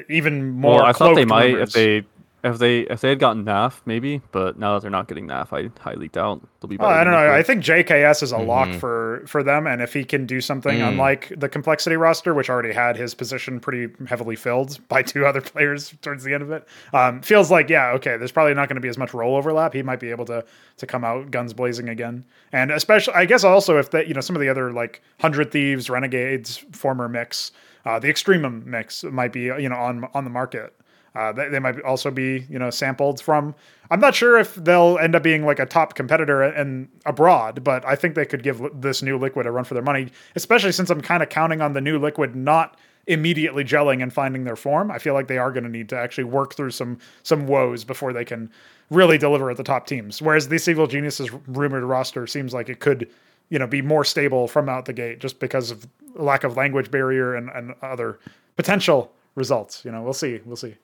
Even 0.10 0.50
more. 0.50 0.76
well, 0.76 0.86
I 0.86 0.92
thought 0.92 1.16
they 1.16 1.26
might 1.26 1.54
rumors. 1.54 1.70
if 1.70 1.74
they 1.74 2.08
if 2.44 2.60
they 2.60 2.82
if 2.82 3.02
they 3.02 3.10
had 3.10 3.20
gotten 3.20 3.44
NAF 3.46 3.82
maybe, 3.86 4.22
but 4.32 4.60
now 4.60 4.74
that 4.74 4.82
they're 4.82 4.92
not 4.92 5.08
getting 5.08 5.28
NAF, 5.28 5.52
I 5.52 5.70
highly 5.82 6.08
doubt 6.08 6.42
they'll 6.62 6.70
be. 6.70 6.78
Well, 6.78 6.90
I 6.90 7.04
don't 7.04 7.14
know. 7.14 7.32
I 7.34 7.42
think 7.44 7.64
JKS 7.64 8.22
is 8.24 8.32
a 8.32 8.38
lock 8.38 8.68
Mhm. 8.70 8.80
for 8.80 9.24
for 9.26 9.42
them, 9.44 9.66
and 9.68 9.82
if 9.82 9.94
he 9.94 10.04
can 10.04 10.26
do 10.26 10.40
something 10.40 10.78
Mm. 10.80 10.88
unlike 10.90 11.34
the 11.36 11.50
complexity 11.50 11.96
roster, 11.98 12.34
which 12.34 12.50
already 12.50 12.72
had 12.74 12.96
his 12.96 13.14
position 13.16 13.60
pretty 13.60 13.92
heavily 14.08 14.36
filled 14.36 14.80
by 14.88 15.02
two 15.02 15.26
other 15.26 15.42
players 15.54 15.94
towards 16.02 16.24
the 16.24 16.34
end 16.34 16.44
of 16.44 16.52
it, 16.52 16.68
um, 16.94 17.22
feels 17.22 17.50
like 17.50 17.70
yeah, 17.70 17.92
okay. 17.94 18.18
There's 18.18 18.32
probably 18.32 18.54
not 18.54 18.70
going 18.70 18.76
to 18.76 18.82
be 18.82 18.90
as 18.90 18.98
much 18.98 19.14
role 19.14 19.36
overlap. 19.36 19.74
He 19.74 19.82
might 19.82 20.00
be 20.00 20.12
able 20.12 20.26
to 20.26 20.46
to 20.78 20.86
come 20.86 21.04
out 21.04 21.32
guns 21.32 21.54
blazing 21.54 21.90
again, 21.90 22.24
and 22.54 22.70
especially 22.72 23.16
I 23.16 23.26
guess 23.26 23.44
also 23.44 23.78
if 23.80 23.90
that 23.92 24.08
you 24.08 24.14
know 24.14 24.22
some 24.22 24.36
of 24.36 24.42
the 24.42 24.50
other 24.50 24.72
like 24.72 25.02
hundred 25.20 25.52
thieves, 25.52 25.90
renegades, 25.90 26.64
former 26.72 27.10
mix, 27.10 27.52
uh, 27.86 27.98
the 27.98 28.10
extremum 28.10 28.64
mix 28.66 29.04
might 29.04 29.34
be 29.34 29.44
you 29.46 29.70
know 29.70 29.76
on 29.76 30.08
on 30.14 30.24
the 30.24 30.30
market. 30.30 30.74
Uh, 31.18 31.32
they, 31.32 31.58
might 31.58 31.82
also 31.82 32.12
be, 32.12 32.46
you 32.48 32.60
know, 32.60 32.70
sampled 32.70 33.20
from. 33.20 33.56
I'm 33.90 34.00
not 34.00 34.14
sure 34.14 34.38
if 34.38 34.54
they'll 34.54 35.00
end 35.00 35.16
up 35.16 35.24
being 35.24 35.48
like 35.48 35.58
a 35.58 35.66
top 35.66 35.96
competitor 35.96 36.44
and 36.44 36.88
abroad, 37.08 37.64
but 37.64 37.84
I 37.86 37.96
think 37.96 38.14
they 38.14 38.26
could 38.26 38.44
give 38.44 38.62
this 38.76 39.02
new 39.02 39.18
liquid 39.18 39.48
a 39.48 39.52
run 39.52 39.64
for 39.64 39.74
their 39.74 39.82
money, 39.82 40.10
especially 40.36 40.74
since 40.74 40.92
I'm 40.92 41.02
kind 41.02 41.24
of 41.24 41.30
counting 41.30 41.60
on 41.60 41.74
the 41.74 41.82
new 41.82 41.98
liquid 41.98 42.36
not 42.36 42.78
immediately 43.08 43.64
gelling 43.64 44.04
and 44.04 44.14
finding 44.14 44.44
their 44.44 44.56
form. 44.56 44.92
I 44.92 45.00
feel 45.00 45.16
like 45.16 45.28
they 45.28 45.40
are 45.40 45.52
going 45.52 45.64
to 45.64 45.72
need 45.72 45.90
to 45.90 45.98
actually 45.98 46.26
work 46.26 46.54
through 46.54 46.70
some 46.70 47.00
some 47.24 47.48
woes 47.48 47.84
before 47.84 48.14
they 48.14 48.26
can 48.26 48.52
really 48.92 49.18
deliver 49.18 49.50
at 49.50 49.58
the 49.58 49.64
top 49.64 49.88
teams. 49.88 50.22
Whereas 50.22 50.48
the 50.50 50.64
Evil 50.70 50.86
Geniuses 50.86 51.32
rumored 51.48 51.84
roster 51.84 52.28
seems 52.28 52.54
like 52.54 52.70
it 52.70 52.80
could, 52.80 53.10
you 53.50 53.58
know, 53.58 53.66
be 53.66 53.82
more 53.82 54.04
stable 54.04 54.48
from 54.48 54.70
out 54.70 54.86
the 54.86 54.94
gate 54.94 55.18
just 55.18 55.40
because 55.40 55.72
of 55.72 55.88
lack 56.14 56.44
of 56.44 56.56
language 56.56 56.92
barrier 56.92 57.34
and, 57.34 57.50
and 57.56 57.74
other 57.82 58.20
potential 58.56 59.12
results. 59.34 59.84
You 59.84 59.92
know, 59.92 60.04
we'll 60.04 60.14
see. 60.14 60.42
We'll 60.46 60.58
see. 60.58 60.76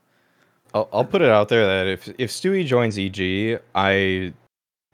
I'll, 0.74 0.90
I'll 0.92 1.06
put 1.06 1.22
it 1.22 1.30
out 1.30 1.50
there 1.50 1.66
that 1.66 1.88
if 1.88 2.10
if 2.18 2.32
Stewie 2.32 2.66
joins 2.66 2.98
EG, 2.98 3.62
I 3.76 4.34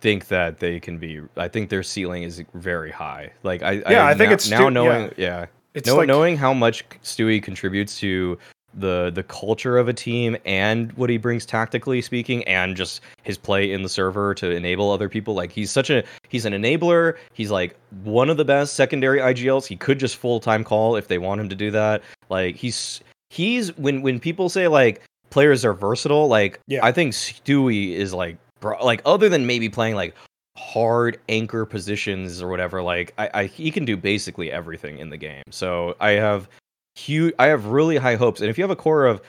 think 0.02 0.28
that 0.28 0.60
they 0.60 0.80
can 0.80 0.98
be. 0.98 1.22
I 1.38 1.48
think 1.48 1.70
their 1.70 1.84
ceiling 1.84 2.24
is 2.24 2.44
very 2.54 2.92
high. 2.92 3.32
Like 3.44 3.64
I 3.64 3.84
Yeah, 3.90 4.06
I 4.06 4.14
think 4.14 4.30
now, 4.30 4.34
it's 4.34 4.50
now 4.50 4.58
Stu- 4.58 4.72
knowing. 4.72 5.14
Yeah. 5.18 5.46
It's 5.74 5.88
know, 5.88 5.98
like 5.98 6.08
knowing 6.08 6.36
how 6.36 6.54
much 6.54 6.88
Stewie 7.04 7.42
contributes 7.42 8.00
to 8.00 8.38
the 8.76 9.12
the 9.14 9.24
culture 9.24 9.78
of 9.78 9.88
a 9.88 9.94
team 9.94 10.38
and 10.46 10.92
what 10.94 11.10
he 11.10 11.18
brings 11.18 11.46
tactically 11.46 12.02
speaking 12.02 12.44
and 12.44 12.76
just 12.76 13.02
his 13.24 13.38
play 13.38 13.72
in 13.72 13.82
the 13.82 13.90
server 13.90 14.36
to 14.36 14.52
enable 14.52 14.92
other 14.92 15.10
people 15.10 15.34
like 15.34 15.52
he's 15.52 15.72
such 15.72 15.90
a 15.90 16.04
he's 16.28 16.46
an 16.46 16.54
enabler 16.54 17.16
he's 17.34 17.50
like 17.50 17.76
one 18.04 18.30
of 18.30 18.38
the 18.38 18.46
best 18.46 18.76
secondary 18.76 19.20
igls 19.20 19.66
he 19.66 19.76
could 19.76 19.98
just 19.98 20.18
full-time 20.18 20.64
call 20.64 20.96
if 20.96 21.08
they 21.08 21.18
want 21.18 21.42
him 21.42 21.50
to 21.50 21.56
do 21.56 21.72
that 21.72 22.04
like 22.30 22.56
he's 22.56 23.02
he's 23.32 23.76
when 23.78 24.04
when 24.04 24.20
people 24.20 24.50
say 24.50 24.68
like 24.68 25.02
players 25.30 25.64
are 25.66 25.74
versatile 25.74 26.28
like 26.28 26.60
Yeah. 26.68 26.86
i 26.86 26.92
think 26.92 27.14
stewie 27.14 27.92
is 27.94 28.14
like 28.14 28.38
bro, 28.60 28.84
like 28.84 29.02
other 29.06 29.30
than 29.30 29.46
maybe 29.46 29.70
playing 29.70 29.96
like 29.96 30.16
hard 30.58 31.20
anchor 31.30 31.66
positions 31.66 32.42
or 32.42 32.50
whatever 32.50 32.82
like 32.84 33.14
I, 33.18 33.30
I 33.34 33.44
he 33.46 33.72
can 33.72 33.86
do 33.86 33.96
basically 33.96 34.52
everything 34.52 34.98
in 35.00 35.10
the 35.10 35.18
game. 35.18 35.44
So 35.52 35.96
i 36.02 36.12
have 36.12 36.50
huge 36.96 37.34
i 37.40 37.48
have 37.48 37.66
really 37.68 37.96
high 37.98 38.16
hopes. 38.16 38.42
And 38.42 38.50
if 38.50 38.58
you 38.58 38.64
have 38.64 38.72
a 38.72 38.76
core 38.76 39.06
of 39.06 39.22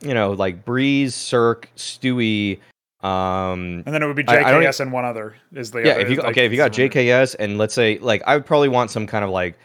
you 0.00 0.14
know 0.14 0.32
like 0.32 0.64
Brehze 0.64 1.08
CeRq 1.12 1.66
stewie 1.76 2.58
um 3.06 3.82
and 3.86 3.94
then 3.94 4.02
it 4.02 4.06
would 4.06 4.16
be 4.16 4.24
I- 4.26 4.38
I 4.38 4.52
JKS 4.64 4.80
and 4.80 4.92
one 4.92 5.04
other 5.04 5.36
is 5.52 5.70
the 5.70 5.80
yeah 5.80 5.92
other, 5.92 6.00
if 6.00 6.10
you 6.10 6.20
okay 6.22 6.46
if 6.46 6.50
you 6.52 6.56
got 6.56 6.72
jks 6.72 7.36
and 7.38 7.58
let's 7.58 7.74
say 7.74 7.98
like 7.98 8.22
i 8.26 8.34
would 8.34 8.46
probably 8.46 8.68
want 8.68 8.90
some 8.90 9.06
kind 9.06 9.24
of 9.24 9.30
like 9.30 9.56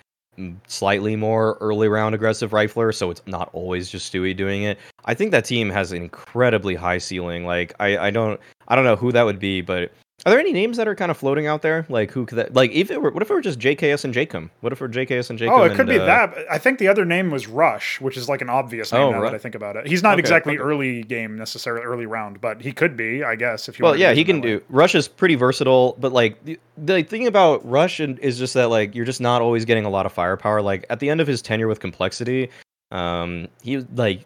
slightly 0.67 1.15
more 1.15 1.57
early 1.61 1.87
round 1.87 2.15
aggressive 2.15 2.51
rifler 2.51 2.93
so 2.93 3.09
it's 3.11 3.21
not 3.25 3.49
always 3.53 3.89
just 3.89 4.11
stewie 4.11 4.35
doing 4.35 4.63
it. 4.63 4.77
I 5.05 5.13
think 5.13 5.31
that 5.31 5.45
team 5.45 5.69
has 5.69 5.91
an 5.91 6.01
incredibly 6.01 6.75
high 6.75 6.97
ceiling 6.97 7.45
like 7.45 7.73
i 7.79 7.97
i 7.97 8.09
don't 8.09 8.39
i 8.67 8.75
don't 8.75 8.85
know 8.85 8.95
who 8.95 9.11
that 9.11 9.23
would 9.23 9.39
be 9.39 9.61
but 9.61 9.91
are 10.25 10.31
there 10.31 10.39
any 10.39 10.51
names 10.51 10.77
that 10.77 10.87
are 10.87 10.95
kind 10.95 11.09
of 11.11 11.17
floating 11.17 11.47
out 11.47 11.61
there 11.61 11.85
like 11.89 12.11
who 12.11 12.25
could 12.25 12.37
that 12.37 12.53
like 12.53 12.71
if 12.71 12.91
it 12.91 13.01
were 13.01 13.09
what 13.11 13.23
if 13.23 13.29
it 13.29 13.33
were 13.33 13.41
just 13.41 13.57
jks 13.59 14.03
and 14.03 14.13
jacob 14.13 14.49
what 14.59 14.73
if 14.73 14.79
it 14.79 14.83
were 14.83 14.89
jks 14.89 15.29
and 15.29 15.39
jacob 15.39 15.55
Oh, 15.57 15.63
it 15.63 15.69
could 15.71 15.81
and, 15.81 15.89
be 15.89 15.99
uh, 15.99 16.05
that. 16.05 16.35
but 16.35 16.45
I 16.51 16.57
think 16.57 16.77
the 16.79 16.87
other 16.87 17.05
name 17.05 17.31
was 17.31 17.47
Rush, 17.47 18.01
which 18.01 18.17
is 18.17 18.27
like 18.27 18.41
an 18.41 18.49
obvious 18.49 18.91
name 18.91 19.01
Oh, 19.01 19.11
now 19.11 19.21
right. 19.21 19.31
that 19.31 19.35
I 19.35 19.39
think 19.39 19.55
about 19.55 19.75
it. 19.75 19.87
He's 19.87 20.03
not 20.03 20.13
Okay, 20.13 20.19
exactly 20.19 20.53
okay. 20.53 20.61
early 20.61 21.03
game 21.03 21.37
necessarily, 21.37 21.83
early 21.85 22.05
round, 22.05 22.41
but 22.41 22.61
he 22.61 22.71
could 22.71 22.97
be, 22.97 23.23
I 23.23 23.35
guess. 23.35 23.69
If 23.69 23.79
you 23.79 23.83
Well, 23.85 23.95
yeah, 23.95 24.13
he 24.13 24.23
can 24.25 24.37
way. 24.41 24.57
do. 24.57 24.61
Rush 24.69 24.93
is 24.95 25.07
pretty 25.07 25.35
versatile, 25.35 25.95
but 25.99 26.11
like 26.11 26.43
the, 26.43 26.59
the 26.77 27.03
thing 27.03 27.27
about 27.27 27.67
Rush 27.69 27.99
and- 27.99 28.19
is 28.19 28.37
just 28.37 28.53
that 28.55 28.69
like 28.69 28.95
you're 28.95 29.05
just 29.05 29.21
not 29.21 29.41
always 29.41 29.65
getting 29.65 29.85
a 29.85 29.89
lot 29.89 30.05
of 30.05 30.11
firepower. 30.13 30.61
Like 30.61 30.85
at 30.89 30.99
the 30.99 31.09
end 31.09 31.21
of 31.21 31.27
his 31.27 31.41
tenure 31.41 31.67
with 31.67 31.79
Complexity, 31.79 32.49
um, 32.91 33.47
he 33.61 33.77
like 33.95 34.25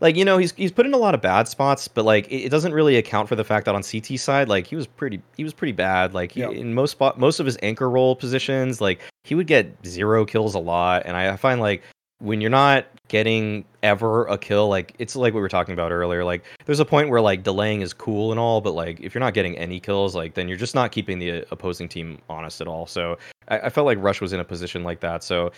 like 0.00 0.16
you 0.16 0.24
know 0.24 0.38
he's 0.38 0.52
he's 0.52 0.72
put 0.72 0.86
in 0.86 0.94
a 0.94 0.98
lot 0.98 1.14
of 1.14 1.20
bad 1.20 1.48
spots, 1.48 1.88
but 1.88 2.04
like 2.04 2.30
it, 2.30 2.50
doesn't 2.50 2.72
really 2.72 2.96
account 2.96 3.28
for 3.28 3.36
the 3.36 3.44
fact 3.44 3.66
that 3.66 3.74
on 3.74 3.82
CT 3.82 4.18
side, 4.18 4.48
like 4.48 4.66
he 4.66 4.76
was 4.76 4.86
pretty 4.86 5.22
he 5.36 5.44
was 5.44 5.52
pretty 5.52 5.72
bad. 5.72 6.14
Like 6.14 6.32
he, 6.32 6.42
in 6.42 6.74
most 6.74 6.92
spot 6.92 7.18
most 7.18 7.40
of 7.40 7.46
his 7.46 7.56
anchor 7.62 7.88
role 7.88 8.16
positions, 8.16 8.80
like 8.80 9.00
he 9.24 9.34
would 9.34 9.46
get 9.46 9.74
zero 9.86 10.24
kills 10.24 10.54
a 10.54 10.58
lot, 10.58 11.02
and 11.06 11.16
I, 11.16 11.32
I 11.32 11.36
find 11.36 11.60
like 11.60 11.82
when 12.18 12.40
you're 12.40 12.50
not 12.50 12.86
getting 13.08 13.64
ever 13.82 14.26
a 14.26 14.38
kill, 14.38 14.68
like 14.68 14.94
it's 14.98 15.14
like 15.16 15.34
what 15.34 15.38
we 15.38 15.42
were 15.42 15.48
talking 15.48 15.74
about 15.74 15.92
earlier. 15.92 16.24
Like 16.24 16.44
there's 16.64 16.80
a 16.80 16.84
point 16.84 17.10
where 17.10 17.20
like 17.20 17.42
delaying 17.42 17.82
is 17.82 17.92
cool 17.92 18.30
and 18.30 18.40
all, 18.40 18.60
but 18.60 18.72
like 18.72 19.00
if 19.00 19.14
you're 19.14 19.20
not 19.20 19.34
getting 19.34 19.56
any 19.58 19.80
kills, 19.80 20.14
like 20.14 20.34
then 20.34 20.48
you're 20.48 20.56
just 20.56 20.74
not 20.74 20.92
keeping 20.92 21.18
the 21.18 21.42
uh, 21.42 21.44
opposing 21.50 21.88
team 21.88 22.18
honest 22.28 22.60
at 22.60 22.68
all. 22.68 22.86
So 22.86 23.18
I, 23.48 23.60
I 23.60 23.68
felt 23.68 23.86
like 23.86 23.98
Rush 24.00 24.20
was 24.20 24.32
in 24.32 24.40
a 24.40 24.44
position 24.44 24.82
like 24.82 25.00
that. 25.00 25.22
So 25.22 25.52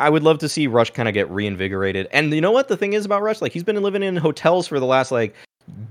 I 0.00 0.10
would 0.10 0.22
love 0.22 0.38
to 0.38 0.48
see 0.48 0.66
Rush 0.66 0.90
kind 0.90 1.08
of 1.08 1.14
get 1.14 1.30
reinvigorated. 1.30 2.08
And 2.12 2.32
you 2.32 2.40
know 2.40 2.50
what 2.50 2.68
the 2.68 2.76
thing 2.76 2.94
is 2.94 3.04
about 3.04 3.22
Rush? 3.22 3.40
Like 3.40 3.52
he's 3.52 3.62
been 3.62 3.80
living 3.82 4.02
in 4.02 4.16
hotels 4.16 4.66
for 4.66 4.80
the 4.80 4.86
last 4.86 5.12
like 5.12 5.34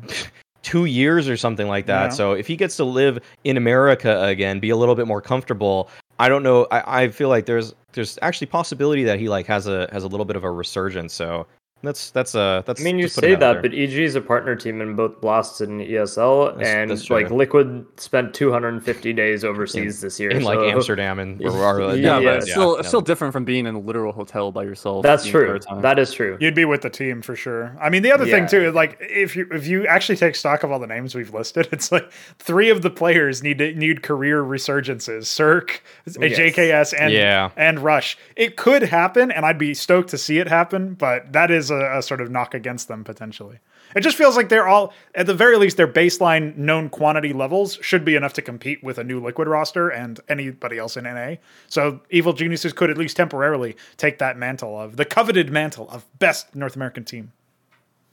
two 0.61 0.85
years 0.85 1.29
or 1.29 1.37
something 1.37 1.67
like 1.67 1.85
that. 1.85 2.05
Yeah. 2.05 2.09
So 2.09 2.33
if 2.33 2.47
he 2.47 2.55
gets 2.55 2.75
to 2.77 2.83
live 2.83 3.19
in 3.43 3.57
America 3.57 4.23
again, 4.23 4.59
be 4.59 4.69
a 4.69 4.75
little 4.75 4.95
bit 4.95 5.07
more 5.07 5.21
comfortable, 5.21 5.89
I 6.19 6.29
don't 6.29 6.43
know. 6.43 6.67
I, 6.71 7.03
I 7.03 7.07
feel 7.09 7.29
like 7.29 7.45
there's 7.45 7.73
there's 7.93 8.17
actually 8.21 8.47
possibility 8.47 9.03
that 9.03 9.19
he 9.19 9.29
like 9.29 9.45
has 9.47 9.67
a 9.67 9.89
has 9.91 10.03
a 10.03 10.07
little 10.07 10.25
bit 10.25 10.35
of 10.35 10.43
a 10.43 10.51
resurgence. 10.51 11.13
So 11.13 11.47
that's 11.83 12.09
that's 12.11 12.33
uh 12.33 12.63
that's. 12.65 12.81
I 12.81 12.83
mean, 12.83 12.97
you 12.97 13.07
say 13.07 13.35
that, 13.35 13.61
but 13.61 13.73
EG 13.73 13.93
is 13.93 14.15
a 14.15 14.21
partner 14.21 14.55
team 14.55 14.81
in 14.81 14.95
both 14.95 15.21
Blast 15.21 15.61
and 15.61 15.81
ESL, 15.81 16.53
That's- 16.57 16.67
and 16.73 16.89
that's 16.91 17.09
like. 17.09 17.29
Liquid 17.29 17.85
spent 17.97 18.33
250 18.33 19.13
days 19.13 19.43
overseas 19.43 20.01
this 20.01 20.19
year. 20.19 20.29
in 20.31 20.43
like 20.43 20.57
Amsterdam 20.59 21.19
and 21.19 21.39
where 21.39 21.51
we 21.51 21.59
are. 21.59 21.79
Yeah, 21.81 21.93
Yeah, 21.93 22.19
yeah, 22.19 22.25
but 22.25 22.37
it's 22.37 22.51
still 22.51 22.77
it's 22.77 22.87
still 22.87 23.01
different 23.01 23.33
from 23.33 23.43
being 23.43 23.65
in 23.67 23.75
a 23.75 23.79
literal 23.79 24.13
hotel 24.13 24.51
by 24.51 24.63
yourself. 24.63 25.03
That's 25.03 25.25
true. 25.25 25.59
That 25.81 25.99
is 25.99 26.13
true. 26.13 26.37
You'd 26.39 26.55
be 26.55 26.65
with 26.65 26.81
the 26.81 26.89
team 26.89 27.21
for 27.21 27.35
sure. 27.35 27.75
I 27.81 27.89
mean, 27.89 28.01
the 28.03 28.11
other 28.11 28.25
thing 28.25 28.43
Yeah. 28.43 28.47
too, 28.47 28.71
like 28.71 28.97
if 29.01 29.35
you 29.35 29.47
if 29.51 29.67
you 29.67 29.85
actually 29.87 30.15
take 30.15 30.35
stock 30.35 30.63
of 30.63 30.71
all 30.71 30.79
the 30.79 30.87
names 30.87 31.15
we've 31.15 31.33
listed, 31.33 31.67
it's 31.73 31.91
like 31.91 32.09
three 32.39 32.69
of 32.69 32.81
the 32.81 32.89
players 32.89 33.43
need 33.43 33.57
to, 33.57 33.73
need 33.75 34.03
career 34.03 34.41
resurgences: 34.43 35.23
CeRq, 35.23 35.79
Yes. 36.05 36.37
JKS, 36.39 36.93
and 36.97 37.11
Yeah. 37.13 37.49
and 37.57 37.79
Rush. 37.79 38.17
It 38.35 38.55
could 38.55 38.83
happen, 38.83 39.31
and 39.31 39.45
I'd 39.45 39.57
be 39.57 39.73
stoked 39.73 40.09
to 40.09 40.17
see 40.17 40.39
it 40.39 40.47
happen. 40.47 40.93
But 40.93 41.33
that 41.33 41.51
is 41.51 41.71
a, 41.73 41.97
a 41.97 42.01
sort 42.01 42.21
of 42.21 42.31
knock 42.31 42.53
against 42.53 42.87
them 42.87 43.03
potentially. 43.03 43.59
It 43.95 44.01
just 44.01 44.17
feels 44.17 44.37
like 44.37 44.49
they're 44.49 44.67
all, 44.67 44.93
at 45.13 45.25
the 45.25 45.33
very 45.33 45.57
least, 45.57 45.77
their 45.77 45.87
baseline 45.87 46.55
known 46.55 46.89
quantity 46.89 47.33
levels 47.33 47.77
should 47.81 48.05
be 48.05 48.15
enough 48.15 48.33
to 48.33 48.41
compete 48.41 48.81
with 48.83 48.97
a 48.97 49.03
new 49.03 49.19
Liquid 49.19 49.47
roster 49.47 49.89
and 49.89 50.19
anybody 50.29 50.77
else 50.77 50.95
in 50.95 51.03
NA. 51.03 51.35
So 51.67 51.99
Evil 52.09 52.33
Geniuses 52.33 52.73
could 52.73 52.89
at 52.89 52.97
least 52.97 53.17
temporarily 53.17 53.75
take 53.97 54.19
that 54.19 54.37
mantle 54.37 54.79
of 54.79 54.95
the 54.95 55.05
coveted 55.05 55.51
mantle 55.51 55.89
of 55.89 56.05
best 56.19 56.55
North 56.55 56.75
American 56.75 57.03
team. 57.03 57.31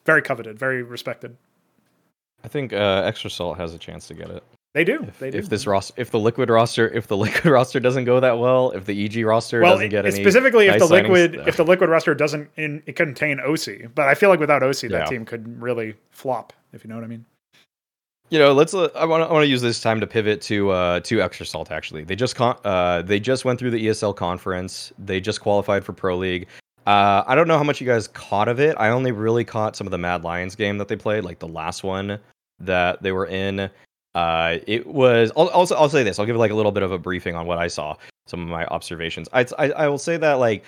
Very 0.04 0.22
coveted, 0.22 0.58
very 0.58 0.82
respected. 0.82 1.36
I 2.42 2.48
think 2.48 2.72
uh, 2.72 3.02
Extra 3.04 3.30
Salt 3.30 3.58
has 3.58 3.74
a 3.74 3.78
chance 3.78 4.06
to 4.08 4.14
get 4.14 4.30
it. 4.30 4.42
They 4.72 4.84
do. 4.84 5.02
If, 5.02 5.18
they 5.18 5.30
do. 5.32 5.38
if 5.38 5.48
this 5.48 5.66
roster, 5.66 5.94
if 5.96 6.10
the 6.12 6.18
liquid 6.20 6.48
roster, 6.48 6.88
if 6.88 7.08
the 7.08 7.16
liquid 7.24 7.46
roster 7.46 7.80
doesn't 7.80 8.04
go 8.04 8.20
that 8.20 8.38
well, 8.38 8.70
if 8.70 8.84
the 8.86 9.04
EG 9.04 9.24
roster 9.26 9.60
well, 9.60 9.72
doesn't 9.74 9.88
get 9.88 10.06
any 10.06 10.14
specifically 10.14 10.68
if 10.68 10.78
the 10.78 10.86
liquid 10.86 11.38
uh, 11.38 11.44
if 11.46 11.56
the 11.56 11.64
liquid 11.64 11.90
roster 11.90 12.14
doesn't 12.14 12.48
in, 12.56 12.82
it 12.86 12.94
contain 12.94 13.38
oSee, 13.38 13.90
but 13.94 14.06
I 14.06 14.14
feel 14.14 14.28
like 14.28 14.38
without 14.38 14.62
oSee 14.62 14.88
that 14.90 15.00
Yeah. 15.00 15.04
team 15.06 15.24
could 15.24 15.60
really 15.60 15.94
flop. 16.10 16.52
If 16.72 16.84
you 16.84 16.88
know 16.88 16.94
what 16.94 17.02
I 17.04 17.08
mean. 17.08 17.24
you 18.28 18.38
know, 18.38 18.52
let's. 18.52 18.72
Uh, 18.72 18.88
I 18.94 19.04
want. 19.06 19.24
to. 19.24 19.28
I 19.28 19.32
want 19.32 19.42
to 19.42 19.48
use 19.48 19.60
this 19.60 19.80
time 19.80 19.98
to 20.00 20.06
pivot 20.06 20.40
to 20.42 20.70
uh 20.70 21.00
to 21.00 21.20
Extra 21.20 21.44
Salt. 21.46 21.72
Actually, 21.72 22.04
they 22.04 22.14
just 22.14 22.36
con- 22.36 22.58
uh 22.64 23.02
they 23.02 23.18
just 23.18 23.44
went 23.44 23.58
through 23.58 23.72
the 23.72 23.86
ESL 23.88 24.14
conference. 24.14 24.92
They 25.00 25.20
just 25.20 25.40
qualified 25.40 25.84
for 25.84 25.92
Pro 25.92 26.16
League. 26.16 26.46
Uh, 26.86 27.24
I 27.26 27.34
don't 27.34 27.48
know 27.48 27.58
how 27.58 27.64
much 27.64 27.80
you 27.80 27.86
guys 27.88 28.06
caught 28.06 28.46
of 28.48 28.60
it. 28.60 28.76
I 28.78 28.90
only 28.90 29.10
really 29.10 29.44
caught 29.44 29.74
some 29.76 29.86
of 29.86 29.90
the 29.90 29.98
Mad 29.98 30.22
Lions 30.22 30.54
game 30.54 30.78
that 30.78 30.86
they 30.88 30.96
played, 30.96 31.24
like 31.24 31.40
the 31.40 31.48
last 31.48 31.82
one 31.82 32.18
that 32.60 33.02
they 33.02 33.10
were 33.10 33.26
in. 33.26 33.68
Uh, 34.14 34.58
it 34.66 34.86
was. 34.86 35.30
I'll, 35.36 35.48
also, 35.48 35.76
I'll 35.76 35.88
say 35.88 36.02
this. 36.02 36.18
I'll 36.18 36.26
give 36.26 36.36
like 36.36 36.50
a 36.50 36.54
little 36.54 36.72
bit 36.72 36.82
of 36.82 36.92
a 36.92 36.98
briefing 36.98 37.36
on 37.36 37.46
what 37.46 37.58
I 37.58 37.68
saw, 37.68 37.96
some 38.26 38.42
of 38.42 38.48
my 38.48 38.66
observations. 38.66 39.28
I, 39.32 39.46
I, 39.58 39.70
I 39.72 39.88
will 39.88 39.98
say 39.98 40.16
that 40.16 40.34
like 40.34 40.64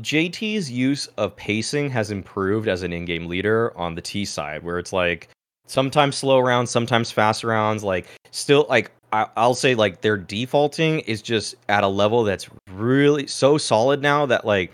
JT's 0.00 0.70
use 0.70 1.06
of 1.16 1.34
pacing 1.36 1.90
has 1.90 2.10
improved 2.10 2.68
as 2.68 2.82
an 2.82 2.92
in-game 2.92 3.26
leader 3.26 3.76
on 3.76 3.94
the 3.94 4.02
T 4.02 4.24
side, 4.24 4.62
where 4.62 4.78
it's 4.78 4.92
like 4.92 5.28
sometimes 5.66 6.16
slow 6.16 6.38
rounds, 6.38 6.70
sometimes 6.70 7.10
fast 7.10 7.42
rounds. 7.44 7.82
Like 7.82 8.06
still, 8.30 8.66
like 8.68 8.92
I, 9.12 9.26
I'll 9.36 9.54
say, 9.54 9.74
like 9.74 10.00
their 10.00 10.16
defaulting 10.16 11.00
is 11.00 11.22
just 11.22 11.56
at 11.68 11.82
a 11.82 11.88
level 11.88 12.24
that's 12.24 12.48
really 12.70 13.26
so 13.26 13.58
solid 13.58 14.00
now 14.00 14.26
that 14.26 14.44
like 14.44 14.72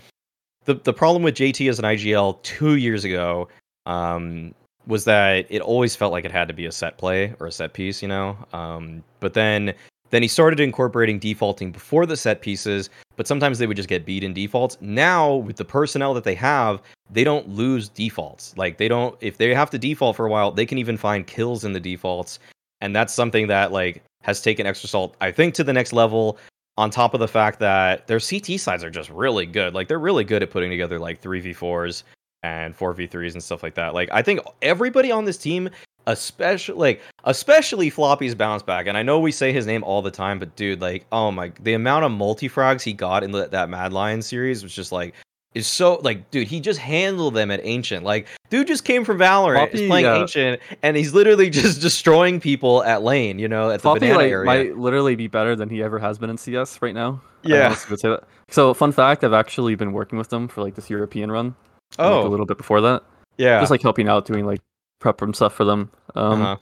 the 0.65 0.75
the 0.75 0.93
problem 0.93 1.23
with 1.23 1.35
JT 1.35 1.67
as 1.69 1.79
an 1.79 1.85
IGL 1.85 2.41
two 2.43 2.75
years 2.75 3.05
ago 3.05 3.47
um, 3.85 4.53
was 4.87 5.05
that 5.05 5.45
it 5.49 5.61
always 5.61 5.95
felt 5.95 6.11
like 6.11 6.25
it 6.25 6.31
had 6.31 6.47
to 6.47 6.53
be 6.53 6.65
a 6.65 6.71
set 6.71 6.97
play 6.97 7.33
or 7.39 7.47
a 7.47 7.51
set 7.51 7.73
piece, 7.73 8.01
you 8.01 8.07
know. 8.07 8.37
Um, 8.53 9.03
but 9.19 9.33
then 9.33 9.73
then 10.09 10.21
he 10.21 10.27
started 10.27 10.59
incorporating 10.59 11.17
defaulting 11.17 11.71
before 11.71 12.05
the 12.05 12.15
set 12.15 12.41
pieces, 12.41 12.91
but 13.15 13.27
sometimes 13.27 13.57
they 13.57 13.65
would 13.65 13.77
just 13.77 13.89
get 13.89 14.05
beat 14.05 14.23
in 14.23 14.31
defaults. 14.31 14.77
Now 14.79 15.35
with 15.35 15.55
the 15.55 15.65
personnel 15.65 16.13
that 16.13 16.23
they 16.23 16.35
have, 16.35 16.83
they 17.09 17.23
don't 17.23 17.49
lose 17.49 17.89
defaults. 17.89 18.53
Like 18.55 18.77
they 18.77 18.87
don't 18.87 19.17
if 19.21 19.37
they 19.37 19.53
have 19.55 19.69
to 19.71 19.79
default 19.79 20.15
for 20.15 20.25
a 20.25 20.29
while, 20.29 20.51
they 20.51 20.65
can 20.65 20.77
even 20.77 20.97
find 20.97 21.25
kills 21.25 21.65
in 21.65 21.73
the 21.73 21.79
defaults. 21.79 22.39
And 22.81 22.95
that's 22.95 23.13
something 23.13 23.47
that 23.47 23.71
like 23.71 24.03
has 24.21 24.41
taken 24.41 24.67
extra 24.67 24.87
salt, 24.89 25.15
I 25.19 25.31
think, 25.31 25.53
to 25.55 25.63
the 25.63 25.73
next 25.73 25.93
level. 25.93 26.37
On 26.75 26.89
top 26.89 27.13
of 27.13 27.19
the 27.19 27.27
fact 27.27 27.59
that 27.59 28.07
their 28.07 28.19
CT 28.19 28.59
sides 28.59 28.83
are 28.83 28.89
just 28.89 29.09
really 29.11 29.45
good. 29.45 29.75
Like 29.75 29.87
they're 29.87 29.99
really 29.99 30.23
good 30.23 30.41
at 30.41 30.49
putting 30.49 30.71
together 30.71 30.97
like 30.97 31.21
3v4s 31.21 32.03
and 32.43 32.77
4v3s 32.77 33.33
and 33.33 33.43
stuff 33.43 33.63
like 33.63 33.75
that. 33.75 33.93
Like 33.93 34.09
I 34.11 34.21
think 34.21 34.39
everybody 34.61 35.11
on 35.11 35.25
this 35.25 35.37
team, 35.37 35.69
especially 36.07 36.75
like 36.75 37.01
especially 37.23 37.89
Floppy's 37.89 38.35
bounce 38.35 38.63
back. 38.63 38.87
And 38.87 38.97
I 38.97 39.03
know 39.03 39.19
we 39.19 39.31
say 39.31 39.51
his 39.51 39.65
name 39.65 39.83
all 39.83 40.01
the 40.01 40.11
time, 40.11 40.39
but 40.39 40.55
dude, 40.55 40.81
like 40.81 41.05
oh 41.11 41.31
my, 41.31 41.51
the 41.61 41.73
amount 41.73 42.05
of 42.05 42.11
multi 42.11 42.49
frags 42.49 42.81
he 42.83 42.93
got 42.93 43.23
in 43.23 43.31
the, 43.31 43.47
that 43.47 43.69
Mad 43.69 43.93
Lion 43.93 44.21
series 44.21 44.63
was 44.63 44.73
just 44.73 44.91
like 44.91 45.13
is 45.53 45.67
so 45.67 45.99
like 46.03 46.31
dude 46.31 46.47
he 46.47 46.59
just 46.59 46.79
handled 46.79 47.35
them 47.35 47.51
at 47.51 47.59
ancient 47.63 48.03
like 48.03 48.27
dude 48.49 48.65
just 48.65 48.83
came 48.83 49.05
from 49.05 49.19
valorant 49.19 49.57
Floppy, 49.57 49.83
is 49.83 49.87
playing 49.87 50.07
uh, 50.07 50.15
ancient 50.15 50.59
and 50.81 50.97
he's 50.97 51.13
literally 51.13 51.47
just 51.47 51.79
destroying 51.81 52.39
people 52.39 52.83
at 52.85 53.03
lane 53.03 53.37
you 53.37 53.47
know 53.47 53.69
at 53.69 53.73
the 53.73 53.79
Floppy 53.83 53.99
banana 53.99 54.17
like, 54.17 54.31
area 54.31 54.45
might 54.45 54.77
literally 54.79 55.15
be 55.15 55.27
better 55.27 55.55
than 55.55 55.69
he 55.69 55.83
ever 55.83 55.99
has 55.99 56.17
been 56.17 56.31
in 56.31 56.39
CS 56.39 56.81
right 56.81 56.95
now. 56.95 57.21
Yeah. 57.43 57.67
honestly 57.67 57.91
would 57.91 57.99
say 57.99 58.09
that. 58.09 58.23
So 58.49 58.73
fun 58.73 58.91
fact, 58.91 59.23
I've 59.23 59.33
actually 59.33 59.75
been 59.75 59.93
working 59.93 60.17
with 60.17 60.29
them 60.29 60.47
for 60.47 60.61
like 60.61 60.75
this 60.75 60.89
European 60.89 61.31
run. 61.31 61.55
Like, 61.97 62.07
oh 62.07 62.27
a 62.27 62.29
little 62.29 62.45
bit 62.45 62.57
before 62.57 62.81
that, 62.81 63.03
yeah 63.37 63.59
just 63.59 63.71
like 63.71 63.81
helping 63.81 64.07
out, 64.07 64.25
doing 64.25 64.45
like 64.45 64.61
prep 64.99 65.21
and 65.21 65.35
stuff 65.35 65.53
for 65.53 65.65
them. 65.65 65.91
Um, 66.15 66.41
uh-huh. 66.41 66.57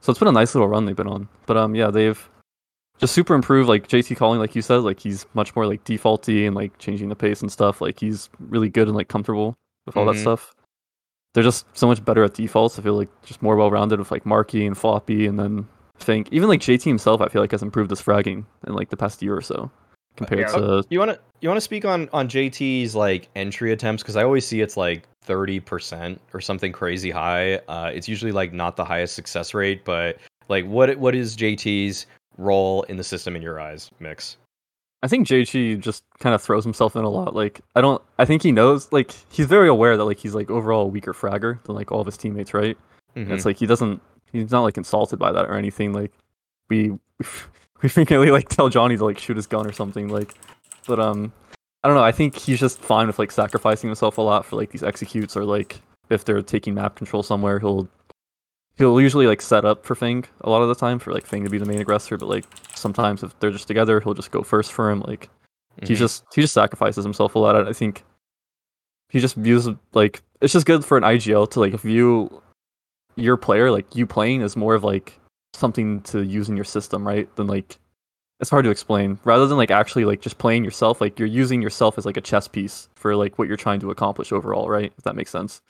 so 0.00 0.10
it's 0.10 0.18
been 0.18 0.28
a 0.28 0.32
nice 0.32 0.54
little 0.54 0.68
run 0.68 0.84
they've 0.84 0.94
been 0.96 1.08
on. 1.08 1.28
But 1.46 1.56
um, 1.56 1.74
yeah, 1.74 1.90
they've 1.90 2.28
just 2.98 3.14
super 3.14 3.34
improved. 3.34 3.68
Like 3.68 3.88
JT 3.88 4.16
calling, 4.16 4.38
like 4.40 4.54
you 4.54 4.62
said, 4.62 4.78
like 4.78 5.00
he's 5.00 5.26
much 5.34 5.54
more 5.56 5.66
like 5.66 5.84
defaulty 5.84 6.46
and 6.46 6.54
like 6.54 6.76
changing 6.78 7.08
the 7.08 7.16
pace 7.16 7.40
and 7.40 7.50
stuff. 7.50 7.80
Like 7.80 7.98
he's 8.00 8.28
really 8.38 8.68
good 8.68 8.88
and 8.88 8.96
like 8.96 9.08
comfortable 9.08 9.54
with 9.86 9.96
all 9.96 10.04
Mhm. 10.04 10.14
that 10.14 10.20
stuff. 10.20 10.52
They're 11.34 11.44
just 11.44 11.66
so 11.76 11.86
much 11.86 12.04
better 12.04 12.24
at 12.24 12.34
defaults. 12.34 12.78
I 12.78 12.82
feel 12.82 12.94
like 12.94 13.08
just 13.22 13.42
more 13.42 13.56
well 13.56 13.70
rounded 13.70 13.98
with 13.98 14.10
like 14.10 14.24
Marky 14.24 14.66
and 14.66 14.76
Floppy, 14.76 15.26
and 15.26 15.38
then 15.38 15.68
Think. 15.98 16.28
Even 16.30 16.48
like 16.48 16.60
JT 16.60 16.84
himself, 16.84 17.20
I 17.20 17.28
feel 17.28 17.40
like 17.40 17.52
has 17.52 17.62
improved 17.62 17.90
his 17.90 18.02
fragging 18.02 18.44
in 18.66 18.74
like 18.74 18.90
the 18.90 18.96
past 18.96 19.22
year 19.22 19.34
or 19.34 19.40
so 19.40 19.70
compared 20.16 20.40
yeah. 20.40 20.46
to 20.48 20.84
You 20.90 20.98
want 20.98 21.12
to 21.12 21.20
you 21.40 21.48
want 21.48 21.56
to 21.56 21.62
speak 21.62 21.84
on 21.84 22.08
on 22.12 22.28
JT's 22.28 22.94
like 22.94 23.28
entry 23.36 23.72
attempts 23.72 24.02
because 24.02 24.16
I 24.16 24.24
always 24.24 24.46
see 24.46 24.60
it's 24.60 24.76
like 24.76 25.04
thirty 25.22 25.60
percent 25.60 26.20
or 26.32 26.40
something 26.40 26.72
crazy 26.72 27.10
high. 27.10 27.56
Uh, 27.68 27.90
it's 27.92 28.08
usually 28.08 28.32
like 28.32 28.52
not 28.52 28.76
the 28.76 28.84
highest 28.84 29.14
success 29.14 29.54
rate, 29.54 29.84
but 29.84 30.16
like 30.48 30.64
what 30.66 30.96
what 30.98 31.14
is 31.14 31.36
JT's 31.36 32.06
role 32.38 32.82
in 32.84 32.96
the 32.96 33.04
system 33.04 33.36
in 33.36 33.42
your 33.42 33.60
eyes? 33.60 33.90
Mix. 34.00 34.36
I 35.02 35.08
think 35.08 35.26
JT 35.28 35.80
just 35.80 36.02
kind 36.18 36.34
of 36.34 36.42
throws 36.42 36.64
himself 36.64 36.96
in 36.96 37.04
a 37.04 37.08
lot. 37.10 37.34
Like 37.34 37.60
I 37.76 37.80
don't 37.80 38.02
I 38.18 38.24
think 38.24 38.42
he 38.42 38.50
knows 38.52 38.90
like 38.92 39.12
he's 39.30 39.46
very 39.46 39.68
aware 39.68 39.96
that 39.96 40.04
like 40.04 40.18
he's 40.18 40.34
like 40.34 40.50
overall 40.50 40.82
a 40.84 40.88
weaker 40.88 41.12
fragger 41.12 41.62
than 41.64 41.74
like 41.76 41.92
all 41.92 42.00
of 42.00 42.06
his 42.06 42.16
teammates, 42.16 42.54
right? 42.54 42.76
And 43.14 43.28
Mhm. 43.28 43.32
it's 43.32 43.44
like 43.44 43.58
he 43.58 43.66
doesn't 43.66 44.00
he's 44.32 44.50
not 44.50 44.62
like 44.62 44.76
insulted 44.76 45.18
by 45.18 45.32
that 45.32 45.46
or 45.46 45.54
anything. 45.54 45.92
Like 45.92 46.12
we 46.70 46.90
we 47.82 47.88
frequently 47.88 48.30
like 48.30 48.48
tell 48.48 48.68
Johnny 48.68 48.96
to 48.96 49.04
like 49.04 49.18
shoot 49.18 49.36
his 49.36 49.46
gun 49.46 49.66
or 49.66 49.72
something. 49.72 50.08
Like 50.08 50.34
but 50.86 51.00
um 51.00 51.32
I 51.84 51.88
don't 51.88 51.96
know, 51.96 52.02
I 52.02 52.12
think 52.12 52.36
he's 52.36 52.58
just 52.58 52.80
fine 52.80 53.06
with 53.06 53.18
like 53.18 53.30
sacrificing 53.30 53.88
himself 53.88 54.18
a 54.18 54.22
lot 54.22 54.44
for 54.44 54.56
like 54.56 54.70
these 54.70 54.82
executes 54.82 55.36
or 55.36 55.44
like 55.44 55.80
if 56.10 56.24
they're 56.24 56.42
taking 56.42 56.74
map 56.74 56.96
control 56.96 57.22
somewhere, 57.22 57.58
he'll 57.60 57.88
he'll 58.76 59.00
usually 59.00 59.26
like 59.26 59.40
set 59.40 59.64
up 59.64 59.84
for 59.86 59.94
Fang 59.94 60.24
a 60.42 60.50
lot 60.50 60.62
of 60.62 60.68
the 60.68 60.74
time 60.74 60.98
for 60.98 61.12
like 61.12 61.26
Fang 61.26 61.44
to 61.44 61.50
be 61.50 61.58
the 61.58 61.64
main 61.64 61.80
aggressor, 61.80 62.16
but 62.16 62.28
like 62.28 62.44
sometimes 62.74 63.22
if 63.22 63.38
they're 63.38 63.50
just 63.50 63.68
together, 63.68 64.00
he'll 64.00 64.14
just 64.14 64.30
go 64.30 64.42
first 64.42 64.72
for 64.72 64.90
him. 64.90 65.00
Like 65.00 65.28
he 65.82 65.94
Mhm. 65.94 65.98
just 65.98 66.24
he 66.34 66.40
just 66.40 66.54
sacrifices 66.54 67.04
himself 67.04 67.34
a 67.34 67.38
lot. 67.38 67.68
I 67.68 67.72
think 67.72 68.04
he 69.10 69.20
just 69.20 69.36
views 69.36 69.68
like 69.94 70.22
it's 70.40 70.52
just 70.52 70.66
good 70.66 70.84
for 70.84 70.96
an 70.98 71.04
IGL 71.04 71.48
to 71.52 71.60
like 71.60 71.74
view 71.74 72.42
your 73.14 73.36
player 73.36 73.70
like 73.70 73.94
you 73.94 74.06
playing 74.06 74.42
is 74.42 74.56
more 74.56 74.74
of 74.74 74.84
like 74.84 75.18
something 75.54 76.02
to 76.02 76.22
use 76.22 76.48
in 76.48 76.56
your 76.56 76.64
system, 76.64 77.06
right? 77.06 77.34
Than 77.36 77.46
like 77.46 77.78
it's 78.40 78.50
hard 78.50 78.64
to 78.64 78.70
explain. 78.70 79.18
Rather 79.24 79.46
than 79.46 79.56
like 79.56 79.70
actually 79.70 80.04
like 80.04 80.20
just 80.20 80.38
playing 80.38 80.64
yourself, 80.64 81.00
like 81.00 81.18
you're 81.18 81.28
using 81.28 81.62
yourself 81.62 81.96
as 81.98 82.04
like 82.06 82.16
a 82.16 82.20
chess 82.20 82.48
piece 82.48 82.88
for 82.94 83.16
like 83.16 83.38
what 83.38 83.48
you're 83.48 83.56
trying 83.56 83.80
to 83.80 83.90
accomplish 83.90 84.32
overall, 84.32 84.68
right? 84.68 84.92
If 84.98 85.04
that 85.04 85.16
makes 85.16 85.30
sense. 85.30 85.60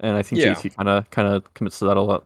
And 0.00 0.16
I 0.16 0.22
think 0.22 0.40
Yeah. 0.40 0.54
JT 0.54 0.76
kind 0.76 0.88
of 0.88 1.10
kind 1.10 1.28
of 1.28 1.52
commits 1.54 1.78
to 1.80 1.86
that 1.86 1.96
a 1.96 2.00
lot. 2.00 2.24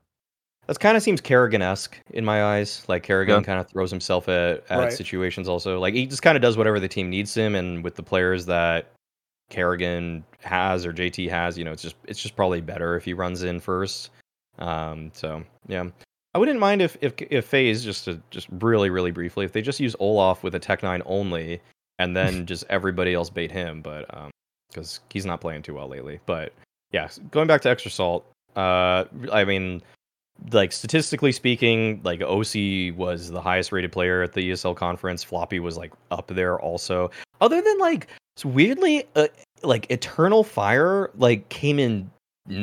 That 0.66 0.81
kind 0.81 0.97
of 0.97 1.02
seems 1.02 1.20
karrigan 1.20 1.60
esque 1.62 1.97
in 2.10 2.24
my 2.24 2.43
eyes. 2.44 2.85
Like 2.89 3.06
karrigan 3.06 3.28
Yeah. 3.28 3.43
kind 3.43 3.60
of 3.60 3.68
throws 3.68 3.90
himself 3.90 4.28
at, 4.28 4.64
at 4.68 4.78
Right. 4.78 4.93
situations 4.93 5.48
also. 5.48 5.78
Like 5.78 5.94
he 5.94 6.06
just 6.06 6.23
kind 6.23 6.36
of 6.36 6.43
does 6.43 6.56
whatever 6.56 6.81
the 6.81 6.89
team 6.89 7.09
needs 7.09 7.35
him, 7.35 7.55
and 7.55 7.85
with 7.85 7.94
the 7.94 8.02
players 8.02 8.47
that 8.47 8.86
karrigan 9.51 10.23
has 10.40 10.85
or 10.85 10.93
JT 10.93 11.28
has, 11.31 11.56
you 11.56 11.64
know, 11.64 11.73
it's 11.73 11.82
just 11.82 11.97
it's 12.05 12.20
just 12.20 12.35
probably 12.36 12.60
better 12.60 12.97
if 12.97 13.05
he 13.05 13.14
runs 13.14 13.43
in 13.44 13.60
first. 13.60 14.10
Um, 14.59 15.10
so 15.14 15.44
yeah, 15.68 15.85
I 16.37 16.39
wouldn't 16.39 16.61
mind 16.61 16.83
if 16.83 16.99
if 17.01 17.15
if 17.31 17.47
FaZe 17.47 17.83
just 17.83 18.05
to 18.05 18.21
just 18.29 18.47
really 18.61 18.91
really 18.91 19.11
briefly 19.11 19.47
if 19.47 19.53
they 19.53 19.63
just 19.63 19.81
use 19.81 19.97
Olaf 20.01 20.43
with 20.43 20.55
a 20.55 20.59
Tech 20.59 20.83
Nine 20.83 21.01
only, 21.07 21.63
and 21.99 22.15
then 22.15 22.45
just 22.53 22.63
everybody 22.69 23.15
else 23.15 23.31
bait 23.31 23.51
him, 23.51 23.81
but 23.81 24.05
um, 24.15 24.31
because 24.69 25.01
he's 25.09 25.25
not 25.25 25.41
playing 25.41 25.63
too 25.63 25.73
well 25.73 25.89
lately. 25.89 26.21
But 26.27 26.53
yeah, 26.93 27.09
going 27.31 27.47
back 27.47 27.63
to 27.63 27.71
Extra 27.71 27.91
Salt, 27.91 28.27
uh, 28.55 29.05
I 29.33 29.47
mean 29.47 29.81
like 30.53 30.73
statistically 30.73 31.33
speaking, 31.33 32.03
like 32.05 32.21
oSee 32.21 32.95
was 32.95 33.31
the 33.31 33.41
highest 33.41 33.73
rated 33.73 33.91
player 33.91 34.23
at 34.23 34.35
the 34.35 34.51
ESL 34.51 34.77
conference. 34.77 35.25
Floppy 35.25 35.59
was 35.59 35.79
like 35.79 35.95
up 36.11 36.27
there 36.27 36.61
also. 36.61 37.11
Other 37.41 37.63
than 37.63 37.79
like 37.79 38.09
weirdly, 38.45 39.05
uh, 39.15 39.29
like 39.63 39.91
Eternal 39.91 40.45
Fire 40.45 41.11
like 41.15 41.49
came 41.49 41.79
in 41.79 42.11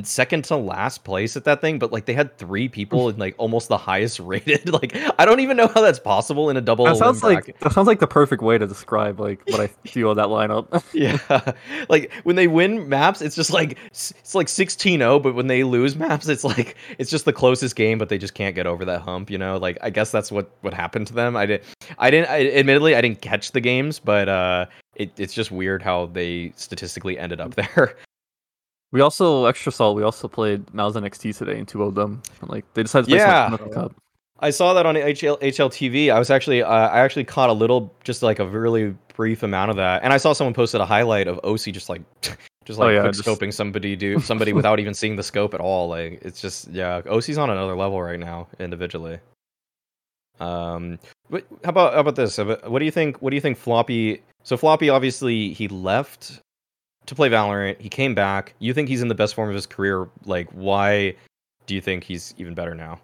second 0.03 0.45
to 0.45 0.55
last 0.55 1.03
place 1.03 1.35
at 1.35 1.43
that 1.43 1.61
thing, 1.61 1.79
but 1.79 1.91
like 1.91 2.05
they 2.05 2.13
had 2.13 2.37
three 2.37 2.69
people 2.69 3.09
in 3.09 3.17
like 3.17 3.35
almost 3.37 3.67
the 3.67 3.77
highest 3.77 4.19
rated. 4.19 4.71
Like 4.71 4.95
I 5.19 5.25
don't 5.25 5.39
even 5.39 5.57
know 5.57 5.67
how 5.67 5.81
that's 5.81 5.99
possible 5.99 6.49
in 6.49 6.57
a 6.57 6.61
double. 6.61 6.85
That 6.85 6.97
sounds 6.97 7.23
like 7.23 7.59
that 7.59 7.73
sounds 7.73 7.87
like 7.87 7.99
the 7.99 8.07
perfect 8.07 8.41
way 8.41 8.57
to 8.57 8.65
describe 8.65 9.19
like 9.19 9.41
what 9.47 9.59
I 9.59 9.67
feel 9.87 10.11
of 10.11 10.17
that 10.17 10.27
lineup. 10.27 10.83
Yeah, 10.93 11.53
like 11.89 12.13
when 12.23 12.35
they 12.35 12.47
win 12.47 12.87
maps, 12.87 13.21
it's 13.21 13.35
just 13.35 13.51
like 13.51 13.77
it's 13.87 14.35
like 14.35 14.47
16-0, 14.47 15.23
but 15.23 15.33
when 15.33 15.47
they 15.47 15.63
lose 15.63 15.95
maps, 15.95 16.27
it's 16.27 16.43
like 16.43 16.75
it's 16.99 17.09
just 17.09 17.25
the 17.25 17.33
closest 17.33 17.75
game, 17.75 17.97
but 17.97 18.09
they 18.09 18.17
just 18.17 18.35
can't 18.35 18.53
get 18.53 18.67
over 18.67 18.85
that 18.85 19.01
hump. 19.01 19.31
You 19.31 19.37
know, 19.37 19.57
like 19.57 19.77
I 19.81 19.89
guess 19.89 20.11
that's 20.11 20.31
what 20.31 20.51
what 20.61 20.73
happened 20.73 21.07
to 21.07 21.13
them. 21.13 21.35
I 21.35 21.45
did, 21.45 21.63
I 21.97 22.11
didn't. 22.11 22.29
I, 22.29 22.51
admittedly, 22.51 22.95
I 22.95 23.01
didn't 23.01 23.21
catch 23.21 23.51
the 23.51 23.59
games, 23.59 23.99
but 23.99 24.29
uh, 24.29 24.65
it, 24.95 25.11
it's 25.17 25.33
just 25.33 25.51
weird 25.51 25.81
how 25.81 26.05
they 26.07 26.53
statistically 26.55 27.17
ended 27.17 27.41
up 27.41 27.55
there. 27.55 27.95
We 28.93 29.01
also 29.01 29.45
extra 29.45 29.71
salt. 29.71 29.97
We 29.97 30.03
also 30.03 30.27
played 30.27 30.71
MOUZ 30.73 30.95
NXT 30.95 31.35
today 31.37 31.57
in 31.57 31.65
two 31.65 31.83
of 31.83 31.95
them. 31.95 32.21
And, 32.41 32.49
like 32.49 32.63
they 32.75 32.83
decided 32.83 33.05
to 33.07 33.09
play 33.09 33.17
Yeah. 33.17 33.49
some 33.49 33.57
Pinnacle 33.57 33.81
Cup. 33.81 33.95
I 34.39 34.49
saw 34.51 34.73
that 34.75 34.85
on 34.85 34.95
HL, 34.95 35.39
HLTV. 35.41 36.11
I 36.11 36.19
was 36.19 36.29
actually, 36.29 36.61
uh, 36.63 36.67
I 36.69 36.99
actually 36.99 37.23
caught 37.23 37.49
a 37.49 37.53
little, 37.53 37.93
just 38.03 38.21
like 38.23 38.39
a 38.39 38.45
really 38.47 38.95
brief 39.15 39.41
amount 39.43 39.71
of 39.71 39.77
that, 39.77 40.03
and 40.03 40.11
I 40.11 40.17
saw 40.17 40.33
someone 40.33 40.53
posted 40.53 40.81
a 40.81 40.85
highlight 40.85 41.27
of 41.27 41.39
oSee 41.43 41.71
just 41.71 41.87
like, 41.89 42.01
just 42.65 42.79
Oh, 42.79 42.83
like 42.83 42.93
yeah, 42.95 43.01
quick 43.01 43.13
just- 43.13 43.27
scoping 43.27 43.53
somebody, 43.53 43.95
do 43.95 44.19
somebody 44.19 44.53
without 44.53 44.79
even 44.79 44.93
seeing 44.93 45.15
the 45.15 45.23
scope 45.23 45.53
at 45.53 45.59
all. 45.61 45.87
Like 45.87 46.19
it's 46.23 46.39
just, 46.41 46.67
yeah, 46.69 47.01
oSee's 47.03 47.37
on 47.37 47.49
another 47.49 47.75
level 47.75 48.01
right 48.01 48.19
now 48.19 48.47
individually. 48.59 49.19
Um, 50.39 50.99
what, 51.29 51.45
how 51.63 51.69
about 51.69 51.93
how 51.93 51.99
about 52.01 52.15
this? 52.15 52.37
What 52.37 52.79
do 52.79 52.85
you 52.85 52.91
think? 52.91 53.21
What 53.21 53.29
do 53.29 53.35
you 53.35 53.41
think? 53.41 53.57
Floppy. 53.57 54.21
So 54.43 54.57
Floppy, 54.57 54.89
obviously, 54.89 55.53
he 55.53 55.67
left 55.67 56.41
to 57.05 57.15
play 57.15 57.29
Valorant. 57.29 57.79
He 57.79 57.89
came 57.89 58.15
back. 58.15 58.53
You 58.59 58.73
think 58.73 58.89
he's 58.89 59.01
in 59.01 59.07
the 59.07 59.15
best 59.15 59.35
form 59.35 59.49
of 59.49 59.55
his 59.55 59.65
career? 59.65 60.09
Like, 60.25 60.49
why 60.51 61.15
do 61.65 61.75
you 61.75 61.81
think 61.81 62.03
he's 62.03 62.33
even 62.37 62.53
better 62.53 62.75
now? 62.75 62.99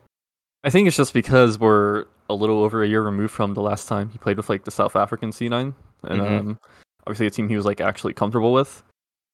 I 0.63 0.69
think 0.69 0.88
it's 0.88 0.97
just 0.97 1.13
because 1.13 1.57
we're 1.59 2.05
a 2.30 2.34
little 2.35 2.63
over 2.63 2.84
a 2.84 2.88
year 2.88 3.01
removed 3.01 3.34
from 3.34 3.53
the 3.53 3.61
last 3.61 3.88
time 3.88 4.09
he 4.09 4.17
played 4.17 4.38
with 4.38 4.49
like 4.49 4.63
the 4.65 4.71
South 4.71 4.95
African 4.95 5.31
C9, 5.31 5.73
and 6.03 6.21
Mhm. 6.21 6.39
um, 6.39 6.59
obviously 7.07 7.27
a 7.27 7.30
team 7.31 7.49
he 7.49 7.55
was 7.55 7.65
like 7.65 7.81
actually 7.81 8.13
comfortable 8.13 8.53
with. 8.53 8.84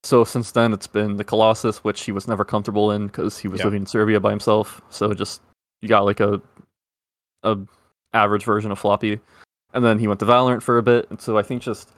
So 0.03 0.23
since 0.23 0.51
then, 0.51 0.71
it's 0.71 0.85
been 0.87 1.17
the 1.17 1.23
Colossus, 1.23 1.83
which 1.83 2.03
he 2.03 2.11
was 2.11 2.27
never 2.27 2.45
comfortable 2.45 2.91
in 2.91 3.07
because 3.07 3.39
he 3.39 3.47
was 3.47 3.59
Yeah. 3.59 3.65
living 3.65 3.81
in 3.81 3.85
Serbia 3.87 4.19
by 4.19 4.29
himself. 4.29 4.81
So 4.89 5.13
just 5.13 5.41
you 5.81 5.89
got 5.89 6.05
like 6.05 6.19
a 6.19 6.41
a 7.43 7.57
average 8.13 8.43
version 8.45 8.71
of 8.71 8.79
Floppy, 8.79 9.19
and 9.73 9.83
then 9.83 9.99
he 9.99 10.07
went 10.07 10.19
to 10.19 10.25
Valorant 10.25 10.61
for 10.61 10.77
a 10.77 10.83
bit. 10.83 11.07
And 11.09 11.19
so 11.19 11.37
I 11.37 11.43
think 11.43 11.61
just 11.63 11.89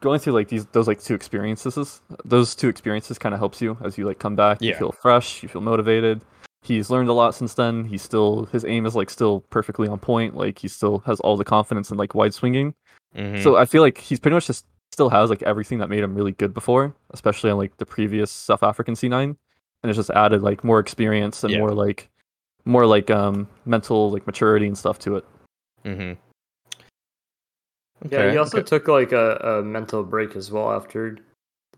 going 0.00 0.18
through 0.20 0.34
like 0.34 0.48
these 0.48 0.66
those 0.66 0.86
like 0.86 1.02
two 1.02 1.14
experiences, 1.14 2.00
those 2.24 2.54
two 2.54 2.68
experiences 2.68 3.18
kind 3.18 3.34
of 3.34 3.38
helps 3.38 3.60
you 3.60 3.76
as 3.84 3.96
you 3.98 4.06
like 4.06 4.18
come 4.18 4.36
back. 4.36 4.60
You 4.62 4.74
feel 4.74 4.92
fresh, 4.92 5.42
you 5.42 5.48
feel 5.48 5.62
motivated. 5.62 6.20
He's 6.62 6.90
learned 6.90 7.08
a 7.08 7.12
lot 7.12 7.34
since 7.34 7.54
then. 7.54 7.84
He's 7.84 8.02
still 8.02 8.46
his 8.46 8.64
aim 8.64 8.86
is 8.86 8.94
like 8.96 9.08
still 9.10 9.40
perfectly 9.50 9.88
on 9.88 9.98
point. 9.98 10.36
Like 10.36 10.58
he 10.58 10.68
still 10.68 10.98
has 11.06 11.20
all 11.20 11.36
the 11.36 11.44
confidence 11.44 11.90
and 11.90 11.98
like 11.98 12.14
wide 12.14 12.34
swinging. 12.34 12.74
Mhm. 13.16 13.42
So 13.42 13.56
I 13.56 13.64
feel 13.64 13.82
like 13.82 13.98
he's 13.98 14.18
pretty 14.20 14.34
much 14.34 14.46
just 14.46 14.66
still 14.92 15.08
has 15.10 15.30
like 15.30 15.42
everything 15.42 15.78
that 15.78 15.88
made 15.90 16.02
him 16.02 16.14
really 16.14 16.32
good 16.32 16.52
before, 16.54 16.94
especially 17.10 17.50
on 17.50 17.58
like 17.58 17.76
the 17.76 17.86
previous 17.86 18.30
South 18.30 18.62
African 18.62 18.94
C9, 18.94 19.22
and 19.22 19.36
it's 19.84 19.96
just 19.96 20.10
added 20.10 20.42
like 20.42 20.64
more 20.64 20.80
experience 20.80 21.44
and 21.44 21.52
Yeah. 21.52 21.58
more 21.60 21.72
like 21.72 22.08
more 22.64 22.84
like 22.86 23.10
um 23.10 23.46
mental 23.64 24.10
like 24.10 24.26
maturity 24.26 24.66
and 24.66 24.76
stuff 24.76 24.98
to 25.00 25.16
it. 25.16 25.24
Mm-hmm. 25.84 26.20
Yeah, 28.10 28.30
he 28.30 28.36
also 28.36 28.62
took 28.62 28.88
like 28.88 29.12
a, 29.12 29.36
a 29.36 29.62
mental 29.62 30.02
break 30.02 30.36
as 30.36 30.50
well 30.50 30.70
after 30.72 31.18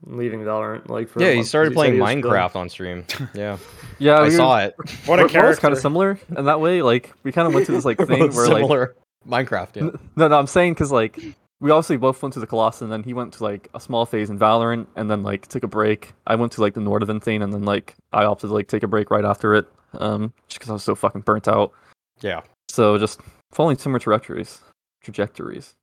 leaving 0.04 0.40
Valorant. 0.40 0.88
Like 0.88 1.08
for 1.08 1.22
yeah, 1.22 1.32
he 1.32 1.42
started 1.42 1.74
playing 1.74 1.94
he 1.94 2.00
was 2.00 2.10
feeling- 2.10 2.24
Minecraft 2.24 2.56
on 2.56 2.68
stream. 2.68 3.04
Yeah, 3.34 3.58
Yeah, 3.98 4.20
I 4.20 4.28
saw 4.30 4.58
it. 4.58 4.74
What 5.06 5.20
a 5.20 5.28
character! 5.28 5.60
kind 5.60 5.72
of 5.74 5.80
similar 5.80 6.18
in 6.36 6.44
that 6.44 6.60
way. 6.60 6.82
Like 6.82 7.12
we 7.22 7.32
kind 7.32 7.46
of 7.46 7.54
went 7.54 7.66
to 7.66 7.72
this 7.72 7.84
like 7.84 7.98
We're 8.00 8.06
thing 8.06 8.18
both 8.26 8.34
where 8.34 8.46
like 8.46 8.56
similar. 8.56 8.96
Minecraft. 9.28 9.76
Yeah. 9.76 9.90
no, 10.16 10.28
no, 10.28 10.38
I'm 10.38 10.46
saying 10.46 10.74
because 10.74 10.92
like 10.92 11.18
we 11.60 11.70
obviously 11.70 11.96
both 11.96 12.22
went 12.22 12.32
to 12.34 12.40
the 12.40 12.46
Colossus, 12.46 12.82
and 12.82 12.92
then 12.92 13.02
he 13.02 13.12
went 13.12 13.32
to 13.34 13.42
like 13.42 13.68
a 13.74 13.80
small 13.80 14.06
phase 14.06 14.30
in 14.30 14.38
Valorant, 14.38 14.86
and 14.96 15.10
then 15.10 15.22
like 15.22 15.48
took 15.48 15.64
a 15.64 15.68
break. 15.68 16.12
I 16.26 16.36
went 16.36 16.52
to 16.52 16.60
like 16.60 16.74
the 16.74 16.80
Nordavind 16.80 17.22
thing, 17.22 17.42
and 17.42 17.52
then 17.52 17.62
like 17.64 17.94
I 18.12 18.24
opted 18.24 18.50
to 18.50 18.54
like 18.54 18.68
take 18.68 18.82
a 18.84 18.88
break 18.88 19.10
right 19.10 19.24
after 19.24 19.54
it, 19.54 19.66
um, 19.94 20.32
just 20.48 20.60
because 20.60 20.70
I 20.70 20.72
was 20.74 20.84
so 20.84 20.94
fucking 20.94 21.22
burnt 21.22 21.48
out. 21.48 21.72
Yeah. 22.20 22.42
So 22.68 22.96
just 22.98 23.20
following 23.50 23.76
similar 23.76 23.98
trajectories, 23.98 24.60
trajectories. 25.02 25.74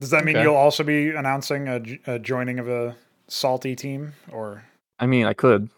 Does 0.00 0.10
that 0.10 0.24
mean 0.24 0.36
Okay. 0.36 0.44
you'll 0.44 0.54
also 0.56 0.84
be 0.84 1.10
announcing 1.10 1.68
a 2.06 2.18
joining 2.18 2.58
of 2.58 2.68
a 2.68 2.96
salty 3.28 3.74
team, 3.74 4.12
or 4.30 4.62
I 4.98 5.06
mean, 5.06 5.26
I 5.26 5.32
could. 5.34 5.70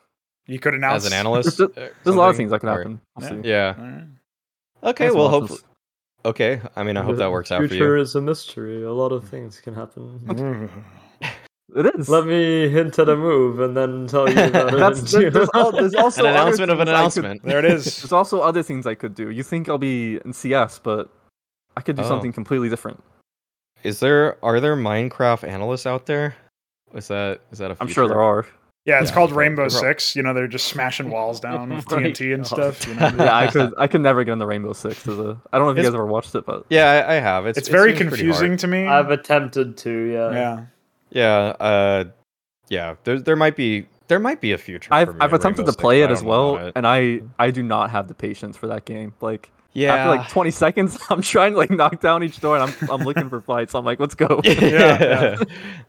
you 0.47 0.59
could 0.59 0.74
announce 0.74 1.05
As 1.06 1.12
an 1.12 1.18
analyst, 1.18 1.59
There's- 1.59 1.72
uh, 1.76 1.88
There's 2.05 2.16
a 2.16 2.18
lot 2.18 2.28
of 2.30 2.36
things 2.36 2.51
that 2.51 2.60
can 2.60 2.68
Or- 2.68 2.76
happen. 2.78 3.01
We'll 3.16 3.32
Yeah. 3.34 3.42
Yeah. 3.44 3.74
All 3.78 3.84
right. 3.84 4.05
Okay. 4.82 5.05
Thanks, 5.05 5.14
Well, 5.14 5.30
Waffles. 5.30 5.51
hope. 5.51 5.60
Okay. 6.26 6.60
I 6.76 6.82
mean, 6.82 6.97
I 6.98 7.02
hope 7.02 7.16
The 7.16 7.24
that 7.24 7.30
works 7.30 7.51
out 7.51 7.59
for 7.59 7.62
you. 7.64 7.68
Future 7.70 7.97
you. 7.97 8.02
is 8.02 8.14
a 8.14 8.20
mystery. 8.20 8.82
A 8.82 8.92
lot 8.92 9.12
of 9.12 9.26
things 9.28 9.60
can 9.60 9.74
happen. 9.74 10.70
It 11.72 11.86
is. 11.94 12.09
Let 12.09 12.26
me 12.26 12.68
hint 12.68 12.98
at 12.98 13.09
a 13.09 13.14
move 13.16 13.60
and 13.60 13.76
then 13.76 14.09
tell 14.09 14.28
you 14.28 14.36
about. 14.42 14.72
That's, 14.76 15.14
in 15.14 15.32
there's, 15.32 15.48
al- 15.55 15.70
there's 15.70 15.94
also 16.05 16.24
An 16.24 16.30
announcement 16.32 16.72
of 16.72 16.80
an 16.80 16.88
things 16.88 16.97
I 16.98 17.02
could- 17.14 17.24
announcement. 17.24 17.42
There 17.44 17.59
it 17.60 17.64
is. 17.64 17.84
There's 18.02 18.10
also 18.12 18.40
other 18.40 18.64
things 18.64 18.88
I 18.88 18.97
could 18.97 19.14
do. 19.14 19.30
You 19.30 19.44
think 19.44 19.68
I'll 19.68 19.78
be 19.78 20.18
in 20.24 20.32
CS, 20.32 20.80
but 20.80 21.10
I 21.76 21.80
could 21.80 21.94
do 21.94 22.02
Oh. 22.02 22.09
something 22.09 22.32
completely 22.32 22.68
different. 22.68 23.01
Is 23.85 24.01
there 24.01 24.36
are 24.44 24.61
there 24.61 24.77
Minecraft 24.77 25.47
analysts 25.48 25.86
out 25.86 26.07
there? 26.07 26.35
Is 26.94 27.09
that 27.09 27.40
is 27.52 27.59
that 27.59 27.70
a? 27.70 27.77
I'm 27.81 27.89
sure 27.89 28.09
there 28.09 28.20
are. 28.23 28.47
Yeah, 28.86 29.01
it's 29.01 29.11
Yeah, 29.11 29.15
called 29.15 29.32
Rainbow 29.32 29.69
prob- 29.69 29.73
Six. 29.73 30.16
You 30.16 30.23
know, 30.23 30.32
they're 30.32 30.48
just 30.48 30.69
smashing 30.69 31.11
walls 31.11 31.39
down 31.39 31.69
with 31.77 31.90
Right. 31.93 32.07
TNT 32.15 32.35
and 32.35 32.47
stuff. 32.47 32.86
You 32.86 32.94
know? 32.94 33.12
yeah, 33.19 33.36
I 33.36 33.47
could 33.48 33.74
I 33.78 33.86
could 33.86 34.01
never 34.01 34.24
get 34.24 34.32
in 34.32 34.39
the 34.39 34.47
Rainbow 34.47 34.73
Six. 34.73 35.07
As 35.07 35.19
a, 35.19 35.40
I 35.52 35.59
don't 35.59 35.66
know 35.66 35.70
if 35.73 35.77
you 35.77 35.82
guys 35.85 35.94
ever 35.94 36.07
watched 36.07 36.35
it, 36.35 36.47
but 36.47 36.65
Yeah, 36.70 37.05
I, 37.07 37.16
I 37.16 37.20
have. 37.20 37.47
It's 37.47 37.59
It's 37.59 37.69
very 37.69 37.93
it 37.93 37.98
seems 37.98 38.09
pretty 38.11 38.23
confusing 38.24 38.57
to 38.57 38.66
me. 38.66 38.86
I've 38.86 39.11
attempted 39.11 39.77
to, 39.78 39.90
yeah. 39.90 40.31
yeah. 40.32 40.65
Yeah, 41.11 41.36
uh, 41.61 42.05
yeah. 42.69 42.94
There 43.05 43.19
there 43.20 43.36
might 43.36 43.55
be 43.57 43.86
there 44.09 44.19
might 44.19 44.40
be 44.40 44.52
a 44.52 44.59
future. 44.59 44.93
I've 44.93 45.09
for 45.09 45.15
me 45.15 45.20
I've 45.20 45.32
attempted 45.32 45.62
Rainbow 45.62 45.73
to 45.73 45.78
play 45.78 46.01
Six, 46.02 46.11
it 46.11 46.12
as 46.12 46.23
well, 46.24 46.57
it. 46.57 46.73
and 46.74 46.86
I 46.86 47.20
I 47.39 47.51
do 47.51 47.62
not 47.62 47.90
have 47.90 48.09
the 48.09 48.15
patience 48.15 48.57
for 48.57 48.66
that 48.69 48.85
game. 48.85 49.12
Like 49.20 49.51
yeah, 49.72 49.94
after 49.94 50.16
like 50.16 50.28
20 50.28 50.51
seconds, 50.51 50.98
I'm 51.10 51.22
trying 51.22 51.52
to 51.52 51.59
like 51.59 51.70
knock 51.70 52.01
down 52.01 52.22
each 52.24 52.40
door, 52.40 52.56
and 52.59 52.64
I'm 52.80 52.90
I'm 52.90 53.02
looking 53.02 53.28
for 53.28 53.40
fights. 53.40 53.74
I'm 53.74 53.84
like, 53.84 54.01
let's 54.01 54.14
go. 54.14 54.40
yeah, 54.44 54.52
yeah. 55.01 55.44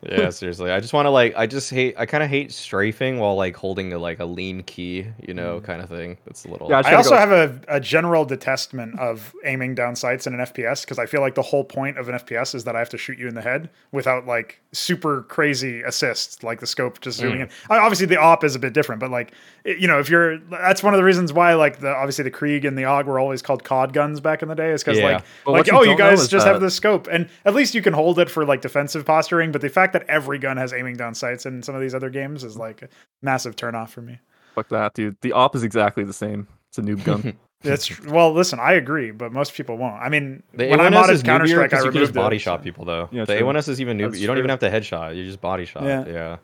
yeah. 0.07 0.29
Seriously, 0.29 0.71
I 0.71 0.79
just 0.79 0.93
want 0.93 1.05
to 1.07 1.09
like, 1.09 1.33
I 1.35 1.47
just 1.47 1.69
hate, 1.69 1.95
I 1.97 2.05
kind 2.05 2.23
of 2.23 2.29
hate 2.29 2.51
strafing 2.51 3.19
while 3.19 3.35
like 3.35 3.55
holding 3.55 3.91
a, 3.93 3.97
like 3.97 4.19
a 4.19 4.25
lean 4.25 4.63
key, 4.63 5.07
you 5.27 5.33
know, 5.33 5.59
Mm. 5.59 5.63
kind 5.63 5.81
of 5.81 5.89
thing. 5.89 6.17
That's 6.25 6.45
a 6.45 6.49
little. 6.49 6.69
Yeah, 6.69 6.81
I 6.85 6.91
I 6.91 6.93
also 6.95 7.11
go- 7.11 7.17
have 7.17 7.31
a, 7.31 7.59
a 7.67 7.79
general 7.79 8.23
detestment 8.25 8.99
of 8.99 9.33
aiming 9.45 9.75
down 9.75 9.95
sights 9.95 10.27
in 10.27 10.33
an 10.33 10.39
FPS 10.41 10.81
because 10.81 10.99
I 10.99 11.05
feel 11.05 11.21
like 11.21 11.35
the 11.35 11.41
whole 11.41 11.63
point 11.63 11.97
of 11.97 12.07
an 12.09 12.15
FPS 12.15 12.53
is 12.55 12.63
that 12.65 12.75
I 12.75 12.79
have 12.79 12.89
to 12.89 12.97
shoot 12.97 13.17
you 13.17 13.27
in 13.27 13.35
the 13.35 13.41
head 13.41 13.69
without 13.91 14.25
like 14.27 14.59
super 14.73 15.23
crazy 15.23 15.81
assists, 15.81 16.43
like 16.43 16.59
the 16.59 16.67
scope 16.67 17.01
just 17.01 17.17
zooming 17.19 17.39
Mm. 17.39 17.43
in. 17.43 17.49
I- 17.69 17.79
Obviously, 17.79 18.05
the 18.05 18.17
op 18.17 18.43
is 18.43 18.55
a 18.55 18.59
bit 18.59 18.73
different, 18.73 18.99
but 18.99 19.09
like 19.11 19.33
it- 19.63 19.79
you 19.79 19.87
know, 19.87 19.99
if 19.99 20.09
you're 20.09 20.37
that's 20.37 20.83
one 20.83 20.93
of 20.93 20.97
the 20.99 21.03
reasons 21.03 21.33
why 21.33 21.53
like 21.55 21.79
the 21.79 21.89
obviously 21.93 22.23
the 22.23 22.31
Krieg 22.31 22.63
and 22.65 22.77
the 22.77 22.83
AUG 22.83 23.05
were 23.05 23.19
always 23.19 23.41
called 23.41 23.63
COD 23.71 23.93
guns 23.93 24.19
back 24.19 24.41
in 24.41 24.49
the 24.49 24.55
day 24.55 24.71
is 24.71 24.83
because 24.83 24.99
Yeah. 24.99 25.05
like 25.13 25.23
But 25.45 25.51
like 25.51 25.59
what 25.59 25.67
you 25.67 25.77
oh 25.77 25.83
you 25.83 25.97
guys 25.97 26.21
is 26.21 26.27
just 26.27 26.45
have 26.45 26.59
the 26.61 26.69
scope 26.69 27.07
and 27.09 27.29
at 27.45 27.53
least 27.53 27.73
you 27.73 27.81
can 27.81 27.93
hold 27.93 28.19
it 28.19 28.29
for 28.29 28.45
like 28.45 28.61
defensive 28.61 29.05
posturing. 29.05 29.51
But 29.51 29.61
the 29.61 29.69
fact 29.69 29.93
that 29.93 30.03
every 30.09 30.37
gun 30.39 30.57
has 30.57 30.73
aiming 30.73 30.97
down 30.97 31.15
sights 31.15 31.45
in 31.45 31.63
some 31.63 31.73
of 31.75 31.81
these 31.81 31.95
other 31.95 32.09
games 32.09 32.43
is 32.43 32.57
like 32.57 32.81
a 32.81 32.89
massive 33.21 33.55
turnoff 33.55 33.89
for 33.89 34.01
me. 34.01 34.19
Fuck 34.55 34.67
that, 34.69 34.93
dude. 34.93 35.15
The 35.21 35.31
op 35.31 35.55
is 35.55 35.63
exactly 35.63 36.03
the 36.03 36.13
same. 36.13 36.47
It's 36.69 36.77
a 36.77 36.81
noob 36.81 37.03
gun. 37.05 37.37
That's 37.63 38.01
well. 38.05 38.33
Listen, 38.33 38.59
I 38.59 38.73
agree, 38.73 39.11
but 39.11 39.31
most 39.31 39.53
people 39.53 39.77
won't. 39.77 40.01
I 40.01 40.09
mean, 40.09 40.41
The 40.53 40.67
when 40.67 40.79
I 40.79 40.89
A1S 40.89 40.93
modded 40.93 41.09
is 41.11 41.23
Counter 41.23 41.47
Strike, 41.47 41.65
I 41.73 41.77
because 41.77 41.85
you 41.85 41.91
can 41.91 41.99
removed 41.99 42.13
just 42.13 42.15
body 42.15 42.35
it, 42.37 42.39
shot 42.39 42.59
so- 42.59 42.63
people 42.63 42.85
though. 42.85 43.07
Yeah, 43.11 43.25
the 43.25 43.37
true. 43.37 43.45
A1S 43.47 43.69
is 43.69 43.79
even 43.79 43.97
new. 43.97 44.11
You 44.11 44.25
don't 44.27 44.37
even 44.39 44.49
have 44.49 44.59
to 44.59 44.69
headshot. 44.71 45.15
You 45.15 45.23
just 45.25 45.39
body 45.41 45.65
shot. 45.65 45.83
Yeah. 45.83 46.37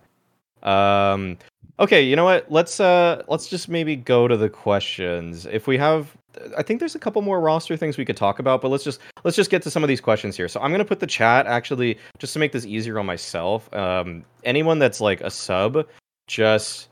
Yeah. 0.64 1.12
Um. 1.14 1.38
Okay. 1.80 2.04
You 2.04 2.16
know 2.16 2.26
what? 2.26 2.52
Let's 2.52 2.80
uh. 2.80 3.24
Let's 3.28 3.48
just 3.48 3.70
maybe 3.70 3.96
go 3.96 4.28
to 4.28 4.38
the 4.38 4.50
questions. 4.50 5.46
If 5.46 5.68
we 5.68 5.78
have, 5.78 6.16
I 6.58 6.64
think 6.64 6.80
there's 6.80 6.96
a 6.96 7.00
couple 7.00 7.22
more 7.22 7.40
roster 7.40 7.78
things 7.78 7.98
we 7.98 8.06
could 8.06 8.18
talk 8.18 8.40
about, 8.40 8.62
but 8.62 8.70
let's 8.70 8.84
just 8.84 9.00
let's 9.24 9.38
just 9.38 9.50
get 9.50 9.62
to 9.64 9.72
some 9.72 9.84
of 9.84 9.88
these 9.88 10.02
questions 10.02 10.36
here. 10.36 10.48
So 10.48 10.60
I'm 10.60 10.72
gonna 10.72 10.86
put 10.86 11.00
the 11.00 11.08
chat 11.08 11.48
actually 11.48 11.98
just 12.20 12.34
to 12.34 12.40
make 12.40 12.52
this 12.52 12.66
easier 12.66 13.00
on 13.00 13.06
myself. 13.06 13.74
Um. 13.74 14.26
Anyone 14.44 14.80
that's 14.80 15.02
like 15.02 15.20
a 15.22 15.30
sub, 15.30 15.86
just 16.28 16.90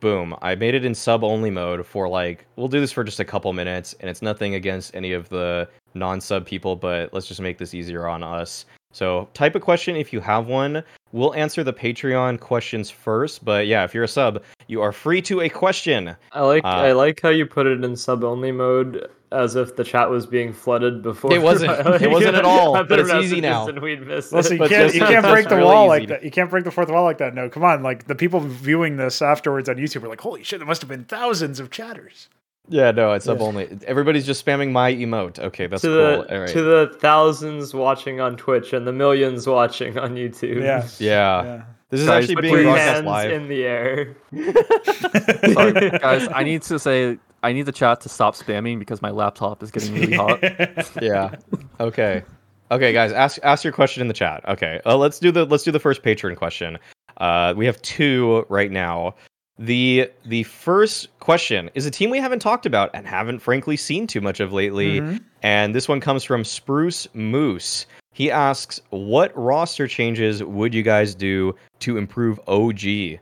boom 0.00 0.36
i 0.42 0.54
made 0.54 0.74
it 0.74 0.84
in 0.84 0.94
sub 0.94 1.24
only 1.24 1.50
mode 1.50 1.86
for 1.86 2.08
like 2.08 2.46
we'll 2.56 2.68
do 2.68 2.80
this 2.80 2.92
for 2.92 3.04
just 3.04 3.20
a 3.20 3.24
couple 3.24 3.52
minutes 3.52 3.94
and 4.00 4.10
it's 4.10 4.20
nothing 4.20 4.54
against 4.56 4.94
any 4.94 5.12
of 5.12 5.28
the 5.28 5.66
non-sub 5.94 6.44
people 6.44 6.74
but 6.76 7.12
let's 7.14 7.26
just 7.26 7.40
make 7.40 7.56
this 7.56 7.72
easier 7.72 8.06
on 8.06 8.22
us 8.22 8.66
so 8.94 9.28
type 9.34 9.54
a 9.54 9.60
question 9.60 9.96
if 9.96 10.12
you 10.12 10.20
have 10.20 10.46
one 10.46 10.82
we'll 11.12 11.34
answer 11.34 11.62
the 11.62 11.72
patreon 11.72 12.38
questions 12.40 12.88
first 12.90 13.44
but 13.44 13.66
yeah 13.66 13.84
if 13.84 13.92
you're 13.92 14.04
a 14.04 14.08
sub 14.08 14.42
you 14.68 14.80
are 14.80 14.92
free 14.92 15.20
to 15.20 15.40
a 15.42 15.48
question 15.48 16.16
I 16.32 16.40
like 16.40 16.64
Uh, 16.64 16.68
I 16.68 16.92
like 16.92 17.20
how 17.20 17.28
you 17.28 17.44
put 17.44 17.66
it 17.66 17.84
in 17.84 17.94
sub 17.96 18.24
only 18.24 18.52
mode 18.52 19.10
as 19.32 19.56
if 19.56 19.74
the 19.74 19.82
chat 19.82 20.08
was 20.08 20.26
being 20.26 20.52
flooded 20.52 21.02
before. 21.02 21.34
It 21.34 21.42
wasn't. 21.42 21.72
It 22.02 22.08
wasn't 22.08 22.36
at 22.36 22.44
all, 22.44 22.84
but 22.88 23.00
it's 23.00 23.12
easy 23.14 23.40
now. 23.40 23.66
And 23.66 23.80
we'd 23.82 24.06
miss 24.06 24.30
Well, 24.30 24.44
so 24.44 24.52
you 24.52 24.60
can't 24.60 24.70
just- 24.70 24.94
you 24.94 25.00
can't 25.00 25.26
break 25.26 25.48
the 25.48 25.56
really 25.56 25.66
wall 25.66 25.88
like 25.88 26.02
to- 26.02 26.08
that. 26.10 26.22
You 26.24 26.30
can't 26.30 26.48
break 26.48 26.62
the 26.62 26.70
fourth 26.70 26.88
wall 26.88 27.02
like 27.02 27.18
that. 27.18 27.34
No, 27.34 27.48
come 27.50 27.64
on. 27.64 27.82
Like 27.82 28.06
the 28.06 28.14
people 28.14 28.38
viewing 28.38 28.96
this 28.96 29.20
afterwards 29.20 29.68
on 29.68 29.74
YouTube 29.74 30.04
are 30.04 30.08
like, 30.08 30.20
"Holy 30.20 30.44
shit! 30.44 30.60
There 30.60 30.66
must 30.68 30.82
have 30.82 30.88
been 30.88 31.02
thousands 31.04 31.58
of 31.58 31.72
chatters." 31.72 32.28
Yeah 32.68 32.90
no 32.90 33.12
it's 33.12 33.26
sub 33.26 33.38
Yeah. 33.38 33.44
only 33.44 33.78
everybody's 33.86 34.24
just 34.24 34.44
spamming 34.44 34.72
my 34.72 34.92
emote 34.92 35.38
okay 35.38 35.66
that's 35.66 35.82
to 35.82 35.88
cool 35.88 35.96
the 35.96 36.34
all 36.34 36.40
right 36.40 36.48
to 36.48 36.62
the 36.62 36.96
thousands 36.98 37.74
watching 37.74 38.20
on 38.20 38.36
Twitch 38.36 38.72
and 38.72 38.86
the 38.86 38.92
millions 38.92 39.46
watching 39.46 39.98
on 39.98 40.14
YouTube. 40.14 40.62
Yeah, 40.62 40.86
yeah. 40.98 41.42
yeah. 41.44 41.62
this 41.90 42.00
is 42.00 42.06
Guys, 42.06 42.24
actually 42.24 42.42
being 42.42 42.54
your 42.54 42.62
broadcast 42.64 43.04
live 43.04 43.30
in 43.32 43.48
the 43.48 43.64
air. 43.64 44.16
Sorry, 45.52 45.90
guys. 45.98 46.28
I 46.34 46.42
need 46.42 46.62
to 46.62 46.78
say 46.78 47.18
I 47.42 47.52
need 47.52 47.66
the 47.66 47.72
chat 47.72 48.00
to 48.00 48.08
stop 48.08 48.34
spamming 48.34 48.78
because 48.78 49.02
my 49.02 49.10
laptop 49.10 49.62
is 49.62 49.70
getting 49.70 49.94
really 49.94 50.16
hot. 50.16 50.40
yeah. 51.02 51.34
Okay. 51.78 52.22
Okay, 52.70 52.92
guys, 52.94 53.12
ask 53.12 53.38
ask 53.42 53.62
your 53.62 53.72
question 53.72 54.00
in 54.00 54.08
the 54.08 54.14
chat. 54.14 54.42
Okay. 54.48 54.80
Uh, 54.86 54.96
let's 54.96 55.18
do 55.18 55.30
the 55.30 55.44
let's 55.44 55.62
do 55.62 55.70
the 55.70 55.78
first 55.78 56.02
patron 56.02 56.34
question. 56.34 56.78
Uh, 57.18 57.52
we 57.54 57.66
have 57.66 57.80
two 57.82 58.46
right 58.48 58.70
now. 58.70 59.14
The 59.58 60.10
the 60.24 60.42
first 60.42 61.16
question 61.20 61.70
is 61.74 61.86
a 61.86 61.90
team 61.90 62.10
we 62.10 62.18
haven't 62.18 62.40
talked 62.40 62.66
about 62.66 62.90
and 62.92 63.06
haven't 63.06 63.38
frankly 63.38 63.76
seen 63.76 64.06
too 64.06 64.20
much 64.20 64.40
of 64.40 64.52
lately, 64.52 65.00
Mhm. 65.00 65.20
and 65.42 65.74
this 65.74 65.88
one 65.88 66.00
comes 66.00 66.24
from 66.24 66.42
Spruce 66.44 67.06
Moose. 67.14 67.86
He 68.12 68.30
asks, 68.30 68.80
"What 68.90 69.36
roster 69.36 69.86
changes 69.86 70.42
would 70.42 70.74
you 70.74 70.82
guys 70.82 71.14
do 71.14 71.54
to 71.80 71.98
improve 71.98 72.40
OG?" 72.48 73.20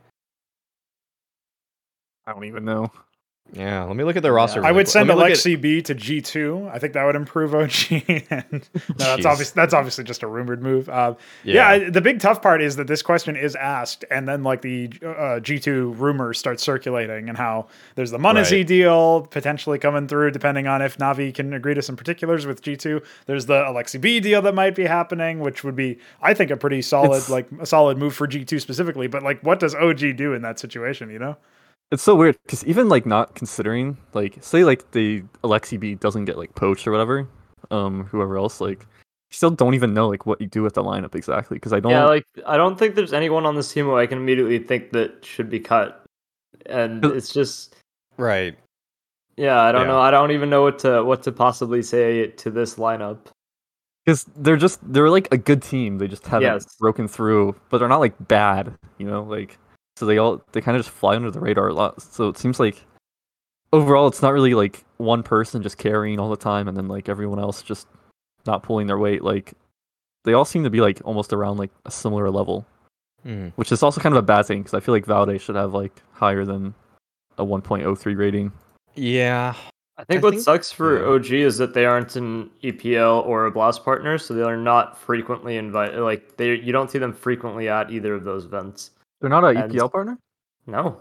I 2.27 2.33
don't 2.33 2.45
even 2.45 2.65
know. 2.65 2.91
Yeah, 3.55 3.85
let 3.85 3.97
me 3.97 4.05
look 4.05 4.17
at 4.17 4.23
the 4.23 4.33
roster. 4.33 4.61
I 4.61 4.69
really 4.69 4.77
would 4.79 4.89
send 4.89 5.09
look 5.09 5.19
at- 5.19 5.33
Aleksib 5.33 5.85
to 5.85 5.95
G 5.95 6.23
two. 6.23 6.71
I 6.73 6.79
think 6.79 6.95
that 6.95 7.05
would 7.05 7.17
improve 7.17 7.55
OG. 7.55 8.03
and 8.31 8.51
no, 8.51 8.61
that's 8.97 9.21
Jeez. 9.21 9.27
obvious. 9.27 9.51
That's 9.51 9.75
obviously 9.75 10.05
just 10.05 10.23
a 10.23 10.27
rumored 10.27 10.63
move. 10.63 10.89
Uh, 10.89 11.15
yeah. 11.45 11.69
I- 11.69 11.91
the 11.91 12.01
big 12.01 12.19
tough 12.21 12.41
part 12.41 12.63
is 12.63 12.77
that 12.77 12.87
this 12.87 13.03
question 13.03 13.37
is 13.37 13.55
asked, 13.55 14.07
and 14.11 14.27
then 14.27 14.43
like 14.43 14.63
the 14.63 14.91
uh, 15.05 15.39
G 15.41 15.59
two 15.59 15.93
rumors 15.93 16.39
start 16.39 16.61
circulating, 16.61 17.29
and 17.29 17.37
how 17.37 17.67
there's 17.95 18.11
the 18.11 18.19
m0NESY 18.19 18.53
Right. 18.59 18.67
deal 18.67 19.21
potentially 19.31 19.79
coming 19.79 20.09
through, 20.09 20.31
depending 20.31 20.67
on 20.67 20.81
if 20.81 20.97
Navi 20.97 21.35
can 21.35 21.53
agree 21.53 21.75
to 21.75 21.83
some 21.83 21.97
particulars 21.97 22.47
with 22.47 22.63
G 22.63 22.75
two. 22.77 23.03
There's 23.27 23.45
the 23.45 23.63
Aleksib 23.65 24.23
deal 24.23 24.41
that 24.41 24.55
might 24.55 24.75
be 24.75 24.85
happening, 24.85 25.41
which 25.41 25.63
would 25.63 25.77
be, 25.77 25.99
I 26.23 26.33
think, 26.33 26.51
a 26.51 26.57
pretty 26.57 26.81
solid 26.81 27.17
It's- 27.17 27.29
like 27.29 27.49
a 27.61 27.67
solid 27.67 27.99
move 27.99 28.15
for 28.15 28.27
G 28.27 28.47
two 28.47 28.59
specifically. 28.61 29.09
But 29.09 29.23
like, 29.23 29.43
what 29.43 29.61
does 29.61 29.75
OG 29.75 30.17
do 30.17 30.33
in 30.33 30.41
that 30.41 30.59
situation? 30.59 31.11
You 31.11 31.19
know? 31.19 31.37
It's 31.93 32.03
so 32.03 32.15
weird 32.15 32.39
because 32.47 32.65
even 32.65 32.89
like 32.89 33.05
not 33.07 33.35
considering 33.35 33.99
like 34.15 34.39
say 34.41 34.65
like 34.65 34.91
the 34.93 35.23
Aleksib 35.45 36.01
doesn't 36.01 36.25
get 36.25 36.39
like 36.39 36.55
poached 36.55 36.87
or 36.87 36.91
whatever, 36.91 37.29
um 37.71 38.05
whoever 38.07 38.39
else 38.39 38.61
like 38.63 38.81
you 38.81 39.37
still 39.37 39.51
don't 39.51 39.75
even 39.75 39.93
know 39.95 40.09
like 40.09 40.25
what 40.27 40.41
you 40.41 40.47
do 40.47 40.63
with 40.63 40.73
the 40.75 40.83
lineup 40.83 41.15
exactly 41.15 41.57
because 41.57 41.73
I 41.75 41.81
don't 41.81 41.93
Yeah, 41.93 42.07
like 42.07 42.25
I 42.47 42.57
don't 42.57 42.79
think 42.79 42.95
there's 42.95 43.13
anyone 43.13 43.45
on 43.47 43.55
this 43.57 43.71
team 43.73 43.85
who 43.85 43.97
I 43.97 44.07
can 44.07 44.19
immediately 44.19 44.59
think 44.59 44.93
that 44.93 45.23
should 45.25 45.51
be 45.51 45.61
cut. 45.61 46.03
And 46.67 47.05
it's 47.05 47.33
just 47.33 47.77
right. 48.17 48.57
yeah, 49.37 49.61
I 49.61 49.71
don't 49.73 49.83
Yeah. 49.83 49.89
know. 49.89 50.01
I 50.01 50.11
don't 50.11 50.31
even 50.31 50.49
know 50.49 50.63
what 50.63 50.79
to 50.81 51.05
what 51.05 51.23
to 51.25 51.33
possibly 51.33 51.83
say 51.83 52.29
to 52.29 52.51
this 52.51 52.77
lineup. 52.77 53.19
because 54.07 54.25
they're 54.37 54.57
just 54.57 54.81
they're 54.93 55.11
like 55.11 55.29
a 55.31 55.37
good 55.39 55.63
team 55.63 55.99
they 55.99 56.09
just 56.09 56.27
haven't 56.27 56.43
Yes. 56.55 56.77
broken 56.81 57.07
through 57.07 57.55
but 57.69 57.79
they're 57.79 57.89
not 57.97 58.01
like 58.01 58.15
bad 58.27 58.75
you 58.99 59.07
know 59.07 59.23
like 59.23 59.59
so 59.97 60.07
they 60.07 60.19
all 60.19 60.43
they 60.53 60.61
kind 60.61 60.77
of 60.77 60.83
just 60.85 60.95
fly 60.95 61.15
under 61.17 61.31
the 61.31 61.41
radar 61.41 61.69
a 61.69 61.75
lot 61.75 62.01
so 62.01 62.29
it 62.29 62.39
seems 62.39 62.59
like 62.61 62.83
overall 63.73 64.07
it's 64.09 64.23
not 64.23 64.33
really 64.33 64.55
like 64.55 64.85
one 64.99 65.23
person 65.23 65.63
just 65.63 65.79
carrying 65.79 66.19
all 66.19 66.31
the 66.31 66.37
time 66.37 66.69
and 66.69 66.77
then 66.77 66.89
like 66.89 67.09
everyone 67.09 67.39
else 67.39 67.63
just 67.63 67.87
not 68.47 68.63
pulling 68.63 68.87
their 68.87 68.99
weight 68.99 69.23
like 69.23 69.53
they 70.25 70.33
all 70.35 70.45
seem 70.45 70.63
to 70.65 70.71
be 70.71 70.81
like 70.81 71.01
almost 71.05 71.33
around 71.33 71.57
like 71.59 71.71
a 71.87 71.91
similar 71.91 72.31
level 72.31 72.67
Hmm. 73.25 73.49
which 73.55 73.71
is 73.71 73.85
also 73.85 74.01
kind 74.01 74.13
of 74.13 74.19
a 74.19 74.27
bad 74.27 74.47
thing 74.47 74.63
because 74.63 74.75
I 74.75 74.81
feel 74.81 74.93
like 74.93 75.07
Valde 75.07 75.41
should 75.41 75.55
have 75.55 75.73
like 75.75 76.03
higher 76.13 76.45
than 76.45 76.75
a 77.39 77.45
1.03 77.45 78.17
rating. 78.19 78.51
Yeah. 78.97 79.55
I 79.97 80.03
think 80.03 80.19
I 80.19 80.23
what 80.25 80.31
think- 80.33 80.43
sucks 80.43 80.73
for 80.73 80.99
yeah. 80.99 81.07
OG 81.15 81.31
is 81.31 81.57
that 81.59 81.73
they 81.73 81.85
aren't 81.87 82.17
an 82.17 82.51
EPL 82.65 83.25
or 83.25 83.47
a 83.47 83.51
Blast 83.53 83.85
partner, 83.85 84.19
so 84.19 84.35
they 84.35 84.43
are 84.43 84.57
not 84.57 84.99
frequently 84.99 85.57
invited. 85.57 86.01
Like 86.01 86.37
they, 86.37 86.57
you 86.57 86.73
don't 86.73 86.91
see 86.91 86.99
them 86.99 87.13
frequently 87.13 87.69
at 87.69 87.93
either 87.93 88.13
of 88.13 88.25
those 88.25 88.45
events. 88.45 88.91
They're 89.23 89.31
not 89.31 89.45
an 89.45 89.57
And- 89.57 89.73
EPL 89.73 89.91
partner. 89.91 90.19
No, 90.67 90.99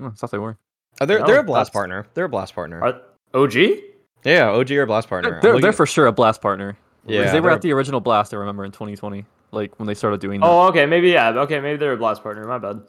Oh, 0.00 0.06
I 0.06 0.10
thought 0.10 0.30
they 0.30 0.38
were. 0.38 0.56
Uh, 1.00 1.06
they're 1.06 1.20
No, 1.20 1.26
they're 1.26 1.40
a 1.40 1.44
blast 1.44 1.68
that's- 1.72 1.72
partner. 1.72 2.06
They're 2.14 2.24
a 2.26 2.28
blast 2.28 2.54
partner. 2.54 2.80
Are, 2.82 3.00
OG? 3.42 3.82
Yeah, 4.24 4.50
OG 4.50 4.70
or 4.78 4.86
blast 4.86 5.08
partner. 5.08 5.38
They're, 5.42 5.52
they're, 5.52 5.60
they're 5.60 5.72
for 5.72 5.86
sure 5.86 6.06
a 6.06 6.12
blast 6.12 6.40
partner. 6.40 6.76
Yeah, 7.06 7.22
Yeah, 7.22 7.32
they 7.32 7.40
were 7.40 7.48
they're- 7.48 7.56
at 7.56 7.62
the 7.62 7.72
original 7.72 8.00
blast. 8.00 8.32
I 8.32 8.36
remember 8.38 8.64
in 8.64 8.70
2020, 8.72 9.24
like 9.52 9.78
when 9.78 9.86
they 9.86 9.94
started 9.94 10.20
doing 10.20 10.40
that. 10.40 10.46
Oh, 10.46 10.66
okay, 10.68 10.86
maybe 10.86 11.10
yeah. 11.10 11.30
Okay, 11.30 11.60
maybe 11.60 11.76
they're 11.78 11.92
a 11.92 11.96
Blast 11.96 12.22
partner. 12.22 12.44
My 12.46 12.58
bad. 12.58 12.82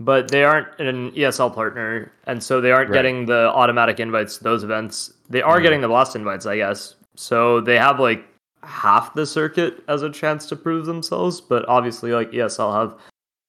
But 0.00 0.30
they 0.30 0.42
aren't 0.44 0.78
an 0.80 1.12
ESL 1.12 1.54
partner, 1.54 2.10
and 2.26 2.42
so 2.42 2.60
they 2.60 2.72
aren't 2.72 2.90
Right. 2.90 2.96
getting 2.98 3.26
the 3.26 3.50
automatic 3.50 4.00
invites 4.00 4.38
to 4.38 4.44
those 4.44 4.64
events. 4.64 5.12
They 5.30 5.42
are 5.42 5.58
Mhm. 5.58 5.62
getting 5.62 5.80
the 5.80 5.88
Blast 5.88 6.16
invites, 6.16 6.44
I 6.46 6.56
guess. 6.56 6.96
So 7.14 7.60
they 7.60 7.78
have 7.78 8.00
like 8.00 8.24
half 8.64 9.14
the 9.14 9.24
circuit 9.26 9.82
as 9.88 10.02
a 10.02 10.10
chance 10.10 10.46
to 10.46 10.56
prove 10.56 10.86
themselves. 10.86 11.40
But 11.40 11.64
obviously, 11.68 12.12
like 12.12 12.32
ESL 12.32 12.72
have 12.72 12.94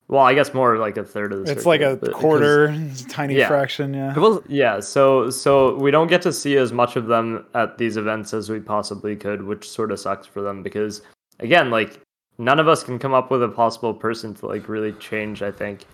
Well, 0.09 0.21
I 0.21 0.33
guess 0.33 0.53
more 0.53 0.77
like 0.77 0.97
a 0.97 1.03
third 1.03 1.31
of 1.33 1.45
the. 1.45 1.51
It's 1.51 1.65
like 1.65 1.81
a 1.81 1.97
quarter, 1.97 2.75
tiny 3.09 3.35
Yeah. 3.35 3.47
fraction. 3.47 3.93
Yeah. 3.93 4.13
Well, 4.17 4.43
Yeah, 4.47 4.79
so 4.79 5.29
so 5.29 5.75
we 5.77 5.91
don't 5.91 6.07
get 6.07 6.21
to 6.23 6.33
see 6.33 6.57
as 6.57 6.71
much 6.73 6.95
of 6.95 7.07
them 7.07 7.45
at 7.55 7.77
these 7.77 7.97
events 7.97 8.33
as 8.33 8.49
we 8.49 8.59
possibly 8.59 9.15
could, 9.15 9.43
which 9.43 9.67
sort 9.69 9.91
of 9.91 9.99
sucks 9.99 10.27
for 10.27 10.41
them 10.41 10.61
because 10.61 11.01
again, 11.39 11.69
like 11.71 11.99
none 12.37 12.59
of 12.59 12.67
us 12.67 12.83
can 12.83 12.99
come 12.99 13.13
up 13.13 13.31
with 13.31 13.41
a 13.43 13.47
possible 13.49 13.93
person 13.93 14.33
to 14.35 14.45
like 14.47 14.67
really 14.67 14.91
change, 14.93 15.41
I 15.41 15.51
think. 15.51 15.85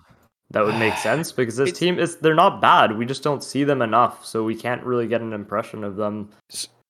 That 0.50 0.64
would 0.64 0.74
make 0.76 0.94
sense 1.08 1.30
because 1.30 1.56
this 1.56 1.68
It's- 1.68 1.78
team 1.78 1.98
is 2.00 2.16
they're 2.16 2.34
not 2.34 2.60
bad. 2.60 2.98
We 2.98 3.06
just 3.06 3.22
don't 3.22 3.42
see 3.44 3.62
them 3.62 3.80
enough, 3.80 4.26
so 4.26 4.42
we 4.42 4.56
can't 4.56 4.82
really 4.82 5.06
get 5.06 5.20
an 5.20 5.32
impression 5.32 5.84
of 5.84 5.94
them. 5.96 6.30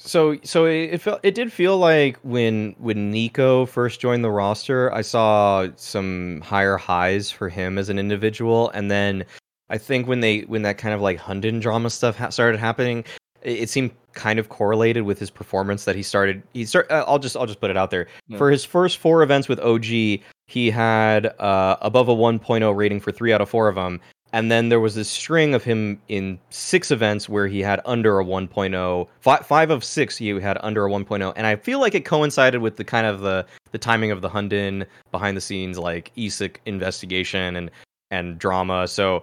So 0.02 0.38
so 0.42 0.64
it, 0.64 0.94
it 0.94 1.00
felt 1.02 1.20
it 1.22 1.34
did 1.34 1.52
feel 1.52 1.76
like 1.76 2.16
when 2.22 2.74
when 2.78 3.10
Nico 3.10 3.66
first 3.66 4.00
joined 4.00 4.24
the 4.24 4.30
roster, 4.30 4.92
I 4.94 5.02
saw 5.02 5.68
some 5.76 6.40
higher 6.40 6.78
highs 6.78 7.30
for 7.30 7.50
him 7.50 7.76
as 7.76 7.90
an 7.90 7.98
individual, 7.98 8.70
and 8.70 8.90
then 8.90 9.24
I 9.68 9.76
think 9.76 10.08
when 10.08 10.20
they 10.20 10.40
when 10.40 10.62
that 10.62 10.78
kind 10.78 10.94
of 10.94 11.02
like 11.02 11.18
Hunden 11.18 11.60
drama 11.60 11.90
stuff 11.90 12.16
ha- 12.16 12.30
started 12.30 12.58
happening, 12.58 13.04
it, 13.42 13.58
it 13.64 13.68
seemed 13.70 13.90
kind 14.14 14.38
of 14.38 14.48
correlated 14.48 15.02
with 15.04 15.18
his 15.18 15.30
performance 15.30 15.84
that 15.84 15.94
he 15.96 16.02
started. 16.02 16.42
He 16.54 16.64
start. 16.64 16.90
Uh, 16.90 17.04
I'll 17.06 17.18
just 17.18 17.36
I'll 17.36 17.46
just 17.46 17.60
put 17.60 17.70
it 17.70 17.76
out 17.76 17.90
there 17.90 18.06
Yeah. 18.28 18.38
for 18.38 18.50
his 18.50 18.64
first 18.64 18.96
four 18.96 19.22
events 19.22 19.48
with 19.50 19.60
OG, 19.60 19.84
he 19.84 20.70
had 20.70 21.26
uh, 21.38 21.76
above 21.82 22.08
a 22.08 22.14
1.0 22.14 22.74
rating 22.74 23.00
for 23.00 23.12
three 23.12 23.34
out 23.34 23.42
of 23.42 23.50
four 23.50 23.68
of 23.68 23.74
them. 23.74 24.00
And 24.32 24.50
then 24.50 24.68
there 24.68 24.78
was 24.80 24.94
this 24.94 25.08
string 25.08 25.54
of 25.54 25.64
him 25.64 26.00
in 26.08 26.38
six 26.50 26.90
events 26.90 27.28
where 27.28 27.48
he 27.48 27.60
had 27.60 27.80
under 27.84 28.20
a 28.20 28.24
1.0. 28.24 29.08
Five, 29.20 29.46
five 29.46 29.70
of 29.70 29.82
six 29.84 30.16
he 30.16 30.28
had 30.28 30.56
under 30.60 30.86
a 30.86 30.90
1.0, 30.90 31.32
and 31.36 31.46
I 31.46 31.56
feel 31.56 31.80
like 31.80 31.94
it 31.94 32.04
coincided 32.04 32.60
with 32.60 32.76
the 32.76 32.84
kind 32.84 33.06
of 33.06 33.20
the 33.20 33.44
the 33.72 33.78
timing 33.78 34.10
of 34.10 34.20
the 34.20 34.28
Hunden 34.28 34.84
behind 35.12 35.36
the 35.36 35.40
scenes 35.40 35.78
like 35.78 36.12
ESIC 36.16 36.56
investigation 36.66 37.56
and 37.56 37.70
and 38.10 38.38
drama. 38.38 38.86
So 38.88 39.22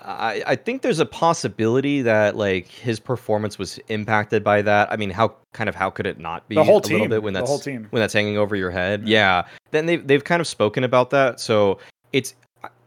I 0.00 0.42
I 0.46 0.56
think 0.56 0.82
there's 0.82 1.00
a 1.00 1.06
possibility 1.06 2.02
that 2.02 2.36
like 2.36 2.68
his 2.68 3.00
performance 3.00 3.58
was 3.58 3.78
impacted 3.88 4.44
by 4.44 4.62
that. 4.62 4.92
I 4.92 4.96
mean, 4.96 5.10
how 5.10 5.34
kind 5.54 5.68
of 5.68 5.74
how 5.74 5.90
could 5.90 6.06
it 6.06 6.18
not 6.18 6.48
be 6.48 6.54
The 6.54 6.64
whole 6.64 6.78
a 6.78 6.82
little 6.82 6.98
team. 7.00 7.08
bit 7.10 7.22
when 7.22 7.34
that's 7.34 7.48
whole 7.48 7.58
team. 7.58 7.86
when 7.90 8.00
that's 8.00 8.12
hanging 8.14 8.38
over 8.38 8.54
your 8.56 8.70
head? 8.70 9.08
Yeah. 9.08 9.16
Yeah. 9.42 9.46
Then 9.72 9.86
they 9.86 9.96
they've 9.96 10.22
kind 10.24 10.40
of 10.40 10.46
spoken 10.46 10.84
about 10.84 11.10
that. 11.10 11.40
So 11.40 11.78
it's 12.12 12.34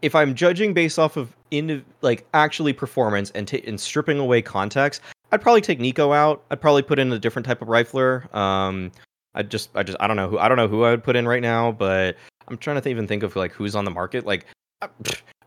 if 0.02 0.16
I'm 0.16 0.34
judging 0.36 0.74
based 0.74 0.98
off 1.00 1.18
of 1.18 1.36
in 1.52 1.84
like 2.02 2.26
actually 2.34 2.74
performance 2.74 3.32
and 3.32 3.48
ta 3.48 3.58
and 3.66 3.80
stripping 3.80 4.20
away 4.20 4.42
context, 4.42 5.02
I'd 5.32 5.42
probably 5.42 5.62
take 5.62 5.80
Nico 5.80 6.14
out. 6.14 6.44
I'd 6.52 6.62
probably 6.62 6.82
put 6.82 7.00
in 7.00 7.12
a 7.12 7.20
different 7.20 7.46
type 7.46 7.62
of 7.62 7.68
rifler. 7.68 8.34
Um, 8.34 8.92
I 9.36 9.44
just 9.44 9.70
I 9.76 9.84
just 9.84 9.98
I 10.00 10.08
don't 10.08 10.16
know 10.18 10.28
who 10.30 10.40
I 10.40 10.48
don't 10.48 10.58
know 10.58 10.68
who 10.68 10.84
I 10.84 10.92
would 10.92 11.04
put 11.04 11.16
in 11.16 11.28
right 11.28 11.42
now, 11.42 11.72
but 11.72 12.16
I'm 12.48 12.58
trying 12.58 12.78
to 12.78 12.82
th- 12.82 12.92
even 12.92 13.08
think 13.08 13.24
of 13.24 13.36
like 13.36 13.52
who's 13.52 13.76
on 13.76 13.86
the 13.86 13.92
market. 13.92 14.26
Like, 14.26 14.46
uh, 14.82 14.88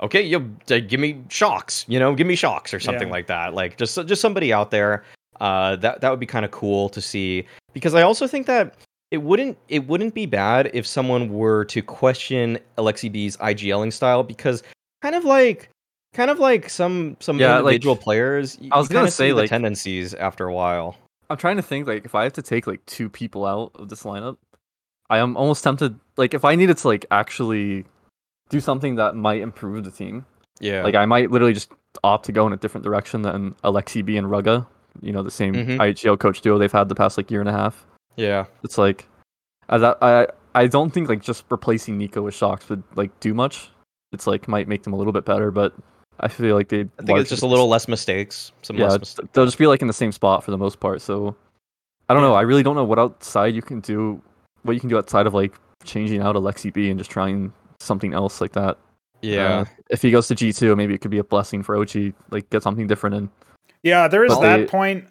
okay, 0.03 0.23
you 0.23 0.39
uh, 0.71 0.79
give 0.81 1.01
me 1.01 1.15
shox, 1.29 1.85
you 1.89 1.99
know, 1.99 2.15
give 2.15 2.27
me 2.27 2.37
shox 2.37 2.73
or 2.75 2.81
something 2.81 3.09
Yeah. 3.09 3.13
like 3.13 3.27
that. 3.27 3.55
Like 3.55 3.77
just 3.77 3.95
just 4.07 4.21
somebody 4.23 4.53
out 4.53 4.71
there. 4.71 5.05
Uh, 5.41 5.75
that 5.77 6.01
that 6.01 6.11
would 6.11 6.21
be 6.21 6.27
kind 6.27 6.45
of 6.45 6.51
cool 6.53 6.89
to 6.91 7.01
see 7.01 7.45
because 7.73 7.95
I 7.95 8.03
also 8.03 8.27
think 8.29 8.47
that 8.47 8.75
it 9.13 9.19
wouldn't 9.23 9.59
it 9.69 9.87
wouldn't 9.87 10.15
be 10.15 10.25
bad 10.27 10.71
if 10.73 10.87
someone 10.87 11.29
were 11.33 11.67
to 11.67 11.83
question 11.83 12.59
Aleksib's 12.79 13.37
IGLing 13.37 13.93
style 13.93 14.23
because 14.23 14.63
kind 15.03 15.15
of 15.15 15.25
like 15.25 15.69
kind 16.15 16.31
of 16.31 16.39
like 16.39 16.69
some 16.71 17.17
some 17.21 17.39
Yeah, 17.39 17.57
like, 17.59 17.75
individual 17.75 17.95
players. 17.95 18.59
I 18.73 18.79
was 18.79 18.89
gonna 18.89 19.11
say, 19.11 19.33
like- 19.35 19.51
tendencies 19.51 20.15
after 20.15 20.47
a 20.49 20.55
while. 20.55 20.97
I'm 21.31 21.37
trying 21.37 21.57
to 21.57 21.63
think 21.63 21.87
like 21.87 22.05
if 22.07 22.15
I 22.15 22.25
have 22.25 22.33
to 22.35 22.43
take 22.43 22.67
like 22.67 22.85
two 22.87 23.09
people 23.09 23.45
out 23.47 23.73
of 23.77 23.89
this 23.91 24.03
lineup, 24.03 24.39
I 25.11 25.19
am 25.19 25.37
almost 25.37 25.63
tempted 25.63 25.99
like 26.17 26.33
if 26.35 26.45
I 26.45 26.55
needed 26.57 26.79
to 26.79 26.89
like 26.89 27.05
actually 27.11 27.85
do 28.49 28.61
something 28.61 28.97
that 28.97 29.15
might 29.15 29.41
improve 29.43 29.85
the 29.85 29.91
team, 29.91 30.25
Yeah, 30.61 30.83
like 30.85 30.95
I 30.95 31.05
might 31.07 31.31
literally 31.31 31.53
just 31.55 31.71
opt 32.03 32.25
to 32.27 32.33
go 32.33 32.47
in 32.47 32.53
a 32.55 32.57
different 32.57 32.85
direction 32.85 33.21
than 33.23 33.53
Aleksib 33.63 34.17
and 34.19 34.27
ruggah, 34.29 34.67
you 35.03 35.13
know, 35.13 35.23
the 35.23 35.31
same 35.31 35.55
Mhm. 35.55 35.79
IGL 35.81 36.17
coach 36.19 36.41
duo 36.41 36.57
they've 36.59 36.73
had 36.73 36.89
the 36.89 36.95
past 36.95 37.17
like 37.19 37.31
year 37.31 37.41
and 37.41 37.49
a 37.49 37.53
half. 37.53 37.87
Yeah. 38.17 38.47
It's 38.65 38.79
like 38.79 39.07
I 39.69 39.77
I 40.03 40.27
I 40.55 40.67
don't 40.67 40.91
think 40.91 41.09
like 41.09 41.23
just 41.23 41.45
replacing 41.51 41.97
Nico 41.99 42.23
with 42.23 42.35
shox 42.35 42.69
would 42.69 42.83
like 42.95 43.19
do 43.21 43.35
much. 43.35 43.71
It's 44.13 44.27
like 44.27 44.49
might 44.49 44.69
make 44.69 44.83
them 44.83 44.93
a 44.93 44.97
little 44.97 45.13
bit 45.13 45.25
better, 45.25 45.51
but 45.51 45.75
I 46.21 46.29
feel 46.29 46.55
like 46.55 46.69
they 46.69 46.81
I 46.99 47.03
think 47.05 47.19
it's 47.19 47.31
just 47.31 47.43
a 47.43 47.47
little 47.47 47.69
less 47.69 47.89
mistakes. 47.89 48.53
Some 48.63 48.77
yeah, 48.77 48.89
less 48.89 48.99
mistakes. 49.01 49.29
they'll 49.33 49.47
just 49.47 49.59
be 49.59 49.67
like 49.67 49.81
in 49.81 49.89
the 49.89 49.95
same 49.95 50.13
spot 50.13 50.45
for 50.45 50.51
the 50.51 50.59
most 50.59 50.79
part. 50.81 51.01
So 51.01 51.35
I 52.09 52.15
don't 52.15 52.23
know. 52.23 52.35
I 52.35 52.43
really 52.43 52.63
don't 52.63 52.77
know 52.77 52.85
what 52.85 52.99
outside 52.99 53.55
you 53.55 53.63
can 53.63 53.81
do, 53.81 54.21
what 54.63 54.73
you 54.75 54.81
can 54.81 54.89
do 54.91 54.99
outside 54.99 55.27
of 55.27 55.33
like 55.35 55.55
changing 55.85 56.21
out 56.21 56.37
Aleksib 56.37 56.77
and 56.91 56.99
just 56.99 57.11
trying 57.11 57.53
something 57.81 58.13
else 58.13 58.41
like 58.41 58.53
that. 58.53 58.77
Yeah, 59.23 59.61
Uh, 59.61 59.65
if 59.89 60.03
he 60.03 60.11
goes 60.11 60.27
to 60.29 60.35
G 60.35 60.53
two, 60.53 60.75
maybe 60.77 60.95
it 60.95 61.01
could 61.01 61.11
be 61.11 61.19
a 61.19 61.25
blessing 61.25 61.63
for 61.63 61.77
OG. 61.77 62.13
Like 62.31 62.51
get 62.51 62.63
something 62.63 62.87
different 62.87 63.15
in. 63.17 63.31
Yeah, 63.83 64.07
there 64.09 64.25
is 64.25 64.35
But 64.35 64.41
that 64.43 64.57
they- 64.59 64.67
point. 64.67 65.05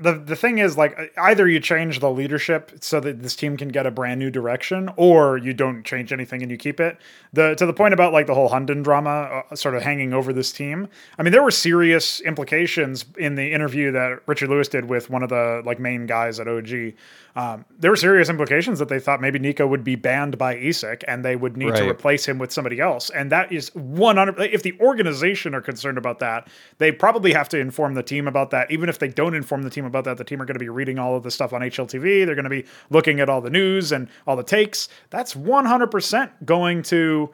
The 0.00 0.12
the 0.12 0.36
thing 0.36 0.58
is 0.58 0.76
like 0.76 1.12
either 1.16 1.48
you 1.48 1.58
change 1.58 1.98
the 1.98 2.10
leadership 2.10 2.72
so 2.80 3.00
that 3.00 3.20
this 3.20 3.34
team 3.34 3.56
can 3.56 3.68
get 3.68 3.84
a 3.84 3.90
brand 3.90 4.20
new 4.20 4.30
direction 4.30 4.90
or 4.96 5.38
you 5.38 5.52
don't 5.52 5.82
change 5.84 6.12
anything 6.12 6.40
and 6.40 6.50
you 6.50 6.56
keep 6.56 6.78
it. 6.78 6.98
The 7.32 7.56
to 7.56 7.66
the 7.66 7.72
point 7.72 7.94
about 7.94 8.12
like 8.12 8.26
the 8.26 8.34
whole 8.34 8.48
Hunden 8.48 8.82
drama 8.82 9.42
uh, 9.50 9.56
sort 9.56 9.74
of 9.74 9.82
hanging 9.82 10.12
over 10.12 10.32
this 10.32 10.52
team. 10.52 10.88
I 11.18 11.24
mean 11.24 11.32
there 11.32 11.42
were 11.42 11.50
serious 11.50 12.20
implications 12.20 13.06
in 13.18 13.34
the 13.34 13.52
interview 13.52 13.90
that 13.90 14.20
Richard 14.26 14.50
Lewis 14.50 14.68
did 14.68 14.84
with 14.84 15.10
one 15.10 15.24
of 15.24 15.30
the 15.30 15.62
like 15.66 15.80
main 15.80 16.06
guys 16.06 16.38
at 16.38 16.46
OG. 16.46 16.94
Um, 17.34 17.64
there 17.78 17.90
were 17.90 17.96
serious 17.96 18.28
implications 18.28 18.80
that 18.80 18.88
they 18.88 18.98
thought 18.98 19.20
maybe 19.20 19.38
Nico 19.38 19.66
would 19.66 19.84
be 19.84 19.94
banned 19.94 20.38
by 20.38 20.56
ESIC 20.56 21.04
and 21.06 21.24
they 21.24 21.36
would 21.36 21.56
need 21.56 21.74
to 21.76 21.88
replace 21.88 22.26
him 22.26 22.38
with 22.38 22.52
somebody 22.52 22.80
else. 22.80 23.10
And 23.10 23.30
that 23.30 23.52
is 23.52 23.72
100 23.74 24.40
if 24.40 24.64
the 24.64 24.76
organization 24.80 25.54
are 25.54 25.60
concerned 25.60 25.98
about 25.98 26.18
that, 26.18 26.48
they 26.78 26.90
probably 26.90 27.32
have 27.32 27.48
to 27.50 27.58
inform 27.58 27.94
the 27.94 28.02
team 28.02 28.26
about 28.26 28.50
that. 28.50 28.70
Even 28.72 28.88
if 28.88 28.98
they 28.98 29.08
don't 29.08 29.34
inform 29.34 29.62
the 29.62 29.70
team 29.70 29.84
about 29.88 30.04
that, 30.04 30.16
the 30.16 30.24
team 30.24 30.40
are 30.40 30.44
going 30.44 30.54
to 30.54 30.60
be 30.60 30.68
reading 30.68 30.98
all 30.98 31.16
of 31.16 31.22
the 31.22 31.30
stuff 31.30 31.52
on 31.52 31.60
HLTV. 31.60 32.24
They're 32.24 32.34
going 32.34 32.44
to 32.44 32.50
be 32.50 32.64
looking 32.90 33.20
at 33.20 33.28
all 33.28 33.40
the 33.40 33.50
news 33.50 33.90
and 33.90 34.08
all 34.26 34.36
the 34.36 34.42
takes. 34.44 34.88
That's 35.10 35.34
100% 35.34 36.30
going 36.44 36.82
to 36.84 37.30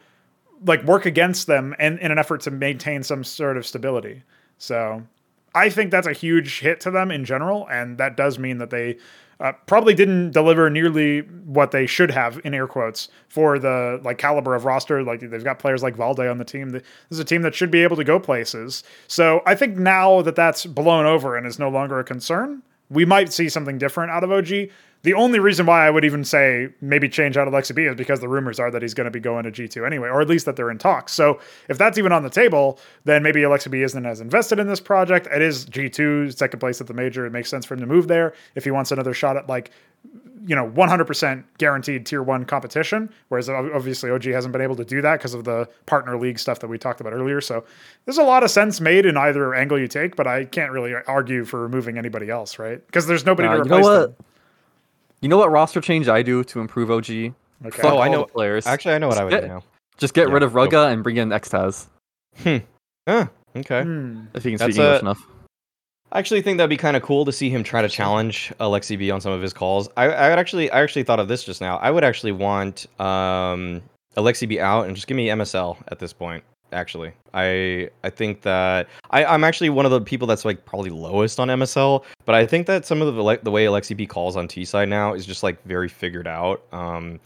like 0.65 0.83
work 0.85 1.05
against 1.05 1.47
them 1.47 1.75
and 1.79 1.99
in 1.99 2.11
an 2.11 2.19
effort 2.19 2.41
to 2.43 2.51
maintain 2.51 3.03
some 3.03 3.23
sort 3.25 3.57
of 3.57 3.67
stability. 3.67 4.23
So 4.59 5.03
I 5.55 5.69
think 5.69 5.91
that's 5.91 6.07
a 6.07 6.13
huge 6.13 6.61
hit 6.61 6.81
to 6.81 6.91
them 6.91 7.11
in 7.11 7.25
general, 7.25 7.69
and 7.69 7.99
that 7.99 8.17
does 8.17 8.39
mean 8.39 8.59
that 8.59 8.71
they 8.71 8.97
uh, 9.41 9.53
probably 9.67 9.95
didn't 9.95 10.31
deliver 10.31 10.71
nearly 10.71 11.21
what 11.21 11.71
they 11.71 11.87
should 11.87 12.11
have 12.11 12.41
in 12.45 12.55
air 12.55 12.67
quotes 12.67 13.09
for 13.29 13.59
the 13.59 14.01
like 14.03 14.19
caliber 14.19 14.55
of 14.55 14.65
roster. 14.65 15.03
Like 15.03 15.21
they've 15.21 15.45
got 15.45 15.59
players 15.59 15.83
like 15.83 15.97
Valde 15.97 16.21
on 16.21 16.39
the 16.39 16.45
team. 16.45 16.71
This 16.71 16.83
is 17.11 17.19
a 17.19 17.25
team 17.25 17.43
that 17.43 17.55
should 17.55 17.71
be 17.71 17.83
able 17.83 17.97
to 17.97 18.05
go 18.05 18.19
places. 18.19 18.85
So 19.09 19.43
I 19.47 19.55
think 19.55 19.77
now 19.77 20.23
that 20.23 20.37
that's 20.37 20.67
blown 20.67 21.07
over 21.07 21.37
and 21.37 21.47
is 21.47 21.59
no 21.59 21.69
longer 21.69 21.99
a 21.99 22.05
concern, 22.05 22.63
we 22.91 23.05
might 23.05 23.33
see 23.33 23.49
something 23.49 23.79
different 23.79 24.11
out 24.11 24.25
of 24.25 24.31
OG. 24.31 24.69
The 25.05 25.13
only 25.13 25.39
reason 25.39 25.67
why 25.67 25.87
I 25.87 25.91
would 25.91 26.05
even 26.07 26.25
say 26.25 26.71
maybe 26.81 27.11
change 27.11 27.37
out 27.37 27.47
Aleksib 27.47 27.79
is 27.91 27.95
because 27.95 28.21
the 28.21 28.29
rumors 28.29 28.59
are 28.59 28.71
that 28.71 28.81
he's 28.81 28.95
going 28.95 29.05
to 29.05 29.11
be 29.11 29.21
going 29.21 29.45
to 29.45 29.53
G2 29.53 29.87
anyway, 29.87 30.09
or 30.09 30.23
at 30.23 30.29
least 30.29 30.47
that 30.47 30.57
they're 30.57 30.71
in 30.71 30.79
talks. 30.79 31.13
So 31.13 31.41
if 31.69 31.77
that's 31.77 31.99
even 31.99 32.11
on 32.11 32.23
the 32.23 32.31
table, 32.31 32.79
then 33.05 33.23
maybe 33.23 33.43
Aleksib 33.43 33.79
isn't 33.85 34.07
as 34.07 34.23
invested 34.23 34.59
in 34.59 34.67
this 34.67 34.81
project. 34.81 35.29
It 35.31 35.43
is 35.43 35.67
G2, 35.67 36.35
second 36.35 36.59
place 36.59 36.81
at 36.81 36.87
the 36.87 36.95
major. 36.95 37.27
It 37.27 37.33
makes 37.33 37.51
sense 37.51 37.67
for 37.67 37.75
him 37.75 37.81
to 37.81 37.87
move 37.87 38.09
there 38.09 38.33
if 38.55 38.65
he 38.65 38.71
wants 38.71 38.93
another 38.93 39.13
shot 39.13 39.37
at 39.37 39.47
like, 39.47 39.71
you 40.47 40.57
know, 40.57 40.71
100% 40.71 41.45
guaranteed 41.59 42.07
tier 42.07 42.23
one 42.23 42.47
competition. 42.47 43.13
Whereas 43.29 43.51
obviously 43.51 44.11
OG 44.11 44.25
hasn't 44.25 44.53
been 44.53 44.63
able 44.63 44.77
to 44.77 44.87
do 44.87 45.03
that 45.03 45.19
because 45.19 45.35
of 45.35 45.45
the 45.45 45.69
partner 45.85 46.17
league 46.19 46.39
stuff 46.39 46.61
that 46.61 46.69
we 46.69 46.79
talked 46.79 47.03
about 47.03 47.13
earlier. 47.13 47.43
So 47.43 47.65
there's 48.07 48.17
a 48.17 48.23
lot 48.23 48.43
of 48.43 48.51
sense 48.51 48.81
made 48.81 49.05
in 49.05 49.19
either 49.19 49.55
angle 49.55 49.79
you 49.79 49.87
take, 49.87 50.17
but 50.17 50.27
I 50.27 50.47
can't 50.47 50.73
really 50.73 50.95
argue 51.07 51.45
for 51.45 51.61
removing 51.61 51.99
anybody 51.99 52.31
else, 52.31 52.59
right? 52.59 52.85
Because 52.87 53.07
there's 53.07 53.27
nobody 53.27 53.49
Uh, 53.49 53.53
to 53.53 53.57
you 53.59 53.63
replace 53.65 53.85
know 53.85 54.01
them. 54.07 54.15
What? 55.25 55.29
You 55.29 55.29
know 55.31 55.39
what 55.39 55.51
roster 55.51 55.81
change 55.81 56.09
I 56.09 56.23
do 56.23 56.45
to 56.45 56.61
improve 56.61 56.91
OG? 56.91 57.11
Okay. 57.11 57.35
Fuck 57.83 57.85
Oh, 57.85 57.99
I 57.99 58.09
know- 58.09 58.21
the 58.27 58.27
players. 58.33 58.67
Actually, 58.67 58.95
I 58.95 58.99
know 58.99 59.09
what 59.09 59.17
I 59.19 59.25
would 59.25 59.41
do 59.41 59.49
now. 59.49 59.63
just 59.97 60.13
get 60.15 60.29
yeah, 60.29 60.35
rid 60.35 60.43
of 60.43 60.53
go. 60.53 60.59
ruggah 60.67 60.93
and 60.93 61.03
bring 61.03 61.17
in 61.17 61.31
Xtaz 61.31 61.87
Huh, 63.09 63.27
okay. 63.57 63.83
Hmm. 63.83 64.25
if 64.35 64.45
you 64.45 64.51
can 64.53 64.59
That's 64.59 64.77
English 64.77 64.79
a- 64.79 65.01
enough. 65.01 65.27
I 66.13 66.19
actually 66.19 66.43
think 66.43 66.59
that'd 66.59 66.71
be 66.71 66.77
kind 66.77 66.97
of 66.97 67.03
cool 67.03 67.25
to 67.25 67.33
see 67.33 67.49
him 67.51 67.65
try 67.65 67.83
to 67.83 67.89
challenge 67.89 68.53
Aleksib 68.61 69.13
on 69.13 69.21
some 69.21 69.33
of 69.33 69.41
his 69.43 69.53
calls. 69.53 69.89
I, 69.97 70.05
I 70.11 70.29
would 70.31 70.39
actually, 70.39 70.71
I 70.71 70.81
actually 70.83 71.03
thought 71.03 71.19
of 71.19 71.27
this 71.27 71.43
just 71.43 71.61
now. 71.61 71.77
I 71.79 71.91
would 71.91 72.05
actually 72.05 72.33
want 72.33 72.87
um, 73.01 73.83
Aleksib 74.17 74.57
out 74.61 74.87
and 74.87 74.95
just 74.95 75.07
give 75.09 75.17
me 75.17 75.27
MSL 75.29 75.77
at 75.89 75.99
this 75.99 76.13
point. 76.13 76.45
Actually, 76.75 77.13
I 77.33 77.89
I 78.03 78.11
think 78.11 78.43
that 78.43 78.89
I, 79.11 79.25
I'm 79.25 79.45
actually 79.45 79.71
one 79.71 79.87
of 79.87 79.93
the 79.93 80.01
people 80.01 80.27
that's 80.27 80.45
like 80.45 80.65
probably 80.65 80.91
lowest 80.91 81.39
on 81.39 81.49
MSL, 81.49 82.05
but 82.25 82.35
I 82.35 82.45
think 82.47 82.67
that 82.67 82.85
some 82.85 83.01
of 83.01 83.15
the 83.15 83.23
like 83.23 83.45
the 83.45 83.51
way 83.51 83.65
Aleksib 83.67 84.09
calls 84.09 84.37
on 84.37 84.49
T 84.49 84.65
side 84.65 84.89
now 84.89 85.15
is 85.15 85.25
just 85.25 85.43
like 85.45 85.63
very 85.65 85.89
figured 85.89 86.27
out. 86.27 86.65
Um, 86.73 87.21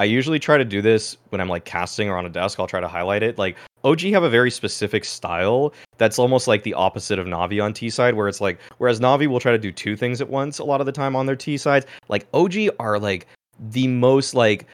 I 0.00 0.04
usually 0.04 0.38
try 0.38 0.58
to 0.58 0.64
do 0.64 0.82
this 0.82 1.16
when 1.30 1.40
I'm 1.40 1.48
like 1.48 1.64
casting 1.64 2.08
or 2.08 2.16
on 2.16 2.26
a 2.26 2.28
desk. 2.28 2.58
I'll 2.60 2.66
try 2.66 2.80
to 2.80 2.88
highlight 2.88 3.22
it. 3.22 3.38
Like 3.38 3.56
OG 3.84 4.00
have 4.00 4.24
a 4.24 4.30
very 4.30 4.50
specific 4.50 5.04
style 5.04 5.72
that's 5.96 6.18
almost 6.18 6.48
like 6.48 6.64
the 6.64 6.74
opposite 6.74 7.18
of 7.18 7.26
Navi 7.26 7.62
on 7.62 7.72
T 7.72 7.90
side, 7.90 8.14
where 8.14 8.28
it's 8.28 8.40
like 8.40 8.58
whereas 8.78 8.98
Navi 8.98 9.28
will 9.28 9.40
try 9.40 9.52
to 9.52 9.58
do 9.58 9.70
two 9.70 9.96
things 9.96 10.20
at 10.20 10.28
once 10.28 10.58
a 10.58 10.64
lot 10.64 10.80
of 10.80 10.86
the 10.86 10.92
time 10.92 11.14
on 11.14 11.26
their 11.26 11.36
T 11.36 11.56
sides. 11.56 11.86
Like 12.08 12.26
OG 12.34 12.54
are 12.80 12.98
like 12.98 13.26
the 13.70 13.88
most 13.88 14.34
like 14.34 14.66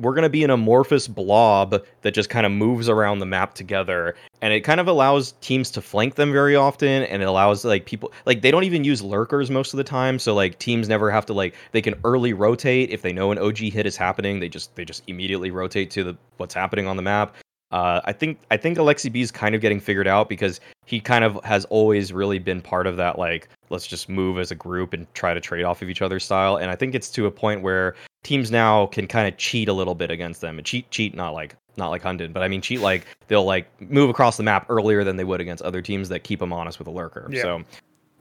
we're 0.00 0.14
going 0.14 0.22
to 0.22 0.28
be 0.30 0.44
an 0.44 0.50
amorphous 0.50 1.06
blob 1.08 1.82
that 2.02 2.12
just 2.12 2.30
kind 2.30 2.46
of 2.46 2.52
moves 2.52 2.88
around 2.88 3.18
the 3.18 3.26
map 3.26 3.54
together 3.54 4.14
and 4.42 4.52
it 4.52 4.60
kind 4.60 4.80
of 4.80 4.88
allows 4.88 5.32
teams 5.40 5.70
to 5.70 5.82
flank 5.82 6.14
them 6.14 6.32
very 6.32 6.56
often 6.56 7.04
and 7.04 7.22
it 7.22 7.28
allows 7.28 7.64
like 7.64 7.84
people 7.84 8.12
like 8.26 8.42
they 8.42 8.50
don't 8.50 8.64
even 8.64 8.84
use 8.84 9.02
lurkers 9.02 9.50
most 9.50 9.72
of 9.72 9.78
the 9.78 9.84
time 9.84 10.18
so 10.18 10.34
like 10.34 10.58
teams 10.58 10.88
never 10.88 11.10
have 11.10 11.26
to 11.26 11.32
like 11.32 11.54
they 11.72 11.82
can 11.82 11.94
early 12.04 12.32
rotate 12.32 12.90
if 12.90 13.02
they 13.02 13.12
know 13.12 13.30
an 13.30 13.38
og 13.38 13.58
hit 13.58 13.86
is 13.86 13.96
happening 13.96 14.40
they 14.40 14.48
just 14.48 14.74
they 14.76 14.84
just 14.84 15.02
immediately 15.06 15.50
rotate 15.50 15.90
to 15.90 16.04
the 16.04 16.16
what's 16.36 16.54
happening 16.54 16.86
on 16.86 16.96
the 16.96 17.02
map. 17.02 17.36
Uh, 17.70 18.00
I 18.04 18.12
think 18.12 18.40
I 18.50 18.56
think 18.56 18.78
Aleksib 18.78 19.14
is 19.14 19.30
kind 19.30 19.54
of 19.54 19.60
getting 19.60 19.78
figured 19.78 20.08
out 20.08 20.28
because 20.28 20.60
he 20.86 20.98
kind 20.98 21.22
of 21.22 21.38
has 21.44 21.64
always 21.66 22.12
really 22.12 22.40
been 22.40 22.60
part 22.60 22.88
of 22.88 22.96
that 22.96 23.16
like 23.16 23.48
let's 23.70 23.86
just 23.86 24.08
move 24.08 24.38
as 24.38 24.50
a 24.50 24.54
group 24.54 24.92
and 24.92 25.12
try 25.14 25.32
to 25.32 25.40
trade 25.40 25.64
off 25.64 25.80
of 25.80 25.88
each 25.88 26.02
other's 26.02 26.24
style. 26.24 26.56
And 26.56 26.70
I 26.70 26.76
think 26.76 26.94
it's 26.94 27.08
to 27.10 27.26
a 27.26 27.30
point 27.30 27.62
where 27.62 27.94
teams 28.22 28.50
now 28.50 28.86
can 28.86 29.06
kind 29.06 29.26
of 29.26 29.36
cheat 29.38 29.68
a 29.68 29.72
little 29.72 29.94
bit 29.94 30.10
against 30.10 30.40
them. 30.40 30.58
And 30.58 30.66
cheat 30.66 30.90
cheat 30.90 31.14
not 31.14 31.32
like 31.32 31.56
not 31.76 31.88
like 31.88 32.02
Hunden, 32.02 32.32
but 32.32 32.42
I 32.42 32.48
mean 32.48 32.60
cheat 32.60 32.80
like 32.80 33.06
they'll 33.28 33.44
like 33.44 33.68
move 33.80 34.10
across 34.10 34.36
the 34.36 34.42
map 34.42 34.66
earlier 34.68 35.04
than 35.04 35.16
they 35.16 35.24
would 35.24 35.40
against 35.40 35.62
other 35.62 35.80
teams 35.80 36.08
that 36.10 36.24
keep 36.24 36.40
them 36.40 36.52
honest 36.52 36.78
with 36.78 36.88
a 36.88 36.90
lurker. 36.90 37.28
Yeah. 37.30 37.42
So 37.42 37.64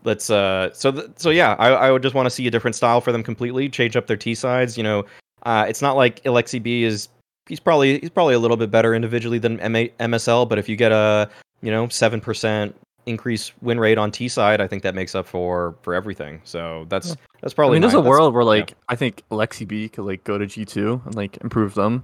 let's 0.03 0.29
uh 0.29 0.71
so 0.73 0.91
th- 0.91 1.07
so 1.17 1.29
yeah, 1.29 1.55
I, 1.59 1.69
I 1.69 1.91
would 1.91 2.03
just 2.03 2.15
want 2.15 2.27
to 2.27 2.29
see 2.29 2.47
a 2.47 2.51
different 2.51 2.75
style 2.75 3.01
for 3.01 3.11
them 3.11 3.23
completely, 3.23 3.69
change 3.69 3.97
up 3.97 4.07
their 4.07 4.17
T 4.17 4.35
sides. 4.35 4.77
You 4.77 4.83
know, 4.83 5.05
uh, 5.43 5.65
it's 5.67 5.81
not 5.81 5.95
like 5.95 6.23
Aleksib 6.23 6.65
is 6.83 7.09
he's 7.47 7.59
probably 7.59 7.99
he's 7.99 8.09
probably 8.11 8.35
a 8.35 8.39
little 8.39 8.57
bit 8.57 8.71
better 8.71 8.93
individually 8.93 9.39
than 9.39 9.57
MA, 9.57 9.87
MSL, 9.99 10.47
but 10.47 10.57
if 10.59 10.69
you 10.69 10.75
get 10.75 10.91
a 10.91 11.29
you 11.61 11.71
know 11.71 11.87
seven 11.89 12.21
percent 12.21 12.75
increase 13.09 13.51
win 13.61 13.79
rate 13.79 13.97
on 13.97 14.11
T 14.11 14.27
side, 14.27 14.61
I 14.61 14.67
think 14.67 14.83
that 14.83 14.95
makes 14.95 15.15
up 15.15 15.25
for 15.25 15.75
for 15.81 15.93
everything. 15.93 16.41
So 16.43 16.85
that's 16.89 17.15
that's 17.41 17.53
I 17.53 17.55
probably. 17.55 17.75
mean, 17.75 17.81
there's 17.81 17.93
my- 17.93 17.99
a 17.99 18.03
world 18.03 18.33
where 18.33 18.43
yeah. 18.43 18.47
like 18.47 18.73
I 18.87 18.95
think 18.95 19.23
Lexi 19.31 19.67
B 19.67 19.89
could 19.89 20.05
like 20.05 20.23
go 20.23 20.37
to 20.37 20.45
G 20.45 20.65
two 20.65 21.01
and 21.05 21.15
like 21.15 21.37
improve 21.41 21.73
them, 21.73 22.03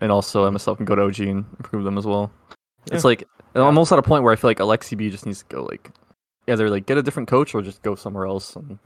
and 0.00 0.10
also 0.10 0.48
MSL 0.50 0.76
can 0.76 0.86
go 0.86 0.94
to 0.94 1.02
OG 1.02 1.20
and 1.20 1.44
improve 1.58 1.84
them 1.84 1.98
as 1.98 2.06
well. 2.06 2.32
It's 2.92 3.04
like 3.04 3.26
I'm 3.54 3.62
almost 3.62 3.92
at 3.92 3.98
a 3.98 4.02
point 4.02 4.24
where 4.24 4.32
I 4.32 4.36
feel 4.36 4.50
like 4.50 4.58
Aleksib 4.58 5.10
just 5.10 5.26
needs 5.26 5.40
to 5.40 5.46
go 5.46 5.64
like 5.64 5.90
either 6.48 6.70
like 6.70 6.86
get 6.86 6.98
a 6.98 7.02
different 7.02 7.28
coach 7.28 7.54
or 7.54 7.62
just 7.62 7.82
go 7.82 7.94
somewhere 7.94 8.26
else 8.26 8.56
and 8.56 8.78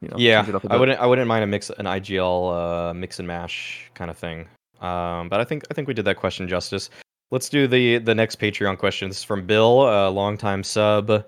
you 0.00 0.08
know 0.08 0.16
yeah, 0.18 0.40
change 0.40 0.50
it 0.50 0.54
up 0.54 0.64
a 0.64 0.72
I 0.72 0.76
wouldn't 0.76 1.00
I 1.00 1.06
wouldn't 1.06 1.28
mind 1.28 1.44
a 1.44 1.46
mix 1.46 1.70
an 1.70 1.86
IGL 1.86 2.90
uh, 2.90 2.94
mix 2.94 3.18
and 3.18 3.28
mash 3.28 3.90
kind 3.94 4.10
of 4.10 4.18
thing. 4.18 4.46
Um, 4.80 5.28
but 5.28 5.40
I 5.40 5.44
think 5.44 5.64
I 5.70 5.74
think 5.74 5.88
we 5.88 5.94
did 5.94 6.04
that 6.06 6.16
question 6.16 6.48
justice. 6.48 6.90
Let's 7.30 7.48
do 7.48 7.66
the 7.66 7.98
the 7.98 8.14
next 8.14 8.40
Patreon 8.40 8.78
question. 8.78 9.08
This 9.08 9.18
is 9.18 9.24
from 9.24 9.46
Bill, 9.46 9.82
a 9.82 10.10
longtime 10.10 10.64
sub. 10.64 11.24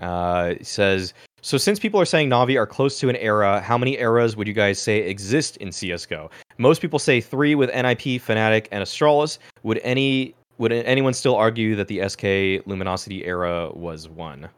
Uh, 0.00 0.54
says, 0.60 1.14
so 1.40 1.56
since 1.56 1.78
people 1.78 2.00
are 2.00 2.04
saying 2.04 2.28
Navi 2.28 2.58
are 2.58 2.66
close 2.66 2.98
to 2.98 3.08
an 3.08 3.14
era, 3.16 3.60
how 3.60 3.78
many 3.78 3.96
eras 3.98 4.36
would 4.36 4.48
you 4.48 4.52
guys 4.52 4.80
say 4.80 4.98
exist 4.98 5.56
in 5.58 5.70
CS:GO? 5.70 6.30
Most 6.58 6.80
people 6.80 6.98
say 6.98 7.20
three 7.20 7.54
with 7.54 7.70
NIP, 7.70 8.20
Fnatic, 8.20 8.66
and 8.72 8.82
Astralis. 8.82 9.38
Would 9.62 9.78
any 9.84 10.34
would 10.58 10.72
anyone 10.72 11.14
still 11.14 11.36
argue 11.36 11.76
that 11.76 11.88
the 11.88 12.08
SK 12.08 12.66
Luminosity 12.66 13.24
era 13.24 13.70
was 13.72 14.08
one? 14.08 14.48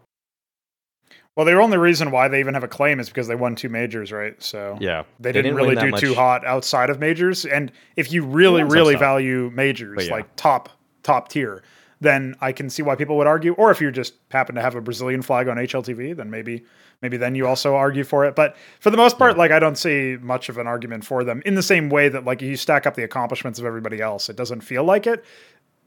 Well, 1.37 1.45
the 1.45 1.53
only 1.61 1.77
reason 1.77 2.11
why 2.11 2.29
they 2.29 2.41
even 2.41 2.55
have 2.55 2.65
a 2.65 2.69
claim 2.69 2.99
is 2.99 3.09
because 3.09 3.29
they 3.29 3.35
won 3.35 3.55
two 3.55 3.69
majors, 3.69 4.11
right? 4.11 4.43
So 4.43 4.79
Yeah, 4.81 5.03
they, 5.21 5.33
They 5.33 5.43
didn't, 5.43 5.57
didn't 5.57 5.57
really 5.57 5.77
do 5.77 5.91
much. 5.91 6.01
too 6.01 6.15
hot 6.15 6.47
outside 6.47 6.89
of 6.89 6.99
majors. 6.99 7.45
And 7.45 7.71
if 7.97 8.11
you 8.11 8.25
really, 8.25 8.65
really 8.65 8.95
value 8.95 9.51
majors, 9.55 10.07
yeah. 10.07 10.13
like 10.13 10.27
top 10.37 10.71
top 11.07 11.29
tier, 11.29 11.63
then 12.01 12.35
I 12.41 12.53
can 12.53 12.69
see 12.69 12.83
why 12.83 12.95
people 12.95 13.17
would 13.17 13.27
argue. 13.27 13.55
Or 13.55 13.71
if 13.71 13.81
you 13.81 13.91
just 13.91 14.15
happen 14.31 14.55
to 14.57 14.61
have 14.61 14.75
a 14.75 14.81
Brazilian 14.81 15.23
flag 15.23 15.49
on 15.49 15.57
HLTV, 15.57 16.17
then 16.17 16.31
maybe 16.31 16.65
maybe 17.03 17.17
then 17.17 17.35
you 17.35 17.47
also 17.47 17.75
argue 17.75 18.05
for 18.05 18.25
it. 18.25 18.35
But 18.35 18.57
for 18.81 18.91
the 18.91 18.97
most 18.97 19.19
part, 19.19 19.39
like 19.39 19.51
I 19.51 19.59
don't 19.59 19.79
see 19.79 20.19
much 20.21 20.49
of 20.49 20.59
an 20.59 20.67
argument 20.67 21.05
for 21.05 21.25
them. 21.25 21.43
In 21.47 21.55
the 21.55 21.63
same 21.63 21.89
way 21.89 22.09
that 22.09 22.25
like 22.25 22.43
you 22.43 22.57
stack 22.57 22.87
up 22.87 22.95
the 22.95 23.05
accomplishments 23.05 23.59
of 23.59 23.65
everybody 23.65 24.01
else, 24.01 24.29
it 24.29 24.37
doesn't 24.37 24.61
feel 24.61 24.85
like 24.85 25.07
it. 25.07 25.25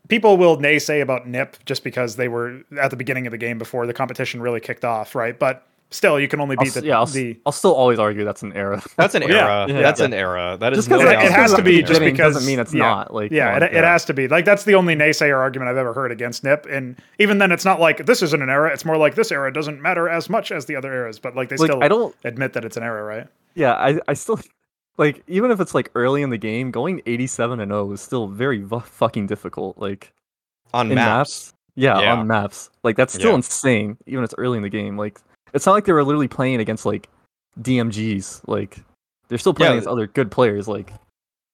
People 0.08 0.38
will 0.38 0.58
naysay 0.58 1.02
about 1.02 1.28
NIP 1.28 1.64
just 1.66 1.84
because 1.84 2.16
they 2.16 2.28
were 2.28 2.62
at 2.80 2.90
the 2.90 2.98
beginning 2.98 3.28
of 3.28 3.32
the 3.32 3.38
game 3.38 3.60
before 3.60 3.86
the 3.86 3.94
competition 3.94 4.42
really 4.42 4.60
kicked 4.60 4.84
off, 4.84 5.14
right? 5.14 5.38
But 5.38 5.68
still, 5.92 6.20
you 6.20 6.28
can 6.28 6.40
only 6.40 6.56
I'll, 6.58 6.64
beat 6.64 6.74
the, 6.74 6.86
yeah, 6.86 6.98
I'll, 6.98 7.06
the 7.06 7.40
I'll 7.46 7.52
still 7.52 7.74
always 7.74 7.98
argue 8.00 8.24
that's 8.26 8.44
an 8.44 8.54
era. 8.54 8.82
That's 8.96 9.16
an 9.16 9.24
Yeah, 9.24 9.28
era. 9.30 9.66
yeah. 9.68 9.82
That's 9.82 10.00
Yeah. 10.00 10.06
an 10.08 10.14
era. 10.14 10.58
That 10.60 10.74
is 10.74 10.78
just 10.80 10.90
no 10.90 10.98
because 11.00 11.14
it- 11.14 11.26
it 11.26 11.32
has 11.32 11.54
to 11.54 11.62
be 11.64 11.82
just 11.82 12.00
because- 12.00 12.34
doesn't 12.36 12.48
mean 12.48 12.60
it's 12.60 12.74
yeah. 12.74 12.80
not 12.82 13.14
like 13.14 13.32
Yeah, 13.32 13.58
it, 13.58 13.64
it 13.64 13.84
has 13.84 14.06
to 14.06 14.14
be. 14.14 14.28
Like 14.28 14.46
that's 14.46 14.64
the 14.66 14.76
only 14.76 14.96
naysayer 14.96 15.38
argument 15.38 15.70
I've 15.70 15.78
ever 15.78 15.94
heard 15.94 16.12
against 16.12 16.44
NIP. 16.44 16.66
And 16.70 16.96
even 17.18 17.38
then, 17.40 17.52
it's 17.52 17.66
not 17.66 17.80
like 17.80 18.06
this 18.06 18.22
isn't 18.22 18.42
an 18.42 18.50
era. 18.50 18.72
It's 18.72 18.86
more 18.86 18.98
like 18.98 19.16
this 19.16 19.32
era 19.32 19.52
doesn't 19.52 19.82
matter 19.82 20.08
as 20.10 20.30
much 20.30 20.52
as 20.52 20.66
the 20.68 20.76
other 20.76 20.94
eras. 20.94 21.20
But 21.20 21.36
like 21.36 21.50
they 21.50 21.56
like 21.58 21.70
still 21.72 21.84
I 21.84 21.88
don't 21.88 22.16
admit 22.24 22.54
that 22.54 22.64
it's 22.66 22.78
an 22.78 22.84
era, 22.84 23.04
right? 23.04 23.28
yeah 23.56 23.74
I 23.74 24.00
I 24.08 24.14
still 24.14 24.40
like 24.98 25.24
even 25.28 25.50
if 25.50 25.60
it's 25.60 25.74
like 25.74 25.90
early 25.96 26.22
in 26.22 26.30
the 26.30 26.38
game 26.38 26.70
going 26.72 27.02
87 27.08 27.60
and 27.60 27.72
0 27.72 27.92
is 27.94 28.02
still 28.02 28.28
very 28.28 28.60
v- 28.62 28.80
fucking 28.86 29.26
difficult 29.28 29.78
like 29.80 30.14
on 30.74 30.90
in 30.92 30.96
maps. 30.96 31.54
Yeah, 31.76 32.00
Yeah. 32.00 32.14
on 32.14 32.28
maps. 32.28 32.70
Like 32.84 32.96
that's 32.98 33.14
still 33.14 33.30
Yeah. 33.32 33.36
insane, 33.38 33.98
even 34.06 34.24
if 34.24 34.32
it's 34.32 34.36
early 34.38 34.58
in 34.58 34.64
the 34.64 34.70
game. 34.70 34.98
Like 34.98 35.20
it's 35.54 35.66
not 35.66 35.74
like 35.74 35.86
they 35.86 35.94
were 35.94 36.04
literally 36.04 36.28
playing 36.28 36.60
against 36.60 36.86
like 36.86 37.10
DMGs. 37.62 38.42
Like 38.48 38.80
they're 39.28 39.38
still 39.38 39.54
playing 39.54 39.72
Yeah. 39.72 39.78
against 39.78 39.88
other 39.90 40.08
good 40.08 40.32
players, 40.32 40.68
like 40.68 40.92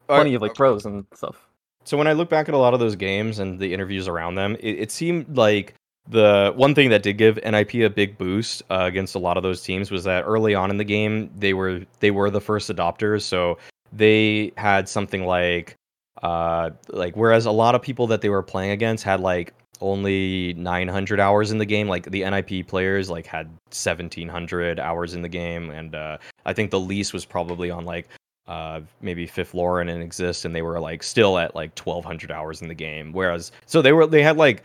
Uh, 0.08 0.16
plenty 0.18 0.34
of 0.36 0.42
like 0.42 0.54
pros 0.56 0.86
and 0.86 1.06
stuff. 1.14 1.48
So 1.84 1.98
when 1.98 2.08
I 2.08 2.14
look 2.14 2.30
back 2.30 2.48
at 2.50 2.56
a 2.56 2.58
lot 2.58 2.74
of 2.74 2.80
those 2.80 2.96
games 2.96 3.40
and 3.40 3.60
the 3.60 3.74
interviews 3.74 4.08
around 4.08 4.36
them, 4.36 4.56
it, 4.60 4.80
it 4.80 4.92
seemed 4.92 5.38
like 5.38 5.74
the 6.08 6.54
one 6.56 6.76
thing 6.76 6.90
that 6.92 7.02
did 7.04 7.18
give 7.18 7.38
NIP 7.44 7.74
a 7.76 7.90
big 7.90 8.18
boost 8.18 8.62
uh, 8.70 8.82
against 8.84 9.16
a 9.16 9.20
lot 9.20 9.38
of 9.38 9.44
those 9.44 9.62
teams 9.64 9.90
was 9.92 10.04
that 10.04 10.24
early 10.24 10.54
on 10.56 10.70
in 10.70 10.78
the 10.78 10.84
game 10.84 11.30
they 11.36 11.54
were 11.54 11.82
they 12.00 12.12
were 12.12 12.30
the 12.30 12.42
first 12.42 12.70
adopters, 12.70 13.24
so 13.24 13.58
they 13.94 14.52
had 14.58 14.88
something 14.90 15.26
like 15.26 15.76
uh 16.24 16.70
like 16.90 17.16
whereas 17.18 17.46
a 17.46 17.52
lot 17.52 17.76
of 17.76 17.82
people 17.82 18.08
that 18.08 18.22
they 18.22 18.30
were 18.30 18.42
playing 18.44 18.72
against 18.72 19.04
had 19.04 19.20
like 19.20 19.54
only 19.82 20.54
900 20.54 21.20
hours 21.20 21.52
in 21.52 21.58
the 21.58 21.66
game. 21.66 21.88
Like 21.88 22.10
the 22.10 22.30
NIP 22.30 22.68
players 22.68 23.10
like 23.10 23.26
had 23.26 23.48
1700 23.72 24.80
hours 24.80 25.14
in 25.14 25.22
the 25.22 25.30
game 25.30 25.70
and 25.70 25.96
uh 25.96 26.18
I 26.46 26.54
think 26.54 26.72
the 26.72 26.80
least 26.80 27.14
was 27.14 27.26
probably 27.26 27.70
on 27.70 27.86
like 27.86 28.08
uh 28.48 28.82
maybe 29.02 29.28
Fifflaren 29.28 29.90
and 29.92 30.12
Xizt 30.12 30.46
and 30.46 30.56
they 30.56 30.62
were 30.62 30.80
like 30.80 31.04
still 31.04 31.38
at 31.38 31.56
like 31.56 31.78
1200 31.78 32.32
hours 32.32 32.62
in 32.62 32.68
the 32.68 32.76
game. 32.76 33.12
Whereas 33.12 33.52
so 33.66 33.82
they 33.82 33.92
were 33.92 34.08
they 34.08 34.24
had 34.24 34.38
like 34.38 34.64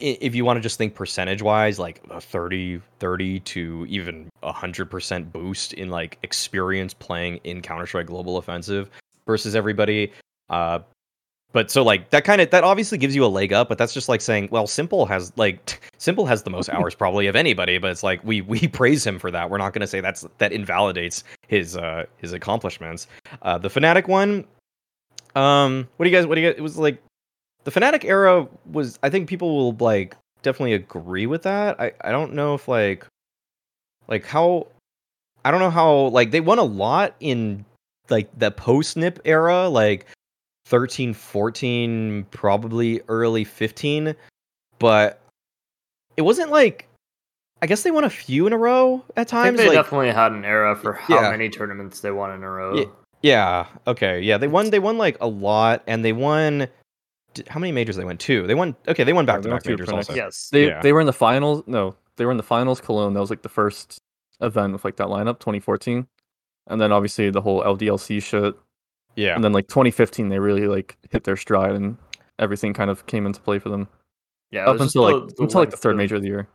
if 0.00 0.34
you 0.34 0.44
want 0.44 0.56
to 0.56 0.62
just 0.62 0.78
think 0.78 0.94
percentage 0.94 1.42
wise 1.42 1.78
like 1.78 2.02
a 2.10 2.20
30 2.20 2.80
30 2.98 3.40
to 3.40 3.86
even 3.88 4.28
a 4.42 4.52
100% 4.52 5.30
boost 5.30 5.74
in 5.74 5.90
like 5.90 6.18
experience 6.22 6.94
playing 6.94 7.36
in 7.44 7.60
counter-strike 7.60 8.06
global 8.06 8.38
offensive 8.38 8.88
versus 9.26 9.54
everybody 9.54 10.10
uh 10.48 10.78
but 11.52 11.70
so 11.70 11.82
like 11.82 12.10
that 12.10 12.24
kind 12.24 12.40
of 12.40 12.50
that 12.50 12.64
obviously 12.64 12.98
gives 12.98 13.14
you 13.14 13.24
a 13.24 13.28
leg 13.28 13.52
up 13.52 13.68
but 13.68 13.78
that's 13.78 13.92
just 13.92 14.08
like 14.08 14.20
saying 14.20 14.48
well 14.50 14.64
s1mple 14.64 15.08
has 15.08 15.32
like 15.36 15.80
s1mple 15.98 16.26
has 16.28 16.42
the 16.42 16.50
most 16.50 16.68
hours 16.70 16.94
probably 16.94 17.26
of 17.26 17.36
anybody 17.36 17.78
but 17.78 17.90
it's 17.90 18.02
like 18.02 18.22
we 18.24 18.40
we 18.40 18.68
praise 18.68 19.06
him 19.06 19.18
for 19.18 19.30
that. 19.30 19.50
We're 19.50 19.58
not 19.58 19.72
going 19.72 19.80
to 19.80 19.86
say 19.86 20.00
that's 20.00 20.26
that 20.38 20.52
invalidates 20.52 21.24
his 21.48 21.76
uh 21.76 22.04
his 22.18 22.32
accomplishments. 22.32 23.06
Uh 23.42 23.58
the 23.58 23.68
Fnatic 23.68 24.08
one 24.08 24.44
um 25.34 25.88
what 25.96 26.04
do 26.04 26.10
you 26.10 26.16
guys 26.16 26.26
what 26.26 26.34
do 26.34 26.40
you 26.40 26.48
guys 26.48 26.58
it 26.58 26.62
was 26.62 26.76
like 26.76 27.02
the 27.64 27.70
Fnatic 27.70 28.04
era 28.04 28.48
was 28.72 28.98
i 29.02 29.10
think 29.10 29.28
people 29.28 29.54
will 29.54 29.76
like 29.78 30.16
definitely 30.42 30.74
agree 30.74 31.26
with 31.26 31.42
that. 31.42 31.80
I 31.80 31.92
i 32.02 32.10
don't 32.10 32.32
know 32.32 32.54
if 32.54 32.68
like 32.68 33.06
like 34.08 34.24
how 34.24 34.66
i 35.44 35.50
don't 35.50 35.60
know 35.60 35.70
how 35.70 36.08
like 36.08 36.30
they 36.30 36.40
won 36.40 36.58
a 36.58 36.64
lot 36.64 37.14
in 37.20 37.64
like 38.08 38.28
the 38.38 38.50
post 38.50 38.96
nip 38.96 39.20
era 39.24 39.68
like 39.68 40.06
13 40.70 41.12
14 41.12 42.24
probably 42.30 43.00
early 43.08 43.42
15 43.44 44.14
but 44.78 45.20
it 46.16 46.22
wasn't 46.22 46.50
like 46.50 46.86
i 47.60 47.66
guess 47.66 47.82
they 47.82 47.90
won 47.90 48.04
a 48.04 48.10
few 48.10 48.46
in 48.46 48.52
a 48.52 48.56
row 48.58 49.04
at 49.16 49.20
I 49.20 49.24
think 49.24 49.28
times 49.28 49.58
they 49.58 49.66
like 49.66 49.74
definitely 49.74 50.10
had 50.12 50.30
an 50.32 50.44
era 50.44 50.76
for 50.76 50.92
how 50.92 51.20
Yeah. 51.20 51.30
many 51.32 51.48
tournaments 51.50 52.00
they 52.00 52.12
won 52.12 52.30
in 52.32 52.42
a 52.44 52.48
row. 52.48 52.76
Yeah. 52.78 52.84
yeah 53.22 53.66
okay 53.88 54.20
yeah 54.20 54.38
they 54.38 54.46
won 54.48 54.70
they 54.70 54.78
won 54.78 54.96
like 54.96 55.16
a 55.20 55.26
lot 55.26 55.82
and 55.88 56.04
they 56.04 56.12
won 56.12 56.68
how 57.48 57.58
many 57.60 57.72
majors 57.72 57.96
they 57.96 58.04
won 58.04 58.16
two 58.16 58.46
they 58.46 58.54
won 58.54 58.74
okay 58.88 59.02
they 59.04 59.12
won 59.12 59.26
back 59.26 59.42
to 59.42 59.48
back 59.50 59.66
majors 59.66 59.88
also 59.88 60.14
Yes. 60.14 60.48
They 60.52 60.68
Yeah. 60.68 60.80
they 60.82 60.92
were 60.92 61.00
in 61.00 61.06
the 61.06 61.12
finals. 61.12 61.62
No, 61.66 61.94
they 62.16 62.24
were 62.24 62.30
in 62.30 62.36
the 62.36 62.42
finals. 62.42 62.80
Cologne. 62.80 63.14
That 63.14 63.20
was 63.20 63.30
like 63.30 63.42
the 63.42 63.48
first 63.48 63.98
event 64.40 64.72
with 64.72 64.84
like 64.84 64.96
that 64.96 65.08
lineup, 65.08 65.38
2014, 65.40 66.06
and 66.68 66.80
then 66.80 66.90
obviously 66.92 67.30
the 67.30 67.40
whole 67.40 67.62
LDLC 67.62 68.20
shit. 68.22 68.54
Yeah 69.16 69.34
And 69.34 69.44
then 69.44 69.52
like 69.52 69.68
2015, 69.68 70.28
they 70.28 70.38
really 70.38 70.66
like 70.66 70.96
hit 71.10 71.24
their 71.24 71.36
stride 71.36 71.74
and 71.74 71.96
everything 72.38 72.72
kind 72.72 72.90
of 72.90 73.06
came 73.06 73.26
into 73.26 73.40
play 73.40 73.58
for 73.58 73.68
them 73.68 73.88
Yeah. 74.50 74.66
up 74.66 74.78
was 74.78 74.82
just 74.82 74.96
until 74.96 75.02
like 75.20 75.28
the- 75.28 75.34
the 75.36 75.42
until 75.44 75.60
like 75.60 75.70
the 75.70 75.76
third 75.76 75.92
of- 75.92 75.96
major 75.98 76.16
of 76.16 76.22
the 76.22 76.28
year. 76.28 76.48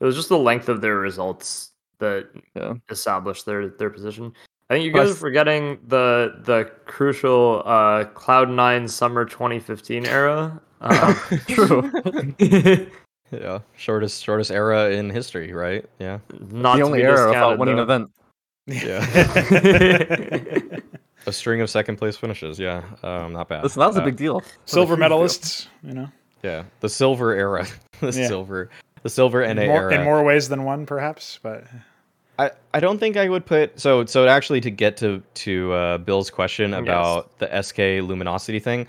It 0.00 0.04
was 0.04 0.16
just 0.16 0.28
the 0.28 0.38
length 0.38 0.68
of 0.68 0.80
their 0.80 0.96
results 0.96 1.72
that 1.98 2.28
Yeah. 2.56 2.74
established 2.90 3.46
their 3.46 3.68
their 3.68 3.90
position. 3.90 4.32
I 4.70 4.74
think 4.74 4.84
you 4.86 4.92
guys 4.92 5.10
are 5.10 5.14
forgetting 5.14 5.78
the 5.88 6.40
the 6.44 6.70
crucial 6.86 7.62
uh, 7.66 8.04
Cloud 8.06 8.48
Nine 8.50 8.88
Summer 8.88 9.24
2015 9.24 10.06
era. 10.06 10.60
Um, 10.84 11.14
True. 11.48 11.90
yeah 13.30 13.60
shortest 13.74 14.22
shortest 14.22 14.50
era 14.50 14.90
in 14.90 15.08
history 15.08 15.54
right 15.54 15.86
yeah 15.98 16.18
not 16.50 16.76
the 16.76 16.82
only 16.82 17.02
era 17.02 17.28
without 17.28 17.58
winning 17.58 17.76
though. 17.76 17.82
an 17.84 18.08
event. 18.66 18.84
Yeah. 18.84 20.78
A 21.26 21.32
string 21.32 21.60
of 21.60 21.70
second 21.70 21.96
place 21.96 22.16
finishes. 22.16 22.58
Yeah, 22.58 22.82
um, 23.02 23.32
not 23.32 23.48
bad. 23.48 23.62
Listen, 23.62 23.80
that 23.80 23.86
was 23.88 23.96
a 23.96 24.02
Uh, 24.02 24.04
big 24.04 24.16
deal. 24.16 24.40
That 24.40 24.44
was 24.44 24.52
a 24.66 24.68
Silver 24.70 24.96
huge 24.96 25.08
deal. 25.08 25.18
medalists, 25.18 25.66
you 25.82 25.94
know, 25.94 26.08
Yeah, 26.42 26.64
the 26.80 26.88
silver 26.88 27.32
era, 27.34 27.66
the 28.00 28.06
Yeah. 28.06 28.28
silver, 28.28 28.68
the 29.02 29.08
silver 29.10 29.42
NA 29.42 29.66
more, 29.66 29.80
era. 29.90 29.94
in 29.94 30.04
more 30.04 30.22
ways 30.22 30.48
than 30.48 30.64
one, 30.64 30.84
perhaps. 30.86 31.38
But 31.42 31.64
I, 32.38 32.50
I 32.74 32.80
don't 32.80 32.98
think 32.98 33.16
I 33.16 33.28
would 33.28 33.46
put 33.46 33.78
so 33.80 34.04
so 34.06 34.26
actually 34.26 34.60
to 34.62 34.70
get 34.70 34.96
to 34.98 35.22
to 35.34 35.72
uh, 35.72 35.98
Bill's 35.98 36.30
question 36.30 36.70
Yes. 36.72 36.80
about 36.80 37.38
the 37.38 37.62
SK 37.62 37.78
luminosity 38.06 38.58
thing, 38.58 38.86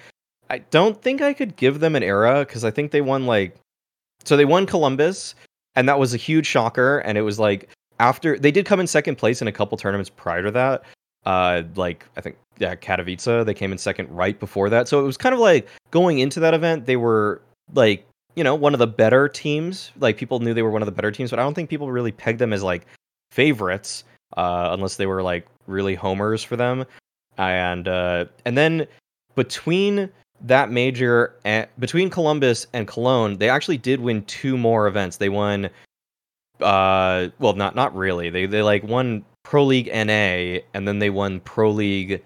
I 0.49 0.57
don't 0.59 1.01
think 1.01 1.21
I 1.21 1.31
could 1.33 1.55
give 1.55 1.79
them 1.79 1.95
an 1.95 2.03
era 2.03 2.39
because 2.39 2.63
I 2.65 2.71
think 2.71 2.91
they 2.91 3.01
won 3.01 3.25
like 3.25 3.55
so 4.25 4.35
they 4.35 4.45
won 4.45 4.65
Columbus 4.65 5.35
and 5.75 5.87
that 5.87 5.99
was 5.99 6.13
a 6.13 6.17
huge 6.17 6.47
shocker 6.47 6.99
and 6.99 7.17
it 7.17 7.21
was 7.21 7.37
like 7.39 7.69
after 7.99 8.37
they 8.37 8.51
did 8.51 8.65
come 8.65 8.79
in 8.79 8.87
second 8.87 9.15
place 9.17 9.41
in 9.41 9.47
a 9.47 9.51
couple 9.51 9.77
tournaments 9.77 10.09
prior 10.09 10.41
to 10.43 10.51
that 10.51 10.83
uh 11.25 11.63
like 11.75 12.05
I 12.17 12.21
think 12.21 12.37
yeah 12.57 12.75
Katowice 12.75 13.45
they 13.45 13.53
came 13.53 13.71
in 13.71 13.77
second 13.77 14.09
right 14.09 14.39
before 14.39 14.69
that. 14.69 14.87
So 14.87 14.99
it 14.99 15.03
was 15.03 15.17
kind 15.17 15.33
of 15.33 15.39
like 15.39 15.67
going 15.91 16.19
into 16.19 16.39
that 16.39 16.53
event 16.53 16.85
they 16.85 16.97
were 16.97 17.41
like 17.73 18.05
you 18.35 18.43
know 18.43 18.55
one 18.55 18.73
of 18.73 18.79
the 18.79 18.87
better 18.87 19.27
teams. 19.27 19.91
Like 19.99 20.17
people 20.17 20.39
knew 20.39 20.53
they 20.53 20.61
were 20.61 20.71
one 20.71 20.81
of 20.81 20.85
the 20.87 20.91
better 20.91 21.11
teams 21.11 21.29
but 21.29 21.39
I 21.39 21.43
don't 21.43 21.53
think 21.53 21.69
people 21.69 21.91
really 21.91 22.11
pegged 22.11 22.39
them 22.39 22.53
as 22.53 22.63
like 22.63 22.85
favorites 23.31 24.03
uh, 24.37 24.69
unless 24.71 24.95
they 24.95 25.05
were 25.05 25.23
like 25.23 25.47
really 25.67 25.95
homers 25.95 26.43
for 26.43 26.55
them. 26.55 26.85
And 27.37 27.87
uh, 27.87 28.25
and 28.45 28.57
then 28.57 28.87
between 29.35 30.09
that 30.41 30.71
major 30.71 31.35
and 31.43 31.67
between 31.79 32.09
Columbus 32.09 32.67
and 32.73 32.87
Cologne 32.87 33.37
they 33.37 33.49
actually 33.49 33.77
did 33.77 33.99
win 33.99 34.23
two 34.25 34.57
more 34.57 34.87
events. 34.87 35.17
They 35.17 35.29
won 35.29 35.69
uh 36.61 37.27
well 37.39 37.53
not 37.53 37.75
not 37.75 37.95
really. 37.95 38.29
They 38.29 38.45
they 38.45 38.61
like 38.61 38.83
won 38.83 39.25
Pro 39.45 39.63
League 39.63 39.87
NA 39.93 40.59
and 40.73 40.85
then 40.87 40.99
they 40.99 41.09
won 41.09 41.39
Pro 41.41 41.69
League 41.71 42.21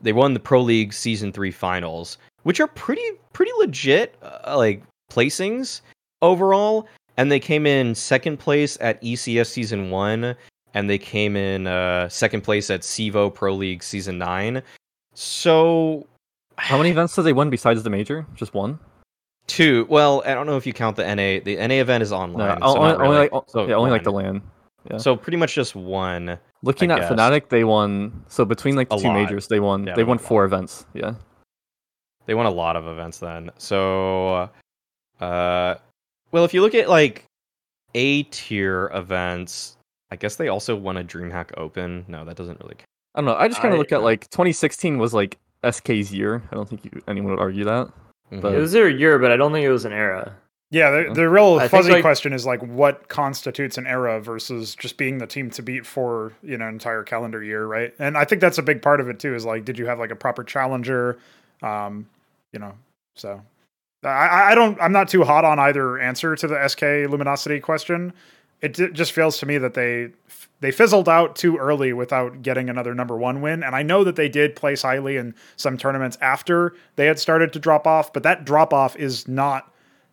they 0.00 0.14
won 0.14 0.32
the 0.32 0.40
Pro 0.40 0.62
League 0.62 0.94
season 0.94 1.32
3 1.32 1.50
finals 1.50 2.16
which 2.44 2.60
are 2.60 2.68
pretty 2.68 3.06
pretty 3.34 3.52
legit 3.58 4.14
uh, 4.22 4.56
like 4.56 4.82
placings 5.10 5.82
overall 6.22 6.88
and 7.16 7.30
they 7.30 7.40
came 7.40 7.66
in 7.66 7.94
second 7.94 8.38
place 8.38 8.78
at 8.80 9.02
ECS 9.02 9.48
season 9.48 9.90
1 9.90 10.34
and 10.72 10.88
they 10.88 10.96
came 10.96 11.36
in 11.36 11.66
uh 11.66 12.08
second 12.08 12.42
place 12.42 12.70
at 12.70 12.80
CEVO 12.82 13.34
Pro 13.34 13.52
League 13.52 13.82
season 13.82 14.16
9 14.16 14.62
so 15.14 16.06
How 16.56 16.78
many 16.78 16.90
events 16.90 17.16
did 17.16 17.22
they 17.22 17.32
win 17.32 17.50
besides 17.50 17.82
the 17.82 17.90
major? 17.90 18.24
Just 18.34 18.54
one? 18.54 18.78
two 19.48 19.84
well 19.90 20.22
I 20.24 20.32
don't 20.34 20.46
know 20.46 20.56
if 20.56 20.64
you 20.64 20.72
count 20.72 20.94
the 20.94 21.02
NA 21.02 21.42
the 21.44 21.56
NA 21.56 21.74
event 21.74 22.04
is 22.04 22.12
online 22.12 22.58
only, 22.62 22.72
so 22.72 22.78
only 22.78 23.08
really. 23.08 23.28
like, 23.28 23.42
So 23.48 23.66
yeah, 23.66 23.74
only 23.74 23.90
like 23.90 24.04
the 24.04 24.12
one. 24.12 24.40
Land. 24.84 24.92
yeah. 24.92 24.98
so 24.98 25.16
pretty 25.16 25.36
much 25.36 25.54
just 25.54 25.74
one 25.74 26.38
Looking 26.62 26.90
I 26.90 26.96
at 26.98 27.00
guess. 27.08 27.12
Fnatic, 27.12 27.48
they 27.48 27.64
won. 27.64 28.24
So 28.28 28.44
between 28.44 28.76
like 28.76 28.88
the 28.90 28.96
A 28.96 28.98
two 29.00 29.06
lot. 29.08 29.14
majors, 29.14 29.46
they 29.48 29.60
won. 29.60 29.86
Yeah, 29.86 29.94
they 29.94 30.00
they 30.02 30.04
won 30.04 30.16
won 30.18 30.24
a 30.24 30.28
four 30.28 30.44
events. 30.44 30.84
Yeah. 30.94 31.14
They 32.26 32.34
won 32.34 32.46
a 32.46 32.50
lot 32.50 32.76
of 32.76 32.86
events 32.86 33.18
then. 33.18 33.50
So, 33.58 34.50
uh, 35.20 35.74
well, 36.32 36.44
if 36.44 36.52
you 36.54 36.60
look 36.62 36.74
at 36.74 36.88
like 36.88 37.24
A 37.94 38.22
tier 38.24 38.90
events, 38.94 39.76
I 40.10 40.16
guess 40.16 40.36
they 40.36 40.48
also 40.48 40.76
won 40.76 40.98
a 40.98 41.04
DreamHack 41.04 41.50
Open. 41.56 42.04
No, 42.08 42.24
that 42.24 42.36
doesn't 42.36 42.60
really 42.60 42.74
count. 42.74 42.84
I 43.14 43.20
don't 43.20 43.24
know. 43.26 43.36
I 43.36 43.48
just 43.48 43.60
kind 43.60 43.72
of 43.74 43.78
look 43.78 43.90
at 43.92 44.02
like 44.02 44.28
2016 44.30 44.98
was 44.98 45.12
like 45.14 45.38
SK's 45.68 46.12
year. 46.12 46.42
I 46.52 46.54
don't 46.54 46.68
think 46.68 46.84
you, 46.84 47.02
anyone 47.08 47.32
would 47.32 47.40
argue 47.40 47.64
that. 47.64 47.90
But- 48.30 48.54
It 48.54 48.58
was 48.60 48.72
their 48.72 48.88
year, 48.88 49.18
but 49.18 49.32
I 49.32 49.36
don't 49.36 49.50
think 49.52 49.64
it 49.64 49.72
was 49.72 49.84
an 49.84 49.92
era. 49.92 50.36
Yeah, 50.70 50.90
the, 50.90 51.14
the 51.14 51.28
real 51.28 51.58
I 51.58 51.68
fuzzy 51.68 51.92
like- 51.92 52.02
question 52.02 52.32
is 52.32 52.46
like 52.46 52.62
what 52.62 53.08
constitutes 53.08 53.76
an 53.78 53.86
era 53.86 54.20
versus 54.20 54.74
just 54.74 54.96
being 54.96 55.18
the 55.18 55.26
team 55.26 55.50
to 55.50 55.62
beat 55.62 55.84
for 55.86 56.32
you 56.42 56.56
know 56.56 56.66
an 56.68 56.74
entire 56.74 57.02
calendar 57.02 57.42
year, 57.42 57.66
right? 57.66 57.92
And 57.98 58.16
I 58.16 58.24
think 58.24 58.40
that's 58.40 58.58
a 58.58 58.62
big 58.62 58.80
part 58.82 59.00
of 59.00 59.08
it 59.08 59.18
too. 59.18 59.34
Is 59.34 59.44
like, 59.44 59.64
did 59.64 59.78
you 59.78 59.86
have 59.86 59.98
like 59.98 60.10
a 60.10 60.16
proper 60.16 60.44
challenger? 60.44 61.18
Um, 61.62 62.06
you 62.52 62.58
know, 62.60 62.72
so 63.16 63.42
I- 64.04 64.08
I, 64.08 64.50
I 64.52 64.54
don't. 64.54 64.80
I'm 64.80 64.92
not 64.92 65.08
too 65.08 65.24
hot 65.24 65.44
on 65.44 65.58
either 65.58 65.98
answer 65.98 66.36
to 66.36 66.46
the 66.46 66.68
SK 66.68 66.82
luminosity 67.10 67.60
question. 67.60 68.12
It 68.62 68.74
d- 68.74 68.90
just 68.92 69.12
feels 69.12 69.38
to 69.38 69.46
me 69.46 69.58
that 69.58 69.74
they 69.74 70.10
they 70.60 70.70
fizzled 70.70 71.08
out 71.08 71.34
too 71.36 71.56
early 71.56 71.92
without 71.94 72.42
getting 72.42 72.68
another 72.70 72.94
number 72.94 73.16
one 73.16 73.40
win. 73.40 73.62
And 73.62 73.74
I 73.74 73.82
know 73.82 74.04
that 74.04 74.16
they 74.16 74.28
did 74.28 74.54
place 74.54 74.82
highly 74.82 75.16
in 75.16 75.34
some 75.56 75.78
tournaments 75.78 76.18
after 76.20 76.74
they 76.96 77.06
had 77.06 77.18
started 77.18 77.52
to 77.54 77.58
drop 77.58 77.86
off, 77.86 78.12
but 78.12 78.22
that 78.24 78.44
drop 78.44 78.72
off 78.74 78.94
is 78.96 79.26
not 79.26 79.69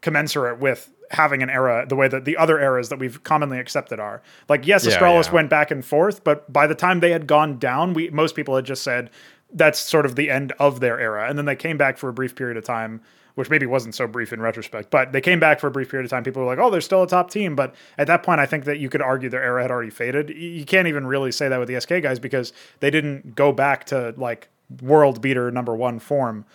commensurate 0.07 0.57
with 0.59 0.89
having 1.11 1.43
an 1.43 1.49
era 1.49 1.85
the 1.87 1.95
way 1.97 2.07
that 2.07 2.23
the 2.23 2.37
other 2.37 2.61
eras 2.61 2.87
that 2.87 2.97
we've 2.97 3.21
commonly 3.23 3.59
accepted 3.59 3.99
are. 3.99 4.21
Like 4.47 4.65
yes, 4.65 4.85
Yeah, 4.85 4.97
Astralis 4.97 5.25
yeah. 5.27 5.33
went 5.33 5.49
back 5.49 5.69
and 5.69 5.83
forth, 5.83 6.23
but 6.23 6.51
by 6.51 6.65
the 6.65 6.75
time 6.75 7.01
they 7.01 7.11
had 7.11 7.27
gone 7.27 7.59
down, 7.59 7.93
we 7.93 8.09
most 8.09 8.33
people 8.35 8.55
had 8.55 8.63
just 8.63 8.83
said 8.83 9.09
that's 9.51 9.79
sort 9.79 10.05
of 10.05 10.15
the 10.15 10.29
end 10.29 10.53
of 10.59 10.79
their 10.79 10.97
era. 10.97 11.27
And 11.29 11.37
then 11.37 11.45
they 11.45 11.57
came 11.57 11.77
back 11.77 11.97
for 11.97 12.07
a 12.07 12.13
brief 12.13 12.35
period 12.35 12.55
of 12.55 12.63
time, 12.63 13.01
which 13.35 13.49
maybe 13.49 13.65
wasn't 13.65 13.95
so 13.95 14.07
brief 14.07 14.31
in 14.31 14.39
retrospect, 14.41 14.89
but 14.91 15.11
they 15.11 15.19
came 15.21 15.41
back 15.41 15.59
for 15.59 15.67
a 15.67 15.71
brief 15.71 15.89
period 15.91 16.05
of 16.05 16.09
time. 16.09 16.23
People 16.23 16.41
were 16.41 16.47
like, 16.47 16.59
"Oh, 16.59 16.69
they're 16.69 16.79
still 16.79 17.03
a 17.03 17.07
top 17.07 17.29
team," 17.31 17.53
but 17.53 17.75
at 17.97 18.07
that 18.07 18.23
point, 18.23 18.39
I 18.39 18.45
think 18.45 18.63
that 18.63 18.79
you 18.79 18.89
could 18.89 19.01
argue 19.01 19.27
their 19.29 19.43
era 19.43 19.61
had 19.61 19.71
already 19.71 19.89
faded. 19.89 20.29
You 20.29 20.63
can't 20.63 20.87
even 20.87 21.05
really 21.05 21.33
say 21.33 21.49
that 21.49 21.59
with 21.59 21.67
the 21.67 21.75
SK 21.81 22.01
guys 22.01 22.17
because 22.19 22.53
they 22.79 22.89
didn't 22.89 23.35
go 23.35 23.51
back 23.51 23.83
to 23.87 24.13
like 24.17 24.47
world 24.81 25.21
beater 25.21 25.51
number 25.51 25.75
one 25.75 25.99
form, 25.99 26.45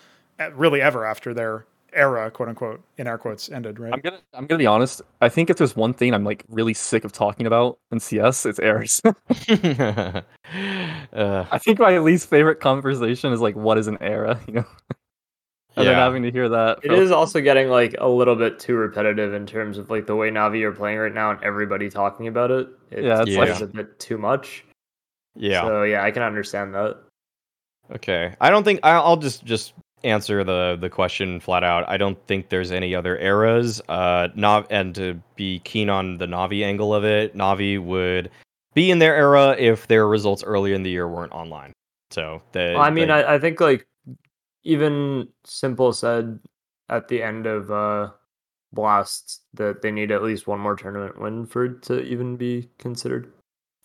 uh, 0.40 0.50
really 0.52 0.80
ever 0.80 1.04
after 1.04 1.34
their 1.34 1.66
era, 1.94 2.30
quote 2.30 2.48
unquote, 2.48 2.82
in 2.98 3.06
air 3.06 3.18
quotes, 3.18 3.50
ended. 3.50 3.78
Right? 3.78 3.92
I'm 3.92 4.00
gonna 4.00 4.20
I'm 4.34 4.46
gonna 4.46 4.58
be 4.58 4.66
honest. 4.66 5.02
I 5.20 5.28
think 5.28 5.50
if 5.50 5.56
there's 5.56 5.76
one 5.76 5.92
thing 5.94 6.14
I'm 6.14 6.24
like 6.24 6.44
really 6.48 6.74
sick 6.74 7.04
of 7.04 7.12
talking 7.12 7.46
about 7.46 7.78
in 7.90 8.00
CS, 8.00 8.46
it's 8.46 8.58
errors. 8.58 9.00
uh, 9.04 9.12
I 11.50 11.58
think 11.58 11.78
my 11.78 11.98
least 11.98 12.28
favorite 12.28 12.60
conversation 12.60 13.32
is 13.32 13.40
like, 13.40 13.56
what 13.56 13.78
is 13.78 13.86
an 13.88 13.98
era? 14.00 14.40
You 14.48 14.54
know, 14.54 14.64
and 15.76 15.86
then 15.88 15.94
having 15.94 16.22
to 16.24 16.30
hear 16.30 16.50
that. 16.50 16.80
It 16.82 16.88
from- 16.88 16.96
is 16.96 17.10
also 17.10 17.40
getting 17.40 17.68
like 17.68 17.94
a 17.98 18.06
little 18.08 18.36
bit 18.36 18.58
too 18.58 18.74
repetitive 18.74 19.32
in 19.32 19.46
terms 19.46 19.78
of 19.78 19.88
like 19.88 20.06
the 20.06 20.14
way 20.14 20.30
Navi 20.30 20.62
are 20.64 20.72
playing 20.72 20.98
right 20.98 21.14
now 21.14 21.30
and 21.30 21.42
everybody 21.42 21.88
talking 21.88 22.26
about 22.28 22.50
it. 22.50 22.68
It 22.90 23.04
Yeah, 23.04 23.22
it's 23.22 23.30
it's 23.30 23.38
like- 23.38 23.60
a 23.62 23.66
bit 23.66 23.98
too 23.98 24.18
much. 24.18 24.64
yeah. 25.34 25.62
So 25.62 25.84
yeah, 25.84 26.02
I 26.04 26.10
can 26.10 26.22
understand 26.22 26.74
that. 26.74 26.98
Okay. 27.94 28.34
I 28.38 28.50
don't 28.50 28.64
think 28.64 28.80
I'll 28.82 29.16
just 29.16 29.44
just 29.46 29.72
answer 30.04 30.44
the 30.44 30.76
the 30.80 30.90
question 30.90 31.40
flat 31.40 31.64
out. 31.64 31.88
I 31.88 31.96
don't 31.96 32.18
think 32.26 32.48
there's 32.48 32.72
any 32.72 32.94
other 32.94 33.18
eras. 33.18 33.80
Uh, 33.88 34.28
Nav 34.34 34.66
and 34.70 34.94
to 34.94 35.20
be 35.36 35.60
keen 35.60 35.88
on 35.90 36.18
the 36.18 36.26
Navi 36.26 36.64
angle 36.64 36.94
of 36.94 37.04
it, 37.04 37.36
Navi 37.36 37.82
would 37.82 38.30
be 38.74 38.90
in 38.90 38.98
their 38.98 39.14
era 39.14 39.54
if 39.58 39.86
their 39.86 40.06
results 40.08 40.42
earlier 40.42 40.74
in 40.74 40.82
the 40.82 40.90
year 40.90 41.08
weren't 41.08 41.32
online. 41.32 41.72
So 42.10 42.42
they, 42.52 42.72
Well, 42.74 42.82
I 42.82 42.90
mean, 42.90 43.08
they- 43.08 43.14
I, 43.14 43.34
I 43.34 43.38
think 43.38 43.60
like 43.60 43.86
even 44.64 45.28
s1mple 45.46 45.94
said 45.94 46.38
at 46.88 47.08
the 47.08 47.22
end 47.22 47.46
of 47.46 47.70
uh 47.70 48.10
Blast 48.72 49.42
that 49.54 49.82
they 49.82 49.90
need 49.90 50.10
at 50.10 50.22
least 50.22 50.46
one 50.46 50.58
more 50.60 50.76
tournament 50.76 51.20
win 51.20 51.44
for 51.46 51.66
it 51.66 51.82
to 51.82 52.00
even 52.02 52.36
be 52.36 52.70
considered 52.78 53.30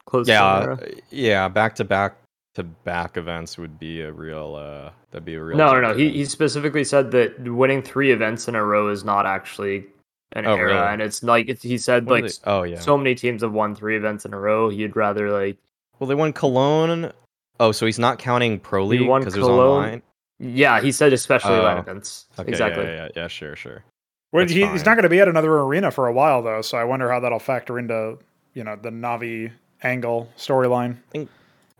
close 0.06 0.28
to 0.28 0.32
yeah, 0.32 0.60
era. 0.62 0.80
yeah, 1.10 1.48
back 1.50 1.76
to 1.76 1.84
back 1.84 2.16
to 2.58 2.64
back 2.64 3.18
events 3.18 3.58
would 3.58 3.78
be 3.80 4.02
a 4.02 4.12
real 4.12 4.56
uh 4.56 4.92
that'd 5.12 5.24
be 5.24 5.36
a 5.36 5.42
real 5.44 5.58
No, 5.58 5.74
no, 5.74 5.80
no. 5.82 5.94
He 5.96 6.10
he 6.10 6.26
specifically 6.26 6.84
said 6.84 7.12
that 7.12 7.40
winning 7.40 7.82
three 7.82 8.12
events 8.12 8.48
in 8.48 8.56
a 8.56 8.64
row 8.64 8.90
is 8.90 9.04
not 9.04 9.26
actually 9.26 9.86
an 10.34 10.46
Oh, 10.46 10.56
era, 10.56 10.66
really? 10.74 10.88
and 10.94 11.02
it's 11.02 11.22
like 11.24 11.48
it's, 11.50 11.62
he 11.64 11.78
said 11.78 12.06
What 12.08 12.24
like 12.24 12.32
oh 12.46 12.64
yeah. 12.64 12.80
so 12.80 12.98
many 12.98 13.16
teams 13.16 13.42
have 13.44 13.54
won 13.54 13.76
three 13.76 13.96
events 13.96 14.26
in 14.26 14.34
a 14.34 14.40
row. 14.40 14.70
He'd 14.70 14.96
rather 14.96 15.32
like 15.32 15.58
well, 16.00 16.08
they 16.08 16.16
won 16.16 16.34
Cologne. 16.34 17.12
Oh, 17.60 17.72
so 17.72 17.86
he's 17.86 17.98
not 18.00 18.20
counting 18.20 18.60
Pro 18.60 18.86
League 18.86 19.08
won 19.08 19.22
because 19.22 19.36
it 19.36 19.40
was 19.40 19.48
Cologne. 19.48 19.78
online. 19.84 20.02
yeah. 20.40 20.82
He 20.82 20.92
said 20.92 21.14
especially 21.14 21.56
Oh, 21.56 21.64
LAN 21.64 21.78
events. 21.80 22.26
Okay, 22.38 22.50
exactly. 22.50 22.84
Yeah, 22.84 22.90
yeah, 22.92 23.04
yeah, 23.04 23.22
yeah, 23.24 23.28
sure, 23.28 23.56
sure. 23.56 23.84
Well, 24.32 24.46
he, 24.46 24.66
he's 24.68 24.86
not 24.86 24.96
going 24.96 25.04
to 25.04 25.10
be 25.10 25.20
at 25.22 25.28
another 25.28 25.52
arena 25.62 25.90
for 25.90 26.06
a 26.08 26.14
while 26.14 26.44
though, 26.44 26.62
so 26.62 26.78
I 26.78 26.84
wonder 26.84 27.10
how 27.12 27.20
that'll 27.20 27.40
factor 27.40 27.80
into 27.80 28.18
you 28.54 28.64
know 28.64 28.76
the 28.76 28.90
Navi 28.90 29.52
angle 29.84 30.30
storyline. 30.38 30.98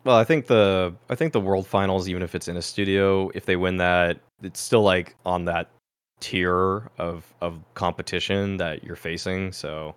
Well, 0.08 0.16
I 0.16 0.24
think 0.24 0.46
the 0.46 0.94
I 1.10 1.14
think 1.16 1.34
the 1.34 1.40
World 1.40 1.66
Finals, 1.66 2.08
even 2.08 2.22
if 2.22 2.34
it's 2.34 2.48
in 2.48 2.56
a 2.56 2.62
studio, 2.62 3.30
if 3.34 3.44
they 3.44 3.56
win 3.56 3.76
that, 3.76 4.18
it's 4.42 4.58
still 4.58 4.80
like 4.80 5.14
on 5.26 5.44
that 5.44 5.68
tier 6.18 6.90
of 6.96 7.30
of 7.42 7.60
competition 7.74 8.56
that 8.56 8.82
you're 8.82 8.96
facing. 8.96 9.52
So, 9.52 9.94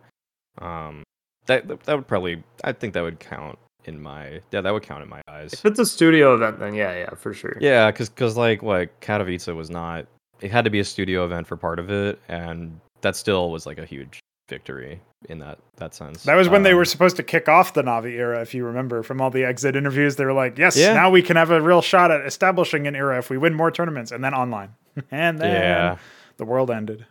um, 0.57 1.03
that 1.45 1.65
that 1.85 1.95
would 1.95 2.09
probably 2.09 2.43
I 2.65 2.73
think 2.73 2.93
that 2.93 3.03
would 3.03 3.21
count 3.21 3.57
in 3.85 4.01
my 4.01 4.41
yeah 4.51 4.59
that 4.59 4.73
would 4.73 4.83
count 4.83 5.01
in 5.01 5.07
my 5.07 5.21
eyes. 5.29 5.53
If 5.53 5.65
it's 5.65 5.79
a 5.79 5.85
studio 5.85 6.35
event, 6.35 6.59
then 6.59 6.73
yeah, 6.73 6.93
yeah, 6.93 7.11
for 7.11 7.33
sure. 7.33 7.57
Yeah, 7.61 7.89
because 7.89 8.09
because 8.09 8.35
like 8.35 8.61
what 8.61 8.99
Katowice 8.99 9.55
was 9.55 9.69
not. 9.69 10.07
It 10.41 10.51
had 10.51 10.65
to 10.65 10.69
be 10.69 10.81
a 10.81 10.83
studio 10.83 11.23
event 11.23 11.47
for 11.47 11.55
part 11.55 11.79
of 11.79 11.89
it, 11.89 12.19
and 12.27 12.77
that 12.99 13.15
still 13.15 13.49
was 13.49 13.65
like 13.65 13.77
a 13.77 13.85
huge 13.85 14.19
victory 14.49 14.99
in 15.29 15.39
that 15.39 15.59
that 15.77 15.93
sense. 15.93 16.23
That 16.23 16.35
was 16.35 16.49
when 16.49 16.63
they 16.63 16.71
Um, 16.71 16.77
were 16.77 16.85
supposed 16.85 17.15
to 17.17 17.23
kick 17.23 17.47
off 17.47 17.73
the 17.73 17.83
Navi 17.83 18.13
era, 18.13 18.41
if 18.41 18.53
you 18.53 18.65
remember 18.65 19.03
from 19.03 19.21
all 19.21 19.29
the 19.29 19.43
exit 19.45 19.75
interviews. 19.75 20.15
They 20.15 20.25
were 20.25 20.33
like, 20.33 20.57
"Yes, 20.57 20.75
Yeah. 20.77 20.93
now 20.93 21.09
we 21.09 21.21
can 21.21 21.35
have 21.37 21.51
a 21.51 21.61
real 21.61 21.81
shot 21.81 22.11
at 22.11 22.25
establishing 22.25 22.87
an 22.87 22.95
era 22.95 23.17
if 23.17 23.29
we 23.29 23.37
win 23.37 23.53
more 23.53 23.71
tournaments." 23.71 24.11
And 24.11 24.23
then 24.23 24.33
online, 24.33 24.75
and 25.11 25.39
then 25.39 25.51
Yeah. 25.53 25.97
the 26.37 26.45
world 26.45 26.71
ended. 26.71 27.05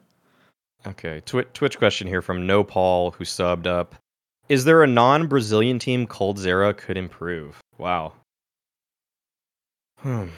Okay, 0.86 1.20
Twi- 1.26 1.44
Twitch 1.52 1.78
question 1.78 2.06
here 2.08 2.22
from 2.22 2.46
No 2.46 2.64
Paul 2.64 3.10
who 3.12 3.24
subbed 3.24 3.66
up. 3.66 3.94
Is 4.48 4.64
there 4.64 4.82
a 4.82 4.86
non-Brazilian 4.86 5.78
team 5.78 6.06
coldzera 6.06 6.76
could 6.76 6.96
improve? 6.96 7.60
Wow. 7.78 8.14
Hmm. 9.98 10.28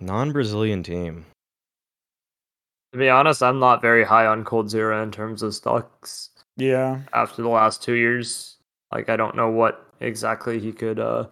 Non-Brazilian 0.00 0.82
team. 0.82 1.24
To 2.92 2.98
be 2.98 3.08
honest, 3.08 3.42
I'm 3.42 3.58
not 3.58 3.80
very 3.80 4.04
high 4.04 4.26
on 4.26 4.44
coldzera 4.44 5.02
in 5.02 5.10
terms 5.10 5.42
of 5.42 5.54
stocks 5.54 6.30
Yeah. 6.56 7.00
after 7.12 7.42
the 7.42 7.48
last 7.48 7.82
two 7.82 7.94
years. 7.94 8.56
Like 8.92 9.08
I 9.08 9.16
don't 9.16 9.34
know 9.36 9.50
what 9.50 9.82
exactly 10.00 10.58
he 10.60 10.72
could 10.72 10.98
uh 11.00 11.24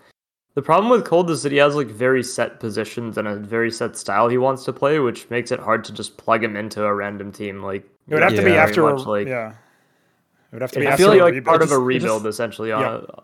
the 0.54 0.62
problem 0.62 0.90
with 0.90 1.04
Cold 1.04 1.30
is 1.30 1.42
that 1.42 1.50
he 1.52 1.58
has 1.58 1.74
like 1.74 1.88
very 1.88 2.22
set 2.22 2.60
positions 2.60 3.18
and 3.18 3.26
a 3.26 3.34
very 3.36 3.70
set 3.70 3.96
style 3.96 4.28
he 4.28 4.38
wants 4.38 4.64
to 4.64 4.72
play, 4.72 4.98
which 5.00 5.28
makes 5.28 5.50
it 5.50 5.58
hard 5.60 5.82
to 5.84 5.92
just 5.92 6.16
plug 6.16 6.44
him 6.44 6.56
into 6.56 6.84
a 6.84 6.94
random 6.94 7.32
team. 7.32 7.62
Like 7.62 7.82
It 8.08 8.14
would 8.14 8.22
have 8.22 8.34
to 8.36 8.42
be 8.44 8.50
Yeah. 8.52 8.62
after 8.62 8.82
very 8.82 8.92
a, 8.94 8.96
like 8.96 9.26
yeah. 9.28 9.50
It 9.50 10.52
would 10.52 10.62
have 10.62 10.72
to 10.72 10.80
be 10.80 10.86
I 10.86 10.90
after 10.92 11.04
feel 11.04 11.12
a 11.12 11.22
like 11.22 11.34
rebuild. 11.34 11.44
part 11.46 11.62
of 11.62 11.70
a 11.70 11.74
It 11.74 11.76
just- 11.78 11.86
rebuild 11.86 12.26
essentially 12.26 12.70
on 12.72 12.80
yeah. 12.82 13.00
a 13.18 13.22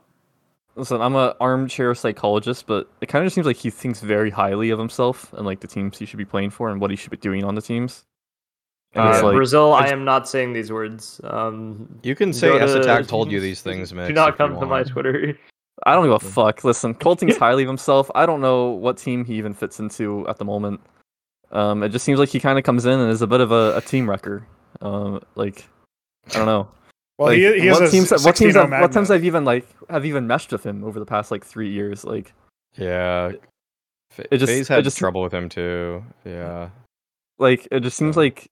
Listen, 0.77 1.01
I'm 1.03 1.17
an 1.17 1.33
armchair 1.41 1.95
psychologist, 1.97 2.67
but 2.67 2.89
it 3.01 3.07
kind 3.07 3.23
of 3.23 3.27
just 3.27 3.35
seems 3.35 3.47
like 3.47 3.57
he 3.57 3.71
thinks 3.71 4.01
very 4.01 4.31
highly 4.31 4.71
of 4.71 4.79
himself 4.79 5.33
and 5.33 5.45
like 5.45 5.61
the 5.61 5.67
teams 5.67 5.99
he 5.99 6.07
should 6.07 6.17
be 6.17 6.25
playing 6.25 6.51
for 6.51 6.71
and 6.71 6.81
what 6.81 6.91
he 6.91 6.97
should 6.97 7.11
be 7.11 7.17
doing 7.17 7.45
on 7.45 7.55
the 7.57 7.61
teams. 7.63 8.05
And 8.95 9.05
Uh, 9.09 9.23
like, 9.25 9.35
Brazil, 9.37 9.73
I 9.73 9.87
am 9.89 10.05
not 10.05 10.29
saying 10.29 10.53
these 10.53 10.73
words. 10.73 11.21
Um, 11.25 11.99
You 12.03 12.15
can 12.17 12.33
say 12.33 12.59
S 12.59 12.73
Attack 12.73 13.07
told 13.09 13.31
you 13.31 13.39
these 13.41 13.63
things, 13.63 13.93
Mix. 13.95 14.09
do 14.09 14.15
not 14.15 14.37
come 14.37 14.59
to 14.59 14.67
my. 14.67 14.83
Twitter. 14.83 15.39
I 15.87 15.95
don't 15.95 16.05
give 16.05 16.13
a 16.13 16.19
fuck. 16.19 16.65
Listen, 16.65 16.95
Cole 16.95 17.15
thinks 17.15 17.37
highly 17.39 17.63
of 17.63 17.69
himself. 17.69 18.11
I 18.15 18.27
don't 18.27 18.41
know 18.41 18.71
what 18.71 18.99
team 18.99 19.25
he 19.25 19.35
even 19.35 19.55
fits 19.55 19.79
into 19.81 20.27
at 20.29 20.39
the 20.39 20.45
moment. 20.45 20.81
Um, 21.53 21.83
it 21.83 21.89
just 21.91 22.05
seems 22.05 22.19
like 22.19 22.29
he 22.29 22.39
kind 22.41 22.59
of 22.59 22.65
comes 22.65 22.85
in 22.85 22.99
and 22.99 23.11
is 23.11 23.23
a 23.23 23.27
bit 23.27 23.41
of 23.41 23.51
a, 23.53 23.77
a 23.77 23.81
team 23.81 24.09
wrecker. 24.11 24.47
Um, 24.83 25.21
like 25.37 25.65
I 26.35 26.39
don't 26.39 26.47
know. 26.47 26.69
well, 27.19 27.29
like, 27.29 27.39
he, 27.39 27.61
he 27.61 27.67
has 27.69 27.81
what 27.81 27.91
teams? 27.91 28.11
What 28.11 28.21
16 28.21 28.47
teams? 28.49 28.55
Have, 28.57 28.71
what 28.71 28.93
teams 28.93 29.11
I've 29.11 29.25
even 29.25 29.45
like 29.45 29.67
have 29.89 30.05
even 30.05 30.27
meshed 30.27 30.53
with 30.53 30.65
him 30.67 30.85
over 30.85 30.99
the 30.99 31.07
past 31.07 31.31
like 31.31 31.45
three 31.45 31.71
years? 31.71 32.05
Like 32.05 32.33
Yeah. 32.77 33.33
F- 34.13 34.27
It 34.31 34.39
just- 34.39 34.51
FaZe 34.53 34.69
it 34.71 34.75
had 34.75 34.85
just- 34.85 34.99
trouble 34.99 35.23
with 35.23 35.33
him 35.33 35.49
too. 35.49 36.05
Yeah. 36.25 36.71
like 37.39 37.67
it 37.71 37.81
just 37.81 37.97
seems 37.97 38.17
like 38.17 38.49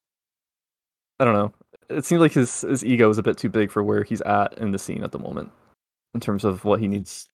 I 1.20 1.24
don't 1.24 1.34
know. 1.34 1.52
It 1.88 2.04
seems 2.04 2.20
like 2.20 2.32
his 2.32 2.62
his 2.62 2.84
ego 2.84 3.08
is 3.10 3.18
a 3.18 3.22
bit 3.22 3.36
too 3.38 3.48
big 3.48 3.70
for 3.70 3.82
where 3.82 4.02
he's 4.04 4.20
at 4.22 4.56
in 4.58 4.72
the 4.72 4.78
scene 4.78 5.02
at 5.02 5.10
the 5.12 5.18
moment, 5.18 5.50
in 6.14 6.20
terms 6.20 6.44
of 6.44 6.64
what 6.64 6.80
he 6.80 6.88
needs. 6.88 7.28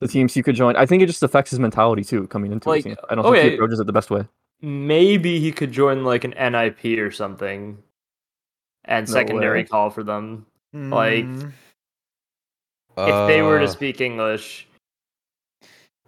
The 0.00 0.08
teams 0.08 0.34
he 0.34 0.42
could 0.42 0.56
join. 0.56 0.74
I 0.76 0.84
think 0.86 1.02
it 1.02 1.06
just 1.06 1.22
affects 1.22 1.50
his 1.50 1.60
mentality 1.60 2.02
too, 2.02 2.26
coming 2.26 2.50
into 2.50 2.68
Like, 2.68 2.82
the 2.82 2.90
team. 2.90 2.98
I 3.08 3.14
don't 3.14 3.24
think 3.24 3.36
he 3.50 3.54
approaches 3.54 3.78
it 3.78 3.86
the 3.86 3.92
best 3.92 4.10
way. 4.10 4.26
Maybe 4.60 5.38
he 5.38 5.52
could 5.52 5.70
join 5.72 6.04
like 6.04 6.24
an 6.24 6.32
NIP 6.32 6.98
or 6.98 7.10
something, 7.12 7.78
and 8.84 9.06
No 9.08 9.12
secondary 9.12 9.60
way. 9.60 9.64
call 9.64 9.90
for 9.90 10.02
them 10.02 10.46
like- 10.72 11.24
Mm, 11.24 11.52
if 12.96 13.28
they 13.28 13.42
were 13.42 13.58
to 13.58 13.64
Uh, 13.66 13.68
speak 13.68 14.00
English. 14.00 14.66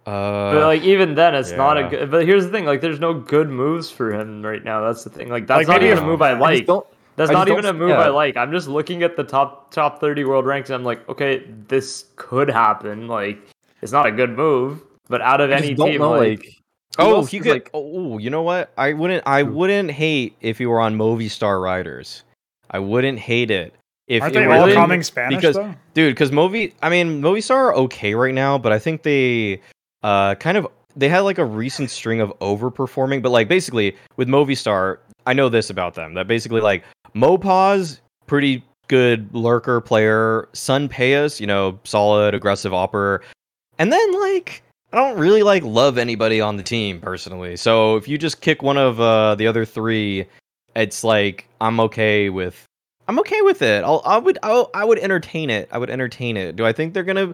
Uh, 0.05 0.53
But 0.53 0.65
like 0.65 0.81
even 0.83 1.15
then, 1.15 1.33
it's 1.35 1.51
not 1.51 1.77
a 1.77 1.87
good. 1.87 2.11
But 2.11 2.25
here's 2.25 2.45
the 2.45 2.51
thing: 2.51 2.65
like, 2.65 2.81
there's 2.81 2.99
no 2.99 3.13
good 3.13 3.49
moves 3.49 3.89
for 3.89 4.11
him 4.13 4.43
right 4.45 4.63
now. 4.63 4.81
That's 4.81 5.03
the 5.03 5.09
thing. 5.09 5.29
Like, 5.29 5.47
that's 5.47 5.67
Like, 5.67 5.81
not 5.81 5.83
even 5.83 5.97
a 5.99 6.05
move 6.05 6.21
I 6.21 6.29
I 6.29 6.31
I 6.31 6.33
just 6.33 6.41
like. 6.41 6.65
don't. 6.67 6.87
That's 7.15 7.29
I 7.31 7.33
not 7.33 7.47
even 7.47 7.65
a 7.65 7.73
move 7.73 7.89
yeah. 7.89 7.99
I 8.01 8.09
like. 8.09 8.35
I'm 8.37 8.51
just 8.51 8.67
looking 8.67 9.03
at 9.03 9.15
the 9.15 9.23
top 9.23 9.71
top 9.71 9.99
30 10.01 10.25
world 10.25 10.45
ranks. 10.45 10.69
And 10.69 10.75
I'm 10.75 10.83
like, 10.83 11.07
okay, 11.09 11.43
this 11.67 12.05
could 12.17 12.49
happen. 12.49 13.07
Like, 13.07 13.39
it's 13.81 13.91
not 13.91 14.05
a 14.05 14.11
good 14.11 14.31
move, 14.35 14.81
but 15.07 15.21
out 15.21 15.39
of 15.41 15.49
I 15.51 15.55
any 15.55 15.75
team, 15.75 15.99
know, 15.99 16.11
like, 16.11 16.39
like. 16.39 16.55
oh, 16.99 17.15
else 17.17 17.31
he 17.31 17.39
could. 17.39 17.51
like- 17.51 17.69
oh, 17.73 18.17
you 18.17 18.29
know 18.29 18.41
what? 18.41 18.71
I 18.77 18.93
wouldn't. 18.93 19.23
I 19.25 19.43
Who? 19.43 19.53
wouldn't 19.53 19.91
hate 19.91 20.35
if 20.41 20.57
he 20.57 20.65
were 20.65 20.79
on 20.81 20.97
Movistar 20.97 21.61
Riders. 21.61 22.23
I 22.71 22.79
wouldn't 22.79 23.19
hate 23.19 23.51
it 23.51 23.73
if 24.07 24.21
Aren't 24.21 24.33
they 24.33 24.45
were 24.45 24.53
all 24.53 24.61
really- 24.65 24.73
coming 24.73 25.01
Spanish 25.03 25.37
because- 25.37 25.55
though? 25.55 25.73
dude 25.95 26.13
because 26.13 26.29
movi 26.29 26.73
i 26.83 26.89
mean 26.89 27.21
movistar 27.21 27.55
are 27.55 27.73
okay 27.75 28.13
right 28.13 28.33
now 28.35 28.55
but 28.57 28.71
i 28.71 28.77
think 28.77 29.01
they 29.01 29.59
uh 30.03 30.35
kind 30.35 30.57
of 30.57 30.67
they 30.95 31.07
had 31.09 31.21
like 31.21 31.37
a 31.39 31.45
recent 31.45 31.89
string 31.89 32.19
of 32.21 32.31
overperforming 32.39 33.21
but 33.23 33.31
like 33.31 33.47
basically 33.47 33.95
with 34.17 34.27
movistar 34.27 34.97
i 35.25 35.33
know 35.33 35.47
this 35.49 35.69
about 35.71 35.95
them 35.95 36.13
that 36.13 36.27
basically 36.27 36.61
like 36.61 36.83
mopoz 37.15 37.99
pretty 38.27 38.63
good 38.87 39.33
lurker 39.33 39.81
player 39.81 40.47
SunPayus 40.53 41.39
you 41.39 41.47
know 41.47 41.79
solid 41.83 42.33
aggressive 42.33 42.73
opper 42.73 43.21
and 43.79 43.91
then 43.91 44.21
like 44.21 44.61
i 44.93 44.97
don't 44.97 45.17
really 45.17 45.43
like 45.43 45.63
love 45.63 45.97
anybody 45.97 46.39
on 46.39 46.57
the 46.57 46.63
team 46.63 46.99
personally 46.99 47.55
so 47.55 47.95
if 47.95 48.07
you 48.07 48.17
just 48.17 48.41
kick 48.41 48.61
one 48.61 48.77
of 48.77 48.99
uh 48.99 49.35
the 49.35 49.47
other 49.47 49.65
three 49.65 50.25
it's 50.75 51.03
like 51.03 51.47
i'm 51.61 51.79
okay 51.79 52.29
with 52.29 52.65
I'm 53.07 53.19
okay 53.19 53.41
with 53.43 53.61
it. 53.61 53.83
I'll, 53.83 54.01
I 54.03 54.17
would, 54.17 54.39
I'll, 54.41 54.71
I 54.73 54.83
would 54.83 54.97
entertain 54.99 55.49
it. 55.49 55.69
I 55.71 55.77
would 55.77 55.89
entertain 55.89 56.37
it. 56.37 56.55
Do 56.55 56.65
I 56.65 56.73
think 56.73 56.93
they're 56.93 57.03
gonna? 57.03 57.33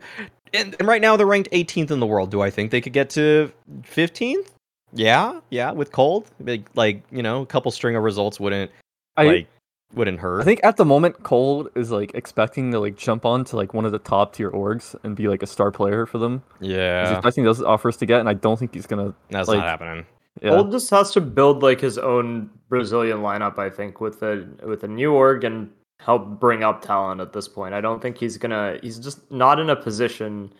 And, 0.53 0.75
and 0.79 0.87
right 0.87 1.01
now 1.01 1.15
they're 1.15 1.25
ranked 1.25 1.49
18th 1.51 1.91
in 1.91 2.01
the 2.01 2.05
world. 2.05 2.29
Do 2.29 2.41
I 2.41 2.49
think 2.49 2.71
they 2.71 2.81
could 2.81 2.91
get 2.91 3.09
to 3.11 3.51
15th? 3.83 4.47
Yeah, 4.93 5.39
yeah. 5.49 5.71
With 5.71 5.93
cold, 5.93 6.29
like, 6.41 6.65
like 6.75 7.03
you 7.09 7.23
know, 7.23 7.41
a 7.41 7.45
couple 7.45 7.71
string 7.71 7.95
of 7.95 8.03
results 8.03 8.37
wouldn't 8.37 8.69
I 9.15 9.23
like 9.25 9.47
wouldn't 9.93 10.19
hurt. 10.19 10.41
I 10.41 10.43
think 10.43 10.59
at 10.63 10.77
the 10.77 10.85
moment 10.85 11.23
Cold 11.23 11.69
is 11.76 11.91
like 11.91 12.11
expecting 12.15 12.72
to 12.72 12.80
like 12.80 12.95
jump 12.95 13.26
on 13.26 13.43
to 13.45 13.55
like 13.55 13.73
one 13.73 13.85
of 13.85 13.91
the 13.91 13.99
top 13.99 14.34
tier 14.34 14.51
orgs 14.51 14.95
and 15.03 15.15
be 15.15 15.27
like 15.27 15.43
a 15.43 15.47
star 15.47 15.72
player 15.72 16.05
for 16.05 16.18
them. 16.18 16.43
Yeah, 16.59 17.01
he's 17.01 17.11
yeah, 17.11 17.18
expecting 17.18 17.43
those 17.43 17.61
offers 17.61 17.97
to 17.97 18.05
get, 18.05 18.19
and 18.19 18.30
I 18.30 18.34
don't 18.34 18.57
think 18.57 18.73
he's 18.73 18.88
gonna. 18.88 19.13
that's 19.30 19.47
like- 19.47 19.57
not 19.57 19.68
happening. 19.68 20.05
Yeah. 20.41 20.51
Old 20.51 20.72
just 20.72 20.89
has 20.91 21.11
to 21.11 21.22
build 21.22 21.61
like 21.61 21.81
his 21.81 21.97
own 21.97 22.49
Brazilian 22.69 23.18
lineup. 23.18 23.59
I 23.59 23.69
think 23.69 23.99
with 23.99 24.23
a 24.23 24.47
with 24.63 24.84
a 24.84 24.88
new 24.88 25.11
org 25.11 25.43
and 25.43 25.69
help 25.99 26.39
bring 26.39 26.63
up 26.63 26.81
talent 26.81 27.22
at 27.22 27.34
this 27.34 27.47
point. 27.47 27.73
I 27.73 27.81
don't 27.81 28.01
think 28.01 28.18
he's 28.18 28.38
gonna. 28.38 28.77
He's 28.81 28.97
just 28.97 29.30
not 29.31 29.59
in 29.59 29.69
a 29.69 29.76
position 29.76 30.51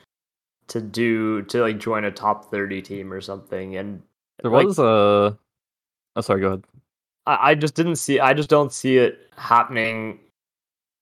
to 0.68 0.82
do 0.82 1.42
to 1.44 1.62
like 1.62 1.80
join 1.80 2.06
a 2.06 2.12
top 2.12 2.50
30 2.52 2.82
team 2.82 3.12
or 3.12 3.22
something. 3.22 3.76
And 3.76 4.02
there 4.42 4.52
like, 4.52 4.66
was 4.66 4.80
a. 4.80 5.38
Oh, 6.16 6.22
sorry. 6.22 6.42
Go 6.42 6.48
ahead. 6.48 6.64
I, 7.26 7.52
I 7.52 7.56
just 7.56 7.76
didn't 7.76 7.98
see. 7.98 8.20
I 8.20 8.34
just 8.34 8.50
don't 8.50 8.72
see 8.72 8.98
it 8.98 9.30
happening 9.38 10.20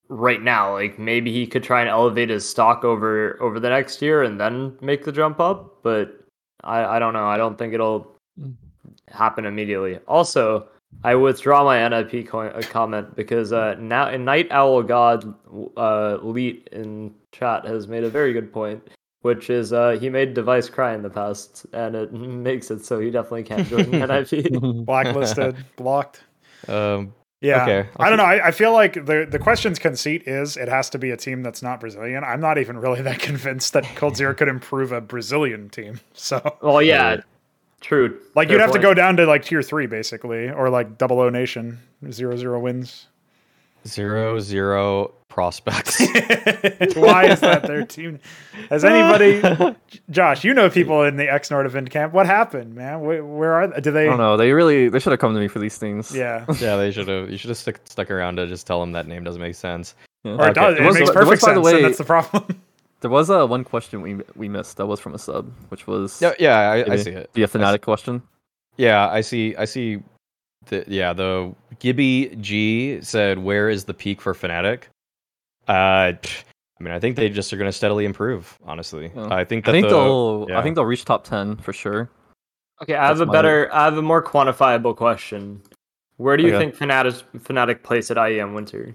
right 0.10 0.42
now. 0.42 0.74
Like 0.74 1.00
maybe 1.00 1.32
he 1.32 1.48
could 1.48 1.64
try 1.64 1.82
and 1.82 1.90
elevate 1.90 2.30
his 2.30 2.48
stock 2.48 2.84
over 2.84 3.42
over 3.42 3.60
the 3.60 3.70
next 3.70 4.02
year 4.02 4.24
and 4.24 4.40
then 4.40 4.78
make 4.82 5.06
the 5.06 5.12
jump 5.12 5.40
up. 5.40 5.82
But 5.84 6.20
I 6.64 6.84
I 6.84 7.00
don't 7.00 7.14
know. 7.14 7.28
I 7.28 7.38
don't 7.38 7.58
think 7.58 7.74
it'll 7.74 8.16
happen 9.08 9.46
immediately. 9.46 10.00
Also, 10.08 10.68
I 11.04 11.16
withdraw 11.16 11.64
my 11.64 11.88
NIP 11.88 12.28
co- 12.28 12.42
uh, 12.42 12.62
comment 12.64 13.16
because 13.16 13.54
uh, 13.54 13.76
now 13.80 14.08
a 14.08 14.18
Night 14.18 14.48
Owl 14.52 14.84
God 14.84 15.34
uh, 15.78 16.18
Leet 16.22 16.68
in 16.72 17.14
chat 17.32 17.66
has 17.66 17.88
made 17.88 18.04
a 18.04 18.10
very 18.10 18.34
good 18.34 18.52
point, 18.52 18.82
which 19.22 19.50
is 19.50 19.74
uh, 19.74 19.98
he 20.00 20.10
made 20.10 20.34
Device 20.34 20.70
cry 20.70 20.94
in 20.94 21.02
the 21.02 21.10
past, 21.10 21.66
and 21.74 21.96
it 21.96 22.14
makes 22.50 22.72
it 22.72 22.86
so 22.86 23.00
he 23.00 23.12
definitely 23.12 23.44
can't 23.44 23.68
join 23.68 23.90
NIP. 23.92 24.52
Blacklisted, 24.86 25.56
blocked. 25.76 26.24
Um, 26.68 27.14
Yeah. 27.42 27.64
Okay, 27.64 27.90
I'll 27.98 28.10
don't 28.10 28.18
know. 28.18 28.26
I, 28.26 28.48
I 28.48 28.52
feel 28.52 28.74
like 28.74 28.94
the 29.06 29.26
the 29.30 29.40
question's 29.40 29.80
conceit 29.80 30.24
is 30.28 30.58
it 30.58 30.68
has 30.68 30.90
to 30.92 30.98
be 30.98 31.12
a 31.12 31.18
team 31.18 31.42
that's 31.44 31.62
not 31.62 31.80
Brazilian. 31.80 32.24
I'm 32.24 32.42
not 32.42 32.58
even 32.58 32.78
really 32.78 33.02
that 33.02 33.20
convinced 33.20 33.74
that 33.74 33.86
coldzera 33.96 34.36
could 34.36 34.48
improve 34.50 34.92
a 34.92 35.02
Brazilian 35.02 35.70
team. 35.70 36.00
So 36.14 36.58
Well, 36.62 36.82
yeah, 36.82 37.18
true. 37.82 38.20
like 38.36 38.50
Fair 38.50 38.58
you'd 38.58 38.62
have 38.62 38.72
to 38.74 38.80
go 38.80 38.94
down 38.94 39.18
to 39.18 39.26
like 39.26 39.44
tier 39.46 39.62
three 39.62 39.88
basically, 39.88 40.50
or 40.50 40.70
like 40.70 40.98
double 40.98 41.20
O 41.20 41.30
Nation, 41.30 41.80
zero 42.12 42.36
zero 42.38 42.60
wins. 42.60 43.08
Zero 43.90 44.40
zero 44.40 45.14
prospects. 45.30 46.00
Why 46.96 47.26
is 47.26 47.40
that 47.42 47.64
their 47.66 47.86
team? 47.86 48.20
Has 48.70 48.84
anybody, 48.86 49.42
Josh? 50.10 50.44
You 50.44 50.54
know 50.54 50.70
people 50.70 51.04
in 51.04 51.18
the 51.18 51.32
X 51.32 51.50
Nord 51.52 51.66
event 51.66 51.90
camp. 51.90 52.14
What 52.14 52.26
happened, 52.26 52.76
man? 52.76 53.02
Where, 53.02 53.24
where 53.26 53.54
are 53.54 53.68
they? 53.68 53.82
Do 53.82 53.90
I 53.90 53.94
they? 53.94 54.06
don't 54.06 54.18
know. 54.18 54.38
They 54.38 54.52
really 54.52 54.90
they 54.90 55.00
should 55.00 55.12
have 55.12 55.20
come 55.20 55.34
to 55.34 55.40
me 55.40 55.48
for 55.48 55.60
these 55.60 55.78
things. 55.78 56.16
Yeah. 56.16 56.46
yeah, 56.60 56.76
they 56.76 56.92
should 56.92 57.08
have. 57.08 57.30
You 57.30 57.38
should 57.38 57.50
have 57.50 57.58
stuck 57.58 57.80
stuck 57.86 58.12
around 58.12 58.36
to 58.38 58.48
just 58.48 58.68
tell 58.68 58.80
them 58.80 58.92
that 58.94 59.08
name 59.08 59.24
doesn't 59.24 59.42
make 59.42 59.56
sense. 59.56 59.96
Yeah. 60.24 60.34
Or 60.34 60.48
it 60.50 60.58
Okay. 60.58 60.62
does. 60.62 60.76
There 60.76 60.84
It 60.84 60.88
was- 60.88 60.96
makes 61.00 61.12
there 61.12 61.26
was, 61.26 61.26
perfect 61.26 61.42
the 61.42 61.54
sense, 61.54 61.66
way- 61.66 61.76
and 61.76 61.86
that's 61.86 61.98
the 61.98 62.04
problem. 62.04 62.62
There 63.02 63.10
was 63.10 63.30
uh, 63.30 63.48
one 63.48 63.64
question 63.64 64.02
we 64.02 64.20
we 64.36 64.50
missed. 64.50 64.78
That 64.78 64.88
was 64.88 65.00
from 65.00 65.14
a 65.16 65.20
sub, 65.20 65.50
which 65.70 65.88
was 65.88 66.22
Yeah, 66.22 66.34
yeah, 66.38 66.58
I, 66.86 66.92
I 66.94 66.96
see 66.98 67.12
it. 67.12 67.30
the 67.34 67.44
Fnatic 67.44 67.82
question. 67.82 68.22
Yeah, 68.78 69.08
I 69.10 69.22
see. 69.22 69.56
I 69.56 69.66
see. 69.66 70.00
The, 70.68 70.84
yeah, 70.88 71.14
the 71.14 71.54
Gibby 71.80 72.36
G 72.42 73.00
said, 73.02 73.40
"Where 73.40 73.70
is 73.70 73.86
the 73.86 73.94
peak 73.94 74.22
for 74.22 74.34
Fnatic?" 74.34 74.84
Uh, 75.68 76.14
I 76.14 76.84
mean, 76.84 76.94
I 76.94 77.00
think 77.00 77.16
they 77.16 77.30
just 77.30 77.52
are 77.54 77.58
going 77.58 77.68
to 77.70 77.74
steadily 77.76 78.06
improve. 78.06 78.58
Honestly, 78.66 79.12
Yeah. 79.16 79.28
I 79.34 79.44
think 79.46 79.68
I 79.68 79.72
think 79.72 79.88
the, 79.88 79.94
they'll 79.96 80.48
I 80.54 80.62
think 80.62 80.76
they'll 80.76 80.86
reach 80.86 81.06
top 81.06 81.24
ten 81.24 81.56
for 81.58 81.74
sure. 81.74 82.10
Okay, 82.82 82.96
I 82.96 83.08
have 83.08 83.18
That's 83.18 83.24
a 83.24 83.26
my- 83.28 83.34
better, 83.34 83.70
I 83.74 83.86
have 83.86 83.98
a 83.98 84.02
more 84.02 84.24
quantifiable 84.24 84.96
question. 84.96 85.62
Where 86.18 86.38
do 86.38 86.44
you 86.44 86.56
Okay. 86.56 86.72
think 86.72 86.76
Fnatic 86.76 87.24
Fnatic 87.40 87.84
place 87.84 88.12
at 88.12 88.18
IEM 88.18 88.54
Winter? 88.54 88.94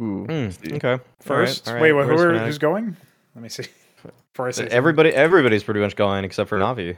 Ooh. 0.00 0.24
Hmm, 0.24 0.48
okay. 0.74 0.98
First, 1.20 1.68
all 1.68 1.74
right, 1.74 1.82
wait, 1.82 1.92
wait, 1.92 2.06
who 2.06 2.18
are, 2.18 2.38
who's 2.38 2.58
going? 2.58 2.96
Let 3.34 3.42
me 3.42 3.48
see. 3.48 3.64
For. 4.34 4.48
Everybody, 4.70 5.10
everybody's 5.10 5.62
pretty 5.62 5.80
much 5.80 5.94
going 5.94 6.24
except 6.24 6.48
for 6.48 6.58
Navi. 6.58 6.96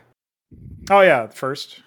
Oh 0.90 1.00
yeah, 1.00 1.26
first. 1.26 1.80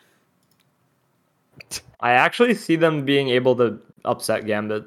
I 2.00 2.12
actually 2.12 2.54
see 2.56 2.76
them 2.76 3.06
being 3.06 3.30
able 3.30 3.56
to 3.58 3.80
upset 4.06 4.46
Gambit. 4.46 4.86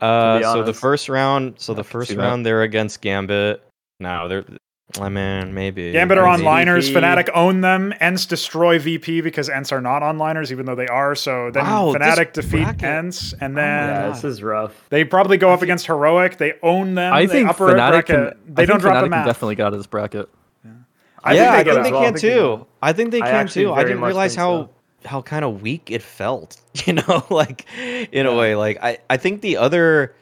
Uh, 0.00 0.40
so 0.42 0.62
the 0.62 0.74
first 0.74 1.08
round, 1.08 1.54
so 1.58 1.72
I 1.72 1.76
the 1.76 1.84
first 1.84 2.08
see 2.10 2.16
that. 2.16 2.22
round 2.22 2.44
they're 2.46 2.62
against 2.62 3.00
Gambit. 3.02 3.62
No, 4.00 4.28
they're 4.28 4.44
I 5.00 5.08
mean, 5.08 5.54
maybe. 5.54 5.92
Gambit 5.92 6.18
are 6.18 6.26
Maybe. 6.36 6.42
onliners. 6.42 6.88
VP. 6.88 6.98
Fnatic 7.00 7.28
own 7.32 7.60
them. 7.60 7.94
Ents 8.00 8.26
destroy 8.26 8.76
VP 8.80 9.20
because 9.20 9.48
Ents 9.48 9.70
are 9.70 9.80
not 9.80 10.02
onliners, 10.02 10.50
even 10.50 10.66
though 10.66 10.74
they 10.74 10.88
are. 10.88 11.14
So 11.14 11.50
then 11.52 11.64
Wow, 11.64 11.94
Fnatic 11.94 12.32
defeat 12.32 12.64
bracket- 12.64 12.82
Ents, 12.82 13.32
and 13.40 13.54
my 13.54 13.60
then 13.60 13.88
Yeah, 13.88 14.08
this 14.08 14.24
is 14.24 14.42
rough. 14.42 14.72
they 14.88 15.04
probably 15.04 15.36
go 15.36 15.50
up 15.50 15.62
against 15.62 15.86
Heroic. 15.86 16.38
They 16.38 16.54
own 16.64 16.96
them. 16.96 17.12
I 17.14 17.28
think 17.28 17.48
upper 17.48 17.68
Fnatic 17.68 17.90
bracket. 17.90 18.06
can, 18.06 18.54
They 18.54 18.62
I 18.64 18.66
don't 18.66 18.76
think 18.78 18.80
drop 18.80 18.94
Fnatic 18.94 18.98
the 18.98 19.02
can 19.04 19.10
map. 19.10 19.26
definitely 19.26 19.54
get 19.54 19.66
out 19.66 19.72
of 19.74 19.78
this 19.78 19.86
bracket. 19.86 20.28
I 21.22 21.34
yeah, 21.34 21.54
think 21.56 21.68
I 21.68 21.72
think 21.74 21.84
they 21.84 21.92
well. 21.92 22.00
can 22.02 22.14
I 22.14 22.18
think 22.18 22.20
too. 22.20 22.66
I 22.82 22.92
think 22.94 23.10
they 23.12 23.20
can 23.20 23.28
actually 23.28 23.64
too. 23.66 23.72
I 23.74 23.82
didn't 23.84 24.00
realize 24.00 24.34
how 24.34 24.64
so. 24.64 24.70
How 25.04 25.22
kind 25.22 25.44
of 25.44 25.62
weak 25.62 25.90
it 25.90 26.02
felt. 26.02 26.60
You 26.86 26.94
know, 26.94 27.24
like 27.30 27.66
in 28.12 28.26
a 28.26 28.34
way, 28.34 28.54
like 28.54 28.78
I 28.82 28.98
I 29.10 29.16
think 29.16 29.40
the 29.40 29.56
other. 29.56 30.14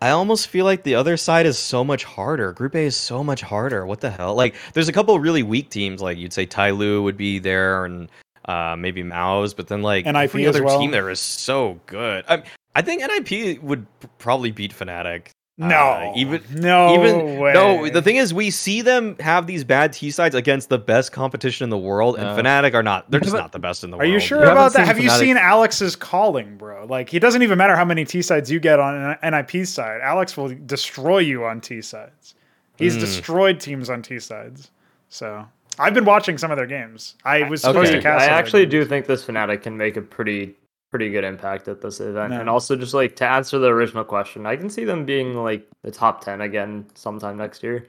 I 0.00 0.10
almost 0.10 0.48
feel 0.48 0.66
like 0.66 0.82
the 0.82 0.96
other 0.96 1.16
side 1.16 1.46
is 1.46 1.56
so 1.56 1.82
much 1.82 2.04
harder. 2.04 2.52
Group 2.52 2.74
A 2.74 2.80
is 2.80 2.96
so 2.96 3.24
much 3.24 3.40
harder. 3.40 3.86
What 3.86 4.00
the 4.00 4.10
hell? 4.10 4.34
Like, 4.34 4.54
there's 4.74 4.88
a 4.88 4.92
couple 4.92 5.18
really 5.18 5.42
weak 5.42 5.70
teams. 5.70 6.02
Like 6.02 6.18
you'd 6.18 6.34
say 6.34 6.46
Tyloo 6.46 7.02
would 7.02 7.16
be 7.16 7.38
there, 7.38 7.86
and 7.86 8.10
uh, 8.44 8.76
maybe 8.78 9.02
MOUZ. 9.02 9.54
But 9.54 9.68
then 9.68 9.82
like 9.82 10.04
NIP 10.04 10.16
every 10.16 10.46
other 10.46 10.64
well. 10.64 10.78
team 10.78 10.90
there 10.90 11.08
is 11.08 11.20
so 11.20 11.80
good. 11.86 12.24
I, 12.28 12.42
I 12.74 12.82
think 12.82 13.02
NIP 13.02 13.62
would 13.62 13.86
probably 14.18 14.50
beat 14.50 14.74
Fnatic. 14.74 15.28
No, 15.56 15.76
Uh, 15.76 16.12
even 16.16 16.42
no, 16.52 16.94
even 16.94 17.38
way. 17.38 17.52
no 17.52 17.88
the 17.88 18.02
thing 18.02 18.16
is 18.16 18.34
we 18.34 18.50
see 18.50 18.82
them 18.82 19.14
have 19.20 19.46
these 19.46 19.62
bad 19.62 19.92
t 19.92 20.10
sides 20.10 20.34
against 20.34 20.68
the 20.68 20.78
best 20.78 21.12
competition 21.12 21.62
in 21.62 21.70
the 21.70 21.78
world 21.78 22.16
and 22.16 22.24
Yeah. 22.24 22.36
fnatic 22.42 22.74
are 22.74 22.82
not 22.82 23.08
they're 23.08 23.20
just 23.20 23.36
not 23.36 23.52
the 23.52 23.60
best 23.60 23.84
in 23.84 23.92
the 23.92 23.96
world. 23.96 24.08
Are 24.10 24.12
you 24.12 24.18
sure 24.18 24.44
You 24.44 24.50
about 24.50 24.72
that? 24.72 24.78
seen 24.78 24.86
Have 24.86 24.98
you 24.98 25.10
seen 25.10 25.36
Alex's 25.36 25.94
calling, 25.94 26.56
bro? 26.56 26.86
Like 26.86 27.08
he 27.08 27.20
doesn't 27.20 27.42
even 27.42 27.56
matter 27.56 27.76
how 27.76 27.84
many 27.84 28.04
T 28.04 28.20
sides 28.20 28.50
you 28.50 28.58
get 28.58 28.80
on 28.80 28.96
an 28.96 29.16
NIP 29.32 29.64
side. 29.64 30.00
Alex 30.02 30.36
will 30.36 30.52
destroy 30.66 31.18
you 31.18 31.44
on 31.44 31.60
T 31.60 31.80
sides. 31.82 32.34
He's 32.76 32.94
Hmm. 32.94 33.00
destroyed 33.00 33.60
teams 33.60 33.88
on 33.88 34.02
T 34.02 34.18
sides. 34.18 34.72
So 35.08 35.44
I've 35.78 35.94
been 35.94 36.04
watching 36.04 36.36
some 36.36 36.50
of 36.50 36.56
their 36.56 36.66
games. 36.66 37.14
I 37.24 37.44
was 37.44 37.60
supposed 37.60 37.90
Okay. 37.90 37.96
to 37.98 38.02
cast. 38.02 38.22
I 38.22 38.24
some 38.24 38.24
of 38.24 38.28
their 38.30 38.38
actually 38.40 38.66
do 38.66 38.84
think 38.84 39.06
this 39.06 39.24
Fnatic 39.24 39.62
can 39.62 39.76
make 39.76 39.96
a 39.96 40.02
pretty 40.02 40.56
pretty 40.94 41.10
good 41.10 41.24
impact 41.24 41.66
at 41.66 41.80
this 41.80 41.98
event. 41.98 42.30
No. 42.30 42.40
And 42.40 42.48
also 42.48 42.76
just 42.76 42.94
like 42.94 43.16
to 43.16 43.26
answer 43.28 43.58
the 43.58 43.66
original 43.66 44.04
question, 44.04 44.46
I 44.46 44.54
can 44.54 44.70
see 44.70 44.84
them 44.84 45.04
being 45.04 45.34
like 45.34 45.66
the 45.82 45.90
top 45.90 46.24
ten 46.24 46.40
again 46.40 46.86
sometime 46.94 47.36
next 47.36 47.64
year. 47.64 47.86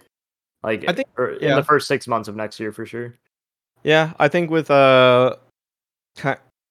Like 0.64 0.86
I 0.88 0.94
think- 0.94 1.08
or 1.16 1.34
in 1.34 1.50
yeah. 1.50 1.56
the 1.56 1.64
first 1.64 1.88
six 1.88 2.08
months 2.08 2.28
of 2.28 2.36
next 2.36 2.60
year 2.60 2.72
for 2.72 2.84
sure. 2.88 3.14
yeah 3.84 4.14
i 4.18 4.28
think 4.28 4.50
with 4.50 4.72
uh 4.72 5.36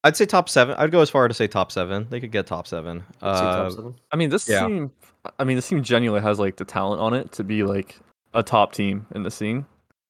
i'd 0.03 0.17
say 0.17 0.27
top 0.27 0.49
seven 0.49 0.75
i'd 0.79 0.91
go 0.91 1.01
as 1.01 1.09
far 1.11 1.29
to 1.29 1.35
say 1.35 1.47
top 1.47 1.71
seven 1.71 2.07
they 2.11 2.19
could 2.19 2.33
get 2.33 2.45
top 2.49 2.67
seven 2.67 3.05
I'd 3.23 3.39
top 3.39 3.45
uh, 3.67 3.71
seven. 3.71 3.95
I 4.11 4.17
mean, 4.17 4.31
this 4.31 4.49
Yeah. 4.49 4.67
team. 4.67 4.91
I 5.39 5.45
mean, 5.45 5.55
this 5.57 5.69
team 5.69 5.83
genuinely 5.85 6.23
has 6.27 6.41
like 6.41 6.57
the 6.57 6.65
talent 6.65 7.01
on 7.01 7.15
it 7.15 7.31
to 7.33 7.45
be 7.45 7.63
like 7.63 8.01
a 8.35 8.43
top 8.43 8.73
team 8.73 9.07
in 9.15 9.23
the 9.23 9.31
scene. 9.31 9.65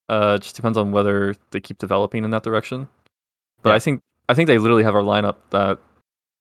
Uh, 0.09 0.39
just 0.39 0.57
depends 0.57 0.77
on 0.79 0.91
whether 0.91 1.37
they 1.51 1.61
keep 1.61 1.79
developing 1.79 2.25
in 2.25 2.31
that 2.31 2.43
direction. 2.43 2.89
But 3.63 3.71
Yeah. 3.71 3.77
I 3.77 3.79
think 3.81 4.01
I 4.29 4.35
think 4.35 4.47
they 4.47 4.59
literally 4.59 4.83
have 4.83 4.95
our 4.97 5.03
lineup 5.03 5.37
that 5.51 5.79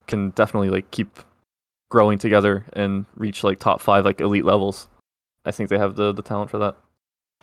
can 0.06 0.30
definitely 0.30 0.70
like 0.70 0.90
keep 0.90 1.18
growing 1.90 2.18
together 2.18 2.64
and 2.72 3.06
reach 3.16 3.44
like 3.44 3.58
top 3.58 3.80
five 3.80 4.04
like 4.04 4.20
elite 4.20 4.44
levels. 4.44 4.88
I 5.44 5.50
think 5.50 5.68
they 5.70 5.78
have 5.78 5.96
the 5.96 6.12
the 6.12 6.22
talent 6.22 6.50
for 6.50 6.58
that. 6.58 6.76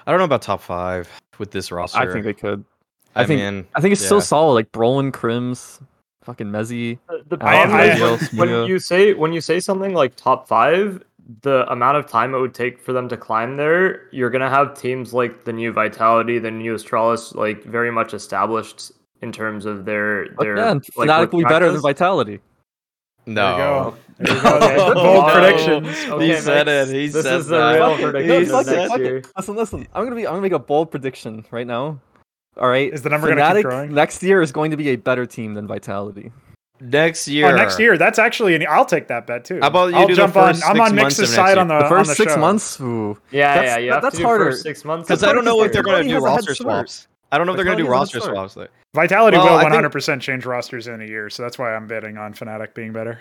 i 0.06 0.12
don't 0.12 0.18
know 0.20 0.26
about 0.26 0.42
top 0.42 0.62
five 0.62 1.08
with 1.38 1.52
this 1.52 1.72
roster 1.72 2.00
I 2.00 2.12
think 2.12 2.26
they 2.26 2.34
could. 2.34 2.66
i, 3.16 3.22
I 3.22 3.26
think- 3.26 3.40
mean 3.40 3.68
I 3.76 3.82
think 3.82 3.92
it's 3.94 4.02
Yeah. 4.02 4.08
still 4.08 4.22
solid. 4.22 4.54
Like 4.54 4.72
Brollan, 4.72 5.12
KRIMZ, 5.12 5.82
fucking 6.24 6.48
mezii. 6.48 6.98
Uh, 7.10 7.18
the- 7.28 7.38
The 7.38 7.46
I- 7.46 7.66
problem 7.66 7.76
I- 7.80 7.84
is 8.16 8.34
when, 8.34 8.50
when 8.50 8.68
you 8.68 8.80
say 8.80 9.14
when 9.14 9.32
you 9.34 9.42
say 9.42 9.60
something 9.60 9.94
like 9.94 10.16
top 10.16 10.48
five, 10.48 11.04
the 11.44 11.72
amount 11.72 11.98
of 11.98 12.08
time 12.08 12.34
it 12.36 12.40
would 12.40 12.54
take 12.54 12.80
for 12.80 12.92
them 12.94 13.08
to 13.08 13.16
climb 13.16 13.56
there, 13.58 14.10
you're 14.12 14.30
gonna 14.32 14.50
have 14.50 14.74
teams 14.74 15.14
like 15.14 15.46
the 15.46 15.54
new 15.54 15.72
Vitality, 15.72 16.40
the 16.40 16.52
new 16.52 16.74
Astralis, 16.76 17.34
like 17.36 17.64
very 17.64 17.92
much 17.92 18.14
established 18.14 18.92
in 19.22 19.32
terms 19.32 19.66
of 19.66 19.86
their 19.86 20.28
But 20.36 20.44
their 20.44 20.56
man, 20.56 20.82
like, 20.98 21.08
Fnatic 21.08 21.20
work 21.20 21.34
will 21.34 21.40
be 21.40 21.44
better 21.46 21.72
than 21.72 21.82
practice. 21.82 21.84
Vitality. 23.36 23.36
There 23.36 23.58
you 23.58 23.58
no 23.58 23.92
go. 23.92 23.98
There 24.18 24.36
you 24.36 24.42
go. 24.42 24.56
Okay. 24.58 24.94
Bold 24.94 24.98
Oh, 25.26 25.30
predictions. 25.34 26.10
okay, 26.12 26.28
He 26.28 26.36
said 26.42 26.68
it, 26.68 26.88
he 26.90 27.08
this 27.08 27.24
said 27.24 27.40
is 27.40 27.48
the 27.48 27.58
that. 27.58 27.76
real 27.76 27.96
prediction 28.12 28.46
he 28.46 28.52
of 28.52 28.66
next 28.68 28.94
it. 28.96 29.00
year. 29.02 29.22
Listen, 29.38 29.56
listen. 29.56 29.88
I'm 29.96 30.04
gonna 30.04 30.16
be. 30.16 30.28
I'm 30.28 30.34
gonna 30.34 30.42
make 30.42 30.52
a 30.52 30.60
bold 30.60 30.92
prediction 30.92 31.46
right 31.52 31.66
now. 31.68 32.00
All 32.58 32.68
right. 32.70 32.94
Is 32.94 33.02
the 33.02 33.10
number 33.10 33.34
gonna 33.34 33.56
keep 33.56 33.64
growing? 33.66 33.94
next 33.94 34.22
year 34.22 34.42
is 34.42 34.52
going 34.52 34.72
to 34.72 34.78
be 34.78 34.90
a 34.90 34.96
better 34.96 35.26
team 35.26 35.54
than 35.56 35.66
Vitality. 35.68 36.32
next 36.80 37.28
oh, 37.28 37.32
year 37.32 37.48
Oh, 37.48 37.56
next 37.56 37.80
year. 37.80 37.98
That's 37.98 38.20
actually. 38.20 38.54
An, 38.56 38.66
I'll 38.70 38.86
take 38.86 39.08
that 39.08 39.26
bet 39.26 39.46
too. 39.46 39.60
How 39.62 39.68
about 39.68 39.92
you 39.92 39.96
I'll 39.96 40.08
do 40.08 40.16
the 40.16 40.28
first 40.28 40.38
on. 40.38 40.48
I'm 40.48 40.54
six 40.54 40.68
on 40.70 40.76
months 40.78 40.90
of 40.92 40.96
Mix's 40.96 41.20
next 41.22 41.32
side 41.36 41.50
year. 41.54 41.60
on 41.62 41.68
the 41.70 41.78
The 41.80 41.84
on 41.86 41.90
first 41.90 42.10
the 42.10 42.16
six 42.16 42.38
months. 42.38 42.80
Ooh. 42.82 43.18
Yeah, 43.32 43.54
That's- 43.56 43.70
yeah, 43.72 43.78
you 43.80 43.92
that- 43.92 44.02
that's 44.04 44.20
harder. 44.20 44.52
six 44.52 44.84
months. 44.86 45.08
because 45.08 45.24
i 45.24 45.34
don't 45.34 45.46
know 45.46 45.64
if 45.64 45.72
they're 45.72 45.82
going 45.84 46.04
to 46.04 46.10
do 46.10 46.20
Vitality 46.20 46.34
has 46.48 46.50
a 46.50 46.50
roster 46.52 46.56
swaps 46.56 47.08
i 47.32 47.38
don't 47.38 47.48
know 47.48 47.54
if 47.54 47.58
they're 47.58 47.66
going 47.66 47.78
to 47.78 47.84
do 47.84 47.90
Vitality 47.90 48.14
has 48.18 48.26
a 48.28 48.32
roster 48.32 48.36
swaps 48.36 48.54
there. 48.56 48.70
Vitality 48.94 49.38
Well, 49.38 49.58
will 49.58 49.64
100% 49.90 50.20
change 50.22 50.46
rosters 50.46 50.88
in 50.88 51.02
a 51.02 51.06
year, 51.06 51.30
so 51.30 51.44
that's 51.44 51.58
why 51.58 51.74
I'm 51.74 51.88
betting 51.88 52.18
on 52.18 52.34
Fnatic 52.34 52.74
being 52.74 52.92
better. 52.92 53.20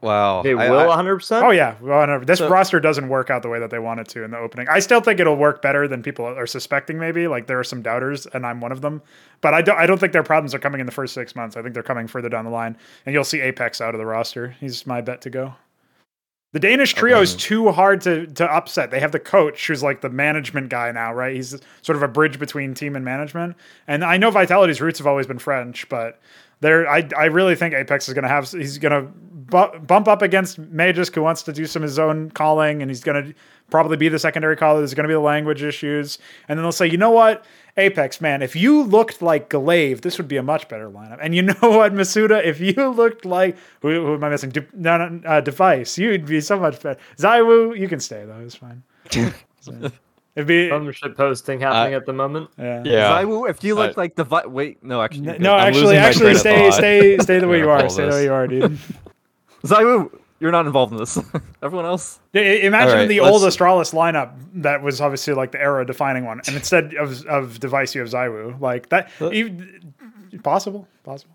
wow 0.00 0.42
They 0.42 0.52
I- 0.54 0.70
will 0.70 0.80
I- 0.80 0.86
100. 0.86 1.16
percent 1.16 1.44
Oh 1.46 1.50
yeah, 1.50 1.74
well, 1.80 2.06
no, 2.06 2.18
this 2.20 2.38
So- 2.38 2.48
roster 2.48 2.78
doesn't 2.80 3.08
work 3.08 3.28
out 3.30 3.42
the 3.42 3.48
way 3.48 3.58
that 3.58 3.70
they 3.70 3.78
want 3.78 4.00
it 4.00 4.08
to 4.08 4.22
in 4.24 4.30
the 4.30 4.38
opening. 4.38 4.66
I 4.68 4.78
still 4.80 5.00
think 5.00 5.20
it'll 5.20 5.36
work 5.36 5.60
better 5.62 5.86
than 5.88 6.02
people 6.02 6.26
are 6.26 6.46
suspecting. 6.46 6.98
Maybe 6.98 7.26
like 7.28 7.46
there 7.46 7.58
are 7.58 7.64
some 7.64 7.80
doubters, 7.82 8.26
and 8.26 8.46
I'm 8.46 8.60
one 8.60 8.72
of 8.72 8.80
them. 8.82 9.02
But 9.42 9.52
I 9.54 9.60
don't. 9.62 9.78
I 9.78 9.86
don't 9.86 9.98
think 9.98 10.12
their 10.12 10.22
problems 10.22 10.54
are 10.54 10.58
coming 10.58 10.80
in 10.80 10.86
the 10.86 10.92
first 10.92 11.12
six 11.14 11.34
months. 11.36 11.56
I 11.56 11.62
think 11.62 11.74
they're 11.74 11.82
coming 11.82 12.06
further 12.06 12.28
down 12.30 12.44
the 12.44 12.50
line, 12.50 12.76
and 13.06 13.12
you'll 13.14 13.24
see 13.24 13.38
apEX 13.38 13.80
out 13.82 13.94
of 13.94 13.98
the 13.98 14.06
roster. 14.06 14.48
He's 14.60 14.86
my 14.86 15.00
bet 15.00 15.20
to 15.22 15.30
go. 15.30 15.54
The 16.54 16.60
Danish 16.60 16.94
trio 16.94 17.20
is 17.20 17.34
too 17.34 17.72
hard 17.72 18.00
to 18.02 18.28
to 18.28 18.44
upset. 18.44 18.92
They 18.92 19.00
have 19.00 19.10
the 19.10 19.18
coach 19.18 19.66
who's 19.66 19.82
like 19.82 20.02
the 20.02 20.08
management 20.08 20.68
guy 20.68 20.92
now, 20.92 21.12
right? 21.12 21.34
He's 21.34 21.50
sort 21.82 21.96
of 21.96 22.02
a 22.02 22.06
bridge 22.06 22.38
between 22.38 22.74
team 22.74 22.94
and 22.94 23.04
management. 23.04 23.56
And 23.88 24.04
I 24.04 24.18
know 24.18 24.30
Vitality's 24.30 24.80
roots 24.80 25.00
have 25.00 25.06
always 25.08 25.26
been 25.26 25.40
French, 25.40 25.88
but 25.88 26.20
there, 26.60 26.88
I 26.88 27.08
I 27.18 27.24
really 27.24 27.56
think 27.56 27.74
apEX 27.74 28.06
is 28.06 28.14
going 28.14 28.22
to 28.22 28.28
have. 28.28 28.48
He's 28.48 28.78
going 28.78 28.92
to 28.92 29.10
bu- 29.10 29.80
bump 29.80 30.06
up 30.06 30.22
against 30.22 30.60
Magisk, 30.72 31.16
who 31.16 31.22
wants 31.22 31.42
to 31.42 31.52
do 31.52 31.66
some 31.66 31.82
of 31.82 31.88
his 31.88 31.98
own 31.98 32.30
calling, 32.30 32.82
and 32.82 32.90
he's 32.90 33.02
going 33.02 33.24
to 33.24 33.34
probably 33.74 33.96
be 33.96 34.08
the 34.08 34.20
secondary 34.20 34.56
caller. 34.56 34.78
There's 34.78 34.94
going 34.94 35.02
to 35.02 35.08
be 35.08 35.14
the 35.14 35.20
language 35.34 35.62
issues, 35.64 36.18
and 36.48 36.56
then 36.56 36.62
they'll 36.64 36.70
say, 36.70 36.86
you 36.86 36.96
know 36.96 37.10
what, 37.10 37.44
apEX 37.76 38.20
man, 38.20 38.40
if 38.40 38.54
you 38.54 38.84
looked 38.84 39.20
like 39.20 39.48
Glaive, 39.48 40.02
this 40.02 40.16
would 40.16 40.28
be 40.28 40.36
a 40.36 40.44
much 40.44 40.68
better 40.68 40.88
lineup. 40.88 41.18
And 41.20 41.34
you 41.34 41.42
know 41.50 41.54
what, 41.78 41.92
misutaaa, 41.92 42.44
if 42.44 42.60
you 42.60 42.72
looked 42.90 43.24
like 43.24 43.56
who, 43.82 43.88
who 44.06 44.14
am 44.14 44.22
I 44.22 44.28
missing? 44.28 44.50
De- 44.50 44.64
no, 44.74 45.08
no, 45.08 45.28
uh, 45.28 45.40
Device, 45.40 45.98
you'd 45.98 46.24
be 46.24 46.40
so 46.40 46.56
much 46.60 46.80
better. 46.80 47.00
ZywOo, 47.18 47.76
you 47.76 47.88
can 47.88 47.98
stay 47.98 48.24
though. 48.24 48.38
It's 48.46 48.54
fine. 48.54 48.82
So, 49.60 49.72
it'd 50.36 50.46
be 50.46 50.68
Some 50.68 50.92
shit 50.92 51.16
posting 51.16 51.58
happening 51.58 51.94
at 51.94 52.04
the 52.06 52.12
moment. 52.12 52.50
yeah. 52.58 52.82
yeah 52.84 53.10
ZywOo, 53.22 53.50
if 53.50 53.64
you 53.64 53.74
look 53.74 53.92
Uh, 53.96 54.00
like 54.02 54.14
the 54.14 54.24
vi- 54.24 54.46
wait, 54.46 54.84
no, 54.84 55.02
actually, 55.02 55.20
N- 55.28 55.34
you're 55.34 55.38
No, 55.50 55.56
actually, 55.56 55.96
actually, 55.96 56.34
train 56.34 56.46
stay, 56.46 56.70
stay, 56.70 57.18
stay 57.18 57.38
the 57.40 57.48
way 57.48 57.58
you 57.58 57.70
are. 57.70 57.82
all 57.82 57.90
Stay 57.90 58.04
the 58.04 58.10
way 58.18 58.24
you 58.24 58.32
are, 58.32 58.46
dude. 58.46 58.78
ZywOo, 59.72 60.10
you're 60.40 60.50
not 60.52 60.66
involved 60.66 60.92
in 60.92 60.98
this. 60.98 61.18
Everyone 61.62 61.86
else. 61.86 62.20
I- 62.34 62.38
Imagine 62.38 62.88
All 62.90 62.96
right, 62.96 63.06
the 63.08 63.20
let's- 63.20 63.32
old 63.32 63.42
Astralis 63.42 63.92
lineup 63.94 64.34
that 64.62 64.82
was 64.82 65.00
obviously 65.00 65.34
like 65.34 65.52
the 65.52 65.60
era 65.60 65.86
defining 65.86 66.24
one, 66.24 66.40
and 66.46 66.56
instead 66.56 66.94
of 66.94 67.24
of 67.26 67.60
device 67.60 67.94
you 67.94 68.00
have 68.00 68.10
ZywOo, 68.10 68.60
like 68.60 68.88
that. 68.90 69.10
Let- 69.20 69.32
even- 69.34 69.94
possible, 70.42 70.88
possible. 71.04 71.34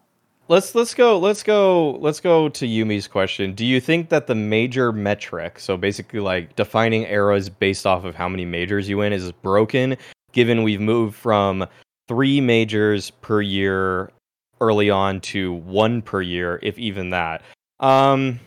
Let's 0.49 0.73
let's 0.73 0.95
go 0.95 1.19
let's 1.19 1.43
go 1.43 1.91
let's 2.01 2.19
go 2.19 2.49
to 2.49 2.65
Yumi's 2.65 3.07
question. 3.07 3.53
Do 3.53 3.63
you 3.65 3.79
think 3.79 4.09
that 4.09 4.25
the 4.27 4.33
major 4.35 4.91
metric, 4.91 5.59
so 5.59 5.77
basically 5.77 6.19
like 6.19 6.55
defining 6.55 7.03
eras 7.03 7.49
based 7.49 7.85
off 7.85 8.03
of 8.03 8.15
how 8.15 8.27
many 8.27 8.45
majors 8.45 8.89
you 8.89 8.97
win, 8.97 9.13
is 9.13 9.31
broken? 9.31 9.95
Given 10.31 10.63
we've 10.63 10.81
moved 10.81 11.15
from 11.15 11.67
three 12.07 12.41
majors 12.41 13.11
per 13.11 13.41
year 13.41 14.11
early 14.59 14.89
on 14.89 15.21
to 15.21 15.53
one 15.53 16.01
per 16.01 16.21
year, 16.21 16.59
if 16.63 16.77
even 16.79 17.11
that. 17.11 17.43
Um, 17.79 18.39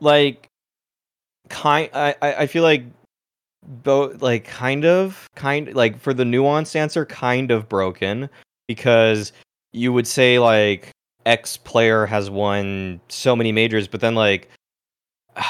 like, 0.00 0.48
kind. 1.48 1.90
I 1.94 2.14
I 2.22 2.46
feel 2.46 2.62
like 2.62 2.84
both 3.66 4.22
like 4.22 4.44
kind 4.44 4.84
of 4.84 5.28
kind 5.36 5.72
like 5.74 5.98
for 5.98 6.14
the 6.14 6.24
nuanced 6.24 6.76
answer, 6.76 7.04
kind 7.06 7.50
of 7.50 7.68
broken 7.68 8.28
because 8.66 9.32
you 9.72 9.92
would 9.92 10.06
say 10.06 10.38
like 10.38 10.90
X 11.26 11.56
player 11.56 12.06
has 12.06 12.30
won 12.30 13.00
so 13.08 13.36
many 13.36 13.52
majors, 13.52 13.86
but 13.86 14.00
then 14.00 14.14
like 14.14 14.48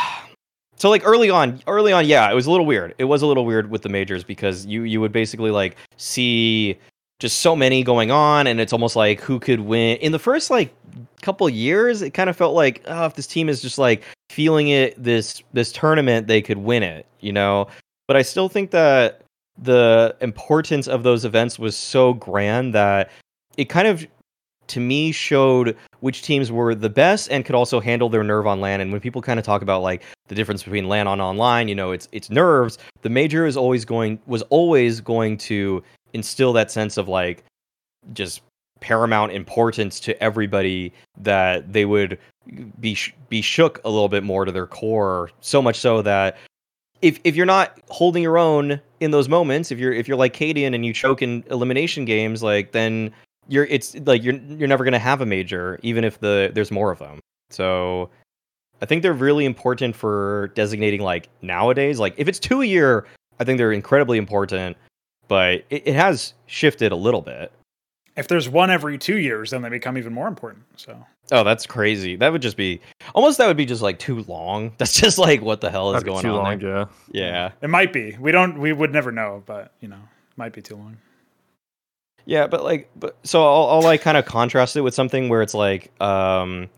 so 0.76 0.88
like 0.88 1.02
early 1.04 1.30
on 1.30 1.60
early 1.66 1.92
on 1.92 2.06
yeah 2.06 2.30
it 2.30 2.34
was 2.34 2.46
a 2.46 2.50
little 2.50 2.64
weird 2.64 2.94
it 2.98 3.04
was 3.04 3.20
a 3.20 3.26
little 3.26 3.44
weird 3.44 3.70
with 3.70 3.82
the 3.82 3.88
majors 3.88 4.24
because 4.24 4.64
you 4.64 4.82
you 4.82 5.00
would 5.00 5.12
basically 5.12 5.50
like 5.50 5.76
see 5.98 6.78
just 7.20 7.42
so 7.42 7.54
many 7.54 7.84
going 7.84 8.10
on 8.10 8.46
and 8.46 8.60
it's 8.60 8.72
almost 8.72 8.96
like 8.96 9.20
who 9.20 9.38
could 9.38 9.60
win 9.60 9.96
in 9.98 10.10
the 10.10 10.18
first 10.18 10.50
like 10.50 10.74
couple 11.22 11.48
years 11.48 12.02
it 12.02 12.10
kind 12.10 12.28
of 12.28 12.36
felt 12.36 12.54
like 12.54 12.82
oh 12.86 13.04
if 13.04 13.14
this 13.14 13.26
team 13.26 13.48
is 13.48 13.62
just 13.62 13.78
like 13.78 14.02
feeling 14.30 14.68
it 14.68 15.00
this 15.00 15.42
this 15.52 15.70
tournament 15.70 16.26
they 16.26 16.40
could 16.40 16.58
win 16.58 16.82
it 16.82 17.06
you 17.20 17.32
know 17.32 17.68
but 18.08 18.16
i 18.16 18.22
still 18.22 18.48
think 18.48 18.70
that 18.70 19.22
the 19.62 20.16
importance 20.22 20.88
of 20.88 21.02
those 21.02 21.24
events 21.24 21.58
was 21.58 21.76
so 21.76 22.14
grand 22.14 22.74
that 22.74 23.10
it 23.58 23.66
kind 23.66 23.86
of 23.86 24.06
to 24.70 24.80
me 24.80 25.10
showed 25.10 25.76
which 25.98 26.22
teams 26.22 26.50
were 26.52 26.74
the 26.74 26.88
best 26.88 27.28
and 27.30 27.44
could 27.44 27.56
also 27.56 27.80
handle 27.80 28.08
their 28.08 28.22
nerve 28.22 28.46
on 28.46 28.60
land 28.60 28.80
And 28.80 28.92
when 28.92 29.00
people 29.00 29.20
kind 29.20 29.38
of 29.38 29.44
talk 29.44 29.62
about 29.62 29.82
like 29.82 30.02
the 30.28 30.34
difference 30.34 30.62
between 30.62 30.88
land 30.88 31.08
on 31.08 31.20
online, 31.20 31.66
you 31.66 31.74
know, 31.74 31.90
it's 31.90 32.08
it's 32.12 32.30
nerves. 32.30 32.78
The 33.02 33.10
major 33.10 33.46
is 33.46 33.56
always 33.56 33.84
going 33.84 34.20
was 34.26 34.42
always 34.42 35.00
going 35.00 35.38
to 35.38 35.82
instill 36.12 36.52
that 36.54 36.70
sense 36.70 36.96
of 36.96 37.08
like 37.08 37.44
just 38.12 38.42
paramount 38.80 39.32
importance 39.32 40.00
to 40.00 40.22
everybody 40.22 40.92
that 41.18 41.72
they 41.72 41.84
would 41.84 42.18
be 42.80 42.94
sh- 42.94 43.14
be 43.28 43.42
shook 43.42 43.80
a 43.84 43.90
little 43.90 44.08
bit 44.08 44.24
more 44.24 44.44
to 44.44 44.52
their 44.52 44.66
core. 44.66 45.30
So 45.40 45.60
much 45.60 45.78
so 45.78 46.02
that 46.02 46.38
if 47.02 47.20
if 47.24 47.36
you're 47.36 47.46
not 47.46 47.78
holding 47.88 48.22
your 48.22 48.38
own 48.38 48.80
in 49.00 49.10
those 49.10 49.28
moments 49.28 49.70
if 49.70 49.78
you're 49.78 49.92
if 49.92 50.06
you're 50.06 50.16
like 50.16 50.34
cadiaN 50.34 50.74
and 50.74 50.84
you 50.84 50.92
choke 50.92 51.22
in 51.22 51.42
elimination 51.50 52.04
games 52.04 52.42
like 52.42 52.72
then 52.72 53.10
you're 53.48 53.64
it's 53.66 53.94
like 54.06 54.22
you're 54.22 54.34
you're 54.34 54.68
never 54.68 54.84
going 54.84 54.92
to 54.92 54.98
have 54.98 55.20
a 55.20 55.26
major 55.26 55.78
even 55.82 56.04
if 56.04 56.20
the 56.20 56.50
there's 56.54 56.70
more 56.70 56.90
of 56.90 56.98
them. 56.98 57.18
So 57.50 58.10
I 58.82 58.86
think 58.86 59.02
they're 59.02 59.12
really 59.12 59.44
important 59.44 59.94
for 59.94 60.52
designating 60.54 61.02
like 61.02 61.28
nowadays. 61.42 61.98
Like 61.98 62.14
if 62.16 62.28
it's 62.28 62.38
two 62.38 62.62
a 62.62 62.66
year 62.66 63.06
I 63.38 63.44
think 63.44 63.58
they're 63.58 63.72
incredibly 63.72 64.18
important 64.18 64.76
but 65.30 65.64
it, 65.70 65.86
it 65.86 65.94
has 65.94 66.34
shifted 66.46 66.92
a 66.92 66.96
little 66.96 67.22
bit 67.22 67.50
if 68.20 68.28
there's 68.28 68.48
one 68.48 68.70
every 68.70 68.98
two 68.98 69.18
years, 69.18 69.50
then 69.50 69.62
they 69.62 69.68
become 69.68 69.96
even 69.96 70.12
more 70.12 70.28
important. 70.28 70.64
So. 70.76 71.06
Oh, 71.32 71.42
that's 71.42 71.66
crazy. 71.66 72.16
That 72.16 72.32
would 72.32 72.42
just 72.42 72.56
be 72.56 72.80
almost. 73.14 73.38
That 73.38 73.46
would 73.46 73.56
be 73.56 73.64
just 73.64 73.82
like 73.82 73.98
too 73.98 74.22
long. 74.24 74.72
That's 74.78 74.94
just 75.00 75.16
like 75.16 75.40
what 75.42 75.60
the 75.60 75.70
hell 75.70 75.90
is 75.90 75.94
That'd 75.94 76.06
be 76.06 76.10
going 76.12 76.22
too 76.24 76.30
on 76.30 76.36
long, 76.36 76.58
there? 76.58 76.78
yeah. 76.78 76.86
Yeah, 77.12 77.50
It 77.62 77.70
might 77.70 77.92
be. 77.92 78.16
We 78.20 78.32
don't. 78.32 78.58
We 78.58 78.72
would 78.72 78.92
never 78.92 79.12
know, 79.12 79.42
but 79.46 79.72
you 79.80 79.88
know, 79.88 80.00
might 80.36 80.52
be 80.52 80.60
too 80.60 80.76
long. 80.76 80.96
yeah. 82.26 82.46
But 82.46 82.64
like, 82.64 82.90
but 82.96 83.16
so 83.22 83.42
I'll, 83.42 83.68
I'll 83.70 83.82
like 83.82 84.02
kind 84.02 84.16
of 84.16 84.26
contrast 84.26 84.76
it 84.76 84.80
with 84.82 84.94
something 84.94 85.28
where 85.28 85.40
it's 85.40 85.54
like, 85.54 85.90
um, 86.02 86.68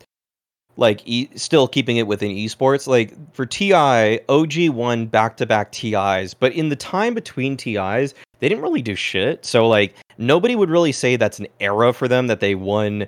like 0.82 1.00
e- 1.06 1.30
still 1.36 1.66
keeping 1.68 1.96
it 1.96 2.06
within 2.06 2.32
esports. 2.32 2.86
Like 2.86 3.14
for 3.32 3.46
TI, 3.46 4.20
OG 4.28 4.74
won 4.74 5.06
back 5.06 5.38
to 5.38 5.46
back 5.46 5.72
TIs, 5.72 6.34
but 6.34 6.52
in 6.52 6.68
the 6.68 6.76
time 6.76 7.14
between 7.14 7.56
TIs, 7.56 8.12
they 8.40 8.48
didn't 8.48 8.62
really 8.62 8.82
do 8.82 8.96
shit. 8.96 9.46
So 9.46 9.66
like 9.66 9.94
nobody 10.18 10.56
would 10.56 10.68
really 10.68 10.92
say 10.92 11.16
that's 11.16 11.38
an 11.38 11.46
era 11.60 11.92
for 11.92 12.08
them 12.08 12.26
that 12.26 12.40
they 12.40 12.56
won 12.56 13.06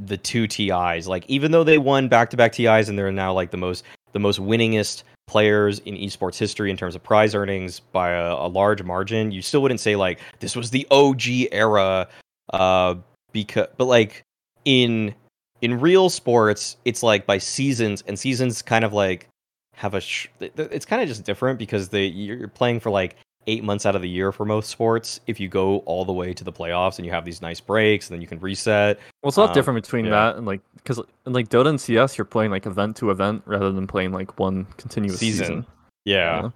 the 0.00 0.16
two 0.16 0.48
TIs. 0.48 1.06
Like 1.06 1.24
even 1.28 1.52
though 1.52 1.62
they 1.62 1.78
won 1.78 2.08
back 2.08 2.30
to 2.30 2.36
back 2.36 2.52
TIs 2.52 2.88
and 2.88 2.98
they're 2.98 3.12
now 3.12 3.32
like 3.32 3.50
the 3.50 3.58
most 3.58 3.84
the 4.12 4.18
most 4.18 4.40
winningest 4.40 5.04
players 5.28 5.78
in 5.80 5.94
esports 5.94 6.38
history 6.38 6.70
in 6.70 6.76
terms 6.76 6.96
of 6.96 7.02
prize 7.04 7.36
earnings 7.36 7.78
by 7.78 8.10
a, 8.10 8.32
a 8.32 8.48
large 8.48 8.82
margin, 8.82 9.30
you 9.30 9.42
still 9.42 9.62
wouldn't 9.62 9.78
say 9.78 9.94
like 9.94 10.18
this 10.40 10.56
was 10.56 10.70
the 10.70 10.86
OG 10.90 11.52
era. 11.52 12.08
Uh, 12.52 12.94
because 13.32 13.68
but 13.76 13.84
like 13.84 14.24
in 14.64 15.14
in 15.62 15.78
real 15.80 16.08
sports, 16.10 16.76
it's 16.84 17.02
like 17.02 17.26
by 17.26 17.38
seasons, 17.38 18.02
and 18.06 18.18
seasons 18.18 18.62
kind 18.62 18.84
of 18.84 18.92
like 18.92 19.26
have 19.74 19.94
a. 19.94 20.00
Sh- 20.00 20.28
it's 20.40 20.84
kind 20.86 21.02
of 21.02 21.08
just 21.08 21.24
different 21.24 21.58
because 21.58 21.88
they 21.88 22.06
you're 22.06 22.48
playing 22.48 22.80
for 22.80 22.90
like 22.90 23.16
eight 23.46 23.64
months 23.64 23.86
out 23.86 23.96
of 23.96 24.02
the 24.02 24.08
year 24.08 24.32
for 24.32 24.44
most 24.44 24.68
sports. 24.68 25.20
If 25.26 25.40
you 25.40 25.48
go 25.48 25.78
all 25.80 26.04
the 26.04 26.12
way 26.12 26.34
to 26.34 26.44
the 26.44 26.52
playoffs 26.52 26.98
and 26.98 27.06
you 27.06 27.12
have 27.12 27.24
these 27.24 27.40
nice 27.40 27.60
breaks, 27.60 28.08
and 28.08 28.14
then 28.14 28.20
you 28.22 28.28
can 28.28 28.38
reset. 28.40 28.98
Well, 29.22 29.28
it's 29.28 29.36
a 29.36 29.40
lot 29.40 29.50
Um, 29.50 29.54
different 29.54 29.82
between 29.82 30.04
yeah. 30.06 30.10
that 30.10 30.36
and 30.36 30.46
like 30.46 30.60
because 30.76 31.00
in 31.26 31.32
like 31.32 31.48
Dota 31.48 31.68
and 31.68 31.80
CS, 31.80 32.18
you're 32.18 32.24
playing 32.26 32.50
like 32.50 32.66
event 32.66 32.96
to 32.96 33.10
event 33.10 33.42
rather 33.46 33.72
than 33.72 33.86
playing 33.86 34.12
like 34.12 34.38
one 34.38 34.66
continuous 34.76 35.18
Season. 35.18 35.44
season. 35.46 35.66
Yeah, 36.04 36.50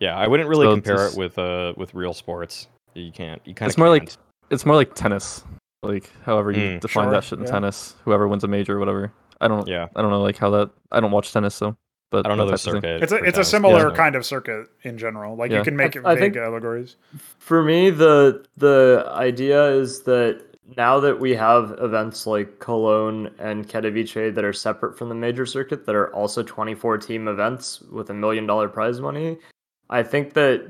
yeah. 0.00 0.16
I 0.16 0.26
wouldn't 0.26 0.48
really 0.48 0.66
So 0.66 0.74
compare 0.74 1.06
it 1.06 1.16
with 1.16 1.38
uh 1.38 1.74
with 1.76 1.94
real 1.94 2.14
sports. 2.14 2.68
You 2.94 3.10
can't. 3.12 3.40
You 3.46 3.54
kind 3.54 3.66
of. 3.66 3.70
It's 3.70 3.78
more 3.78 3.88
like 3.88 4.12
it's 4.50 4.66
more 4.66 4.76
like 4.76 4.94
tennis, 4.94 5.44
like 5.82 6.10
however 6.24 6.52
you 6.52 6.58
Mm, 6.62 6.80
define 6.80 7.04
sure, 7.06 7.12
that 7.12 7.24
shit 7.24 7.38
in 7.38 7.44
yeah. 7.44 7.50
tennis. 7.50 7.94
Whoever 8.04 8.28
wins 8.28 8.44
a 8.44 8.48
major, 8.48 8.76
or 8.76 8.78
whatever. 8.78 9.12
I 9.40 9.48
don't. 9.48 9.66
Yeah, 9.66 9.88
I 9.94 10.02
don't 10.02 10.10
know 10.10 10.22
like 10.22 10.38
how 10.38 10.50
that. 10.50 10.70
I 10.90 11.00
don't 11.00 11.10
watch 11.10 11.32
tennis, 11.32 11.54
so. 11.54 11.76
But 12.10 12.26
I 12.26 12.28
don't 12.28 12.38
know 12.38 12.44
that 12.46 12.60
the 12.60 12.70
type 12.72 12.82
thing. 12.82 12.82
circuit. 12.82 13.02
It's 13.02 13.12
a 13.12 13.18
for 13.18 13.24
it's 13.24 13.30
a 13.30 13.40
tennis. 13.40 13.48
similar 13.48 13.88
Yeah. 13.88 13.94
kind 13.96 14.14
of 14.16 14.24
circuit 14.26 14.66
in 14.82 14.98
general. 14.98 15.34
Like 15.36 15.50
you 15.50 15.56
Yeah. 15.58 15.64
can 15.64 15.76
make 15.76 15.96
it 15.96 16.02
I- 16.04 16.12
I 16.12 16.14
vague 16.14 16.34
think- 16.34 16.36
allegories. 16.44 16.96
For 17.38 17.62
me, 17.62 17.90
the 17.90 18.44
the 18.56 19.06
idea 19.10 19.64
is 19.70 20.02
that 20.02 20.42
now 20.76 21.00
that 21.00 21.18
we 21.20 21.34
have 21.34 21.74
events 21.80 22.26
like 22.26 22.58
Cologne 22.60 23.30
and 23.38 23.66
Katowice 23.68 24.34
that 24.34 24.44
are 24.44 24.52
separate 24.52 24.96
from 24.96 25.08
the 25.08 25.14
major 25.14 25.44
circuit 25.46 25.86
that 25.86 25.94
are 25.94 26.14
also 26.14 26.42
24 26.42 26.98
team 26.98 27.28
events 27.28 27.80
with 27.90 28.08
a 28.10 28.14
million 28.14 28.46
dollar 28.46 28.68
prize 28.68 29.00
money, 29.00 29.38
I 29.90 30.02
think 30.02 30.34
that 30.34 30.62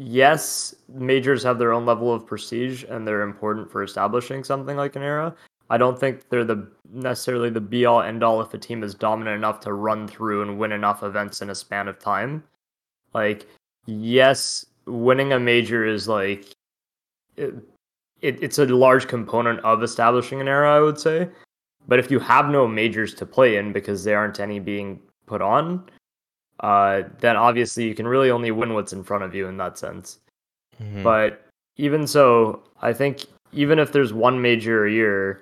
yes, 0.00 0.74
majors 0.88 1.42
have 1.42 1.58
their 1.58 1.72
own 1.72 1.84
level 1.84 2.12
of 2.12 2.26
prestige 2.26 2.84
and 2.88 3.06
they're 3.06 3.22
important 3.22 3.70
for 3.70 3.82
establishing 3.82 4.42
something 4.42 4.76
like 4.76 4.96
an 4.96 5.02
era. 5.02 5.34
I 5.68 5.76
don't 5.76 5.98
think 5.98 6.28
they're 6.30 6.44
the 6.44 6.66
necessarily 6.92 7.50
the 7.50 7.60
be 7.60 7.84
all 7.84 8.00
end 8.00 8.24
all 8.24 8.40
if 8.40 8.54
a 8.54 8.58
team 8.58 8.82
is 8.82 8.94
dominant 8.94 9.36
enough 9.36 9.60
to 9.60 9.72
run 9.74 10.08
through 10.08 10.42
and 10.42 10.58
win 10.58 10.72
enough 10.72 11.02
events 11.02 11.42
in 11.42 11.50
a 11.50 11.54
span 11.54 11.86
of 11.86 11.98
time. 11.98 12.42
Like, 13.12 13.46
yes, 13.86 14.66
winning 14.86 15.32
a 15.32 15.38
major 15.38 15.84
is 15.84 16.08
like 16.08 16.46
it, 17.36 17.54
it, 18.22 18.42
it's 18.42 18.58
a 18.58 18.66
large 18.66 19.06
component 19.06 19.60
of 19.60 19.82
establishing 19.82 20.40
an 20.40 20.48
era, 20.48 20.74
I 20.74 20.80
would 20.80 20.98
say. 20.98 21.28
But 21.86 21.98
if 21.98 22.10
you 22.10 22.18
have 22.20 22.48
no 22.48 22.66
majors 22.66 23.14
to 23.14 23.26
play 23.26 23.56
in 23.56 23.72
because 23.72 24.02
there 24.02 24.18
aren't 24.18 24.40
any 24.40 24.60
being 24.60 25.00
put 25.26 25.42
on, 25.42 25.84
uh, 26.60 27.02
then 27.20 27.36
obviously 27.36 27.84
you 27.84 27.94
can 27.94 28.06
really 28.06 28.30
only 28.30 28.50
win 28.50 28.74
what's 28.74 28.92
in 28.92 29.02
front 29.02 29.24
of 29.24 29.34
you 29.34 29.46
in 29.48 29.56
that 29.56 29.78
sense. 29.78 30.18
Mhm. 30.80 31.02
But 31.02 31.46
even 31.76 32.06
so, 32.06 32.62
I 32.82 32.92
think 32.92 33.24
even 33.52 33.78
if 33.78 33.92
there's 33.92 34.12
one 34.12 34.40
major 34.40 34.84
a 34.84 34.92
year, 34.92 35.40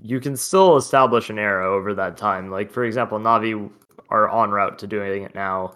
you 0.00 0.20
can 0.20 0.36
still 0.36 0.76
establish 0.76 1.30
an 1.30 1.38
era 1.38 1.68
over 1.68 1.94
that 1.94 2.16
time. 2.16 2.50
Like 2.50 2.70
for 2.70 2.84
example, 2.84 3.18
Navi 3.18 3.70
are 4.10 4.30
en 4.42 4.50
route 4.50 4.78
to 4.78 4.86
doing 4.86 5.22
it 5.24 5.34
now, 5.34 5.72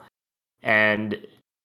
and 0.62 1.18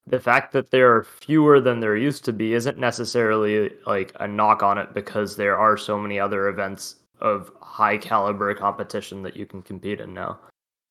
the 0.08 0.20
fact 0.20 0.52
that 0.53 0.72
there 0.72 0.95
are 0.95 1.03
fewer 1.03 1.60
than 1.62 1.80
there 1.80 1.95
used 1.95 2.26
to 2.26 2.34
be 2.34 2.53
isn't 2.53 2.78
necessarily 2.78 3.72
like 3.86 4.12
a 4.20 4.28
knock 4.28 4.64
on 4.64 4.78
it 4.78 4.94
because 4.94 5.36
there 5.36 5.58
are 5.58 5.78
so 5.78 5.98
many 5.98 6.20
other 6.20 6.48
events 6.48 6.95
of 7.20 7.52
high 7.62 7.98
caliber 7.98 8.53
competition 8.56 9.22
that 9.22 9.38
you 9.38 9.45
can 9.45 9.62
compete 9.62 10.02
in 10.02 10.14
now 10.14 10.40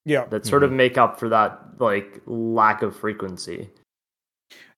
Yeah. 0.05 0.25
that 0.27 0.47
sort 0.47 0.63
of 0.63 0.71
mm-hmm. 0.71 0.79
make 0.79 0.99
up 0.99 1.19
for 1.19 1.29
that 1.29 1.61
like 1.79 2.23
lack 2.27 2.83
of 2.83 2.97
frequency. 2.97 3.69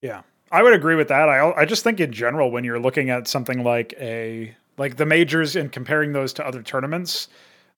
Yeah. 0.01 0.23
I 0.51 0.62
would 0.62 0.74
agree 0.74 0.97
with 0.97 1.09
that. 1.09 1.28
I 1.28 1.53
I 1.53 1.65
just 1.65 1.82
think 1.82 1.99
in 2.01 2.12
general 2.12 2.51
when 2.51 2.65
you're 2.65 2.78
looking 2.81 3.09
at 3.09 3.27
something 3.27 3.65
like 3.65 3.94
a 3.99 4.55
like 4.77 4.97
the 4.97 5.07
majors 5.07 5.57
and 5.57 5.73
comparing 5.73 6.12
those 6.12 6.32
to 6.35 6.47
other 6.47 6.62
tournaments, 6.62 7.28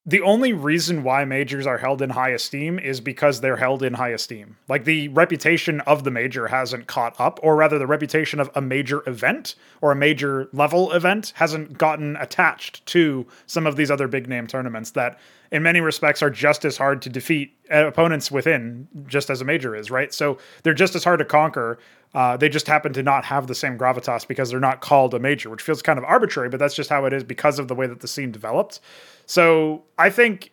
the 0.06 0.20
only 0.20 0.52
reason 0.52 1.02
why 1.02 1.24
majors 1.24 1.66
are 1.66 1.78
held 1.78 2.02
in 2.02 2.10
high 2.10 2.30
esteem 2.30 2.78
is 2.78 3.00
because 3.00 3.40
they're 3.40 3.56
held 3.56 3.82
in 3.82 3.94
high 3.94 4.10
esteem. 4.10 4.58
Like 4.68 4.84
the 4.84 5.08
reputation 5.08 5.80
of 5.82 6.04
the 6.04 6.10
major 6.10 6.48
hasn't 6.48 6.86
caught 6.86 7.18
up, 7.18 7.40
or 7.42 7.56
rather, 7.56 7.78
the 7.78 7.86
reputation 7.86 8.38
of 8.38 8.50
a 8.54 8.60
major 8.60 9.02
event 9.08 9.54
or 9.80 9.92
a 9.92 9.96
major 9.96 10.50
level 10.52 10.92
event 10.92 11.32
hasn't 11.36 11.78
gotten 11.78 12.16
attached 12.16 12.84
to 12.86 13.26
some 13.46 13.66
of 13.66 13.76
these 13.76 13.90
other 13.90 14.06
big 14.06 14.28
name 14.28 14.46
tournaments 14.46 14.90
that, 14.90 15.18
in 15.50 15.62
many 15.62 15.80
respects, 15.80 16.22
are 16.22 16.30
just 16.30 16.66
as 16.66 16.76
hard 16.76 17.00
to 17.00 17.08
defeat 17.08 17.56
opponents 17.70 18.30
within, 18.30 18.86
just 19.06 19.30
as 19.30 19.40
a 19.40 19.44
major 19.44 19.74
is, 19.74 19.90
right? 19.90 20.12
So 20.12 20.36
they're 20.64 20.74
just 20.74 20.94
as 20.94 21.04
hard 21.04 21.20
to 21.20 21.24
conquer. 21.24 21.78
Uh, 22.12 22.36
they 22.36 22.50
just 22.50 22.66
happen 22.66 22.92
to 22.92 23.02
not 23.02 23.24
have 23.24 23.46
the 23.46 23.54
same 23.54 23.78
gravitas 23.78 24.28
because 24.28 24.50
they're 24.50 24.60
not 24.60 24.80
called 24.82 25.14
a 25.14 25.18
major, 25.18 25.48
which 25.48 25.62
feels 25.62 25.80
kind 25.80 25.98
of 25.98 26.04
arbitrary, 26.04 26.50
but 26.50 26.60
that's 26.60 26.74
just 26.74 26.90
how 26.90 27.06
it 27.06 27.12
is 27.14 27.24
because 27.24 27.58
of 27.58 27.68
the 27.68 27.74
way 27.74 27.86
that 27.86 28.00
the 28.00 28.08
scene 28.08 28.30
developed. 28.30 28.80
So 29.26 29.82
I 29.98 30.10
think 30.10 30.52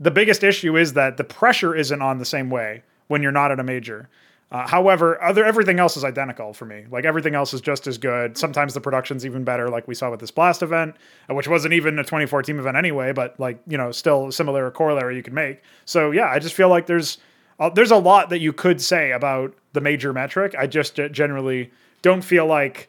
the 0.00 0.10
biggest 0.10 0.44
issue 0.44 0.76
is 0.76 0.94
that 0.94 1.16
the 1.16 1.24
pressure 1.24 1.74
isn't 1.74 2.00
on 2.00 2.18
the 2.18 2.24
same 2.24 2.50
way 2.50 2.82
when 3.08 3.22
you're 3.22 3.32
not 3.32 3.50
at 3.50 3.60
a 3.60 3.64
major. 3.64 4.08
Uh, 4.50 4.66
however, 4.66 5.22
other 5.22 5.44
everything 5.44 5.78
else 5.78 5.96
is 5.96 6.04
identical 6.04 6.54
for 6.54 6.64
me. 6.64 6.86
Like 6.90 7.04
everything 7.04 7.34
else 7.34 7.52
is 7.52 7.60
just 7.60 7.86
as 7.86 7.98
good. 7.98 8.38
Sometimes 8.38 8.72
the 8.72 8.80
production's 8.80 9.26
even 9.26 9.44
better, 9.44 9.68
like 9.68 9.86
we 9.86 9.94
saw 9.94 10.10
with 10.10 10.20
this 10.20 10.30
Blast 10.30 10.62
event, 10.62 10.94
uh, 11.28 11.34
which 11.34 11.48
wasn't 11.48 11.74
even 11.74 11.98
a 11.98 12.04
24 12.04 12.42
team 12.42 12.58
event 12.58 12.76
anyway, 12.76 13.12
but 13.12 13.38
like 13.38 13.60
you 13.66 13.76
know, 13.76 13.92
still 13.92 14.28
a 14.28 14.32
similar 14.32 14.70
corollary 14.70 15.16
you 15.16 15.22
could 15.22 15.34
make. 15.34 15.62
So 15.84 16.12
yeah, 16.12 16.30
I 16.30 16.38
just 16.38 16.54
feel 16.54 16.70
like 16.70 16.86
there's 16.86 17.18
uh, 17.60 17.68
there's 17.68 17.90
a 17.90 17.96
lot 17.96 18.30
that 18.30 18.38
you 18.38 18.54
could 18.54 18.80
say 18.80 19.12
about 19.12 19.54
the 19.74 19.82
major 19.82 20.14
metric. 20.14 20.54
I 20.58 20.66
just 20.66 20.94
ge- 20.94 21.12
generally 21.12 21.70
don't 22.00 22.22
feel 22.22 22.46
like, 22.46 22.88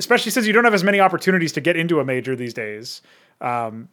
especially 0.00 0.32
since 0.32 0.46
you 0.46 0.52
don't 0.52 0.64
have 0.64 0.74
as 0.74 0.82
many 0.82 0.98
opportunities 0.98 1.52
to 1.52 1.60
get 1.60 1.76
into 1.76 2.00
a 2.00 2.04
major 2.04 2.34
these 2.34 2.54
days. 2.54 3.02
Um, 3.40 3.88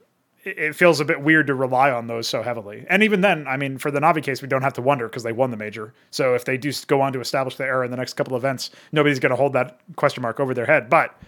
it 0.45 0.75
feels 0.75 0.99
a 0.99 1.05
bit 1.05 1.21
weird 1.21 1.47
to 1.47 1.55
rely 1.55 1.89
on 1.89 2.07
those 2.07 2.27
so 2.27 2.43
heavily. 2.43 2.85
And 2.87 3.01
even 3.01 3.21
then, 3.21 3.47
I 3.47 3.57
mean, 3.57 3.77
for 3.77 3.89
the 3.89 3.99
Navi 3.99 4.21
case, 4.21 4.41
we 4.41 4.47
don't 4.47 4.61
have 4.61 4.73
to 4.73 4.81
wonder 4.81 5.07
because 5.07 5.23
they 5.23 5.31
won 5.31 5.51
the 5.51 5.57
major. 5.57 5.93
So 6.11 6.35
if 6.35 6.45
they 6.45 6.57
do 6.57 6.71
go 6.87 7.01
on 7.01 7.13
to 7.13 7.19
establish 7.19 7.55
the 7.55 7.65
era 7.65 7.83
in 7.83 7.91
the 7.91 7.97
next 7.97 8.13
couple 8.13 8.37
events, 8.37 8.69
nobody's 8.91 9.19
going 9.19 9.31
to 9.31 9.35
hold 9.35 9.53
that 9.53 9.79
question 9.95 10.21
mark 10.21 10.39
over 10.39 10.53
their 10.53 10.67
head. 10.67 10.89
But 10.89 11.19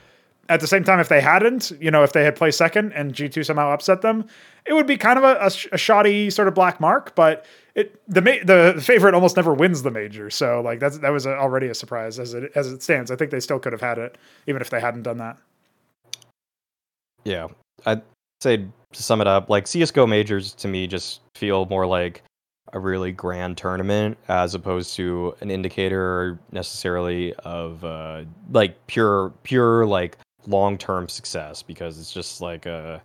at 0.49 0.59
the 0.59 0.67
same 0.67 0.83
time, 0.83 0.99
if 0.99 1.09
they 1.09 1.19
hadn't, 1.19 1.71
you 1.79 1.91
know, 1.91 2.03
if 2.03 2.13
they 2.13 2.23
had 2.23 2.35
placed 2.35 2.57
second 2.57 2.93
and 2.93 3.13
G2 3.13 3.45
somehow 3.45 3.71
upset 3.71 4.01
them, 4.01 4.25
it 4.65 4.73
would 4.73 4.87
be 4.87 4.97
kind 4.97 5.17
of 5.17 5.23
a, 5.23 5.35
a, 5.41 5.51
a 5.73 5.77
shoddy 5.77 6.29
sort 6.29 6.47
of 6.47 6.53
black 6.53 6.79
mark. 6.79 7.15
But 7.15 7.45
it 7.75 7.99
the 8.07 8.21
ma- 8.21 8.43
the 8.43 8.81
favorite 8.81 9.13
almost 9.13 9.35
never 9.35 9.53
wins 9.53 9.83
the 9.83 9.91
major, 9.91 10.29
so 10.29 10.61
like 10.61 10.79
that's 10.79 10.97
that 10.99 11.11
was 11.11 11.25
a, 11.25 11.37
already 11.37 11.67
a 11.67 11.75
surprise 11.75 12.17
as 12.17 12.33
it 12.33 12.51
as 12.55 12.71
it 12.71 12.81
stands. 12.81 13.11
I 13.11 13.15
think 13.15 13.29
they 13.29 13.39
still 13.39 13.59
could 13.59 13.71
have 13.71 13.81
had 13.81 13.97
it 13.97 14.17
even 14.47 14.61
if 14.61 14.69
they 14.69 14.79
hadn't 14.79 15.03
done 15.03 15.17
that. 15.17 15.37
Yeah, 17.23 17.47
I 17.85 18.01
say 18.41 18.57
to 18.57 19.03
sum 19.03 19.21
it 19.21 19.27
up, 19.27 19.49
like 19.49 19.67
CS:GO 19.67 20.07
majors 20.07 20.53
to 20.53 20.67
me 20.67 20.87
just 20.87 21.21
feel 21.35 21.65
more 21.65 21.85
like 21.85 22.23
a 22.73 22.79
really 22.79 23.11
grand 23.11 23.57
tournament 23.57 24.17
as 24.27 24.53
opposed 24.53 24.95
to 24.95 25.35
an 25.41 25.49
indicator 25.49 26.37
necessarily 26.51 27.33
of 27.45 27.83
uh, 27.83 28.23
like 28.51 28.75
pure 28.87 29.31
pure 29.43 29.85
like 29.85 30.17
long 30.47 30.77
term 30.77 31.07
success 31.07 31.61
because 31.61 31.99
it's 31.99 32.11
just 32.11 32.41
like 32.41 32.65
a 32.65 33.01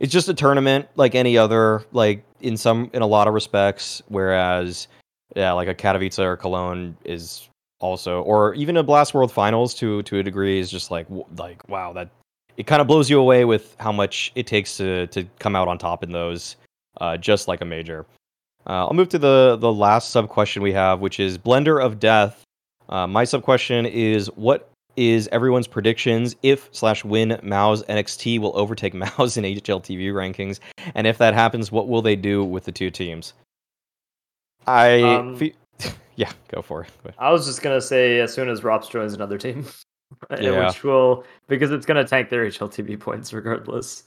it's 0.00 0.12
just 0.12 0.28
a 0.28 0.34
tournament 0.34 0.86
like 0.96 1.14
any 1.14 1.36
other 1.36 1.84
like 1.92 2.24
in 2.40 2.56
some 2.56 2.90
in 2.92 3.02
a 3.02 3.06
lot 3.06 3.28
of 3.28 3.34
respects 3.34 4.02
whereas 4.08 4.88
yeah 5.36 5.52
like 5.52 5.68
a 5.68 5.74
Katowice 5.74 6.18
or 6.18 6.36
Cologne 6.36 6.96
is 7.04 7.48
also 7.80 8.22
or 8.22 8.54
even 8.54 8.76
a 8.76 8.82
Blast 8.82 9.14
World 9.14 9.32
Finals 9.32 9.74
to 9.74 10.02
to 10.02 10.18
a 10.18 10.22
degree 10.22 10.58
is 10.58 10.70
just 10.70 10.90
like 10.90 11.06
like 11.36 11.68
wow 11.68 11.92
that 11.92 12.08
it 12.56 12.66
kind 12.66 12.80
of 12.80 12.86
blows 12.86 13.08
you 13.10 13.18
away 13.18 13.44
with 13.44 13.76
how 13.80 13.92
much 13.92 14.32
it 14.34 14.46
takes 14.46 14.76
to 14.76 15.06
to 15.08 15.24
come 15.38 15.56
out 15.56 15.68
on 15.68 15.78
top 15.78 16.02
in 16.02 16.12
those 16.12 16.56
uh, 17.00 17.16
just 17.16 17.48
like 17.48 17.60
a 17.60 17.64
major. 17.64 18.06
Uh, 18.66 18.86
I'll 18.86 18.94
move 18.94 19.08
to 19.10 19.18
the 19.18 19.56
the 19.58 19.72
last 19.72 20.10
sub 20.10 20.28
question 20.28 20.62
we 20.62 20.72
have, 20.72 21.00
which 21.00 21.18
is 21.18 21.38
Blender 21.38 21.82
of 21.84 21.98
Death. 21.98 22.42
Uh, 22.88 23.06
my 23.06 23.24
sub 23.24 23.42
question 23.42 23.86
is 23.86 24.26
what 24.36 24.68
is 24.96 25.28
everyone's 25.32 25.66
predictions 25.66 26.36
if 26.42 26.68
slash 26.72 27.02
when 27.04 27.40
MOUZ 27.42 27.82
NXT 27.84 28.38
will 28.40 28.56
overtake 28.56 28.92
MOUZ 28.94 29.36
in 29.36 29.44
HLTV 29.44 30.12
rankings, 30.12 30.60
and 30.94 31.06
if 31.06 31.18
that 31.18 31.34
happens, 31.34 31.72
what 31.72 31.88
will 31.88 32.02
they 32.02 32.16
do 32.16 32.44
with 32.44 32.64
the 32.64 32.72
two 32.72 32.90
teams? 32.90 33.32
I 34.66 35.00
Um, 35.00 35.36
fe- 35.36 35.54
yeah, 36.16 36.30
go 36.48 36.62
for 36.62 36.82
it. 36.82 36.90
I 37.18 37.32
was 37.32 37.46
just 37.46 37.62
gonna 37.62 37.80
say 37.80 38.20
as 38.20 38.32
soon 38.32 38.48
as 38.48 38.60
ropz 38.60 38.90
joins 38.90 39.14
another 39.14 39.38
team, 39.38 39.66
Yeah. 40.40 40.66
which 40.68 40.82
will 40.84 41.24
because 41.48 41.70
it's 41.70 41.86
gonna 41.86 42.04
tank 42.04 42.30
their 42.30 42.44
HLTV 42.46 42.98
points 43.00 43.32
regardless. 43.32 44.04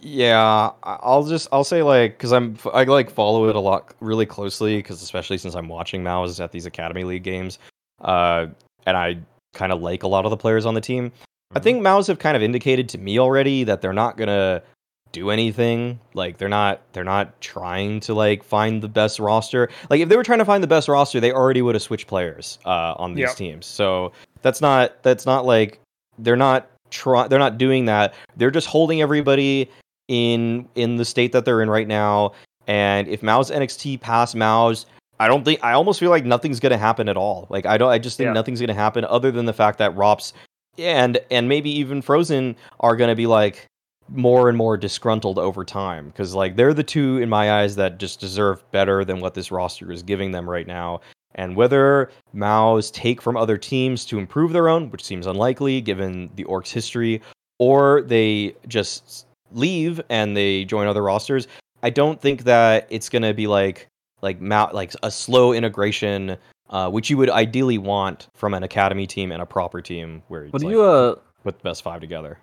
Yeah, 0.00 0.70
I'll 0.84 1.24
just 1.24 1.48
I'll 1.50 1.64
say 1.64 1.82
like 1.82 2.16
because 2.16 2.32
I'm 2.32 2.56
I 2.72 2.84
like 2.84 3.10
follow 3.10 3.48
it 3.48 3.56
a 3.56 3.60
lot 3.60 3.94
really 4.00 4.26
closely 4.26 4.76
because 4.76 5.02
especially 5.02 5.38
since 5.38 5.54
I'm 5.54 5.68
watching 5.68 6.02
MOUZ 6.04 6.40
at 6.40 6.52
these 6.52 6.66
Academy 6.66 7.02
League 7.04 7.24
games, 7.24 7.58
uh, 8.00 8.46
and 8.86 8.96
I 8.96 9.18
kind 9.54 9.72
of 9.72 9.82
like 9.82 10.02
a 10.04 10.08
lot 10.08 10.24
of 10.24 10.30
the 10.30 10.36
players 10.36 10.66
on 10.66 10.74
the 10.74 10.80
team. 10.80 11.10
I 11.54 11.58
think 11.58 11.82
MOUZ 11.82 12.06
have 12.06 12.18
kind 12.20 12.36
of 12.36 12.42
indicated 12.42 12.88
to 12.90 12.98
me 12.98 13.18
already 13.18 13.64
that 13.64 13.82
they're 13.82 13.92
not 13.92 14.16
gonna 14.16 14.62
do 15.10 15.30
anything. 15.30 15.98
Like 16.14 16.38
they're 16.38 16.48
not 16.48 16.80
they're 16.92 17.02
not 17.02 17.40
trying 17.40 17.98
to 18.00 18.14
like 18.14 18.44
find 18.44 18.82
the 18.82 18.88
best 18.88 19.18
roster. 19.18 19.68
Like 19.90 20.00
if 20.00 20.08
they 20.08 20.16
were 20.16 20.22
trying 20.24 20.38
to 20.38 20.44
find 20.44 20.62
the 20.62 20.68
best 20.68 20.88
roster, 20.88 21.18
they 21.18 21.32
already 21.32 21.60
would 21.60 21.74
have 21.74 21.82
switched 21.82 22.06
players 22.06 22.58
uh, 22.64 22.94
on 22.98 23.14
these 23.14 23.22
Yep. 23.30 23.36
teams. 23.36 23.66
So 23.66 24.12
that's 24.42 24.60
not 24.60 25.02
that's 25.02 25.26
not 25.26 25.44
like 25.46 25.80
they're 26.18 26.36
not 26.36 26.68
try 26.90 27.26
they're 27.28 27.38
not 27.38 27.58
doing 27.58 27.84
that. 27.86 28.14
They're 28.36 28.50
just 28.50 28.66
holding 28.66 29.00
everybody 29.00 29.70
in 30.08 30.68
in 30.74 30.96
the 30.96 31.04
state 31.04 31.32
that 31.32 31.44
they're 31.44 31.62
in 31.62 31.70
right 31.70 31.88
now. 31.88 32.32
And 32.66 33.08
if 33.08 33.22
MOUZ 33.22 33.50
NXT 33.50 34.00
pass 34.00 34.34
MOUZ, 34.34 34.86
I 35.18 35.28
don't 35.28 35.44
think 35.44 35.62
I 35.64 35.72
almost 35.72 36.00
feel 36.00 36.10
like 36.10 36.24
nothing's 36.24 36.60
gonna 36.60 36.78
happen 36.78 37.08
at 37.08 37.16
all. 37.16 37.46
Like 37.48 37.66
I 37.66 37.78
don't 37.78 37.90
I 37.90 37.98
just 37.98 38.16
think 38.16 38.26
Yeah. 38.28 38.32
nothing's 38.32 38.60
gonna 38.60 38.74
happen 38.74 39.04
other 39.06 39.30
than 39.30 39.46
the 39.46 39.52
fact 39.52 39.78
that 39.78 39.94
ropz 39.94 40.32
and 40.78 41.18
and 41.30 41.48
maybe 41.48 41.70
even 41.70 42.02
Frozen 42.02 42.56
are 42.80 42.96
gonna 42.96 43.14
be 43.16 43.26
like 43.26 43.66
more 44.08 44.48
and 44.48 44.58
more 44.58 44.76
disgruntled 44.76 45.38
over 45.38 45.64
time 45.64 46.08
because 46.08 46.34
like 46.34 46.56
they're 46.56 46.74
the 46.74 46.82
two 46.82 47.18
in 47.18 47.28
my 47.28 47.60
eyes 47.60 47.76
that 47.76 47.98
just 47.98 48.20
deserve 48.20 48.62
better 48.72 49.04
than 49.04 49.20
what 49.20 49.34
this 49.34 49.50
roster 49.50 49.90
is 49.92 50.02
giving 50.02 50.32
them 50.32 50.48
right 50.48 50.66
now. 50.66 51.00
And 51.34 51.56
whether 51.56 52.10
MOUZ 52.34 52.90
take 52.90 53.22
from 53.22 53.36
other 53.36 53.56
teams 53.56 54.04
to 54.06 54.18
improve 54.18 54.52
their 54.52 54.68
own, 54.68 54.90
which 54.90 55.04
seems 55.04 55.26
unlikely 55.26 55.80
given 55.80 56.30
the 56.34 56.44
Orcs 56.44 56.70
history, 56.70 57.22
or 57.58 58.02
they 58.02 58.54
just 58.68 59.26
leave 59.52 60.00
and 60.08 60.36
they 60.36 60.64
join 60.64 60.86
other 60.86 61.02
rosters, 61.02 61.48
I 61.82 61.90
don't 61.90 62.20
think 62.20 62.44
that 62.44 62.86
it's 62.90 63.08
gonna 63.08 63.34
be 63.34 63.46
like 63.46 63.88
like 64.20 64.40
Mou- 64.40 64.72
like 64.72 64.92
a 65.02 65.10
slow 65.10 65.52
integration, 65.52 66.36
uh, 66.70 66.88
which 66.90 67.10
you 67.10 67.16
would 67.16 67.30
ideally 67.30 67.78
want 67.78 68.28
from 68.34 68.54
an 68.54 68.62
academy 68.62 69.06
team 69.06 69.32
and 69.32 69.42
a 69.42 69.46
proper 69.46 69.80
team 69.80 70.22
where 70.28 70.46
What 70.48 70.60
do 70.60 70.66
like, 70.66 70.72
you 70.72 70.82
uh 70.82 71.14
put 71.42 71.58
the 71.58 71.62
best 71.64 71.82
five 71.82 72.00
together. 72.00 72.38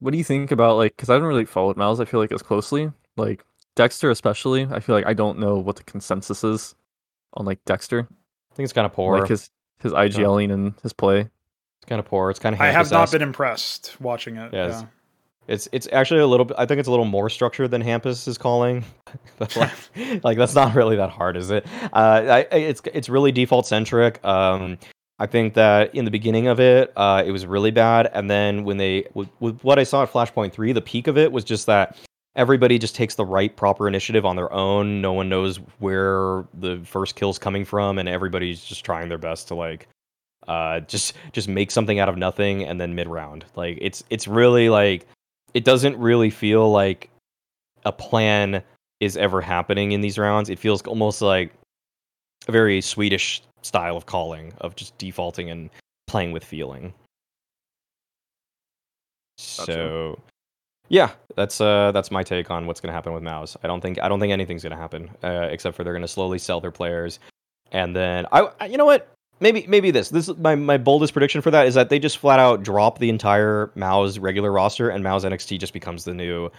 what 0.00 0.12
do 0.12 0.16
you 0.18 0.24
think 0.24 0.50
about 0.52 0.76
like 0.76 0.96
because 0.96 1.10
I 1.10 1.14
haven't 1.14 1.28
really 1.28 1.44
followed 1.44 1.76
MOUZ, 1.76 2.00
I 2.00 2.04
feel 2.06 2.20
like 2.20 2.32
as 2.32 2.42
closely. 2.42 2.90
Like 3.16 3.44
Dexter 3.76 4.10
especially, 4.10 4.66
I 4.70 4.80
feel 4.80 4.94
like 4.94 5.06
I 5.06 5.12
don't 5.14 5.38
know 5.38 5.58
what 5.58 5.76
the 5.76 5.84
consensus 5.84 6.42
is 6.44 6.74
on 7.34 7.44
like 7.44 7.58
Dexter. 7.66 8.08
I 8.58 8.60
think 8.60 8.64
it's 8.64 8.72
kind 8.72 8.86
of 8.86 8.92
poor. 8.92 9.20
Like 9.20 9.28
his 9.28 9.50
his 9.80 9.92
IGLing 9.92 10.52
and 10.52 10.74
his 10.82 10.92
play. 10.92 11.20
it's 11.20 11.86
kind 11.86 12.00
of 12.00 12.06
poor. 12.06 12.28
It's 12.30 12.40
kind 12.40 12.56
of 12.56 12.60
I 12.60 12.66
have 12.68 12.90
not 12.90 13.12
been 13.12 13.22
impressed 13.22 13.96
watching 14.00 14.36
it. 14.36 14.52
Yes. 14.52 14.80
Yeah. 14.80 14.86
It's 15.46 15.68
it's 15.70 15.86
actually 15.92 16.20
a 16.20 16.26
little 16.26 16.44
bit. 16.44 16.56
I 16.58 16.66
think 16.66 16.80
it's 16.80 16.88
a 16.88 16.90
little 16.90 17.04
more 17.06 17.30
structured 17.30 17.70
than 17.70 17.82
Hampus 17.82 18.26
is 18.26 18.36
calling. 18.36 18.84
but 19.38 19.54
like, 19.56 19.70
like 20.24 20.36
that's 20.38 20.56
not 20.56 20.74
really 20.74 20.96
that 20.96 21.10
hard, 21.10 21.36
is 21.36 21.50
it? 21.50 21.64
Uh, 21.92 21.94
I, 21.94 22.38
I- 22.50 22.56
it's 22.56 22.82
it's 22.92 23.08
really 23.08 23.30
default 23.30 23.66
centric. 23.66 24.22
Um, 24.24 24.76
I 25.20 25.26
think 25.26 25.54
that 25.54 25.94
in 25.94 26.04
the 26.04 26.10
beginning 26.10 26.48
of 26.48 26.58
it, 26.58 26.92
uh, 26.96 27.22
it 27.24 27.30
was 27.30 27.46
really 27.46 27.70
bad, 27.70 28.10
and 28.12 28.28
then 28.28 28.64
when 28.64 28.76
they 28.76 29.06
with, 29.14 29.28
with 29.38 29.62
what 29.62 29.78
I 29.78 29.84
saw 29.84 30.02
at 30.02 30.12
Flashpoint 30.12 30.52
Three, 30.52 30.72
the 30.72 30.82
peak 30.82 31.06
of 31.06 31.16
it 31.16 31.30
was 31.30 31.44
just 31.44 31.66
that 31.66 31.96
everybody 32.38 32.78
just 32.78 32.94
takes 32.94 33.16
the 33.16 33.26
right 33.26 33.54
proper 33.54 33.88
initiative 33.88 34.24
on 34.24 34.36
their 34.36 34.50
own. 34.52 35.02
No 35.02 35.12
one 35.12 35.28
knows 35.28 35.56
where 35.80 36.46
the 36.54 36.80
first 36.84 37.16
kill's 37.16 37.38
coming 37.38 37.64
from, 37.66 37.98
and 37.98 38.08
everybody's 38.08 38.64
just 38.64 38.84
trying 38.84 39.10
their 39.10 39.18
best 39.18 39.48
to 39.48 39.54
like 39.54 39.88
uh 40.46 40.80
just 40.80 41.14
just 41.32 41.48
make 41.48 41.70
something 41.70 41.98
out 41.98 42.08
of 42.08 42.16
nothing 42.16 42.64
and 42.64 42.80
then 42.80 42.94
mid 42.94 43.06
round 43.06 43.44
like 43.54 43.76
it's 43.80 44.02
it's 44.08 44.26
really 44.26 44.70
like 44.70 45.06
it 45.52 45.64
doesn't 45.64 45.96
really 45.98 46.30
feel 46.30 46.70
like 46.70 47.10
a 47.84 47.92
plan 47.92 48.62
is 49.00 49.16
ever 49.16 49.40
happening 49.40 49.92
in 49.92 50.00
these 50.00 50.16
rounds 50.16 50.48
it 50.48 50.58
feels 50.58 50.80
almost 50.82 51.20
like 51.20 51.52
a 52.46 52.52
very 52.52 52.80
swedish 52.80 53.42
style 53.62 53.96
of 53.96 54.06
calling 54.06 54.52
of 54.60 54.74
just 54.74 54.96
defaulting 54.96 55.50
and 55.50 55.68
playing 56.06 56.32
with 56.32 56.44
feeling 56.44 56.94
Gotcha. 59.58 59.72
so 59.72 60.18
yeah 60.88 61.10
that's 61.36 61.60
uh 61.60 61.92
that's 61.92 62.10
my 62.10 62.22
take 62.22 62.50
on 62.50 62.66
what's 62.66 62.80
going 62.80 62.88
to 62.88 62.94
happen 62.94 63.12
with 63.12 63.22
MOUZ. 63.22 63.56
I 63.62 63.66
don't 63.68 63.80
think 63.80 64.00
i 64.00 64.08
don't 64.08 64.20
think 64.20 64.32
anything's 64.32 64.62
going 64.62 64.72
to 64.72 64.76
happen 64.76 65.10
uh, 65.22 65.48
except 65.50 65.76
for 65.76 65.84
they're 65.84 65.92
going 65.92 66.02
to 66.02 66.08
slowly 66.08 66.38
sell 66.38 66.60
their 66.60 66.72
players. 66.72 67.20
And 67.72 67.94
then 67.94 68.26
I, 68.32 68.48
I 68.60 68.66
you 68.66 68.76
know 68.76 68.84
what? 68.84 69.08
Maybe 69.40 69.64
maybe 69.68 69.92
this 69.92 70.08
this 70.08 70.28
is 70.28 70.36
my 70.36 70.56
my 70.56 70.78
boldest 70.78 71.12
prediction 71.12 71.40
for 71.40 71.52
that 71.52 71.66
is 71.66 71.74
that 71.74 71.90
they 71.90 71.98
just 71.98 72.18
flat 72.18 72.40
out 72.40 72.62
drop 72.64 72.98
the 72.98 73.08
entire 73.08 73.70
MOUZ 73.76 74.18
regular 74.18 74.50
roster 74.50 74.90
and 74.90 75.04
MOUZ 75.04 75.24
NXT 75.24 75.60
just 75.60 75.72
becomes 75.72 76.04
the 76.04 76.14
new 76.14 76.50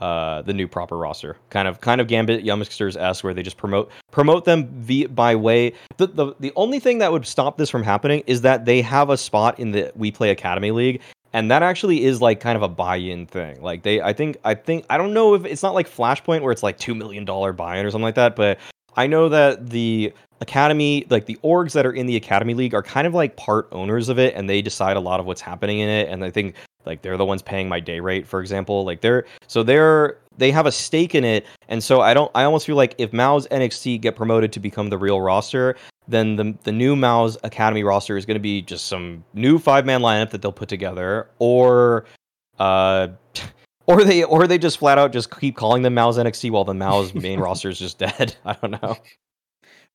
uh 0.00 0.42
the 0.42 0.52
new 0.52 0.66
proper 0.66 0.96
roster. 0.96 1.36
Kind 1.50 1.68
of 1.68 1.80
kind 1.80 2.00
of 2.00 2.08
gambit 2.08 2.42
youngsters 2.42 2.96
s 2.96 3.22
where 3.22 3.32
they 3.32 3.44
just 3.44 3.56
promote 3.58 3.92
promote 4.10 4.44
them 4.44 4.66
via, 4.80 5.08
by 5.08 5.36
way. 5.36 5.72
The, 5.98 6.08
the 6.08 6.34
the 6.40 6.52
only 6.56 6.80
thing 6.80 6.98
that 6.98 7.12
would 7.12 7.26
stop 7.26 7.58
this 7.58 7.70
from 7.70 7.84
happening 7.84 8.24
is 8.26 8.40
that 8.40 8.64
they 8.64 8.82
have 8.82 9.08
a 9.08 9.16
spot 9.16 9.60
in 9.60 9.70
the 9.70 9.92
WePlay 9.96 10.32
academy 10.32 10.72
league 10.72 11.00
and 11.32 11.50
that 11.50 11.62
actually 11.62 12.04
is 12.04 12.20
like 12.20 12.40
kind 12.40 12.56
of 12.56 12.62
a 12.62 12.68
buy-in 12.68 13.26
thing. 13.26 13.60
Like 13.60 13.82
they 13.82 14.00
i 14.00 14.12
think 14.12 14.36
i 14.44 14.54
think 14.54 14.84
i 14.90 14.98
don't 14.98 15.12
know 15.12 15.34
if 15.34 15.44
it's 15.44 15.62
not 15.62 15.74
like 15.74 15.88
flashpoint 15.88 16.42
where 16.42 16.52
it's 16.52 16.62
like 16.62 16.78
two 16.78 16.94
million 16.94 17.24
dollar 17.24 17.52
buy-in 17.52 17.84
or 17.84 17.90
something 17.90 18.04
like 18.04 18.14
that 18.14 18.36
but 18.36 18.58
i 18.96 19.06
know 19.06 19.28
that 19.28 19.70
the 19.70 20.12
academy 20.40 21.06
like 21.10 21.26
the 21.26 21.38
orgs 21.42 21.72
that 21.72 21.86
are 21.86 21.92
in 21.92 22.06
the 22.06 22.16
academy 22.16 22.54
league 22.54 22.74
are 22.74 22.82
kind 22.82 23.06
of 23.06 23.14
like 23.14 23.36
part 23.36 23.68
owners 23.72 24.08
of 24.08 24.18
it 24.18 24.34
and 24.34 24.48
they 24.50 24.60
decide 24.60 24.96
a 24.96 25.00
lot 25.00 25.18
of 25.18 25.26
what's 25.26 25.40
happening 25.40 25.80
in 25.80 25.88
it 25.88 26.08
and 26.08 26.24
i 26.24 26.30
think 26.30 26.54
like 26.86 27.02
they're 27.02 27.16
the 27.16 27.24
ones 27.24 27.42
paying 27.42 27.68
my 27.68 27.80
day 27.80 28.00
rate 28.00 28.26
for 28.26 28.40
example. 28.40 28.84
Like 28.84 29.00
they're 29.00 29.26
so 29.48 29.62
they're 29.62 30.18
they 30.38 30.50
have 30.50 30.66
a 30.66 30.72
stake 30.72 31.14
in 31.14 31.24
it. 31.24 31.46
And 31.68 31.82
so 31.82 32.00
i 32.00 32.14
don't 32.14 32.30
i 32.34 32.44
almost 32.44 32.66
feel 32.66 32.76
like 32.76 32.94
if 32.98 33.12
MOUZ 33.12 33.48
nxt 33.48 34.00
get 34.00 34.16
promoted 34.16 34.52
to 34.52 34.60
become 34.60 34.88
the 34.88 34.98
real 34.98 35.20
roster 35.20 35.76
then 36.08 36.36
the 36.36 36.54
the 36.64 36.72
new 36.72 36.94
MOUZ 36.96 37.36
academy 37.44 37.82
roster 37.82 38.16
is 38.16 38.24
going 38.26 38.36
to 38.36 38.40
be 38.40 38.62
just 38.62 38.86
some 38.86 39.24
new 39.34 39.58
five 39.58 39.84
man 39.84 40.00
lineup 40.00 40.30
that 40.30 40.42
they'll 40.42 40.52
put 40.52 40.68
together 40.68 41.28
or 41.38 42.04
uh 42.58 43.08
or 43.86 44.04
they 44.04 44.24
or 44.24 44.46
they 44.46 44.58
just 44.58 44.78
flat 44.78 44.98
out 44.98 45.12
just 45.12 45.38
keep 45.38 45.56
calling 45.56 45.82
them 45.82 45.94
MOUZ 45.94 46.18
nxt 46.18 46.50
while 46.50 46.64
the 46.64 46.74
MOUZ 46.74 47.14
main 47.22 47.40
roster 47.40 47.68
is 47.68 47.78
just 47.78 47.98
dead. 47.98 48.36
I 48.44 48.54
don't 48.54 48.82
know. 48.82 48.96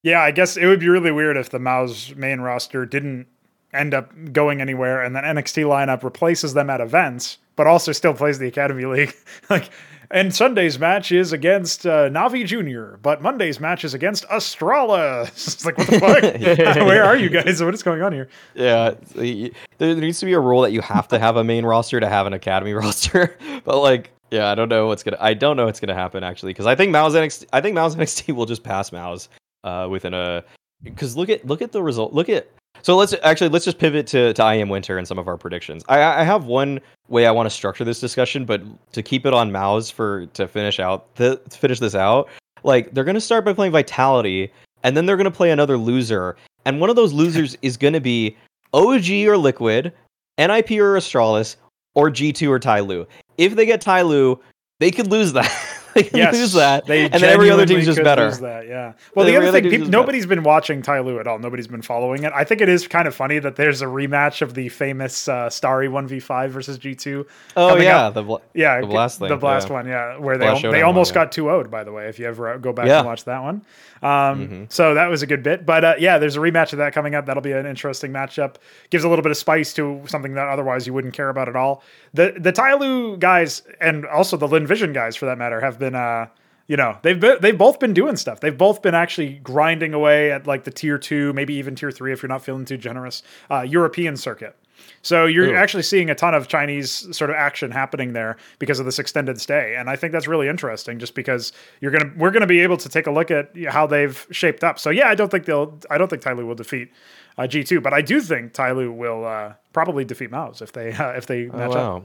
Yeah, 0.04 0.22
I 0.22 0.32
guess 0.32 0.58
it 0.58 0.66
would 0.66 0.80
be 0.80 0.90
really 0.90 1.12
weird 1.12 1.38
if 1.38 1.50
the 1.50 1.60
MOUZ 1.60 2.16
main 2.16 2.42
roster 2.42 2.86
didn't 2.86 3.28
end 3.74 3.94
up 3.94 4.12
going 4.34 4.62
anywhere 4.62 5.02
and 5.04 5.16
then 5.16 5.24
NXT 5.24 5.64
lineup 5.66 6.04
replaces 6.04 6.54
them 6.54 6.70
at 6.70 6.82
events, 6.82 7.38
but 7.56 7.68
also 7.68 7.92
still 7.92 8.14
plays 8.14 8.40
the 8.40 8.48
Academy 8.48 8.86
League. 8.86 9.14
like, 9.50 9.70
and 10.12 10.36
Sunday's 10.36 10.78
match 10.78 11.12
is 11.12 11.32
against 11.32 11.86
uh, 11.86 12.10
Navi 12.10 12.46
Jr., 12.46 12.98
but 12.98 13.22
Monday's 13.22 13.60
match 13.60 13.84
is 13.84 13.94
against 13.94 14.28
Astrala. 14.28 15.28
it's 15.28 15.66
like, 15.66 15.78
what 15.78 15.88
the 15.88 16.00
fuck? 16.00 16.22
Where 16.88 17.04
are 17.04 17.16
you 17.16 17.30
guys? 17.30 17.64
What 17.64 17.74
is 17.74 17.84
going 17.84 18.02
on 18.02 18.12
here? 18.12 18.28
Yeah, 18.54 18.96
there, 19.14 19.96
needs 19.96 20.20
to 20.20 20.26
be 20.26 20.34
a 20.34 20.40
rule 20.40 20.62
that 20.62 20.72
you 20.72 20.82
have 20.82 21.08
to 21.10 21.20
have 21.20 21.38
a 21.38 21.44
main 21.44 21.66
roster 21.66 22.00
to 22.00 22.10
have 22.10 22.28
an 22.28 22.34
academy 22.34 22.74
roster. 22.74 23.38
but 23.64 23.80
like, 23.80 24.12
yeah, 24.30 24.50
I 24.50 24.56
don't 24.56 24.70
know 24.70 24.88
what's 24.88 25.04
gonna. 25.04 25.18
I 25.20 25.34
don't 25.34 25.58
know 25.58 25.66
what's 25.66 25.80
gonna 25.80 25.96
happen 25.96 26.24
actually 26.24 26.52
because 26.52 26.66
I 26.66 26.76
think 26.76 26.92
MOUZ 26.92 27.16
NXT. 27.16 27.46
I 27.54 27.62
think 27.62 27.76
MOUZ 27.76 27.96
NXT 27.96 28.36
will 28.36 28.46
just 28.46 28.64
pass 28.64 28.92
MOUZ 28.92 29.30
uh, 29.64 29.88
within 29.90 30.14
a. 30.14 30.44
Because 30.84 31.16
look 31.16 31.30
at 31.30 31.46
look 31.46 31.62
at 31.62 31.72
the 31.72 31.82
result. 31.82 32.14
Look 32.14 32.30
at 32.30 32.50
So 32.84 32.96
let's 32.96 33.14
actually 33.24 33.50
let's 33.50 33.66
just 33.66 33.78
pivot 33.78 34.08
to 34.08 34.34
to 34.34 34.42
IEM 34.42 34.70
Winter 34.70 34.98
and 34.98 35.08
some 35.08 35.20
of 35.20 35.28
our 35.28 35.38
predictions. 35.38 35.84
I 35.88 36.22
I 36.22 36.24
have 36.24 36.46
one 36.46 36.80
way 37.10 37.26
I 37.26 37.32
want 37.32 37.48
to 37.48 37.50
structure 37.50 37.84
this 37.84 38.00
discussion, 38.00 38.46
but 38.46 38.62
to 38.94 39.04
keep 39.04 39.26
it 39.26 39.34
on 39.34 39.52
MOUZ 39.52 39.92
for 39.92 40.26
to 40.28 40.48
finish 40.48 40.80
out 40.80 41.14
the 41.16 41.38
to 41.38 41.58
finish 41.58 41.80
this 41.80 41.96
out, 41.96 42.30
like 42.64 42.94
they're 42.94 43.04
gonna 43.04 43.22
start 43.22 43.46
by 43.46 43.54
playing 43.54 43.72
Vitality, 43.72 44.52
and 44.84 44.96
then 44.96 45.06
they're 45.06 45.18
gonna 45.18 45.32
play 45.32 45.52
another 45.52 45.78
loser, 45.78 46.36
and 46.66 46.80
one 46.80 46.90
of 46.90 46.96
those 46.96 47.14
losers 47.22 47.58
is 47.62 47.78
gonna 47.78 48.02
be 48.02 48.36
OG 48.74 49.28
or 49.28 49.38
Liquid, 49.38 49.94
NIP 50.38 50.72
or 50.72 50.98
Astralis, 50.98 51.58
or 51.96 52.10
G2 52.10 52.50
or 52.50 52.60
Tyloo. 52.60 53.06
If 53.38 53.56
they 53.56 53.66
get 53.66 53.82
Tyloo, 53.82 54.40
they 54.80 54.92
could 54.92 55.08
lose 55.08 55.34
that. 55.34 55.52
they 55.96 56.10
Yes, 56.14 56.34
lose 56.34 56.54
that, 56.54 56.86
They 56.86 57.04
and 57.06 57.14
then 57.14 57.24
every 57.24 57.50
other 57.50 57.66
team's 57.66 57.86
just 57.86 58.04
better. 58.04 58.32
That, 58.32 58.68
yeah. 58.68 58.94
Well, 59.16 59.26
Every 59.28 59.32
the 59.32 59.38
other 59.50 59.52
thing, 59.52 59.64
team's 59.64 59.72
peop 59.74 59.80
better. 59.82 59.92
nobody's 59.92 60.26
been 60.26 60.44
watching 60.44 60.82
Tyloo 60.82 61.20
at 61.20 61.28
all. 61.28 61.40
Nobody's 61.40 61.68
been 61.68 61.82
following 61.82 62.24
it. 62.24 62.32
I 62.36 62.44
think 62.44 62.62
it 62.62 62.70
is 62.70 62.88
kind 62.88 63.08
of 63.08 63.16
funny 63.16 63.40
that 63.40 63.56
there's 63.56 63.82
a 63.82 63.86
rematch 63.86 64.42
of 64.42 64.54
the 64.54 64.70
famous 64.70 65.28
uh, 65.28 65.50
Starry 65.50 65.88
one 65.90 66.08
v 66.08 66.20
five 66.20 66.52
versus 66.52 66.78
G 66.78 66.96
two. 66.96 67.26
Oh 67.56 67.76
yeah, 67.78 68.08
up. 68.08 68.14
the 68.14 68.24
bl- 68.24 68.36
Yeah, 68.54 68.82
The 68.82 68.88
Blast 68.88 69.20
the 69.20 69.36
blast 69.38 69.68
yeah. 69.68 69.74
one, 69.74 69.88
yeah, 69.88 70.18
where 70.18 70.38
they 70.38 70.46
Blast 70.46 70.62
they 70.62 70.70
one, 70.70 70.84
almost 70.84 71.12
yeah. 71.12 71.16
got 71.26 71.32
2 71.32 71.44
0'd, 71.44 71.70
by 71.72 71.84
the 71.84 71.92
way, 71.92 72.08
if 72.08 72.20
you 72.20 72.26
ever 72.28 72.54
uh, 72.54 72.58
go 72.58 72.74
back 72.74 72.88
Yeah. 72.88 73.00
and 73.00 73.08
watch 73.08 73.24
that 73.26 73.42
one. 73.44 73.62
Um, 74.02 74.48
Mhm. 74.48 74.72
So 74.72 74.94
that 74.96 75.10
was 75.10 75.22
a 75.22 75.28
good 75.28 75.44
bit. 75.44 75.66
But 75.66 75.84
uh, 75.86 75.94
yeah, 76.00 76.18
there's 76.18 76.36
a 76.36 76.40
rematch 76.40 76.74
of 76.74 76.80
that 76.80 76.94
coming 76.94 77.14
up. 77.16 77.26
That'll 77.26 77.42
be 77.44 77.52
an 77.52 77.66
interesting 77.66 78.12
matchup. 78.12 78.56
Gives 78.90 79.04
a 79.04 79.10
little 79.10 79.24
bit 79.24 79.32
of 79.32 79.38
spice 79.38 79.74
to 79.76 80.02
something 80.08 80.34
that 80.34 80.48
otherwise 80.48 80.88
you 80.88 80.94
wouldn't 80.94 81.14
care 81.14 81.30
about 81.30 81.48
at 81.50 81.56
all. 81.56 81.84
The 82.14 82.34
the 82.38 82.52
Tyloo 82.52 83.20
guys 83.20 83.62
and 83.80 84.06
also 84.06 84.38
the 84.38 84.48
Lynn 84.48 84.66
Vision 84.66 84.92
guys, 84.94 85.16
for 85.16 85.26
that 85.28 85.38
matter, 85.38 85.62
have 85.62 85.78
been. 85.80 85.96
Uh, 85.96 86.28
you 86.68 86.78
know 86.78 86.98
they've 87.02 87.20
been, 87.20 87.38
they've 87.42 87.58
both 87.58 87.80
been 87.80 87.94
doing 87.94 88.16
stuff. 88.16 88.40
They've 88.40 88.58
both 88.58 88.82
been 88.82 88.96
actually 88.96 89.40
grinding 89.44 89.94
away 89.94 90.32
at 90.32 90.48
like 90.48 90.64
the 90.64 90.72
tier 90.72 90.98
two, 90.98 91.34
maybe 91.34 91.54
even 91.56 91.76
tier 91.76 91.92
three 91.92 92.14
if 92.14 92.22
you're 92.24 92.30
not 92.30 92.46
feeling 92.46 92.64
too 92.64 92.78
generous, 92.78 93.24
uh, 93.50 93.62
European 93.62 94.16
circuit. 94.16 94.56
So 95.02 95.26
you're 95.26 95.48
Ooh. 95.48 95.56
actually 95.56 95.84
seeing 95.84 96.10
a 96.10 96.16
ton 96.16 96.34
of 96.34 96.48
Chinese 96.48 97.08
sort 97.16 97.30
of 97.30 97.36
action 97.36 97.72
happening 97.72 98.14
there 98.14 98.38
because 98.60 98.80
of 98.80 98.86
this 98.86 99.00
extended 99.00 99.42
stay, 99.42 99.76
and 99.78 99.90
I 99.90 99.96
think 99.96 100.12
that's 100.14 100.28
really 100.28 100.48
interesting. 100.48 101.00
Just 101.00 101.16
because 101.16 101.52
you're 101.80 101.92
gonna 101.92 102.12
we're 102.18 102.32
gonna 102.32 102.48
be 102.48 102.60
able 102.62 102.78
to 102.78 102.90
take 102.90 103.08
a 103.08 103.12
look 103.12 103.32
at 103.32 103.52
how 103.68 103.88
they've 103.88 104.26
shaped 104.32 104.64
up. 104.64 104.80
So 104.80 104.90
yeah, 104.90 105.08
I 105.10 105.16
don't 105.16 105.30
think 105.30 105.46
they'll 105.46 105.78
I 105.90 105.98
don't 105.98 106.08
think 106.10 106.22
Tyloo 106.22 106.46
will 106.46 106.56
defeat 106.56 106.92
uh, 107.38 107.48
G 107.48 107.64
two, 107.64 107.82
but 107.82 107.94
I 107.94 108.02
do 108.02 108.22
think 108.22 108.54
Tyloo 108.54 108.96
will 108.96 109.26
uh, 109.26 109.54
probably 109.74 110.06
defeat 110.06 110.32
MOUZ 110.32 110.62
if 110.62 110.72
they 110.74 110.92
uh, 110.94 111.12
if 111.12 111.26
they 111.26 111.50
Oh, 111.50 111.58
match 111.58 111.70
up. 111.72 111.76
wow. 111.76 112.04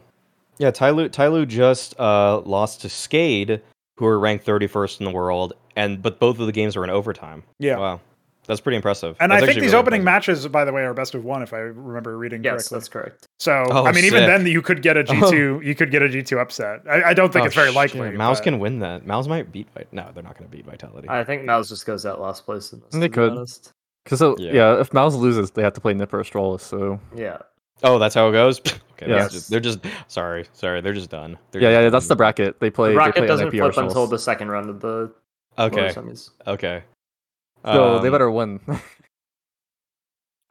Yeah, 0.59 0.71
Tyloo 0.71 1.09
Tyloo 1.11 1.47
just 1.47 1.99
uh, 2.01 2.41
lost 2.41 2.81
to 2.83 2.89
Skade, 2.89 3.61
who 3.99 4.07
are 4.07 4.19
ranked 4.19 4.47
31st 4.47 5.01
in 5.01 5.05
the 5.05 5.11
world, 5.13 5.53
and 5.77 6.01
but 6.01 6.19
both 6.19 6.39
of 6.39 6.47
the 6.47 6.53
games 6.53 6.77
were 6.77 6.85
in 6.85 6.89
overtime. 6.91 7.43
Yeah. 7.59 7.77
Wow, 7.77 8.01
that's 8.47 8.61
pretty 8.61 8.77
impressive. 8.77 9.17
And 9.21 9.31
That's 9.33 9.43
I 9.43 9.47
think 9.47 9.61
these 9.61 9.73
really 9.73 9.81
opening 9.81 10.01
impressive. 10.03 10.29
matches, 10.45 10.49
by 10.49 10.65
the 10.65 10.73
way, 10.73 10.83
are 10.83 10.95
best 10.95 11.15
of 11.15 11.25
one 11.25 11.43
if 11.43 11.53
I 11.53 11.59
remember 11.59 12.17
reading 12.17 12.43
Yes, 12.45 12.53
correctly. 12.69 12.77
that's 12.77 12.89
correct. 12.89 13.27
So 13.39 13.65
Oh, 13.71 13.85
I 13.87 13.93
mean, 13.93 14.05
even 14.05 14.25
then, 14.27 14.47
you 14.47 14.63
could 14.63 14.83
get 14.83 14.97
a 14.97 15.05
G 15.05 15.13
two. 15.31 15.57
Oh. 15.59 15.61
You 15.61 15.75
could 15.75 15.91
get 15.91 16.03
a 16.03 16.09
G 16.09 16.23
two 16.23 16.39
upset. 16.39 16.81
I, 16.89 17.03
I 17.11 17.15
don't 17.15 17.33
think 17.33 17.43
Oh, 17.45 17.47
it's 17.47 17.55
very 17.55 17.69
shit, 17.69 17.77
likely. 17.77 18.11
MOUZ 18.13 18.39
but- 18.39 18.45
can 18.45 18.59
win 18.59 18.79
that. 18.81 19.07
MOUZ 19.07 19.29
might 19.29 19.53
beat. 19.53 19.69
Vit- 19.77 19.89
No, 19.93 20.11
they're 20.15 20.23
not 20.23 20.39
going 20.39 20.51
to 20.51 20.57
beat 20.57 20.65
Vitality. 20.67 21.09
I 21.09 21.25
think 21.25 21.45
MOUZ 21.45 21.69
just 21.69 21.87
goes 21.87 22.07
out 22.07 22.21
last 22.21 22.45
place 22.45 22.73
in 22.73 22.81
this. 22.81 22.91
They 22.93 23.09
could. 23.09 23.33
honest. 23.33 23.73
Because 24.05 24.21
so, 24.21 24.37
Yeah. 24.39 24.53
yeah. 24.53 24.81
if 24.81 24.93
MOUZ 24.93 25.17
loses, 25.17 25.51
they 25.51 25.63
have 25.63 25.73
to 25.75 25.81
play 25.81 25.93
Nipper 25.95 26.23
Astralis, 26.23 26.61
so 26.61 27.01
Yeah. 27.15 27.39
Oh, 27.83 27.99
that's 27.99 28.15
how 28.15 28.29
it 28.29 28.33
goes? 28.33 28.61
okay. 28.93 29.09
Yes. 29.09 29.33
Just, 29.33 29.51
they're 29.51 29.61
just 29.61 29.81
sorry, 30.09 30.47
sorry, 30.53 30.81
they're 30.81 30.95
just 30.95 31.11
done. 31.11 31.37
They're 31.51 31.61
yeah, 31.61 31.71
just 31.73 31.83
yeah, 31.83 31.91
that's 31.91 32.07
the 32.07 32.17
bracket. 32.17 32.59
They 32.61 32.71
play. 32.71 32.89
The 32.89 32.93
they 32.93 32.97
bracket 32.97 33.15
play 33.17 33.27
doesn't 33.27 33.47
NIP 33.53 33.61
flip 33.61 33.73
Astralis. 33.75 33.89
until 33.89 34.07
the 34.07 34.19
second 34.19 34.49
round 34.49 34.71
of 34.71 34.81
the 34.81 35.13
Okay, 35.59 35.93
okay. 36.47 36.83
So 37.67 37.99
they 37.99 38.09
Um, 38.09 38.13
better 38.13 38.31
win. 38.31 38.61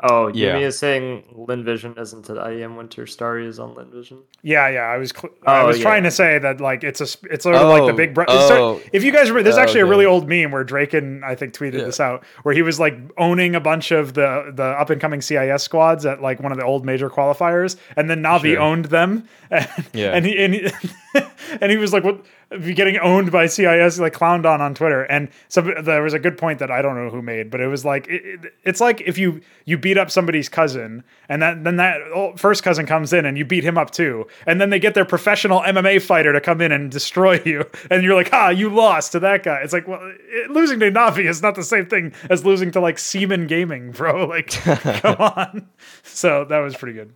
Oh, 0.03 0.27
Yeah. 0.27 0.55
Yumi 0.55 0.63
is 0.63 0.77
saying 0.77 1.23
Lynn 1.33 1.63
Vision 1.63 1.95
isn't 1.97 2.29
at 2.29 2.35
IEM 2.35 2.75
Winter. 2.75 3.07
Starry 3.07 3.47
is 3.47 3.59
on 3.59 3.75
Lynn 3.75 3.89
Vision. 3.91 4.23
Yeah, 4.43 4.67
yeah. 4.67 4.81
I 4.81 4.97
was 4.97 5.11
cl- 5.15 5.33
I 5.47 5.61
Oh, 5.61 5.67
was 5.67 5.79
trying 5.79 6.03
to 6.03 6.11
say 6.11 6.37
that 6.37 6.59
like 6.59 6.83
it's 6.83 6.99
a 6.99 7.07
it's 7.31 7.43
sort 7.43 7.55
of 7.55 7.69
like 7.69 7.85
the 7.85 7.93
Oh, 7.93 7.95
big 7.95 8.13
bro- 8.13 8.25
oh. 8.27 8.81
If 8.91 9.05
you 9.05 9.13
guys 9.13 9.29
remember, 9.29 9.43
there's 9.43 9.55
Oh, 9.57 9.61
actually 9.61 9.79
a 9.79 9.83
okay. 9.85 9.89
really 9.91 10.05
old 10.05 10.27
meme 10.27 10.51
where 10.51 10.65
Draken 10.65 11.23
I 11.23 11.33
think 11.35 11.53
tweeted 11.53 11.79
Yeah. 11.79 11.85
this 11.85 12.01
out 12.01 12.25
where 12.43 12.53
he 12.53 12.61
was 12.61 12.77
like 12.77 12.95
owning 13.17 13.55
a 13.55 13.61
bunch 13.61 13.91
of 13.91 14.13
the 14.15 14.51
the 14.53 14.63
up 14.65 14.89
and 14.89 14.99
coming 14.99 15.21
CIS 15.21 15.63
squads 15.63 16.05
at 16.05 16.21
like 16.21 16.41
one 16.41 16.51
of 16.51 16.57
the 16.57 16.65
old 16.65 16.85
major 16.85 17.09
qualifiers, 17.09 17.77
and 17.95 18.09
then 18.09 18.21
Navi 18.21 18.51
Sure. 18.55 18.59
owned 18.59 18.85
them. 18.85 19.23
And, 19.49 19.67
Yeah. 19.93 20.11
and 20.11 20.25
he 20.25 20.37
and 20.43 20.53
he, 20.55 20.67
and 21.61 21.71
he 21.71 21.77
was 21.77 21.93
like, 21.93 22.03
"What? 22.03 22.23
If 22.51 22.65
you're 22.65 22.75
getting 22.75 22.97
owned 22.99 23.31
by 23.31 23.47
CIS?" 23.47 23.99
Like 23.99 24.13
clowned 24.13 24.45
on 24.45 24.61
on 24.61 24.75
Twitter. 24.75 25.03
And 25.03 25.29
so 25.47 25.61
there 25.61 26.01
was 26.03 26.13
a 26.13 26.19
good 26.19 26.37
point 26.37 26.59
that 26.59 26.69
I 26.71 26.81
don't 26.81 26.95
know 26.95 27.09
who 27.09 27.21
made, 27.21 27.49
but 27.49 27.61
it 27.61 27.67
was 27.67 27.83
like 27.85 28.07
it, 28.07 28.25
it- 28.25 28.53
it's 28.63 28.81
like 28.81 29.01
if 29.01 29.17
you 29.17 29.41
you 29.65 29.77
beat 29.77 29.97
up 29.97 30.11
somebody's 30.11 30.49
cousin, 30.49 31.03
and 31.29 31.41
that 31.41 31.63
then 31.63 31.77
that 31.77 31.99
first 32.37 32.63
cousin 32.63 32.85
comes 32.85 33.13
in 33.13 33.25
and 33.25 33.37
you 33.37 33.45
beat 33.45 33.63
him 33.63 33.77
up 33.77 33.91
too, 33.91 34.27
and 34.45 34.59
then 34.61 34.69
they 34.69 34.79
get 34.79 34.93
their 34.93 35.05
professional 35.05 35.61
MMA 35.61 36.01
fighter 36.01 36.33
to 36.33 36.41
come 36.41 36.61
in 36.61 36.71
and 36.71 36.91
destroy 36.91 37.41
you, 37.45 37.63
and 37.89 38.03
you're 38.03 38.15
like, 38.15 38.29
"Ah, 38.33 38.49
you 38.49 38.69
lost 38.69 39.11
to 39.13 39.19
that 39.21 39.43
guy." 39.43 39.59
It's 39.63 39.73
like, 39.73 39.87
well, 39.87 39.99
it, 40.03 40.51
losing 40.51 40.79
to 40.81 40.91
Navi 40.91 41.29
is 41.29 41.41
not 41.41 41.55
the 41.55 41.63
same 41.63 41.85
thing 41.87 42.13
as 42.29 42.43
losing 42.45 42.71
to 42.71 42.79
like 42.79 42.97
Syman 42.97 43.47
Gaming, 43.47 43.91
bro. 43.91 44.25
Like, 44.35 44.49
come 44.49 45.15
on. 45.17 45.69
So 46.03 46.45
that 46.45 46.59
was 46.59 46.75
pretty 46.75 46.93
good. 46.93 47.13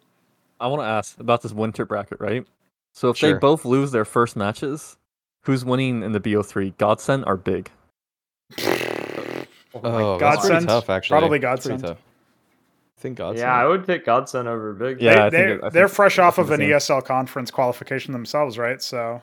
I 0.60 0.68
want 0.68 0.82
to 0.82 0.86
ask 0.86 1.19
about 1.19 1.42
this 1.42 1.52
winter 1.52 1.86
bracket, 1.86 2.19
right? 2.22 2.45
So 3.00 3.08
if 3.11 3.16
Sure. 3.16 3.32
they 3.32 3.40
both 3.40 3.64
lose 3.64 3.92
their 3.92 4.03
first 4.03 4.36
matches, 4.36 4.98
who's 5.44 5.64
winning 5.64 6.03
in 6.03 6.11
the 6.11 6.19
BO3? 6.19 6.74
Godsent 6.76 7.24
or 7.28 7.38
Big? 7.38 7.72
Oh, 8.58 9.45
oh, 9.76 10.18
that's 10.18 10.42
pretty 10.45 10.66
Godsent? 10.66 10.68
tough 10.68 10.90
actually. 10.90 11.18
Probably 11.19 11.40
That's 11.40 11.66
Godsent. 11.66 11.92
I 11.92 11.95
think 12.98 13.18
Godsent. 13.18 13.38
Yeah, 13.38 13.53
I 13.53 13.66
would 13.66 13.88
pick 13.88 14.06
Godsent 14.06 14.48
over 14.48 14.74
Big. 14.74 15.02
Yeah, 15.02 15.28
I 15.28 15.30
they, 15.30 15.38
think 15.38 15.48
they're, 15.48 15.56
it- 15.60 15.64
I 15.64 15.69
they're 15.69 15.88
fresh 15.88 16.19
off 16.19 16.40
of 16.40 16.52
an. 16.52 16.60
ESL 16.60 17.06
conference 17.06 17.52
qualification 17.52 18.11
themselves, 18.11 18.58
right? 18.58 18.82
So 18.82 19.22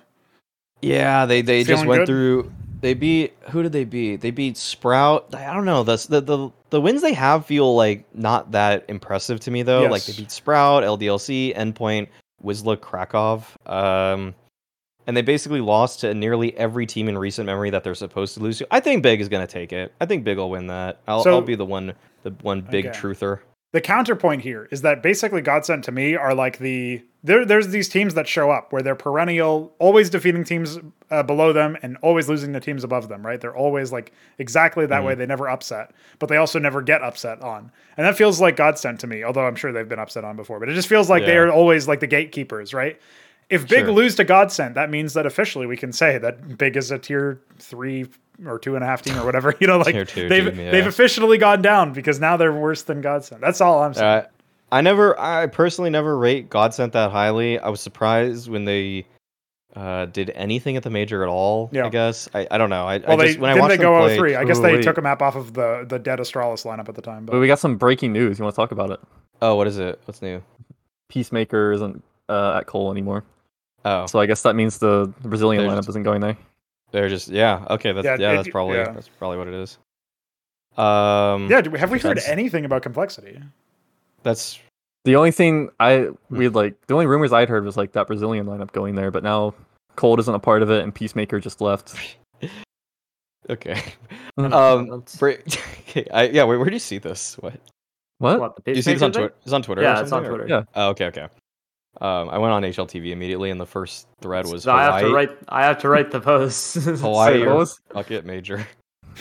Yeah, 0.81 1.27
they 1.27 1.43
they 1.43 1.63
just 1.63 1.85
went 1.85 2.01
good? 2.01 2.07
through. 2.07 2.53
They 2.81 2.95
beat 2.95 3.35
who 3.51 3.63
did 3.63 3.73
they 3.73 3.85
beat? 3.85 4.23
They 4.23 4.31
beat 4.31 4.57
Sprout. 4.57 5.35
I 5.35 5.53
don't 5.53 5.67
know. 5.67 5.83
The 5.83 5.97
the 6.09 6.21
the, 6.23 6.51
the 6.71 6.81
wins 6.81 7.03
they 7.03 7.13
have 7.13 7.45
feel 7.45 7.75
like 7.77 8.07
not 8.15 8.53
that 8.53 8.87
impressive 8.89 9.39
to 9.41 9.51
me 9.51 9.63
though. 9.65 9.85
Like 9.87 10.05
they 10.07 10.15
beat 10.15 10.31
Sprout, 10.31 10.83
LDLC, 10.83 11.55
Endpoint, 11.55 12.07
Wisla, 12.45 12.81
Krakow. 12.81 13.43
Um, 13.67 14.35
and 15.07 15.17
they 15.17 15.23
basically 15.23 15.61
lost 15.61 16.01
to 16.01 16.15
nearly 16.15 16.57
every 16.57 16.85
team 16.87 17.09
in 17.09 17.17
recent 17.17 17.47
memory 17.47 17.71
that 17.71 17.85
they're 17.85 17.95
supposed 17.95 18.35
to 18.35 18.41
lose 18.41 18.59
to. 18.59 18.67
I 18.71 18.81
think 18.81 19.03
Big 19.03 19.21
is 19.21 19.29
gonna 19.29 19.47
take 19.47 19.73
it. 19.73 19.93
I 20.01 20.07
think 20.07 20.25
Big 20.25 20.37
will 20.37 20.51
win 20.51 20.67
that. 20.67 21.01
I'll, 21.07 21.23
So- 21.23 21.31
I'll 21.33 21.43
be 21.43 21.55
the 21.55 21.65
one 21.65 21.95
the 22.25 22.31
one 22.43 22.61
big 22.61 22.87
Okay. 22.87 22.99
truther. 22.99 23.39
The 23.77 23.83
counterpoint 23.83 24.41
here 24.41 24.69
is 24.71 24.81
that 24.81 25.03
basically 25.03 25.43
Godsent 25.43 25.83
to 25.83 25.93
me 25.93 26.15
are 26.17 26.35
like 26.35 26.57
the 26.61 27.03
there. 27.23 27.45
There's 27.45 27.69
these 27.69 27.91
teams 27.91 28.15
that 28.15 28.27
show 28.27 28.51
up 28.51 28.73
where 28.73 28.81
they're 28.81 28.95
perennial, 28.95 29.75
always 29.79 30.09
defeating 30.09 30.45
teams 30.45 30.79
uh, 31.11 31.23
below 31.23 31.53
them 31.53 31.77
and 31.83 31.99
always 31.99 32.27
losing 32.27 32.53
the 32.53 32.61
teams 32.61 32.85
above 32.85 33.11
them. 33.11 33.27
Right? 33.27 33.39
They're 33.39 33.55
always 33.55 33.93
like 33.93 34.15
exactly 34.39 34.87
that 34.87 35.05
way. 35.05 35.15
They 35.15 35.27
never 35.27 35.47
upset, 35.47 35.91
but 36.19 36.31
they 36.31 36.39
also 36.39 36.59
never 36.59 36.81
get 36.81 37.03
upset 37.03 37.43
on, 37.43 37.71
and 37.99 38.07
that 38.07 38.17
feels 38.17 38.41
like 38.41 38.57
Godsent 38.57 39.01
to 39.01 39.07
me. 39.07 39.23
Although 39.23 39.47
I'm 39.47 39.57
sure 39.57 39.73
they've 39.73 39.87
been 39.87 39.99
upset 39.99 40.25
on 40.25 40.37
before, 40.37 40.59
but 40.59 40.71
it 40.71 40.75
just 40.75 40.89
feels 40.89 41.11
like 41.11 41.27
they 41.27 41.37
are 41.37 41.53
always 41.53 41.87
like 41.87 42.01
the 42.01 42.07
gatekeepers. 42.07 42.73
Right? 42.73 42.99
If 43.49 43.69
Big 43.69 43.85
Sure. 43.85 43.93
lose 43.93 44.17
to 44.17 44.25
Godsent, 44.25 44.75
that 44.75 44.91
means 44.91 45.15
that 45.15 45.25
officially 45.25 45.67
we 45.67 45.77
can 45.77 45.93
say 45.93 46.19
that 46.19 46.59
Big 46.59 46.77
is 46.77 46.91
a 46.91 46.99
tier 46.99 47.41
three 47.59 48.07
or 48.45 48.59
two 48.59 48.75
and 48.75 48.83
a 48.83 48.87
half 48.87 49.03
team 49.03 49.17
or 49.17 49.25
whatever. 49.25 49.55
You 49.61 49.67
know, 49.69 49.79
like 49.79 49.95
Tier 49.95 50.05
two 50.05 50.29
they've 50.29 50.47
team, 50.47 50.59
yeah. 50.59 50.71
they've 50.73 50.87
officially 50.87 51.39
gone 51.39 51.63
down 51.63 51.93
because 51.93 52.19
now 52.21 52.37
they're 52.37 52.53
worse 52.53 52.83
than 52.83 53.03
Godsent. 53.03 53.41
That's 53.41 53.61
all 53.61 53.83
I'm 53.83 53.95
saying. 53.95 54.07
Uh, 54.07 54.27
I 54.73 54.81
never, 54.81 55.19
I 55.19 55.47
personally 55.47 55.91
never 55.91 56.19
rate 56.19 56.51
Godsent 56.51 56.93
that 56.93 57.13
highly. 57.13 57.59
I 57.61 57.69
was 57.69 57.81
surprised 57.81 58.51
when 58.51 58.65
they 58.65 59.07
uh, 59.77 60.07
did 60.07 60.31
anything 60.35 60.77
at 60.77 60.83
the 60.83 60.91
major 60.91 61.23
at 61.23 61.29
all. 61.29 61.71
Yeah. 61.73 61.87
I 61.87 61.89
guess 61.91 62.29
I, 62.35 62.49
I 62.51 62.59
don't 62.59 62.71
know. 62.71 62.87
I, 62.87 62.99
well, 62.99 63.13
I 63.13 63.17
they 63.17 63.27
just 63.29 63.39
when 63.39 63.51
I 63.51 63.61
watched 63.61 63.71
they 63.71 63.77
them 63.77 63.93
go 63.93 64.01
play, 64.01 64.17
03. 64.17 64.35
I 64.35 64.45
guess 64.45 64.59
they 64.59 64.75
wait. 64.75 64.83
took 64.83 64.99
a 64.99 65.03
map 65.03 65.23
off 65.23 65.37
of 65.37 65.55
the 65.55 65.85
the 65.89 65.99
dead 65.99 66.19
Astralis 66.19 66.65
lineup 66.65 66.89
at 66.89 66.95
the 66.95 67.03
time. 67.03 67.27
But 67.27 67.33
But 67.35 67.41
we 67.41 67.47
got 67.47 67.61
some 67.61 67.77
breaking 67.77 68.13
news. 68.13 68.39
You 68.39 68.45
want 68.45 68.55
to 68.55 68.61
talk 68.61 68.73
about 68.73 68.91
it? 68.91 69.01
Oh, 69.41 69.55
what 69.55 69.67
is 69.67 69.79
it? 69.79 70.01
What's 70.07 70.23
new? 70.23 70.43
Peacemaker 71.09 71.73
isn't 71.73 72.03
uh, 72.29 72.59
at 72.59 72.67
Cole 72.67 72.91
anymore. 72.91 73.23
Oh, 73.89 74.07
So 74.07 74.19
I 74.19 74.27
guess 74.27 74.43
that 74.43 74.57
means 74.57 74.79
the 74.79 75.13
Brazilian 75.23 75.63
They're 75.63 75.73
lineup 75.73 75.77
just- 75.79 75.89
isn't 75.91 76.03
going 76.03 76.21
there. 76.21 76.37
they're 76.93 77.09
just 77.09 77.29
yeah. 77.29 77.65
Okay, 77.71 77.93
that's 77.93 78.05
Yeah, 78.05 78.17
yeah. 78.19 78.33
it- 78.33 78.37
that's 78.37 78.49
probably 78.49 78.77
yeah. 78.79 78.93
that's 78.93 79.09
probably 79.09 79.39
what 79.39 79.49
it 79.49 79.55
is. 79.55 79.79
Um, 80.77 81.49
yeah, 81.51 81.61
do 81.63 81.71
we- 81.71 81.79
have 81.79 81.91
we 81.91 81.99
heard 81.99 82.19
anything 82.27 82.65
about 82.65 82.83
complexity? 82.83 83.41
that's 84.23 84.59
The 85.05 85.15
only 85.15 85.31
thing 85.31 85.71
I 85.79 85.99
Hmm. 86.29 86.37
we 86.37 86.49
like 86.49 86.75
the 86.89 86.95
only 86.95 87.07
rumors 87.07 87.33
I'd 87.33 87.49
heard 87.49 87.65
was 87.65 87.77
like 87.77 87.93
that 87.93 88.09
Brazilian 88.09 88.45
lineup 88.47 88.73
going 88.73 88.95
there, 88.97 89.11
but 89.13 89.23
now 89.23 89.55
Cold 89.95 90.19
isn't 90.21 90.35
a 90.35 90.39
part 90.41 90.63
of 90.63 90.71
it 90.71 90.83
and 90.83 90.93
Peacemaker 90.95 91.39
just 91.41 91.61
left. 91.61 91.95
okay. 93.51 93.81
Um, 94.39 94.89
That's- 94.91 95.17
Bra- 95.17 95.31
okay, 95.89 96.07
I, 96.13 96.25
yeah. 96.29 96.45
Wait, 96.45 96.59
where 96.59 96.67
do 96.67 96.75
you 96.75 96.79
see 96.79 96.99
this? 96.99 97.37
What? 97.39 97.55
What? 98.19 98.39
What, 98.41 98.59
You 98.67 98.83
see 98.83 98.93
this 98.93 99.01
on 99.03 99.13
Twitter? 99.13 99.33
It's 99.45 99.53
on 99.55 99.63
Twitter. 99.63 99.81
Yeah, 99.81 99.93
it's 99.93 100.01
on 100.03 100.09
something, 100.09 100.31
or- 100.31 100.37
Twitter. 100.41 100.55
Yeah. 100.55 100.63
Oh, 100.75 100.89
okay, 100.91 101.07
okay. 101.07 101.29
Um, 102.01 102.29
I 102.29 102.39
went 102.39 102.53
on 102.53 102.63
HLTV 102.63 103.11
immediately, 103.11 103.51
and 103.51 103.61
the 103.61 103.67
first 103.67 104.07
thread 104.21 104.47
was 104.47 104.65
So 104.65 104.73
I 104.73 104.85
have 104.85 105.01
to 105.01 105.15
write. 105.15 105.31
I 105.49 105.65
have 105.65 105.79
to 105.79 105.89
write 105.89 106.11
the 106.11 106.21
post. 106.21 106.75
Hawaii 106.75 107.43
or 107.43 107.55
was- 107.57 107.81
fuck 107.93 108.11
it 108.11 108.25
major. 108.25 108.67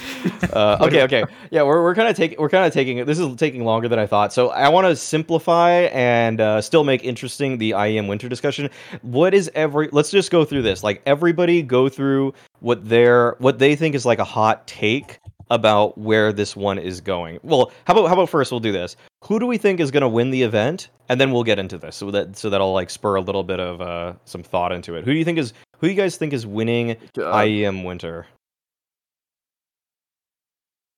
uh, 0.54 0.78
okay, 0.82 1.04
okay, 1.04 1.24
yeah, 1.52 1.64
we're, 1.64 1.82
we're 1.82 1.96
kind 1.96 2.10
of 2.10 2.18
taking 2.18 2.38
we're 2.38 2.50
kind 2.50 2.66
of 2.66 2.74
taking 2.74 2.98
it. 2.98 3.08
this 3.08 3.18
is 3.18 3.34
taking 3.38 3.64
longer 3.64 3.88
than 3.88 3.98
I 3.98 4.06
thought. 4.06 4.34
So 4.34 4.50
I 4.50 4.68
want 4.68 4.88
to 4.88 4.96
simplify 4.96 5.72
and 5.94 6.42
uh, 6.42 6.62
still 6.62 6.84
make 6.84 7.06
interesting 7.06 7.58
the 7.58 7.72
IEM 7.72 8.10
winter 8.10 8.28
discussion. 8.28 8.70
What 9.04 9.34
is 9.34 9.50
every? 9.56 9.88
Let's 9.94 10.12
just 10.12 10.32
go 10.32 10.44
through 10.44 10.64
this. 10.64 10.84
Like 10.84 11.02
everybody 11.06 11.62
go 11.62 11.88
through 11.88 12.34
what 12.60 12.88
their 12.88 13.36
what 13.40 13.60
they 13.60 13.78
think 13.78 13.96
is 13.96 14.06
like 14.06 14.20
a 14.20 14.26
hot 14.26 14.68
take 14.68 15.20
about 15.52 15.98
where 15.98 16.34
this 16.34 16.56
one 16.56 16.78
is 16.80 17.02
going. 17.02 17.40
Well, 17.44 17.72
how 17.86 17.94
about 17.94 18.08
how 18.08 18.14
about 18.14 18.30
first 18.30 18.52
we'll 18.52 18.60
do 18.60 18.72
this. 18.72 18.96
Who 19.26 19.40
do 19.40 19.46
we 19.48 19.58
think 19.58 19.80
is 19.80 19.92
going 19.92 20.02
to 20.02 20.08
win 20.10 20.30
the 20.32 20.44
event, 20.44 20.90
and 21.10 21.20
then 21.20 21.32
we'll 21.32 21.44
get 21.44 21.60
into 21.60 21.78
this. 21.78 21.96
So 21.96 22.12
that 22.12 22.36
so 22.38 22.50
that'll 22.50 22.74
like 22.74 22.90
spur 22.90 23.16
a 23.16 23.22
little 23.22 23.44
bit 23.44 23.60
of 23.60 23.82
uh, 23.82 24.14
some 24.26 24.44
thought 24.44 24.72
into 24.72 24.96
it. 24.96 25.04
Who 25.06 25.12
do 25.12 25.18
you 25.18 25.26
think 25.26 25.38
is 25.40 25.54
who 25.80 25.88
do 25.88 25.92
you 25.94 25.98
guys 26.00 26.18
think 26.18 26.34
is 26.34 26.46
winning 26.46 26.92
Uh, 27.18 27.22
IEM 27.22 27.84
winter? 27.86 28.28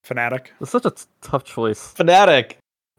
Fnatic. 0.05 0.47
It's 0.61 0.71
such 0.71 0.85
a 0.85 0.91
t- 0.91 1.03
tough 1.21 1.43
choice. 1.43 1.93
Fnatic. 1.93 2.53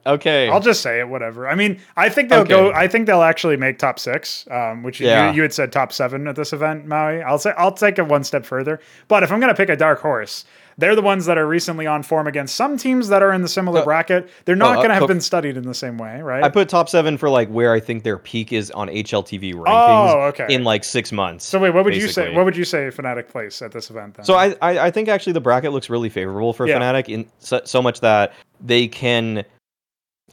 Okay. 0.07 0.49
I'll 0.49 0.61
just 0.61 0.81
say 0.83 1.01
it, 1.01 1.09
whatever. 1.09 1.49
I 1.49 1.55
mean, 1.55 1.81
I 1.97 2.09
think 2.09 2.29
they'll 2.29 2.45
go. 2.45 2.73
I 2.73 2.87
think 2.87 3.07
they'll 3.07 3.23
actually 3.23 3.57
make 3.57 3.79
top 3.79 3.99
six, 3.99 4.47
um, 4.51 4.83
which 4.83 5.01
Yeah. 5.01 5.31
you, 5.31 5.37
you 5.37 5.43
had 5.43 5.53
said 5.53 5.73
top 5.73 5.93
seven 5.93 6.27
at 6.29 6.37
this 6.37 6.53
event, 6.53 6.87
Maui. 6.87 7.23
I'll 7.23 7.39
say 7.39 7.53
I'll 7.59 7.73
take 7.73 7.99
it 7.99 8.07
one 8.07 8.25
step 8.25 8.45
further. 8.47 8.81
But 9.09 9.23
if 9.23 9.33
I'm 9.33 9.41
going 9.41 9.53
to 9.53 9.57
pick 9.57 9.69
a 9.69 9.77
dark 9.77 10.01
horse, 10.01 10.45
they're 10.79 10.95
the 10.95 11.03
ones 11.03 11.27
that 11.27 11.37
are 11.37 11.47
recently 11.47 11.87
on 11.87 12.03
form 12.03 12.27
against 12.27 12.55
some 12.57 12.79
teams 12.79 13.09
that 13.09 13.23
are 13.23 13.33
in 13.33 13.43
the 13.43 13.49
similar 13.49 13.81
So- 13.81 13.85
bracket. 13.85 14.31
They're 14.45 14.57
not 14.57 14.73
uh, 14.73 14.77
going 14.77 14.89
to 14.89 14.95
have 14.95 15.03
so- 15.03 15.09
been 15.09 15.21
studied 15.21 15.57
in 15.57 15.65
the 15.65 15.75
same 15.75 15.99
way, 15.99 16.23
right? 16.23 16.43
I 16.43 16.49
put 16.49 16.69
top 16.69 16.89
seven 16.89 17.19
for 17.19 17.29
like 17.29 17.49
where 17.49 17.73
I 17.73 17.81
think 17.81 18.05
their 18.05 18.17
peak 18.19 18.53
is 18.53 18.71
on 18.71 18.89
HLTV 18.89 19.55
rankings 19.55 20.15
oh, 20.15 20.21
okay. 20.29 20.47
in 20.49 20.65
like 20.65 20.85
six 20.85 21.13
months. 21.13 21.45
so 21.45 21.59
wait, 21.59 21.71
what 21.75 21.85
would 21.85 21.97
you 21.97 22.09
say? 22.09 22.35
What 22.35 22.45
would 22.45 22.57
you 22.57 22.65
say 22.65 22.89
Fnatic 22.89 23.29
place 23.29 23.61
at 23.61 23.73
this 23.73 23.91
event 23.91 24.15
then? 24.15 24.25
So 24.25 24.35
I, 24.35 24.55
I 24.63 24.79
I 24.87 24.91
think 24.91 25.09
actually 25.09 25.33
the 25.33 25.41
bracket 25.41 25.73
looks 25.73 25.91
really 25.91 26.09
favorable 26.09 26.53
for 26.53 26.67
Yeah. 26.67 26.79
Fnatic 26.79 27.09
in 27.09 27.27
so, 27.39 27.61
so 27.65 27.83
much 27.83 28.01
that 28.01 28.33
they 28.61 28.87
can. 28.89 29.45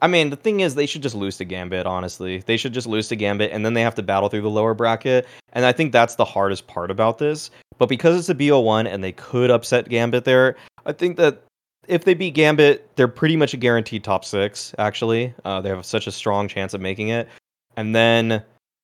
I 0.02 0.08
mean, 0.08 0.30
the 0.30 0.36
thing 0.36 0.60
is, 0.60 0.76
they 0.76 0.86
should 0.86 1.02
just 1.02 1.16
lose 1.16 1.38
to 1.38 1.46
Gambit. 1.46 1.86
Honestly, 1.86 2.40
they 2.46 2.58
should 2.58 2.74
just 2.74 2.86
lose 2.86 3.08
to 3.08 3.16
Gambit, 3.16 3.52
and 3.52 3.66
then 3.66 3.74
they 3.74 3.82
have 3.82 3.96
to 3.96 4.04
battle 4.04 4.28
through 4.28 4.42
the 4.42 4.50
lower 4.50 4.74
bracket. 4.74 5.26
And 5.54 5.66
I 5.66 5.72
think 5.72 5.94
that's 5.94 6.16
the 6.16 6.26
hardest 6.26 6.68
part 6.68 6.92
about 6.92 7.18
this. 7.18 7.50
But 7.78 7.90
because 7.90 8.18
it's 8.18 8.30
a 8.30 8.36
BO1 8.36 8.92
and 8.92 9.04
they 9.04 9.12
could 9.12 9.52
upset 9.52 9.90
Gambit 9.90 10.24
there, 10.24 10.56
I 10.86 10.94
think 10.94 11.18
that 11.18 11.42
if 11.88 12.06
they 12.06 12.14
beat 12.14 12.34
Gambit, 12.34 12.96
they're 12.96 13.08
pretty 13.08 13.36
much 13.36 13.54
a 13.54 13.58
guaranteed 13.58 14.04
top 14.04 14.26
six. 14.26 14.74
Actually, 14.78 15.34
uh, 15.44 15.62
they 15.62 15.70
have 15.70 15.86
such 15.86 16.08
a 16.08 16.12
strong 16.12 16.48
chance 16.48 16.74
of 16.74 16.82
making 16.82 17.10
it. 17.10 17.28
And 17.78 17.96
then, 17.96 18.44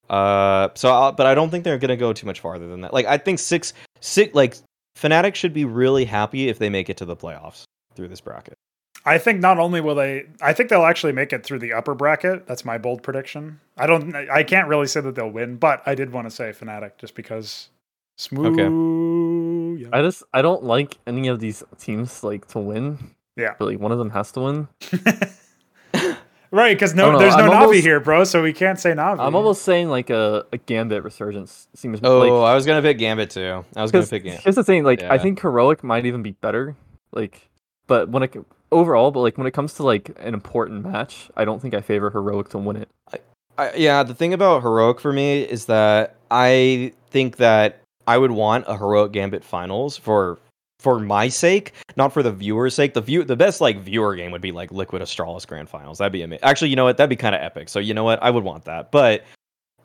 uh, 0.09 0.69
so 0.75 0.91
I'll, 0.91 1.11
but 1.11 1.25
I 1.25 1.33
don't 1.33 1.49
think 1.49 1.63
they're 1.63 1.77
gonna 1.77 1.97
go 1.97 2.13
too 2.13 2.25
much 2.25 2.39
farther 2.41 2.67
than 2.67 2.81
that. 2.81 2.93
Like 2.93 3.05
I 3.05 3.17
think 3.17 3.39
six, 3.39 3.73
six, 4.01 4.35
like 4.35 4.57
Fnatic 4.97 5.35
should 5.35 5.53
be 5.53 5.65
really 5.65 6.05
happy 6.05 6.49
if 6.49 6.59
they 6.59 6.69
make 6.69 6.89
it 6.89 6.97
to 6.97 7.05
the 7.05 7.15
playoffs 7.15 7.63
through 7.95 8.09
this 8.09 8.21
bracket. 8.21 8.55
I 9.03 9.17
think 9.17 9.39
not 9.39 9.57
only 9.57 9.81
will 9.81 9.95
they, 9.95 10.27
I 10.41 10.53
think 10.53 10.69
they'll 10.69 10.85
actually 10.85 11.13
make 11.13 11.33
it 11.33 11.43
through 11.43 11.59
the 11.59 11.73
upper 11.73 11.95
bracket. 11.95 12.45
That's 12.45 12.63
my 12.63 12.77
bold 12.77 13.01
prediction. 13.01 13.59
I 13.75 13.87
don't, 13.87 14.15
I 14.15 14.43
can't 14.43 14.67
really 14.67 14.85
say 14.85 15.01
that 15.01 15.15
they'll 15.15 15.31
win, 15.31 15.55
but 15.55 15.81
I 15.87 15.95
did 15.95 16.11
want 16.11 16.27
to 16.27 16.31
say 16.31 16.51
Fnatic 16.51 16.97
just 16.99 17.15
because 17.15 17.69
smooth. 18.17 19.79
Yeah. 19.79 19.89
I 19.93 20.01
just 20.01 20.23
I 20.33 20.41
don't 20.41 20.63
like 20.63 20.97
any 21.07 21.27
of 21.27 21.39
these 21.39 21.63
teams 21.79 22.23
like 22.23 22.47
to 22.49 22.59
win. 22.59 22.97
Yeah. 23.35 23.53
But 23.57 23.65
like 23.65 23.79
one 23.79 23.91
of 23.91 23.97
them 23.97 24.09
has 24.11 24.31
to 24.33 24.41
win. 24.41 24.67
right, 26.51 26.75
because 26.75 26.93
no, 26.93 27.17
there's 27.17 27.35
no 27.35 27.43
I'm 27.45 27.49
Navi 27.51 27.61
almost- 27.61 27.81
here, 27.83 27.99
bro. 27.99 28.23
So 28.23 28.43
we 28.43 28.53
can't 28.53 28.79
say 28.79 28.91
Navi. 28.91 29.19
I'm 29.19 29.35
almost 29.35 29.63
saying 29.63 29.89
like 29.89 30.09
a, 30.09 30.45
a 30.51 30.57
Gambit 30.57 31.03
resurgence 31.03 31.67
seems 31.73 31.99
Oh, 32.03 32.19
like 32.19 32.31
I 32.31 32.53
was 32.55 32.65
gonna 32.65 32.81
pick 32.81 32.97
Gambit 32.97 33.29
too. 33.31 33.65
I 33.75 33.81
was 33.81 33.91
gonna 33.91 34.05
pick 34.05 34.23
Gambit. 34.23 34.41
here's 34.43 34.55
the 34.55 34.63
thing, 34.63 34.83
like 34.83 35.01
I 35.03 35.17
think 35.17 35.39
heroic 35.41 35.83
might 35.83 36.05
even 36.05 36.21
be 36.21 36.31
better. 36.31 36.75
Like, 37.13 37.49
but 37.87 38.09
when 38.09 38.23
it 38.23 38.35
overall, 38.71 39.11
but 39.11 39.21
like 39.21 39.37
when 39.37 39.47
it 39.47 39.51
comes 39.51 39.73
to 39.75 39.83
like 39.83 40.11
an 40.19 40.33
important 40.33 40.85
match, 40.85 41.29
I 41.35 41.45
don't 41.45 41.61
think 41.61 41.73
I 41.73 41.81
favor 41.81 42.09
heroic 42.09 42.49
to 42.49 42.57
win 42.57 42.77
it. 42.77 42.89
I, 43.57 43.73
yeah, 43.75 44.03
the 44.03 44.13
thing 44.15 44.33
about 44.33 44.61
heroic 44.61 44.99
for 44.99 45.11
me 45.11 45.41
is 45.41 45.65
that 45.65 46.15
I 46.31 46.93
think 47.09 47.37
that 47.37 47.80
I 48.07 48.17
would 48.17 48.31
want 48.31 48.65
a 48.67 48.77
heroic 48.77 49.11
Gambit 49.11 49.43
finals 49.43 49.97
for 49.97 50.39
for 50.81 50.99
my 50.99 51.27
sake, 51.27 51.73
not 51.95 52.11
for 52.11 52.23
the 52.23 52.31
viewer's 52.31 52.73
sake. 52.73 52.95
The 52.95 53.01
view, 53.01 53.23
the 53.23 53.35
best 53.35 53.61
like 53.61 53.79
viewer 53.79 54.15
game 54.15 54.31
would 54.31 54.41
be 54.41 54.51
like 54.51 54.71
Liquid 54.71 55.01
Astralis 55.01 55.45
Grand 55.45 55.69
Finals. 55.69 55.99
That'd 55.99 56.11
be 56.11 56.23
amazing. 56.23 56.43
Actually, 56.43 56.69
you 56.71 56.75
know 56.75 56.85
what? 56.85 56.97
That'd 56.97 57.09
be 57.09 57.15
kind 57.15 57.35
of 57.35 57.41
epic. 57.41 57.69
So 57.69 57.77
you 57.79 57.93
know 57.93 58.03
what? 58.03 58.21
I 58.23 58.31
would 58.31 58.43
want 58.43 58.65
that. 58.65 58.91
But 58.91 59.23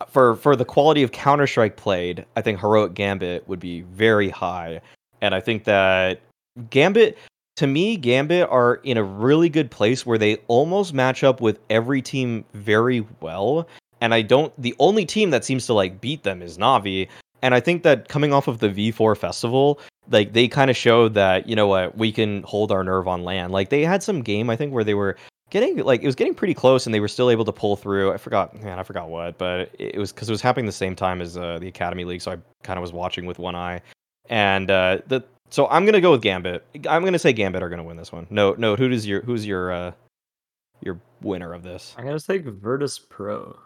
for 0.08 0.36
for 0.36 0.56
the 0.56 0.64
quality 0.64 1.02
of 1.02 1.12
Counter 1.12 1.46
Strike 1.46 1.76
played, 1.76 2.24
I 2.34 2.40
think 2.40 2.60
heroic 2.60 2.94
Gambit 2.94 3.46
would 3.46 3.60
be 3.60 3.82
very 3.82 4.30
high, 4.30 4.80
and 5.20 5.34
I 5.34 5.40
think 5.40 5.64
that 5.64 6.20
Gambit. 6.70 7.18
To 7.56 7.66
me, 7.66 7.96
Gambit 7.96 8.46
are 8.50 8.74
in 8.84 8.98
a 8.98 9.02
really 9.02 9.48
good 9.48 9.70
place 9.70 10.04
where 10.04 10.18
they 10.18 10.36
almost 10.46 10.92
match 10.92 11.24
up 11.24 11.40
with 11.40 11.58
every 11.70 12.02
team 12.02 12.44
very 12.52 13.06
well. 13.20 13.66
And 14.02 14.12
I 14.12 14.20
don't. 14.20 14.52
The 14.60 14.74
only 14.78 15.06
team 15.06 15.30
that 15.30 15.42
seems 15.42 15.64
to 15.66 15.72
like 15.72 15.98
beat 15.98 16.22
them 16.22 16.42
is 16.42 16.58
Navi. 16.58 17.08
And 17.46 17.54
I 17.54 17.60
think 17.60 17.84
that 17.84 18.08
coming 18.08 18.32
off 18.32 18.48
of 18.48 18.58
the 18.58 18.68
V4 18.68 19.16
festival, 19.16 19.78
like 20.10 20.32
they 20.32 20.48
kind 20.48 20.68
of 20.68 20.76
showed 20.76 21.14
that 21.14 21.48
you 21.48 21.54
know 21.54 21.68
what 21.68 21.96
we 21.96 22.10
can 22.10 22.42
hold 22.42 22.72
our 22.72 22.82
nerve 22.82 23.06
on 23.06 23.22
land. 23.22 23.52
Like 23.52 23.68
they 23.68 23.84
had 23.84 24.02
some 24.02 24.20
game 24.20 24.50
I 24.50 24.56
think 24.56 24.72
where 24.72 24.82
they 24.82 24.94
were 24.94 25.16
getting 25.50 25.76
like 25.76 26.02
it 26.02 26.06
was 26.06 26.16
getting 26.16 26.34
pretty 26.34 26.54
close 26.54 26.86
and 26.86 26.94
they 26.94 26.98
were 26.98 27.06
still 27.06 27.30
able 27.30 27.44
to 27.44 27.52
pull 27.52 27.76
through. 27.76 28.12
I 28.12 28.16
forgot, 28.16 28.60
man, 28.60 28.80
I 28.80 28.82
forgot 28.82 29.08
what, 29.10 29.38
but 29.38 29.70
it 29.78 29.96
was 29.96 30.10
because 30.10 30.28
it 30.28 30.32
was 30.32 30.42
happening 30.42 30.66
the 30.66 30.72
same 30.72 30.96
time 30.96 31.22
as 31.22 31.36
uh, 31.36 31.60
the 31.60 31.68
Academy 31.68 32.04
League, 32.04 32.20
so 32.20 32.32
I 32.32 32.38
kind 32.64 32.78
of 32.78 32.82
was 32.82 32.92
watching 32.92 33.26
with 33.26 33.38
one 33.38 33.54
eye. 33.54 33.80
And 34.28 34.68
uh, 34.68 34.98
the 35.06 35.22
so 35.50 35.68
I'm 35.68 35.86
gonna 35.86 36.00
go 36.00 36.10
with 36.10 36.22
Gambit. 36.22 36.64
I'm 36.90 37.04
gonna 37.04 37.16
say 37.16 37.32
Gambit 37.32 37.62
are 37.62 37.68
gonna 37.68 37.84
win 37.84 37.96
this 37.96 38.10
one. 38.10 38.26
No, 38.28 38.56
no. 38.58 38.74
Who 38.74 38.88
does 38.88 39.06
your 39.06 39.20
who's 39.20 39.46
your 39.46 39.70
uh, 39.70 39.92
your 40.80 40.98
winner 41.22 41.54
of 41.54 41.62
this? 41.62 41.94
I'm 41.96 42.04
gonna 42.04 42.18
take 42.18 42.42
Virtus 42.42 42.98
Pro. 42.98 43.56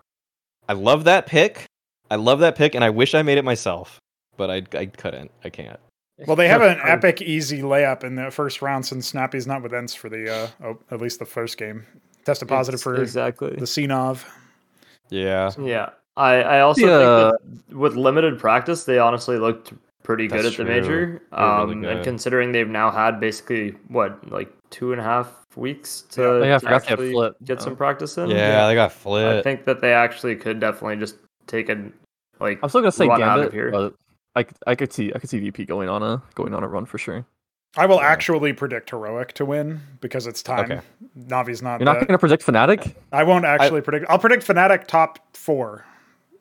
I 0.69 0.75
love 0.75 1.05
that 1.05 1.25
pick. 1.25 1.65
I 2.11 2.17
love 2.17 2.41
that 2.41 2.57
pick, 2.57 2.75
and 2.75 2.83
I 2.85 2.91
wish 2.91 3.15
I 3.15 3.23
made 3.23 3.39
it 3.39 3.45
myself, 3.45 3.99
but 4.37 4.51
I 4.51 4.63
I 4.79 4.87
couldn't. 4.87 5.31
I 5.45 5.51
can't. 5.51 5.79
well, 6.27 6.37
they 6.37 6.49
have 6.49 6.61
an 6.63 6.79
epic, 6.85 7.23
easy 7.23 7.63
layup 7.63 8.05
in 8.05 8.17
the 8.17 8.31
first 8.31 8.63
round 8.63 8.85
since 8.87 9.13
Snappi's 9.13 9.47
not 9.47 9.63
with 9.63 9.73
ENCE 9.73 9.95
for 9.95 10.09
the, 10.09 10.31
uh, 10.33 10.49
oh, 10.65 10.79
at 10.91 11.01
least 11.01 11.19
the 11.19 11.25
first 11.27 11.57
game. 11.57 11.85
Tested 12.25 12.49
positive 12.49 12.77
Ex- 12.79 12.83
for 12.83 13.01
exactly. 13.01 13.51
the 13.57 13.65
CNOV. 13.65 14.25
Yeah. 15.09 15.51
Yeah, 15.59 15.91
I 16.17 16.35
I 16.43 16.61
also 16.61 16.87
Yeah. 16.87 17.31
think 17.31 17.69
that 17.71 17.77
with 17.77 17.97
limited 17.97 18.39
practice, 18.39 18.85
they 18.85 18.99
honestly 18.99 19.39
looked 19.39 19.73
pretty 20.03 20.27
good 20.29 20.45
That's 20.45 20.59
at 20.59 20.67
the 20.67 20.71
major. 20.71 21.21
They're 21.31 21.41
really 21.41 21.73
Um, 21.73 21.81
good. 21.83 21.91
and 21.97 22.05
considering 22.05 22.53
they've 22.53 22.69
now 22.69 22.91
had 22.91 23.21
basically 23.21 23.75
what 23.89 24.31
like 24.31 24.51
two 24.71 24.93
and 24.93 25.01
a 25.01 25.05
half 25.05 25.33
weeks 25.57 26.03
to, 26.13 26.21
Yeah, 26.45 26.55
to 26.55 26.61
forgot 26.61 26.61
they 26.61 26.69
had 26.69 26.75
actually 26.75 27.13
Flip. 27.13 27.37
get 27.45 27.59
Oh. 27.61 27.65
some 27.65 27.77
practice 27.77 28.17
in. 28.19 28.31
Yeah, 28.31 28.67
they 28.69 28.75
got 28.75 28.93
flipped. 28.93 29.39
I 29.41 29.43
think 29.43 29.65
that 29.65 29.81
they 29.81 29.93
actually 29.93 30.37
could 30.37 30.61
definitely 30.61 30.97
just 30.97 31.17
take 31.51 31.69
a 31.69 31.91
like. 32.39 32.59
I'm 32.63 32.69
still 32.69 32.81
gonna 32.81 32.93
say 32.93 33.07
run 33.09 33.23
out 33.23 33.39
of 33.41 33.45
Gambit, 33.47 33.53
here. 33.53 33.71
but 33.71 33.95
I, 34.37 34.45
c- 34.45 34.49
I 34.67 34.75
could 34.75 34.93
see 34.93 35.13
I 35.15 35.19
could 35.19 35.29
see 35.29 35.41
VP 35.41 35.67
going 35.67 35.89
on 35.89 36.03
a 36.03 36.23
going 36.35 36.55
on 36.55 36.63
a 36.63 36.69
run 36.69 36.87
for 36.87 36.99
sure. 36.99 37.27
I 37.77 37.87
will 37.87 37.97
Yeah. 37.97 38.07
actually 38.09 38.53
predict 38.53 38.91
Heroic 38.91 39.33
to 39.35 39.45
win 39.45 39.81
because 40.01 40.27
it's 40.27 40.43
time. 40.43 40.65
Okay. 40.65 40.81
Navi's 41.19 41.63
not. 41.63 41.81
You're 41.81 41.85
not 41.93 42.07
gonna 42.07 42.19
predict 42.19 42.45
Fnatic? 42.47 42.95
I 43.13 43.25
won't 43.25 43.45
actually 43.45 43.81
predict. 43.81 44.07
I'll 44.09 44.19
predict 44.19 44.47
Fnatic 44.47 44.87
top 44.87 45.19
four. 45.37 45.85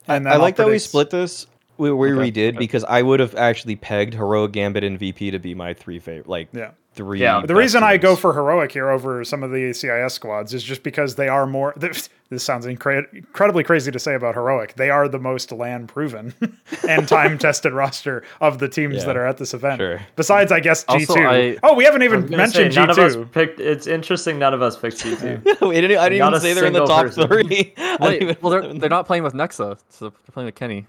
And 0.08 0.28
I 0.28 0.34
I'll 0.34 0.40
like 0.40 0.56
that 0.56 0.68
we 0.68 0.80
split 0.80 1.10
this. 1.12 1.46
We, 1.80 1.91
we 1.91 2.11
Okay, 2.14 2.32
redid 2.32 2.49
okay. 2.49 2.58
because 2.58 2.83
I 2.83 3.01
would 3.01 3.19
have 3.19 3.33
actually 3.35 3.75
pegged 3.77 4.14
heroic 4.14 4.51
Gambit 4.51 4.83
and 4.83 4.99
VP 4.99 5.32
to 5.32 5.40
be 5.40 5.56
my 5.56 5.74
three 5.74 5.99
favorite, 5.99 6.27
like 6.27 6.49
Yeah. 6.51 6.72
three. 6.93 7.22
Yeah. 7.22 7.40
The 7.41 7.48
best 7.48 7.58
reason 7.58 7.83
I 7.83 7.98
go 7.98 8.16
for 8.16 8.33
heroic 8.33 8.72
here 8.72 8.90
over 8.90 9.24
some 9.24 9.43
of 9.43 9.51
the 9.51 9.74
CIS 9.74 10.14
squads 10.14 10.53
is 10.53 10.61
just 10.64 10.83
because 10.83 11.16
they 11.16 11.27
are 11.27 11.48
more. 11.48 11.74
This 12.32 12.43
sounds 12.43 12.67
incre- 12.67 13.11
incredibly 13.11 13.64
crazy 13.64 13.90
to 13.90 13.98
say 13.98 14.14
about 14.14 14.35
heroic. 14.35 14.75
They 14.75 14.91
are 14.91 15.08
the 15.08 15.17
most 15.17 15.51
land 15.51 15.88
proven 15.88 16.35
and 16.88 17.08
time 17.08 17.40
tested 17.40 17.74
roster 17.74 18.22
of 18.40 18.59
the 18.59 18.69
teams 18.69 18.98
Yeah. 18.98 19.06
that 19.06 19.17
are 19.17 19.25
at 19.25 19.38
this 19.38 19.56
event. 19.56 19.80
Sure. 19.80 19.99
Besides, 20.16 20.51
I 20.51 20.59
guess 20.59 20.83
G 20.83 20.88
Also, 20.93 21.16
two. 21.16 21.22
I- 21.24 21.58
Oh, 21.64 21.74
we 21.74 21.85
haven't 21.85 22.03
even 22.03 22.30
mentioned 22.30 22.53
say, 22.53 22.69
G 22.69 22.75
none 22.75 22.91
of 22.91 22.99
us 22.99 23.16
two. 23.16 23.25
picked. 23.25 23.59
It's 23.59 23.88
interesting. 23.88 24.38
None 24.38 24.53
of 24.53 24.61
us 24.61 24.77
picked 24.77 24.99
G 25.01 25.16
two. 25.16 25.41
we 25.67 25.82
didn't, 25.82 25.98
I 25.98 26.09
didn't 26.09 26.19
Not 26.19 26.33
even 26.33 26.41
say 26.41 26.53
they're 26.53 26.66
in 26.67 26.74
the 26.74 26.85
top 26.85 27.06
person. 27.08 27.27
three. 27.27 27.74
Wait, 27.99 28.40
well 28.43 28.51
they're 28.51 28.74
they're 28.75 28.90
not 28.91 29.08
playing 29.08 29.24
with 29.24 29.33
Nexa, 29.33 29.80
so 29.90 30.09
they're 30.09 30.11
playing 30.32 30.45
with 30.45 30.53
Kenny. 30.56 30.85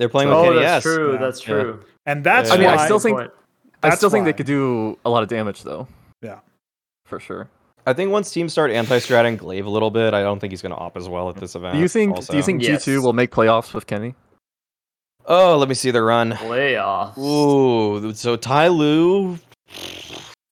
They're 0.00 0.08
playing 0.08 0.30
with 0.30 0.38
Oh, 0.38 0.44
Kenny 0.44 0.60
that's 0.60 0.82
true. 0.82 1.12
Yeah. 1.12 1.18
That's 1.18 1.40
Yeah. 1.46 1.46
true. 1.54 1.84
And 2.06 2.24
that's 2.24 2.48
Yeah. 2.48 2.54
I 2.54 2.58
mean, 2.58 2.66
why. 2.68 2.76
I 2.76 2.84
still 2.86 2.98
think 2.98 3.18
Point. 3.18 3.30
I 3.82 3.88
That's 3.90 3.98
still 4.00 4.08
think 4.08 4.24
they 4.24 4.32
could 4.32 4.46
do 4.46 4.98
a 5.04 5.10
lot 5.10 5.22
of 5.22 5.28
damage 5.28 5.62
though. 5.62 5.86
Yeah. 6.22 6.38
For 7.04 7.20
sure. 7.20 7.48
I 7.86 7.92
think 7.92 8.10
once 8.10 8.30
teams 8.30 8.52
start 8.52 8.70
anti-stratting 8.70 9.36
Glaive 9.38 9.66
a 9.66 9.70
little 9.70 9.90
bit, 9.90 10.14
I 10.14 10.22
don't 10.22 10.38
think 10.40 10.52
he's 10.52 10.62
going 10.62 10.74
to 10.74 10.78
op 10.78 10.96
as 10.96 11.06
well 11.08 11.28
at 11.28 11.36
this 11.36 11.54
event. 11.54 11.74
Do 11.74 11.80
you 11.80 11.88
think 11.88 12.16
also. 12.16 12.32
do 12.32 12.36
you 12.38 12.42
think 12.42 12.62
G2 12.62 13.02
will 13.02 13.12
make 13.12 13.30
playoffs 13.30 13.74
with 13.74 13.86
Kenny? 13.86 14.14
Oh, 15.26 15.58
let 15.58 15.68
me 15.68 15.74
see 15.74 15.90
the 15.90 16.02
run. 16.02 16.32
Playoffs. 16.32 17.18
Ooh, 17.18 18.14
so 18.14 18.36
TyLoo. 18.38 19.38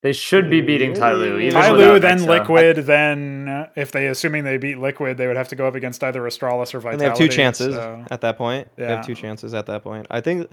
They 0.02 0.12
should 0.12 0.48
be 0.48 0.60
beating 0.60 0.92
Tyloo. 0.94 1.40
even 1.42 1.60
Tyloo, 1.60 1.94
without 1.94 2.02
then 2.02 2.18
Nexa. 2.20 2.28
Liquid, 2.28 2.76
then 2.86 3.48
uh, 3.48 3.68
if 3.74 3.90
they 3.90 4.06
assuming 4.06 4.44
they 4.44 4.56
beat 4.56 4.78
Liquid, 4.78 5.16
they 5.16 5.26
would 5.26 5.36
have 5.36 5.48
to 5.48 5.56
go 5.56 5.66
up 5.66 5.74
against 5.74 6.04
either 6.04 6.22
Astralis 6.22 6.72
or 6.72 6.80
Vitality. 6.80 6.90
And 6.92 7.00
they 7.00 7.04
have 7.06 7.16
two 7.16 7.28
chances 7.28 7.74
so- 7.74 8.04
at 8.10 8.20
that 8.20 8.38
point. 8.38 8.68
They 8.76 8.86
have 8.86 9.04
two 9.04 9.16
chances 9.16 9.54
at 9.54 9.66
that 9.66 9.82
point. 9.82 10.06
I 10.10 10.20
think 10.20 10.48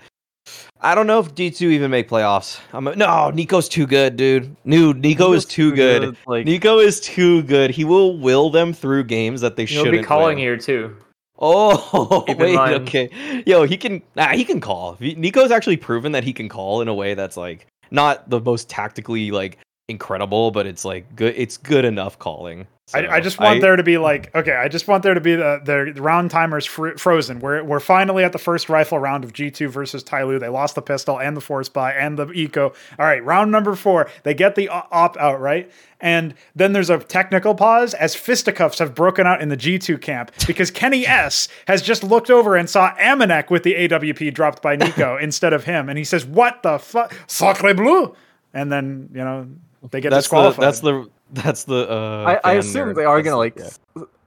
I 0.82 0.94
don't 0.94 1.08
know 1.08 1.20
if 1.20 1.34
G2 1.34 1.62
even 1.72 1.90
make 1.90 2.10
playoffs. 2.10 2.60
I'm 2.74 2.88
a, 2.88 2.96
no, 2.96 3.06
NiKo's 3.06 3.68
too 3.68 3.88
good, 3.88 4.16
dude. 4.18 4.56
Dude, 4.66 5.02
NiKo 5.02 5.36
is 5.36 5.46
NiKo's 5.46 5.46
too 5.46 5.76
good. 5.76 6.18
Like 6.28 6.46
NiKo 6.46 6.84
is 6.84 7.00
too 7.00 7.44
good. 7.44 7.72
He 7.72 7.84
will 7.86 8.18
will 8.18 8.50
them 8.50 8.74
through 8.74 9.06
games 9.06 9.42
that 9.42 9.56
they 9.56 9.66
shouldn't. 9.66 9.92
be 9.92 10.04
calling 10.04 10.36
win. 10.36 10.38
here 10.38 10.58
too. 10.58 10.96
Oh, 11.38 12.24
Keep 12.28 12.38
wait, 12.40 12.58
okay. 12.58 13.44
Yo, 13.46 13.64
he 13.64 13.78
can. 13.78 14.02
Nah, 14.16 14.30
he 14.30 14.46
can 14.46 14.62
call. 14.62 14.96
He- 14.96 15.16
NiKo's 15.16 15.52
actually 15.52 15.78
proven 15.78 16.12
that 16.14 16.24
he 16.24 16.34
can 16.34 16.48
call 16.48 16.82
in 16.82 16.88
a 16.88 16.94
way 16.94 17.14
that's 17.14 17.38
like 17.38 17.68
not 17.92 18.30
the 18.30 18.40
most 18.40 18.70
tactically 18.70 19.32
like 19.32 19.58
incredible, 19.88 20.52
but 20.52 20.66
it's 20.66 20.86
like 20.86 21.16
good. 21.16 21.34
It's 21.38 21.58
good 21.58 21.86
enough 21.86 22.20
calling. 22.20 22.68
So, 22.88 23.00
I, 23.00 23.16
I 23.16 23.20
just 23.20 23.40
want 23.40 23.62
there 23.62 23.76
to 23.76 23.82
be 23.82 23.98
like 23.98 24.34
okay. 24.36 24.52
I 24.52 24.68
just 24.68 24.88
want 24.88 25.02
there 25.02 25.16
to 25.16 25.20
be 25.22 25.36
the 25.36 25.60
the 25.64 26.00
round 26.00 26.30
timers 26.30 26.68
fr- 26.68 26.96
frozen. 26.98 27.40
We're 27.40 27.64
we're 27.64 27.80
finally 27.80 28.24
at 28.24 28.32
the 28.32 28.38
first 28.38 28.70
rifle 28.70 29.00
round 29.00 29.24
of 29.24 29.34
G 29.34 29.50
two 29.50 29.70
versus 29.70 30.04
Tyloo. 30.04 30.40
They 30.40 30.50
lost 30.50 30.76
the 30.76 30.84
pistol 30.84 31.20
and 31.20 31.36
the 31.36 31.42
force 31.42 31.68
buy 31.68 31.94
and 31.94 32.16
the 32.16 32.32
eco. 32.32 32.74
All 33.00 33.06
right, 33.08 33.26
round 33.26 33.52
number 33.52 33.74
four. 33.74 34.08
They 34.22 34.36
get 34.36 34.54
the 34.54 34.70
opt 34.70 35.18
out 35.18 35.42
right, 35.42 35.72
and 36.00 36.36
then 36.56 36.74
there's 36.74 36.92
a 36.92 37.00
technical 37.00 37.56
pause 37.56 37.96
as 37.96 38.14
fisticuffs 38.14 38.78
have 38.78 38.94
broken 38.94 39.26
out 39.26 39.42
in 39.42 39.50
the 39.50 39.58
G 39.58 39.80
two 39.80 39.98
camp 39.98 40.30
because 40.46 40.70
Kenny 40.70 41.08
S 41.08 41.48
has 41.68 41.82
just 41.82 42.04
looked 42.04 42.30
over 42.30 42.56
and 42.56 42.70
saw 42.70 42.94
AmaNEk 42.98 43.50
with 43.50 43.64
the 43.64 43.74
AWP 43.74 44.32
dropped 44.32 44.62
by 44.62 44.78
NiKo 44.78 45.20
instead 45.24 45.54
of 45.54 45.64
him, 45.64 45.90
and 45.90 45.98
he 45.98 46.04
says, 46.04 46.24
"What 46.24 46.62
the 46.62 46.78
fuck, 46.78 47.16
sacre 47.26 47.74
bleu!" 47.74 48.16
And 48.54 48.72
then 48.72 49.10
you 49.12 49.24
know 49.24 49.48
they 49.90 50.02
get 50.02 50.12
That's 50.12 50.30
the 50.30 50.36
disqualified. 50.36 50.64
that's 50.64 50.82
the 50.82 51.10
that's 51.32 51.64
the. 51.66 51.90
Uh, 51.90 52.40
I, 52.44 52.52
I 52.52 52.54
assume 52.56 52.94
they 52.94 53.06
are 53.06 53.22
gonna 53.22 53.38
like 53.38 53.58
yeah. 53.58 53.70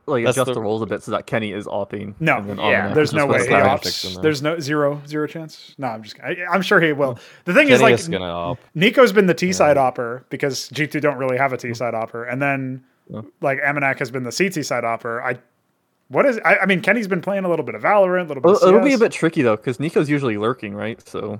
like 0.07 0.25
That's 0.25 0.36
adjust 0.36 0.47
the- 0.49 0.55
the 0.55 0.60
roles 0.60 0.83
a 0.83 0.86
bit 0.86 1.02
so 1.02 1.10
that 1.12 1.27
Kenny 1.27 1.52
is 1.52 1.67
opping. 1.67 2.15
No. 2.20 2.43
Yeah, 2.70 2.93
There's 2.94 3.12
no 3.12 3.27
way 3.27 3.39
he 3.39 3.44
Sorry, 3.44 3.62
Sky. 3.62 3.70
I'm 3.73 3.78
fixing 3.78 4.10
opts. 4.10 4.15
that. 4.15 4.23
There's 4.23 4.43
no 4.43 4.59
zero 4.59 5.01
zero 5.07 5.27
chance. 5.27 5.75
No, 5.78 5.89
I'm 5.89 6.02
just. 6.02 6.18
I, 6.20 6.36
I'm 6.51 6.62
sure 6.62 6.81
he 6.81 6.93
will. 6.93 7.18
The 7.44 7.55
thing 7.55 7.68
is, 7.68 7.81
like, 7.81 7.94
is 7.94 8.09
gonna 8.09 8.25
op. 8.25 8.59
NiKo's 8.77 9.12
been 9.12 9.27
the 9.27 9.35
T 9.35 9.52
side 9.52 9.77
opper 9.77 10.25
because 10.31 10.68
G2 10.70 11.01
don't 11.01 11.17
really 11.18 11.36
have 11.39 11.52
a 11.52 11.57
Mm. 11.57 11.77
Side 11.77 11.94
opper, 11.94 12.25
and 12.25 12.41
then 12.43 12.83
Yeah. 13.10 13.23
like 13.41 13.60
AmaNEk 13.60 13.99
has 13.99 14.10
been 14.10 14.23
the 14.25 14.33
CT 14.33 14.65
side 14.65 14.85
opper. 14.85 15.23
I. 15.23 15.39
What 16.10 16.25
is? 16.25 16.41
I, 16.43 16.57
I 16.60 16.67
mean, 16.67 16.81
Kenny's 16.81 17.07
been 17.07 17.20
playing 17.20 17.44
a 17.44 17.51
little 17.51 17.67
bit 17.67 17.75
of 17.75 17.83
Valorant, 17.83 18.25
a 18.25 18.28
little 18.28 18.43
bit. 18.43 18.51
It'll, 18.57 18.68
it'll 18.68 18.81
be 18.81 18.94
a 18.94 18.99
bit 18.99 19.12
tricky 19.12 19.43
though 19.43 19.57
because 19.57 19.77
NiKo's 19.77 20.09
usually 20.09 20.39
lurking, 20.39 20.75
right? 20.75 21.07
So 21.07 21.39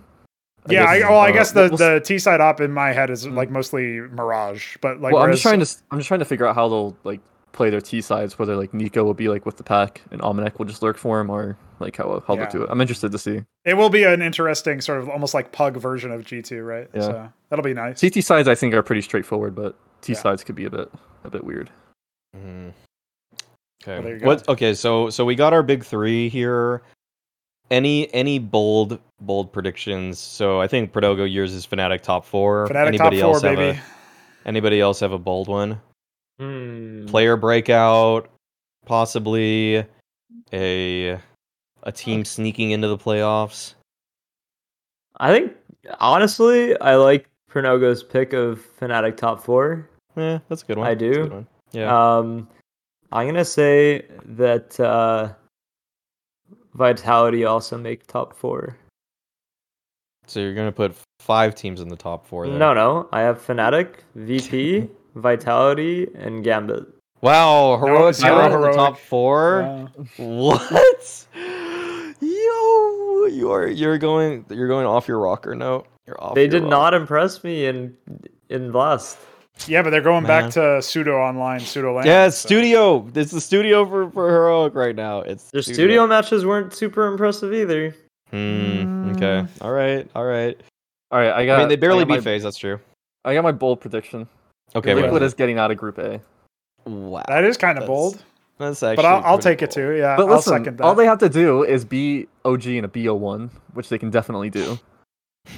Yeah, 0.69 0.85
I, 0.87 0.99
guess, 0.99 1.09
well, 1.09 1.19
I 1.21 1.29
uh, 1.31 1.33
guess 1.33 1.53
the, 1.53 1.69
we'll 1.69 1.77
the 1.77 2.01
T 2.05 2.19
side 2.19 2.41
op 2.41 2.61
in 2.61 2.73
my 2.73 2.93
head 2.93 3.11
is 3.11 3.27
like 3.27 3.51
mostly 3.51 4.01
Mirage, 4.01 4.77
but 4.81 5.01
like 5.01 5.13
well, 5.13 5.23
I'm 5.23 5.31
just 5.31 5.43
trying 5.43 5.61
to 5.61 5.77
I'm 5.91 5.99
just 5.99 6.09
trying 6.09 6.21
to 6.21 6.27
figure 6.27 6.47
out 6.47 6.55
how 6.55 6.69
they'll 6.69 6.97
like 7.05 7.21
play 7.53 7.71
their 7.71 7.81
T 7.81 8.01
sides. 8.01 8.39
Whether 8.39 8.57
like 8.57 8.73
NiKo 8.73 9.05
will 9.05 9.15
be 9.15 9.29
like 9.29 9.47
with 9.47 9.57
the 9.57 9.63
pack 9.65 10.03
and 10.11 10.21
AmaNEk 10.21 10.59
will 10.59 10.67
just 10.67 10.83
lurk 10.83 10.97
for 10.99 11.21
him, 11.21 11.31
or 11.31 11.57
like 11.81 11.97
how 11.97 12.23
how 12.27 12.35
Yeah. 12.35 12.43
they'll 12.43 12.51
do 12.51 12.63
it. 12.65 12.69
I'm 12.71 12.81
interested 12.81 13.13
to 13.13 13.19
see. 13.19 13.43
it 13.65 13.75
will 13.75 13.91
be 13.91 14.05
an 14.05 14.23
interesting 14.23 14.81
sort 14.81 15.01
of 15.01 15.09
almost 15.09 15.35
like 15.35 15.53
pug 15.53 15.77
version 15.77 16.11
of 16.11 16.23
G2, 16.23 16.67
right? 16.67 16.89
Yeah. 16.95 17.01
So 17.01 17.33
that'll 17.51 17.63
be 17.65 17.75
nice. 17.75 18.01
CT 18.01 18.23
sides 18.25 18.49
I 18.49 18.55
think 18.55 18.75
are 18.75 18.83
pretty 18.83 19.03
straightforward, 19.03 19.55
but 19.55 19.77
T 20.03 20.13
Yeah. 20.13 20.19
sides 20.21 20.45
could 20.45 20.55
be 20.55 20.65
a 20.65 20.71
bit 20.71 20.91
a 21.25 21.31
bit 21.31 21.45
weird. 21.45 21.71
There 22.35 23.99
Okay. 23.99 24.09
you 24.11 24.19
go. 24.19 24.27
What? 24.27 24.49
Okay. 24.49 24.75
So 24.75 25.09
so 25.11 25.25
we 25.25 25.35
got 25.35 25.53
our 25.53 25.63
big 25.63 25.85
three 25.85 26.29
here. 26.29 26.83
Any 27.71 28.13
any 28.15 28.39
bold 28.39 28.99
bold 29.21 29.53
predictions? 29.53 30.19
So 30.19 30.61
I 30.61 30.67
think 30.67 30.93
Prodogo 30.93 31.31
yours 31.31 31.53
is 31.53 31.67
Fnatic 31.67 32.01
top 32.03 32.25
four. 32.25 32.67
Fnatic 32.69 32.97
top 32.97 33.13
anybody 33.13 33.21
four, 33.21 33.35
else 33.35 33.43
have 33.43 33.57
baby. 33.57 33.79
a 33.79 33.83
anybody 34.47 34.81
else 34.81 35.01
have 35.01 35.13
a 35.13 35.19
bold 35.19 35.49
one? 35.49 35.81
Hmm. 36.39 37.07
Player 37.07 37.37
breakout, 37.37 38.31
possibly 38.87 39.85
a 40.53 41.19
a 41.83 41.93
team 41.93 42.25
sneaking 42.25 42.71
into 42.71 42.89
the 42.89 42.99
playoffs. 42.99 43.75
I 45.19 45.33
think 45.33 45.53
honestly, 46.01 46.79
I 46.81 46.97
like 46.97 47.29
Pernogo's 47.51 48.03
pick 48.03 48.33
of 48.33 48.65
Fnatic 48.81 49.17
top 49.17 49.43
four. 49.43 49.89
Yeah, 50.17 50.39
that's 50.49 50.63
a 50.63 50.67
good 50.67 50.79
one. 50.79 50.87
I 50.87 50.95
That's 50.95 51.03
a 51.03 51.13
do. 51.13 51.23
good 51.23 51.33
one. 51.33 51.47
Yeah. 51.73 52.17
Um, 52.17 52.49
I'm 53.13 53.27
gonna 53.27 53.45
say 53.45 54.07
that 54.25 54.79
uh, 54.81 55.33
Vitality 56.79 57.45
also 57.45 57.77
make 57.77 58.07
top 58.07 58.35
four. 58.35 58.77
so 60.27 60.39
you're 60.41 60.55
gonna 60.55 60.71
put 60.73 60.95
five 61.19 61.55
teams 61.55 61.81
in 61.81 61.89
the 61.89 61.97
top 61.97 62.25
four. 62.27 62.47
There. 62.47 62.57
No, 62.57 62.73
no, 62.73 63.09
I 63.13 63.21
have 63.23 63.45
Fnatic, 63.45 63.97
VP, 64.15 64.89
Vitality, 65.17 66.07
and 66.15 66.45
Gambit. 66.45 66.87
Wow, 67.21 67.79
heroic 67.85 68.15
zero 68.15 68.31
Talent 68.37 68.55
in 68.55 68.61
the 68.61 68.67
heroic. 68.69 68.77
top 68.77 68.99
four. 68.99 69.63
Wow. 69.63 69.89
What? 70.19 71.27
Yo, 72.21 73.27
you 73.27 73.51
are 73.51 73.67
you're 73.67 73.99
going 73.99 74.45
you're 74.51 74.69
going 74.69 74.87
off 74.87 75.09
your 75.09 75.19
rocker 75.19 75.55
note. 75.57 75.87
You're 76.07 76.23
off. 76.23 76.35
They 76.37 76.43
your 76.43 76.51
did 76.51 76.63
rock- 76.63 76.71
not 76.71 76.95
impress 76.95 77.43
me 77.43 77.67
in 77.67 77.97
in 78.49 78.71
Blast. 78.71 79.19
Yeah, 79.67 79.83
but 79.83 79.91
they're 79.91 80.01
going 80.01 80.25
Man. 80.25 80.45
back 80.45 80.53
to 80.53 80.81
pseudo 80.83 81.17
online, 81.17 81.61
pseudo 81.61 81.95
land. 81.95 82.07
Yeah, 82.07 82.29
so- 82.29 82.47
studio. 82.47 83.09
It's 83.15 83.33
the 83.33 83.41
studio 83.41 83.85
for, 83.87 84.11
for 84.11 84.29
heroic 84.31 84.75
right 84.75 84.95
now. 84.95 85.21
It's 85.21 85.51
Their 85.51 85.63
studio 85.63 86.07
matches 86.07 86.47
weren't 86.47 86.73
super 86.75 87.07
impressive 87.07 87.53
either. 87.53 87.95
Hmm. 88.31 89.13
Okay. 89.17 89.45
All 89.61 89.73
right. 89.73 90.09
All 90.15 90.25
right. 90.25 90.59
All 91.11 91.19
right, 91.19 91.33
I 91.33 91.47
got. 91.47 91.57
I 91.57 91.59
mean, 91.61 91.69
they 91.69 91.77
barely 91.77 92.05
beat 92.05 92.17
my, 92.17 92.21
FaZe. 92.21 92.43
That's 92.43 92.59
true. 92.59 92.79
I 93.25 93.35
got 93.35 93.43
my 93.43 93.53
bold 93.53 93.81
prediction. 93.81 94.29
Okay. 94.77 94.95
what 94.95 95.05
Liquid 95.05 95.23
is 95.23 95.29
is 95.29 95.35
getting 95.35 95.59
out 95.59 95.71
of 95.71 95.79
Group 95.79 95.99
A. 95.99 96.21
Wow. 96.85 97.25
That 97.29 97.45
is 97.45 97.57
kind 97.57 97.79
of 97.79 97.87
bold, 97.87 98.23
That's 98.59 98.83
actually. 98.83 98.97
but 98.97 99.05
I'll, 99.07 99.25
I'll 99.25 99.39
pretty 99.39 99.57
take 99.57 99.63
it 99.63 99.71
too. 99.71 99.93
Yeah, 99.93 100.17
But 100.17 100.29
I'll 100.29 100.37
listen, 100.37 100.53
second 100.59 100.79
that. 100.79 100.85
all 100.85 100.95
they 100.95 101.07
have 101.07 101.19
to 101.19 101.29
do 101.29 101.63
is 101.65 101.85
beat 101.85 102.29
OG 102.45 102.67
in 102.67 102.85
a 102.85 102.89
BO1, 102.89 103.51
which 103.73 103.89
they 103.89 103.99
can 103.99 104.11
definitely 104.11 104.51
do. 104.51 104.79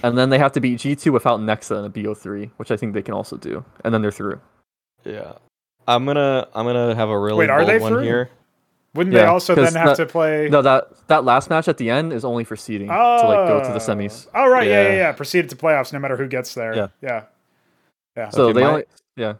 And 0.02 0.16
then 0.16 0.30
they 0.30 0.38
have 0.38 0.52
to 0.52 0.60
beat 0.60 0.78
G2 0.78 1.12
without 1.12 1.40
Nexa 1.40 1.78
in 1.78 1.84
a 1.84 1.90
BO3, 1.90 2.50
which 2.56 2.70
I 2.70 2.76
think 2.76 2.94
they 2.94 3.02
can 3.02 3.14
also 3.14 3.36
do. 3.36 3.64
And 3.84 3.92
then 3.92 4.02
they're 4.02 4.10
through. 4.10 4.40
Yeah. 5.04 5.32
I'm 5.86 6.04
gonna 6.06 6.46
I'm 6.54 6.66
gonna 6.66 6.94
have 6.94 7.08
a 7.08 7.18
really 7.18 7.38
Wait, 7.38 7.50
are 7.50 7.58
bold 7.60 7.68
they 7.70 7.78
one 7.78 7.92
through? 7.92 8.02
here. 8.02 8.30
Wouldn't 8.94 9.14
they 9.14 9.24
also 9.24 9.54
then 9.54 9.74
have 9.74 9.96
that- 9.96 9.96
to 9.96 10.06
play? 10.06 10.48
No, 10.48 10.62
that 10.62 11.06
that 11.08 11.24
last 11.24 11.48
match 11.50 11.68
at 11.68 11.78
the 11.78 11.90
end 11.90 12.12
is 12.12 12.24
only 12.24 12.44
for 12.44 12.56
seeding 12.56 12.88
oh. 12.90 13.22
to 13.22 13.28
like 13.28 13.48
go 13.48 13.60
to 13.64 13.72
the 13.72 13.78
semis. 13.78 14.26
Oh, 14.34 14.48
right, 14.48 14.66
yeah, 14.66 14.82
yeah, 14.82 14.88
Yeah. 14.88 14.94
yeah. 14.96 15.12
Proceeded 15.12 15.48
to 15.50 15.56
playoffs, 15.56 15.92
no 15.92 15.98
matter 15.98 16.16
who 16.16 16.26
gets 16.28 16.54
there. 16.54 16.74
Yeah. 16.74 16.86
yeah, 17.02 17.22
yeah. 18.16 18.28
So 18.30 18.44
Okay, 18.44 18.52
they 18.54 18.60
my- 18.60 18.70
only 18.70 18.84
yeah. 19.16 19.34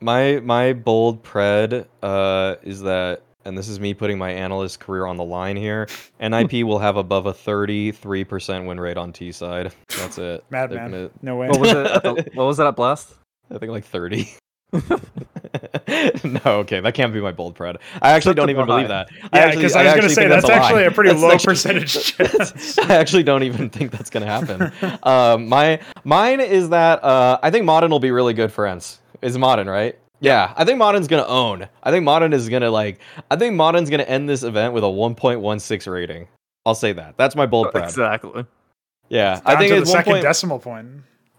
My 0.00 0.40
my 0.40 0.72
bold 0.72 1.22
pred 1.22 1.86
uh 2.02 2.56
is 2.62 2.82
that 2.82 3.22
and 3.44 3.56
this 3.56 3.68
is 3.68 3.80
me 3.80 3.94
putting 3.94 4.18
my 4.18 4.30
analyst 4.30 4.80
career 4.80 5.06
on 5.06 5.16
the 5.16 5.24
line 5.24 5.56
here. 5.56 5.88
NIP 6.20 6.52
will 6.64 6.78
have 6.78 6.96
above 6.96 7.26
a 7.26 7.32
33% 7.32 8.66
win 8.66 8.78
rate 8.80 8.96
on 8.96 9.12
T 9.12 9.32
side. 9.32 9.72
That's 9.98 10.18
it. 10.18 10.44
Madman. 10.50 10.90
gonna- 10.90 11.10
No 11.22 11.36
way. 11.36 11.48
What 11.48 11.60
was 11.60 11.70
it? 11.70 11.74
The, 12.02 12.30
what 12.34 12.44
was 12.44 12.58
it 12.60 12.64
at 12.66 12.76
Blast? 12.76 13.14
I 13.54 13.58
think 13.58 13.70
like 13.72 13.84
30. 13.84 14.28
no, 16.24 16.40
okay, 16.46 16.80
that 16.80 16.92
can't 16.94 17.12
be 17.12 17.20
my 17.20 17.32
bold 17.32 17.54
pred. 17.56 17.76
I 18.00 18.12
actually 18.12 18.34
don't 18.34 18.48
even 18.50 18.64
believe 18.66 18.88
that. 18.88 19.10
Yeah, 19.32 19.52
'cause 19.54 19.56
I 19.56 19.62
was 19.64 19.72
gonna 19.74 19.88
actually 19.90 20.08
say, 20.10 20.22
think 20.22 20.30
that's 20.30 20.46
lie. 20.48 20.54
actually 20.54 20.84
a 20.84 20.90
pretty 20.90 21.10
That's 21.10 21.22
low 21.22 21.30
actually- 21.32 21.46
percentage 21.52 21.92
chance. 22.16 22.78
I 22.78 22.94
actually 22.94 23.22
don't 23.22 23.42
even 23.42 23.68
think 23.68 23.90
that's 23.90 24.08
gonna 24.08 24.26
happen. 24.26 24.72
um, 25.02 25.48
my 25.48 25.80
mine 26.04 26.40
is 26.40 26.70
that 26.70 27.04
uh, 27.04 27.38
I 27.42 27.50
think 27.50 27.66
Maden 27.66 27.90
will 27.90 28.00
be 28.00 28.10
really 28.12 28.32
good 28.34 28.50
for 28.52 28.64
ENCE. 28.66 28.98
Is 29.20 29.36
Maden 29.36 29.68
right? 29.68 29.98
Yeah, 30.22 30.52
I 30.56 30.64
think 30.64 30.78
Maden's 30.78 31.08
gonna 31.08 31.26
own. 31.26 31.68
I 31.82 31.90
think 31.90 32.04
Maden 32.04 32.32
is 32.32 32.48
gonna 32.48 32.70
like. 32.70 33.00
I 33.30 33.36
think 33.36 33.56
Maden's 33.56 33.90
gonna 33.90 34.04
end 34.04 34.28
this 34.28 34.44
event 34.44 34.72
with 34.72 34.84
a 34.84 34.86
1.16 34.86 35.92
rating. 35.92 36.28
I'll 36.64 36.76
say 36.76 36.92
that. 36.92 37.16
That's 37.16 37.34
my 37.34 37.44
bold 37.44 37.66
pred. 37.74 37.84
Exactly. 37.84 38.46
Yeah, 39.08 39.40
I 39.44 39.56
think 39.56 39.72
it's 39.72 39.90
second 39.90 40.12
1. 40.14 40.22
decimal 40.22 40.60
point. 40.60 40.88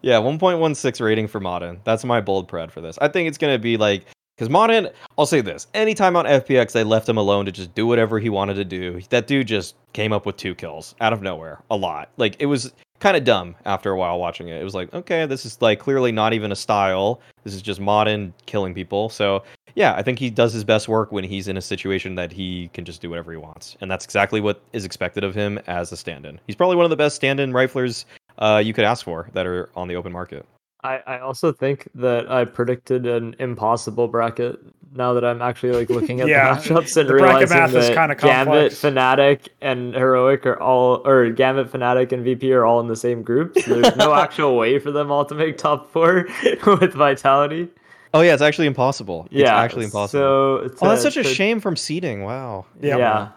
Yeah, 0.01 0.17
1.16 0.17 0.99
rating 0.99 1.27
for 1.29 1.39
Maden. 1.39 1.79
That's 1.85 2.03
my 2.03 2.19
bold 2.19 2.51
pred 2.51 2.71
for 2.71 2.81
this. 2.81 2.97
I 2.99 3.07
think 3.07 3.29
it's 3.29 3.37
gonna 3.37 3.57
be 3.57 3.77
like 3.77 4.03
because 4.37 4.49
Maden. 4.49 4.89
I'll 5.17 5.25
say 5.25 5.39
this: 5.39 5.67
anytime 5.73 6.17
on 6.17 6.25
FPX 6.25 6.73
they 6.73 6.83
left 6.83 7.07
him 7.07 7.17
alone 7.17 7.45
to 7.45 7.53
just 7.53 7.73
do 7.73 7.87
whatever 7.87 8.19
he 8.19 8.29
wanted 8.29 8.55
to 8.55 8.65
do, 8.65 8.99
that 9.11 9.27
dude 9.27 9.47
just 9.47 9.75
came 9.93 10.11
up 10.11 10.25
with 10.25 10.35
two 10.35 10.55
kills 10.55 10.93
out 10.99 11.13
of 11.13 11.21
nowhere, 11.21 11.63
a 11.71 11.75
lot. 11.77 12.09
Like 12.17 12.35
it 12.39 12.47
was 12.47 12.73
kind 13.03 13.17
of 13.17 13.25
dumb 13.25 13.53
after 13.65 13.91
a 13.91 13.97
while 13.97 14.17
watching 14.17 14.47
it. 14.47 14.61
It 14.61 14.63
was 14.63 14.73
like, 14.73 14.91
okay, 14.93 15.25
this 15.25 15.45
is 15.45 15.61
like 15.61 15.77
clearly 15.77 16.13
not 16.13 16.31
even 16.31 16.53
a 16.53 16.55
style. 16.55 17.19
This 17.43 17.53
is 17.53 17.61
just 17.61 17.81
Maden 17.81 18.33
killing 18.45 18.73
people. 18.73 19.09
So 19.09 19.43
yeah, 19.75 19.93
I 19.95 20.01
think 20.01 20.19
he 20.19 20.29
does 20.29 20.53
his 20.53 20.63
best 20.63 20.87
work 20.87 21.11
when 21.11 21.25
he's 21.25 21.49
in 21.49 21.57
a 21.57 21.61
situation 21.61 22.15
that 22.15 22.31
he 22.31 22.69
can 22.73 22.85
just 22.85 23.01
do 23.01 23.09
whatever 23.09 23.31
he 23.31 23.37
wants, 23.37 23.75
and 23.81 23.91
that's 23.91 24.05
exactly 24.05 24.39
what 24.39 24.61
is 24.71 24.85
expected 24.85 25.23
of 25.23 25.35
him 25.35 25.59
as 25.67 25.91
a 25.91 25.97
stand-in. 25.97 26.39
He's 26.47 26.55
probably 26.55 26.77
one 26.77 26.85
of 26.85 26.91
the 26.91 26.95
best 26.95 27.17
stand-in 27.17 27.51
riflers 27.51 28.05
uh, 28.37 28.61
you 28.63 28.73
could 28.73 28.85
ask 28.85 29.03
for 29.03 29.29
that 29.33 29.45
are 29.45 29.69
on 29.75 29.87
the 29.89 29.95
open 29.95 30.11
market. 30.11 30.45
I, 30.83 31.01
I 31.05 31.19
also 31.19 31.51
think 31.51 31.87
that 31.95 32.31
I 32.31 32.45
predicted 32.45 33.05
an 33.05 33.35
impossible 33.39 34.07
bracket. 34.07 34.59
Now 34.95 35.13
that 35.13 35.25
I'm 35.25 35.41
actually 35.41 35.71
like 35.71 35.89
looking 35.89 36.21
at 36.21 36.27
Yeah, 36.27 36.53
the 36.53 36.61
matchups 36.69 36.97
and 36.97 37.09
the 37.09 37.13
bracket 37.13 37.49
realizing 37.49 37.57
math 37.57 37.73
is 37.73 37.87
that 37.87 37.95
kinda 37.95 38.15
Gambit, 38.15 38.71
complex. 38.71 38.75
Fnatic, 38.81 39.47
and 39.61 39.95
Heroic 39.95 40.45
are 40.45 40.61
all, 40.61 41.01
or 41.07 41.31
Gambit, 41.31 41.71
Fnatic, 41.71 42.11
and 42.11 42.23
VP 42.23 42.53
are 42.53 42.63
all 42.65 42.79
in 42.79 42.87
the 42.87 42.95
same 42.95 43.23
group. 43.23 43.57
So 43.59 43.81
there's 43.81 43.95
no 43.95 44.13
actual 44.25 44.55
way 44.55 44.77
for 44.77 44.91
them 44.91 45.11
all 45.11 45.25
to 45.25 45.33
make 45.35 45.57
top 45.57 45.91
four 45.91 46.27
with 46.67 46.93
Vitality. 46.93 47.69
Oh 48.13 48.21
yeah, 48.21 48.33
it's 48.33 48.43
actually 48.43 48.67
impossible. 48.67 49.27
Yeah, 49.31 49.41
it's 49.43 49.49
actually 49.49 49.85
impossible. 49.85 50.19
So 50.21 50.85
oh, 50.85 50.89
that's 50.89 51.01
to- 51.03 51.11
such 51.11 51.17
a 51.17 51.23
to- 51.23 51.33
shame 51.33 51.59
from 51.59 51.75
seeding. 51.75 52.23
Wow. 52.23 52.65
Yep. 52.81 52.99
Yeah. 52.99 53.29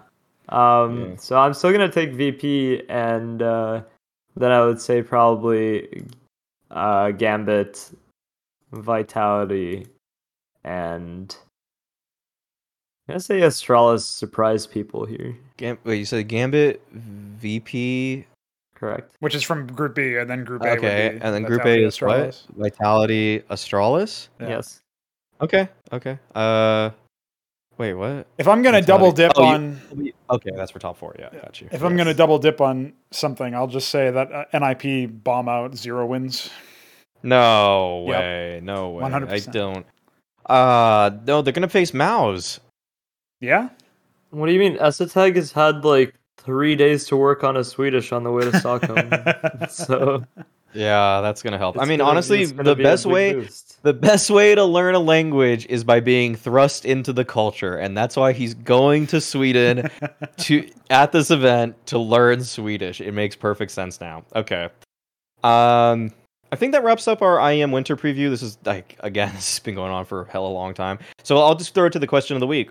Um, 0.51 1.01
Yeah. 1.13 1.17
So 1.17 1.39
I'm 1.39 1.55
still 1.55 1.73
gonna 1.73 1.91
take 1.91 2.13
VP 2.13 2.83
and 2.91 3.41
uh, 3.41 3.81
then 4.37 4.53
I 4.53 4.63
would 4.67 4.79
say 4.81 5.01
probably 5.03 6.05
uh, 6.71 7.13
Gambit, 7.13 7.91
Vitality, 8.73 9.87
and 10.63 11.35
I'm 13.09 13.19
say 13.21 13.41
Astralis 13.41 14.01
surprised 14.01 14.71
people 14.71 15.05
here. 15.05 15.37
Gam- 15.57 15.79
wait, 15.85 15.97
you 15.99 16.05
said 16.05 16.27
Gambit, 16.29 16.83
VP. 16.93 18.25
Correct. 18.75 19.15
Which 19.21 19.35
is 19.35 19.43
from 19.43 19.67
Group 19.69 19.95
B, 19.95 20.17
and 20.17 20.29
then 20.29 20.45
Group 20.45 20.63
A. 20.63 20.71
would 20.71 20.79
Okay, 20.79 21.11
be 21.11 21.21
and 21.25 21.35
then 21.35 21.45
Group 21.45 21.65
A 21.65 21.85
is 21.85 22.01
what? 22.01 22.11
Astralis. 22.31 22.43
Vitality, 22.57 23.41
Astralis. 23.51 24.29
Yeah. 24.41 24.49
Yes. 24.49 24.81
Okay, 25.41 25.69
okay. 25.93 26.19
Uh, 26.35 26.91
wait, 27.79 27.95
what? 27.95 28.27
If 28.39 28.49
I'm 28.49 28.63
gonna 28.63 28.81
Vitality. 28.81 28.87
double 28.87 29.13
dip 29.13 29.33
Oh, 29.37 29.43
you- 29.43 29.49
on, 29.49 29.81
Okay, 30.29 30.51
that's 30.57 30.73
for 30.73 30.79
top 30.81 30.97
four. 30.99 31.15
Yeah, 31.19 31.31
got 31.31 31.61
you. 31.61 31.69
if 31.71 31.83
I'm 31.83 31.97
gonna 31.97 32.13
double 32.15 32.39
dip 32.39 32.61
on 32.61 32.93
something, 33.13 33.55
I'll 33.55 33.67
just 33.69 33.89
say 33.89 34.11
that 34.11 34.33
uh, 34.33 34.45
NIP 34.53 35.23
bomb 35.25 35.49
out 35.49 35.77
zero 35.77 36.05
wins. 36.05 36.51
No 37.23 38.05
Yep. 38.09 38.21
way, 38.21 38.61
no 38.63 38.91
way. 38.91 39.05
I 39.05 39.09
100%. 39.11 39.53
don't. 39.53 39.87
Uh, 40.45 41.11
no, 41.27 41.41
they're 41.43 41.53
gonna 41.53 41.69
face 41.69 41.95
MOUZ. 41.95 42.61
Yeah, 43.41 43.69
What 44.31 44.47
do 44.47 44.53
you 44.53 44.59
mean? 44.59 44.77
es3tag 44.79 45.37
has 45.37 45.53
had 45.53 45.85
like 45.85 46.15
three 46.39 46.75
days 46.77 47.07
to 47.07 47.17
work 47.17 47.45
on 47.45 47.57
a 47.57 47.65
Swedish 47.65 48.13
on 48.13 48.25
the 48.25 48.31
way 48.33 48.43
to 48.51 48.59
Stockholm. 48.61 49.11
so 49.69 50.25
Yeah, 50.73 51.21
that's 51.21 51.43
gonna 51.43 51.59
help. 51.59 51.79
I 51.79 51.85
mean, 51.85 51.99
gonna- 51.99 52.11
honestly, 52.11 52.45
the 52.47 52.75
be 52.77 52.83
best 52.83 53.05
way 53.07 53.35
boost. 53.35 53.83
the 53.83 53.93
best 53.95 54.31
way 54.31 54.55
to 54.55 54.65
learn 54.65 54.95
a 54.95 54.99
language 54.99 55.67
is 55.69 55.85
by 55.85 56.01
being 56.01 56.35
thrust 56.35 56.85
into 56.85 57.13
the 57.13 57.25
culture, 57.25 57.77
and 57.77 57.97
that's 57.97 58.17
why 58.17 58.33
he's 58.33 58.55
going 58.55 59.07
to 59.09 59.21
Sweden 59.21 59.91
to 60.39 60.69
at 60.91 61.13
this 61.13 61.31
event 61.31 61.75
to 61.87 61.99
learn 61.99 62.43
Swedish. 62.45 63.01
It 63.01 63.13
makes 63.13 63.37
perfect 63.37 63.71
sense 63.73 64.01
now. 64.01 64.25
Okay. 64.35 64.69
Um 65.45 66.13
I 66.53 66.55
think 66.57 66.73
that 66.73 66.85
wraps 66.85 67.09
up 67.09 67.23
our 67.23 67.39
IEM 67.39 67.73
winter 67.73 67.97
preview. 67.97 68.31
This 68.31 68.43
is 68.43 68.57
like 68.65 68.97
again, 69.01 69.29
this 69.35 69.57
has 69.57 69.61
been 69.61 69.75
going 69.75 69.93
on 69.93 70.05
for 70.05 70.23
a 70.23 70.31
hella 70.31 70.49
long 70.49 70.75
time. 70.75 70.99
So 71.23 71.39
I'll 71.39 71.55
just 71.57 71.75
throw 71.75 71.87
it 71.87 71.93
to 71.95 71.99
the 71.99 72.07
question 72.07 72.37
of 72.37 72.41
the 72.41 72.47
week. 72.47 72.71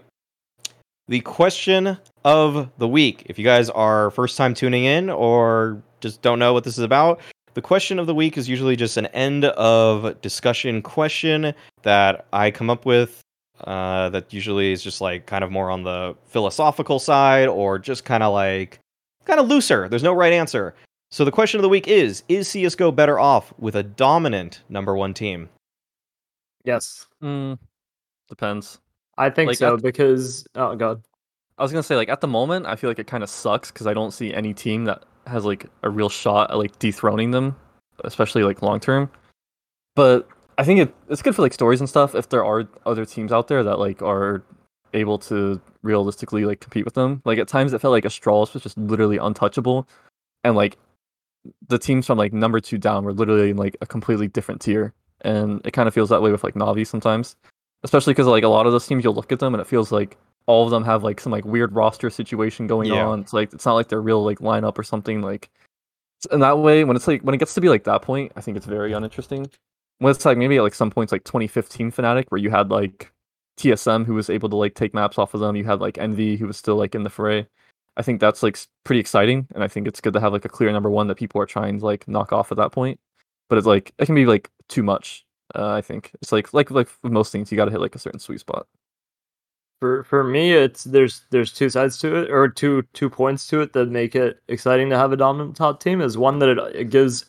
The 1.08 1.22
question 1.22 1.98
of 2.24 2.69
the 2.77 2.88
week. 2.88 3.24
If 3.27 3.38
you 3.38 3.45
guys 3.45 3.69
are 3.69 4.09
first 4.11 4.38
time 4.38 4.53
tuning 4.53 4.85
in 4.85 5.09
or 5.09 5.82
just 6.01 6.22
don't 6.22 6.40
know 6.40 6.53
what 6.53 6.64
this 6.64 6.77
is 6.77 6.84
about, 6.84 7.22
the 7.53 7.61
question 7.61 8.00
of 8.00 8.08
the 8.08 8.16
week 8.16 8.38
is 8.38 8.50
usually 8.50 8.75
just 8.75 8.98
an 8.98 9.06
end 9.08 9.45
of 9.45 10.19
discussion 10.22 10.82
question 10.82 11.53
that 11.84 12.25
I 12.34 12.51
come 12.51 12.69
up 12.69 12.85
with. 12.85 13.22
Uh, 13.64 14.09
that 14.09 14.34
usually 14.34 14.74
is 14.74 14.84
just 14.84 15.00
like 15.00 15.27
kind 15.27 15.42
of 15.43 15.50
more 15.51 15.69
on 15.72 15.84
the 15.84 16.14
philosophical 16.25 17.00
side 17.00 17.48
or 17.48 17.80
just 17.80 18.03
kind 18.03 18.22
of 18.22 18.34
like 18.34 18.80
kind 19.24 19.40
of 19.40 19.48
looser. 19.48 19.88
There's 19.88 20.03
no 20.03 20.11
right 20.14 20.34
answer. 20.34 20.75
So 21.11 21.24
the 21.24 21.32
question 21.32 21.59
of 21.59 21.61
the 21.61 21.69
week 21.69 21.88
is 21.88 22.24
Is 22.27 22.50
CSGO 22.50 22.93
better 22.93 23.17
off 23.17 23.53
with 23.58 23.75
a 23.75 23.84
dominant 23.84 24.61
number 24.67 24.95
one 24.95 25.14
team? 25.14 25.48
yes, 26.66 27.06
Mm, 27.24 27.58
depends. 28.27 28.80
I 29.18 29.30
think 29.30 29.50
Like, 29.50 29.58
so 29.58 29.77
because 29.77 30.45
oh 30.56 30.76
god, 30.76 31.02
I 31.58 31.64
was 31.64 31.72
gonna 31.72 31.84
say 31.84 31.95
like 31.95 32.10
at 32.10 32.22
the 32.22 32.27
moment 32.27 32.66
I 32.66 32.76
feel 32.76 32.90
like 32.90 33.00
it 33.00 33.08
kind 33.08 33.24
of 33.24 33.30
sucks 33.30 33.72
because 33.72 33.88
I 33.88 33.94
don't 33.94 34.11
see 34.11 34.34
any 34.34 34.53
team 34.53 34.85
that 34.85 35.03
has 35.27 35.45
like 35.45 35.68
a 35.84 35.90
real 35.90 36.10
shot 36.10 36.52
at 36.52 36.58
like 36.58 36.77
dethroning 36.80 37.32
them, 37.32 37.56
especially 38.03 38.44
like 38.44 38.61
long 38.61 38.80
term. 38.80 39.10
But 39.95 40.27
I 40.58 40.64
think 40.64 40.80
it, 40.80 40.95
it's 41.10 41.22
good 41.22 41.35
for 41.35 41.42
like 41.42 41.53
stories 41.53 41.80
and 41.80 41.90
stuff 41.90 42.16
if 42.16 42.30
there 42.30 42.45
are 42.45 42.68
other 42.85 43.06
teams 43.06 43.32
out 43.32 43.48
there 43.48 43.64
that 43.64 43.80
like 43.80 44.02
are 44.02 44.44
able 44.94 45.18
to 45.19 45.61
realistically 45.82 46.45
like 46.45 46.60
compete 46.60 46.85
with 46.85 46.94
them. 46.94 47.22
Like 47.26 47.40
at 47.40 47.48
times 47.48 47.74
it 47.74 47.80
felt 47.80 47.92
like 47.92 48.03
Astralis 48.03 48.53
was 48.53 48.64
just 48.64 48.77
literally 48.77 49.18
untouchable, 49.18 49.88
and 50.44 50.56
like 50.56 50.77
the 51.68 51.80
teams 51.80 52.06
from 52.06 52.18
like 52.18 52.34
number 52.34 52.60
two 52.60 52.77
down 52.77 53.03
were 53.03 53.14
literally 53.14 53.52
in 53.52 53.58
like 53.58 53.77
a 53.82 53.85
completely 53.85 54.27
different 54.27 54.61
tier, 54.61 54.94
and 55.22 55.61
it 55.66 55.72
kind 55.72 55.88
of 55.88 55.94
feels 55.94 56.10
that 56.10 56.22
way 56.22 56.32
with 56.32 56.44
like 56.44 56.56
Navi 56.56 56.85
sometimes, 56.85 57.35
especially 57.85 58.14
because 58.14 58.27
like 58.27 58.43
a 58.43 58.49
lot 58.49 58.65
of 58.65 58.72
those 58.73 58.85
teams 58.85 59.03
you'll 59.03 59.14
look 59.14 59.31
at 59.31 59.39
them 59.39 59.53
and 59.53 59.61
it 59.61 59.67
feels 59.67 59.91
like 59.91 60.17
all 60.47 60.65
of 60.65 60.72
them 60.72 60.83
have 60.83 61.03
like 61.03 61.22
some 61.22 61.31
like 61.31 61.45
weird 61.45 61.73
roster 61.73 62.09
situation 62.09 62.67
going 62.67 62.89
Yeah. 62.89 63.05
on. 63.05 63.22
It's 63.22 63.31
like 63.31 63.53
it's 63.53 63.65
not 63.65 63.75
like 63.75 63.88
their 63.88 64.01
real 64.01 64.23
like 64.23 64.39
lineup 64.39 64.77
or 64.77 64.83
something 64.83 65.22
like. 65.22 65.49
In 66.31 66.39
that 66.39 66.57
way, 66.57 66.83
when 66.83 66.95
it's 66.95 67.07
like 67.07 67.22
when 67.22 67.35
it 67.35 67.38
gets 67.38 67.53
to 67.53 67.61
be 67.61 67.69
like 67.69 67.83
that 67.83 68.01
point, 68.01 68.31
I 68.35 68.41
think 68.41 68.57
it's 68.57 68.65
very 68.65 68.89
mm-hmm. 68.89 68.97
uninteresting. 68.97 69.49
When 69.99 70.11
it's 70.11 70.25
like 70.25 70.38
maybe 70.38 70.57
at 70.57 70.64
like 70.64 70.73
some 70.73 70.89
points 70.89 71.11
like 71.11 71.23
2015 71.23 71.91
Fnatic, 71.91 72.25
where 72.30 72.41
you 72.41 72.49
had 72.49 72.72
like 72.72 73.11
TSM 73.59 74.05
who 74.05 74.15
was 74.15 74.30
able 74.30 74.49
to 74.49 74.55
like 74.55 74.73
take 74.73 74.93
maps 74.93 75.19
off 75.19 75.35
of 75.35 75.39
them, 75.39 75.55
you 75.55 75.64
had 75.65 75.80
like 75.81 75.99
Envy 75.99 76.38
who 76.38 76.47
was 76.47 76.57
still 76.57 76.75
like 76.75 76.95
in 76.95 77.03
the 77.03 77.09
fray. 77.09 77.47
I 77.97 78.01
think 78.01 78.19
that's 78.19 78.41
like 78.41 78.57
pretty 78.83 78.99
exciting, 78.99 79.47
and 79.53 79.64
I 79.64 79.67
think 79.67 79.88
it's 79.88 80.01
good 80.01 80.14
to 80.14 80.19
have 80.19 80.33
like 80.33 80.45
a 80.45 80.49
clear 80.49 80.72
number 80.72 80.89
one 80.89 81.07
that 81.07 81.15
people 81.15 81.41
are 81.41 81.45
trying 81.45 81.80
to 81.80 81.85
like 81.85 82.07
knock 82.07 82.33
off 82.33 82.51
at 82.51 82.57
that 82.57 82.72
point. 82.72 82.99
But 83.47 83.57
it's 83.57 83.67
like 83.67 83.93
it 83.99 84.05
can 84.07 84.15
be 84.15 84.25
like 84.25 84.49
too 84.67 84.83
much. 84.83 85.25
Uh, 85.53 85.69
I 85.69 85.82
think 85.82 86.11
it's 86.22 86.32
like 86.32 86.53
like 86.53 86.72
like 86.72 86.90
most 87.03 87.32
things, 87.32 87.51
you 87.51 87.56
got 87.57 87.65
to 87.65 87.72
hit 87.72 87.82
like 87.82 87.95
a 87.95 87.99
certain 87.99 88.19
sweet 88.19 88.40
spot. 88.40 88.67
for 89.80 90.03
for 90.03 90.24
me 90.24 90.53
it's 90.53 90.85
there's 90.85 91.22
there's 91.32 91.51
two 91.51 91.69
sides 91.69 91.98
to 91.99 92.15
it 92.15 92.32
or 92.32 92.48
two 92.48 92.82
two 92.93 93.09
points 93.09 93.45
to 93.48 93.61
it 93.61 93.74
that 93.74 93.90
make 93.90 94.15
it 94.15 94.40
exciting 94.48 94.90
to 94.90 94.98
have 94.98 95.11
a 95.11 95.17
dominant 95.17 95.56
top 95.56 95.80
team 95.82 96.01
is 96.01 96.17
one 96.17 96.40
that 96.40 96.49
it, 96.49 96.57
it 96.75 96.90
gives 96.90 97.25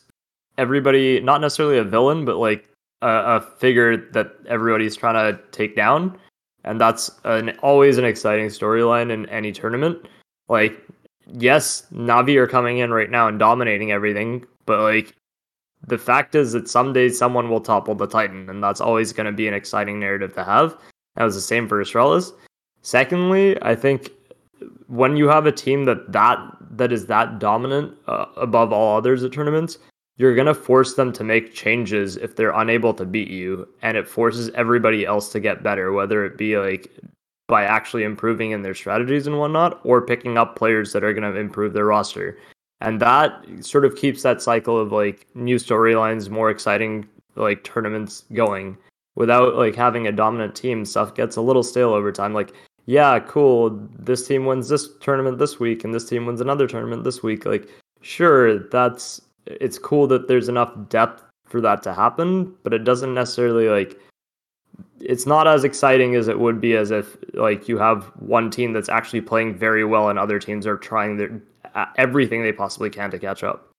everybody 0.57 1.19
not 1.19 1.41
necessarily 1.41 1.77
a 1.77 1.83
villain 1.83 2.25
but 2.25 2.37
like 2.37 2.69
a, 3.01 3.09
a 3.35 3.41
figure 3.59 3.97
that 4.11 4.31
everybody's 4.47 4.95
trying 4.95 5.13
to 5.15 5.39
take 5.51 5.75
down 5.75 6.17
and 6.63 6.79
that's 6.79 7.11
an 7.25 7.49
always 7.61 7.97
an 7.97 8.05
exciting 8.05 8.47
storyline 8.47 9.11
in 9.11 9.25
any 9.27 9.51
tournament 9.51 10.07
like 10.47 10.81
yes 11.27 11.85
navi 11.93 12.37
are 12.37 12.47
coming 12.47 12.77
in 12.79 12.91
right 12.91 13.11
now 13.11 13.27
and 13.27 13.39
dominating 13.39 13.91
everything 13.91 14.43
but 14.65 14.79
like 14.79 15.13
the 15.85 15.97
fact 15.97 16.35
is 16.35 16.51
that 16.53 16.67
someday 16.69 17.09
someone 17.09 17.49
will 17.49 17.61
topple 17.61 17.95
the 17.95 18.07
titan 18.07 18.49
and 18.49 18.63
that's 18.63 18.81
always 18.81 19.13
going 19.13 19.25
to 19.25 19.31
be 19.31 19.47
an 19.47 19.53
exciting 19.53 19.99
narrative 19.99 20.33
to 20.33 20.43
have 20.43 20.77
that 21.17 21.23
was 21.23 21.35
the 21.35 21.41
same 21.41 21.67
for 21.67 21.83
Astralis. 21.83 22.31
Secondly, 22.83 23.61
I 23.63 23.75
think 23.75 24.11
when 24.85 25.17
you 25.17 25.27
have 25.27 25.45
a 25.45 25.51
team 25.51 25.85
that 25.85 26.11
that 26.11 26.39
that 26.71 26.91
is 26.93 27.07
that 27.07 27.39
dominant 27.39 27.97
uh, 28.07 28.27
above 28.37 28.71
all 28.71 28.95
others 28.95 29.23
at 29.23 29.33
tournaments, 29.33 29.79
you're 30.17 30.35
gonna 30.35 30.53
force 30.53 30.93
them 30.93 31.11
to 31.13 31.23
make 31.23 31.53
changes 31.53 32.17
if 32.17 32.35
they're 32.35 32.51
unable 32.51 32.93
to 32.93 33.05
beat 33.05 33.29
you, 33.29 33.67
and 33.81 33.97
it 33.97 34.07
forces 34.07 34.49
everybody 34.53 35.05
else 35.05 35.29
to 35.31 35.39
get 35.39 35.63
better, 35.63 35.91
whether 35.91 36.23
it 36.23 36.37
be 36.37 36.57
like 36.57 36.87
by 37.47 37.63
actually 37.63 38.03
improving 38.03 38.51
in 38.51 38.61
their 38.61 38.75
strategies 38.75 39.25
and 39.25 39.39
whatnot, 39.39 39.79
or 39.83 40.05
picking 40.05 40.37
up 40.37 40.55
players 40.55 40.93
that 40.93 41.03
are 41.03 41.13
gonna 41.13 41.33
improve 41.33 41.73
their 41.73 41.85
roster. 41.85 42.37
And 42.81 43.01
that 43.01 43.43
sort 43.61 43.85
of 43.85 43.95
keeps 43.95 44.21
that 44.21 44.41
cycle 44.41 44.79
of 44.79 44.91
like 44.91 45.27
new 45.33 45.55
storylines, 45.55 46.29
more 46.29 46.49
exciting 46.49 47.07
like 47.35 47.63
tournaments 47.63 48.23
going 48.33 48.77
without 49.15 49.55
like 49.55 49.75
having 49.75 50.07
a 50.07 50.11
dominant 50.11 50.55
team. 50.55 50.85
Stuff 50.85 51.15
gets 51.15 51.35
a 51.35 51.41
little 51.41 51.63
stale 51.63 51.93
over 51.93 52.11
time. 52.11 52.33
Like 52.33 52.53
yeah 52.87 53.19
cool 53.19 53.69
this 53.99 54.25
team 54.25 54.45
wins 54.45 54.69
this 54.69 54.89
tournament 55.01 55.37
this 55.37 55.59
week 55.59 55.83
and 55.83 55.93
this 55.93 56.07
team 56.07 56.25
wins 56.25 56.41
another 56.41 56.67
tournament 56.67 57.03
this 57.03 57.23
week. 57.23 57.45
Like 57.45 57.67
sure 58.01 58.59
that's 58.69 59.21
it's 59.45 59.77
cool 59.77 60.07
that 60.07 60.27
there's 60.27 60.49
enough 60.49 60.73
depth 60.89 61.23
for 61.45 61.61
that 61.61 61.81
to 61.81 61.93
happen 61.93 62.53
but 62.63 62.73
it 62.73 62.83
doesn't 62.83 63.13
necessarily 63.13 63.69
like 63.69 63.99
it's 64.99 65.25
not 65.25 65.47
as 65.47 65.63
exciting 65.63 66.15
as 66.15 66.27
it 66.27 66.39
would 66.39 66.59
be 66.59 66.75
as 66.75 66.91
if 66.91 67.17
like 67.33 67.67
you 67.67 67.77
have 67.77 68.05
one 68.19 68.49
team 68.49 68.73
that's 68.73 68.89
actually 68.89 69.21
playing 69.21 69.55
very 69.55 69.85
well 69.85 70.09
and 70.09 70.19
other 70.19 70.39
teams 70.39 70.67
are 70.67 70.77
trying 70.77 71.17
their 71.17 71.41
everything 71.97 72.41
they 72.43 72.51
possibly 72.51 72.89
can 72.89 73.11
to 73.11 73.19
catch 73.19 73.43
up 73.43 73.69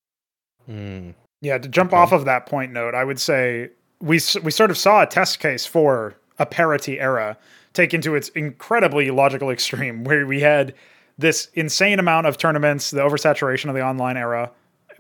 Hmm. 0.67 1.10
Yeah, 1.41 1.57
to 1.59 1.68
jump 1.68 1.93
Okay. 1.93 2.01
off 2.01 2.12
of 2.12 2.25
that 2.27 2.44
point 2.47 2.73
note, 2.73 2.94
I 2.94 3.05
would 3.05 3.18
say 3.20 3.70
we 4.01 4.20
we 4.43 4.51
sort 4.51 4.70
of 4.70 4.77
saw 4.77 5.02
a 5.02 5.07
test 5.07 5.41
case 5.41 5.65
for 5.67 6.15
a 6.39 6.44
parity 6.47 7.01
era 7.01 7.39
taken 7.73 8.01
to 8.02 8.15
its 8.15 8.28
incredibly 8.31 9.10
logical 9.10 9.51
extreme, 9.51 10.05
where 10.09 10.27
we 10.27 10.41
had 10.41 10.75
this 11.17 11.49
insane 11.55 11.99
amount 11.99 12.27
of 12.27 12.36
tournaments, 12.39 12.91
the 12.91 13.01
oversaturation 13.01 13.68
of 13.68 13.75
the 13.75 13.83
online 13.83 14.17
era, 14.17 14.51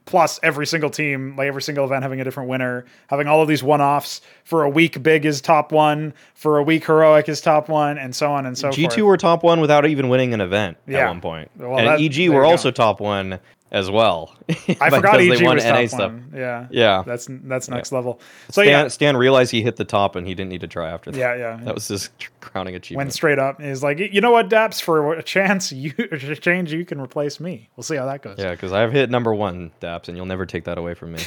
plus 0.08 0.40
every 0.42 0.66
single 0.66 0.88
team, 0.88 1.36
like 1.36 1.46
every 1.48 1.60
single 1.60 1.84
event 1.84 2.02
having 2.02 2.18
a 2.20 2.24
different 2.24 2.48
winner, 2.48 2.86
having 3.08 3.28
all 3.28 3.42
of 3.42 3.48
these 3.48 3.62
one-offs. 3.62 4.22
For 4.44 4.64
a 4.64 4.68
week, 4.70 5.02
Big 5.02 5.26
is 5.26 5.42
top 5.42 5.70
one. 5.70 6.14
For 6.34 6.56
a 6.56 6.62
week, 6.62 6.86
Heroic 6.86 7.28
is 7.28 7.42
top 7.42 7.68
one, 7.68 7.98
and 7.98 8.16
so 8.16 8.32
on 8.32 8.46
and 8.46 8.56
so 8.56 8.68
forth. 8.68 8.76
G2 8.76 8.88
forth. 8.94 9.02
were 9.04 9.16
top 9.18 9.42
one 9.42 9.60
without 9.60 9.84
even 9.86 10.08
winning 10.08 10.32
an 10.32 10.40
event 10.40 10.78
Yeah. 10.86 11.00
at 11.00 11.08
one 11.08 11.20
point. 11.20 11.50
Well, 11.58 11.78
and 11.78 11.86
that- 11.86 12.00
EG 12.00 12.28
were 12.30 12.36
you 12.36 12.40
go. 12.40 12.44
also 12.48 12.70
top 12.70 13.00
one 13.00 13.38
as 13.70 13.90
well. 13.90 14.34
I 14.48 14.54
forgot 14.90 15.20
EG 15.20 15.38
they 15.38 15.44
won 15.44 15.56
was 15.56 15.64
NA 15.64 15.70
top 15.80 15.88
stuff. 15.88 16.00
one. 16.12 16.32
Yeah, 16.34 16.66
Yeah. 16.70 17.02
that's 17.06 17.28
that's 17.30 17.68
next 17.68 17.92
level. 17.92 18.20
So 18.50 18.62
Stan, 18.62 18.66
yeah, 18.66 18.88
Stan 18.88 19.16
realized 19.16 19.50
he 19.50 19.62
hit 19.62 19.76
the 19.76 19.84
top 19.84 20.16
and 20.16 20.26
he 20.26 20.34
didn't 20.34 20.50
need 20.50 20.62
to 20.62 20.68
try 20.68 20.88
after 20.90 21.10
that. 21.10 21.18
yeah, 21.18 21.34
yeah. 21.34 21.60
That 21.64 21.74
was 21.74 21.86
his 21.88 22.08
crowning 22.40 22.74
achievement. 22.74 23.06
went 23.06 23.12
straight 23.12 23.38
up. 23.38 23.60
He's 23.60 23.82
like, 23.82 23.98
you 23.98 24.20
know 24.20 24.30
what, 24.30 24.48
Daps, 24.48 24.80
for 24.80 25.12
a 25.14 25.22
chance, 25.22 25.70
you 25.72 25.92
a 25.98 26.16
change, 26.36 26.72
you 26.72 26.84
can 26.84 27.00
replace 27.00 27.40
me. 27.40 27.68
We'll 27.76 27.84
see 27.84 27.96
how 27.96 28.06
that 28.06 28.22
goes. 28.22 28.36
Yeah, 28.38 28.52
because 28.52 28.72
I've 28.72 28.92
hit 28.92 29.10
number 29.10 29.34
one, 29.34 29.70
Daps, 29.82 30.08
and 30.08 30.16
you'll 30.16 30.26
never 30.26 30.46
take 30.46 30.64
that 30.64 30.78
away 30.78 30.94
from 30.94 31.12
me. 31.12 31.20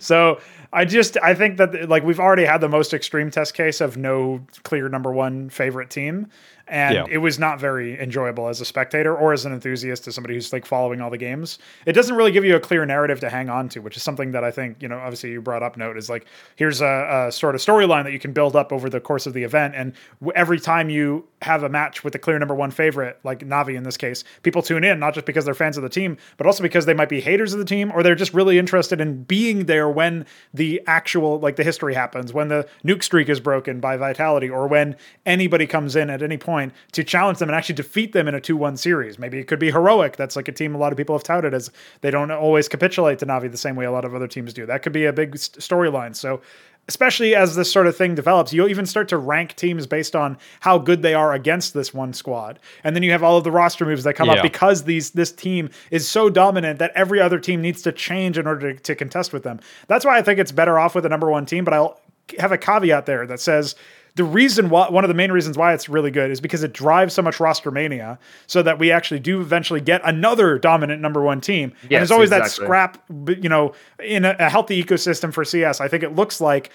so 0.00 0.40
I 0.72 0.84
just 0.84 1.16
I 1.22 1.34
think 1.34 1.58
that 1.58 1.88
like 1.88 2.02
we've 2.04 2.20
already 2.20 2.44
had 2.44 2.58
the 2.60 2.68
most 2.68 2.92
extreme 2.94 3.30
test 3.30 3.54
case 3.54 3.80
of 3.80 3.96
no 3.96 4.40
clear 4.62 4.88
number 4.88 5.12
one 5.12 5.50
favorite 5.50 5.90
team, 5.90 6.28
and 6.70 6.94
Yeah. 6.94 7.06
it 7.10 7.18
was 7.18 7.38
not 7.38 7.58
very 7.60 7.98
enjoyable 8.00 8.48
as 8.48 8.60
a 8.60 8.64
spectator 8.64 9.14
or 9.16 9.32
as 9.32 9.44
an 9.44 9.52
enthusiast, 9.52 10.06
as 10.08 10.14
somebody 10.14 10.34
who's 10.34 10.52
like 10.52 10.66
following 10.66 11.00
all 11.00 11.10
the 11.10 11.18
games. 11.18 11.58
It 11.86 11.92
doesn't 11.92 12.14
really 12.16 12.32
give 12.32 12.44
you 12.44 12.56
a 12.56 12.60
clear 12.60 12.84
narrative 12.84 13.20
to 13.20 13.30
hang 13.30 13.48
on 13.48 13.68
to, 13.70 13.80
which 13.80 13.96
is 13.96 14.02
something 14.02 14.32
that 14.32 14.44
I 14.44 14.50
think, 14.50 14.82
you 14.82 14.88
know, 14.88 14.98
obviously 14.98 15.30
you 15.30 15.40
brought 15.40 15.62
up 15.62 15.76
note 15.76 15.96
is 15.96 16.08
like, 16.10 16.26
here's 16.56 16.80
a, 16.80 17.26
a 17.28 17.32
sort 17.32 17.54
of 17.54 17.60
storyline 17.60 18.04
that 18.04 18.12
you 18.12 18.18
can 18.18 18.32
build 18.32 18.56
up 18.56 18.72
over 18.72 18.88
the 18.90 19.00
course 19.00 19.26
of 19.26 19.32
the 19.34 19.42
event. 19.44 19.74
And 19.74 19.92
w- 20.20 20.32
every 20.36 20.60
time 20.60 20.90
you 20.90 21.26
have 21.42 21.62
a 21.62 21.68
match 21.68 22.04
with 22.04 22.12
the 22.12 22.18
clear 22.18 22.38
number 22.38 22.54
one 22.54 22.70
favorite, 22.70 23.18
like 23.24 23.40
Navi 23.40 23.76
in 23.76 23.84
this 23.84 23.96
case, 23.96 24.24
people 24.42 24.62
tune 24.62 24.84
in, 24.84 24.98
not 24.98 25.14
just 25.14 25.26
because 25.26 25.44
they're 25.44 25.54
fans 25.54 25.76
of 25.76 25.82
the 25.82 25.88
team, 25.88 26.16
but 26.36 26.46
also 26.46 26.62
because 26.62 26.86
they 26.86 26.94
might 26.94 27.08
be 27.08 27.20
haters 27.20 27.52
of 27.52 27.58
the 27.58 27.64
team 27.64 27.92
or 27.94 28.02
they're 28.02 28.14
just 28.14 28.34
really 28.34 28.58
interested 28.58 29.00
in 29.00 29.22
being 29.24 29.66
there 29.66 29.88
when 29.88 30.26
the 30.52 30.82
actual, 30.86 31.38
like 31.38 31.56
the 31.56 31.64
history 31.64 31.94
happens, 31.94 32.32
when 32.32 32.48
the 32.48 32.66
nuke 32.84 33.02
streak 33.02 33.28
is 33.28 33.40
broken 33.40 33.80
by 33.80 33.96
Vitality 33.96 34.48
or 34.48 34.66
when 34.66 34.96
anybody 35.26 35.66
comes 35.66 35.94
in 35.96 36.10
at 36.10 36.22
any 36.22 36.36
point 36.36 36.57
to 36.92 37.04
challenge 37.04 37.38
them 37.38 37.48
and 37.48 37.56
actually 37.56 37.74
defeat 37.76 38.12
them 38.12 38.28
in 38.28 38.34
a 38.34 38.40
2 38.40 38.56
1 38.56 38.76
series. 38.76 39.18
Maybe 39.18 39.38
it 39.38 39.46
could 39.48 39.58
be 39.58 39.70
heroic. 39.70 40.16
That's 40.16 40.36
like 40.36 40.48
a 40.48 40.52
team 40.52 40.74
a 40.74 40.78
lot 40.78 40.92
of 40.92 40.96
people 40.98 41.14
have 41.14 41.22
touted 41.22 41.54
as 41.54 41.70
they 42.00 42.10
don't 42.10 42.30
always 42.30 42.68
capitulate 42.68 43.18
to 43.20 43.26
Navi 43.26 43.50
the 43.50 43.56
same 43.56 43.76
way 43.76 43.84
a 43.84 43.92
lot 43.92 44.04
of 44.04 44.14
other 44.14 44.28
teams 44.28 44.52
do. 44.52 44.66
That 44.66 44.82
could 44.82 44.92
be 44.92 45.04
a 45.06 45.12
big 45.12 45.34
storyline. 45.34 46.14
So, 46.14 46.40
especially 46.88 47.34
as 47.34 47.54
this 47.54 47.70
sort 47.70 47.86
of 47.86 47.94
thing 47.94 48.14
develops, 48.14 48.50
you'll 48.52 48.68
even 48.68 48.86
start 48.86 49.08
to 49.08 49.18
rank 49.18 49.54
teams 49.56 49.86
based 49.86 50.16
on 50.16 50.38
how 50.60 50.78
good 50.78 51.02
they 51.02 51.12
are 51.12 51.34
against 51.34 51.74
this 51.74 51.92
one 51.92 52.14
squad. 52.14 52.58
And 52.82 52.96
then 52.96 53.02
you 53.02 53.10
have 53.12 53.22
all 53.22 53.36
of 53.36 53.44
the 53.44 53.50
roster 53.50 53.84
moves 53.84 54.04
that 54.04 54.14
come 54.14 54.28
Yeah. 54.28 54.36
up 54.36 54.42
because 54.42 54.84
these 54.84 55.10
this 55.10 55.30
team 55.30 55.68
is 55.90 56.08
so 56.08 56.30
dominant 56.30 56.78
that 56.78 56.92
every 56.94 57.20
other 57.20 57.38
team 57.38 57.60
needs 57.60 57.82
to 57.82 57.92
change 57.92 58.38
in 58.38 58.46
order 58.46 58.72
to, 58.72 58.80
to 58.80 58.94
contest 58.94 59.34
with 59.34 59.42
them. 59.42 59.60
That's 59.86 60.04
why 60.06 60.16
I 60.16 60.22
think 60.22 60.38
it's 60.38 60.52
better 60.52 60.78
off 60.78 60.94
with 60.94 61.04
a 61.04 61.10
number 61.10 61.30
one 61.30 61.44
team, 61.44 61.62
but 61.64 61.74
I'll 61.74 62.00
have 62.38 62.52
a 62.52 62.58
caveat 62.58 63.04
there 63.06 63.26
that 63.26 63.40
says 63.40 63.74
the 64.18 64.24
reason 64.24 64.68
why 64.68 64.88
one 64.88 65.04
of 65.04 65.08
the 65.08 65.14
main 65.14 65.30
reasons 65.30 65.56
why 65.56 65.72
it's 65.72 65.88
really 65.88 66.10
good 66.10 66.32
is 66.32 66.40
because 66.40 66.64
it 66.64 66.72
drives 66.72 67.14
so 67.14 67.22
much 67.22 67.38
roster 67.38 67.70
mania 67.70 68.18
so 68.48 68.64
that 68.64 68.76
we 68.76 68.90
actually 68.90 69.20
do 69.20 69.40
eventually 69.40 69.80
get 69.80 70.00
another 70.04 70.58
dominant 70.58 71.00
number 71.00 71.22
one 71.22 71.40
team. 71.40 71.72
And 71.82 71.90
Yes, 71.92 72.00
there's 72.00 72.10
always 72.10 72.30
that 72.30 72.50
scrap 72.50 73.00
you 73.28 73.48
know 73.48 73.74
in 74.02 74.24
a, 74.24 74.34
a 74.40 74.50
healthy 74.50 74.82
ecosystem 74.82 75.32
for 75.32 75.44
cs 75.44 75.80
i 75.80 75.86
think 75.86 76.02
it 76.02 76.16
looks 76.16 76.40
like 76.40 76.72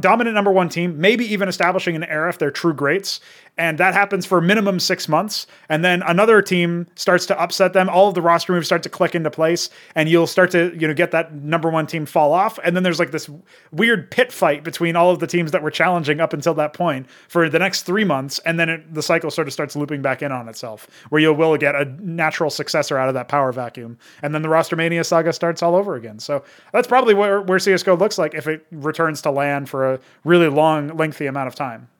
dominant 0.00 0.34
number 0.34 0.50
one 0.50 0.70
team 0.70 0.98
maybe 0.98 1.24
even 1.26 1.48
establishing 1.50 1.94
an 1.94 2.02
era 2.04 2.30
if 2.30 2.38
they're 2.38 2.50
true 2.50 2.72
greats 2.72 3.20
and 3.60 3.76
that 3.76 3.92
happens 3.92 4.24
for 4.24 4.40
minimum 4.40 4.80
six 4.80 5.06
months 5.06 5.46
and 5.68 5.84
then 5.84 6.02
another 6.06 6.40
team 6.40 6.86
starts 6.94 7.26
to 7.26 7.38
upset 7.38 7.74
them. 7.74 7.90
All 7.90 8.08
of 8.08 8.14
the 8.14 8.22
roster 8.22 8.54
moves 8.54 8.66
start 8.66 8.82
to 8.84 8.88
click 8.88 9.14
into 9.14 9.30
place 9.30 9.68
and 9.94 10.08
you'll 10.08 10.26
start 10.26 10.50
to 10.52 10.74
you 10.80 10.88
know 10.88 10.94
get 10.94 11.10
that 11.10 11.34
number 11.34 11.68
one 11.68 11.86
team 11.86 12.06
fall 12.06 12.32
off. 12.32 12.58
And 12.64 12.74
then 12.74 12.84
there's 12.84 12.98
like 12.98 13.10
this 13.10 13.28
weird 13.70 14.10
pit 14.10 14.32
fight 14.32 14.64
between 14.64 14.96
all 14.96 15.10
of 15.10 15.18
the 15.18 15.26
teams 15.26 15.52
that 15.52 15.62
were 15.62 15.70
challenging 15.70 16.20
up 16.20 16.32
until 16.32 16.54
that 16.54 16.72
point 16.72 17.06
for 17.28 17.50
the 17.50 17.58
next 17.58 17.82
three 17.82 18.02
months 18.02 18.38
and 18.46 18.58
then 18.58 18.70
it, 18.70 18.94
the 18.94 19.02
cycle 19.02 19.30
sort 19.30 19.46
of 19.46 19.52
starts 19.52 19.76
looping 19.76 20.00
back 20.00 20.22
in 20.22 20.32
on 20.32 20.48
itself 20.48 20.88
where 21.10 21.20
you 21.20 21.34
will 21.34 21.58
get 21.58 21.74
a 21.74 21.84
natural 22.00 22.48
successor 22.48 22.96
out 22.96 23.08
of 23.08 23.14
that 23.14 23.28
power 23.28 23.52
vacuum. 23.52 23.98
And 24.22 24.34
then 24.34 24.40
the 24.40 24.48
roster 24.48 24.74
mania 24.74 25.04
saga 25.04 25.34
starts 25.34 25.62
all 25.62 25.74
over 25.74 25.96
again. 25.96 26.18
So 26.18 26.42
that's 26.72 26.88
probably 26.88 27.12
where, 27.12 27.42
where 27.42 27.58
csgo 27.58 27.98
looks 27.98 28.16
like 28.16 28.32
if 28.32 28.48
it 28.48 28.66
returns 28.70 29.20
to 29.22 29.30
land 29.30 29.68
for 29.68 29.92
a 29.92 30.00
really 30.24 30.48
long 30.48 30.96
lengthy 30.96 31.26
amount 31.26 31.48
of 31.48 31.54
time 31.54 31.90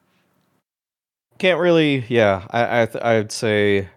Can't 1.41 1.59
really, 1.59 2.05
yeah. 2.07 2.45
I 2.51 2.83
I 2.83 2.85
th- 2.85 3.03
I'd 3.03 3.31
say 3.31 3.89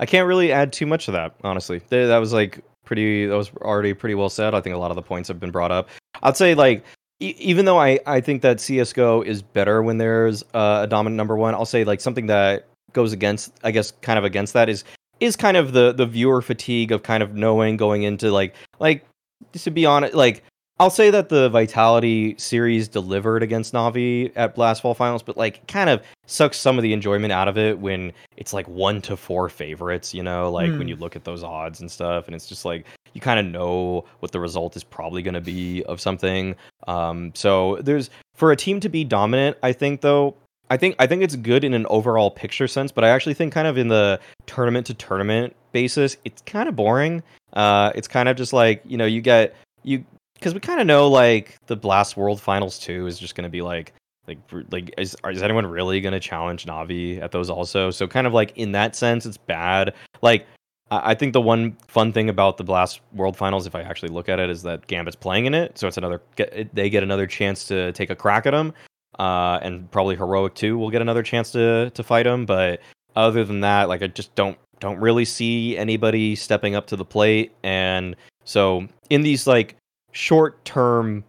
I 0.00 0.06
can't 0.06 0.26
really 0.26 0.50
add 0.50 0.72
too 0.72 0.86
much 0.86 1.04
to 1.04 1.12
that. 1.12 1.36
Honestly, 1.44 1.78
Th- 1.78 2.08
that 2.08 2.18
was 2.18 2.32
like 2.32 2.64
pretty. 2.84 3.26
That 3.26 3.36
was 3.36 3.52
already 3.58 3.94
pretty 3.94 4.16
well 4.16 4.28
said. 4.28 4.56
I 4.56 4.60
think 4.60 4.74
a 4.74 4.78
lot 4.78 4.90
of 4.90 4.96
the 4.96 5.02
points 5.02 5.28
have 5.28 5.38
been 5.38 5.52
brought 5.52 5.70
up. 5.70 5.88
I'd 6.20 6.36
say 6.36 6.56
like 6.56 6.82
even 7.20 7.64
though 7.64 7.78
I 7.78 8.00
I 8.06 8.20
think 8.20 8.42
that 8.42 8.60
CS:GO 8.60 9.22
is 9.22 9.40
better 9.40 9.84
when 9.84 9.98
there's 9.98 10.42
uh, 10.52 10.80
a 10.82 10.88
dominant 10.88 11.16
number 11.16 11.36
one. 11.36 11.54
I'll 11.54 11.64
say 11.64 11.84
like 11.84 12.00
something 12.00 12.26
that 12.26 12.66
goes 12.92 13.12
against, 13.12 13.52
I 13.62 13.70
guess, 13.70 13.92
kind 14.02 14.18
of 14.18 14.24
against 14.24 14.54
that 14.54 14.68
is 14.68 14.82
is 15.20 15.36
kind 15.36 15.56
of 15.56 15.72
the 15.72 15.92
the 15.92 16.06
viewer 16.06 16.42
fatigue 16.42 16.90
of 16.90 17.04
kind 17.04 17.22
of 17.22 17.36
knowing 17.36 17.76
going 17.76 18.02
into 18.02 18.32
like 18.32 18.56
like 18.80 19.06
just 19.52 19.62
to 19.62 19.70
be 19.70 19.86
honest, 19.86 20.14
like 20.14 20.42
I'll 20.80 20.88
say 20.88 21.10
that 21.10 21.28
the 21.28 21.50
Vitality 21.50 22.34
series 22.38 22.88
delivered 22.88 23.42
against 23.42 23.74
Navi 23.74 24.32
at 24.34 24.54
Blast 24.54 24.80
Fall 24.80 24.94
Finals, 24.94 25.22
but 25.22 25.36
like 25.36 25.66
kind 25.68 25.90
of 25.90 26.02
sucks 26.24 26.56
some 26.56 26.78
of 26.78 26.82
the 26.82 26.94
enjoyment 26.94 27.34
out 27.34 27.48
of 27.48 27.58
it 27.58 27.78
when 27.78 28.14
it's 28.38 28.54
like 28.54 28.66
one 28.66 29.02
to 29.02 29.14
four 29.14 29.50
favorites, 29.50 30.14
you 30.14 30.22
know, 30.22 30.50
like 30.50 30.70
when 30.70 30.80
Hmm. 30.80 30.88
you 30.88 30.96
look 30.96 31.16
at 31.16 31.24
those 31.24 31.44
odds 31.44 31.80
and 31.80 31.90
stuff, 31.90 32.26
and 32.28 32.34
it's 32.34 32.46
just 32.46 32.64
like 32.64 32.86
you 33.12 33.20
kind 33.20 33.38
of 33.38 33.44
know 33.44 34.06
what 34.20 34.32
the 34.32 34.40
result 34.40 34.74
is 34.74 34.82
probably 34.82 35.20
going 35.20 35.34
to 35.34 35.42
be 35.42 35.82
of 35.84 36.00
something. 36.00 36.56
Um, 36.88 37.32
so 37.34 37.76
there's 37.82 38.08
for 38.34 38.50
a 38.50 38.56
team 38.56 38.80
to 38.80 38.88
be 38.88 39.04
dominant, 39.04 39.58
I 39.62 39.74
think 39.74 40.00
though. 40.00 40.34
I 40.70 40.78
think 40.78 40.96
I 40.98 41.06
think 41.06 41.22
it's 41.22 41.36
good 41.36 41.62
in 41.62 41.74
an 41.74 41.84
overall 41.90 42.30
picture 42.30 42.66
sense, 42.66 42.90
but 42.90 43.04
I 43.04 43.10
actually 43.10 43.34
think 43.34 43.52
kind 43.52 43.68
of 43.68 43.76
in 43.76 43.88
the 43.88 44.18
tournament 44.46 44.86
to 44.86 44.94
tournament 44.94 45.54
basis, 45.72 46.16
it's 46.24 46.40
kind 46.46 46.70
of 46.70 46.74
boring. 46.76 47.22
Uh, 47.52 47.92
it's 47.94 48.08
kind 48.08 48.30
of 48.30 48.36
just 48.38 48.54
like 48.54 48.80
you 48.86 48.96
know 48.96 49.04
you 49.04 49.20
get 49.20 49.54
you 49.82 50.06
because 50.40 50.54
we 50.54 50.60
kind 50.60 50.80
of 50.80 50.86
know 50.86 51.06
like 51.06 51.58
the 51.66 51.76
Blast 51.76 52.16
World 52.16 52.40
Finals 52.40 52.78
two 52.78 53.06
is 53.06 53.18
just 53.18 53.34
going 53.34 53.44
to 53.44 53.50
be 53.50 53.60
like 53.60 53.92
like 54.26 54.38
like 54.70 54.94
is 54.96 55.14
is 55.28 55.42
anyone 55.42 55.66
really 55.66 56.00
going 56.00 56.12
to 56.12 56.20
challenge 56.20 56.64
Navi 56.64 57.20
at 57.20 57.30
those 57.30 57.50
also? 57.50 57.90
So 57.90 58.06
kind 58.06 58.26
of 58.26 58.32
like 58.32 58.56
in 58.56 58.72
that 58.72 58.96
sense, 58.96 59.26
it's 59.26 59.36
bad. 59.36 59.94
Like 60.22 60.46
I 60.90 61.10
I 61.10 61.14
think 61.14 61.34
the 61.34 61.40
one 61.40 61.76
fun 61.88 62.12
thing 62.12 62.28
about 62.28 62.56
the 62.56 62.64
Blast 62.64 63.00
World 63.12 63.36
Finals, 63.36 63.66
if 63.66 63.74
I 63.74 63.82
actually 63.82 64.08
look 64.08 64.28
at 64.28 64.40
it, 64.40 64.50
is 64.50 64.62
that 64.62 64.86
Gambit's 64.86 65.16
playing 65.16 65.46
in 65.46 65.54
it, 65.54 65.78
so 65.78 65.86
it's 65.86 65.98
another 65.98 66.22
get, 66.36 66.74
they 66.74 66.88
get 66.88 67.02
another 67.02 67.26
chance 67.26 67.66
to 67.68 67.92
take 67.92 68.10
a 68.10 68.16
crack 68.16 68.46
at 68.46 68.54
him, 68.54 68.72
uh, 69.18 69.58
and 69.62 69.90
probably 69.90 70.16
Heroic 70.16 70.54
too 70.54 70.78
will 70.78 70.90
get 70.90 71.02
another 71.02 71.22
chance 71.22 71.50
to 71.52 71.90
to 71.90 72.02
fight 72.02 72.26
him. 72.26 72.46
But 72.46 72.80
other 73.14 73.44
than 73.44 73.60
that, 73.60 73.88
like 73.88 74.02
I 74.02 74.06
just 74.06 74.34
don't 74.36 74.56
don't 74.80 74.98
really 74.98 75.26
see 75.26 75.76
anybody 75.76 76.34
stepping 76.34 76.74
up 76.74 76.86
to 76.86 76.96
the 76.96 77.04
plate, 77.04 77.52
and 77.62 78.16
so 78.44 78.88
in 79.10 79.22
these 79.22 79.46
like 79.46 79.76
short 80.12 80.64
term 80.64 81.24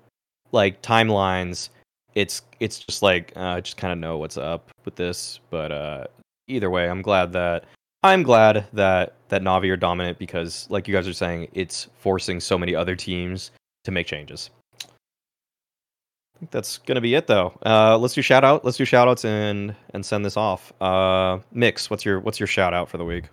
like 0.51 0.81
timelines, 0.81 1.69
it's 2.15 2.41
it's 2.59 2.79
just 2.79 3.01
like 3.01 3.33
uh, 3.35 3.55
I 3.57 3.61
just 3.61 3.77
kind 3.77 3.93
of 3.93 3.99
know 3.99 4.17
what's 4.17 4.37
up 4.37 4.69
with 4.85 4.95
this. 4.95 5.39
But 5.49 5.71
uh, 5.71 6.05
either 6.47 6.69
way, 6.69 6.89
I'm 6.89 7.01
glad 7.01 7.33
that 7.33 7.65
I'm 8.03 8.23
glad 8.23 8.65
that 8.73 9.15
that 9.29 9.41
Navi 9.41 9.69
are 9.69 9.77
dominant 9.77 10.17
because, 10.17 10.67
like 10.69 10.87
you 10.87 10.93
guys 10.93 11.07
are 11.07 11.13
saying, 11.13 11.47
it's 11.53 11.87
forcing 11.99 12.39
so 12.39 12.57
many 12.57 12.75
other 12.75 12.95
teams 12.95 13.51
to 13.83 13.91
make 13.91 14.07
changes. 14.07 14.49
I 14.83 16.39
think 16.39 16.51
that's 16.51 16.79
gonna 16.79 17.01
be 17.01 17.15
it 17.15 17.27
though. 17.27 17.53
Uh, 17.65 17.97
let's 17.97 18.13
do 18.13 18.21
shout 18.21 18.43
out. 18.43 18.65
Let's 18.65 18.77
do 18.77 18.85
shout 18.85 19.07
outs 19.07 19.25
and 19.25 19.75
and 19.93 20.05
send 20.05 20.25
this 20.25 20.37
off. 20.37 20.73
Uh, 20.81 21.39
Mix, 21.51 21.89
what's 21.89 22.03
your 22.03 22.19
what's 22.19 22.39
your 22.39 22.47
shout 22.47 22.73
out 22.73 22.89
for 22.89 22.97
the 22.97 23.05
week? 23.05 23.25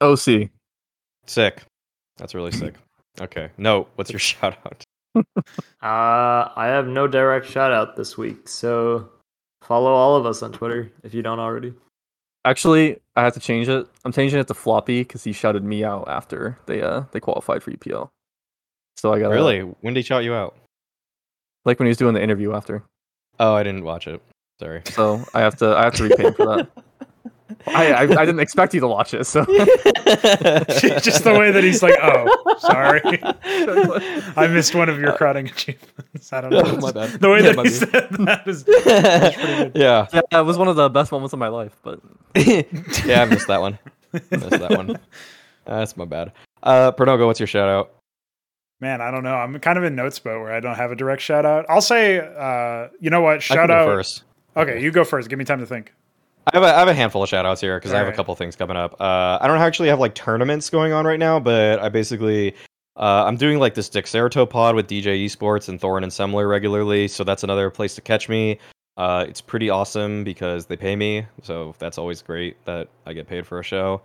OC. 0.00 0.50
Sick. 1.26 1.62
That's 2.18 2.34
really 2.34 2.52
sick. 2.52 2.74
Okay. 3.20 3.50
No, 3.58 3.88
what's 3.96 4.10
your 4.10 4.18
shout 4.30 4.56
out? 4.66 4.84
Uh, 5.82 6.48
I 6.56 6.66
have 6.68 6.86
no 6.86 7.06
direct 7.08 7.46
shout 7.46 7.72
out 7.72 7.96
this 7.96 8.16
week, 8.16 8.48
so 8.48 9.10
follow 9.60 9.90
all 9.92 10.14
of 10.16 10.24
us 10.24 10.42
on 10.42 10.52
Twitter 10.52 10.90
if 11.02 11.12
you 11.12 11.22
don't 11.22 11.40
already. 11.40 11.74
Actually, 12.44 12.98
I 13.16 13.22
have 13.24 13.34
to 13.34 13.40
change 13.40 13.68
it. 13.68 13.86
I'm 14.04 14.12
changing 14.12 14.38
it 14.38 14.46
to 14.46 14.54
Floppy 14.54 15.00
because 15.00 15.22
he 15.24 15.32
shouted 15.32 15.64
me 15.64 15.84
out 15.84 16.08
after 16.08 16.56
they 16.66 16.80
uh 16.82 17.02
they 17.10 17.18
qualified 17.20 17.62
for 17.62 17.72
EPL. 17.72 18.08
So 18.96 19.12
I 19.12 19.18
got 19.18 19.30
Really? 19.30 19.60
When 19.60 19.92
did 19.92 20.00
he 20.00 20.04
shout 20.04 20.24
you 20.24 20.34
out? 20.34 20.56
like 21.64 21.78
when 21.78 21.86
he 21.86 21.90
was 21.90 21.98
doing 21.98 22.14
the 22.14 22.22
interview 22.22 22.54
after. 22.54 22.82
Oh, 23.38 23.54
I 23.54 23.62
didn't 23.64 23.84
watch 23.84 24.06
it. 24.06 24.22
Sorry. 24.60 24.82
So 24.86 25.22
I 25.34 25.40
have 25.40 25.56
to 25.56 25.76
I 25.76 25.84
have 25.84 25.94
to 25.94 26.04
repay 26.04 26.22
him 26.28 26.34
for 26.34 26.46
that. 26.46 26.68
I, 27.66 27.92
I 27.92 28.00
I 28.02 28.06
didn't 28.26 28.40
expect 28.40 28.74
you 28.74 28.80
to 28.80 28.88
watch 28.88 29.14
it, 29.14 29.24
so 29.24 29.44
just 31.00 31.24
the 31.24 31.34
way 31.38 31.50
that 31.50 31.62
he's 31.64 31.82
like 31.82 31.94
oh 32.02 32.56
sorry 32.58 33.00
i 34.36 34.46
missed 34.46 34.74
one 34.74 34.88
of 34.88 34.98
your 35.00 35.12
crowding 35.16 35.46
achievements 35.48 36.32
i 36.32 36.40
don't 36.40 36.50
know 36.50 36.62
Oh, 36.64 36.76
my 36.78 36.92
bad. 36.92 37.10
the 37.20 37.28
way 37.28 37.42
Yeah, 37.42 37.52
that 37.52 37.66
he 37.66 37.70
bad. 37.80 37.90
said 37.90 38.10
that 38.26 38.48
is 38.48 38.62
pretty 38.64 38.82
good. 38.84 39.72
yeah. 39.74 40.06
yeah, 40.12 40.40
it 40.40 40.44
was 40.44 40.56
one 40.58 40.68
of 40.68 40.76
the 40.76 40.88
best 40.88 41.10
moments 41.12 41.32
of 41.32 41.38
my 41.38 41.48
life. 41.48 41.76
But 41.82 42.00
yeah, 42.36 43.22
I 43.22 43.24
missed 43.26 43.46
that 43.48 43.60
one. 43.60 43.78
Missed 44.12 44.50
that 44.50 44.70
one. 44.70 44.98
That's 45.66 45.96
my 45.96 46.04
bad. 46.04 46.32
Uh, 46.62 46.92
Pernogo, 46.92 47.26
what's 47.26 47.40
your 47.40 47.46
shout 47.46 47.68
out? 47.68 47.92
Man, 48.80 49.00
I 49.00 49.10
don't 49.10 49.22
know. 49.22 49.34
I'm 49.34 49.58
kind 49.60 49.76
of 49.78 49.84
in 49.84 49.94
notes 49.94 50.18
boat 50.18 50.40
where 50.40 50.52
I 50.52 50.60
don't 50.60 50.74
have 50.76 50.90
a 50.92 50.96
direct 50.96 51.22
shout 51.22 51.44
out. 51.46 51.66
I'll 51.68 51.80
say, 51.82 52.18
uh, 52.20 52.88
you 53.00 53.10
know 53.10 53.20
what? 53.20 53.34
I 53.34 53.38
can 53.38 53.56
Shout 53.56 53.68
go 53.68 53.74
out. 53.74 53.86
first. 53.86 54.22
Okay, 54.56 54.82
you 54.82 54.90
go 54.90 55.04
first. 55.04 55.28
Give 55.28 55.38
me 55.38 55.44
time 55.44 55.60
to 55.60 55.66
think. 55.66 55.92
I 56.46 56.56
have 56.56 56.62
a, 56.62 56.74
I 56.74 56.78
have 56.80 56.88
a 56.88 56.94
handful 56.94 57.22
of 57.22 57.28
shout 57.28 57.46
outs 57.46 57.60
here 57.60 57.78
because 57.78 57.92
I 57.92 57.98
have 57.98 58.08
a 58.08 58.12
couple 58.12 58.34
things 58.34 58.56
coming 58.56 58.76
up. 58.76 59.00
Uh, 59.00 59.38
I 59.40 59.46
don't 59.46 59.58
actually 59.58 59.88
have 59.88 60.00
like 60.00 60.14
tournaments 60.14 60.70
going 60.70 60.92
on 60.92 61.06
right 61.06 61.18
now, 61.18 61.38
but 61.38 61.78
I 61.80 61.88
basically 61.88 62.54
uh, 62.96 63.24
I'm 63.26 63.36
doing 63.36 63.58
like 63.58 63.74
this 63.74 63.88
Dexerto 63.88 64.48
pod 64.48 64.74
with 64.74 64.86
DJ 64.86 65.24
Esports 65.24 65.68
and 65.68 65.80
Thorin 65.80 66.02
and 66.02 66.12
Semmler 66.12 66.48
regularly, 66.48 67.08
so 67.08 67.24
that's 67.24 67.42
another 67.42 67.70
place 67.70 67.94
to 67.94 68.00
catch 68.00 68.28
me. 68.28 68.58
Uh, 68.96 69.24
it's 69.26 69.40
pretty 69.40 69.70
awesome 69.70 70.24
because 70.24 70.66
they 70.66 70.76
pay 70.76 70.94
me, 70.94 71.26
so 71.42 71.74
that's 71.78 71.96
always 71.96 72.20
great 72.20 72.62
that 72.66 72.88
I 73.06 73.12
get 73.14 73.26
paid 73.26 73.46
for 73.46 73.58
a 73.58 73.62
show. 73.62 74.02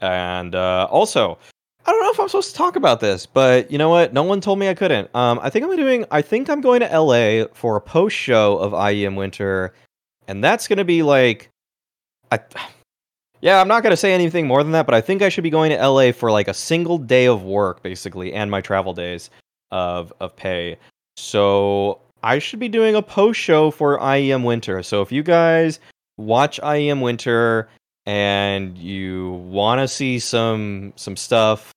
And 0.00 0.54
uh, 0.54 0.88
also, 0.90 1.38
I 1.84 1.92
don't 1.92 2.02
know 2.02 2.10
if 2.10 2.18
I'm 2.18 2.28
supposed 2.28 2.50
to 2.50 2.56
talk 2.56 2.76
about 2.76 3.00
this, 3.00 3.26
but 3.26 3.70
you 3.70 3.76
know 3.76 3.90
what? 3.90 4.14
No 4.14 4.22
one 4.22 4.40
told 4.40 4.58
me 4.58 4.68
I 4.68 4.74
couldn't. 4.74 5.14
Um, 5.14 5.38
I 5.42 5.50
think 5.50 5.66
I'm 5.66 5.76
doing. 5.76 6.06
I 6.10 6.22
think 6.22 6.48
I'm 6.48 6.62
going 6.62 6.80
to 6.80 6.98
LA 6.98 7.44
for 7.52 7.76
a 7.76 7.80
post 7.80 8.16
show 8.16 8.56
of 8.56 8.72
IEM 8.72 9.16
Winter, 9.16 9.74
and 10.26 10.42
that's 10.42 10.66
going 10.66 10.78
to 10.78 10.84
be 10.84 11.02
like, 11.02 11.50
I. 12.30 12.40
Yeah, 13.42 13.60
I'm 13.60 13.68
not 13.68 13.82
going 13.82 13.92
to 13.92 13.96
say 13.96 14.12
anything 14.12 14.46
more 14.46 14.62
than 14.62 14.72
that, 14.72 14.84
but 14.84 14.94
I 14.94 15.00
think 15.00 15.22
I 15.22 15.30
should 15.30 15.44
be 15.44 15.50
going 15.50 15.70
to 15.70 15.88
LA 15.88 16.12
for 16.12 16.30
like 16.30 16.46
a 16.46 16.54
single 16.54 16.98
day 16.98 17.26
of 17.26 17.42
work, 17.42 17.82
basically, 17.82 18.34
and 18.34 18.50
my 18.50 18.60
travel 18.60 18.92
days 18.92 19.30
of 19.70 20.12
of 20.20 20.36
pay. 20.36 20.76
So 21.16 22.00
I 22.22 22.38
should 22.38 22.60
be 22.60 22.68
doing 22.68 22.94
a 22.94 23.02
post 23.02 23.40
show 23.40 23.70
for 23.70 23.98
IEM 23.98 24.44
Winter. 24.44 24.82
So 24.82 25.00
if 25.02 25.10
you 25.10 25.22
guys 25.22 25.80
watch 26.18 26.60
IEM 26.60 27.00
Winter 27.00 27.68
and 28.04 28.76
you 28.76 29.30
want 29.30 29.80
to 29.80 29.88
see 29.88 30.18
some 30.18 30.92
some 30.96 31.16
stuff, 31.16 31.72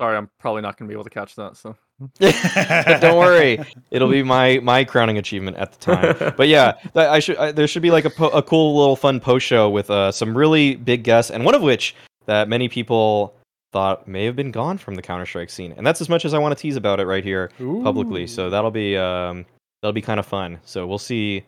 Sorry, 0.00 0.16
I'm 0.16 0.28
probably 0.40 0.62
not 0.62 0.76
going 0.76 0.88
to 0.88 0.92
be 0.92 0.94
able 0.94 1.04
to 1.04 1.10
catch 1.10 1.36
that. 1.36 1.56
So 1.56 1.76
don't 2.20 3.18
worry, 3.18 3.58
it'll 3.90 4.10
be 4.10 4.22
my 4.22 4.58
my 4.62 4.84
crowning 4.84 5.18
achievement 5.18 5.56
at 5.56 5.72
the 5.72 5.78
time. 5.78 6.34
But 6.36 6.48
yeah, 6.48 6.74
I 6.94 7.18
should 7.18 7.36
I, 7.36 7.52
there 7.52 7.66
should 7.66 7.82
be 7.82 7.90
like 7.90 8.04
a 8.04 8.10
po- 8.10 8.30
a 8.30 8.42
cool 8.42 8.76
little 8.76 8.96
fun 8.96 9.20
post 9.20 9.46
show 9.46 9.70
with 9.70 9.90
uh, 9.90 10.12
some 10.12 10.36
really 10.36 10.76
big 10.76 11.04
guests, 11.04 11.30
and 11.30 11.44
one 11.44 11.54
of 11.54 11.62
which 11.62 11.94
that 12.26 12.48
many 12.48 12.68
people 12.68 13.34
thought 13.72 14.06
may 14.06 14.24
have 14.24 14.36
been 14.36 14.52
gone 14.52 14.78
from 14.78 14.94
the 14.94 15.02
Counter 15.02 15.26
Strike 15.26 15.50
scene, 15.50 15.74
and 15.76 15.86
that's 15.86 16.00
as 16.00 16.08
much 16.08 16.24
as 16.24 16.32
I 16.32 16.38
want 16.38 16.56
to 16.56 16.62
tease 16.62 16.76
about 16.76 17.00
it 17.00 17.06
right 17.06 17.24
here 17.24 17.50
publicly. 17.82 18.26
So 18.26 18.48
that'll 18.48 18.70
be 18.70 18.96
um, 18.96 19.44
that'll 19.82 19.92
be 19.92 20.02
kind 20.02 20.20
of 20.20 20.26
fun. 20.26 20.58
So 20.64 20.86
we'll 20.86 20.98
see 20.98 21.44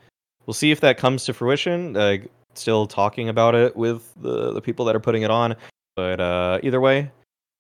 we'll 0.47 0.55
see 0.55 0.71
if 0.71 0.81
that 0.81 0.99
comes 0.99 1.25
to 1.27 1.33
fruition. 1.33 1.97
Uh, 1.97 2.19
still 2.55 2.87
talking 2.87 3.29
about 3.29 3.55
it 3.55 3.77
with 3.77 4.13
the 4.21 4.53
the 4.53 4.61
people 4.61 4.85
that 4.87 4.97
are 4.97 5.01
putting 5.01 5.23
it 5.23 5.31
on, 5.31 5.55
but 5.95 6.21
uh, 6.21 6.59
either 6.63 6.81
way, 6.81 7.11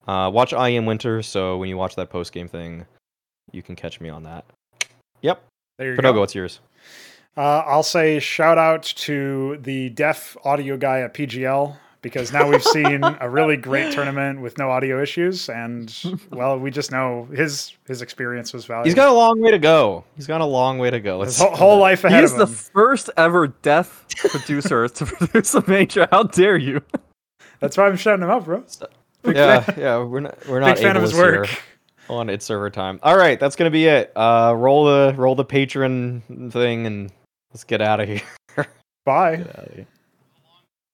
uh, 0.07 0.31
watch 0.33 0.52
IEM 0.52 0.86
Winter. 0.86 1.23
So 1.23 1.57
when 1.59 1.68
you 1.68 1.76
watch 1.76 1.97
that 1.97 2.10
post 2.10 2.33
game 2.33 2.49
thing, 2.49 2.86
you 3.52 3.62
can 3.62 3.76
catch 3.76 4.01
me 4.01 4.09
on 4.09 4.23
that. 4.25 4.44
Yep. 5.23 5.43
there 5.78 5.93
you 5.93 5.99
Pinogo, 5.99 6.15
go. 6.15 6.20
what's 6.20 6.35
yours? 6.35 6.60
Uh, 7.36 7.62
I'll 7.67 7.83
say 7.83 8.18
shout 8.18 8.59
out 8.59 8.83
to 8.83 9.59
the 9.60 9.91
deaf 9.91 10.36
audio 10.44 10.76
guy 10.76 11.01
at 11.01 11.12
PGL 11.12 11.76
because 12.01 12.33
now 12.33 12.49
we've 12.49 12.62
seen 12.62 13.02
a 13.20 13.28
really 13.28 13.57
great 13.57 13.93
tournament 13.93 14.41
with 14.41 14.59
no 14.59 14.70
audio 14.70 15.02
issues, 15.02 15.49
and 15.49 15.93
well, 16.31 16.59
we 16.59 16.70
just 16.70 16.93
know 16.93 17.28
his 17.35 17.73
his 17.86 18.01
experience 18.01 18.52
was 18.52 18.65
valuable. 18.65 18.85
He's 18.85 18.94
got 18.94 19.09
a 19.09 19.12
long 19.12 19.41
way 19.41 19.51
to 19.51 19.59
go. 19.59 20.05
He's 20.15 20.26
got 20.26 20.41
a 20.41 20.47
long 20.47 20.78
way 20.78 20.91
to 20.91 21.01
go. 21.01 21.23
his 21.23 21.41
Let's 21.41 21.51
whole, 21.51 21.70
whole 21.70 21.78
life 21.78 22.02
he 22.02 22.09
ahead 22.09 22.25
is 22.25 22.33
of 22.33 22.39
the 22.39 22.47
first 22.47 23.10
ever 23.17 23.49
deaf 23.49 24.07
producer 24.17 24.89
to 24.97 25.07
produce 25.07 25.55
a 25.55 25.68
major. 25.68 26.09
How 26.10 26.23
dare 26.23 26.57
you? 26.57 26.81
That's 27.60 27.76
why 27.76 27.86
I'm 27.86 27.97
shouting 27.97 28.23
him 28.23 28.31
out, 28.31 28.44
bro. 28.44 28.65
Big 29.27 29.37
yeah, 29.37 29.61
fan- 29.61 29.79
yeah. 29.79 30.03
We're 30.03 30.21
not 30.21 30.47
we're 30.49 30.61
not 30.61 30.77
Big 30.77 30.85
fan 30.85 30.97
of 30.97 31.03
his 31.03 31.15
work. 31.15 31.49
on 32.09 32.31
its 32.31 32.45
server 32.45 32.71
time. 32.71 32.99
All 33.03 33.17
right, 33.17 33.39
that's 33.39 33.57
gonna 33.57 33.71
be 33.71 33.87
it. 33.87 34.13
Uh, 34.17 34.55
roll 34.57 34.85
the 34.85 35.15
roll 35.17 35.35
the 35.35 35.45
patron 35.45 36.23
thing 36.53 36.87
and 36.87 37.11
let's 37.53 37.65
get 37.65 37.81
out 37.83 38.01
of 38.01 38.09
here. 38.09 38.23
Bye. 39.05 39.37
Get 39.37 39.59
outta 39.59 39.73
here. 39.75 39.87